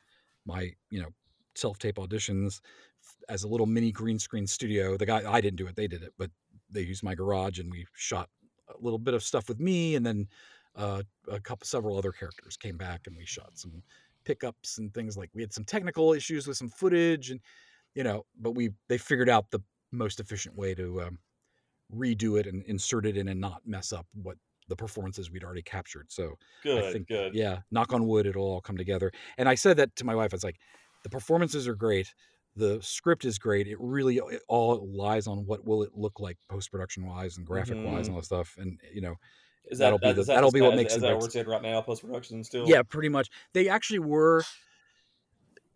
my 0.44 0.72
you 0.90 1.00
know 1.00 1.08
self 1.54 1.78
tape 1.78 1.96
auditions 1.96 2.60
as 3.30 3.44
a 3.44 3.48
little 3.48 3.64
mini 3.64 3.92
green 3.92 4.18
screen 4.18 4.46
studio. 4.46 4.98
The 4.98 5.06
guy 5.06 5.22
I 5.26 5.40
didn't 5.40 5.56
do 5.56 5.66
it; 5.68 5.74
they 5.74 5.88
did 5.88 6.02
it, 6.02 6.12
but 6.18 6.30
they 6.68 6.82
used 6.82 7.02
my 7.02 7.14
garage 7.14 7.58
and 7.60 7.70
we 7.70 7.86
shot 7.94 8.28
a 8.68 8.78
little 8.78 8.98
bit 8.98 9.14
of 9.14 9.22
stuff 9.22 9.48
with 9.48 9.58
me, 9.58 9.94
and 9.94 10.04
then 10.04 10.28
uh, 10.74 11.02
a 11.32 11.40
couple 11.40 11.64
several 11.64 11.96
other 11.96 12.12
characters 12.12 12.58
came 12.58 12.76
back 12.76 13.06
and 13.06 13.16
we 13.16 13.24
shot 13.24 13.52
some 13.54 13.82
pickups 14.26 14.76
and 14.76 14.92
things 14.92 15.16
like 15.16 15.30
we 15.32 15.40
had 15.40 15.54
some 15.54 15.64
technical 15.64 16.12
issues 16.12 16.46
with 16.46 16.58
some 16.58 16.68
footage 16.68 17.30
and 17.30 17.40
you 17.94 18.02
know 18.02 18.26
but 18.38 18.50
we 18.50 18.70
they 18.88 18.98
figured 18.98 19.30
out 19.30 19.50
the 19.50 19.60
most 19.92 20.20
efficient 20.20 20.58
way 20.58 20.74
to 20.74 21.00
um, 21.00 21.18
redo 21.94 22.38
it 22.38 22.46
and 22.46 22.62
insert 22.64 23.06
it 23.06 23.16
in 23.16 23.28
and 23.28 23.40
not 23.40 23.62
mess 23.66 23.92
up 23.92 24.06
what 24.14 24.36
the 24.68 24.76
performances 24.76 25.30
we'd 25.30 25.44
already 25.44 25.62
captured 25.62 26.06
so 26.08 26.34
Good, 26.64 26.84
I 26.84 26.92
think, 26.92 27.06
good. 27.06 27.34
yeah, 27.34 27.58
knock 27.70 27.92
on 27.92 28.06
wood, 28.06 28.26
it'll 28.26 28.44
all 28.44 28.60
come 28.60 28.76
together. 28.76 29.12
And 29.38 29.48
I 29.48 29.54
said 29.54 29.76
that 29.76 29.94
to 29.96 30.04
my 30.04 30.14
wife. 30.14 30.32
I 30.32 30.36
was 30.36 30.44
like, 30.44 30.56
the 31.04 31.10
performances 31.10 31.68
are 31.68 31.76
great. 31.76 32.12
The 32.56 32.80
script 32.82 33.24
is 33.24 33.38
great. 33.38 33.68
It 33.68 33.76
really 33.78 34.16
it 34.16 34.42
all 34.48 34.88
lies 34.90 35.26
on 35.28 35.46
what 35.46 35.64
will 35.64 35.82
it 35.82 35.90
look 35.94 36.18
like 36.18 36.36
post 36.48 36.72
production 36.72 37.06
wise 37.06 37.36
and 37.36 37.46
graphic 37.46 37.76
wise 37.76 37.84
mm-hmm. 37.84 37.96
and 37.98 38.08
all 38.10 38.16
that 38.16 38.24
stuff. 38.24 38.56
And 38.58 38.80
you 38.92 39.02
know, 39.02 39.14
Is 39.70 39.78
that'll 39.78 39.98
that, 40.00 40.16
be 40.16 40.20
the- 40.20 40.24
that 40.24 40.34
that'll 40.34 40.50
be 40.50 40.62
what 40.62 40.72
as- 40.72 40.76
makes 40.76 40.92
as 40.94 40.98
it 40.98 41.02
that 41.02 41.18
works 41.18 41.34
in 41.36 41.46
right 41.46 41.62
now, 41.62 41.80
post 41.82 42.02
production 42.02 42.42
still. 42.42 42.66
yeah, 42.66 42.82
pretty 42.82 43.08
much. 43.10 43.28
They 43.52 43.68
actually 43.68 44.00
were 44.00 44.42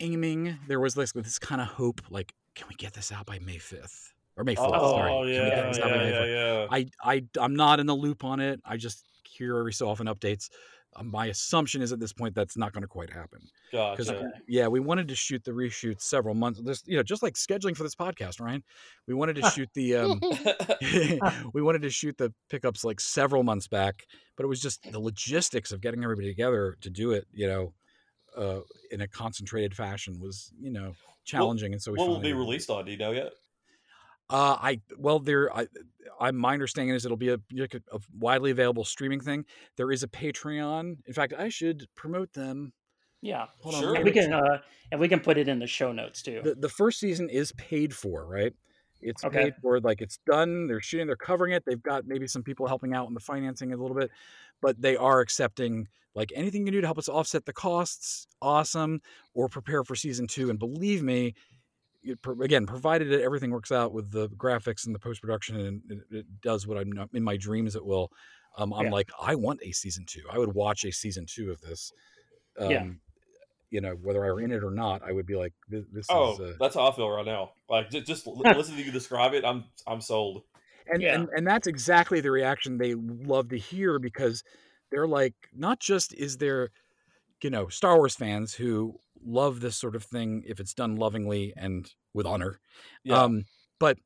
aiming. 0.00 0.58
There 0.66 0.80
was 0.80 0.94
this 0.94 1.12
this 1.12 1.38
kind 1.38 1.60
of 1.60 1.68
hope, 1.68 2.00
like, 2.10 2.32
can 2.54 2.66
we 2.68 2.74
get 2.74 2.94
this 2.94 3.12
out 3.12 3.26
by 3.26 3.38
May 3.38 3.58
fifth 3.58 4.14
or 4.40 4.44
May 4.44 4.54
fourth? 4.54 4.70
Oh, 4.74 4.92
sorry, 4.92 5.34
Can 5.34 5.46
yeah, 5.46 5.68
this 5.68 5.78
out 5.78 5.90
by 5.90 5.96
yeah, 5.96 6.24
yeah, 6.24 6.24
yeah. 6.24 6.66
I, 6.70 6.86
I 7.04 7.24
I'm 7.38 7.54
not 7.54 7.78
in 7.78 7.86
the 7.86 7.94
loop 7.94 8.24
on 8.24 8.40
it. 8.40 8.60
I 8.64 8.76
just 8.76 9.04
hear 9.24 9.58
every 9.58 9.72
so 9.72 9.88
often 9.88 10.06
updates. 10.06 10.48
Uh, 10.96 11.04
my 11.04 11.26
assumption 11.26 11.82
is 11.82 11.92
at 11.92 12.00
this 12.00 12.12
point 12.12 12.34
that's 12.34 12.56
not 12.56 12.72
going 12.72 12.82
to 12.82 12.88
quite 12.88 13.10
happen 13.10 13.40
because 13.70 14.10
Gotcha. 14.10 14.32
yeah, 14.48 14.66
we 14.66 14.80
wanted 14.80 15.06
to 15.08 15.14
shoot 15.14 15.44
the 15.44 15.52
reshoot 15.52 16.00
several 16.00 16.34
months. 16.34 16.60
This 16.64 16.82
you 16.86 16.96
know 16.96 17.02
just 17.02 17.22
like 17.22 17.34
scheduling 17.34 17.76
for 17.76 17.82
this 17.82 17.94
podcast, 17.94 18.40
Ryan. 18.40 18.64
We 19.06 19.14
wanted 19.14 19.36
to 19.36 19.50
shoot 19.50 19.68
the 19.74 19.96
um, 19.96 20.20
we 21.52 21.62
wanted 21.62 21.82
to 21.82 21.90
shoot 21.90 22.16
the 22.16 22.32
pickups 22.48 22.82
like 22.82 22.98
several 22.98 23.42
months 23.42 23.68
back, 23.68 24.06
but 24.36 24.44
it 24.44 24.48
was 24.48 24.60
just 24.60 24.90
the 24.90 25.00
logistics 25.00 25.70
of 25.70 25.80
getting 25.80 26.02
everybody 26.02 26.28
together 26.28 26.76
to 26.80 26.90
do 26.90 27.12
it. 27.12 27.26
You 27.32 27.46
know, 27.46 27.74
uh, 28.36 28.60
in 28.90 29.02
a 29.02 29.08
concentrated 29.08 29.76
fashion 29.76 30.18
was 30.18 30.50
you 30.58 30.70
know 30.70 30.94
challenging, 31.24 31.72
and 31.72 31.82
so 31.82 31.92
we 31.92 31.98
what 31.98 32.08
will 32.08 32.20
be 32.20 32.32
released 32.32 32.70
on? 32.70 32.86
Do 32.86 32.90
you 32.90 32.98
know 32.98 33.12
yet? 33.12 33.32
Uh, 34.30 34.56
I 34.60 34.80
well, 34.96 35.18
there. 35.18 35.54
I, 35.54 35.66
I 36.20 36.30
my 36.30 36.52
understanding 36.52 36.94
is 36.94 37.04
it'll 37.04 37.16
be 37.16 37.30
a, 37.30 37.34
a, 37.58 37.68
a 37.92 37.98
widely 38.18 38.50
available 38.50 38.84
streaming 38.84 39.20
thing. 39.20 39.44
There 39.76 39.90
is 39.90 40.02
a 40.02 40.08
Patreon. 40.08 40.98
In 41.06 41.12
fact, 41.14 41.32
I 41.36 41.48
should 41.48 41.86
promote 41.94 42.32
them. 42.32 42.72
yeah. 43.22 43.46
Hold 43.62 43.74
Sure. 43.76 43.90
on, 43.90 43.96
And 43.96 44.04
we 44.04 44.12
can 44.12 44.32
uh, 44.32 44.58
and 44.92 45.00
we 45.00 45.08
can 45.08 45.20
put 45.20 45.36
it 45.38 45.48
in 45.48 45.58
the 45.58 45.66
show 45.66 45.92
notes 45.92 46.22
too. 46.22 46.40
the 46.44 46.54
the 46.54 46.68
first 46.68 47.00
season 47.00 47.28
is 47.28 47.52
paid 47.52 47.94
for, 47.94 48.26
right? 48.26 48.52
It's 49.02 49.24
Okay. 49.24 49.44
paid 49.44 49.54
for, 49.62 49.80
like 49.80 50.02
it's 50.02 50.18
done. 50.26 50.66
They're 50.66 50.80
shooting, 50.82 51.06
they're 51.06 51.16
covering 51.16 51.52
it. 51.54 51.64
They've 51.64 51.82
got 51.82 52.06
maybe 52.06 52.26
some 52.26 52.42
people 52.42 52.66
helping 52.66 52.92
out 52.94 53.08
in 53.08 53.14
the 53.14 53.20
financing 53.20 53.72
a 53.72 53.76
little 53.76 53.96
bit, 53.96 54.10
but 54.60 54.80
they 54.82 54.94
are 54.94 55.20
accepting 55.20 55.88
like 56.14 56.32
anything 56.36 56.62
you 56.62 56.66
can 56.66 56.72
do 56.74 56.80
to 56.82 56.86
help 56.86 56.98
us 56.98 57.08
offset 57.08 57.46
the 57.46 57.52
costs. 57.54 58.26
Awesome, 58.42 59.00
or 59.32 59.48
prepare 59.48 59.84
for 59.84 59.94
season 59.94 60.26
two. 60.26 60.50
And 60.50 60.58
believe 60.58 61.02
me, 61.02 61.18
it, 61.28 61.32
pro- 61.32 61.34
again, 62.42 62.66
provided 62.66 63.10
that 63.10 63.20
everything 63.22 63.50
works 63.50 63.72
out 63.72 63.92
with 63.92 64.10
the 64.10 64.28
graphics 64.30 64.86
and 64.86 64.94
the 64.94 64.98
post 64.98 65.20
production 65.20 65.56
and 65.56 65.82
it, 65.90 65.98
it 66.10 66.26
does 66.40 66.66
what 66.66 66.78
I'm 66.78 66.92
in 67.12 67.22
my 67.22 67.36
dreams 67.36 67.76
it 67.76 67.84
will. 67.84 68.10
Um, 68.56 68.72
I'm 68.72 68.84
Yeah. 68.84 68.90
like, 68.90 69.10
I 69.20 69.34
want 69.36 69.60
a 69.62 69.72
season 69.72 70.04
two. 70.06 70.22
I 70.30 70.38
would 70.38 70.54
watch 70.54 70.84
a 70.84 70.92
season 70.92 71.26
two 71.26 71.50
of 71.50 71.60
this. 71.60 71.92
Um, 72.58 72.70
Yeah. 72.70 72.86
You 73.70 73.80
know, 73.80 73.94
whether 73.94 74.24
I 74.24 74.30
were 74.32 74.40
in 74.40 74.50
it 74.50 74.64
or 74.64 74.72
not, 74.72 75.02
I 75.02 75.12
would 75.12 75.26
be 75.26 75.36
like, 75.36 75.54
this, 75.68 75.84
this 75.92 76.06
Oh, 76.10 76.32
is. 76.34 76.40
Uh, 76.40 76.56
that's 76.58 76.74
how 76.74 76.88
I 76.88 76.92
feel 76.92 77.08
right 77.08 77.24
now. 77.26 77.52
Like 77.68 77.90
just, 77.90 78.06
just 78.06 78.26
li- 78.26 78.50
listening 78.52 78.78
to 78.78 78.84
you 78.84 78.92
describe 78.92 79.32
it, 79.34 79.44
I'm 79.44 79.64
I'm 79.86 80.00
sold. 80.00 80.42
and, 80.92 81.02
Yeah. 81.02 81.14
and 81.14 81.28
and 81.36 81.46
that's 81.46 81.66
exactly 81.66 82.20
the 82.20 82.30
reaction 82.30 82.78
they 82.78 82.94
love 82.94 83.48
to 83.50 83.58
hear 83.58 83.98
because 83.98 84.42
they're 84.90 85.06
like 85.06 85.34
not 85.52 85.78
just 85.80 86.12
is 86.14 86.38
there 86.38 86.70
you 87.42 87.50
know 87.50 87.68
star 87.68 87.96
wars 87.96 88.16
fans 88.16 88.54
who 88.54 88.98
love 89.24 89.60
this 89.60 89.76
sort 89.76 89.96
of 89.96 90.04
thing 90.04 90.42
if 90.46 90.60
it's 90.60 90.74
done 90.74 90.96
lovingly 90.96 91.52
and 91.56 91.92
with 92.14 92.26
honor 92.26 92.60
Yeah. 93.04 93.24
um 93.24 93.44
but 93.78 93.98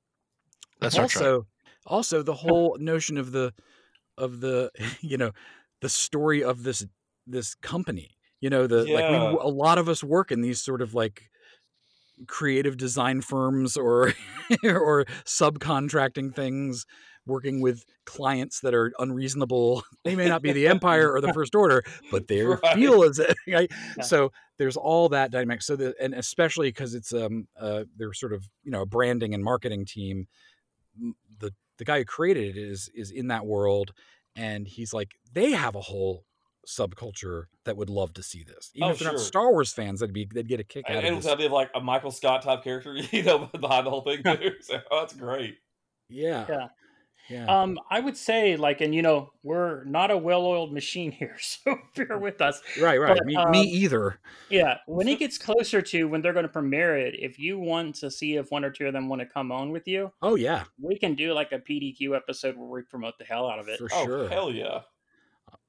That's 0.81 0.99
also 0.99 1.47
also 1.87 2.23
the 2.23 2.35
whole 2.35 2.77
notion 2.79 3.17
of 3.19 3.33
the 3.33 3.53
of 4.19 4.41
the 4.41 4.71
you 5.01 5.17
know 5.17 5.33
the 5.81 5.89
story 5.89 6.43
of 6.43 6.63
this 6.63 6.87
this 7.27 7.55
company 7.57 8.17
you 8.41 8.51
know 8.51 8.67
the 8.67 8.89
like 8.89 9.09
we, 9.09 9.17
a 9.17 9.21
lot 9.25 9.79
of 9.79 9.89
us 9.89 10.05
work 10.05 10.33
in 10.33 10.41
these 10.41 10.61
sort 10.61 10.83
of 10.83 10.95
like 10.95 11.31
creative 12.29 12.77
design 12.77 13.21
firms 13.21 13.77
or 13.77 14.13
or 14.65 15.05
subcontracting 15.25 16.35
things 16.35 16.87
working 17.27 17.61
with 17.61 17.85
clients 18.07 18.61
that 18.61 18.75
are 18.75 18.93
unreasonable 18.99 19.83
they 20.05 20.15
may 20.15 20.29
not 20.29 20.43
be 20.43 20.53
the 20.53 20.69
empire 20.69 21.13
or 21.13 21.21
the 21.21 21.33
first 21.33 21.55
order 21.55 21.83
but 22.11 22.29
they 22.29 22.43
Right. 22.45 22.63
feel 22.73 23.03
as 23.03 23.19
if 23.19 23.35
right? 23.49 23.71
Yeah. 23.97 24.05
so 24.05 24.31
there's 24.59 24.77
all 24.77 25.09
that 25.09 25.31
dynamic 25.31 25.63
so 25.63 25.77
that 25.77 25.95
and 26.01 26.15
especially 26.15 26.69
because 26.69 26.95
it's 26.95 27.13
um 27.13 27.47
uh 27.61 27.85
they're 27.97 28.13
sort 28.13 28.33
of 28.33 28.49
you 28.63 28.71
know 28.71 28.83
a 28.83 28.87
branding 28.87 29.35
and 29.35 29.43
marketing 29.45 29.85
team 29.85 30.27
the 31.41 31.53
the 31.79 31.85
guy 31.85 31.99
who 31.99 32.05
created 32.05 32.57
it 32.57 32.61
is 32.61 32.89
is 32.95 33.11
in 33.11 33.29
that 33.29 33.45
world 33.47 33.93
and 34.37 34.67
he's 34.69 34.93
like 34.93 35.13
they 35.33 35.51
have 35.53 35.75
a 35.75 35.81
whole 35.81 36.25
subculture 36.67 37.45
that 37.67 37.77
would 37.77 37.91
love 37.91 38.15
to 38.15 38.23
see 38.23 38.43
this. 38.43 38.71
Even 38.75 38.89
Oh, 38.89 38.93
if 38.93 38.99
they're 38.99 39.13
not. 39.13 39.21
Star 39.21 39.51
Wars 39.53 39.71
fans, 39.73 40.01
that'd 40.01 40.15
be 40.15 40.27
they'd 40.33 40.49
get 40.49 40.61
a 40.61 40.65
kick 40.65 40.87
And, 40.89 40.97
out 40.97 41.05
and 41.05 41.13
of 41.13 41.13
it. 41.13 41.17
this. 41.17 41.25
the 41.27 41.33
idea 41.33 41.47
of 41.47 41.53
like 41.53 41.71
a 41.75 41.81
Michael 41.81 42.11
Scott 42.11 42.41
type 42.43 42.65
character, 42.65 42.95
you 43.13 43.23
know, 43.23 43.51
behind 43.61 43.87
the 43.87 43.91
whole 43.91 44.01
thing 44.01 44.23
too. 44.25 44.53
So 44.63 44.81
oh, 44.91 45.01
that's 45.01 45.13
great. 45.15 45.59
Yeah, 46.09 46.47
Yeah. 46.49 46.69
Yeah. 47.29 47.47
Um, 47.47 47.79
I 47.91 48.01
would 48.01 48.17
say 48.17 48.57
like, 48.57 48.81
and 48.81 48.95
you 48.95 49.03
know, 49.03 49.33
we're 49.43 49.85
not 49.85 50.11
a 50.11 50.17
well-oiled 50.19 50.73
machine 50.73 51.11
here, 51.21 51.37
so 51.41 51.77
bear 51.97 52.19
with 52.19 52.41
us. 52.41 52.61
right, 52.81 52.99
right. 53.01 53.17
but, 53.17 53.27
me, 53.27 53.37
um, 53.37 53.51
me 53.51 53.63
either. 53.63 54.19
Yeah, 54.51 54.79
when 54.87 55.09
it 55.09 55.19
gets 55.19 55.39
closer 55.39 55.81
to 55.83 56.05
when 56.05 56.23
they're 56.23 56.33
going 56.33 56.45
to 56.45 56.49
premiere 56.53 56.97
it, 56.99 57.15
if 57.19 57.39
you 57.39 57.59
want 57.59 57.97
to 57.97 58.11
see 58.11 58.37
if 58.37 58.51
one 58.51 58.65
or 58.65 58.71
two 58.71 58.87
of 58.87 58.93
them 58.93 59.09
want 59.09 59.21
to 59.21 59.27
come 59.27 59.51
on 59.53 59.71
with 59.71 59.89
you, 59.89 60.13
Oh 60.23 60.35
yeah, 60.37 60.65
we 60.81 60.99
can 60.99 61.15
do 61.15 61.33
like 61.33 61.53
a 61.53 61.59
PDQ 61.59 62.17
episode 62.17 62.57
where 62.57 62.69
we 62.69 62.83
promote 62.83 63.19
the 63.19 63.25
hell 63.25 63.49
out 63.49 63.59
of 63.59 63.69
it. 63.69 63.79
for 63.79 63.89
Oh 63.93 64.05
sure. 64.05 64.29
hell 64.29 64.51
yeah! 64.53 64.81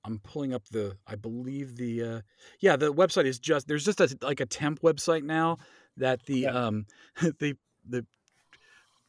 I'm 0.04 0.20
pulling 0.20 0.54
up 0.54 0.64
the 0.72 0.98
I 1.08 1.16
believe 1.16 1.78
the 1.78 2.04
uh 2.04 2.22
yeah, 2.60 2.76
the 2.76 2.94
website 2.94 3.26
is 3.26 3.40
just 3.40 3.68
there's 3.68 3.86
just 3.86 4.00
a 4.02 4.16
like 4.22 4.40
a 4.40 4.46
temp 4.46 4.82
website 4.82 5.24
now 5.24 5.58
that 5.98 6.24
the 6.26 6.40
Yeah. 6.42 6.50
um 6.52 6.86
the 7.40 7.56
the 7.88 8.06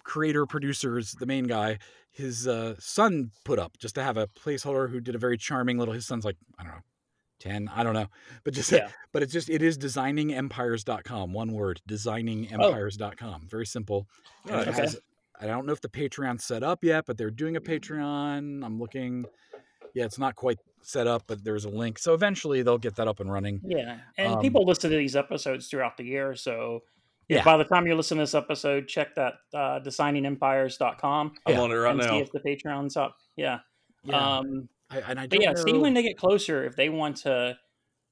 creator 0.04 0.46
producers, 0.46 1.12
the 1.12 1.26
main 1.26 1.44
guy, 1.44 1.78
his 2.16 2.48
uh 2.48 2.74
son 2.78 3.30
put 3.44 3.58
up 3.58 3.76
just 3.78 3.94
to 3.96 4.02
have 4.02 4.16
a 4.16 4.26
placeholder 4.28 4.90
who 4.90 5.00
did 5.00 5.14
a 5.14 5.18
very 5.18 5.36
charming 5.36 5.76
little 5.78 5.92
his 5.94 6.06
son's 6.06 6.24
like, 6.24 6.36
I 6.58 6.62
don't 6.62 6.72
know, 6.72 6.80
10, 7.40 7.68
I 7.74 7.82
don't 7.82 7.92
know. 7.94 8.06
But 8.44 8.54
just 8.54 8.72
Yeah. 8.72 8.88
but 9.12 9.22
it's 9.22 9.32
just 9.32 9.50
it 9.50 9.60
is 9.62 9.76
designingempires.com, 9.78 11.32
one 11.32 11.52
word, 11.52 11.80
designingempires.com. 11.88 13.46
Very 13.50 13.66
simple. 13.66 14.06
And 14.46 14.54
it 14.54 14.66
Nice. 14.66 14.68
Okay. 14.68 14.80
has- 14.82 14.98
I 15.38 15.46
don't 15.46 15.66
know 15.66 15.74
if 15.74 15.82
the 15.82 15.88
Patreon's 15.90 16.44
set 16.44 16.62
up 16.62 16.82
yet, 16.82 17.04
but 17.06 17.18
they're 17.18 17.30
doing 17.30 17.56
a 17.56 17.60
Patreon. 17.60 18.64
I'm 18.64 18.78
looking. 18.80 19.26
Yeah, 19.92 20.06
it's 20.06 20.18
not 20.18 20.34
quite 20.34 20.58
set 20.80 21.06
up, 21.06 21.24
but 21.26 21.44
there's 21.44 21.66
a 21.66 21.68
link. 21.68 21.98
So 21.98 22.14
eventually 22.14 22.62
they'll 22.62 22.78
get 22.78 22.96
that 22.96 23.06
up 23.06 23.20
and 23.20 23.30
running. 23.30 23.60
Yeah, 23.62 23.98
and 24.16 24.34
Um, 24.36 24.40
people 24.40 24.64
listen 24.64 24.90
to 24.90 24.96
these 24.96 25.14
episodes 25.14 25.68
throughout 25.68 25.98
the 25.98 26.04
year, 26.04 26.34
so 26.36 26.84
if 27.28 27.36
Yeah. 27.38 27.44
by 27.44 27.56
the 27.56 27.64
time 27.64 27.86
you 27.86 27.94
listen 27.94 28.18
to 28.18 28.22
this 28.22 28.34
episode, 28.34 28.88
check 28.88 29.14
that 29.16 29.34
uh, 29.54 29.80
designingempires.com 29.80 31.32
I'm 31.46 31.52
Yeah, 31.54 31.60
on 31.60 31.70
it 31.70 31.74
right 31.74 31.94
and 31.94 32.02
see 32.02 32.18
if 32.18 32.30
the 32.32 32.40
Patreon's 32.40 32.96
up. 32.96 33.16
Yeah. 33.36 33.58
Yeah. 34.04 34.38
Um, 34.38 34.68
I, 34.90 34.98
and 35.00 35.20
I 35.20 35.26
don't 35.26 35.42
yeah, 35.42 35.52
know. 35.52 35.64
see 35.64 35.72
when 35.72 35.94
they 35.94 36.02
get 36.02 36.16
closer 36.16 36.64
if 36.64 36.76
they 36.76 36.88
want 36.88 37.16
to. 37.18 37.56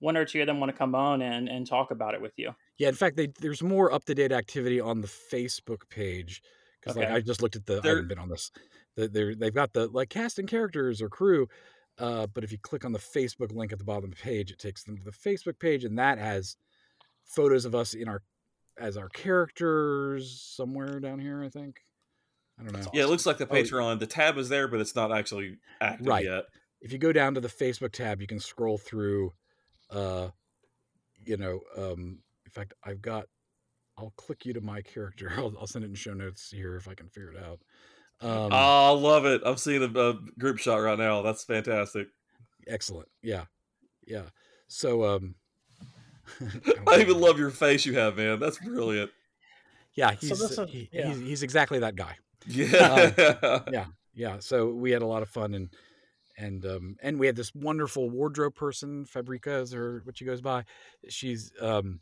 One 0.01 0.17
or 0.19 0.25
two 0.27 0.41
of 0.43 0.47
them 0.47 0.61
want 0.61 0.71
to 0.71 0.77
come 0.77 0.95
on 0.95 1.23
and, 1.23 1.49
and 1.49 1.67
talk 1.67 1.91
about 1.91 2.13
it 2.15 2.21
with 2.21 2.33
you. 2.37 2.51
yeah, 2.77 2.89
in 2.89 2.95
fact, 2.95 3.17
they, 3.17 3.29
there's 3.41 3.63
more 3.63 3.91
up 3.91 4.05
to 4.05 4.15
date 4.15 4.33
activity 4.33 4.79
on 4.79 5.01
the 5.01 5.07
Facebook 5.07 5.89
page 5.89 6.43
because 6.81 6.97
like 6.97 7.09
I 7.09 7.21
just 7.21 7.41
looked 7.41 7.57
at 7.57 7.65
the. 7.65 7.81
I 7.83 7.87
haven't 7.87 8.09
been 8.09 8.19
on 8.19 8.29
this. 8.29 8.51
They're, 8.97 9.35
they've 9.35 9.55
got 9.55 9.73
the 9.73 9.87
like 9.87 10.11
casting 10.11 10.47
characters 10.47 11.01
or 11.01 11.09
crew, 11.09 11.47
uh, 11.99 12.27
but 12.27 12.45
if 12.45 12.53
you 12.53 12.59
click 12.59 12.85
on 12.85 12.93
the 12.93 12.99
Facebook 12.99 13.55
link 13.55 13.73
at 13.73 13.79
the 13.79 13.85
bottom 13.85 14.05
of 14.05 14.11
the 14.11 14.17
page, 14.17 14.51
it 14.51 14.59
takes 14.59 14.83
them 14.83 14.99
to 14.99 15.03
the 15.05 15.11
Facebook 15.11 15.59
page, 15.59 15.85
and 15.85 15.99
that 15.99 16.19
has 16.19 16.57
photos 17.25 17.65
of 17.65 17.75
us 17.75 17.95
in 17.95 18.07
our 18.09 18.21
as 18.79 18.97
our 18.97 19.09
characters 19.09 20.41
somewhere 20.57 21.01
down 21.01 21.19
here. 21.19 21.43
I 21.43 21.49
think. 21.49 21.81
I 22.59 22.63
don't 22.63 22.73
know. 22.73 22.91
Yeah, 22.93 23.03
it 23.05 23.09
looks 23.09 23.27
like 23.27 23.39
the 23.39 23.49
Oh, 23.49 23.53
Patreon. 23.53 23.99
The 23.99 24.07
tab 24.07 24.39
is 24.39 24.49
there, 24.49 24.69
but 24.69 24.81
it's 24.81 24.95
not 24.95 25.11
actually 25.11 25.57
active 25.81 26.07
Right. 26.07 26.25
yet. 26.25 26.45
if 26.81 26.93
you 26.93 26.99
go 26.99 27.13
down 27.13 27.35
to 27.35 27.41
the 27.41 27.49
Facebook 27.49 27.91
tab, 27.93 28.21
you 28.21 28.27
can 28.27 28.39
scroll 28.39 28.79
through. 28.79 29.33
Uh, 29.91 30.29
you 31.25 31.37
know, 31.37 31.61
um, 31.77 32.19
in 32.47 32.51
fact, 32.51 32.75
I've 32.85 33.03
got. 33.03 33.27
I'll 33.97 34.13
click 34.17 34.45
you 34.45 34.53
to 34.55 34.61
my 34.61 34.83
character. 34.83 35.33
I'll, 35.37 35.55
I'll 35.59 35.67
send 35.67 35.85
it 35.85 35.89
in 35.89 35.95
show 35.95 36.15
notes 36.15 36.51
here 36.51 36.77
if 36.77 36.89
I 36.89 36.95
can 36.95 37.09
figure 37.09 37.33
it 37.33 37.43
out. 37.43 37.61
Um, 38.21 38.53
oh, 38.53 38.87
I 38.87 38.91
love 38.91 39.25
it! 39.25 39.43
I'm 39.45 39.57
seeing 39.57 39.83
a, 39.83 40.01
a 40.01 40.15
group 40.39 40.59
shot 40.59 40.77
right 40.77 40.99
now. 40.99 41.23
That's 41.23 41.45
fantastic. 41.45 42.09
excellent. 42.69 43.09
Yeah, 43.23 43.45
yeah. 44.07 44.27
So, 44.69 45.05
um, 45.05 45.35
I 46.89 47.01
even 47.01 47.21
love 47.21 47.39
your 47.39 47.51
face 47.51 47.85
you 47.87 47.99
have, 47.99 48.17
man. 48.17 48.39
That's 48.41 48.59
brilliant. 48.59 49.11
Yeah, 49.95 50.13
he's 50.13 50.31
this 50.31 50.59
is- 50.59 50.71
he- 50.71 50.89
yeah. 50.93 51.09
he's 51.09 51.19
he's 51.19 51.43
exactly 51.43 51.79
that 51.81 51.95
guy. 51.97 52.17
Yeah. 52.47 53.63
Yeah, 53.71 53.87
Yeah. 54.15 54.39
so 54.41 54.69
we 54.69 54.91
had 54.91 55.03
a 55.03 55.07
lot 55.07 55.23
of 55.23 55.29
fun 55.29 55.55
and 55.55 55.71
and 56.37 56.67
um 56.67 56.97
and 57.03 57.19
we 57.19 57.27
had 57.27 57.37
this 57.37 57.55
wonderful 57.55 58.11
wardrobe 58.11 58.55
person, 58.55 59.05
Fabrica 59.07 59.59
is 59.61 59.73
her 59.73 60.01
what 60.05 60.19
she 60.19 60.25
goes 60.25 60.41
by. 60.41 60.65
She's 61.09 61.53
um 61.61 62.01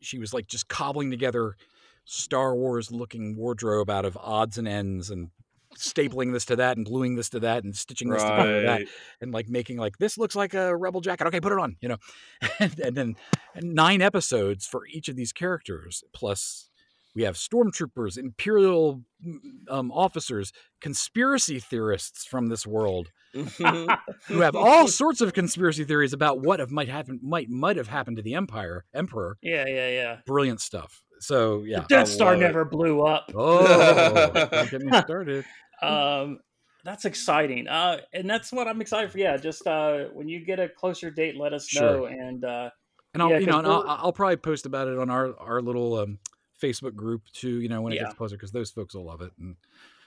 she 0.00 0.18
was 0.18 0.32
like 0.32 0.46
just 0.46 0.68
cobbling 0.68 1.10
together 1.10 1.56
Star 2.04 2.54
Wars 2.54 2.92
looking 2.92 3.36
wardrobe 3.36 3.90
out 3.90 4.04
of 4.04 4.16
odds 4.20 4.58
and 4.58 4.68
ends 4.68 5.10
and 5.10 5.30
stapling 5.76 6.32
this 6.32 6.44
to 6.46 6.56
that 6.56 6.76
and 6.76 6.86
gluing 6.86 7.14
this 7.16 7.28
to 7.30 7.40
that 7.40 7.64
and 7.64 7.74
stitching 7.76 8.08
this 8.10 8.22
together 8.22 8.60
to 8.60 8.66
that 8.66 8.82
and 9.20 9.32
like 9.32 9.48
making 9.48 9.76
like 9.76 9.98
this 9.98 10.16
looks 10.18 10.34
like 10.36 10.54
a 10.54 10.76
rebel 10.76 11.00
jacket 11.00 11.26
okay 11.26 11.40
put 11.40 11.52
it 11.52 11.58
on 11.58 11.76
you 11.80 11.88
know 11.88 11.96
and, 12.60 12.78
and 12.80 12.96
then 12.96 13.16
nine 13.60 14.02
episodes 14.02 14.66
for 14.66 14.82
each 14.92 15.08
of 15.08 15.16
these 15.16 15.32
characters 15.32 16.02
plus 16.12 16.68
we 17.14 17.22
have 17.22 17.34
stormtroopers 17.36 18.18
imperial 18.18 19.02
mm, 19.26 19.38
um, 19.70 19.90
officers 19.90 20.52
conspiracy 20.80 21.58
theorists 21.58 22.24
from 22.26 22.48
this 22.48 22.66
world 22.66 23.10
who 23.32 24.40
have 24.40 24.54
all 24.56 24.86
sorts 25.02 25.20
of 25.20 25.32
conspiracy 25.32 25.84
theories 25.84 26.12
about 26.12 26.40
what 26.40 26.60
have 26.60 26.70
might 26.70 26.88
happen 26.88 27.18
might 27.22 27.48
might 27.50 27.76
have 27.76 27.88
happened 27.88 28.16
to 28.16 28.22
the 28.22 28.34
empire 28.34 28.84
emperor 28.94 29.36
Yeah, 29.42 29.66
yeah, 29.66 29.88
yeah. 29.88 30.16
brilliant 30.26 30.60
stuff 30.60 31.02
so 31.18 31.62
yeah 31.64 31.80
The 31.80 31.86
Death 31.88 32.08
Star 32.08 32.34
it. 32.34 32.38
never 32.38 32.64
blew 32.66 33.00
up. 33.02 33.30
oh 33.34 34.66
get 34.70 34.82
me 34.82 34.92
started 35.00 35.44
um 35.82 36.38
that's 36.84 37.04
exciting 37.04 37.66
uh 37.68 37.98
and 38.12 38.28
that's 38.28 38.52
what 38.52 38.68
i'm 38.68 38.80
excited 38.80 39.10
for 39.10 39.18
yeah 39.18 39.36
just 39.36 39.66
uh 39.66 40.04
when 40.12 40.28
you 40.28 40.44
get 40.44 40.58
a 40.60 40.68
closer 40.68 41.10
date 41.10 41.36
let 41.36 41.52
us 41.52 41.68
Sure. 41.68 41.82
know 41.82 42.06
and 42.06 42.44
uh 42.44 42.70
And 43.14 43.22
I'll, 43.22 43.30
Yeah, 43.30 43.38
you 43.38 43.46
know 43.46 43.58
and 43.58 43.66
I'll, 43.66 43.84
I'll 43.86 44.12
probably 44.12 44.36
post 44.36 44.66
about 44.66 44.88
it 44.88 44.98
on 44.98 45.10
our 45.10 45.38
our 45.38 45.60
little 45.60 45.98
um, 45.98 46.18
Facebook 46.62 46.94
group 46.94 47.22
too. 47.32 47.60
You 47.60 47.68
know, 47.68 47.82
when 47.82 47.92
it 47.92 47.96
Yeah. 47.96 48.04
gets 48.04 48.14
closer, 48.14 48.36
because 48.36 48.52
those 48.52 48.70
folks 48.70 48.94
will 48.94 49.04
love 49.04 49.20
it. 49.20 49.32
And 49.38 49.56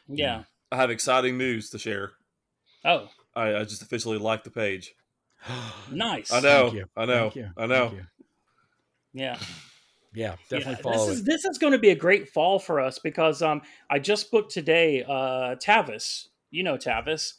yeah 0.07 0.43
I 0.71 0.77
have 0.77 0.89
exciting 0.89 1.37
news 1.37 1.69
to 1.71 1.79
share. 1.79 2.11
oh 2.85 3.09
I, 3.35 3.55
I 3.55 3.63
just 3.63 3.81
officially 3.81 4.17
liked 4.17 4.43
the 4.43 4.51
page. 4.51 4.95
nice 5.91 6.31
I 6.31 6.39
know. 6.41 6.69
Thank 6.69 6.73
you. 6.73 6.85
I 6.95 7.05
know. 7.05 7.29
Thank 7.29 7.35
you. 7.35 7.49
I 7.57 7.65
know. 7.65 7.89
Thank 7.89 7.99
you. 7.99 8.05
yeah 9.13 9.37
Yeah, 10.13 10.35
definitely 10.49 10.75
yeah, 10.75 10.81
follow 10.81 11.05
this 11.05 11.07
is 11.09 11.19
it. 11.19 11.25
this 11.25 11.45
is 11.45 11.57
going 11.57 11.73
to 11.73 11.79
be 11.79 11.89
a 11.89 11.95
great 11.95 12.29
fall 12.29 12.59
for 12.59 12.79
us 12.79 12.99
because 12.99 13.41
um 13.41 13.61
i 13.89 13.99
just 13.99 14.31
booked 14.31 14.51
today 14.51 15.03
uh 15.03 15.55
tavis 15.55 16.27
you 16.51 16.63
know 16.63 16.77
tavis 16.77 17.33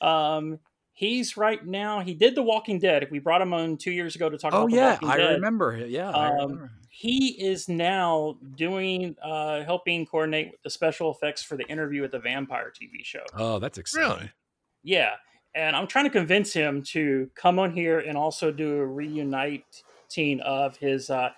um 0.00 0.58
he's 0.92 1.36
right 1.36 1.64
now 1.66 2.00
he 2.00 2.14
did 2.14 2.34
the 2.34 2.42
walking 2.42 2.78
dead 2.78 3.08
we 3.10 3.18
brought 3.18 3.40
him 3.40 3.52
on 3.54 3.76
two 3.76 3.90
years 3.90 4.14
ago 4.16 4.28
to 4.28 4.36
talk 4.38 4.52
Oh 4.52 4.56
about 4.56 4.70
the 4.70 4.76
yeah, 4.76 4.76
walking 4.76 5.08
I 5.08 5.16
dead 5.16 5.34
remember. 5.34 5.72
it. 5.74 5.90
Yeah, 5.90 6.10
I 6.10 6.26
Um, 6.26 6.30
remember. 6.30 6.70
he 6.88 7.40
is 7.42 7.68
now 7.68 8.38
doing 8.56 9.16
uh 9.22 9.64
helping 9.64 10.04
coordinate 10.06 10.62
the 10.62 10.70
special 10.70 11.10
effects 11.12 11.42
for 11.42 11.56
the 11.56 11.66
interview 11.68 12.02
with 12.02 12.10
the 12.12 12.18
vampire 12.18 12.72
tv 12.72 13.04
show 13.04 13.24
Oh, 13.32 13.58
that's 13.58 13.78
exciting. 13.78 14.10
Really? 14.16 14.32
yeah 14.82 15.16
and 15.54 15.76
i'm 15.76 15.86
trying 15.86 16.04
to 16.04 16.10
convince 16.10 16.52
him 16.52 16.82
to 16.82 17.30
come 17.34 17.58
on 17.58 17.72
here 17.72 17.98
and 18.00 18.16
also 18.16 18.50
do 18.52 18.78
a 18.78 18.86
reuniting 18.86 20.40
of 20.42 20.76
his 20.76 21.10
uh 21.10 21.30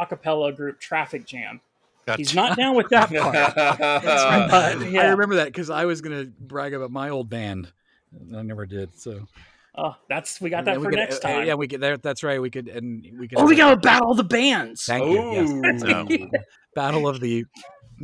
acapella 0.00 0.54
group 0.54 0.78
traffic 0.80 1.26
jam 1.26 1.60
Gotcha. 2.06 2.18
he's 2.18 2.34
not 2.34 2.56
down 2.56 2.76
with 2.76 2.88
that 2.90 3.08
part 3.12 3.32
That's 3.56 4.80
But, 4.84 4.96
I 4.96 5.08
remember 5.08 5.36
that 5.36 5.46
because 5.46 5.70
I 5.70 5.84
was 5.86 6.00
gonna 6.00 6.26
brag 6.40 6.72
about 6.74 6.90
my 6.90 7.08
old 7.08 7.28
band. 7.28 7.72
I 8.36 8.42
never 8.42 8.64
did. 8.66 8.96
So 8.98 9.26
oh 9.76 9.96
that's 10.08 10.40
we 10.40 10.48
got 10.48 10.58
Yeah, 10.58 10.74
that 10.74 10.78
we 10.80 10.84
for 10.84 10.90
could- 10.90 10.98
next 10.98 11.24
uh, 11.24 11.28
uh, 11.28 11.32
time 11.32 11.46
Yeah, 11.46 11.54
we 11.54 11.66
could. 11.66 11.80
There, 11.80 11.96
that's 11.96 12.22
right. 12.22 12.40
We 12.40 12.50
could, 12.50 12.68
and 12.68 13.04
we 13.18 13.26
could. 13.28 13.38
oh 13.38 13.44
we 13.46 13.56
gotta 13.56 13.76
battle 13.76 14.14
the 14.14 14.22
bands 14.24 14.84
Thank 14.84 15.04
you. 15.06 15.32
Yes. 15.32 15.82
Ooh. 15.84 16.30
Battle 16.76 17.08
of 17.08 17.20
the. 17.20 17.44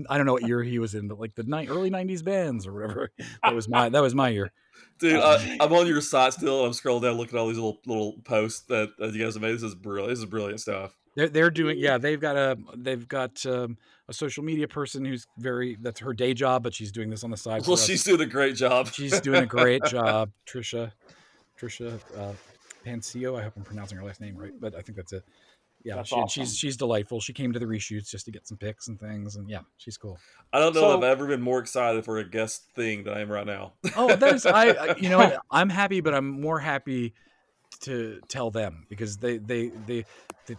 I 0.09 0.17
don't 0.17 0.25
know 0.25 0.33
what 0.33 0.47
year 0.49 0.63
he 0.63 0.79
was 0.79 0.95
in, 0.95 1.07
but 1.07 1.21
like 1.21 1.35
the 1.35 1.43
ni- 1.45 1.69
early 1.69 1.91
'90s 1.91 2.25
bands 2.25 2.67
or 2.67 2.73
whatever. 2.73 3.11
That 3.45 3.55
was 3.55 3.69
my. 3.69 3.91
That 3.91 4.01
was 4.01 4.15
my 4.15 4.31
year. 4.31 4.51
Dude, 4.99 5.21
I, 5.21 5.59
I'm 5.61 5.71
on 5.75 5.87
your 5.87 6.01
site 6.01 6.33
still. 6.33 6.65
I'm 6.65 6.73
scrolling 6.73 7.03
down, 7.03 7.19
looking 7.19 7.37
at 7.37 7.41
all 7.43 7.49
these 7.49 7.59
little 7.59 7.81
little 7.87 8.15
posts 8.25 8.61
that, 8.69 8.93
that 8.99 9.13
you 9.13 9.23
guys 9.23 9.35
have 9.35 9.43
made. 9.43 9.53
This 9.53 9.63
is 9.63 9.75
brilliant. 9.75 10.09
This 10.09 10.21
is 10.21 10.25
brilliant 10.25 10.61
stuff. 10.61 10.97
They're 11.15 11.29
they're 11.29 11.51
doing 11.51 11.79
yeah 11.79 11.99
they've 11.99 12.21
got 12.21 12.37
a 12.37 12.57
they've 12.77 13.07
got 13.07 13.45
um, 13.47 13.77
a 14.09 14.13
social 14.15 14.43
media 14.43 14.67
person 14.67 15.05
who's 15.05 15.27
very 15.39 15.77
that's 15.81 16.01
her 16.01 16.15
day 16.15 16.33
job 16.33 16.63
but 16.63 16.73
she's 16.75 16.91
doing 16.91 17.11
this 17.11 17.23
on 17.25 17.31
the 17.31 17.37
side. 17.49 17.67
Well, 17.67 17.77
she's 17.77 18.03
doing 18.05 18.21
a 18.23 18.27
great 18.27 18.57
job. 18.57 18.89
she's 18.89 19.21
doing 19.21 19.43
a 19.43 19.47
great 19.47 19.85
job. 19.87 20.31
Trisha, 20.47 20.93
Trisha 21.61 22.01
uh, 22.17 22.33
Pancio. 22.87 23.39
I 23.39 23.43
hope 23.43 23.53
I'm 23.57 23.63
pronouncing 23.63 23.99
her 23.99 24.05
last 24.05 24.21
name 24.21 24.37
right, 24.37 24.53
but 24.59 24.75
I 24.75 24.81
think 24.81 24.97
that's 24.97 25.13
it. 25.13 25.25
Yeah, 25.85 25.97
That's 25.97 26.11
she, 26.11 26.15
awesome. 26.15 26.45
she's 26.45 26.57
she's 26.57 26.77
delightful. 26.77 27.21
She 27.21 27.33
came 27.33 27.53
to 27.53 27.59
the 27.59 27.67
reshoots 27.67 28.09
just 28.09 28.25
to 28.27 28.31
get 28.31 28.47
some 28.47 28.57
pics 28.57 28.87
and 28.87 29.01
things, 29.01 29.35
and 29.35 29.51
yeah, 29.51 29.63
she's 29.79 29.97
cool. 29.97 30.17
I 30.53 30.61
don't 30.61 30.75
know 30.77 30.81
So- 30.83 30.91
if 30.93 30.99
I've 30.99 31.03
ever 31.05 31.27
been 31.27 31.43
more 31.43 31.59
excited 31.59 32.05
for 32.05 32.19
a 32.19 32.25
guest 32.25 32.67
thing 32.77 33.03
than 33.03 33.15
I 33.15 33.21
am 33.21 33.29
right 33.31 33.45
now. 33.45 33.73
Oh, 33.97 34.15
there's 34.15 34.47
I 34.47 34.69
I- 34.69 34.97
you 34.97 35.09
know? 35.09 35.37
I'm 35.51 35.69
happy, 35.69 36.01
but 36.01 36.15
I'm 36.15 36.41
more 36.41 36.61
happy 36.61 37.15
to 37.81 38.21
tell 38.29 38.53
them 38.53 38.87
because 38.89 39.17
they 39.17 39.39
they 39.39 39.73
they, 39.87 40.05
they 40.47 40.55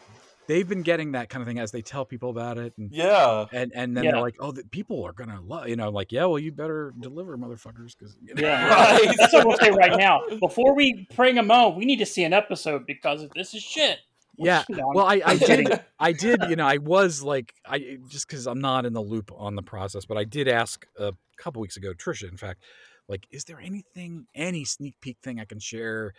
they've 0.47 0.67
been 0.67 0.81
getting 0.81 1.13
that 1.13 1.29
kind 1.29 1.41
of 1.41 1.47
thing 1.47 1.59
as 1.59 1.71
they 1.71 1.81
tell 1.81 2.05
people 2.05 2.29
about 2.29 2.57
it, 2.57 2.73
and 2.77 2.91
Yeah. 2.91 3.45
and 3.51 3.71
and 3.75 3.95
then 3.95 4.03
Yeah. 4.03 4.11
they're 4.11 4.21
like, 4.21 4.35
oh, 4.39 4.51
the 4.51 4.63
people 4.65 5.03
are 5.03 5.13
gonna 5.13 5.41
love, 5.41 5.67
you 5.67 5.75
know, 5.75 5.89
like 5.89 6.11
yeah, 6.11 6.25
well, 6.25 6.39
you 6.39 6.51
better 6.51 6.93
deliver, 6.99 7.37
motherfuckers, 7.37 7.95
because 7.97 8.15
Yeah, 8.35 8.67
Right. 8.69 9.15
that's 9.17 9.33
what 9.33 9.45
we'll 9.47 9.57
say 9.57 9.71
right 9.71 9.97
now. 9.97 10.21
Before 10.39 10.75
we 10.75 11.07
bring 11.15 11.35
them 11.35 11.51
on, 11.51 11.75
we 11.75 11.85
need 11.85 11.99
to 11.99 12.05
see 12.05 12.23
an 12.23 12.33
episode 12.33 12.85
because 12.85 13.27
this 13.35 13.53
is 13.53 13.61
shit. 13.63 13.99
Which, 14.35 14.47
Yeah, 14.47 14.63
you 14.67 14.75
know, 14.77 14.91
well, 14.95 15.05
I, 15.05 15.15
I 15.17 15.21
I'm 15.33 15.37
did, 15.37 15.81
I 15.99 16.11
did, 16.25 16.41
you 16.49 16.55
know, 16.55 16.65
I 16.65 16.77
was 16.77 17.21
like, 17.21 17.53
I 17.65 17.97
just 18.09 18.27
because 18.27 18.47
I'm 18.47 18.59
not 18.61 18.85
in 18.85 18.93
the 18.93 19.01
loop 19.01 19.31
on 19.35 19.55
the 19.55 19.61
process, 19.61 20.05
but 20.05 20.17
I 20.17 20.23
did 20.23 20.47
ask 20.47 20.85
a 20.97 21.13
couple 21.37 21.61
weeks 21.61 21.77
ago, 21.77 21.93
Trisha, 21.93 22.29
in 22.29 22.37
fact, 22.37 22.63
like, 23.07 23.27
is 23.31 23.43
there 23.43 23.59
anything, 23.59 24.25
any 24.33 24.65
sneak 24.65 24.95
peek 25.01 25.17
thing 25.21 25.39
I 25.39 25.45
can 25.45 25.59
share 25.59 26.13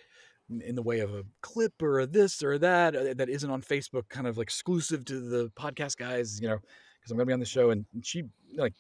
in- 0.51 0.75
the 0.75 0.83
way 0.83 1.01
of 1.01 1.15
a 1.15 1.25
clip 1.41 1.73
or 1.83 2.01
a 2.01 2.07
this 2.07 2.43
or 2.43 2.59
that 2.59 2.95
uh, 2.97 3.15
that 3.15 3.29
isn't 3.29 3.51
on 3.51 3.63
Facebook, 3.63 4.09
kind 4.09 4.27
of 4.27 4.39
exclusive 4.39 5.05
to 5.07 5.21
the 5.21 5.51
podcast 5.59 5.97
guys, 5.97 6.41
you 6.41 6.49
know, 6.49 6.59
because 7.01 7.11
I'm 7.11 7.17
gonna 7.17 7.27
be 7.27 7.33
on 7.33 7.41
the 7.41 7.47
show, 7.47 7.71
and 7.71 7.85
she 8.03 8.25
like, 8.57 8.75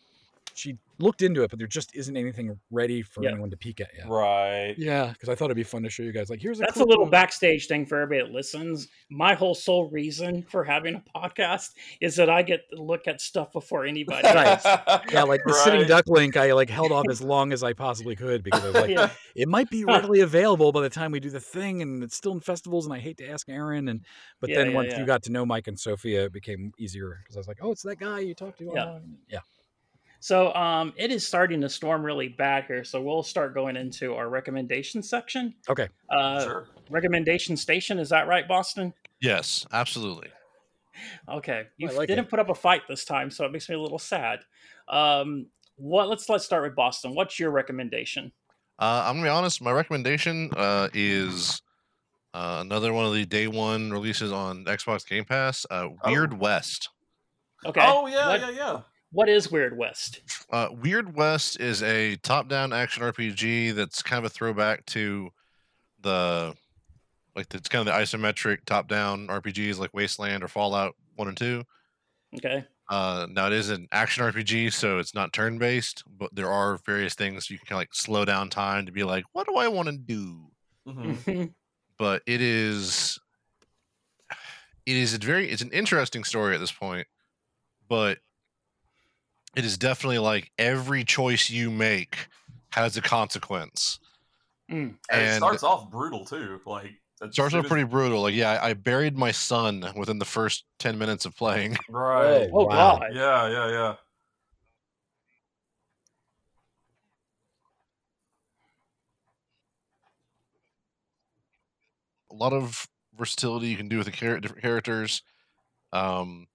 she 0.54 0.78
looked 1.00 1.22
into 1.22 1.42
it, 1.42 1.50
but 1.50 1.58
there 1.58 1.66
just 1.66 1.94
isn't 1.96 2.16
anything 2.16 2.56
ready 2.70 3.02
for 3.02 3.24
Yeah. 3.24 3.30
anyone 3.30 3.50
to 3.50 3.56
peek 3.56 3.80
at 3.80 3.90
yet. 3.98 4.08
Right. 4.08 4.74
Yeah, 4.78 5.08
because 5.12 5.28
I 5.28 5.34
thought 5.34 5.46
it'd 5.46 5.56
be 5.56 5.64
fun 5.64 5.82
to 5.82 5.90
show 5.90 6.04
you 6.04 6.12
guys. 6.12 6.30
Like, 6.30 6.40
here's 6.40 6.60
a 6.60 6.62
That's 6.62 6.78
a 6.78 6.84
little 6.84 7.04
of- 7.06 7.10
backstage 7.10 7.66
thing 7.66 7.84
for 7.86 8.00
everybody 8.00 8.28
that 8.28 8.32
listens. 8.34 8.86
My 9.10 9.34
whole 9.34 9.56
sole 9.56 9.90
reason 9.90 10.44
for 10.44 10.62
having 10.62 10.94
a 10.94 11.02
podcast 11.18 11.70
is 12.00 12.14
that 12.16 12.30
I 12.30 12.42
get 12.42 12.60
to 12.70 12.80
look 12.80 13.08
at 13.08 13.20
stuff 13.20 13.52
before 13.52 13.84
anybody 13.84 14.26
else. 14.28 14.64
Yeah, 15.12 15.24
like 15.24 15.40
the 15.44 15.52
sitting 15.54 15.88
duck 15.88 16.04
link, 16.06 16.36
I 16.36 16.52
like 16.52 16.70
held 16.70 16.92
off 16.92 17.06
as 17.10 17.20
long 17.20 17.52
as 17.52 17.64
I 17.64 17.72
possibly 17.72 18.14
could 18.14 18.44
because 18.44 18.62
I 18.62 18.66
was 18.66 18.74
like, 18.74 18.90
Yeah. 18.90 19.10
it 19.34 19.48
might 19.48 19.70
be 19.70 19.84
readily 19.86 20.20
available 20.20 20.70
by 20.70 20.82
the 20.82 20.90
time 20.90 21.10
we 21.10 21.18
do 21.18 21.30
the 21.30 21.40
thing, 21.40 21.82
and 21.82 22.04
it's 22.04 22.14
still 22.16 22.32
in 22.32 22.40
festivals, 22.40 22.84
and 22.86 22.94
I 22.94 23.00
hate 23.00 23.16
to 23.18 23.28
ask 23.28 23.48
Aaron, 23.48 23.88
and 23.88 24.04
but 24.40 24.50
Yeah, 24.50 24.58
then 24.58 24.68
yeah, 24.68 24.74
once 24.76 24.92
yeah. 24.92 25.00
you 25.00 25.06
got 25.06 25.24
to 25.24 25.32
know 25.32 25.44
Mike 25.44 25.66
and 25.66 25.78
Sophia, 25.80 26.26
it 26.26 26.32
became 26.32 26.72
easier 26.78 27.18
because 27.24 27.36
I 27.36 27.40
was 27.40 27.48
like, 27.48 27.58
oh, 27.60 27.72
it's 27.72 27.82
that 27.82 27.98
guy 27.98 28.20
you 28.20 28.34
talked 28.34 28.58
to. 28.58 28.64
Yeah. 28.72 28.84
online." 28.84 29.16
yeah. 29.28 29.40
So 30.24 30.54
um, 30.54 30.94
it 30.96 31.12
is 31.12 31.26
starting 31.26 31.60
to 31.60 31.68
storm 31.68 32.02
really 32.02 32.28
bad 32.28 32.64
here. 32.64 32.82
So 32.82 32.98
we'll 32.98 33.22
start 33.22 33.52
going 33.52 33.76
into 33.76 34.14
our 34.14 34.30
recommendation 34.30 35.02
section. 35.02 35.52
Okay. 35.68 35.86
Uh, 36.08 36.42
sure. 36.42 36.68
Recommendation 36.88 37.58
station, 37.58 37.98
is 37.98 38.08
that 38.08 38.26
right, 38.26 38.48
Boston? 38.48 38.94
Yes, 39.20 39.66
absolutely. 39.70 40.30
Okay, 41.28 41.64
you 41.76 41.88
like 41.88 42.08
didn't 42.08 42.24
it. 42.24 42.30
put 42.30 42.38
up 42.38 42.48
a 42.48 42.54
fight 42.54 42.80
this 42.88 43.04
time, 43.04 43.30
so 43.30 43.44
it 43.44 43.52
makes 43.52 43.68
me 43.68 43.74
a 43.74 43.78
little 43.78 43.98
sad. 43.98 44.40
Um, 44.88 45.48
what? 45.76 46.08
Let's 46.08 46.26
let's 46.30 46.46
start 46.46 46.62
with 46.62 46.74
Boston. 46.74 47.14
What's 47.14 47.38
your 47.38 47.50
recommendation? 47.50 48.32
Uh, 48.78 49.04
I'm 49.04 49.16
gonna 49.16 49.26
be 49.26 49.28
honest. 49.28 49.60
My 49.60 49.72
recommendation 49.72 50.48
uh, 50.56 50.88
is 50.94 51.60
uh, 52.32 52.60
another 52.62 52.94
one 52.94 53.04
of 53.04 53.12
the 53.12 53.26
day 53.26 53.46
one 53.46 53.90
releases 53.90 54.32
on 54.32 54.64
Xbox 54.64 55.06
Game 55.06 55.26
Pass. 55.26 55.66
Uh, 55.70 55.88
Weird 56.06 56.38
West. 56.40 56.88
Okay. 57.66 57.84
Oh 57.84 58.06
yeah, 58.06 58.28
what, 58.28 58.40
yeah, 58.40 58.50
yeah. 58.50 58.80
What 59.14 59.28
is 59.28 59.48
Weird 59.50 59.78
West? 59.78 60.20
Uh, 60.50 60.68
Weird 60.72 61.14
West 61.14 61.60
is 61.60 61.82
a 61.84 62.16
top-down 62.16 62.72
action 62.72 63.04
RPG 63.04 63.74
that's 63.76 64.02
kind 64.02 64.18
of 64.18 64.24
a 64.24 64.34
throwback 64.34 64.84
to 64.86 65.30
the 66.00 66.54
like 67.36 67.46
it's 67.54 67.68
kind 67.68 67.88
of 67.88 67.94
the 67.94 68.00
isometric 68.00 68.64
top-down 68.66 69.28
RPGs 69.28 69.78
like 69.78 69.94
Wasteland 69.94 70.42
or 70.42 70.48
Fallout 70.48 70.96
One 71.14 71.28
and 71.28 71.36
Two. 71.36 71.62
Okay. 72.36 72.64
Uh, 72.90 73.26
now 73.30 73.46
it 73.46 73.52
is 73.52 73.70
an 73.70 73.86
action 73.92 74.24
RPG, 74.24 74.72
so 74.72 74.98
it's 74.98 75.14
not 75.14 75.32
turn-based, 75.32 76.02
but 76.18 76.34
there 76.34 76.50
are 76.50 76.78
various 76.84 77.14
things 77.14 77.48
you 77.48 77.56
can 77.56 77.66
kind 77.66 77.76
of 77.76 77.80
like 77.82 77.94
slow 77.94 78.24
down 78.24 78.50
time 78.50 78.84
to 78.84 78.92
be 78.92 79.04
like, 79.04 79.24
what 79.32 79.46
do 79.46 79.54
I 79.56 79.68
want 79.68 79.88
to 79.88 79.96
do? 79.96 80.50
hmm 80.86 81.44
but 81.98 82.22
it 82.26 82.40
is 82.42 83.18
it 84.84 84.96
is 84.96 85.14
a 85.14 85.18
very 85.18 85.48
it's 85.48 85.62
an 85.62 85.70
interesting 85.70 86.24
story 86.24 86.54
at 86.54 86.60
this 86.60 86.72
point 86.72 87.06
but 87.88 88.18
it 89.56 89.64
is 89.64 89.78
definitely 89.78 90.18
like 90.18 90.50
every 90.58 91.04
choice 91.04 91.48
you 91.50 91.70
make 91.70 92.28
has 92.70 92.96
a 92.96 93.02
consequence 93.02 93.98
Mm. 94.70 94.94
And, 95.10 95.22
it 95.22 95.36
starts 95.36 95.62
off 95.62 95.90
brutal 95.90 96.24
too. 96.24 96.58
Like 96.64 96.86
it 97.20 97.34
starts 97.34 97.54
off 97.54 97.64
as- 97.64 97.68
pretty 97.68 97.84
brutal 97.84 98.22
like 98.22 98.34
yeah 98.34 98.52
I, 98.62 98.70
I 98.70 98.72
buried 98.72 99.14
my 99.14 99.30
son 99.30 99.84
within 99.94 100.18
the 100.18 100.24
first 100.24 100.64
10 100.78 100.96
minutes 100.96 101.26
of 101.26 101.36
playing 101.36 101.76
Right. 101.90 102.48
Oh 102.50 102.64
Wow. 102.64 102.98
God. 102.98 103.08
Yeah, 103.12 103.48
yeah, 103.48 103.70
yeah. 103.70 103.94
a 112.30 112.34
lot 112.34 112.52
of 112.52 112.86
versatility 113.16 113.68
you 113.68 113.76
can 113.76 113.88
do 113.88 113.98
with 113.98 114.06
the 114.06 114.12
char- 114.12 114.40
different 114.40 114.62
characters. 114.62 115.22
Um, 115.92 116.46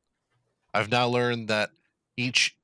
I've 0.74 0.92
now 0.92 1.08
learned 1.08 1.48
that 1.48 1.70
each, 2.18 2.36
like, 2.38 2.50
a- 2.50 2.59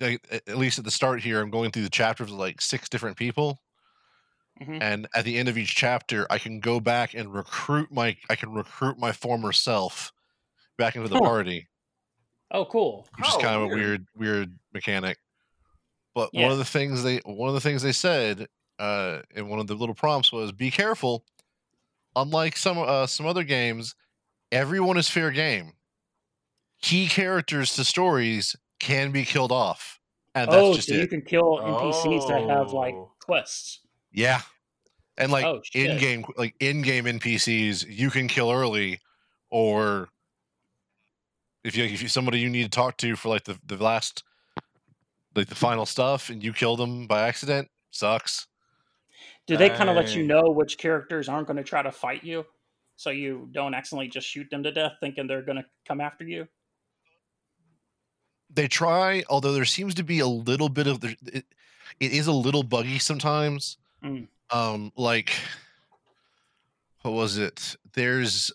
at 0.00 0.56
least 0.58 0.78
at 0.78 0.84
the 0.84 0.90
start 0.90 1.20
here, 1.22 1.40
I'm 1.40 1.50
going 1.50 1.70
through 1.70 1.82
the 1.84 1.90
chapters 1.90 2.30
with 2.30 2.38
like 2.40 2.60
six 2.60 2.88
different 2.88 3.16
people, 3.16 3.62
Mhm. 4.60 4.78
and 4.82 5.08
at 5.14 5.24
the 5.24 5.36
end 5.38 5.48
of 5.48 5.56
each 5.58 5.74
chapter, 5.74 6.26
I 6.30 6.38
can 6.38 6.60
go 6.60 6.80
back 6.80 7.14
and 7.14 7.32
recruit 7.32 7.90
my, 7.92 8.16
I 8.28 8.36
can 8.36 8.52
recruit 8.52 8.98
my 8.98 9.12
former 9.12 9.52
self 9.52 10.12
back 10.76 10.96
into 10.96 11.08
the 11.08 11.16
Huh. 11.16 11.22
party, 11.22 11.68
Oh, 12.50 12.64
cool. 12.66 13.08
which 13.16 13.28
is 13.28 13.34
Oh, 13.34 13.40
kind 13.40 13.56
of 13.56 13.62
a 13.62 13.66
weird. 13.68 13.78
weird, 13.78 14.06
weird 14.14 14.58
mechanic. 14.72 15.18
But 16.14 16.34
one 16.34 16.50
of 16.50 16.58
the 16.58 16.64
things 16.64 17.02
they, 17.02 17.18
one 17.18 17.48
of 17.48 17.54
the 17.54 17.60
things 17.60 17.82
they 17.82 17.92
said 17.92 18.48
uh, 18.78 19.22
in 19.34 19.48
one 19.48 19.60
of 19.60 19.66
the 19.66 19.74
little 19.74 19.94
prompts 19.94 20.32
was, 20.32 20.52
"Be 20.52 20.70
careful." 20.70 21.24
Unlike 22.16 22.56
some 22.56 22.78
uh, 22.78 23.06
some 23.06 23.26
other 23.26 23.44
games, 23.44 23.94
everyone 24.50 24.96
is 24.96 25.08
fair 25.08 25.30
game. 25.30 25.74
Key 26.82 27.06
characters 27.08 27.74
to 27.74 27.84
stories 27.84 28.56
can 28.80 29.12
be 29.12 29.24
killed 29.24 29.52
off, 29.52 30.00
and 30.34 30.50
that's 30.50 30.60
oh, 30.60 30.74
just 30.74 30.88
so 30.88 30.94
you 30.94 31.06
can 31.06 31.22
kill 31.22 31.58
NPCs 31.58 32.26
that 32.28 32.40
have 32.48 32.72
oh. 32.74 32.76
like 32.76 32.94
Oh. 32.94 33.12
quests. 33.20 33.80
Yeah, 34.10 34.40
and 35.16 35.30
like 35.30 35.44
Oh, 35.44 35.60
in 35.74 35.98
game, 35.98 36.24
like 36.36 36.54
in 36.58 36.82
game 36.82 37.04
NPCs, 37.04 37.86
you 37.88 38.10
can 38.10 38.26
kill 38.26 38.50
early, 38.50 39.00
or 39.50 40.08
if 41.62 41.76
you 41.76 41.84
if 41.84 42.02
you 42.02 42.08
somebody 42.08 42.40
you 42.40 42.50
need 42.50 42.64
to 42.64 42.70
talk 42.70 42.96
to 42.98 43.14
for 43.14 43.28
like 43.28 43.44
the 43.44 43.58
the 43.66 43.76
last, 43.76 44.24
like 45.36 45.48
the 45.48 45.54
final 45.54 45.86
stuff, 45.86 46.30
and 46.30 46.42
you 46.42 46.52
kill 46.52 46.76
them 46.76 47.06
by 47.06 47.28
accident, 47.28 47.68
sucks. 47.90 48.46
Do 49.46 49.56
they 49.56 49.68
kind 49.68 49.90
of 49.90 49.96
let 49.96 50.14
you 50.14 50.22
know 50.22 50.50
which 50.50 50.78
characters 50.78 51.28
aren't 51.28 51.48
going 51.48 51.56
to 51.56 51.64
try 51.64 51.82
to 51.82 51.90
fight 51.90 52.22
you, 52.22 52.46
so 52.96 53.10
you 53.10 53.48
don't 53.50 53.74
accidentally 53.74 54.08
just 54.08 54.28
shoot 54.28 54.48
them 54.50 54.62
to 54.62 54.70
death, 54.70 54.92
thinking 55.00 55.26
they're 55.26 55.42
going 55.42 55.58
to 55.58 55.64
come 55.86 56.00
after 56.00 56.24
you? 56.24 56.46
They 58.52 58.68
try 58.68 59.22
although 59.28 59.52
there 59.52 59.64
seems 59.64 59.94
to 59.94 60.02
be 60.02 60.20
a 60.20 60.26
little 60.26 60.68
bit 60.68 60.86
of 60.86 61.00
the 61.00 61.16
it, 61.26 61.44
it 61.98 62.12
is 62.12 62.26
a 62.26 62.32
little 62.32 62.62
buggy 62.62 62.98
sometimes. 62.98 63.76
Mm. 64.04 64.28
um 64.50 64.92
like 64.96 65.32
what 67.02 67.12
was 67.12 67.38
it? 67.38 67.76
There's 67.94 68.50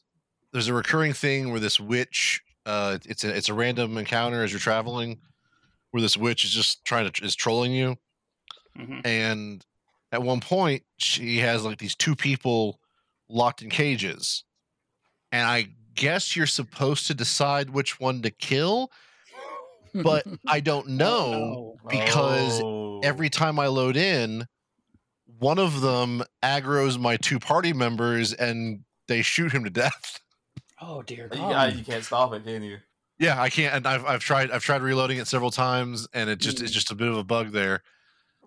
there's 0.52 0.68
a 0.68 0.74
recurring 0.74 1.14
thing 1.14 1.52
where 1.52 1.60
this 1.60 1.80
witch 1.80 2.42
uh 2.66 2.98
it's 3.06 3.24
a 3.24 3.36
it's 3.36 3.50
a 3.50 3.54
random 3.54 3.98
encounter 3.98 4.44
as 4.44 4.52
you're 4.52 4.60
traveling 4.60 5.20
where 5.92 6.02
this 6.02 6.18
witch 6.18 6.44
is 6.44 6.52
just 6.52 6.84
trying 6.84 7.10
to 7.10 7.24
is 7.24 7.36
trolling 7.36 7.72
you. 7.72 7.98
Hmm 8.76 9.00
and 9.06 9.66
at 10.12 10.24
one 10.24 10.40
point 10.40 10.84
she 10.98 11.40
has 11.40 11.64
like 11.64 11.78
these 11.78 11.96
two 11.96 12.16
people 12.16 12.80
locked 13.30 13.62
in 13.62 13.70
cages. 13.70 14.44
And 15.32 15.48
i 15.48 15.70
guess 15.96 16.36
you're 16.36 16.46
supposed 16.46 17.08
to 17.08 17.14
decide 17.14 17.70
which 17.70 18.00
one 18.00 18.22
to 18.22 18.30
kill 18.30 18.92
but 20.04 20.26
i 20.48 20.60
don't 20.60 20.88
know 20.90 21.78
no. 21.84 21.90
because 21.90 22.62
Oh. 22.64 23.00
every 23.04 23.30
time 23.30 23.60
I 23.60 23.68
load 23.68 23.96
in, 23.98 24.46
one 25.40 25.60
of 25.60 25.82
them 25.82 26.24
aggroes 26.44 26.98
my 27.00 27.18
two 27.18 27.40
party 27.40 27.74
members 27.74 28.34
and 28.34 28.82
they 29.08 29.22
shoot 29.22 29.52
him 29.52 29.64
to 29.64 29.70
death. 29.70 30.20
Oh 30.82 31.02
dear 31.02 31.30
you, 31.32 31.40
God. 31.40 31.52
got- 31.52 31.76
you 31.78 31.84
can't 31.86 32.04
stop 32.04 32.34
it, 32.34 32.44
can 32.44 32.62
you? 32.62 32.78
Yeah, 33.18 33.42
I 33.42 33.50
can't. 33.50 33.74
And 33.74 33.88
I've 33.88 34.06
I've 34.06 34.20
tried 34.20 34.52
I've 34.52 34.62
tried 34.62 34.82
reloading 34.82 35.20
it 35.20 35.28
several 35.28 35.50
times, 35.50 36.06
and 36.14 36.30
it 36.30 36.38
just 36.40 36.58
Mm. 36.58 36.64
it's 36.64 36.72
just 36.74 36.92
a 36.92 36.96
bit 36.96 37.08
of 37.08 37.16
a 37.18 37.24
bug 37.24 37.54
there. 37.54 37.82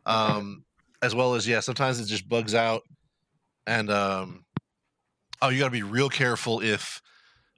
Um, 0.05 0.65
as 1.03 1.15
well 1.15 1.35
as 1.35 1.49
yeah, 1.49 1.61
sometimes 1.61 1.99
it 2.01 2.05
just 2.05 2.29
bugs 2.29 2.55
out, 2.55 2.83
and 3.67 3.91
um, 3.91 4.45
oh, 5.41 5.49
you 5.49 5.59
got 5.59 5.65
to 5.67 5.71
be 5.71 5.83
real 5.83 6.11
careful 6.11 6.61
if. 6.61 7.01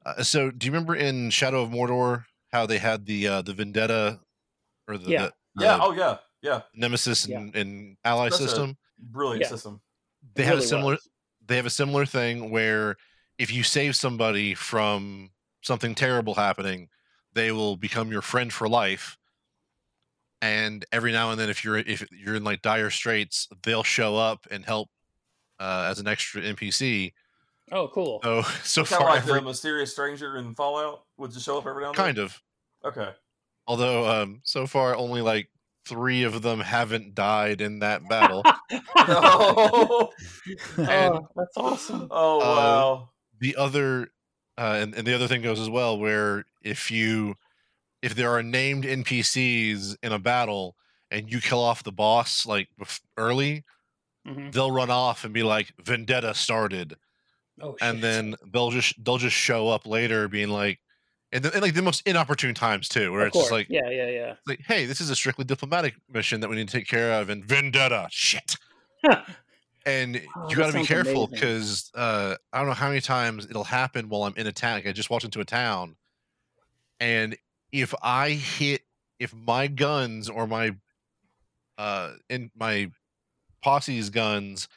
Uh, 0.06 0.22
so, 0.22 0.52
do 0.52 0.66
you 0.66 0.72
remember 0.72 0.94
in 0.94 1.30
Shadow 1.30 1.62
of 1.62 1.70
Mordor 1.70 2.24
how 2.52 2.66
they 2.66 2.78
had 2.78 3.06
the 3.06 3.26
uh, 3.28 3.42
the 3.42 3.52
vendetta 3.52 4.20
or 4.88 4.98
the, 4.98 5.10
Yeah. 5.10 5.28
the, 5.54 5.64
Yeah. 5.64 5.76
the 5.76 5.82
Oh 5.84 5.92
yeah. 5.92 6.16
Yeah. 6.42 6.62
nemesis 6.74 7.26
Yeah. 7.26 7.38
and, 7.38 7.54
and 7.56 7.96
ally 8.04 8.28
That's 8.28 8.38
system? 8.38 8.76
Brilliant 8.98 9.42
Yeah. 9.42 9.48
system. 9.48 9.80
they 10.34 10.44
have 10.44 10.58
a 10.58 10.62
similar 10.62 10.94
was. 10.94 11.08
they 11.46 11.56
have 11.56 11.66
a 11.66 11.70
similar 11.70 12.06
thing 12.06 12.50
where 12.50 12.96
if 13.38 13.52
you 13.52 13.62
save 13.62 13.96
somebody 13.96 14.54
from 14.54 15.30
something 15.62 15.94
terrible 15.94 16.34
happening 16.34 16.88
they 17.32 17.52
will 17.52 17.76
become 17.76 18.10
your 18.10 18.22
friend 18.22 18.52
for 18.52 18.68
life 18.68 19.16
and 20.42 20.84
every 20.92 21.12
now 21.12 21.30
and 21.30 21.38
then 21.40 21.50
if 21.50 21.64
you're 21.64 21.76
if 21.78 22.06
you're 22.10 22.34
in 22.34 22.44
like 22.44 22.62
dire 22.62 22.90
straits 22.90 23.48
they'll 23.62 23.82
show 23.82 24.16
up 24.16 24.46
and 24.50 24.64
help 24.64 24.88
uh, 25.58 25.86
as 25.90 25.98
an 25.98 26.06
extra 26.08 26.42
npc 26.42 27.12
Oh, 27.72 27.86
cool. 27.86 28.18
So 28.24 28.42
so 28.64 28.82
Kind 28.84 28.92
of 28.94 28.98
far, 28.98 29.10
like 29.14 29.22
every, 29.22 29.34
the 29.34 29.42
mysterious 29.42 29.92
stranger 29.92 30.36
in 30.38 30.54
Fallout 30.54 31.04
would 31.20 31.30
just 31.32 31.46
show 31.46 31.58
up 31.58 31.66
every 31.66 31.82
now 31.82 31.90
and 31.90 31.96
then. 31.98 32.04
kind 32.04 32.18
of. 32.18 32.42
Okay. 32.84 33.10
Although 33.66 34.08
um, 34.22 34.40
so 34.44 34.66
far 34.66 34.96
only 34.96 35.20
like 35.22 35.48
three 35.86 36.24
of 36.24 36.42
them 36.42 36.60
haven't 36.60 37.14
died 37.14 37.60
in 37.60 37.78
that 37.80 38.08
battle. 38.08 38.42
No. 38.96 40.10
And- 40.76 40.88
oh, 40.88 41.28
that's 41.36 41.56
awesome. 41.56 42.08
oh 42.10 42.40
Uh, 42.40 42.44
wow. 42.44 43.10
the 43.40 43.56
other 43.56 44.08
uh, 44.58 44.78
and, 44.80 44.94
and 44.94 45.06
the 45.06 45.14
other 45.14 45.28
thing 45.28 45.42
goes 45.42 45.60
as 45.60 45.70
well 45.70 45.98
where 45.98 46.44
if 46.62 46.90
you 46.90 47.34
if 48.02 48.14
there 48.14 48.30
are 48.32 48.42
named 48.42 48.84
npcs 48.84 49.96
in 50.02 50.12
a 50.12 50.18
battle 50.18 50.76
and 51.10 51.30
you 51.32 51.40
kill 51.40 51.60
off 51.60 51.82
the 51.82 51.92
boss 51.92 52.44
like 52.46 52.68
bef- 52.80 53.00
early 53.16 53.64
Mhm. 54.28 54.52
they'll 54.52 54.70
run 54.70 54.90
off 54.90 55.24
and 55.24 55.32
be 55.32 55.42
like 55.42 55.72
vendetta 55.82 56.34
started 56.34 56.94
Oh, 57.62 57.76
and 57.80 57.96
shit. 57.96 58.02
then 58.02 58.34
they'll 58.52 58.70
just 58.70 59.02
they'll 59.02 59.16
just 59.18 59.36
show 59.36 59.68
up 59.68 59.86
later 59.86 60.28
being 60.28 60.48
like 60.50 60.78
and, 61.32 61.44
the, 61.44 61.52
and 61.52 61.62
like 61.62 61.74
the 61.74 61.82
most 61.82 62.06
inopportune 62.06 62.54
times 62.54 62.88
too 62.88 63.12
where 63.12 63.22
Of 63.22 63.28
it's 63.28 63.36
just 63.36 63.52
like 63.52 63.68
yeah, 63.68 63.88
yeah, 63.90 64.08
yeah. 64.08 64.34
like 64.46 64.60
hey 64.66 64.86
this 64.86 65.00
is 65.00 65.10
a 65.10 65.16
strictly 65.16 65.44
diplomatic 65.44 65.94
mission 66.12 66.40
that 66.40 66.50
we 66.50 66.56
need 66.56 66.68
to 66.68 66.76
take 66.76 66.88
care 66.88 67.12
of 67.20 67.30
and 67.30 67.44
vendetta 67.44 68.08
shit 68.10 68.56
and 69.86 70.20
Oh, 70.36 70.48
you 70.48 70.56
got 70.56 70.72
to 70.72 70.78
be 70.78 70.84
careful 70.84 71.26
because 71.26 71.90
uh, 71.94 72.34
I 72.52 72.58
don't 72.58 72.68
know 72.68 72.74
how 72.74 72.88
many 72.88 73.00
times 73.00 73.46
it'll 73.48 73.64
happen 73.64 74.08
while 74.08 74.24
I'm 74.24 74.34
in 74.36 74.46
a 74.46 74.52
town. 74.52 74.74
Like 74.74 74.86
I 74.86 74.92
just 74.92 75.10
walked 75.10 75.24
into 75.24 75.40
a 75.40 75.44
town, 75.44 75.96
and 76.98 77.36
if 77.72 77.94
I 78.02 78.30
hit, 78.30 78.82
if 79.18 79.34
my 79.34 79.66
guns 79.66 80.28
or 80.28 80.46
my 80.46 80.74
uh 81.78 82.12
in 82.28 82.50
my 82.58 82.90
posse's 83.62 84.10
guns 84.10 84.68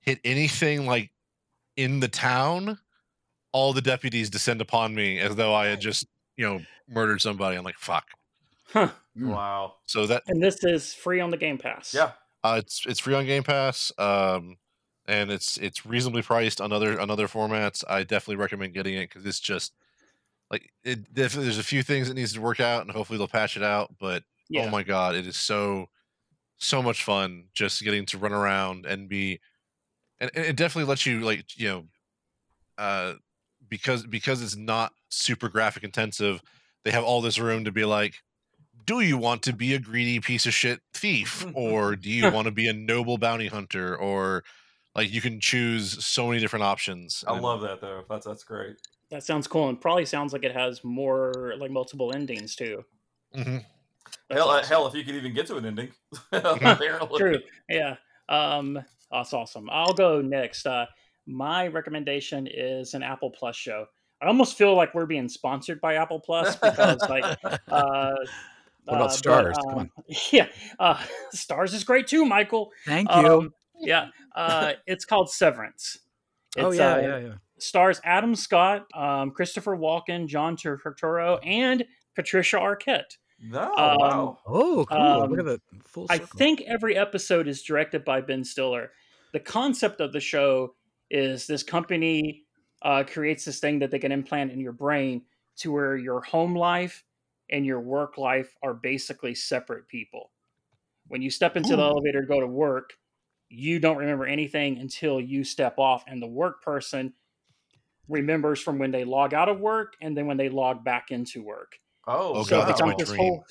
hit 0.00 0.18
anything 0.24 0.86
like 0.86 1.10
in 1.76 2.00
the 2.00 2.08
town, 2.08 2.78
all 3.52 3.72
the 3.72 3.82
deputies 3.82 4.30
descend 4.30 4.60
upon 4.60 4.94
me 4.94 5.18
as 5.18 5.36
though 5.36 5.54
I 5.54 5.66
had 5.66 5.80
just 5.80 6.06
you 6.36 6.46
know 6.46 6.60
murdered 6.88 7.20
somebody. 7.20 7.56
I'm 7.56 7.64
like 7.64 7.78
fuck. 7.78 8.06
Huh. 8.72 8.88
Mm. 9.18 9.28
Wow. 9.28 9.74
So 9.86 10.06
that 10.06 10.22
And 10.26 10.42
this 10.42 10.64
is 10.64 10.94
free 10.94 11.20
on 11.20 11.30
the 11.30 11.36
Game 11.36 11.58
Pass. 11.58 11.92
Yeah. 11.94 12.12
Uh, 12.42 12.56
it's 12.58 12.84
it's 12.86 13.00
free 13.00 13.14
on 13.14 13.24
Game 13.26 13.42
Pass, 13.44 13.92
um, 13.98 14.56
and 15.06 15.30
it's 15.30 15.58
it's 15.58 15.86
reasonably 15.86 16.22
priced 16.22 16.60
on 16.60 16.72
other 16.72 17.00
on 17.00 17.10
other 17.10 17.28
formats. 17.28 17.84
I 17.88 18.02
definitely 18.02 18.36
recommend 18.36 18.74
getting 18.74 18.94
it 18.94 19.08
because 19.10 19.24
it's 19.26 19.38
just 19.38 19.74
like 20.50 20.72
it. 20.82 21.14
Definitely, 21.14 21.44
there's 21.44 21.58
a 21.58 21.62
few 21.62 21.82
things 21.84 22.08
that 22.08 22.14
needs 22.14 22.32
to 22.32 22.40
work 22.40 22.58
out, 22.58 22.82
and 22.82 22.90
hopefully 22.90 23.16
they'll 23.18 23.28
patch 23.28 23.56
it 23.56 23.62
out. 23.62 23.94
But 24.00 24.24
Yeah. 24.48 24.64
oh 24.64 24.70
my 24.70 24.82
god, 24.82 25.14
it 25.14 25.24
is 25.26 25.36
so 25.36 25.88
so 26.58 26.82
much 26.82 27.04
fun 27.04 27.44
just 27.54 27.82
getting 27.84 28.06
to 28.06 28.18
run 28.18 28.32
around 28.32 28.86
and 28.86 29.08
be, 29.08 29.38
and, 30.18 30.30
and 30.34 30.44
it 30.46 30.56
definitely 30.56 30.88
lets 30.88 31.06
you 31.06 31.20
like 31.20 31.44
you 31.56 31.68
know, 31.68 31.84
uh, 32.76 33.12
because 33.72 34.06
because 34.06 34.42
it's 34.42 34.54
not 34.54 34.92
super 35.08 35.48
graphic 35.48 35.82
intensive. 35.82 36.42
They 36.84 36.90
have 36.90 37.04
all 37.04 37.22
this 37.22 37.38
room 37.38 37.64
to 37.64 37.72
be 37.72 37.86
like, 37.86 38.16
do 38.84 39.00
you 39.00 39.16
want 39.16 39.42
to 39.44 39.54
be 39.54 39.72
a 39.74 39.78
greedy 39.78 40.20
piece 40.20 40.44
of 40.44 40.52
shit 40.52 40.80
thief 40.92 41.46
or 41.54 41.96
do 41.96 42.10
you 42.10 42.30
want 42.30 42.44
to 42.44 42.50
be 42.50 42.68
a 42.68 42.72
noble 42.74 43.16
bounty 43.16 43.46
hunter 43.46 43.96
or 43.96 44.44
like 44.94 45.10
you 45.10 45.22
can 45.22 45.40
choose 45.40 46.04
so 46.04 46.26
many 46.28 46.38
different 46.38 46.64
options 46.64 47.24
I 47.26 47.32
and- 47.32 47.42
love 47.42 47.62
that 47.62 47.80
though. 47.80 48.04
That's 48.10 48.26
that's 48.26 48.44
great. 48.44 48.76
That 49.10 49.22
sounds 49.22 49.46
cool, 49.46 49.68
and 49.68 49.78
probably 49.80 50.04
sounds 50.06 50.32
like 50.34 50.42
it 50.44 50.52
has 50.54 50.82
more 50.84 51.54
like 51.58 51.70
multiple 51.70 52.12
endings 52.14 52.54
too. 52.56 52.84
Mhm. 53.34 53.64
That's 54.28 54.40
hell, 54.40 54.48
uh, 54.50 54.58
awesome. 54.58 54.68
hell, 54.68 54.86
if 54.86 54.94
you 54.94 55.04
could 55.04 55.14
even 55.14 55.32
get 55.34 55.46
to 55.46 55.56
an 55.56 55.64
ending. 55.66 55.88
True. 57.16 57.38
Yeah. 57.70 57.96
Um, 58.28 58.82
that's 59.10 59.32
awesome. 59.32 59.68
I'll 59.70 59.92
go 59.94 60.20
next. 60.22 60.66
Uh, 60.66 60.86
my 61.26 61.66
recommendation 61.68 62.46
is 62.50 62.94
an 62.94 63.02
Apple 63.02 63.30
Plus 63.30 63.56
show. 63.56 63.86
I 64.20 64.26
almost 64.26 64.56
feel 64.56 64.74
like 64.76 64.94
we're 64.94 65.06
being 65.06 65.28
sponsored 65.28 65.80
by 65.80 65.94
Apple 65.94 66.20
Plus 66.20 66.54
because, 66.56 67.00
like, 67.08 67.24
uh, 67.68 68.12
What 68.84 68.96
about 68.96 69.02
uh, 69.02 69.08
Stars? 69.08 69.56
But, 69.56 69.68
Come 69.70 69.78
on. 69.78 69.80
um, 69.80 69.90
Yeah, 70.32 70.46
uh, 70.78 71.02
Stars 71.32 71.74
is 71.74 71.84
great 71.84 72.06
too, 72.06 72.24
Michael. 72.24 72.70
Thank 72.86 73.08
you. 73.10 73.16
Um, 73.16 73.54
yeah, 73.80 74.08
uh, 74.36 74.72
it's 74.86 75.04
called 75.04 75.30
Severance. 75.30 75.98
oh 76.58 76.70
yeah, 76.72 76.94
uh, 76.94 77.00
yeah, 77.00 77.18
yeah. 77.18 77.32
Stars 77.58 78.00
Adam 78.04 78.34
Scott, 78.34 78.86
um, 78.94 79.30
Christopher 79.32 79.76
Walken, 79.76 80.26
John 80.26 80.56
Turturro, 80.56 81.38
and 81.44 81.84
Patricia 82.14 82.56
Arquette. 82.58 83.16
No, 83.40 83.62
Um, 83.62 83.96
wow. 83.98 84.38
Oh, 84.46 84.84
cool. 84.88 84.96
um, 84.98 85.30
Look 85.30 85.40
at 85.40 85.44
the 85.46 85.60
full 85.84 86.06
I 86.10 86.18
think 86.18 86.60
every 86.62 86.96
episode 86.96 87.48
is 87.48 87.62
directed 87.62 88.04
by 88.04 88.20
Ben 88.20 88.44
Stiller. 88.44 88.90
The 89.32 89.40
concept 89.40 90.00
of 90.00 90.12
the 90.12 90.20
show 90.20 90.74
is 91.12 91.46
this 91.46 91.62
company 91.62 92.44
uh, 92.82 93.04
creates 93.06 93.44
this 93.44 93.60
thing 93.60 93.78
that 93.78 93.92
they 93.92 93.98
can 94.00 94.10
implant 94.10 94.50
in 94.50 94.58
your 94.58 94.72
brain 94.72 95.22
to 95.58 95.70
where 95.70 95.96
your 95.96 96.20
home 96.22 96.56
life 96.56 97.04
and 97.50 97.64
your 97.64 97.80
work 97.80 98.18
life 98.18 98.56
are 98.62 98.74
basically 98.74 99.34
separate 99.34 99.86
people. 99.86 100.30
When 101.08 101.22
you 101.22 101.30
step 101.30 101.56
into 101.56 101.76
the 101.76 101.82
elevator 101.82 102.22
to 102.22 102.26
go 102.26 102.40
to 102.40 102.46
work, 102.46 102.94
you 103.50 103.78
don't 103.78 103.98
remember 103.98 104.24
anything 104.24 104.78
until 104.78 105.20
you 105.20 105.44
step 105.44 105.78
off, 105.78 106.02
and 106.08 106.22
the 106.22 106.26
work 106.26 106.62
person 106.62 107.12
remembers 108.08 108.60
from 108.60 108.78
when 108.78 108.90
they 108.90 109.04
log 109.04 109.34
out 109.34 109.48
of 109.48 109.60
work 109.60 109.94
and 110.00 110.16
then 110.16 110.26
when 110.26 110.36
they 110.38 110.48
log 110.48 110.82
back 110.82 111.10
into 111.10 111.42
work. 111.42 111.78
Oh, 112.06 112.36
Oh, 112.36 112.42
so 112.42 112.50
God, 112.50 112.62
it 112.62 112.66
that's 112.68 112.80
my 112.82 112.94
this 112.98 113.08
dream. 113.08 113.18
whole. 113.20 113.44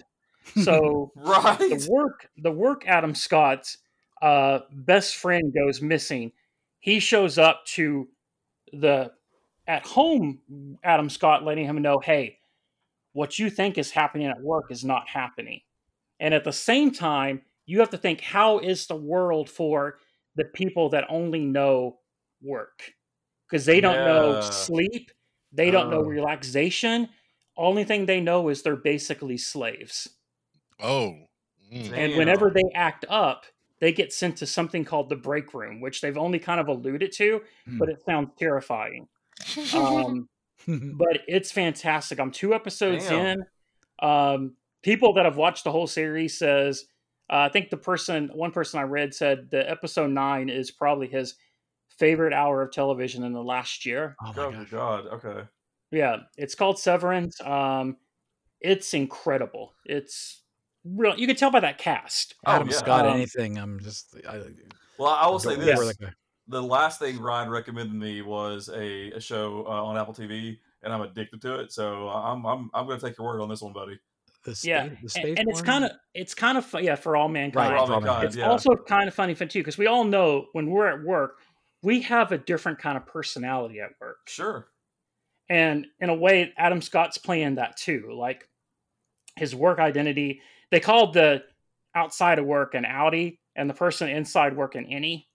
So 0.63 1.11
right. 1.15 1.57
the 1.59 1.87
work 1.89 2.27
the 2.37 2.51
work 2.51 2.85
Adam 2.87 3.13
Scott's 3.15 3.77
uh, 4.21 4.59
best 4.71 5.15
friend 5.17 5.53
goes 5.53 5.81
missing. 5.81 6.31
He 6.81 6.99
shows 6.99 7.37
up 7.37 7.65
to 7.67 8.09
the 8.73 9.13
at 9.67 9.85
home 9.85 10.41
Adam 10.83 11.09
Scott, 11.09 11.45
letting 11.45 11.65
him 11.65 11.81
know, 11.81 11.99
"Hey, 11.99 12.39
what 13.13 13.39
you 13.39 13.49
think 13.49 13.77
is 13.77 13.91
happening 13.91 14.27
at 14.27 14.41
work 14.41 14.69
is 14.71 14.83
not 14.83 15.07
happening." 15.07 15.61
And 16.19 16.33
at 16.33 16.43
the 16.43 16.51
same 16.53 16.91
time, 16.91 17.43
you 17.65 17.79
have 17.79 17.89
to 17.91 17.97
think, 17.97 18.21
how 18.21 18.59
is 18.59 18.87
the 18.87 18.95
world 18.95 19.49
for 19.49 19.97
the 20.35 20.45
people 20.45 20.89
that 20.89 21.05
only 21.09 21.45
know 21.45 21.99
work? 22.41 22.93
Because 23.49 23.65
they 23.65 23.79
don't 23.81 23.95
know 24.05 24.41
sleep, 24.41 25.09
they 25.51 25.71
don't 25.71 25.89
know 25.89 25.99
Oh. 25.99 26.03
relaxation. 26.03 27.09
Only 27.57 27.83
thing 27.83 28.05
they 28.05 28.21
know 28.21 28.49
is 28.49 28.61
they're 28.63 28.75
basically 28.75 29.37
slaves. 29.37 30.07
oh 30.79 31.27
mm. 31.71 31.83
Damn. 31.89 31.93
And 31.93 32.15
whenever 32.17 32.49
they 32.49 32.63
act 32.73 33.05
up, 33.07 33.45
they 33.81 33.91
get 33.91 34.13
sent 34.13 34.37
to 34.37 34.45
something 34.45 34.85
called 34.85 35.09
the 35.09 35.15
break 35.17 35.53
room, 35.53 35.81
which 35.81 35.99
they've 35.99 36.17
only 36.17 36.39
kind 36.39 36.61
of 36.61 36.69
alluded 36.69 37.11
to, 37.13 37.41
Hmm. 37.65 37.77
but 37.79 37.89
it 37.89 38.01
sounds 38.05 38.29
terrifying. 38.39 39.07
Um, 39.75 40.29
but 40.67 41.19
it's 41.27 41.51
fantastic. 41.51 42.19
I'm 42.19 42.31
two 42.31 42.53
episodes 42.53 43.07
Damn. 43.07 43.25
in. 43.39 43.43
Um, 44.07 44.55
people 44.83 45.13
that 45.13 45.25
have 45.25 45.35
watched 45.37 45.63
the 45.65 45.71
whole 45.71 45.87
series 45.87 46.37
says, 46.37 46.85
uh, 47.29 47.37
I 47.37 47.49
think 47.49 47.69
the 47.69 47.77
person, 47.77 48.29
one 48.33 48.51
person 48.51 48.79
I 48.79 48.83
read 48.83 49.13
said 49.13 49.49
the 49.51 49.67
episode 49.69 50.11
nine 50.11 50.49
is 50.49 50.69
probably 50.71 51.07
his 51.07 51.35
favorite 51.97 52.33
hour 52.33 52.61
of 52.61 52.71
television 52.71 53.23
in 53.23 53.33
the 53.33 53.43
last 53.43 53.85
year. 53.85 54.15
oh 54.23 54.33
my 54.35 54.43
Oh 54.43 54.51
gosh. 54.51 54.69
God. 54.69 55.07
Okay. 55.07 55.41
Yeah, 55.91 56.17
it's 56.37 56.55
called 56.55 56.79
Severance. 56.79 57.39
Um, 57.41 57.97
it's 58.61 58.93
incredible. 58.93 59.73
It's 59.85 60.40
real. 60.85 61.17
You 61.17 61.27
can 61.27 61.35
tell 61.35 61.51
by 61.51 61.59
that 61.61 61.77
cast. 61.77 62.35
Oh, 62.45 62.51
Adam 62.53 62.69
yeah. 62.69 62.75
Scott, 62.77 63.05
Um, 63.05 63.13
anything. 63.15 63.57
I'm 63.57 63.79
just. 63.79 64.15
I, 64.27 64.41
Well, 64.97 65.09
I 65.09 65.27
will 65.27 65.39
say 65.39 65.55
this: 65.55 65.79
that 65.79 65.99
guy. 65.99 66.13
the 66.47 66.61
last 66.61 66.99
thing 66.99 67.19
Ryan 67.19 67.49
recommended 67.49 67.95
me 67.95 68.21
was 68.21 68.69
a, 68.69 69.11
a 69.11 69.19
show 69.19 69.65
uh, 69.67 69.83
on 69.83 69.97
Apple 69.97 70.13
TV, 70.13 70.57
and 70.83 70.93
I'm 70.93 71.01
addicted 71.01 71.41
to 71.41 71.59
it. 71.59 71.71
So 71.71 72.07
I'm 72.09 72.45
I'm 72.45 72.69
I'm 72.73 72.85
going 72.87 72.99
to 72.99 73.05
take 73.05 73.17
your 73.17 73.27
word 73.27 73.41
on 73.41 73.49
this 73.49 73.61
one, 73.61 73.73
buddy. 73.73 73.99
The 74.43 74.55
space, 74.55 74.67
yeah, 74.67 74.89
the 74.89 75.21
and, 75.29 75.39
and 75.39 75.49
it's 75.49 75.61
kind 75.61 75.85
of 75.85 75.91
it's 76.15 76.33
kind 76.33 76.57
of 76.57 76.65
fun, 76.65 76.83
yeah 76.83 76.95
for 76.95 77.15
all 77.15 77.29
mankind. 77.29 77.73
Right, 77.73 77.85
For 77.85 77.93
all 77.93 78.01
mankind, 78.01 78.25
it's 78.25 78.35
yeah. 78.35 78.49
also 78.49 78.75
kind 78.75 79.07
of 79.07 79.13
funny 79.13 79.35
for 79.35 79.45
too 79.45 79.59
because 79.59 79.77
we 79.77 79.85
all 79.85 80.03
know 80.03 80.47
when 80.53 80.71
we're 80.71 80.87
at 80.87 81.03
work, 81.05 81.37
we 81.83 82.01
have 82.01 82.31
a 82.31 82.39
different 82.39 82.79
kind 82.79 82.97
of 82.97 83.05
personality 83.05 83.79
at 83.81 83.91
work, 84.01 84.17
Sure. 84.27 84.65
and 85.47 85.85
in 85.99 86.09
a 86.09 86.15
way, 86.15 86.51
Adam 86.57 86.81
Scott's 86.81 87.19
playing 87.19 87.55
that 87.55 87.77
too. 87.77 88.11
Like 88.17 88.47
his 89.35 89.53
work 89.53 89.77
identity, 89.77 90.41
they 90.71 90.79
called 90.79 91.13
the 91.13 91.43
outside 91.95 92.39
of 92.39 92.45
work 92.45 92.73
an 92.73 92.85
outie 92.85 93.37
and 93.55 93.69
the 93.69 93.73
person 93.73 94.09
inside 94.09 94.55
work 94.55 94.75
an 94.75 94.85
innie. 94.85 95.25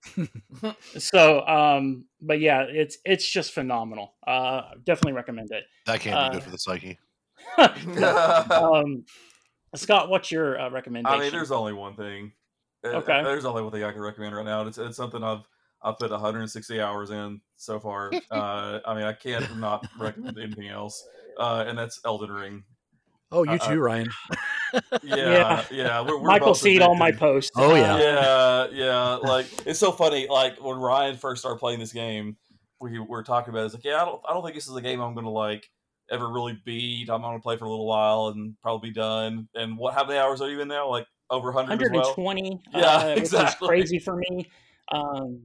so, 0.98 1.46
um, 1.46 2.06
but 2.20 2.40
yeah, 2.40 2.62
it's 2.62 2.98
it's 3.04 3.30
just 3.30 3.52
phenomenal. 3.52 4.14
Uh, 4.26 4.62
definitely 4.84 5.12
recommend 5.12 5.50
it. 5.52 5.64
that 5.86 6.00
can't 6.00 6.16
uh, 6.16 6.28
be 6.28 6.36
good 6.36 6.44
for 6.44 6.50
the 6.50 6.58
psyche 6.58 6.98
um, 7.58 9.04
Scott, 9.74 10.08
what's 10.08 10.30
your 10.30 10.58
uh, 10.58 10.70
recommendation? 10.70 11.18
I 11.18 11.22
mean, 11.22 11.32
there's 11.32 11.50
only 11.50 11.72
one 11.72 11.94
thing. 11.94 12.32
Uh, 12.84 12.88
Okay. 12.88 13.22
There's 13.22 13.44
only 13.44 13.62
one 13.62 13.72
thing 13.72 13.84
I 13.84 13.92
can 13.92 14.00
recommend 14.00 14.34
right 14.34 14.44
now. 14.44 14.66
It's 14.66 14.78
it's 14.78 14.96
something 14.96 15.22
I've 15.22 15.42
I've 15.82 15.98
put 15.98 16.10
160 16.10 16.80
hours 16.80 17.10
in 17.10 17.40
so 17.56 17.78
far. 17.78 18.10
Uh, 18.30 18.80
I 18.86 18.94
mean, 18.94 19.04
I 19.04 19.12
can't 19.12 19.58
not 19.58 19.86
recommend 19.98 20.38
anything 20.38 20.68
else. 20.68 21.06
Uh, 21.38 21.64
and 21.66 21.78
that's 21.78 22.00
Elden 22.04 22.30
Ring. 22.30 22.64
Oh, 23.32 23.43
you 23.43 23.53
uh, 23.53 23.59
too, 23.59 23.81
Ryan. 23.81 24.09
Yeah, 25.03 25.65
yeah. 25.70 26.01
we're, 26.03 26.19
we're 26.19 26.28
Michael 26.28 26.48
both 26.48 26.59
see 26.59 26.81
all 26.81 26.94
my 26.97 27.09
addicted. 27.09 27.20
posts. 27.20 27.51
Oh, 27.55 27.74
yeah. 27.74 27.98
yeah, 27.98 28.66
yeah. 28.73 29.16
Like 29.23 29.47
it's 29.66 29.78
so 29.78 29.90
funny. 29.90 30.27
Like 30.28 30.62
when 30.62 30.77
Ryan 30.77 31.16
first 31.16 31.40
started 31.40 31.59
playing 31.59 31.78
this 31.78 31.93
game, 31.93 32.36
we 32.81 32.98
were 32.98 33.23
talking 33.23 33.55
about. 33.55 33.62
it. 33.62 33.66
It's 33.66 33.74
like, 33.74 33.85
yeah, 33.85 34.03
I 34.03 34.05
don't, 34.05 34.20
I 34.28 34.35
don't 34.35 34.43
think 34.43 34.55
this 34.55 34.69
is 34.69 34.77
a 34.77 34.82
game 34.82 35.01
I'm 35.01 35.15
going 35.15 35.24
to 35.24 35.31
like 35.31 35.70
ever 36.11 36.31
really 36.31 36.61
beat. 36.65 37.09
I'm 37.09 37.23
going 37.23 37.39
to 37.39 37.43
play 37.43 37.57
for 37.57 37.65
a 37.65 37.70
little 37.70 37.86
while 37.86 38.28
and 38.28 38.55
probably 38.61 38.90
be 38.90 38.94
done. 38.94 39.48
And 39.55 39.78
what? 39.78 39.94
How 39.94 40.05
many 40.05 40.19
hours 40.19 40.43
are 40.43 40.51
you 40.51 40.61
in 40.61 40.69
now? 40.69 40.90
Like 40.90 41.07
over 41.31 41.53
100 41.53 41.97
as 41.97 42.16
well. 42.16 42.36
Yeah, 42.74 42.81
uh, 42.85 43.09
which 43.15 43.23
is 43.23 43.32
exactly. 43.32 43.69
crazy 43.69 43.98
for 43.98 44.16
me. 44.16 44.51
Um, 44.93 45.43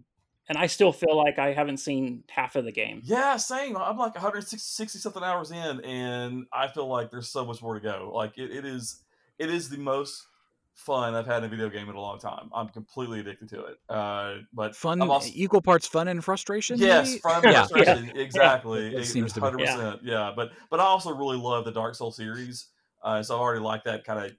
and 0.49 0.57
I 0.57 0.67
still 0.67 0.91
feel 0.91 1.15
like 1.15 1.39
I 1.39 1.53
haven't 1.53 1.77
seen 1.77 2.23
half 2.29 2.55
of 2.55 2.65
the 2.65 2.71
game. 2.71 3.01
Yeah, 3.03 3.37
same. 3.37 3.77
I'm 3.77 3.97
like 3.97 4.15
160 4.15 4.99
something 4.99 5.23
hours 5.23 5.51
in, 5.51 5.81
and 5.81 6.45
I 6.53 6.67
feel 6.67 6.87
like 6.87 7.09
there's 7.11 7.29
so 7.29 7.45
much 7.45 7.61
more 7.61 7.73
to 7.75 7.79
go. 7.79 8.11
Like 8.13 8.37
it, 8.37 8.51
it 8.51 8.65
is, 8.65 9.01
it 9.39 9.49
is 9.49 9.69
the 9.69 9.77
most 9.77 10.25
fun 10.73 11.13
I've 11.13 11.27
had 11.27 11.39
in 11.39 11.43
a 11.45 11.47
video 11.47 11.69
game 11.69 11.89
in 11.89 11.95
a 11.95 12.01
long 12.01 12.19
time. 12.19 12.49
I'm 12.53 12.69
completely 12.69 13.19
addicted 13.19 13.49
to 13.49 13.65
it. 13.65 13.77
Uh, 13.89 14.37
but 14.53 14.75
Fun, 14.75 15.01
also, 15.01 15.31
equal 15.33 15.61
parts 15.61 15.87
fun 15.87 16.07
and 16.07 16.23
frustration. 16.23 16.79
yes, 16.79 17.09
maybe? 17.09 17.19
fun 17.19 17.43
Yeah. 17.43 17.65
frustration, 17.67 18.11
exactly. 18.15 18.95
It 18.95 19.05
seems 19.05 19.33
to 19.33 19.41
be. 19.41 19.45
hundred 19.45 19.59
percent. 19.59 19.99
Yeah, 20.03 20.31
but 20.35 20.51
but 20.69 20.79
I 20.79 20.83
also 20.83 21.11
really 21.15 21.37
love 21.37 21.65
the 21.65 21.71
Dark 21.71 21.95
Souls 21.95 22.15
series. 22.17 22.67
Uh, 23.03 23.21
so 23.23 23.35
I 23.37 23.39
already 23.39 23.61
like 23.61 23.83
that 23.85 24.03
kind 24.03 24.25
of. 24.25 24.31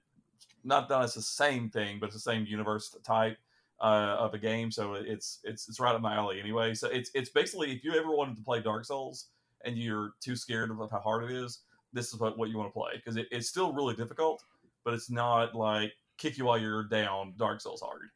Not 0.65 0.87
that 0.89 1.03
it's 1.03 1.13
the 1.15 1.21
same 1.21 1.69
thing, 1.69 1.99
but 1.99 2.07
it's 2.07 2.15
the 2.15 2.21
same 2.21 2.45
universe 2.45 2.95
type 3.03 3.37
uh, 3.83 4.15
of 4.17 4.33
a 4.33 4.39
game. 4.39 4.71
So 4.71 4.93
it's 4.93 5.39
it's 5.43 5.67
it's 5.67 5.79
right 5.79 5.93
up 5.93 6.01
my 6.01 6.15
alley 6.15 6.39
anyway. 6.39 6.73
So 6.73 6.87
it's 6.87 7.11
it's 7.13 7.29
basically 7.29 7.71
if 7.73 7.83
you 7.83 7.93
ever 7.93 8.15
wanted 8.15 8.37
to 8.37 8.43
play 8.43 8.61
Dark 8.61 8.85
Souls 8.85 9.27
and 9.65 9.77
you're 9.77 10.13
too 10.21 10.35
scared 10.35 10.71
of 10.71 10.77
how 10.89 10.99
hard 10.99 11.25
it 11.25 11.31
is, 11.31 11.59
this 11.91 12.13
is 12.13 12.19
what, 12.19 12.37
what 12.37 12.49
you 12.49 12.57
want 12.57 12.69
to 12.69 12.73
play 12.73 12.93
because 12.95 13.17
it, 13.17 13.27
it's 13.31 13.47
still 13.47 13.73
really 13.73 13.95
difficult, 13.95 14.41
but 14.85 14.93
it's 14.93 15.11
not 15.11 15.53
like 15.53 15.91
kick 16.17 16.37
you 16.37 16.45
while 16.45 16.57
you're 16.57 16.85
down 16.85 17.33
Dark 17.37 17.61
Souls 17.61 17.81
hard. 17.81 18.09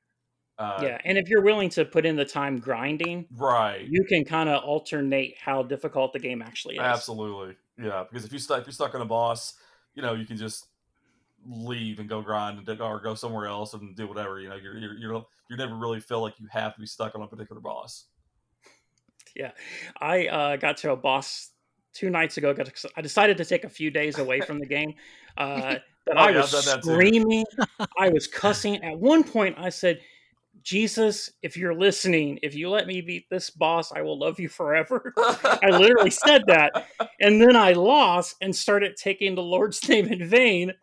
Uh, 0.59 0.79
yeah, 0.81 0.97
and 1.05 1.19
if 1.19 1.29
you're 1.29 1.43
willing 1.43 1.69
to 1.69 1.85
put 1.85 2.03
in 2.03 2.15
the 2.15 2.25
time 2.25 2.57
grinding, 2.57 3.27
Right. 3.31 3.87
you 3.87 4.03
can 4.05 4.25
kind 4.25 4.49
of 4.49 4.63
alternate 4.63 5.35
how 5.39 5.61
difficult 5.61 6.13
the 6.13 6.19
game 6.19 6.41
actually 6.41 6.75
is. 6.75 6.81
Absolutely. 6.81 7.55
Yeah. 7.77 8.05
Because 8.09 8.25
if 8.25 8.33
you 8.33 8.39
stuck 8.39 8.61
if 8.61 8.65
you're 8.65 8.73
stuck 8.73 8.95
on 8.95 9.01
a 9.01 9.05
boss, 9.05 9.53
you 9.93 10.01
know, 10.01 10.13
you 10.15 10.25
can 10.25 10.35
just 10.35 10.65
leave 11.45 11.99
and 11.99 12.09
go 12.09 12.21
grind 12.21 12.67
and 12.67 12.81
or 12.81 12.99
go 12.99 13.15
somewhere 13.15 13.47
else 13.47 13.73
and 13.73 13.95
do 13.95 14.07
whatever. 14.07 14.39
You 14.39 14.49
know, 14.49 14.55
you're 14.55 14.77
you're 14.77 14.97
you 14.99 15.25
you 15.49 15.57
never 15.57 15.75
really 15.75 15.99
feel 15.99 16.21
like 16.21 16.39
you 16.39 16.47
have 16.51 16.73
to 16.75 16.79
be 16.79 16.87
stuck 16.87 17.15
on 17.15 17.21
a 17.21 17.27
particular 17.27 17.61
boss. 17.61 18.05
Yeah, 19.35 19.51
I 19.99 20.27
uh, 20.27 20.55
got 20.57 20.77
to 20.77 20.91
a 20.91 20.95
boss 20.95 21.51
two 21.93 22.09
nights 22.09 22.37
ago. 22.37 22.53
Got 22.53 22.73
to, 22.73 22.89
I 22.95 23.01
decided 23.01 23.37
to 23.37 23.45
take 23.45 23.63
a 23.63 23.69
few 23.69 23.91
days 23.91 24.19
away 24.19 24.41
from 24.41 24.59
the 24.59 24.65
game. 24.65 24.93
Uh, 25.37 25.75
but 26.05 26.17
Oh, 26.17 26.21
I 26.21 26.29
yeah, 26.29 26.41
was 26.41 26.65
that 26.65 26.83
screaming. 26.83 27.45
I 27.99 28.09
was 28.09 28.27
cussing. 28.43 28.83
At 28.83 28.97
one 28.97 29.23
point, 29.23 29.55
I 29.57 29.69
said, 29.69 29.99
"Jesus, 30.67 31.31
if 31.41 31.55
you're 31.55 31.73
listening, 31.73 32.39
if 32.43 32.53
you 32.53 32.69
let 32.69 32.87
me 32.87 32.99
beat 32.99 33.29
this 33.29 33.49
boss, 33.49 33.93
I 33.93 34.01
will 34.01 34.19
love 34.19 34.37
you 34.37 34.49
forever." 34.49 35.13
I 35.17 35.69
literally 35.69 36.09
said 36.09 36.43
that, 36.47 36.87
and 37.21 37.41
then 37.41 37.55
I 37.55 37.71
lost 37.71 38.35
and 38.41 38.53
started 38.53 38.97
taking 38.97 39.33
the 39.33 39.41
Lord's 39.41 39.87
name 39.89 40.07
in 40.07 40.27
vain, 40.27 40.73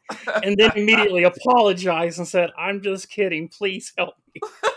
and 0.43 0.57
then 0.57 0.73
immediately 0.75 1.25
apologized 1.25 2.19
and 2.19 2.27
said, 2.27 2.49
"I'm 2.59 2.81
just 2.81 3.11
kidding. 3.11 3.49
Please 3.49 3.93
help 3.99 4.15
me." 4.35 4.41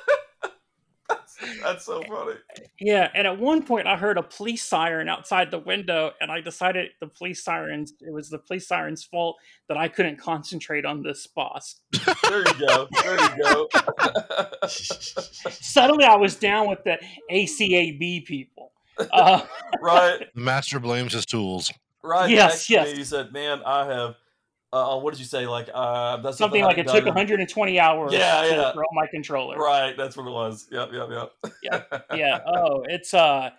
That's 1.64 1.86
so 1.86 2.02
funny. 2.04 2.34
Yeah, 2.80 3.10
and 3.14 3.28
at 3.28 3.40
one 3.40 3.64
point 3.64 3.88
I 3.88 3.98
heard 3.98 4.18
a 4.18 4.24
police 4.24 4.64
siren 4.64 5.10
outside 5.10 5.52
the 5.52 5.60
window, 5.60 6.12
and 6.22 6.32
I 6.32 6.42
decided 6.42 6.92
the 7.00 7.08
police 7.08 7.44
sirens 7.44 7.94
it 8.02 8.12
was 8.12 8.30
the 8.30 8.40
police 8.40 8.68
siren's 8.68 9.04
fault 9.04 9.38
that 9.68 9.78
I 9.78 9.88
couldn't 9.88 10.18
concentrate 10.18 10.86
on 10.86 11.04
this 11.04 11.28
boss. 11.28 11.82
There 12.30 12.40
you 12.40 12.68
go. 12.68 12.88
There 13.04 13.20
you 13.20 13.44
go. 13.44 13.68
Suddenly 14.68 16.06
I 16.06 16.16
was 16.16 16.36
down 16.36 16.70
with 16.70 16.84
the 16.84 16.98
ACAB 17.32 18.26
people. 18.26 18.72
Uh, 19.12 19.42
right. 19.82 20.26
The 20.34 20.42
master 20.42 20.80
blames 20.80 21.14
his 21.14 21.26
tools. 21.26 21.72
Right. 22.04 22.30
Yes, 22.30 22.52
next 22.52 22.68
to 22.68 22.74
yes. 22.74 22.92
me, 22.92 22.98
You 23.00 23.04
said, 23.06 23.34
"Man, 23.34 23.62
I 23.66 23.86
have." 23.86 24.16
Uh, 24.74 25.00
what 25.00 25.14
did 25.14 25.20
you 25.20 25.26
say? 25.26 25.48
Like, 25.48 25.70
uh, 25.74 26.18
that's 26.18 26.38
something 26.38 26.62
like 26.64 26.78
it 26.78 26.88
took 26.88 27.06
120 27.06 27.80
hours 27.80 28.12
Yeah, 28.14 28.42
to 28.42 28.48
yeah. 28.50 28.74
throw 28.74 28.84
my 28.94 29.08
controller. 29.08 29.58
Right. 29.58 29.96
That's 29.96 30.18
what 30.18 30.28
it 30.28 30.32
was. 30.32 30.68
Yep. 30.72 30.90
Yep. 30.94 31.10
Yep. 31.12 31.54
Yeah. 31.64 32.00
Yeah. 32.18 32.40
Oh, 32.46 32.84
it's 32.88 33.14
uh 33.14 33.52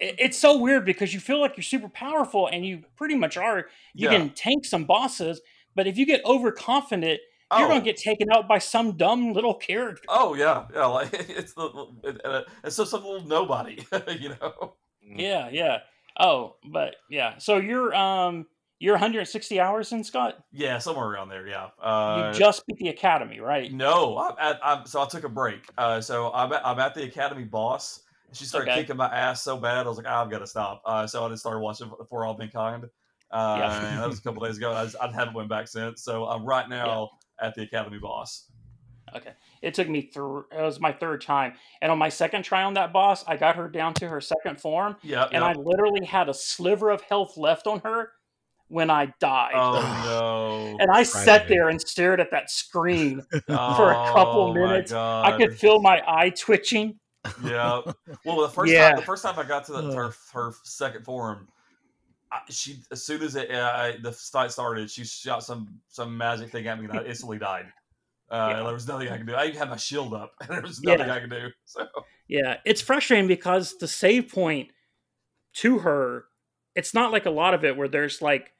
it- 0.00 0.14
it's 0.18 0.38
so 0.38 0.58
weird 0.58 0.84
because 0.84 1.12
you 1.12 1.20
feel 1.20 1.40
like 1.40 1.56
you're 1.56 1.64
super 1.64 1.88
powerful 1.88 2.46
and 2.46 2.64
you 2.64 2.82
pretty 2.96 3.16
much 3.16 3.36
are. 3.36 3.66
You 3.94 4.10
Yeah. 4.10 4.16
can 4.18 4.30
tank 4.30 4.64
some 4.64 4.84
bosses, 4.84 5.40
but 5.74 5.86
if 5.88 5.96
you 5.98 6.06
get 6.06 6.24
overconfident, 6.24 7.20
you're 7.56 7.66
Oh. 7.66 7.68
gonna 7.68 7.80
get 7.80 7.96
taken 7.96 8.28
out 8.32 8.46
by 8.48 8.58
some 8.58 8.96
dumb 8.96 9.32
little 9.32 9.54
character. 9.54 10.02
Oh 10.08 10.34
yeah, 10.34 10.66
yeah. 10.72 10.86
Like 10.86 11.10
it's 11.12 11.52
the 11.54 11.68
and, 12.04 12.20
and, 12.24 12.44
and 12.62 12.72
so 12.72 12.84
some 12.84 13.02
little 13.04 13.26
nobody, 13.26 13.84
you 14.20 14.30
know. 14.40 14.74
Yeah, 15.02 15.48
yeah. 15.50 15.78
Oh, 16.18 16.56
but 16.64 16.96
yeah. 17.10 17.38
So 17.38 17.56
you're 17.56 17.92
um 17.94 18.46
you're 18.84 18.94
160 18.94 19.58
hours 19.60 19.92
in 19.92 20.04
Scott. 20.04 20.44
Yeah, 20.52 20.76
somewhere 20.78 21.06
around 21.08 21.30
there. 21.30 21.46
Yeah. 21.46 21.68
Uh, 21.82 22.30
you 22.32 22.38
just 22.38 22.66
beat 22.66 22.76
the 22.76 22.88
academy, 22.90 23.40
right? 23.40 23.72
no, 23.72 24.18
I'm 24.18 24.34
at, 24.38 24.60
I'm 24.62 24.84
so 24.86 25.00
I 25.02 25.06
took 25.06 25.24
a 25.24 25.28
break. 25.30 25.62
Uh, 25.78 26.02
so 26.02 26.30
I'm 26.34 26.52
at, 26.52 26.64
I'm 26.66 26.78
at 26.78 26.94
the 26.94 27.04
academy 27.04 27.44
boss. 27.44 28.00
She 28.32 28.44
started 28.44 28.70
Okay. 28.70 28.80
kicking 28.82 28.96
my 28.96 29.06
ass 29.06 29.42
so 29.42 29.56
bad, 29.56 29.86
I 29.86 29.88
was 29.88 29.96
like, 29.96 30.06
"Ah, 30.08 30.22
I've 30.22 30.30
got 30.30 30.40
to 30.40 30.46
stop. 30.46 30.82
Uh, 30.84 31.06
so 31.06 31.24
I 31.24 31.28
just 31.30 31.40
started 31.40 31.60
watching 31.60 31.90
For 32.10 32.26
All 32.26 32.36
Mankind. 32.36 32.84
Uh, 33.30 33.56
Yeah. 33.58 33.96
that 34.00 34.06
was 34.06 34.18
a 34.18 34.22
couple 34.22 34.44
days 34.44 34.58
ago. 34.58 34.72
I, 34.74 34.84
just, 34.84 34.96
I 35.00 35.10
haven't 35.10 35.34
went 35.34 35.48
back 35.48 35.66
since. 35.66 36.02
So 36.02 36.26
I'm 36.26 36.44
right 36.44 36.68
now 36.68 37.10
at 37.40 37.54
the 37.54 37.62
academy 37.62 37.98
boss. 37.98 38.50
Okay. 39.16 39.30
It 39.62 39.72
took 39.72 39.88
me 39.88 40.02
through. 40.12 40.44
It 40.52 40.60
was 40.60 40.78
my 40.80 40.92
third 40.92 41.22
time, 41.22 41.54
and 41.80 41.90
on 41.90 41.96
my 41.98 42.08
second 42.10 42.42
try 42.42 42.64
on 42.64 42.74
that 42.74 42.92
boss, 42.92 43.24
I 43.26 43.36
got 43.38 43.56
her 43.56 43.68
down 43.68 43.94
to 43.94 44.08
her 44.08 44.20
second 44.20 44.60
form, 44.60 44.96
Yeah. 45.02 45.28
and 45.32 45.42
I 45.42 45.52
literally 45.54 46.04
had 46.04 46.28
a 46.28 46.34
sliver 46.34 46.90
of 46.90 47.00
health 47.02 47.36
left 47.38 47.66
on 47.66 47.80
her 47.80 48.10
when 48.68 48.90
I 48.90 49.12
died. 49.20 49.52
Oh 49.54 49.72
no. 50.04 50.76
and 50.80 50.90
I 50.90 51.02
sat 51.02 51.48
there 51.48 51.68
and 51.68 51.80
stared 51.80 52.20
at 52.20 52.30
that 52.30 52.50
screen. 52.50 53.22
for 53.46 53.92
a 53.92 54.12
couple 54.12 54.50
Oh, 54.50 54.54
minutes. 54.54 54.92
I 54.92 55.36
could 55.38 55.56
feel 55.58 55.80
my 55.80 56.02
eye 56.06 56.30
twitching. 56.30 56.98
Yeah. 57.42 57.80
Well, 58.24 58.40
the 58.42 58.48
first 58.48 58.72
Yeah. 58.72 58.88
time, 58.90 58.96
the 58.96 59.02
first 59.06 59.22
time 59.22 59.38
I 59.38 59.44
got 59.44 59.64
to 59.66 59.72
the, 59.72 59.94
her, 59.94 60.12
her 60.32 60.52
second 60.64 61.04
form, 61.04 61.48
I, 62.32 62.40
she 62.50 62.82
as 62.90 63.02
soon 63.02 63.22
as 63.22 63.34
it, 63.36 63.50
uh, 63.50 63.92
the 64.02 64.12
fight 64.12 64.50
started, 64.52 64.90
she 64.90 65.04
shot 65.04 65.42
some 65.44 65.80
some 65.88 66.16
magic 66.16 66.50
thing 66.50 66.66
at 66.66 66.78
me, 66.78 66.86
and 66.86 66.98
I 66.98 67.02
instantly 67.04 67.38
died. 67.38 67.66
Uh, 68.30 68.48
Yeah. 68.50 68.62
There 68.64 68.74
was 68.74 68.88
nothing 68.88 69.08
I 69.08 69.18
could 69.18 69.26
do. 69.26 69.34
I 69.34 69.44
even 69.46 69.56
had 69.58 69.70
my 69.70 69.76
shield 69.76 70.12
up, 70.14 70.32
and 70.40 70.48
there 70.50 70.62
was 70.62 70.80
Yeah. 70.82 70.96
nothing 70.96 71.10
I 71.10 71.20
could 71.20 71.30
do. 71.30 71.48
So 71.64 71.86
Yeah, 72.28 72.56
it's 72.64 72.80
frustrating 72.80 73.28
because 73.28 73.76
the 73.78 73.88
save 73.88 74.30
point 74.32 74.70
to 75.54 75.78
her, 75.78 76.24
it's 76.74 76.94
not 76.94 77.12
like 77.12 77.26
a 77.26 77.30
lot 77.30 77.54
of 77.54 77.64
it 77.64 77.76
where 77.76 77.88
there's 77.88 78.20
like 78.22 78.52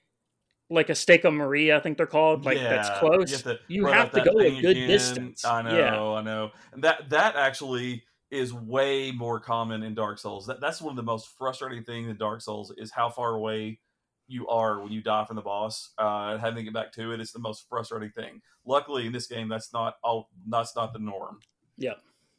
like 0.70 0.88
a 0.88 0.94
stake 0.94 1.24
of 1.24 1.34
Marika, 1.34 1.76
I 1.76 1.80
think 1.80 1.98
they're 1.98 2.06
called, 2.06 2.44
like 2.46 2.58
that's 2.58 2.88
close. 2.98 3.30
You 3.30 3.36
have 3.36 3.42
to, 3.44 3.58
You 3.68 3.86
have 3.86 4.12
to 4.12 4.20
go 4.22 4.38
a 4.40 4.60
good 4.62 4.70
again. 4.76 4.88
distance. 4.88 5.44
I 5.44 5.62
know, 5.62 5.76
Yeah. 5.78 6.00
I 6.02 6.22
know. 6.22 6.50
And 6.72 6.82
that 6.84 7.10
that 7.10 7.36
actually 7.36 8.04
is 8.30 8.52
way 8.52 9.12
more 9.12 9.38
common 9.38 9.82
in 9.82 9.94
Dark 9.94 10.18
Souls. 10.18 10.46
That 10.46 10.60
that's 10.60 10.80
one 10.80 10.90
of 10.92 10.96
the 10.96 11.02
most 11.02 11.28
frustrating 11.36 11.84
things 11.84 12.08
in 12.08 12.16
Dark 12.16 12.40
Souls 12.40 12.72
is 12.78 12.90
how 12.90 13.10
far 13.10 13.34
away 13.34 13.78
you 14.26 14.48
are 14.48 14.80
when 14.80 14.90
you 14.90 15.02
die 15.02 15.24
from 15.26 15.36
the 15.36 15.42
boss. 15.42 15.90
Uh, 15.98 16.30
and 16.32 16.40
having 16.40 16.56
to 16.56 16.62
get 16.62 16.72
back 16.72 16.90
to 16.92 17.12
it 17.12 17.20
is 17.20 17.30
the 17.30 17.38
most 17.38 17.68
frustrating 17.68 18.10
thing. 18.10 18.40
Luckily, 18.64 19.06
in 19.06 19.12
this 19.12 19.26
game, 19.26 19.48
that's 19.50 19.72
not 19.74 19.96
all. 20.02 20.30
That's 20.48 20.74
not 20.74 20.94
the 20.94 20.98
norm. 20.98 21.40
Yeah. 21.76 21.94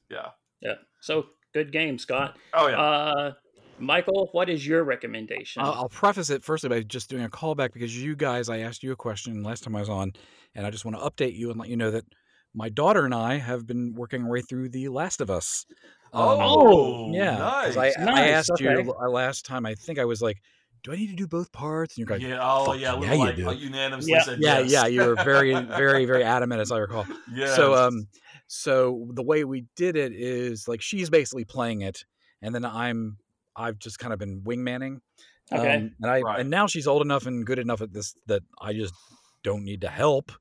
Yeah. 0.10 0.30
Yeah. 0.62 0.74
So 1.00 1.28
good 1.54 1.72
game, 1.72 2.00
Scott. 2.00 2.38
Oh 2.56 2.68
yeah. 2.68 2.82
Uh 2.82 3.34
Michael, 3.78 4.30
what 4.32 4.50
is 4.50 4.66
your 4.66 4.84
recommendation? 4.84 5.62
I'll, 5.62 5.74
I'll 5.74 5.90
preface 5.90 6.30
it 6.30 6.44
firstly 6.44 6.70
by 6.70 6.82
just 6.82 7.10
doing 7.10 7.24
a 7.24 7.30
callback 7.30 7.74
because 7.74 7.96
you 8.02 8.16
guys, 8.16 8.50
I 8.50 8.60
asked 8.60 8.84
you 8.84 8.92
a 8.92 8.96
question 8.96 9.44
last 9.44 9.64
time 9.64 9.76
I 9.76 9.82
was 9.82 9.90
on, 9.90 10.14
and 10.54 10.66
I 10.66 10.70
just 10.70 10.86
want 10.86 10.98
to 10.98 11.04
update 11.04 11.36
you 11.36 11.50
and 11.52 11.60
let 11.60 11.70
you 11.70 11.78
know 11.78 11.92
that 11.92 12.06
my 12.54 12.70
daughter 12.70 13.04
and 13.04 13.14
I 13.14 13.38
have 13.38 13.68
been 13.68 13.94
working 13.96 14.24
our 14.24 14.30
way 14.30 14.42
through 14.42 14.70
The 14.70 14.88
Last 14.88 15.20
of 15.20 15.30
Us. 15.30 15.66
Um, 16.14 16.40
oh, 16.42 17.12
yeah. 17.14 17.36
'cause 17.38 17.76
I, 17.76 17.92
nice. 18.00 18.18
I 18.18 18.28
asked 18.30 18.52
okay. 18.52 18.64
you 18.64 18.94
uh, 18.94 19.10
last 19.10 19.46
time. 19.46 19.66
I 19.66 19.76
think 19.76 20.00
I 20.00 20.06
was 20.06 20.22
like, 20.22 20.38
"Do 20.82 20.94
I 20.94 20.96
need 20.96 21.10
to 21.10 21.16
do 21.16 21.28
both 21.28 21.52
parts?" 21.52 21.98
And 21.98 22.08
you're 22.08 22.18
like, 22.18 22.26
yeah. 22.26 22.40
Oh 22.42 22.72
yeah. 22.72 22.96
We 22.96 23.08
yeah, 23.08 23.12
were 23.12 23.18
you 23.18 23.26
like 23.26 23.36
do." 23.36 23.48
uh, 23.50 23.52
unanimously 23.52 24.14
Yeah. 24.14 24.22
said 24.24 24.40
"Yeah, 24.40 24.60
yes. 24.60 24.72
yeah." 24.72 24.86
You 24.86 25.02
were 25.02 25.16
very, 25.16 25.54
very, 25.66 26.06
very 26.06 26.24
adamant, 26.24 26.62
as 26.62 26.72
I 26.72 26.78
recall. 26.78 27.06
Yeah. 27.34 27.54
So, 27.54 27.76
um, 27.76 28.08
so 28.48 29.10
the 29.12 29.24
way 29.24 29.44
we 29.44 29.66
did 29.76 29.98
it 29.98 30.14
is 30.14 30.66
like 30.70 30.82
she's 30.82 31.10
basically 31.10 31.44
playing 31.44 31.82
it, 31.82 32.06
and 32.42 32.56
then 32.56 32.64
I'm, 32.64 33.18
I've 33.56 33.80
just 33.80 34.00
kind 34.00 34.14
of 34.14 34.20
been 34.20 34.42
wingmanning. 34.42 35.00
okay. 35.52 35.76
Um, 35.76 35.96
and 36.02 36.12
I 36.12 36.22
Right. 36.22 36.40
and 36.40 36.50
now 36.50 36.68
she's 36.68 36.88
old 36.88 37.02
enough 37.02 37.26
and 37.26 37.46
good 37.46 37.60
enough 37.60 37.82
at 37.82 37.94
this 37.94 38.16
that 38.28 38.42
I 38.62 38.74
just 38.74 38.94
don't 39.44 39.64
need 39.64 39.82
to 39.82 39.90
help. 39.90 40.28
but- 40.28 40.38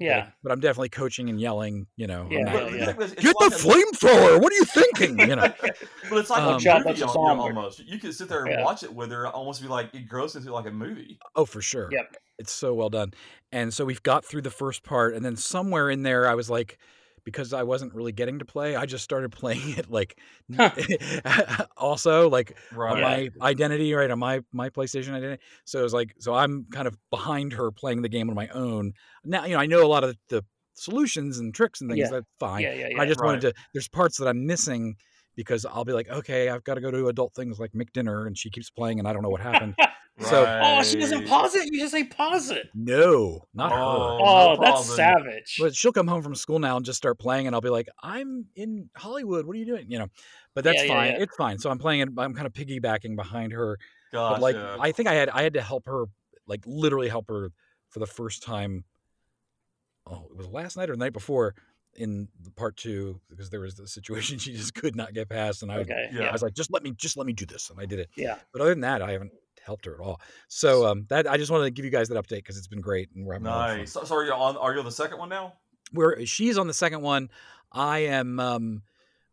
yeah. 0.00 0.30
But, 0.42 0.50
I'm 0.50 0.58
definitely 0.58 0.88
coaching 0.88 1.28
and 1.30 1.40
yelling. 1.40 1.86
You 1.96 2.08
know, 2.08 2.22
I'm 2.22 2.32
Yeah, 2.32 2.40
not 2.42 2.52
But 2.52 2.58
gonna 2.58 2.64
the 2.64 2.70
be 2.72 2.78
thing 2.84 2.86
like, 2.98 3.16
get 3.16 3.36
like 3.40 3.50
the 3.52 3.56
flamethrower. 3.56 4.40
What 4.42 4.52
are 4.52 4.56
you 4.56 4.64
thinking? 4.64 5.18
You 5.20 5.36
know. 5.36 5.52
But 6.10 6.18
it's 6.18 6.30
like 6.30 6.42
Um, 6.42 6.56
a 6.56 6.60
Chad, 6.60 6.78
movie 6.84 6.98
that's 7.00 7.10
a 7.10 7.14
song. 7.14 7.38
almost. 7.38 7.78
You 7.80 7.98
can 8.00 8.12
sit 8.12 8.28
there 8.28 8.40
and 8.44 8.50
Yeah. 8.50 8.64
watch 8.64 8.82
it 8.82 8.92
with 8.92 9.10
her, 9.12 9.26
almost 9.28 9.62
be 9.62 9.68
like 9.68 9.94
engrossed 9.94 10.34
into 10.36 10.52
like 10.52 10.66
a 10.66 10.70
movie. 10.72 11.18
Oh, 11.36 11.44
for 11.46 11.62
sure. 11.62 11.88
Yep. 11.92 12.16
It's 12.40 12.50
so 12.52 12.74
well 12.74 12.90
done. 12.90 13.14
And 13.52 13.72
so 13.72 13.84
we've 13.84 14.02
got 14.02 14.24
through 14.24 14.42
the 14.42 14.50
first 14.50 14.82
part, 14.82 15.14
and 15.14 15.24
then 15.24 15.36
somewhere 15.36 15.88
in 15.90 16.02
there, 16.02 16.28
I 16.28 16.34
was 16.34 16.50
like, 16.50 16.76
because 17.24 17.52
I 17.52 17.62
wasn't 17.62 17.94
really 17.94 18.12
getting 18.12 18.38
to 18.40 18.44
play, 18.44 18.76
I 18.76 18.86
just 18.86 19.04
started 19.04 19.32
playing 19.40 19.78
it 19.78 19.90
like 19.90 20.18
also 21.76 22.28
like 22.28 22.56
Right. 22.72 22.92
on 22.94 23.00
my 23.00 23.28
identity, 23.40 23.92
right 23.94 24.10
on 24.10 24.18
my 24.18 24.42
my 24.52 24.70
PlayStation 24.70 25.12
identity. 25.14 25.42
So 25.64 25.80
it 25.80 25.82
was 25.82 25.94
like, 25.94 26.14
so 26.18 26.34
I'm 26.34 26.66
kind 26.72 26.86
of 26.86 26.96
behind 27.10 27.52
her 27.54 27.70
playing 27.70 28.02
the 28.02 28.08
game 28.08 28.28
on 28.28 28.34
my 28.34 28.48
own. 28.48 28.92
Now, 29.24 29.44
you 29.44 29.54
know, 29.54 29.60
I 29.60 29.66
know 29.66 29.84
a 29.84 29.88
lot 29.88 30.04
of 30.04 30.16
the 30.28 30.44
solutions 30.74 31.38
and 31.38 31.54
tricks 31.54 31.80
and 31.80 31.90
things. 31.90 32.00
Yeah. 32.00 32.10
That's 32.10 32.26
fine. 32.38 32.62
Yeah, 32.62 32.74
yeah, 32.74 32.86
I 32.86 33.02
yeah. 33.02 33.04
just 33.06 33.22
wanted 33.22 33.40
to. 33.42 33.54
There's 33.72 33.88
parts 33.88 34.18
that 34.18 34.28
I'm 34.28 34.46
missing 34.46 34.96
because 35.36 35.64
I'll 35.66 35.84
be 35.84 35.92
like, 35.92 36.08
okay, 36.08 36.48
I've 36.48 36.64
got 36.64 36.74
to 36.74 36.80
go 36.80 36.90
to 36.90 37.08
adult 37.08 37.34
things 37.34 37.58
like 37.58 37.74
make 37.74 37.92
dinner, 37.92 38.26
and 38.26 38.36
she 38.36 38.50
keeps 38.50 38.70
playing, 38.70 38.98
and 38.98 39.06
I 39.08 39.12
don't 39.12 39.22
know 39.22 39.30
what 39.30 39.40
happened. 39.40 39.74
So- 40.20 40.44
Oh, 40.62 40.80
she 40.84 40.96
doesn't 41.00 41.22
Right. 41.22 41.28
pause 41.28 41.56
it. 41.56 41.68
You 41.72 41.80
just 41.80 41.90
say 41.90 42.04
pause 42.04 42.48
it. 42.48 42.68
no, 42.72 43.48
not 43.52 43.72
her. 43.72 43.78
Oh, 43.78 44.18
Oh, 44.22 44.54
no 44.54 44.60
that's 44.60 44.94
savage. 44.94 45.56
But 45.58 45.74
she'll 45.74 45.90
come 45.90 46.06
home 46.06 46.22
from 46.22 46.36
school 46.36 46.60
now 46.60 46.76
and 46.76 46.86
just 46.86 46.98
start 46.98 47.18
playing, 47.18 47.48
and 47.48 47.56
I'll 47.56 47.60
be 47.60 47.68
like, 47.68 47.88
"I'm 48.00 48.46
in 48.54 48.88
Hollywood. 48.96 49.44
What 49.44 49.56
are 49.56 49.58
you 49.58 49.66
doing?" 49.66 49.90
You 49.90 49.98
know, 49.98 50.06
but 50.54 50.62
that's 50.62 50.76
Yeah, 50.76 50.82
yeah, 50.84 50.88
fine. 50.94 51.12
yeah. 51.14 51.22
It's 51.22 51.34
fine. 51.34 51.58
So 51.58 51.68
I'm 51.68 51.78
playing 51.78 52.02
it. 52.02 52.08
I'm 52.16 52.32
kind 52.32 52.46
of 52.46 52.52
piggybacking 52.52 53.16
behind 53.16 53.50
her. 53.54 53.76
Gotcha. 54.12 54.34
But 54.34 54.40
like, 54.40 54.54
I 54.56 54.92
think 54.92 55.08
I 55.08 55.14
had 55.14 55.30
I 55.30 55.42
had 55.42 55.54
to 55.54 55.62
help 55.62 55.86
her, 55.86 56.04
like 56.46 56.62
literally 56.64 57.08
help 57.08 57.26
her 57.28 57.50
for 57.88 57.98
the 57.98 58.06
first 58.06 58.44
time. 58.44 58.84
Oh, 60.06 60.28
it 60.30 60.36
was 60.36 60.46
last 60.46 60.76
night 60.76 60.90
or 60.90 60.92
the 60.92 60.98
night 61.00 61.12
before 61.12 61.56
in 61.96 62.28
the 62.42 62.50
part 62.50 62.76
two 62.76 63.20
because 63.28 63.50
there 63.50 63.60
was 63.60 63.74
the 63.74 63.86
situation 63.88 64.38
she 64.44 64.52
just 64.52 64.74
could 64.74 64.96
not 64.96 65.14
get 65.14 65.28
past, 65.28 65.62
and 65.62 65.70
I, 65.72 65.78
was- 65.78 65.86
okay. 65.88 66.08
Yeah. 66.12 66.24
I 66.28 66.32
was 66.32 66.42
like, 66.42 66.54
"Just 66.54 66.72
let 66.72 66.82
me, 66.82 66.92
just 66.92 67.16
let 67.16 67.26
me 67.26 67.32
do 67.32 67.46
this," 67.46 67.70
and 67.70 67.78
I 67.80 67.86
did 67.86 67.98
it. 67.98 68.08
Yeah. 68.16 68.36
But 68.52 68.60
other 68.62 68.70
than 68.70 68.80
that, 68.80 69.02
I 69.02 69.12
haven't 69.12 69.32
helped 69.64 69.86
her 69.86 69.94
at 69.94 70.00
all. 70.00 70.20
So 70.48 70.86
um, 70.86 71.06
that 71.08 71.30
I 71.30 71.36
just 71.36 71.50
wanted 71.50 71.64
to 71.64 71.70
give 71.70 71.84
you 71.84 71.90
guys 71.90 72.08
that 72.10 72.22
update 72.22 72.36
because 72.38 72.58
it's 72.58 72.66
been 72.68 72.80
great 72.82 73.08
and 73.14 73.24
we're 73.24 73.32
having 73.34 73.46
a 73.46 73.50
lot 73.50 73.70
of 73.70 73.76
nice. 73.78 73.92
So, 73.92 74.04
so 74.04 74.14
are 74.16 74.24
you 74.24 74.32
on? 74.32 74.56
Are 74.58 74.72
you 74.74 74.78
on 74.80 74.84
the 74.84 74.90
second 74.92 75.18
one 75.18 75.28
now? 75.28 75.54
where 75.92 76.24
she's 76.26 76.58
on 76.58 76.66
the 76.66 76.74
second 76.74 77.02
one 77.02 77.28
i 77.70 77.98
am 78.00 78.40
um 78.40 78.82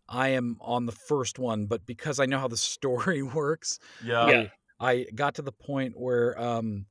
i 0.10 0.28
am 0.28 0.58
on 0.60 0.86
the 0.86 0.92
first 0.92 1.40
one 1.40 1.66
but 1.66 1.84
because 1.88 2.20
i 2.20 2.26
know 2.26 2.38
how 2.38 2.48
the 2.48 2.58
story 2.76 3.24
works 3.24 3.80
Yeah. 4.04 4.28
Yeah. 4.30 4.48
i 4.80 5.08
got 5.16 5.36
to 5.36 5.42
the 5.42 5.54
point 5.54 5.94
where 5.98 6.40
um 6.40 6.86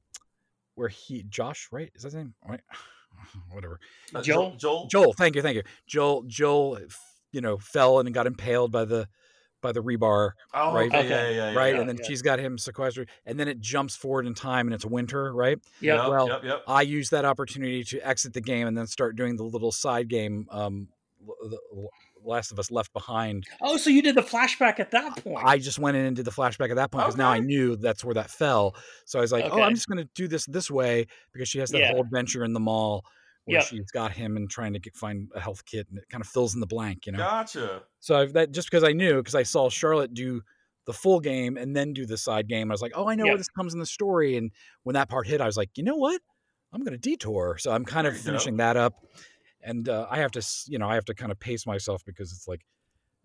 where 0.75 0.89
he 0.89 1.23
josh 1.29 1.69
right 1.71 1.93
is 1.95 2.03
that 2.03 2.09
his 2.09 2.15
name 2.15 2.35
right 2.49 2.63
whatever 3.51 3.79
Uh, 4.15 4.23
Joel? 4.23 4.57
Joel. 4.57 4.87
joel 4.91 5.13
thank 5.13 5.35
you 5.37 5.43
thank 5.43 5.57
you 5.57 5.63
joel 5.87 6.23
joel 6.27 6.79
you 7.33 7.41
know 7.41 7.59
fell 7.59 7.99
and 8.01 8.13
got 8.15 8.27
impaled 8.27 8.73
by 8.73 8.85
the 8.85 9.09
by 9.63 9.73
the 9.73 9.83
rebar 9.83 10.31
Oh, 10.55 10.73
right? 10.75 10.89
okay. 10.89 11.01
Okay. 11.01 11.09
Yeah, 11.09 11.29
yeah, 11.47 11.53
yeah. 11.53 11.59
right 11.59 11.75
yeah. 11.75 11.81
and 11.81 11.89
then 11.89 11.99
yeah. 11.99 12.07
she's 12.09 12.23
got 12.23 12.39
him 12.39 12.57
sequestered 12.57 13.11
and 13.27 13.39
then 13.39 13.47
it 13.47 13.61
jumps 13.61 13.95
forward 13.95 14.27
in 14.27 14.33
time 14.35 14.67
and 14.67 14.75
it's 14.75 14.87
winter 14.87 15.33
right 15.35 15.59
Yeah. 15.81 15.97
Yep, 16.03 16.09
well, 16.09 16.29
yep, 16.29 16.45
yep. 16.45 16.63
I 16.67 16.83
use 16.83 17.11
that 17.11 17.25
opportunity 17.27 17.85
to 17.85 18.01
exit 18.07 18.33
the 18.33 18.41
game 18.41 18.67
and 18.67 18.77
then 18.77 18.87
start 18.87 19.17
doing 19.17 19.37
the 19.37 19.45
little 19.45 19.71
side 19.71 20.09
game, 20.09 20.47
um, 20.51 20.89
the 21.21 21.59
l- 21.77 21.91
Last 22.25 22.53
of 22.53 22.59
Us 22.59 22.71
Left 22.71 22.93
Behind. 22.93 23.45
Oh, 23.61 23.77
so 23.77 23.91
you 23.91 24.03
did 24.03 24.15
the 24.15 24.23
flashback 24.23 24.79
at 24.81 24.91
that 24.93 25.23
point. 25.23 25.45
I 25.45 25.59
just 25.59 25.79
went 25.79 25.97
in 25.97 26.05
and 26.07 26.17
did 26.17 26.25
the 26.25 26.31
flashback 26.31 26.71
at 26.71 26.77
that 26.77 26.91
point 26.91 27.05
because 27.07 27.17
now 27.17 27.31
I 27.31 27.41
knew 27.41 27.77
that's 27.77 28.05
where 28.05 28.15
that 28.15 28.31
fell. 28.31 28.75
So 29.05 29.19
I 29.19 29.23
was 29.23 29.33
like, 29.33 29.47
oh, 29.51 29.63
I'm 29.63 29.75
just 29.75 29.89
going 29.89 29.99
to 30.05 30.09
do 30.15 30.29
this 30.29 30.47
this 30.47 30.71
way 30.71 31.07
because 31.33 31.49
she 31.49 31.59
has 31.59 31.71
that 31.71 31.81
Yeah. 31.81 31.93
whole 31.93 32.03
adventure 32.03 32.45
in 32.45 32.53
the 32.53 32.61
mall 32.61 33.05
where 33.45 33.59
Yep. 33.59 33.67
she's 33.69 33.91
got 33.91 34.13
him 34.13 34.37
and 34.37 34.49
trying 34.51 34.75
to 34.75 34.79
get, 34.79 34.95
find 34.95 35.29
a 35.35 35.41
health 35.41 35.65
kit 35.65 35.87
and 35.89 35.99
it 35.99 36.09
kind 36.11 36.21
of 36.23 36.29
fills 36.29 36.55
in 36.55 36.61
the 36.61 36.67
blank, 36.67 37.07
you 37.07 37.13
know. 37.13 37.19
Gotcha. 37.19 37.83
So 38.01 38.17
I've, 38.19 38.33
that 38.35 38.53
just 38.53 38.71
because 38.71 38.85
I 38.85 38.93
knew 38.93 39.17
because 39.17 39.35
I 39.35 39.43
saw 39.43 39.69
Charlotte 39.71 40.13
do 40.15 40.43
the 40.87 40.93
full 40.93 41.21
game 41.21 41.57
and 41.57 41.75
then 41.75 41.93
do 41.93 42.07
the 42.07 42.17
side 42.19 42.49
game, 42.49 42.71
I 42.71 42.75
was 42.75 42.83
like, 42.83 42.93
oh, 42.95 43.09
I 43.09 43.15
know 43.15 43.25
Yeah. 43.25 43.33
where 43.33 43.39
this 43.39 43.49
comes 43.49 43.73
in 43.75 43.81
the 43.81 43.87
story. 43.87 44.37
And 44.37 44.51
when 44.83 44.95
that 44.95 45.09
part 45.09 45.27
hit, 45.27 45.41
I 45.41 45.47
was 45.47 45.57
like, 45.57 45.71
you 45.77 45.85
know 45.85 45.97
what? 45.97 46.21
I'm 46.73 46.83
going 46.85 46.93
to 46.93 46.99
detour. 46.99 47.57
So 47.59 47.73
I'm 47.73 47.85
kind 47.85 48.07
of 48.07 48.13
you 48.15 48.21
go. 48.21 48.25
finishing 48.27 48.59
that 48.59 48.77
up, 48.77 48.95
and 49.63 49.89
uh, 49.89 50.07
I 50.11 50.19
have 50.19 50.31
to, 50.33 50.47
you 50.67 50.79
know, 50.79 50.89
I 50.89 50.95
have 50.95 51.05
to 51.07 51.15
kind 51.15 51.31
of 51.33 51.39
pace 51.39 51.67
myself 51.67 52.05
because 52.05 52.33
it's 52.33 52.49
like, 52.49 52.63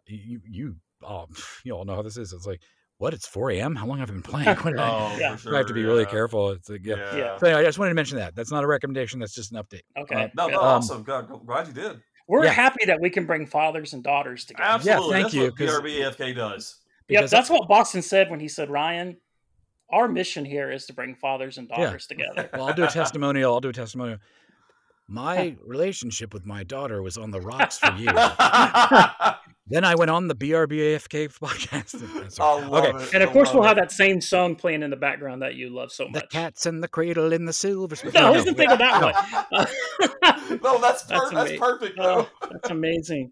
you, 0.08 0.40
you, 0.48 0.76
oh, 1.04 1.28
you 1.64 1.74
all 1.74 1.86
know 1.86 1.96
how 1.96 2.02
this 2.02 2.18
is. 2.18 2.34
It's 2.34 2.46
like, 2.46 2.62
what? 2.98 3.14
It's 3.14 3.28
4 3.28 3.52
a.m. 3.52 3.76
How 3.76 3.86
long 3.86 4.00
have 4.00 4.10
I 4.10 4.14
been 4.14 4.22
playing? 4.22 4.48
What 4.64 4.80
I, 4.80 4.90
Oh, 4.90 5.18
Yeah. 5.20 5.36
for 5.36 5.50
so 5.50 5.54
I 5.54 5.58
have 5.58 5.66
to 5.66 5.70
sure, 5.70 5.76
be 5.76 5.84
really 5.84 6.06
careful. 6.06 6.52
It's 6.52 6.70
like, 6.70 6.86
yeah. 6.86 6.96
Yeah. 6.96 7.16
Yeah. 7.18 7.38
So 7.38 7.48
anyway, 7.48 7.62
I 7.62 7.66
just 7.66 7.78
wanted 7.80 7.90
to 7.90 7.96
mention 7.96 8.18
that. 8.20 8.36
That's 8.36 8.52
not 8.52 8.64
a 8.64 8.68
recommendation. 8.68 9.20
That's 9.20 9.34
just 9.36 9.52
an 9.52 9.62
update. 9.62 9.82
okay. 9.98 10.32
No, 10.36 10.48
no, 10.48 10.60
Um, 10.60 10.64
awesome. 10.66 11.04
God, 11.04 11.30
glad 11.46 11.68
you 11.68 11.74
did. 11.74 12.00
We're 12.28 12.46
yeah. 12.46 12.52
happy 12.52 12.86
that 12.86 13.00
we 13.00 13.10
can 13.10 13.26
bring 13.26 13.46
fathers 13.46 13.94
and 13.94 14.04
daughters 14.04 14.46
together. 14.46 14.64
Absolutely. 14.70 15.12
thank 15.12 15.24
That's 15.26 15.34
you, 15.36 15.42
what 15.44 15.58
'cause- 15.58 15.70
BRB 15.82 16.02
AFK 16.04 16.34
does. 16.36 16.80
Yep, 17.08 17.20
Because 17.20 17.32
that's 17.32 17.50
what 17.52 17.68
Boston 17.68 18.02
said 18.02 18.32
when 18.32 18.40
he 18.40 18.48
said, 18.48 18.70
Ryan, 18.72 19.16
our 19.92 20.08
mission 20.08 20.44
here 20.44 20.72
is 20.72 20.88
to 20.88 20.94
bring 20.94 21.14
fathers 21.16 21.60
and 21.60 21.68
daughters 21.70 22.08
together. 22.08 22.50
well, 22.54 22.68
I'll 22.70 22.74
do 22.74 22.84
a 22.84 22.88
testimonial. 22.88 23.54
I'll 23.54 23.62
do 23.62 23.70
a 23.70 23.74
testimonial. 23.74 24.18
My 25.08 25.56
relationship 25.66 26.34
with 26.34 26.46
my 26.46 26.64
daughter 26.64 27.02
was 27.02 27.18
on 27.18 27.32
the 27.32 27.42
rocks 27.42 27.78
for 27.80 27.92
years. 27.94 28.16
Then 29.68 29.84
I 29.84 29.96
went 29.96 30.12
on 30.12 30.28
the 30.28 30.36
BRBAFK 30.36 31.40
podcast. 31.40 32.00
That's 32.22 32.40
I 32.40 32.60
right. 32.62 32.70
love 32.70 32.86
okay. 32.86 33.04
it. 33.04 33.14
And 33.16 33.24
of 33.24 33.30
I 33.30 33.34
course, 33.34 33.52
we'll 33.52 33.64
it. 33.64 33.68
have 33.68 33.78
that 33.78 33.92
same 33.92 34.22
song 34.22 34.56
playing 34.56 34.84
in 34.84 34.92
the 34.92 34.96
background 34.96 35.42
that 35.42 35.56
you 35.56 35.72
love 35.76 35.92
so 35.92 36.08
much. 36.08 36.22
The 36.22 36.28
cats 36.28 36.68
and 36.68 36.84
the 36.84 36.88
cradle 36.88 37.34
in 37.34 37.46
the 37.46 37.54
silver 37.54 37.96
spoon. 37.96 38.12
No, 38.14 38.28
I 38.28 38.30
wasn't 38.30 38.58
thinking 38.58 38.78
that 38.78 39.02
no. 39.02 39.08
one. 39.50 40.60
no, 40.64 40.80
that's 40.80 41.02
per- 41.06 41.16
That's 41.16 41.32
that's, 41.32 41.50
ama- 41.52 41.58
perfect 41.60 41.98
Oh, 42.00 42.30
that's 42.52 42.70
amazing. 42.70 43.32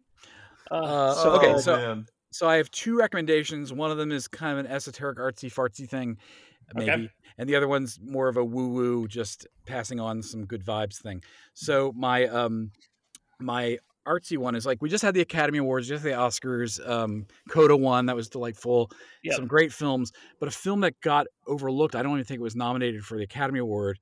Uh, 0.71 0.75
Uh, 0.75 1.13
so, 1.13 1.29
okay, 1.33 1.53
oh, 1.53 1.59
so- 1.59 1.75
man. 1.75 2.05
So 2.31 2.49
I 2.49 2.55
have 2.55 2.71
two 2.71 2.97
recommendations. 2.97 3.71
One 3.71 3.91
of 3.91 3.97
them 3.97 4.11
is 4.11 4.27
kind 4.27 4.57
of 4.57 4.65
an 4.65 4.71
esoteric, 4.71 5.19
artsy, 5.19 5.53
fartsy 5.53 5.87
thing, 5.87 6.17
maybe, 6.73 6.89
Okay. 6.89 7.09
And 7.37 7.49
the 7.49 7.55
other 7.55 7.67
one's 7.67 7.99
more 8.01 8.27
of 8.27 8.37
a 8.37 8.43
woo-woo, 8.43 9.07
just 9.07 9.47
passing 9.65 9.99
on 9.99 10.21
some 10.21 10.45
good 10.45 10.63
vibes 10.63 11.01
thing. 11.01 11.23
So 11.53 11.93
my 11.95 12.25
um 12.25 12.71
my 13.39 13.77
artsy 14.07 14.37
one 14.37 14.55
is 14.55 14.65
like 14.65 14.81
we 14.81 14.89
just 14.89 15.03
had 15.03 15.13
the 15.13 15.21
Academy 15.21 15.57
Awards, 15.59 15.87
just 15.87 16.03
the 16.03 16.11
Oscars. 16.11 16.85
Um, 16.87 17.25
Coda 17.49 17.75
won, 17.75 18.05
that 18.07 18.15
was 18.15 18.29
delightful. 18.29 18.91
Yep. 19.23 19.35
Some 19.35 19.47
great 19.47 19.71
films, 19.71 20.11
but 20.39 20.49
a 20.49 20.51
film 20.51 20.81
that 20.81 20.99
got 21.01 21.27
overlooked. 21.47 21.95
I 21.95 22.03
don't 22.03 22.13
even 22.13 22.25
think 22.25 22.39
it 22.39 22.43
was 22.43 22.55
nominated 22.55 23.03
for 23.03 23.17
the 23.17 23.23
Academy 23.23 23.59
Award. 23.59 23.99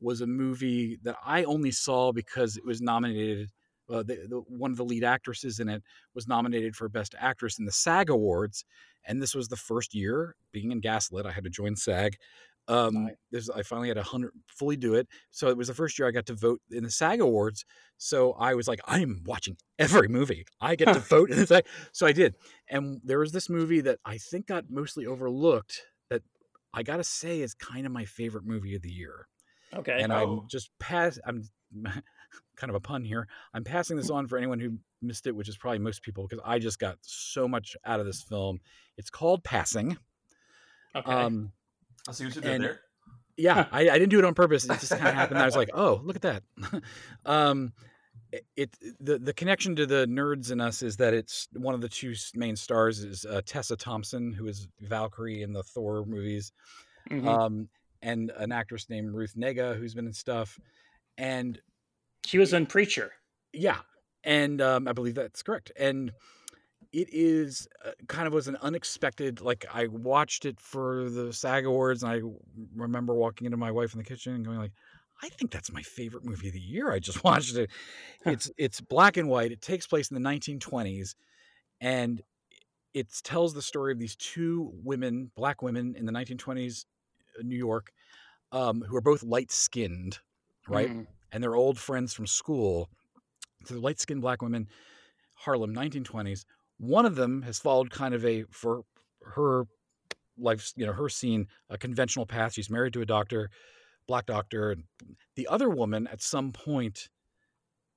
Was 0.00 0.20
a 0.20 0.26
movie 0.26 0.98
that 1.02 1.16
I 1.24 1.44
only 1.44 1.70
saw 1.70 2.12
because 2.12 2.56
it 2.56 2.64
was 2.64 2.80
nominated. 2.82 3.50
Uh, 3.88 4.02
the, 4.02 4.26
the, 4.28 4.42
one 4.48 4.70
of 4.70 4.78
the 4.78 4.84
lead 4.84 5.04
actresses 5.04 5.60
in 5.60 5.68
it 5.68 5.82
was 6.14 6.26
nominated 6.26 6.74
for 6.74 6.88
Best 6.88 7.14
Actress 7.18 7.58
in 7.58 7.66
the 7.66 7.72
SAG 7.72 8.08
Awards, 8.08 8.64
and 9.06 9.20
this 9.20 9.34
was 9.34 9.48
the 9.48 9.56
first 9.56 9.94
year 9.94 10.36
being 10.52 10.72
in 10.72 10.80
Gaslit. 10.80 11.26
I 11.26 11.30
had 11.30 11.44
to 11.44 11.50
join 11.50 11.76
SAG. 11.76 12.16
Um, 12.66 13.04
Right. 13.06 13.14
this, 13.30 13.50
I 13.50 13.62
finally 13.62 13.88
had 13.88 13.98
a 13.98 14.02
hundred 14.02 14.32
fully 14.46 14.76
do 14.76 14.94
it, 14.94 15.06
so 15.30 15.48
it 15.48 15.56
was 15.56 15.68
the 15.68 15.74
first 15.74 15.98
year 15.98 16.08
I 16.08 16.12
got 16.12 16.26
to 16.26 16.34
vote 16.34 16.60
in 16.70 16.84
the 16.84 16.90
SAG 16.90 17.20
Awards. 17.20 17.64
So 17.98 18.32
I 18.32 18.54
was 18.54 18.66
like, 18.66 18.80
I'm 18.86 19.22
watching 19.26 19.56
every 19.78 20.08
movie. 20.08 20.46
I 20.60 20.74
get 20.76 20.86
to 20.92 21.00
vote 21.00 21.30
in 21.30 21.38
the 21.38 21.46
SAG. 21.46 21.66
So 21.92 22.06
I 22.06 22.12
did, 22.12 22.36
and 22.70 23.00
there 23.04 23.18
was 23.18 23.32
this 23.32 23.48
movie 23.50 23.80
that 23.82 23.98
I 24.04 24.16
think 24.18 24.46
got 24.46 24.64
mostly 24.70 25.04
overlooked. 25.06 25.82
That 26.10 26.22
I 26.72 26.82
gotta 26.82 27.04
say 27.04 27.40
is 27.40 27.54
kind 27.54 27.84
of 27.86 27.92
my 27.92 28.04
favorite 28.06 28.44
movie 28.46 28.74
of 28.74 28.82
the 28.82 28.90
year 28.90 29.26
okay. 29.74 30.00
and 30.02 30.12
Oh. 30.12 30.16
I'm 30.42 30.48
just 30.48 30.70
pass. 30.78 31.18
I'm 31.26 31.42
kind 32.56 32.70
of 32.70 32.74
a 32.76 32.80
pun 32.80 33.04
here. 33.04 33.26
I'm 33.52 33.64
passing 33.64 33.96
this 33.96 34.10
on 34.10 34.26
for 34.26 34.38
anyone 34.38 34.58
who 34.60 34.78
missed 35.02 35.26
it, 35.26 35.36
which 35.36 35.48
is 35.48 35.56
probably 35.58 35.80
most 35.80 36.02
people, 36.02 36.26
because 36.26 36.42
I 36.46 36.58
just 36.58 36.78
got 36.78 36.96
so 37.02 37.46
much 37.46 37.76
out 37.84 38.00
of 38.00 38.06
this 38.06 38.22
film. 38.22 38.60
It's 38.96 39.10
called 39.10 39.44
Passing. 39.44 39.98
okay. 40.94 41.12
Um, 41.12 41.52
I 42.08 42.12
see 42.12 42.24
what 42.24 42.34
you 42.36 42.40
did 42.42 42.50
and- 42.52 42.64
there. 42.64 42.80
yeah, 43.36 43.66
I, 43.72 43.88
I 43.90 43.98
didn't 43.98 44.10
do 44.10 44.18
it 44.18 44.24
on 44.24 44.34
purpose. 44.34 44.64
It 44.64 44.78
just 44.80 44.90
kind 44.92 45.08
of 45.08 45.14
happened. 45.14 45.38
I 45.38 45.44
was 45.46 45.56
like, 45.56 45.70
oh, 45.74 46.00
look 46.04 46.16
at 46.16 46.22
that. 46.22 46.42
um, 47.26 47.72
it, 48.32 48.44
it 48.56 48.76
the 49.00 49.18
the 49.18 49.32
connection 49.32 49.76
to 49.76 49.86
the 49.86 50.06
nerds 50.06 50.50
in 50.50 50.60
us 50.60 50.82
is 50.82 50.96
that 50.98 51.14
it's 51.14 51.48
one 51.52 51.74
of 51.74 51.80
the 51.80 51.88
two 51.88 52.14
main 52.34 52.56
stars 52.56 53.00
is 53.04 53.24
uh, 53.24 53.40
Tessa 53.46 53.76
Thompson, 53.76 54.32
who 54.32 54.46
is 54.46 54.68
Valkyrie 54.80 55.42
in 55.42 55.52
the 55.52 55.62
Thor 55.62 56.04
movies, 56.06 56.52
Mhm. 57.10 57.26
um, 57.26 57.68
and 58.02 58.30
an 58.38 58.50
actress 58.52 58.88
named 58.90 59.14
Ruth 59.14 59.34
Negga, 59.36 59.76
who's 59.78 59.94
been 59.94 60.06
in 60.06 60.12
stuff, 60.12 60.58
and 61.18 61.58
she 62.26 62.38
was 62.38 62.52
in 62.52 62.66
Preacher. 62.66 63.12
Yeah, 63.52 63.78
and 64.24 64.60
um, 64.60 64.88
I 64.88 64.92
believe 64.92 65.14
that's 65.14 65.42
correct. 65.42 65.70
And 65.76 66.12
it 66.94 67.08
is 67.12 67.68
uh, 67.84 67.90
kind 68.08 68.26
of 68.28 68.32
was 68.32 68.48
an 68.48 68.56
unexpected. 68.62 69.40
Like 69.40 69.66
I 69.72 69.88
watched 69.88 70.46
it 70.46 70.60
for 70.60 71.10
the 71.10 71.32
SAG 71.32 71.66
Awards, 71.66 72.04
and 72.04 72.12
I 72.12 72.20
remember 72.76 73.14
walking 73.14 73.46
into 73.46 73.58
my 73.58 73.72
wife 73.72 73.92
in 73.94 73.98
the 73.98 74.04
kitchen 74.04 74.34
and 74.34 74.44
going 74.46 74.58
like, 74.58 74.72
"I 75.22 75.28
think 75.30 75.50
that's 75.50 75.72
my 75.72 75.82
favorite 75.82 76.24
movie 76.24 76.48
of 76.48 76.54
the 76.54 76.60
year." 76.60 76.92
I 76.92 77.00
just 77.00 77.24
watched 77.24 77.56
it. 77.56 77.70
It's 78.24 78.50
it's 78.58 78.80
black 78.80 79.16
and 79.16 79.28
white. 79.28 79.52
It 79.52 79.60
takes 79.60 79.86
place 79.88 80.10
in 80.10 80.14
the 80.14 80.20
1920s, 80.20 81.16
and 81.80 82.22
it 82.94 83.08
tells 83.24 83.54
the 83.54 83.62
story 83.62 83.92
of 83.92 83.98
these 83.98 84.16
two 84.16 84.72
women, 84.84 85.32
black 85.36 85.62
women 85.62 85.96
in 85.96 86.06
the 86.06 86.12
1920s 86.12 86.86
uh, 87.38 87.42
New 87.42 87.56
York, 87.56 87.92
um, 88.52 88.82
who 88.82 88.96
are 88.96 89.02
both 89.02 89.22
light 89.24 89.52
skinned, 89.52 90.20
right? 90.68 90.90
Mhm. 90.90 91.06
and 91.32 91.42
they're 91.42 91.56
old 91.56 91.78
friends 91.78 92.14
from 92.14 92.26
school. 92.28 92.88
So 93.64 93.76
light 93.78 93.98
skinned 94.00 94.20
black 94.22 94.42
women, 94.42 94.68
Harlem, 95.34 95.74
1920s. 95.74 96.46
One 96.78 97.06
of 97.06 97.14
them 97.16 97.42
has 97.42 97.58
followed 97.58 97.90
kind 97.90 98.14
of 98.14 98.24
a, 98.24 98.44
for 98.50 98.82
her 99.22 99.64
life, 100.36 100.72
you 100.76 100.84
know, 100.86 100.92
her 100.92 101.08
scene, 101.08 101.46
a 101.70 101.78
conventional 101.78 102.26
path. 102.26 102.54
She's 102.54 102.68
married 102.70 102.92
to 102.94 103.00
a 103.00 103.06
doctor, 103.06 103.50
black 104.06 104.26
doctor. 104.26 104.70
And 104.72 104.84
the 105.36 105.46
other 105.48 105.68
woman 105.70 106.06
at 106.08 106.20
some 106.22 106.52
point 106.52 107.08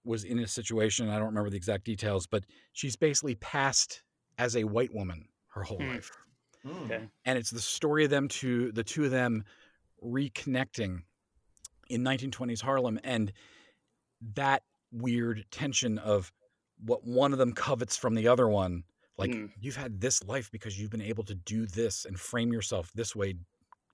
was 0.06 0.24
in 0.24 0.40
a 0.40 0.48
situation. 0.48 1.10
I 1.10 1.18
don't 1.18 1.28
remember 1.28 1.50
the 1.50 1.58
exact 1.58 1.84
details, 1.86 2.28
but 2.28 2.44
she's 2.74 2.96
basically 2.96 3.36
passed 3.36 4.04
as 4.38 4.56
a 4.56 4.64
white 4.64 4.94
woman 4.94 5.28
her 5.50 5.64
whole 5.64 5.80
Hmm. 5.80 5.90
life. 5.90 6.12
Okay. 6.66 7.08
and 7.24 7.38
it's 7.38 7.50
the 7.52 7.62
story 7.62 8.04
of 8.04 8.10
them 8.10 8.28
to 8.28 8.72
the 8.74 8.84
two 8.84 9.06
of 9.06 9.12
them 9.12 9.44
reconnecting 10.04 11.04
in 11.90 12.04
1920s 12.04 12.62
Harlem, 12.62 13.00
and 13.04 13.32
that 14.36 14.64
weird 14.92 15.46
tension 15.50 15.98
of 15.98 16.32
what 16.84 17.04
one 17.06 17.34
of 17.34 17.40
them 17.40 17.54
covets 17.54 17.98
from 17.98 18.16
the 18.16 18.28
other 18.28 18.48
one. 18.48 18.84
Like 19.18 19.32
Mm. 19.32 19.52
you've 19.60 19.76
had 19.76 20.00
this 20.00 20.24
life 20.24 20.52
because 20.52 20.80
you've 20.80 20.92
been 20.92 21.02
able 21.02 21.24
to 21.24 21.34
do 21.36 21.66
this 21.66 22.06
and 22.06 22.20
frame 22.20 22.54
yourself 22.54 22.92
this 22.94 23.16
way 23.16 23.36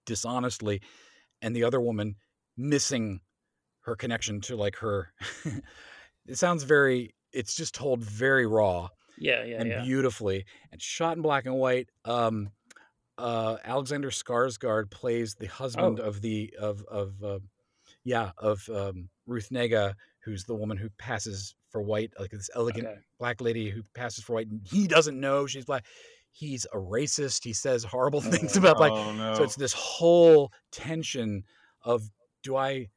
dishonestly, 0.05 0.81
and 1.41 1.55
the 1.55 1.63
other 1.63 1.79
woman 1.79 2.15
missing 2.57 3.21
her 3.81 3.95
connection 3.95 4.41
to 4.41 4.55
like 4.55 4.75
her. 4.77 5.13
it 6.27 6.37
sounds 6.37 6.63
very. 6.63 7.15
It's 7.31 7.55
just 7.55 7.73
told 7.73 8.01
very 8.03 8.45
raw 8.45 8.89
Yeah, 9.17 9.43
yeah, 9.43 9.59
and 9.61 9.69
yeah. 9.69 9.81
beautifully 9.83 10.45
and 10.71 10.81
shot 10.81 11.15
in 11.17 11.23
black 11.23 11.45
and 11.45 11.55
white. 11.55 11.89
Um, 12.05 12.49
uh, 13.17 13.57
Alexander 13.63 14.09
Skarsgård 14.09 14.91
plays 14.91 15.35
the 15.35 15.47
husband 15.47 15.99
Oh. 15.99 16.03
of 16.03 16.21
the 16.21 16.53
of 16.59 16.83
of 16.85 17.23
uh, 17.23 17.39
yeah 18.03 18.31
of 18.37 18.67
um, 18.69 19.09
Ruth 19.25 19.49
Negga, 19.51 19.93
who's 20.23 20.43
the 20.45 20.55
woman 20.55 20.77
who 20.77 20.89
passes 20.97 21.55
for 21.69 21.81
white, 21.81 22.11
like 22.19 22.31
this 22.31 22.49
elegant 22.55 22.87
Okay. 22.87 22.99
black 23.19 23.41
lady 23.41 23.69
who 23.69 23.81
passes 23.93 24.23
for 24.23 24.33
white. 24.33 24.47
And 24.47 24.61
he 24.63 24.87
doesn't 24.87 25.19
know 25.19 25.47
she's 25.47 25.65
black. 25.65 25.85
He's 26.31 26.65
a 26.73 26.77
racist. 26.77 27.43
He 27.43 27.53
says 27.53 27.83
horrible 27.83 28.21
things 28.41 28.55
about 28.57 28.77
black. 28.77 28.91
oh 28.91 29.11
no! 29.13 29.35
So 29.35 29.43
it's 29.43 29.55
this 29.55 29.73
whole 29.73 30.51
tension 30.71 31.43
of 31.83 32.09
do 32.43 32.55
I 32.55 32.87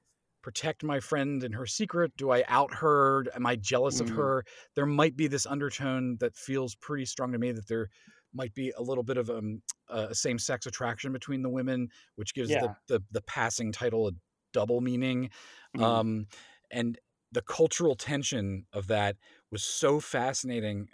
protect 0.43 0.85
my 0.85 1.01
friend 1.01 1.43
and 1.43 1.55
her 1.55 1.67
secret? 1.67 2.13
Do 2.17 2.31
I 2.31 2.45
out 2.49 2.73
her? 2.75 3.25
Am 3.35 3.45
I 3.47 3.57
jealous 3.57 4.01
of 4.01 4.09
Mm. 4.09 4.17
her? 4.17 4.45
There 4.77 4.87
might 4.87 5.17
be 5.17 5.27
this 5.27 5.45
undertone 5.47 6.17
that 6.21 6.37
feels 6.37 6.75
pretty 6.77 7.05
strong 7.05 7.33
to 7.33 7.39
me 7.39 7.51
that 7.53 7.67
there 7.67 7.89
might 8.33 8.55
be 8.55 8.73
a 8.79 8.83
little 8.83 9.03
bit 9.03 9.17
of 9.17 9.29
um, 9.31 9.61
a 9.89 10.15
same 10.15 10.39
sex 10.39 10.67
attraction 10.67 11.13
between 11.13 11.43
the 11.43 11.49
women, 11.49 11.89
which 12.15 12.33
gives 12.35 12.51
Yeah. 12.51 12.75
the, 12.89 12.99
the 12.99 13.05
the 13.11 13.23
passing 13.23 13.73
title 13.73 14.07
a 14.09 14.13
double 14.53 14.81
meaning. 14.81 15.31
Mhm. 15.77 15.83
Um, 15.83 16.27
and 16.71 16.99
the 17.37 17.43
cultural 17.43 17.95
tension 17.95 18.65
of 18.73 18.87
that 18.87 19.15
was 19.51 19.63
so 19.63 20.01
fascinating 20.01 20.89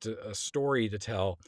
to, 0.00 0.16
a 0.24 0.36
story 0.36 0.88
to 0.88 1.00
tell. 1.00 1.40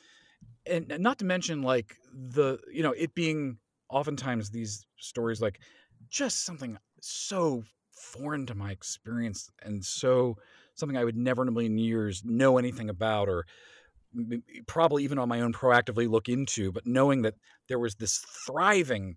And 0.66 0.92
not 0.98 1.20
to 1.20 1.24
mention 1.24 1.62
like 1.62 1.94
the 2.12 2.58
you 2.72 2.82
know 2.82 2.90
it 2.90 3.14
being 3.14 3.58
oftentimes 3.88 4.50
these 4.50 4.84
stories 4.98 5.40
like 5.40 5.60
just 6.08 6.44
something 6.44 6.76
so 7.00 7.62
foreign 7.92 8.44
to 8.46 8.56
my 8.56 8.72
experience 8.72 9.48
and 9.62 9.84
so 9.84 10.36
something 10.74 10.96
i 10.96 11.04
would 11.04 11.16
never 11.16 11.42
in 11.42 11.48
a 11.48 11.52
million 11.52 11.78
years 11.78 12.22
know 12.24 12.58
anything 12.58 12.90
about 12.90 13.28
or 13.28 13.46
probably 14.66 15.04
even 15.04 15.18
on 15.18 15.28
my 15.28 15.40
own 15.40 15.52
proactively 15.52 16.08
look 16.08 16.28
into 16.28 16.72
but 16.72 16.86
knowing 16.86 17.22
that 17.22 17.34
there 17.68 17.78
was 17.78 17.94
this 17.96 18.18
thriving 18.18 19.16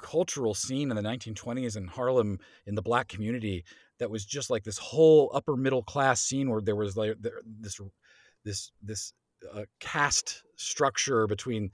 cultural 0.00 0.54
scene 0.54 0.90
in 0.90 0.96
the 0.96 1.02
1920s 1.02 1.76
in 1.76 1.86
harlem 1.86 2.38
in 2.66 2.74
the 2.74 2.82
black 2.82 3.08
community 3.08 3.64
that 3.98 4.10
was 4.10 4.24
just 4.24 4.50
like 4.50 4.64
this 4.64 4.78
whole 4.78 5.30
upper 5.34 5.56
middle 5.56 5.82
class 5.82 6.20
scene 6.20 6.50
where 6.50 6.60
there 6.60 6.76
was 6.76 6.96
like 6.96 7.16
this 7.44 7.80
this 8.44 8.72
this 8.82 9.12
uh, 9.52 9.64
caste 9.80 10.42
structure 10.56 11.26
between 11.26 11.70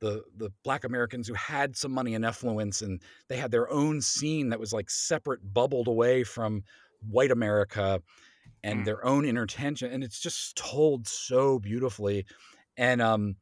the 0.00 0.24
the 0.36 0.50
black 0.64 0.84
Americans 0.84 1.28
who 1.28 1.34
had 1.34 1.76
some 1.76 1.92
money 1.92 2.14
and 2.14 2.26
affluence, 2.26 2.82
and 2.82 3.00
they 3.28 3.36
had 3.36 3.50
their 3.50 3.70
own 3.70 4.00
scene 4.00 4.48
that 4.50 4.60
was 4.60 4.72
like 4.72 4.90
separate, 4.90 5.54
bubbled 5.54 5.88
away 5.88 6.24
from 6.24 6.64
white 7.00 7.30
America, 7.30 8.02
and 8.62 8.84
Mm. 8.84 8.86
their 8.86 9.04
own 9.04 9.24
inner 9.24 9.46
tension, 9.46 9.90
and 9.90 10.04
it's 10.04 10.20
just 10.20 10.56
told 10.56 11.06
so 11.08 11.58
beautifully, 11.58 12.26
and 12.76 13.02
um, 13.02 13.36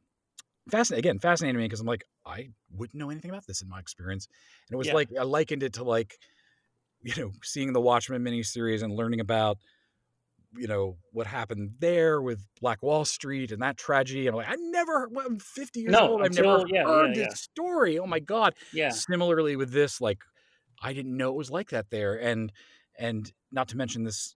fascinating 0.69 0.99
again, 1.09 1.19
fascinating 1.19 1.55
to 1.55 1.59
me 1.59 1.65
because 1.65 1.79
I'm 1.79 1.87
like 1.87 2.05
I 2.25 2.49
wouldn't 2.71 2.99
know 2.99 3.09
anything 3.09 3.31
about 3.31 3.45
this 3.47 3.61
in 3.61 3.69
my 3.69 3.79
experience, 3.79 4.27
and 4.69 4.75
it 4.75 4.77
was 4.77 4.87
Yeah. 4.87 4.93
like 4.93 5.09
I 5.19 5.23
likened 5.23 5.63
it 5.63 5.73
to 5.73 5.83
like 5.83 6.17
you 7.01 7.15
know 7.21 7.31
seeing 7.43 7.73
the 7.73 7.81
Watchmen 7.81 8.23
miniseries 8.23 8.83
and 8.83 8.93
learning 8.95 9.19
about 9.21 9.57
you 10.55 10.67
know 10.67 10.97
what 11.11 11.27
happened 11.27 11.75
there 11.79 12.21
with 12.21 12.45
Black 12.61 12.83
Wall 12.83 13.05
Street 13.05 13.51
and 13.51 13.61
that 13.61 13.77
tragedy. 13.77 14.27
I'm 14.27 14.35
like, 14.35 14.49
I 14.49 14.55
never, 14.57 15.07
well, 15.11 15.25
I'm 15.25 15.39
50 15.39 15.81
years 15.81 15.99
No, 15.99 15.99
old. 16.01 16.21
I've 16.21 16.31
never 16.31 16.67
yeah, 16.67 16.85
heard 16.85 17.13
yeah, 17.13 17.13
this 17.13 17.33
story. 17.35 17.97
Oh 17.99 18.05
my 18.07 18.19
god! 18.19 18.55
Yeah. 18.71 19.01
Similarly 19.09 19.55
with 19.55 19.71
this, 19.71 19.99
like, 19.99 20.19
I 20.81 20.93
didn't 20.93 21.17
know 21.17 21.31
it 21.31 21.37
was 21.37 21.51
like 21.51 21.69
that 21.71 21.89
there, 21.89 22.19
and 22.21 22.51
and 22.97 23.31
not 23.51 23.67
to 23.69 23.77
mention 23.77 24.03
this. 24.03 24.35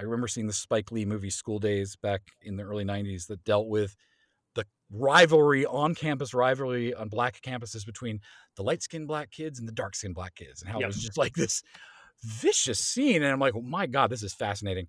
I 0.00 0.04
remember 0.04 0.28
seeing 0.28 0.46
the 0.46 0.52
Spike 0.54 0.92
Lee 0.92 1.04
movie 1.04 1.30
School 1.30 1.58
Daze 1.58 1.96
back 1.96 2.22
in 2.42 2.56
the 2.56 2.64
early 2.64 2.84
90s 2.84 3.26
that 3.28 3.44
dealt 3.44 3.68
with 3.68 3.96
rivalry 4.92 5.64
on 5.66 5.94
campus 5.94 6.34
rivalry 6.34 6.92
on 6.94 7.08
black 7.08 7.40
campuses 7.42 7.86
between 7.86 8.20
the 8.56 8.62
light 8.62 8.82
skinned 8.82 9.06
black 9.06 9.30
kids 9.30 9.58
and 9.58 9.68
the 9.68 9.72
dark 9.72 9.94
skinned 9.94 10.14
black 10.14 10.34
kids 10.34 10.62
and 10.62 10.70
how 10.70 10.78
Yep. 10.78 10.84
it 10.84 10.86
was 10.88 11.02
just 11.02 11.16
like 11.18 11.34
this 11.34 11.62
vicious 12.24 12.80
scene 12.80 13.22
and 13.22 13.32
i'm 13.32 13.38
like 13.40 13.54
oh 13.54 13.62
my 13.62 13.86
god 13.86 14.10
this 14.10 14.22
is 14.22 14.34
fascinating 14.34 14.86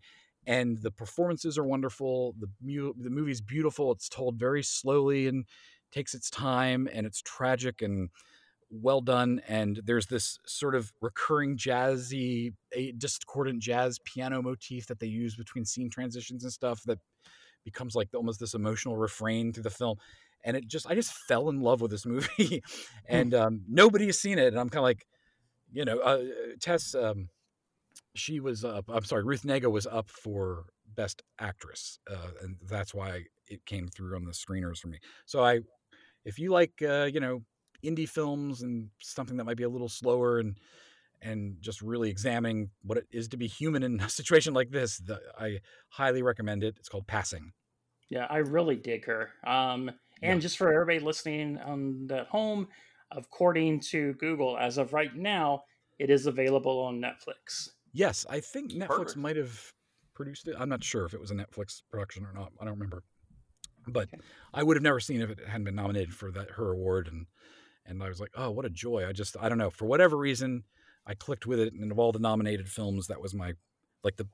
and 0.48 0.80
the 0.80 0.92
performances 0.92 1.58
are 1.58 1.64
wonderful 1.64 2.34
the 2.40 2.48
mu- 2.62 2.94
the 2.98 3.10
movie's 3.10 3.42
beautiful 3.42 3.92
it's 3.92 4.10
told 4.10 4.38
very 4.40 4.64
slowly 4.64 5.28
and 5.28 5.46
takes 5.92 6.14
its 6.14 6.30
time 6.30 6.90
and 6.92 7.06
it's 7.06 7.22
tragic 7.22 7.82
and 7.82 8.10
well 8.70 9.02
done 9.02 9.42
and 9.48 9.82
there's 9.86 10.08
this 10.08 10.40
sort 10.46 10.76
of 10.76 10.92
recurring 11.02 11.58
jazzy 11.58 12.54
a 12.74 12.92
discordant 12.94 13.62
jazz 13.62 14.00
piano 14.04 14.42
motif 14.42 14.88
that 14.88 15.00
they 15.00 15.08
use 15.08 15.36
between 15.36 15.64
scene 15.66 15.90
transitions 15.90 16.44
and 16.44 16.52
stuff 16.54 16.82
that 16.86 16.98
becomes 17.64 17.96
like 17.96 18.10
almost 18.14 18.40
this 18.40 18.54
emotional 18.54 18.98
refrain 18.98 19.54
through 19.54 19.64
the 19.64 19.70
film 19.70 19.98
and 20.44 20.58
it 20.58 20.68
just 20.68 20.88
i 20.90 20.96
just 20.96 21.14
fell 21.14 21.50
in 21.50 21.62
love 21.62 21.82
with 21.82 21.92
this 21.92 22.06
movie 22.08 22.64
and 23.08 23.34
um, 23.34 23.62
nobody 23.68 24.06
has 24.08 24.20
seen 24.20 24.40
it 24.40 24.48
and 24.48 24.60
i'm 24.60 24.70
kind 24.70 24.80
of 24.80 24.84
like 24.84 25.06
you 25.72 25.86
know 25.86 26.00
uh, 26.00 26.24
tess 26.60 26.96
um, 26.96 27.30
she 28.16 28.40
was 28.40 28.66
up 28.66 28.86
i'm 28.90 29.04
sorry 29.04 29.24
ruth 29.24 29.44
negga 29.44 29.72
was 29.72 29.88
up 29.88 30.10
for 30.10 30.66
best 30.96 31.22
actress 31.40 32.00
uh, 32.10 32.32
and 32.42 32.58
that's 32.70 32.94
why 32.94 33.24
it 33.52 33.66
came 33.66 33.88
through 33.88 34.16
on 34.16 34.24
the 34.24 34.32
screeners 34.32 34.80
for 34.80 34.88
me. 34.88 34.98
So 35.26 35.44
i 35.44 35.60
if 36.24 36.40
you 36.40 36.52
like 36.52 36.74
uh, 36.82 37.10
you 37.12 37.20
know 37.20 37.42
indie 37.84 38.10
films 38.10 38.62
and 38.62 38.90
something 39.02 39.38
that 39.38 39.44
might 39.44 39.58
be 39.58 39.64
a 39.64 39.70
little 39.70 39.90
slower 39.90 40.40
and 40.40 40.58
and 41.22 41.58
just 41.62 41.82
really 41.82 42.10
examining 42.10 42.72
what 42.84 42.98
it 42.98 43.08
is 43.12 43.28
to 43.30 43.38
be 43.38 43.48
human 43.48 43.84
in 43.84 44.00
a 44.00 44.10
situation 44.22 44.54
like 44.54 44.72
this 44.72 44.98
the, 44.98 45.20
i 45.38 45.60
highly 45.90 46.22
recommend 46.22 46.64
it 46.64 46.76
it's 46.80 46.90
called 46.90 47.08
passing 47.08 47.54
Yeah, 48.10 48.28
I 48.30 48.38
really 48.40 48.76
dig 48.76 49.06
her. 49.06 49.30
Um, 49.46 49.90
and 50.22 50.38
Yeah. 50.38 50.42
just 50.42 50.58
for 50.58 50.74
everybody 50.74 51.00
listening 51.00 51.58
on 51.60 52.08
the 52.08 52.26
home, 52.26 52.68
according 53.12 53.80
to 53.92 54.14
Google, 54.16 54.58
as 54.58 54.78
of 54.78 54.92
right 54.94 55.16
now, 55.16 55.64
it 55.98 56.10
is 56.10 56.26
available 56.28 56.80
on 56.80 57.00
Netflix. 57.00 57.70
yes 57.94 58.26
i 58.30 58.40
think 58.40 58.72
netflix 58.72 58.88
Perfect. 58.88 59.18
might 59.18 59.36
have 59.36 59.74
produced 60.14 60.48
it 60.48 60.56
i'm 60.58 60.70
not 60.70 60.84
sure 60.84 61.06
if 61.06 61.14
it 61.14 61.20
was 61.20 61.32
a 61.32 61.36
netflix 61.36 61.82
production 61.92 62.26
or 62.26 62.32
not 62.34 62.52
i 62.60 62.64
don't 62.66 62.74
remember 62.80 63.04
but 63.88 64.08
Okay. 64.14 64.24
i 64.54 64.64
would 64.64 64.78
have 64.78 64.84
never 64.84 65.00
seen 65.00 65.22
it 65.22 65.30
if 65.30 65.38
it 65.40 65.48
hadn't 65.48 65.66
been 65.66 65.76
nominated 65.76 66.14
for 66.14 66.32
that 66.32 66.52
her 66.52 66.72
award 66.72 67.08
and 67.08 67.26
and 67.86 68.02
i 68.02 68.08
was 68.08 68.20
like 68.20 68.32
oh 68.36 68.50
what 68.50 68.66
a 68.66 68.70
joy 68.70 69.06
i 69.08 69.12
just 69.12 69.36
i 69.42 69.50
don't 69.50 69.58
know 69.58 69.70
for 69.70 69.86
whatever 69.86 70.18
reason 70.18 70.64
i 71.06 71.14
clicked 71.14 71.46
with 71.46 71.60
it 71.60 71.74
and 71.74 71.92
of 71.92 72.00
all 72.00 72.12
the 72.12 72.20
nominated 72.20 72.70
films 72.70 73.08
that 73.08 73.22
was 73.22 73.34
my 73.34 73.54
like 74.04 74.18
the 74.18 74.28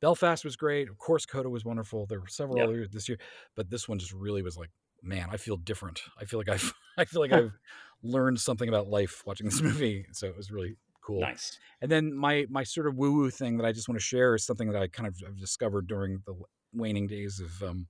belfast 0.00 0.44
was 0.44 0.56
great 0.56 0.88
of 0.88 0.98
course 0.98 1.24
coda 1.26 1.48
was 1.48 1.64
wonderful 1.64 2.06
there 2.06 2.20
were 2.20 2.26
several 2.26 2.58
Yep. 2.80 2.90
this 2.92 3.08
year 3.08 3.18
but 3.54 3.70
this 3.70 3.88
one 3.88 3.98
just 3.98 4.12
really 4.12 4.42
was 4.42 4.56
like 4.56 4.70
man 5.02 5.28
i 5.30 5.36
feel 5.36 5.56
different 5.56 6.00
i 6.20 6.24
feel 6.24 6.38
like 6.38 6.48
i've 6.48 6.72
i 6.98 7.04
feel 7.04 7.20
like 7.20 7.32
i've 7.40 7.52
learned 8.02 8.38
something 8.40 8.68
about 8.68 8.88
life 8.88 9.22
watching 9.26 9.46
this 9.46 9.60
movie 9.68 10.06
so 10.12 10.26
it 10.26 10.36
was 10.36 10.50
really 10.50 10.76
cool 11.02 11.20
Nice. 11.20 11.58
and 11.80 11.90
then 11.90 12.12
my 12.14 12.46
my 12.50 12.62
sort 12.64 12.86
of 12.88 12.96
woo 12.96 13.12
woo 13.12 13.30
thing 13.30 13.56
that 13.58 13.64
I 13.64 13.70
just 13.70 13.88
want 13.88 13.96
to 14.00 14.04
share 14.04 14.34
is 14.34 14.44
something 14.44 14.72
that 14.72 14.82
I 14.82 14.88
kind 14.88 15.06
of 15.06 15.16
have 15.24 15.38
discovered 15.38 15.86
during 15.86 16.20
the 16.26 16.34
waning 16.74 17.06
days 17.06 17.38
of 17.40 17.62
um, 17.62 17.86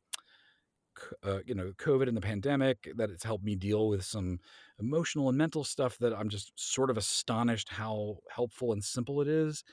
uh, 1.24 1.38
you 1.46 1.54
know 1.54 1.72
COVID 1.78 2.08
and 2.08 2.16
the 2.16 2.20
pandemic. 2.20 2.90
That 2.96 3.10
it's 3.10 3.24
helped 3.24 3.44
me 3.44 3.54
deal 3.54 3.88
with 3.88 4.04
some 4.04 4.38
emotional 4.78 5.28
and 5.28 5.38
mental 5.38 5.64
stuff 5.64 5.98
that 5.98 6.14
I'm 6.14 6.28
just 6.28 6.52
sort 6.56 6.90
of 6.90 6.96
astonished 6.96 7.68
how 7.70 8.18
helpful 8.30 8.72
and 8.72 8.82
simple 8.82 9.20
it 9.20 9.28
is. 9.28 9.64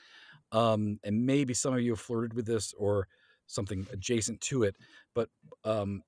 Um, 0.52 0.98
and 1.04 1.26
maybe 1.26 1.54
some 1.54 1.74
of 1.74 1.80
you 1.80 1.92
have 1.92 2.00
flirted 2.00 2.34
with 2.34 2.46
this 2.46 2.72
or 2.78 3.08
something 3.46 3.86
adjacent 3.92 4.40
to 4.40 4.62
it, 4.62 4.76
but 5.14 5.28
um, 5.64 6.02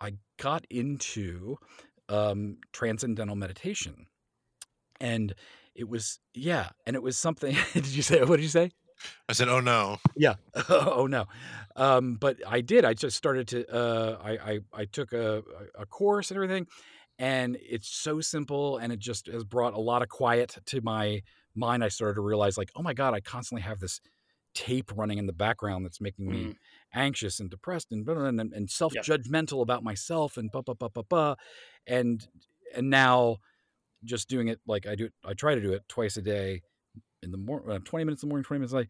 I 0.00 0.14
got 0.38 0.66
into 0.70 1.56
um, 2.08 2.58
transcendental 2.72 3.36
meditation, 3.36 4.06
and 5.00 5.34
it 5.74 5.88
was 5.88 6.18
yeah, 6.34 6.70
and 6.86 6.96
it 6.96 7.02
was 7.02 7.16
something. 7.16 7.56
did 7.72 7.86
you 7.86 8.02
say 8.02 8.20
what 8.24 8.36
did 8.36 8.42
you 8.42 8.48
say? 8.48 8.70
I 9.28 9.32
said, 9.32 9.48
"Oh 9.48 9.60
no." 9.60 9.98
Yeah. 10.14 10.34
oh 10.68 11.06
no. 11.08 11.26
Um, 11.76 12.16
but 12.16 12.38
I 12.46 12.60
did. 12.60 12.84
I 12.84 12.94
just 12.94 13.16
started 13.16 13.48
to. 13.48 13.66
Uh, 13.72 14.18
I, 14.22 14.52
I 14.54 14.58
I 14.72 14.84
took 14.84 15.12
a 15.12 15.42
a 15.74 15.86
course 15.86 16.30
and 16.30 16.36
everything, 16.36 16.66
and 17.18 17.56
it's 17.60 17.88
so 17.88 18.20
simple, 18.20 18.78
and 18.78 18.92
it 18.92 19.00
just 19.00 19.26
has 19.26 19.44
brought 19.44 19.74
a 19.74 19.80
lot 19.80 20.02
of 20.02 20.08
quiet 20.08 20.56
to 20.66 20.80
my 20.82 21.22
mind. 21.54 21.82
I 21.84 21.88
started 21.88 22.14
to 22.14 22.20
realize 22.20 22.56
like, 22.56 22.70
oh 22.76 22.82
my 22.82 22.94
god, 22.94 23.14
I 23.14 23.20
constantly 23.20 23.62
have 23.62 23.80
this 23.80 24.00
tape 24.54 24.92
running 24.96 25.18
in 25.18 25.26
the 25.26 25.32
background 25.32 25.84
that's 25.84 26.00
making 26.00 26.30
me 26.30 26.52
Mhm. 26.52 26.58
anxious 26.92 27.40
and 27.40 27.50
depressed 27.50 27.90
and 27.90 28.04
blah, 28.06 28.14
blah, 28.14 28.30
blah, 28.30 28.40
and, 28.40 28.52
and 28.52 28.70
self-judgmental 28.70 29.60
about 29.62 29.82
myself 29.82 30.36
and 30.36 30.52
blah, 30.52 30.62
blah, 30.62 30.74
blah, 30.74 30.88
blah, 30.88 31.02
blah. 31.02 31.34
and 31.88 32.28
and 32.74 32.88
now 32.90 33.38
just 34.04 34.28
doing 34.28 34.48
it 34.48 34.60
like 34.66 34.86
I 34.86 34.94
do 34.94 35.10
I 35.24 35.34
try 35.34 35.54
to 35.54 35.60
do 35.60 35.72
it 35.72 35.82
twice 35.88 36.16
a 36.16 36.22
day 36.22 36.62
in 37.24 37.30
the 37.32 37.38
morning, 37.38 37.70
uh, 37.70 37.78
20 37.84 38.04
minutes 38.04 38.22
in 38.22 38.28
the 38.28 38.32
morning, 38.32 38.44
20 38.44 38.58
minutes 38.60 38.74
at 38.74 38.78
night. 38.78 38.88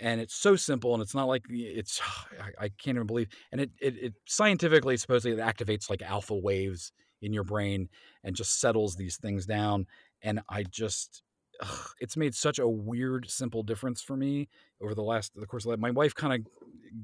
And 0.00 0.20
it's 0.20 0.34
so 0.34 0.56
simple 0.56 0.94
and 0.94 1.02
it's 1.02 1.14
not 1.14 1.28
like 1.28 1.44
it's, 1.48 2.00
I, 2.40 2.64
I 2.64 2.68
can't 2.70 2.96
even 2.96 3.06
believe. 3.06 3.28
And 3.52 3.60
it, 3.60 3.70
it, 3.80 3.96
it 3.98 4.14
scientifically, 4.26 4.96
supposedly 4.96 5.38
it 5.38 5.44
activates 5.44 5.90
like 5.90 6.02
alpha 6.02 6.34
waves 6.34 6.92
in 7.22 7.32
your 7.32 7.44
brain 7.44 7.88
and 8.24 8.34
just 8.34 8.60
settles 8.60 8.96
these 8.96 9.18
things 9.18 9.46
down. 9.46 9.86
And 10.22 10.40
I 10.48 10.64
just, 10.64 11.22
ugh, 11.60 11.90
it's 12.00 12.16
made 12.16 12.34
such 12.34 12.58
a 12.58 12.68
weird, 12.68 13.30
simple 13.30 13.62
difference 13.62 14.02
for 14.02 14.16
me 14.16 14.48
over 14.80 14.94
the 14.94 15.02
last, 15.02 15.32
the 15.34 15.46
course 15.46 15.64
of 15.64 15.70
life. 15.70 15.78
My 15.78 15.90
wife 15.90 16.14
kind 16.14 16.34
of 16.46 16.52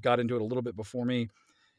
got 0.00 0.20
into 0.20 0.36
it 0.36 0.42
a 0.42 0.44
little 0.44 0.62
bit 0.62 0.76
before 0.76 1.04
me, 1.04 1.28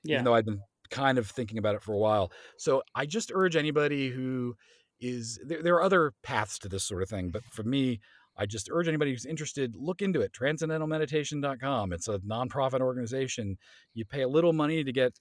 Yeah. 0.03 0.15
even 0.15 0.25
though 0.25 0.33
I've 0.33 0.45
been 0.45 0.63
kind 0.89 1.17
of 1.17 1.29
thinking 1.29 1.57
about 1.57 1.75
it 1.75 1.83
for 1.83 1.93
a 1.93 1.97
while. 1.99 2.31
So 2.57 2.83
I 2.95 3.05
just 3.05 3.31
urge 3.33 3.55
anybody 3.55 4.09
who 4.09 4.55
is 4.99 5.39
there, 5.45 5.61
there 5.61 5.75
are 5.75 5.83
other 5.83 6.13
paths 6.23 6.59
to 6.59 6.69
this 6.69 6.83
sort 6.83 7.03
of 7.03 7.09
thing, 7.09 7.29
but 7.29 7.43
for 7.45 7.63
me, 7.63 7.99
I 8.37 8.45
just 8.45 8.69
urge 8.71 8.87
anybody 8.87 9.11
who's 9.11 9.25
interested, 9.25 9.75
look 9.75 10.01
into 10.01 10.21
it. 10.21 10.31
Transcendentalmeditation.com. 10.31 11.93
It's 11.93 12.07
a 12.07 12.19
nonprofit 12.19 12.81
organization. 12.81 13.57
You 13.93 14.05
pay 14.05 14.21
a 14.21 14.27
little 14.27 14.53
money 14.53 14.83
to 14.83 14.91
get 14.91 15.19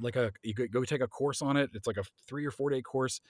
like 0.00 0.16
a 0.16 0.32
you 0.42 0.54
go, 0.54 0.66
go 0.66 0.84
take 0.84 1.00
a 1.00 1.08
course 1.08 1.42
on 1.42 1.56
it. 1.56 1.70
It's 1.74 1.86
like 1.86 1.96
a 1.96 2.04
three 2.26 2.46
or 2.46 2.50
four 2.50 2.70
day 2.70 2.82
course, 2.82 3.20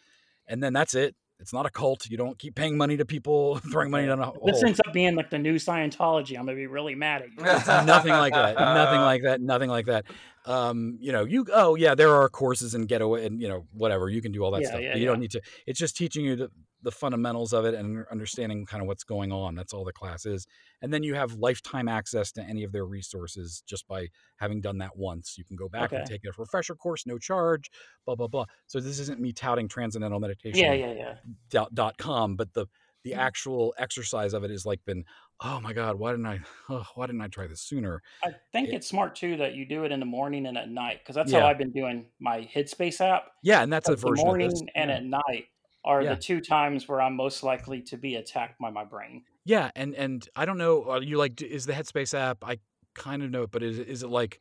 and 0.47 0.63
then 0.63 0.73
that's 0.73 0.95
it. 0.95 1.15
It's 1.41 1.53
not 1.53 1.67
a 1.67 1.71
cult. 1.71 2.07
You 2.11 2.17
don't 2.17 2.37
keep 2.37 2.57
paying 2.57 2.77
money 2.77 2.97
to 2.97 3.05
people, 3.05 3.59
throwing 3.71 3.91
money 3.91 4.07
down 4.07 4.19
a 4.19 4.27
hole. 4.27 4.43
This 4.45 4.63
ends 4.63 4.81
up 4.85 4.93
being 4.93 5.15
like 5.15 5.31
the 5.31 5.39
new 5.39 5.55
Scientology. 5.55 6.37
I'm 6.37 6.45
gonna 6.47 6.57
be 6.57 6.67
really 6.67 6.95
mad 6.95 7.23
at 7.23 7.29
you. 7.31 7.43
nothing 7.87 8.13
like 8.13 8.35
that. 8.35 8.57
Nothing 8.57 9.01
like 9.01 9.23
that. 9.23 9.41
Nothing 9.41 9.71
like 9.71 9.87
that. 9.87 10.05
Um, 10.49 10.97
you 11.01 11.13
know, 11.13 11.25
you 11.25 11.47
oh 11.53 11.75
yeah, 11.75 11.95
there 11.95 12.15
are 12.15 12.29
courses 12.31 12.75
and 12.75 12.89
getaway 12.89 13.27
and 13.27 13.41
you 13.41 13.49
know 13.49 13.67
whatever 13.73 14.09
you 14.09 14.23
can 14.23 14.33
do 14.33 14.43
all 14.45 14.51
that 14.53 14.65
Yeah, 14.65 14.69
stuff. 14.69 14.85
yeah, 14.85 14.91
but 14.91 15.01
you 15.01 15.07
don't 15.07 15.21
need 15.21 15.33
to. 15.33 15.43
It's 15.67 15.79
just 15.79 15.97
teaching 15.97 16.25
you 16.25 16.37
the, 16.37 16.51
the 16.83 16.91
fundamentals 16.93 17.53
of 17.53 17.67
it 17.67 17.75
and 17.75 18.07
understanding 18.11 18.65
kind 18.67 18.81
of 18.83 18.87
what's 18.89 19.05
going 19.05 19.31
on. 19.33 19.55
That's 19.55 19.75
all 19.75 19.85
the 19.85 19.93
class 19.93 20.25
is. 20.27 20.47
And 20.81 20.93
then 20.95 21.03
you 21.03 21.15
have 21.15 21.35
lifetime 21.35 21.89
access 21.89 22.33
to 22.33 22.43
any 22.43 22.65
of 22.65 22.73
their 22.73 22.87
resources 22.87 23.63
just 23.67 23.87
by 23.89 24.09
having 24.39 24.61
done 24.63 24.79
that 24.79 24.97
once. 24.97 25.37
You 25.37 25.45
can 25.45 25.57
go 25.57 25.69
back 25.69 25.95
and 25.95 26.05
Okay. 26.05 26.07
take 26.07 26.23
a 26.25 26.31
refresher 26.39 26.75
course, 26.77 27.07
no 27.07 27.19
charge. 27.19 27.71
Blah 28.07 28.17
blah 28.17 28.29
blah. 28.29 28.47
So 28.67 28.81
this 28.81 28.99
isn't 29.01 29.21
me 29.21 29.33
touting 29.33 29.69
transcendental 29.69 30.21
meditation 30.21 30.73
Yeah, 30.73 30.75
yeah, 30.75 30.93
yeah. 30.93 31.15
dot, 31.51 31.75
dot 31.75 31.99
com 31.99 32.37
but 32.37 32.53
the 32.55 32.67
the 33.05 33.15
Mm-hmm. 33.15 33.29
actual 33.29 33.73
exercise 33.79 34.35
of 34.35 34.45
it 34.45 34.51
has 34.51 34.67
like 34.67 34.85
been 34.85 35.05
oh 35.43 35.61
my 35.61 35.73
god 35.73 35.99
why 35.99 36.11
didn't 36.11 36.27
i 36.27 36.41
oh, 36.69 36.85
why 36.95 37.07
didn't 37.07 37.21
i 37.21 37.29
try 37.29 37.47
this 37.47 37.61
sooner 37.61 38.03
I 38.25 38.31
think 38.53 38.69
It- 38.69 38.75
it's 38.77 38.87
smart 38.89 39.15
too 39.15 39.37
that 39.37 39.55
you 39.55 39.65
do 39.67 39.85
it 39.85 39.93
in 39.93 40.01
the 40.01 40.07
morning 40.07 40.47
and 40.47 40.59
at 40.59 40.69
night 40.69 40.99
because 41.01 41.15
that's 41.15 41.31
Yeah. 41.33 41.41
how 41.41 41.47
I've 41.49 41.59
been 41.59 41.71
doing 41.73 42.07
my 42.19 42.49
Headspace 42.53 43.01
app. 43.01 43.29
yeah 43.43 43.63
and 43.63 43.73
that's 43.73 43.89
a 43.89 43.95
version 43.97 44.27
morning 44.27 44.47
of 44.47 44.53
this 44.53 44.63
and 44.75 44.91
at 44.91 45.05
night 45.05 45.47
are 45.85 46.03
Yeah. 46.03 46.15
the 46.15 46.21
two 46.21 46.41
times 46.41 46.89
where 46.89 47.01
I'm 47.01 47.15
most 47.15 47.43
likely 47.45 47.81
to 47.83 47.97
be 47.97 48.17
attacked 48.17 48.59
by 48.59 48.71
my 48.71 48.85
brain. 48.85 49.25
yeah 49.45 49.71
and 49.77 49.95
and 49.95 50.29
i 50.37 50.45
don't 50.45 50.59
know 50.59 50.85
are 50.91 51.03
you 51.03 51.17
like 51.19 51.41
is 51.41 51.67
the 51.67 51.73
headspace 51.73 52.13
app 52.19 52.45
i 52.45 52.59
kind 52.95 53.23
of 53.23 53.31
know 53.31 53.43
it 53.45 53.51
but 53.53 53.63
is, 53.63 53.79
it- 53.79 53.89
is 53.89 54.03
it 54.03 54.09
like 54.09 54.41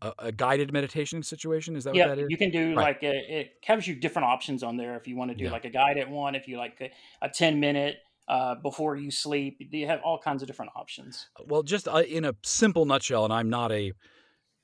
a, 0.00 0.12
a 0.20 0.32
guided 0.32 0.72
meditation 0.72 1.22
situation 1.22 1.76
is 1.76 1.84
that 1.84 1.94
yeah, 1.94 2.06
what 2.06 2.16
that 2.16 2.22
is 2.22 2.30
you 2.30 2.36
can 2.38 2.50
do 2.50 2.68
Right. 2.74 2.84
like 2.94 3.02
a, 3.02 3.40
it 3.40 3.60
gives 3.66 3.86
you 3.86 3.94
different 3.96 4.26
options 4.26 4.62
on 4.62 4.76
there 4.76 4.96
if 4.96 5.06
you 5.08 5.16
want 5.16 5.30
to 5.32 5.36
do 5.36 5.50
like 5.50 5.64
a 5.64 5.70
guided 5.70 6.08
one, 6.08 6.34
if 6.36 6.46
you 6.48 6.56
like 6.56 6.80
a, 6.80 6.90
a 7.20 7.28
10 7.28 7.58
minute 7.60 7.96
uh, 8.28 8.54
before 8.56 8.96
you 8.96 9.10
sleep. 9.10 9.56
You 9.58 9.86
have 9.86 10.00
all 10.04 10.18
kinds 10.18 10.42
of 10.42 10.48
different 10.48 10.72
options. 10.76 11.28
well 11.46 11.62
just 11.62 11.88
uh, 11.88 12.02
in 12.08 12.24
a 12.24 12.34
simple 12.44 12.84
nutshell 12.84 13.24
and 13.24 13.32
i'm 13.32 13.48
not 13.50 13.72
a 13.72 13.92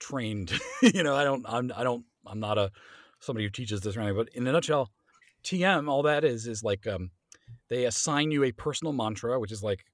trained 0.01 0.53
you 0.83 1.03
know 1.03 1.15
i 1.15 1.25
don't 1.25 1.45
i'm 1.49 1.73
i 1.77 1.83
don't 1.83 2.05
i'm 2.27 2.41
not 2.41 2.59
a 2.59 2.71
somebody 3.21 3.45
who 3.45 3.51
teaches 3.51 3.81
this 3.81 3.97
or 3.97 4.01
anything 4.01 4.17
but 4.17 4.29
in 4.35 4.47
a 4.47 4.53
nutshell 4.53 4.91
tm 5.45 5.89
all 5.89 6.03
that 6.03 6.25
is 6.25 6.47
is 6.47 6.63
like 6.63 6.87
um 6.87 7.11
they 7.71 7.85
assign 7.85 8.31
you 8.31 8.45
a 8.45 8.53
personal 8.53 8.93
mantra 8.93 9.39
which 9.39 9.53
is 9.53 9.63
like 9.63 9.85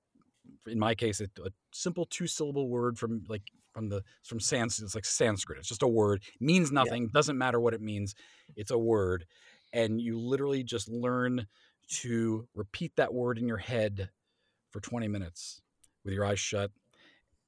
in 0.67 0.79
my 0.79 0.95
case 0.95 1.21
a, 1.21 1.25
a 1.45 1.51
simple 1.73 2.07
two 2.07 2.27
syllable 2.27 2.69
word 2.69 2.99
from 2.99 3.23
like 3.29 3.43
from 3.73 3.89
the 3.89 4.03
from 4.25 4.41
sans 4.41 4.81
it's 4.81 4.95
like 4.95 5.05
sanskrit. 5.05 5.59
It's 5.59 5.69
just 5.69 5.83
a 5.83 5.89
word. 5.89 6.23
Means 6.41 6.73
nothing. 6.73 7.09
Doesn't 7.13 7.39
matter 7.39 7.61
what 7.61 7.75
it 7.75 7.81
means. 7.81 8.15
It's 8.57 8.71
a 8.71 8.79
word. 8.79 9.27
And 9.73 10.01
you 10.01 10.19
literally 10.19 10.65
just 10.65 10.89
learn 10.89 11.47
to 11.91 12.47
repeat 12.55 12.93
that 12.97 13.13
word 13.13 13.39
in 13.39 13.49
your 13.49 13.57
head 13.57 14.11
for 14.71 14.81
20 14.81 15.09
minutes 15.09 15.61
with 16.05 16.15
your 16.15 16.25
eyes 16.25 16.39
shut 16.39 16.71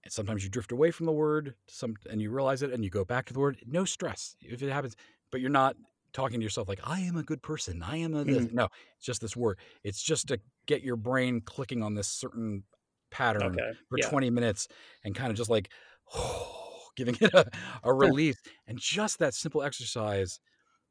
and 0.04 0.12
sometimes 0.12 0.42
you 0.42 0.50
drift 0.50 0.72
away 0.72 0.90
from 0.90 1.06
the 1.06 1.12
word 1.12 1.54
some 1.68 1.94
and 2.10 2.20
you 2.20 2.30
realize 2.30 2.62
it 2.62 2.72
and 2.72 2.84
you 2.84 2.90
go 2.90 3.04
back 3.04 3.26
to 3.26 3.32
the 3.32 3.40
word 3.40 3.58
no 3.66 3.84
stress 3.84 4.36
if 4.40 4.62
it 4.62 4.70
happens 4.70 4.96
but 5.30 5.40
you're 5.40 5.50
not 5.50 5.76
talking 6.12 6.40
to 6.40 6.44
yourself 6.44 6.68
like 6.68 6.80
i 6.84 7.00
am 7.00 7.16
a 7.16 7.22
good 7.22 7.42
person 7.42 7.82
i 7.82 7.96
am 7.96 8.14
a 8.14 8.24
this 8.24 8.44
mm-hmm. 8.44 8.56
no 8.56 8.68
it's 8.96 9.06
just 9.06 9.20
this 9.20 9.36
word 9.36 9.58
it's 9.84 10.02
just 10.02 10.28
to 10.28 10.38
get 10.66 10.82
your 10.82 10.96
brain 10.96 11.40
clicking 11.40 11.82
on 11.82 11.94
this 11.94 12.08
certain 12.08 12.64
pattern 13.10 13.42
Okay. 13.42 13.72
for 13.88 13.98
yeah. 13.98 14.08
20 14.08 14.30
minutes 14.30 14.68
and 15.04 15.14
kind 15.14 15.30
of 15.30 15.36
just 15.36 15.50
like 15.50 15.70
giving 16.96 17.16
it 17.20 17.32
a, 17.32 17.46
a 17.84 17.92
release 17.94 18.36
and 18.66 18.78
just 18.78 19.18
that 19.20 19.34
simple 19.34 19.62
exercise 19.62 20.40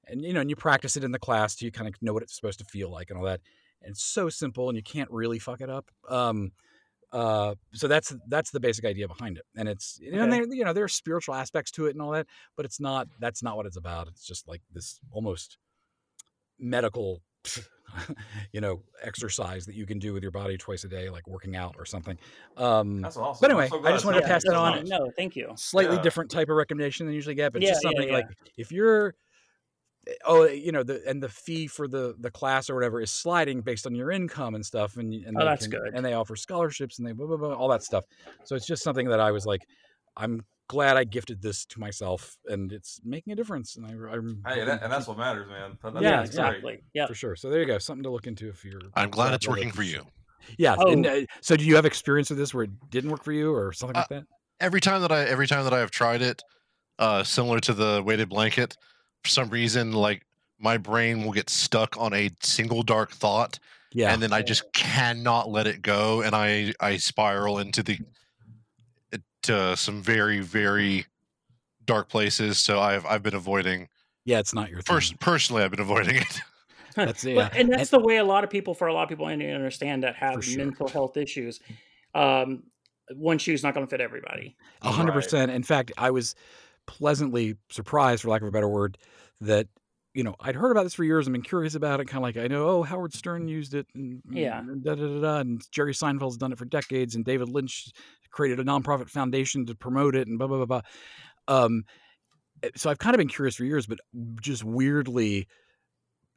and 0.07 0.21
you 0.23 0.33
know 0.33 0.41
and 0.41 0.49
you 0.49 0.55
practice 0.55 0.95
it 0.97 1.03
in 1.03 1.11
the 1.11 1.19
class 1.19 1.57
so 1.57 1.65
you 1.65 1.71
kind 1.71 1.87
of 1.87 1.93
know 2.01 2.13
what 2.13 2.23
it's 2.23 2.35
supposed 2.35 2.59
to 2.59 2.65
feel 2.65 2.89
like 2.89 3.09
and 3.09 3.17
all 3.19 3.25
that 3.25 3.41
and 3.81 3.91
it's 3.91 4.03
so 4.03 4.29
simple 4.29 4.69
and 4.69 4.75
you 4.75 4.83
can't 4.83 5.09
really 5.11 5.39
fuck 5.39 5.61
it 5.61 5.69
up 5.69 5.89
um 6.09 6.51
uh 7.11 7.53
so 7.73 7.87
that's 7.87 8.15
that's 8.29 8.51
the 8.51 8.59
basic 8.59 8.85
idea 8.85 9.07
behind 9.07 9.37
it 9.37 9.43
and 9.55 9.67
it's 9.67 9.99
and 10.01 10.31
there 10.31 10.45
you 10.45 10.63
know 10.63 10.73
there 10.73 10.83
are 10.83 10.87
spiritual 10.89 11.35
aspects 11.35 11.69
to 11.71 11.85
it 11.87 11.91
and 11.91 12.01
all 12.01 12.11
that 12.11 12.25
but 12.55 12.65
it's 12.65 12.79
not 12.79 13.07
that's 13.19 13.43
not 13.43 13.57
what 13.57 13.65
it's 13.65 13.77
about 13.77 14.07
it's 14.07 14.25
just 14.25 14.47
like 14.47 14.61
this 14.73 14.99
almost 15.11 15.57
medical 16.59 17.21
you 18.53 18.61
know 18.61 18.83
exercise 19.01 19.65
that 19.65 19.75
you 19.75 19.85
can 19.85 19.99
do 19.99 20.13
with 20.13 20.23
your 20.23 20.31
body 20.31 20.57
twice 20.57 20.83
a 20.83 20.87
day 20.87 21.09
like 21.09 21.27
working 21.27 21.55
out 21.55 21.75
or 21.77 21.85
something 21.85 22.17
um 22.57 23.01
That's 23.01 23.17
awesome. 23.17 23.39
But 23.41 23.51
anyway, 23.51 23.67
so 23.67 23.83
I 23.83 23.91
just 23.91 24.05
wanted 24.05 24.21
to 24.21 24.27
pass 24.27 24.43
that 24.45 24.55
on. 24.55 24.85
No, 24.85 24.97
no, 24.99 25.11
thank 25.17 25.35
you. 25.35 25.51
slightly 25.57 25.95
Yeah. 25.97 26.01
different 26.01 26.31
type 26.31 26.49
of 26.49 26.55
recommendation 26.55 27.05
than 27.05 27.13
you 27.13 27.17
usually 27.17 27.35
get, 27.35 27.51
but 27.51 27.61
Yeah, 27.61 27.69
just 27.69 27.83
yeah, 27.83 27.89
something 27.89 28.07
yeah. 28.07 28.13
like 28.13 28.27
if 28.57 28.71
you're 28.71 29.15
oh 30.25 30.45
you 30.47 30.71
know 30.71 30.81
the 30.83 31.01
and 31.07 31.21
the 31.21 31.29
fee 31.29 31.67
for 31.67 31.87
the 31.87 32.15
the 32.19 32.31
class 32.31 32.69
or 32.69 32.75
whatever 32.75 32.99
is 33.01 33.11
sliding 33.11 33.61
based 33.61 33.85
on 33.85 33.93
your 33.93 34.11
income 34.11 34.55
and 34.55 34.65
stuff 34.65 34.97
and, 34.97 35.13
and 35.13 35.37
Oh, 35.37 35.41
they 35.41 35.45
that's 35.45 35.67
can- 35.67 35.79
good. 35.79 35.91
and 35.93 36.03
they 36.03 36.13
offer 36.13 36.35
scholarships 36.35 36.97
and 36.97 37.07
they 37.07 37.11
blah, 37.11 37.27
blah, 37.27 37.37
blah, 37.37 37.53
all 37.53 37.67
that 37.69 37.83
stuff 37.83 38.05
so 38.43 38.55
it's 38.55 38.65
just 38.65 38.81
something 38.83 39.07
that 39.09 39.19
i 39.19 39.29
was 39.31 39.45
like 39.45 39.61
i'm 40.17 40.43
glad 40.67 40.97
i 40.97 41.03
gifted 41.03 41.39
this 41.41 41.65
to 41.65 41.79
myself 41.79 42.37
and 42.47 42.71
it's 42.73 42.99
making 43.03 43.31
a 43.33 43.35
difference 43.35 43.75
and 43.75 43.85
I, 43.85 43.89
i'm 44.15 44.41
Hey, 44.45 44.53
hoping 44.53 44.65
that, 44.67 44.83
and 44.83 44.91
that's 44.91 45.07
what 45.07 45.17
matters, 45.19 45.47
man. 45.47 45.77
That- 45.83 45.93
that's 45.93 46.03
Yeah, 46.03 46.09
Yeah, 46.09 46.15
great. 46.17 46.25
exactly. 46.25 46.83
Yeah. 46.93 47.05
for 47.07 47.13
sure 47.13 47.35
so 47.35 47.49
there 47.51 47.59
you 47.59 47.67
go 47.67 47.77
something 47.77 48.03
to 48.03 48.09
look 48.09 48.25
into 48.25 48.49
if 48.49 48.65
you're 48.65 48.81
I'm 48.95 49.11
glad 49.11 49.33
it's 49.35 49.47
working 49.47 49.71
for 49.71 49.83
you. 49.83 50.03
yeah 50.57 50.75
and, 50.79 51.05
Oh. 51.05 51.09
uh, 51.21 51.25
so 51.41 51.55
do 51.55 51.63
you 51.63 51.75
have 51.75 51.85
experience 51.85 52.29
with 52.31 52.39
this 52.39 52.53
where 52.55 52.63
it 52.63 52.71
didn't 52.89 53.11
work 53.11 53.23
for 53.23 53.33
you 53.33 53.53
or 53.53 53.71
something 53.71 53.95
like 53.97 54.09
that 54.09 54.23
Every 54.59 54.81
time 54.81 55.01
that 55.01 55.11
I 55.11 55.25
every 55.25 55.47
time 55.47 55.63
that 55.63 55.73
I 55.73 55.79
have 55.79 55.89
tried 55.89 56.21
it, 56.21 56.41
uh, 56.99 57.23
similar 57.23 57.59
to 57.61 57.73
the 57.73 58.03
weighted 58.05 58.29
blanket, 58.29 58.75
for 59.23 59.29
some 59.29 59.49
reason, 59.49 59.91
like 59.93 60.25
my 60.59 60.77
brain 60.77 61.23
will 61.23 61.31
get 61.31 61.49
stuck 61.49 61.95
on 61.97 62.13
a 62.13 62.29
single 62.41 62.83
dark 62.83 63.11
thought, 63.11 63.59
yeah 63.93 64.13
and 64.13 64.21
then 64.21 64.31
I 64.33 64.41
just 64.41 64.71
cannot 64.73 65.49
let 65.49 65.67
it 65.67 65.81
go, 65.81 66.21
and 66.21 66.35
I 66.35 66.73
I 66.79 66.97
spiral 66.97 67.59
into 67.59 67.83
the 67.83 67.97
to 69.43 69.75
some 69.75 70.01
very 70.01 70.39
very 70.39 71.05
dark 71.85 72.09
places. 72.09 72.59
So 72.59 72.79
I've 72.79 73.05
I've 73.05 73.23
been 73.23 73.35
avoiding 73.35 73.87
yeah 74.25 74.39
it's 74.39 74.53
not 74.53 74.69
your 74.69 74.81
thing. 74.81 74.95
first 74.95 75.19
personally 75.19 75.63
I've 75.63 75.71
been 75.71 75.79
avoiding 75.79 76.17
it. 76.17 76.39
That's- 76.95 77.23
yeah. 77.23 77.35
But, 77.35 77.55
and 77.55 77.71
that's 77.71 77.89
the 77.89 77.99
way 78.01 78.17
a 78.17 78.23
lot 78.23 78.43
of 78.43 78.49
people, 78.49 78.73
for 78.73 78.87
a 78.87 78.93
lot 78.93 79.03
of 79.03 79.09
people, 79.09 79.25
I 79.25 79.31
understand 79.33 80.03
that 80.03 80.13
have 80.17 80.35
For 80.35 80.41
sure. 80.41 80.57
mental 80.65 80.89
health 80.89 81.15
issues. 81.15 81.61
Um, 82.13 82.63
one 83.15 83.37
shoe's 83.37 83.63
not 83.63 83.73
going 83.73 83.85
to 83.85 83.89
fit 83.89 84.01
everybody. 84.01 84.57
A 84.81 84.91
hundred 84.91 85.13
Right. 85.15 85.23
percent. 85.23 85.51
In 85.51 85.63
fact, 85.63 85.93
I 85.97 86.11
was 86.11 86.35
pleasantly 86.91 87.55
surprised, 87.69 88.23
for 88.23 88.29
lack 88.29 88.41
of 88.41 88.47
a 88.47 88.51
better 88.51 88.69
word, 88.69 88.97
that 89.41 89.67
you 90.13 90.23
know 90.23 90.35
I'd 90.41 90.55
heard 90.55 90.71
about 90.71 90.83
this 90.83 90.93
for 90.93 91.03
years 91.05 91.27
and 91.27 91.33
been 91.33 91.41
curious 91.41 91.75
about 91.75 91.99
it. 92.01 92.05
Kind 92.07 92.17
of 92.17 92.23
like 92.23 92.37
I 92.37 92.47
know, 92.47 92.67
oh, 92.67 92.83
Howard 92.83 93.13
Stern 93.13 93.47
used 93.47 93.73
it, 93.73 93.87
and 93.95 94.21
Yeah. 94.29 94.63
and 94.67 94.83
da 94.83 94.95
da 94.95 95.07
da 95.07 95.21
da, 95.21 95.37
and 95.39 95.61
Jerry 95.71 95.93
Seinfeld's 95.93 96.37
done 96.37 96.51
it 96.51 96.57
for 96.59 96.65
decades, 96.65 97.15
and 97.15 97.25
David 97.25 97.49
Lynch 97.49 97.91
created 98.31 98.59
a 98.59 98.63
nonprofit 98.63 99.09
foundation 99.09 99.65
to 99.67 99.75
promote 99.75 100.15
it, 100.15 100.27
and 100.27 100.37
blah 100.37 100.47
blah 100.47 100.65
blah 100.65 100.81
blah. 100.81 100.81
Um, 101.47 101.83
eh, 102.63 102.71
so 102.75 102.89
I've 102.89 102.99
kind 102.99 103.15
of 103.15 103.19
been 103.19 103.29
curious 103.29 103.55
for 103.57 103.65
years, 103.65 103.87
but 103.87 103.99
just 104.41 104.63
weirdly, 104.63 105.47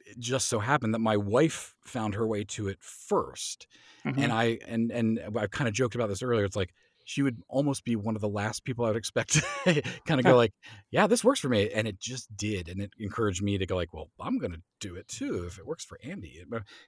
it 0.05 0.19
just 0.19 0.47
so 0.49 0.59
happened 0.59 0.93
that 0.93 0.99
my 0.99 1.17
wife 1.17 1.75
found 1.85 2.15
her 2.15 2.27
way 2.27 2.43
to 2.43 2.67
it 2.67 2.77
first 2.81 3.67
Mhm. 4.05 4.21
and 4.21 4.31
I 4.31 4.59
and 4.67 4.91
and 4.91 5.19
I 5.37 5.47
kind 5.47 5.67
of 5.67 5.73
joked 5.73 5.95
about 5.95 6.07
this 6.09 6.23
earlier. 6.23 6.45
It's 6.45 6.55
like 6.55 6.73
she 7.05 7.21
would 7.21 7.41
almost 7.47 7.85
be 7.85 7.95
one 7.95 8.15
of 8.15 8.21
the 8.21 8.27
last 8.27 8.65
people 8.65 8.83
I 8.83 8.89
would 8.89 8.97
expect 8.97 9.33
to 9.33 9.81
kind 10.07 10.19
of 10.19 10.25
go 10.25 10.35
like, 10.35 10.51
"Yeah, 10.91 11.07
this 11.07 11.23
works 11.23 11.39
for 11.39 11.47
me," 11.47 11.69
and 11.71 11.87
it 11.87 11.99
just 11.99 12.35
did, 12.35 12.67
and 12.67 12.81
it 12.81 12.91
encouraged 12.99 13.41
me 13.41 13.57
to 13.57 13.65
go 13.65 13.75
like, 13.75 13.93
"Well, 13.93 14.09
I'm 14.19 14.37
going 14.39 14.51
to 14.51 14.61
do 14.81 14.95
it 14.95 15.07
too 15.07 15.45
if 15.47 15.57
it 15.57 15.65
works 15.65 15.85
for 15.85 15.97
Andy." 16.03 16.43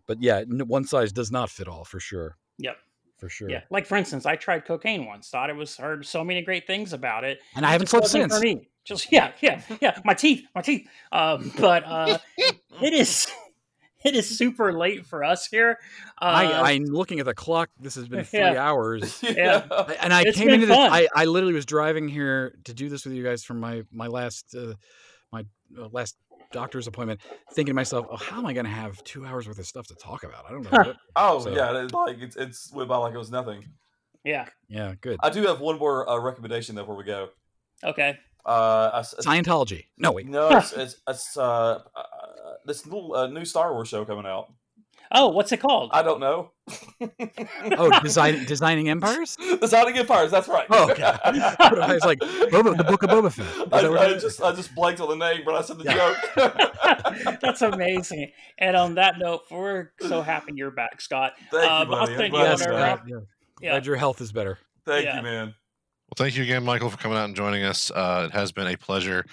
But, 0.06 0.22
yeah, 0.22 0.44
one 0.44 0.84
size 0.84 1.14
does 1.14 1.32
not 1.32 1.50
fit 1.50 1.68
all 1.68 1.86
for 1.86 2.00
sure. 2.00 2.36
Yep. 2.58 2.78
for 3.18 3.30
sure. 3.30 3.50
Yeah, 3.50 3.62
like 3.70 3.86
for 3.86 3.96
instance, 3.96 4.26
I 4.26 4.36
tried 4.36 4.66
cocaine 4.66 5.06
once. 5.06 5.30
Thought 5.30 5.52
it 5.52 5.56
was 5.56 5.78
heard 5.78 6.06
so 6.06 6.24
many 6.24 6.42
great 6.42 6.66
things 6.68 6.92
about 6.92 7.24
it. 7.24 7.40
And 7.56 7.66
I 7.66 7.72
haven't 7.72 7.88
slept 7.88 8.08
since. 8.08 8.36
For 8.36 8.42
me. 8.42 8.68
Just 8.84 9.12
yeah, 9.12 9.34
yeah, 9.42 9.62
yeah. 9.82 10.00
My 10.04 10.14
teeth, 10.14 10.46
my 10.56 10.62
teeth. 10.62 10.88
Um, 11.12 11.52
but 11.60 11.84
uh, 11.86 12.18
it 12.82 12.94
is 12.94 13.28
it 14.08 14.16
is 14.16 14.38
super 14.38 14.74
late 14.74 15.06
for 15.06 15.24
us 15.24 15.48
here. 15.48 15.78
Uh, 16.22 16.26
I, 16.26 16.72
I'm 16.72 16.86
looking 16.86 17.20
at 17.20 17.26
the 17.26 17.34
clock. 17.34 17.70
This 17.80 17.96
has 17.96 18.08
been 18.08 18.24
three 18.32 18.40
Yeah. 18.40 18.64
hours. 18.68 19.22
yeah. 19.24 19.68
And 20.02 20.14
I 20.14 20.22
It's 20.24 20.38
came 20.38 20.48
been 20.48 20.56
into 20.56 20.68
this. 20.68 20.78
I, 20.78 21.08
I 21.16 21.26
literally 21.26 21.54
was 21.54 21.66
driving 21.66 22.08
here 22.08 22.56
to 22.66 22.74
do 22.74 22.90
this 22.90 23.06
with 23.06 23.14
you 23.14 23.24
guys 23.24 23.44
from 23.44 23.60
my 23.60 23.84
my 23.92 24.08
last 24.08 24.56
uh, 24.56 24.74
my 25.32 25.46
uh, 25.78 25.88
last 25.92 26.16
doctor's 26.54 26.88
appointment, 26.88 27.20
thinking 27.54 27.72
to 27.72 27.76
myself, 27.76 28.06
"Oh, 28.10 28.16
how 28.18 28.38
am 28.40 28.46
I 28.46 28.54
going 28.54 28.66
to 28.66 28.72
have 28.72 29.04
two 29.04 29.26
hours 29.26 29.48
worth 29.48 29.60
of 29.60 29.66
stuff 29.68 29.88
to 29.88 29.96
talk 29.96 30.24
about? 30.24 30.46
I 30.48 30.52
don't 30.52 30.64
know." 30.64 30.70
what- 30.72 30.98
Oh 31.16 31.40
So- 31.42 31.50
yeah, 31.56 31.84
it's 31.84 31.94
like 31.94 32.18
it's 32.22 32.36
it's 32.36 32.72
went 32.74 32.88
by 32.90 32.98
like 32.98 33.14
it 33.14 33.18
was 33.18 33.30
nothing. 33.32 33.66
yeah. 34.24 34.46
yeah, 34.70 34.96
good. 35.02 35.18
I 35.22 35.30
do 35.30 35.44
have 35.44 35.60
one 35.60 35.78
more 35.78 36.10
uh, 36.10 36.18
recommendation 36.20 36.76
though 36.76 36.84
before 36.84 36.96
we 36.98 37.04
go. 37.04 37.30
Okay. 37.84 38.18
Uh, 38.46 38.92
I 38.94 39.00
s- 39.00 39.14
Scientology. 39.20 39.86
No 39.98 40.14
wait. 40.14 40.26
no, 40.28 40.48
it's 40.58 40.72
it's, 40.72 40.96
it's 41.06 41.36
uh, 41.38 41.80
this 42.68 42.86
little 42.86 43.16
uh, 43.16 43.28
new 43.28 43.46
Star 43.46 43.74
Wars 43.74 43.88
show 43.88 44.06
coming 44.06 44.26
out. 44.26 44.52
Oh, 45.12 45.30
what's 45.30 45.52
it 45.54 45.58
called? 45.62 45.90
I 45.94 46.04
don't 46.04 46.20
know. 46.20 46.52
Oh, 47.80 48.00
design, 48.02 48.44
designing 48.46 48.90
empires. 48.90 49.38
Designing 49.62 49.98
Empires. 49.98 50.32
That's 50.32 50.48
right. 50.48 50.66
Oh, 50.70 50.90
okay. 50.92 51.04
I 51.04 51.94
was 51.94 52.04
like, 52.04 52.20
Boba, 52.20 52.76
the 52.76 52.84
Book 52.84 53.04
of 53.04 53.10
Boba 53.10 53.32
Fett. 53.32 53.46
Is 53.46 53.90
I, 53.92 54.06
I 54.06 54.18
just 54.18 54.42
I 54.42 54.52
just 54.54 54.74
blanked 54.74 55.00
on 55.02 55.10
the 55.10 55.16
name, 55.16 55.42
but 55.46 55.56
I 55.56 55.62
said 55.62 55.78
the 55.78 55.84
Yeah. 55.84 56.16
joke. 57.16 57.40
That's 57.42 57.62
amazing. 57.62 58.32
And 58.58 58.76
on 58.76 58.96
that 58.96 59.20
note, 59.20 59.42
we're 59.52 59.92
so 60.02 60.22
happy 60.22 60.54
you're 60.56 60.72
back, 60.72 61.00
Scott. 61.02 61.34
Thank 61.52 61.64
you, 61.64 61.70
Um, 61.70 61.94
I'll 61.94 62.08
buddy. 62.08 62.14
I'm 62.14 62.18
send 62.18 62.22
you 62.24 62.30
glad 62.32 62.42
on 62.46 62.50
Yes, 62.52 62.66
you're 62.66 62.74
our 62.74 62.80
back. 62.80 63.06
glad, 63.06 63.10
yeah. 63.10 63.18
Yeah. 63.62 63.72
glad 63.72 63.86
your 63.86 63.96
health 63.98 64.22
is 64.22 64.32
better. 64.32 64.58
Thank 64.86 65.06
Yeah. 65.06 65.18
you, 65.18 65.24
man. 65.24 65.46
Well, 65.48 66.16
thank 66.18 66.36
you 66.36 66.44
again, 66.44 66.64
Michael, 66.64 66.90
for 66.90 66.98
coming 66.98 67.18
out 67.18 67.26
and 67.26 67.36
joining 67.36 67.64
us. 67.64 67.92
Uh, 67.92 68.28
it 68.32 68.34
has 68.36 68.52
been 68.52 68.68
a 68.68 68.78
pleasure. 68.78 69.26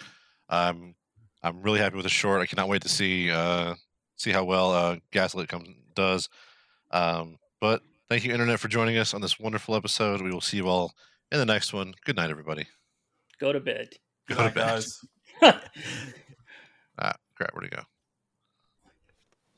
Um, 0.50 0.94
I'm 1.44 1.60
really 1.62 1.78
happy 1.78 1.94
with 1.96 2.04
the 2.04 2.10
short. 2.10 2.40
I 2.40 2.46
cannot 2.46 2.68
wait 2.68 2.82
to 2.82 2.88
see 2.88 3.30
uh, 3.30 3.74
see 4.16 4.32
how 4.32 4.44
well 4.44 4.72
uh, 4.72 4.96
Gaslit 5.12 5.48
comes 5.48 5.68
does. 5.94 6.28
Um, 6.90 7.36
but 7.60 7.82
thank 8.08 8.24
you, 8.24 8.32
Internet, 8.32 8.58
for 8.60 8.68
joining 8.68 8.96
us 8.96 9.12
on 9.14 9.20
this 9.20 9.38
wonderful 9.38 9.74
episode. 9.76 10.22
We 10.22 10.30
will 10.32 10.40
see 10.40 10.56
you 10.56 10.68
all 10.68 10.94
in 11.30 11.38
the 11.38 11.44
next 11.46 11.72
one. 11.72 11.94
Good 12.04 12.16
night, 12.16 12.30
everybody. 12.30 12.66
Go 13.38 13.52
to 13.52 13.60
bed. 13.60 13.90
Good 14.26 14.36
Go 14.38 14.48
to 14.48 14.54
bed. 14.54 14.66
guys. 14.66 15.00
Ah, 16.96 17.12
crap, 17.36 17.52
where'd 17.52 17.64
he 17.64 17.76
go? 17.76 17.82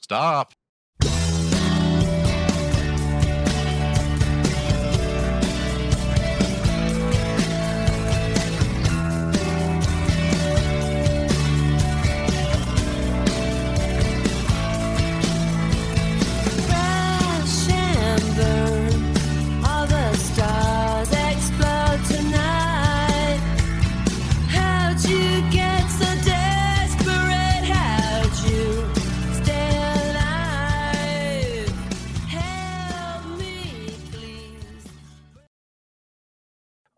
Stop. 0.01 0.55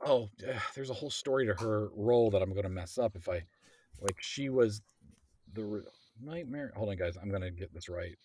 Oh, 0.09 0.31
there's 0.75 0.91
a 0.91 0.95
whole 0.95 1.11
story 1.11 1.47
to 1.47 1.55
her 1.55 1.89
role 1.95 2.31
that 2.31 2.41
I'm 2.41 2.53
going 2.53 2.63
to 2.63 2.69
mess 2.71 2.97
up 2.99 3.15
if 3.15 3.29
I, 3.29 3.43
like, 4.01 4.17
she 4.21 4.49
was 4.49 4.81
the 5.53 5.85
nightmare. 6.21 6.73
Hold 6.77 6.89
on, 6.89 6.97
guys. 6.97 7.17
I'm 7.21 7.29
going 7.29 7.43
to 7.43 7.51
get 7.51 7.75
this 7.75 7.89
right. 7.89 8.17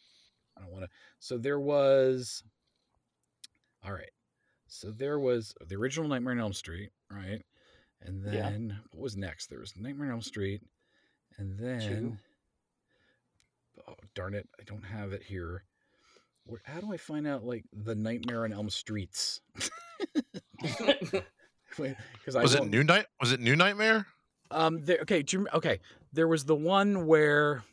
I 0.58 0.62
don't 0.62 0.72
want 0.72 0.86
to. 0.86 0.90
So 1.20 1.38
there 1.38 1.60
was. 1.60 2.44
All 3.86 3.92
right. 3.92 4.12
So 4.68 4.92
there 4.92 5.20
was 5.20 5.54
the 5.68 5.76
original 5.76 6.08
Nightmare 6.08 6.32
on 6.34 6.40
Elm 6.40 6.54
Street, 6.54 6.90
right? 7.12 7.42
And 8.02 8.24
Yeah. 8.24 8.50
then 8.50 8.80
what 8.92 9.04
was 9.04 9.18
next? 9.18 9.48
There 9.48 9.60
was 9.60 9.76
Nightmare 9.78 10.08
on 10.08 10.14
Elm 10.14 10.22
Street, 10.22 10.62
and 11.38 11.58
then. 11.60 12.18
Oh 13.88 13.96
darn 14.16 14.36
it! 14.36 14.48
I 14.60 14.64
don't 14.64 14.84
have 14.84 15.12
it 15.14 15.24
here. 15.24 15.66
Where, 16.46 16.62
how 16.64 16.80
do 16.80 16.94
I 16.94 16.98
find 16.98 17.28
out 17.28 17.44
like 17.44 17.66
the 17.74 17.96
Nightmare 17.96 18.46
on 18.46 18.54
Elm 18.54 18.70
Streets? 18.70 19.42
Because 22.14 22.36
I 22.36 22.42
Was 22.42 22.56
it 22.56 22.66
New 22.70 22.84
Night? 22.84 23.06
Was 23.20 23.32
it 23.32 23.40
New 23.40 23.56
Nightmare? 23.56 24.06
um, 24.52 24.84
there, 24.86 25.00
okay, 25.02 25.22
do 25.24 25.40
you, 25.42 25.48
okay. 25.54 25.80
There 26.14 26.28
was 26.28 26.46
the 26.46 26.56
one 26.56 27.06
where 27.08 27.64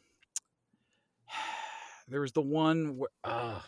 there 2.08 2.20
was 2.20 2.32
the 2.32 2.40
one 2.42 2.96
where. 2.98 3.08
Uh, 3.22 3.60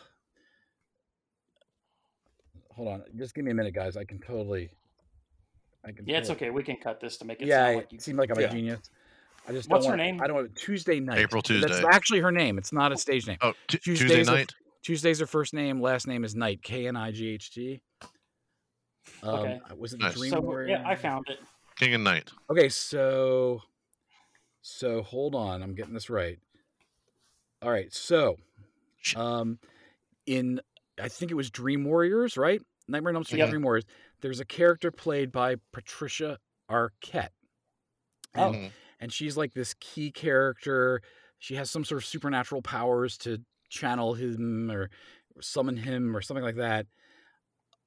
hold 2.71 2.87
on, 2.89 3.03
just 3.17 3.35
give 3.35 3.45
me 3.45 3.51
a 3.51 3.53
minute, 3.53 3.73
guys. 3.73 3.95
I 3.97 4.03
can 4.03 4.19
totally. 4.19 4.69
I 5.85 5.91
can. 5.91 6.05
Yeah, 6.07 6.17
it's 6.17 6.27
totally- 6.27 6.47
okay. 6.47 6.55
We 6.55 6.63
can 6.63 6.77
cut 6.77 6.99
this 6.99 7.17
to 7.17 7.25
make 7.25 7.41
it 7.41 7.47
Yeah, 7.47 7.65
sound 7.65 7.71
it 7.71 7.75
like 7.77 7.91
you. 7.93 7.99
seemed 7.99 8.19
like 8.19 8.29
I'm 8.31 8.43
a 8.43 8.47
genius. 8.49 8.79
I 9.47 9.51
just. 9.51 9.69
What's 9.69 9.85
don't 9.85 9.91
her 9.91 9.97
name? 9.97 10.21
I 10.21 10.27
don't. 10.27 10.55
Tuesday 10.55 10.99
Knight. 10.99 11.19
April 11.19 11.41
Tuesday. 11.41 11.67
That's 11.67 11.85
actually 11.93 12.19
her 12.21 12.31
name. 12.31 12.57
It's 12.57 12.71
not 12.73 12.91
a 12.91 12.97
stage 12.97 13.27
name. 13.27 13.37
Oh, 13.41 13.53
t- 13.67 13.77
Tuesdays 13.77 14.09
Tuesday 14.09 14.21
of- 14.21 14.27
night. 14.27 14.53
Tuesday's 14.81 15.19
her 15.19 15.27
first 15.27 15.53
name. 15.53 15.79
Last 15.81 16.07
name 16.07 16.25
is 16.25 16.35
Knight. 16.35 16.61
K 16.61 16.87
N 16.87 16.95
I 16.97 17.11
G 17.11 17.29
H 17.29 17.51
T. 17.51 17.81
Um, 19.21 19.33
Okay. 19.39 19.59
Was 19.77 19.93
it 19.93 19.99
Nice. 20.01 20.15
Dream 20.15 20.31
So 20.31 20.41
Warrior? 20.41 20.69
yeah, 20.69 20.83
I 20.87 20.95
found 20.95 21.27
it. 21.29 21.39
King 21.75 21.93
and 21.95 22.03
Knight. 22.03 22.31
Okay, 22.49 22.69
so 22.69 23.61
so 24.61 25.01
hold 25.01 25.35
on, 25.35 25.61
I'm 25.63 25.75
getting 25.75 25.93
this 25.93 26.09
right. 26.09 26.39
All 27.61 27.71
right, 27.71 27.93
so 27.93 28.37
um 29.15 29.59
in 30.25 30.61
I 31.01 31.07
think 31.09 31.31
it 31.31 31.35
was 31.35 31.49
Dream 31.49 31.83
Warriors, 31.83 32.37
right? 32.37 32.61
Nightmare 32.87 33.11
on 33.11 33.15
Elm 33.15 33.23
Street 33.23 33.39
Yep. 33.39 33.49
Dream 33.49 33.63
Warriors. 33.63 33.85
There's 34.21 34.39
a 34.39 34.45
character 34.45 34.91
played 34.91 35.31
by 35.31 35.55
Patricia 35.71 36.37
Arquette. 36.69 37.29
Oh. 38.35 38.51
And, 38.51 38.55
Mhm. 38.55 38.71
and 38.99 39.13
she's 39.13 39.35
like 39.35 39.53
this 39.53 39.73
key 39.79 40.11
character. 40.11 41.01
She 41.39 41.55
has 41.55 41.71
some 41.71 41.83
sort 41.83 42.01
of 42.01 42.05
supernatural 42.05 42.61
powers 42.61 43.17
to 43.19 43.39
channel 43.69 44.13
him 44.13 44.69
or 44.71 44.89
summon 45.41 45.75
him 45.77 46.15
or 46.15 46.21
something 46.21 46.43
like 46.43 46.55
that. 46.57 46.85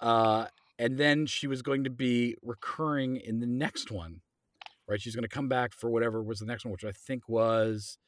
Uh, 0.00 0.48
and 0.78 0.98
then 0.98 1.26
she 1.26 1.46
was 1.46 1.62
going 1.62 1.84
to 1.84 1.90
be 1.90 2.36
recurring 2.42 3.16
in 3.16 3.40
the 3.40 3.46
next 3.46 3.90
one, 3.90 4.20
right? 4.86 5.00
She's 5.00 5.14
going 5.14 5.22
to 5.22 5.28
come 5.28 5.48
back 5.48 5.72
for 5.72 5.90
whatever 5.90 6.22
was 6.22 6.38
the 6.38 6.46
next 6.46 6.64
one, 6.64 6.72
which 6.72 6.84
I 6.84 6.92
think 6.92 7.28
was, 7.28 7.98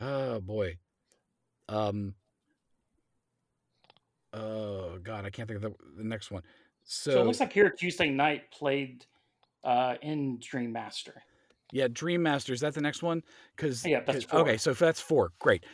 oh 0.00 0.40
boy, 0.40 0.76
um, 1.68 2.14
oh 4.32 4.98
god, 5.02 5.24
I 5.24 5.30
can't 5.30 5.48
think 5.48 5.62
of 5.62 5.72
the, 5.72 5.74
the 5.96 6.04
next 6.04 6.30
one. 6.30 6.42
So, 6.84 7.12
So, 7.12 7.20
it 7.22 7.26
looks 7.26 7.40
like 7.40 7.52
here 7.52 7.70
Tuesday 7.70 8.10
Knight 8.10 8.50
played 8.50 9.06
uh, 9.64 9.94
in 10.02 10.38
Dream 10.40 10.72
Master. 10.72 11.22
Yeah, 11.72 11.88
Dream 11.88 12.22
Master. 12.22 12.52
Is 12.52 12.60
that 12.60 12.74
the 12.74 12.80
next 12.80 13.02
one? 13.02 13.22
Because 13.56 13.86
Yeah, 13.86 14.00
that's 14.00 14.24
four. 14.24 14.40
okay. 14.40 14.56
So 14.56 14.72
that's 14.72 15.00
four, 15.00 15.32
great. 15.38 15.64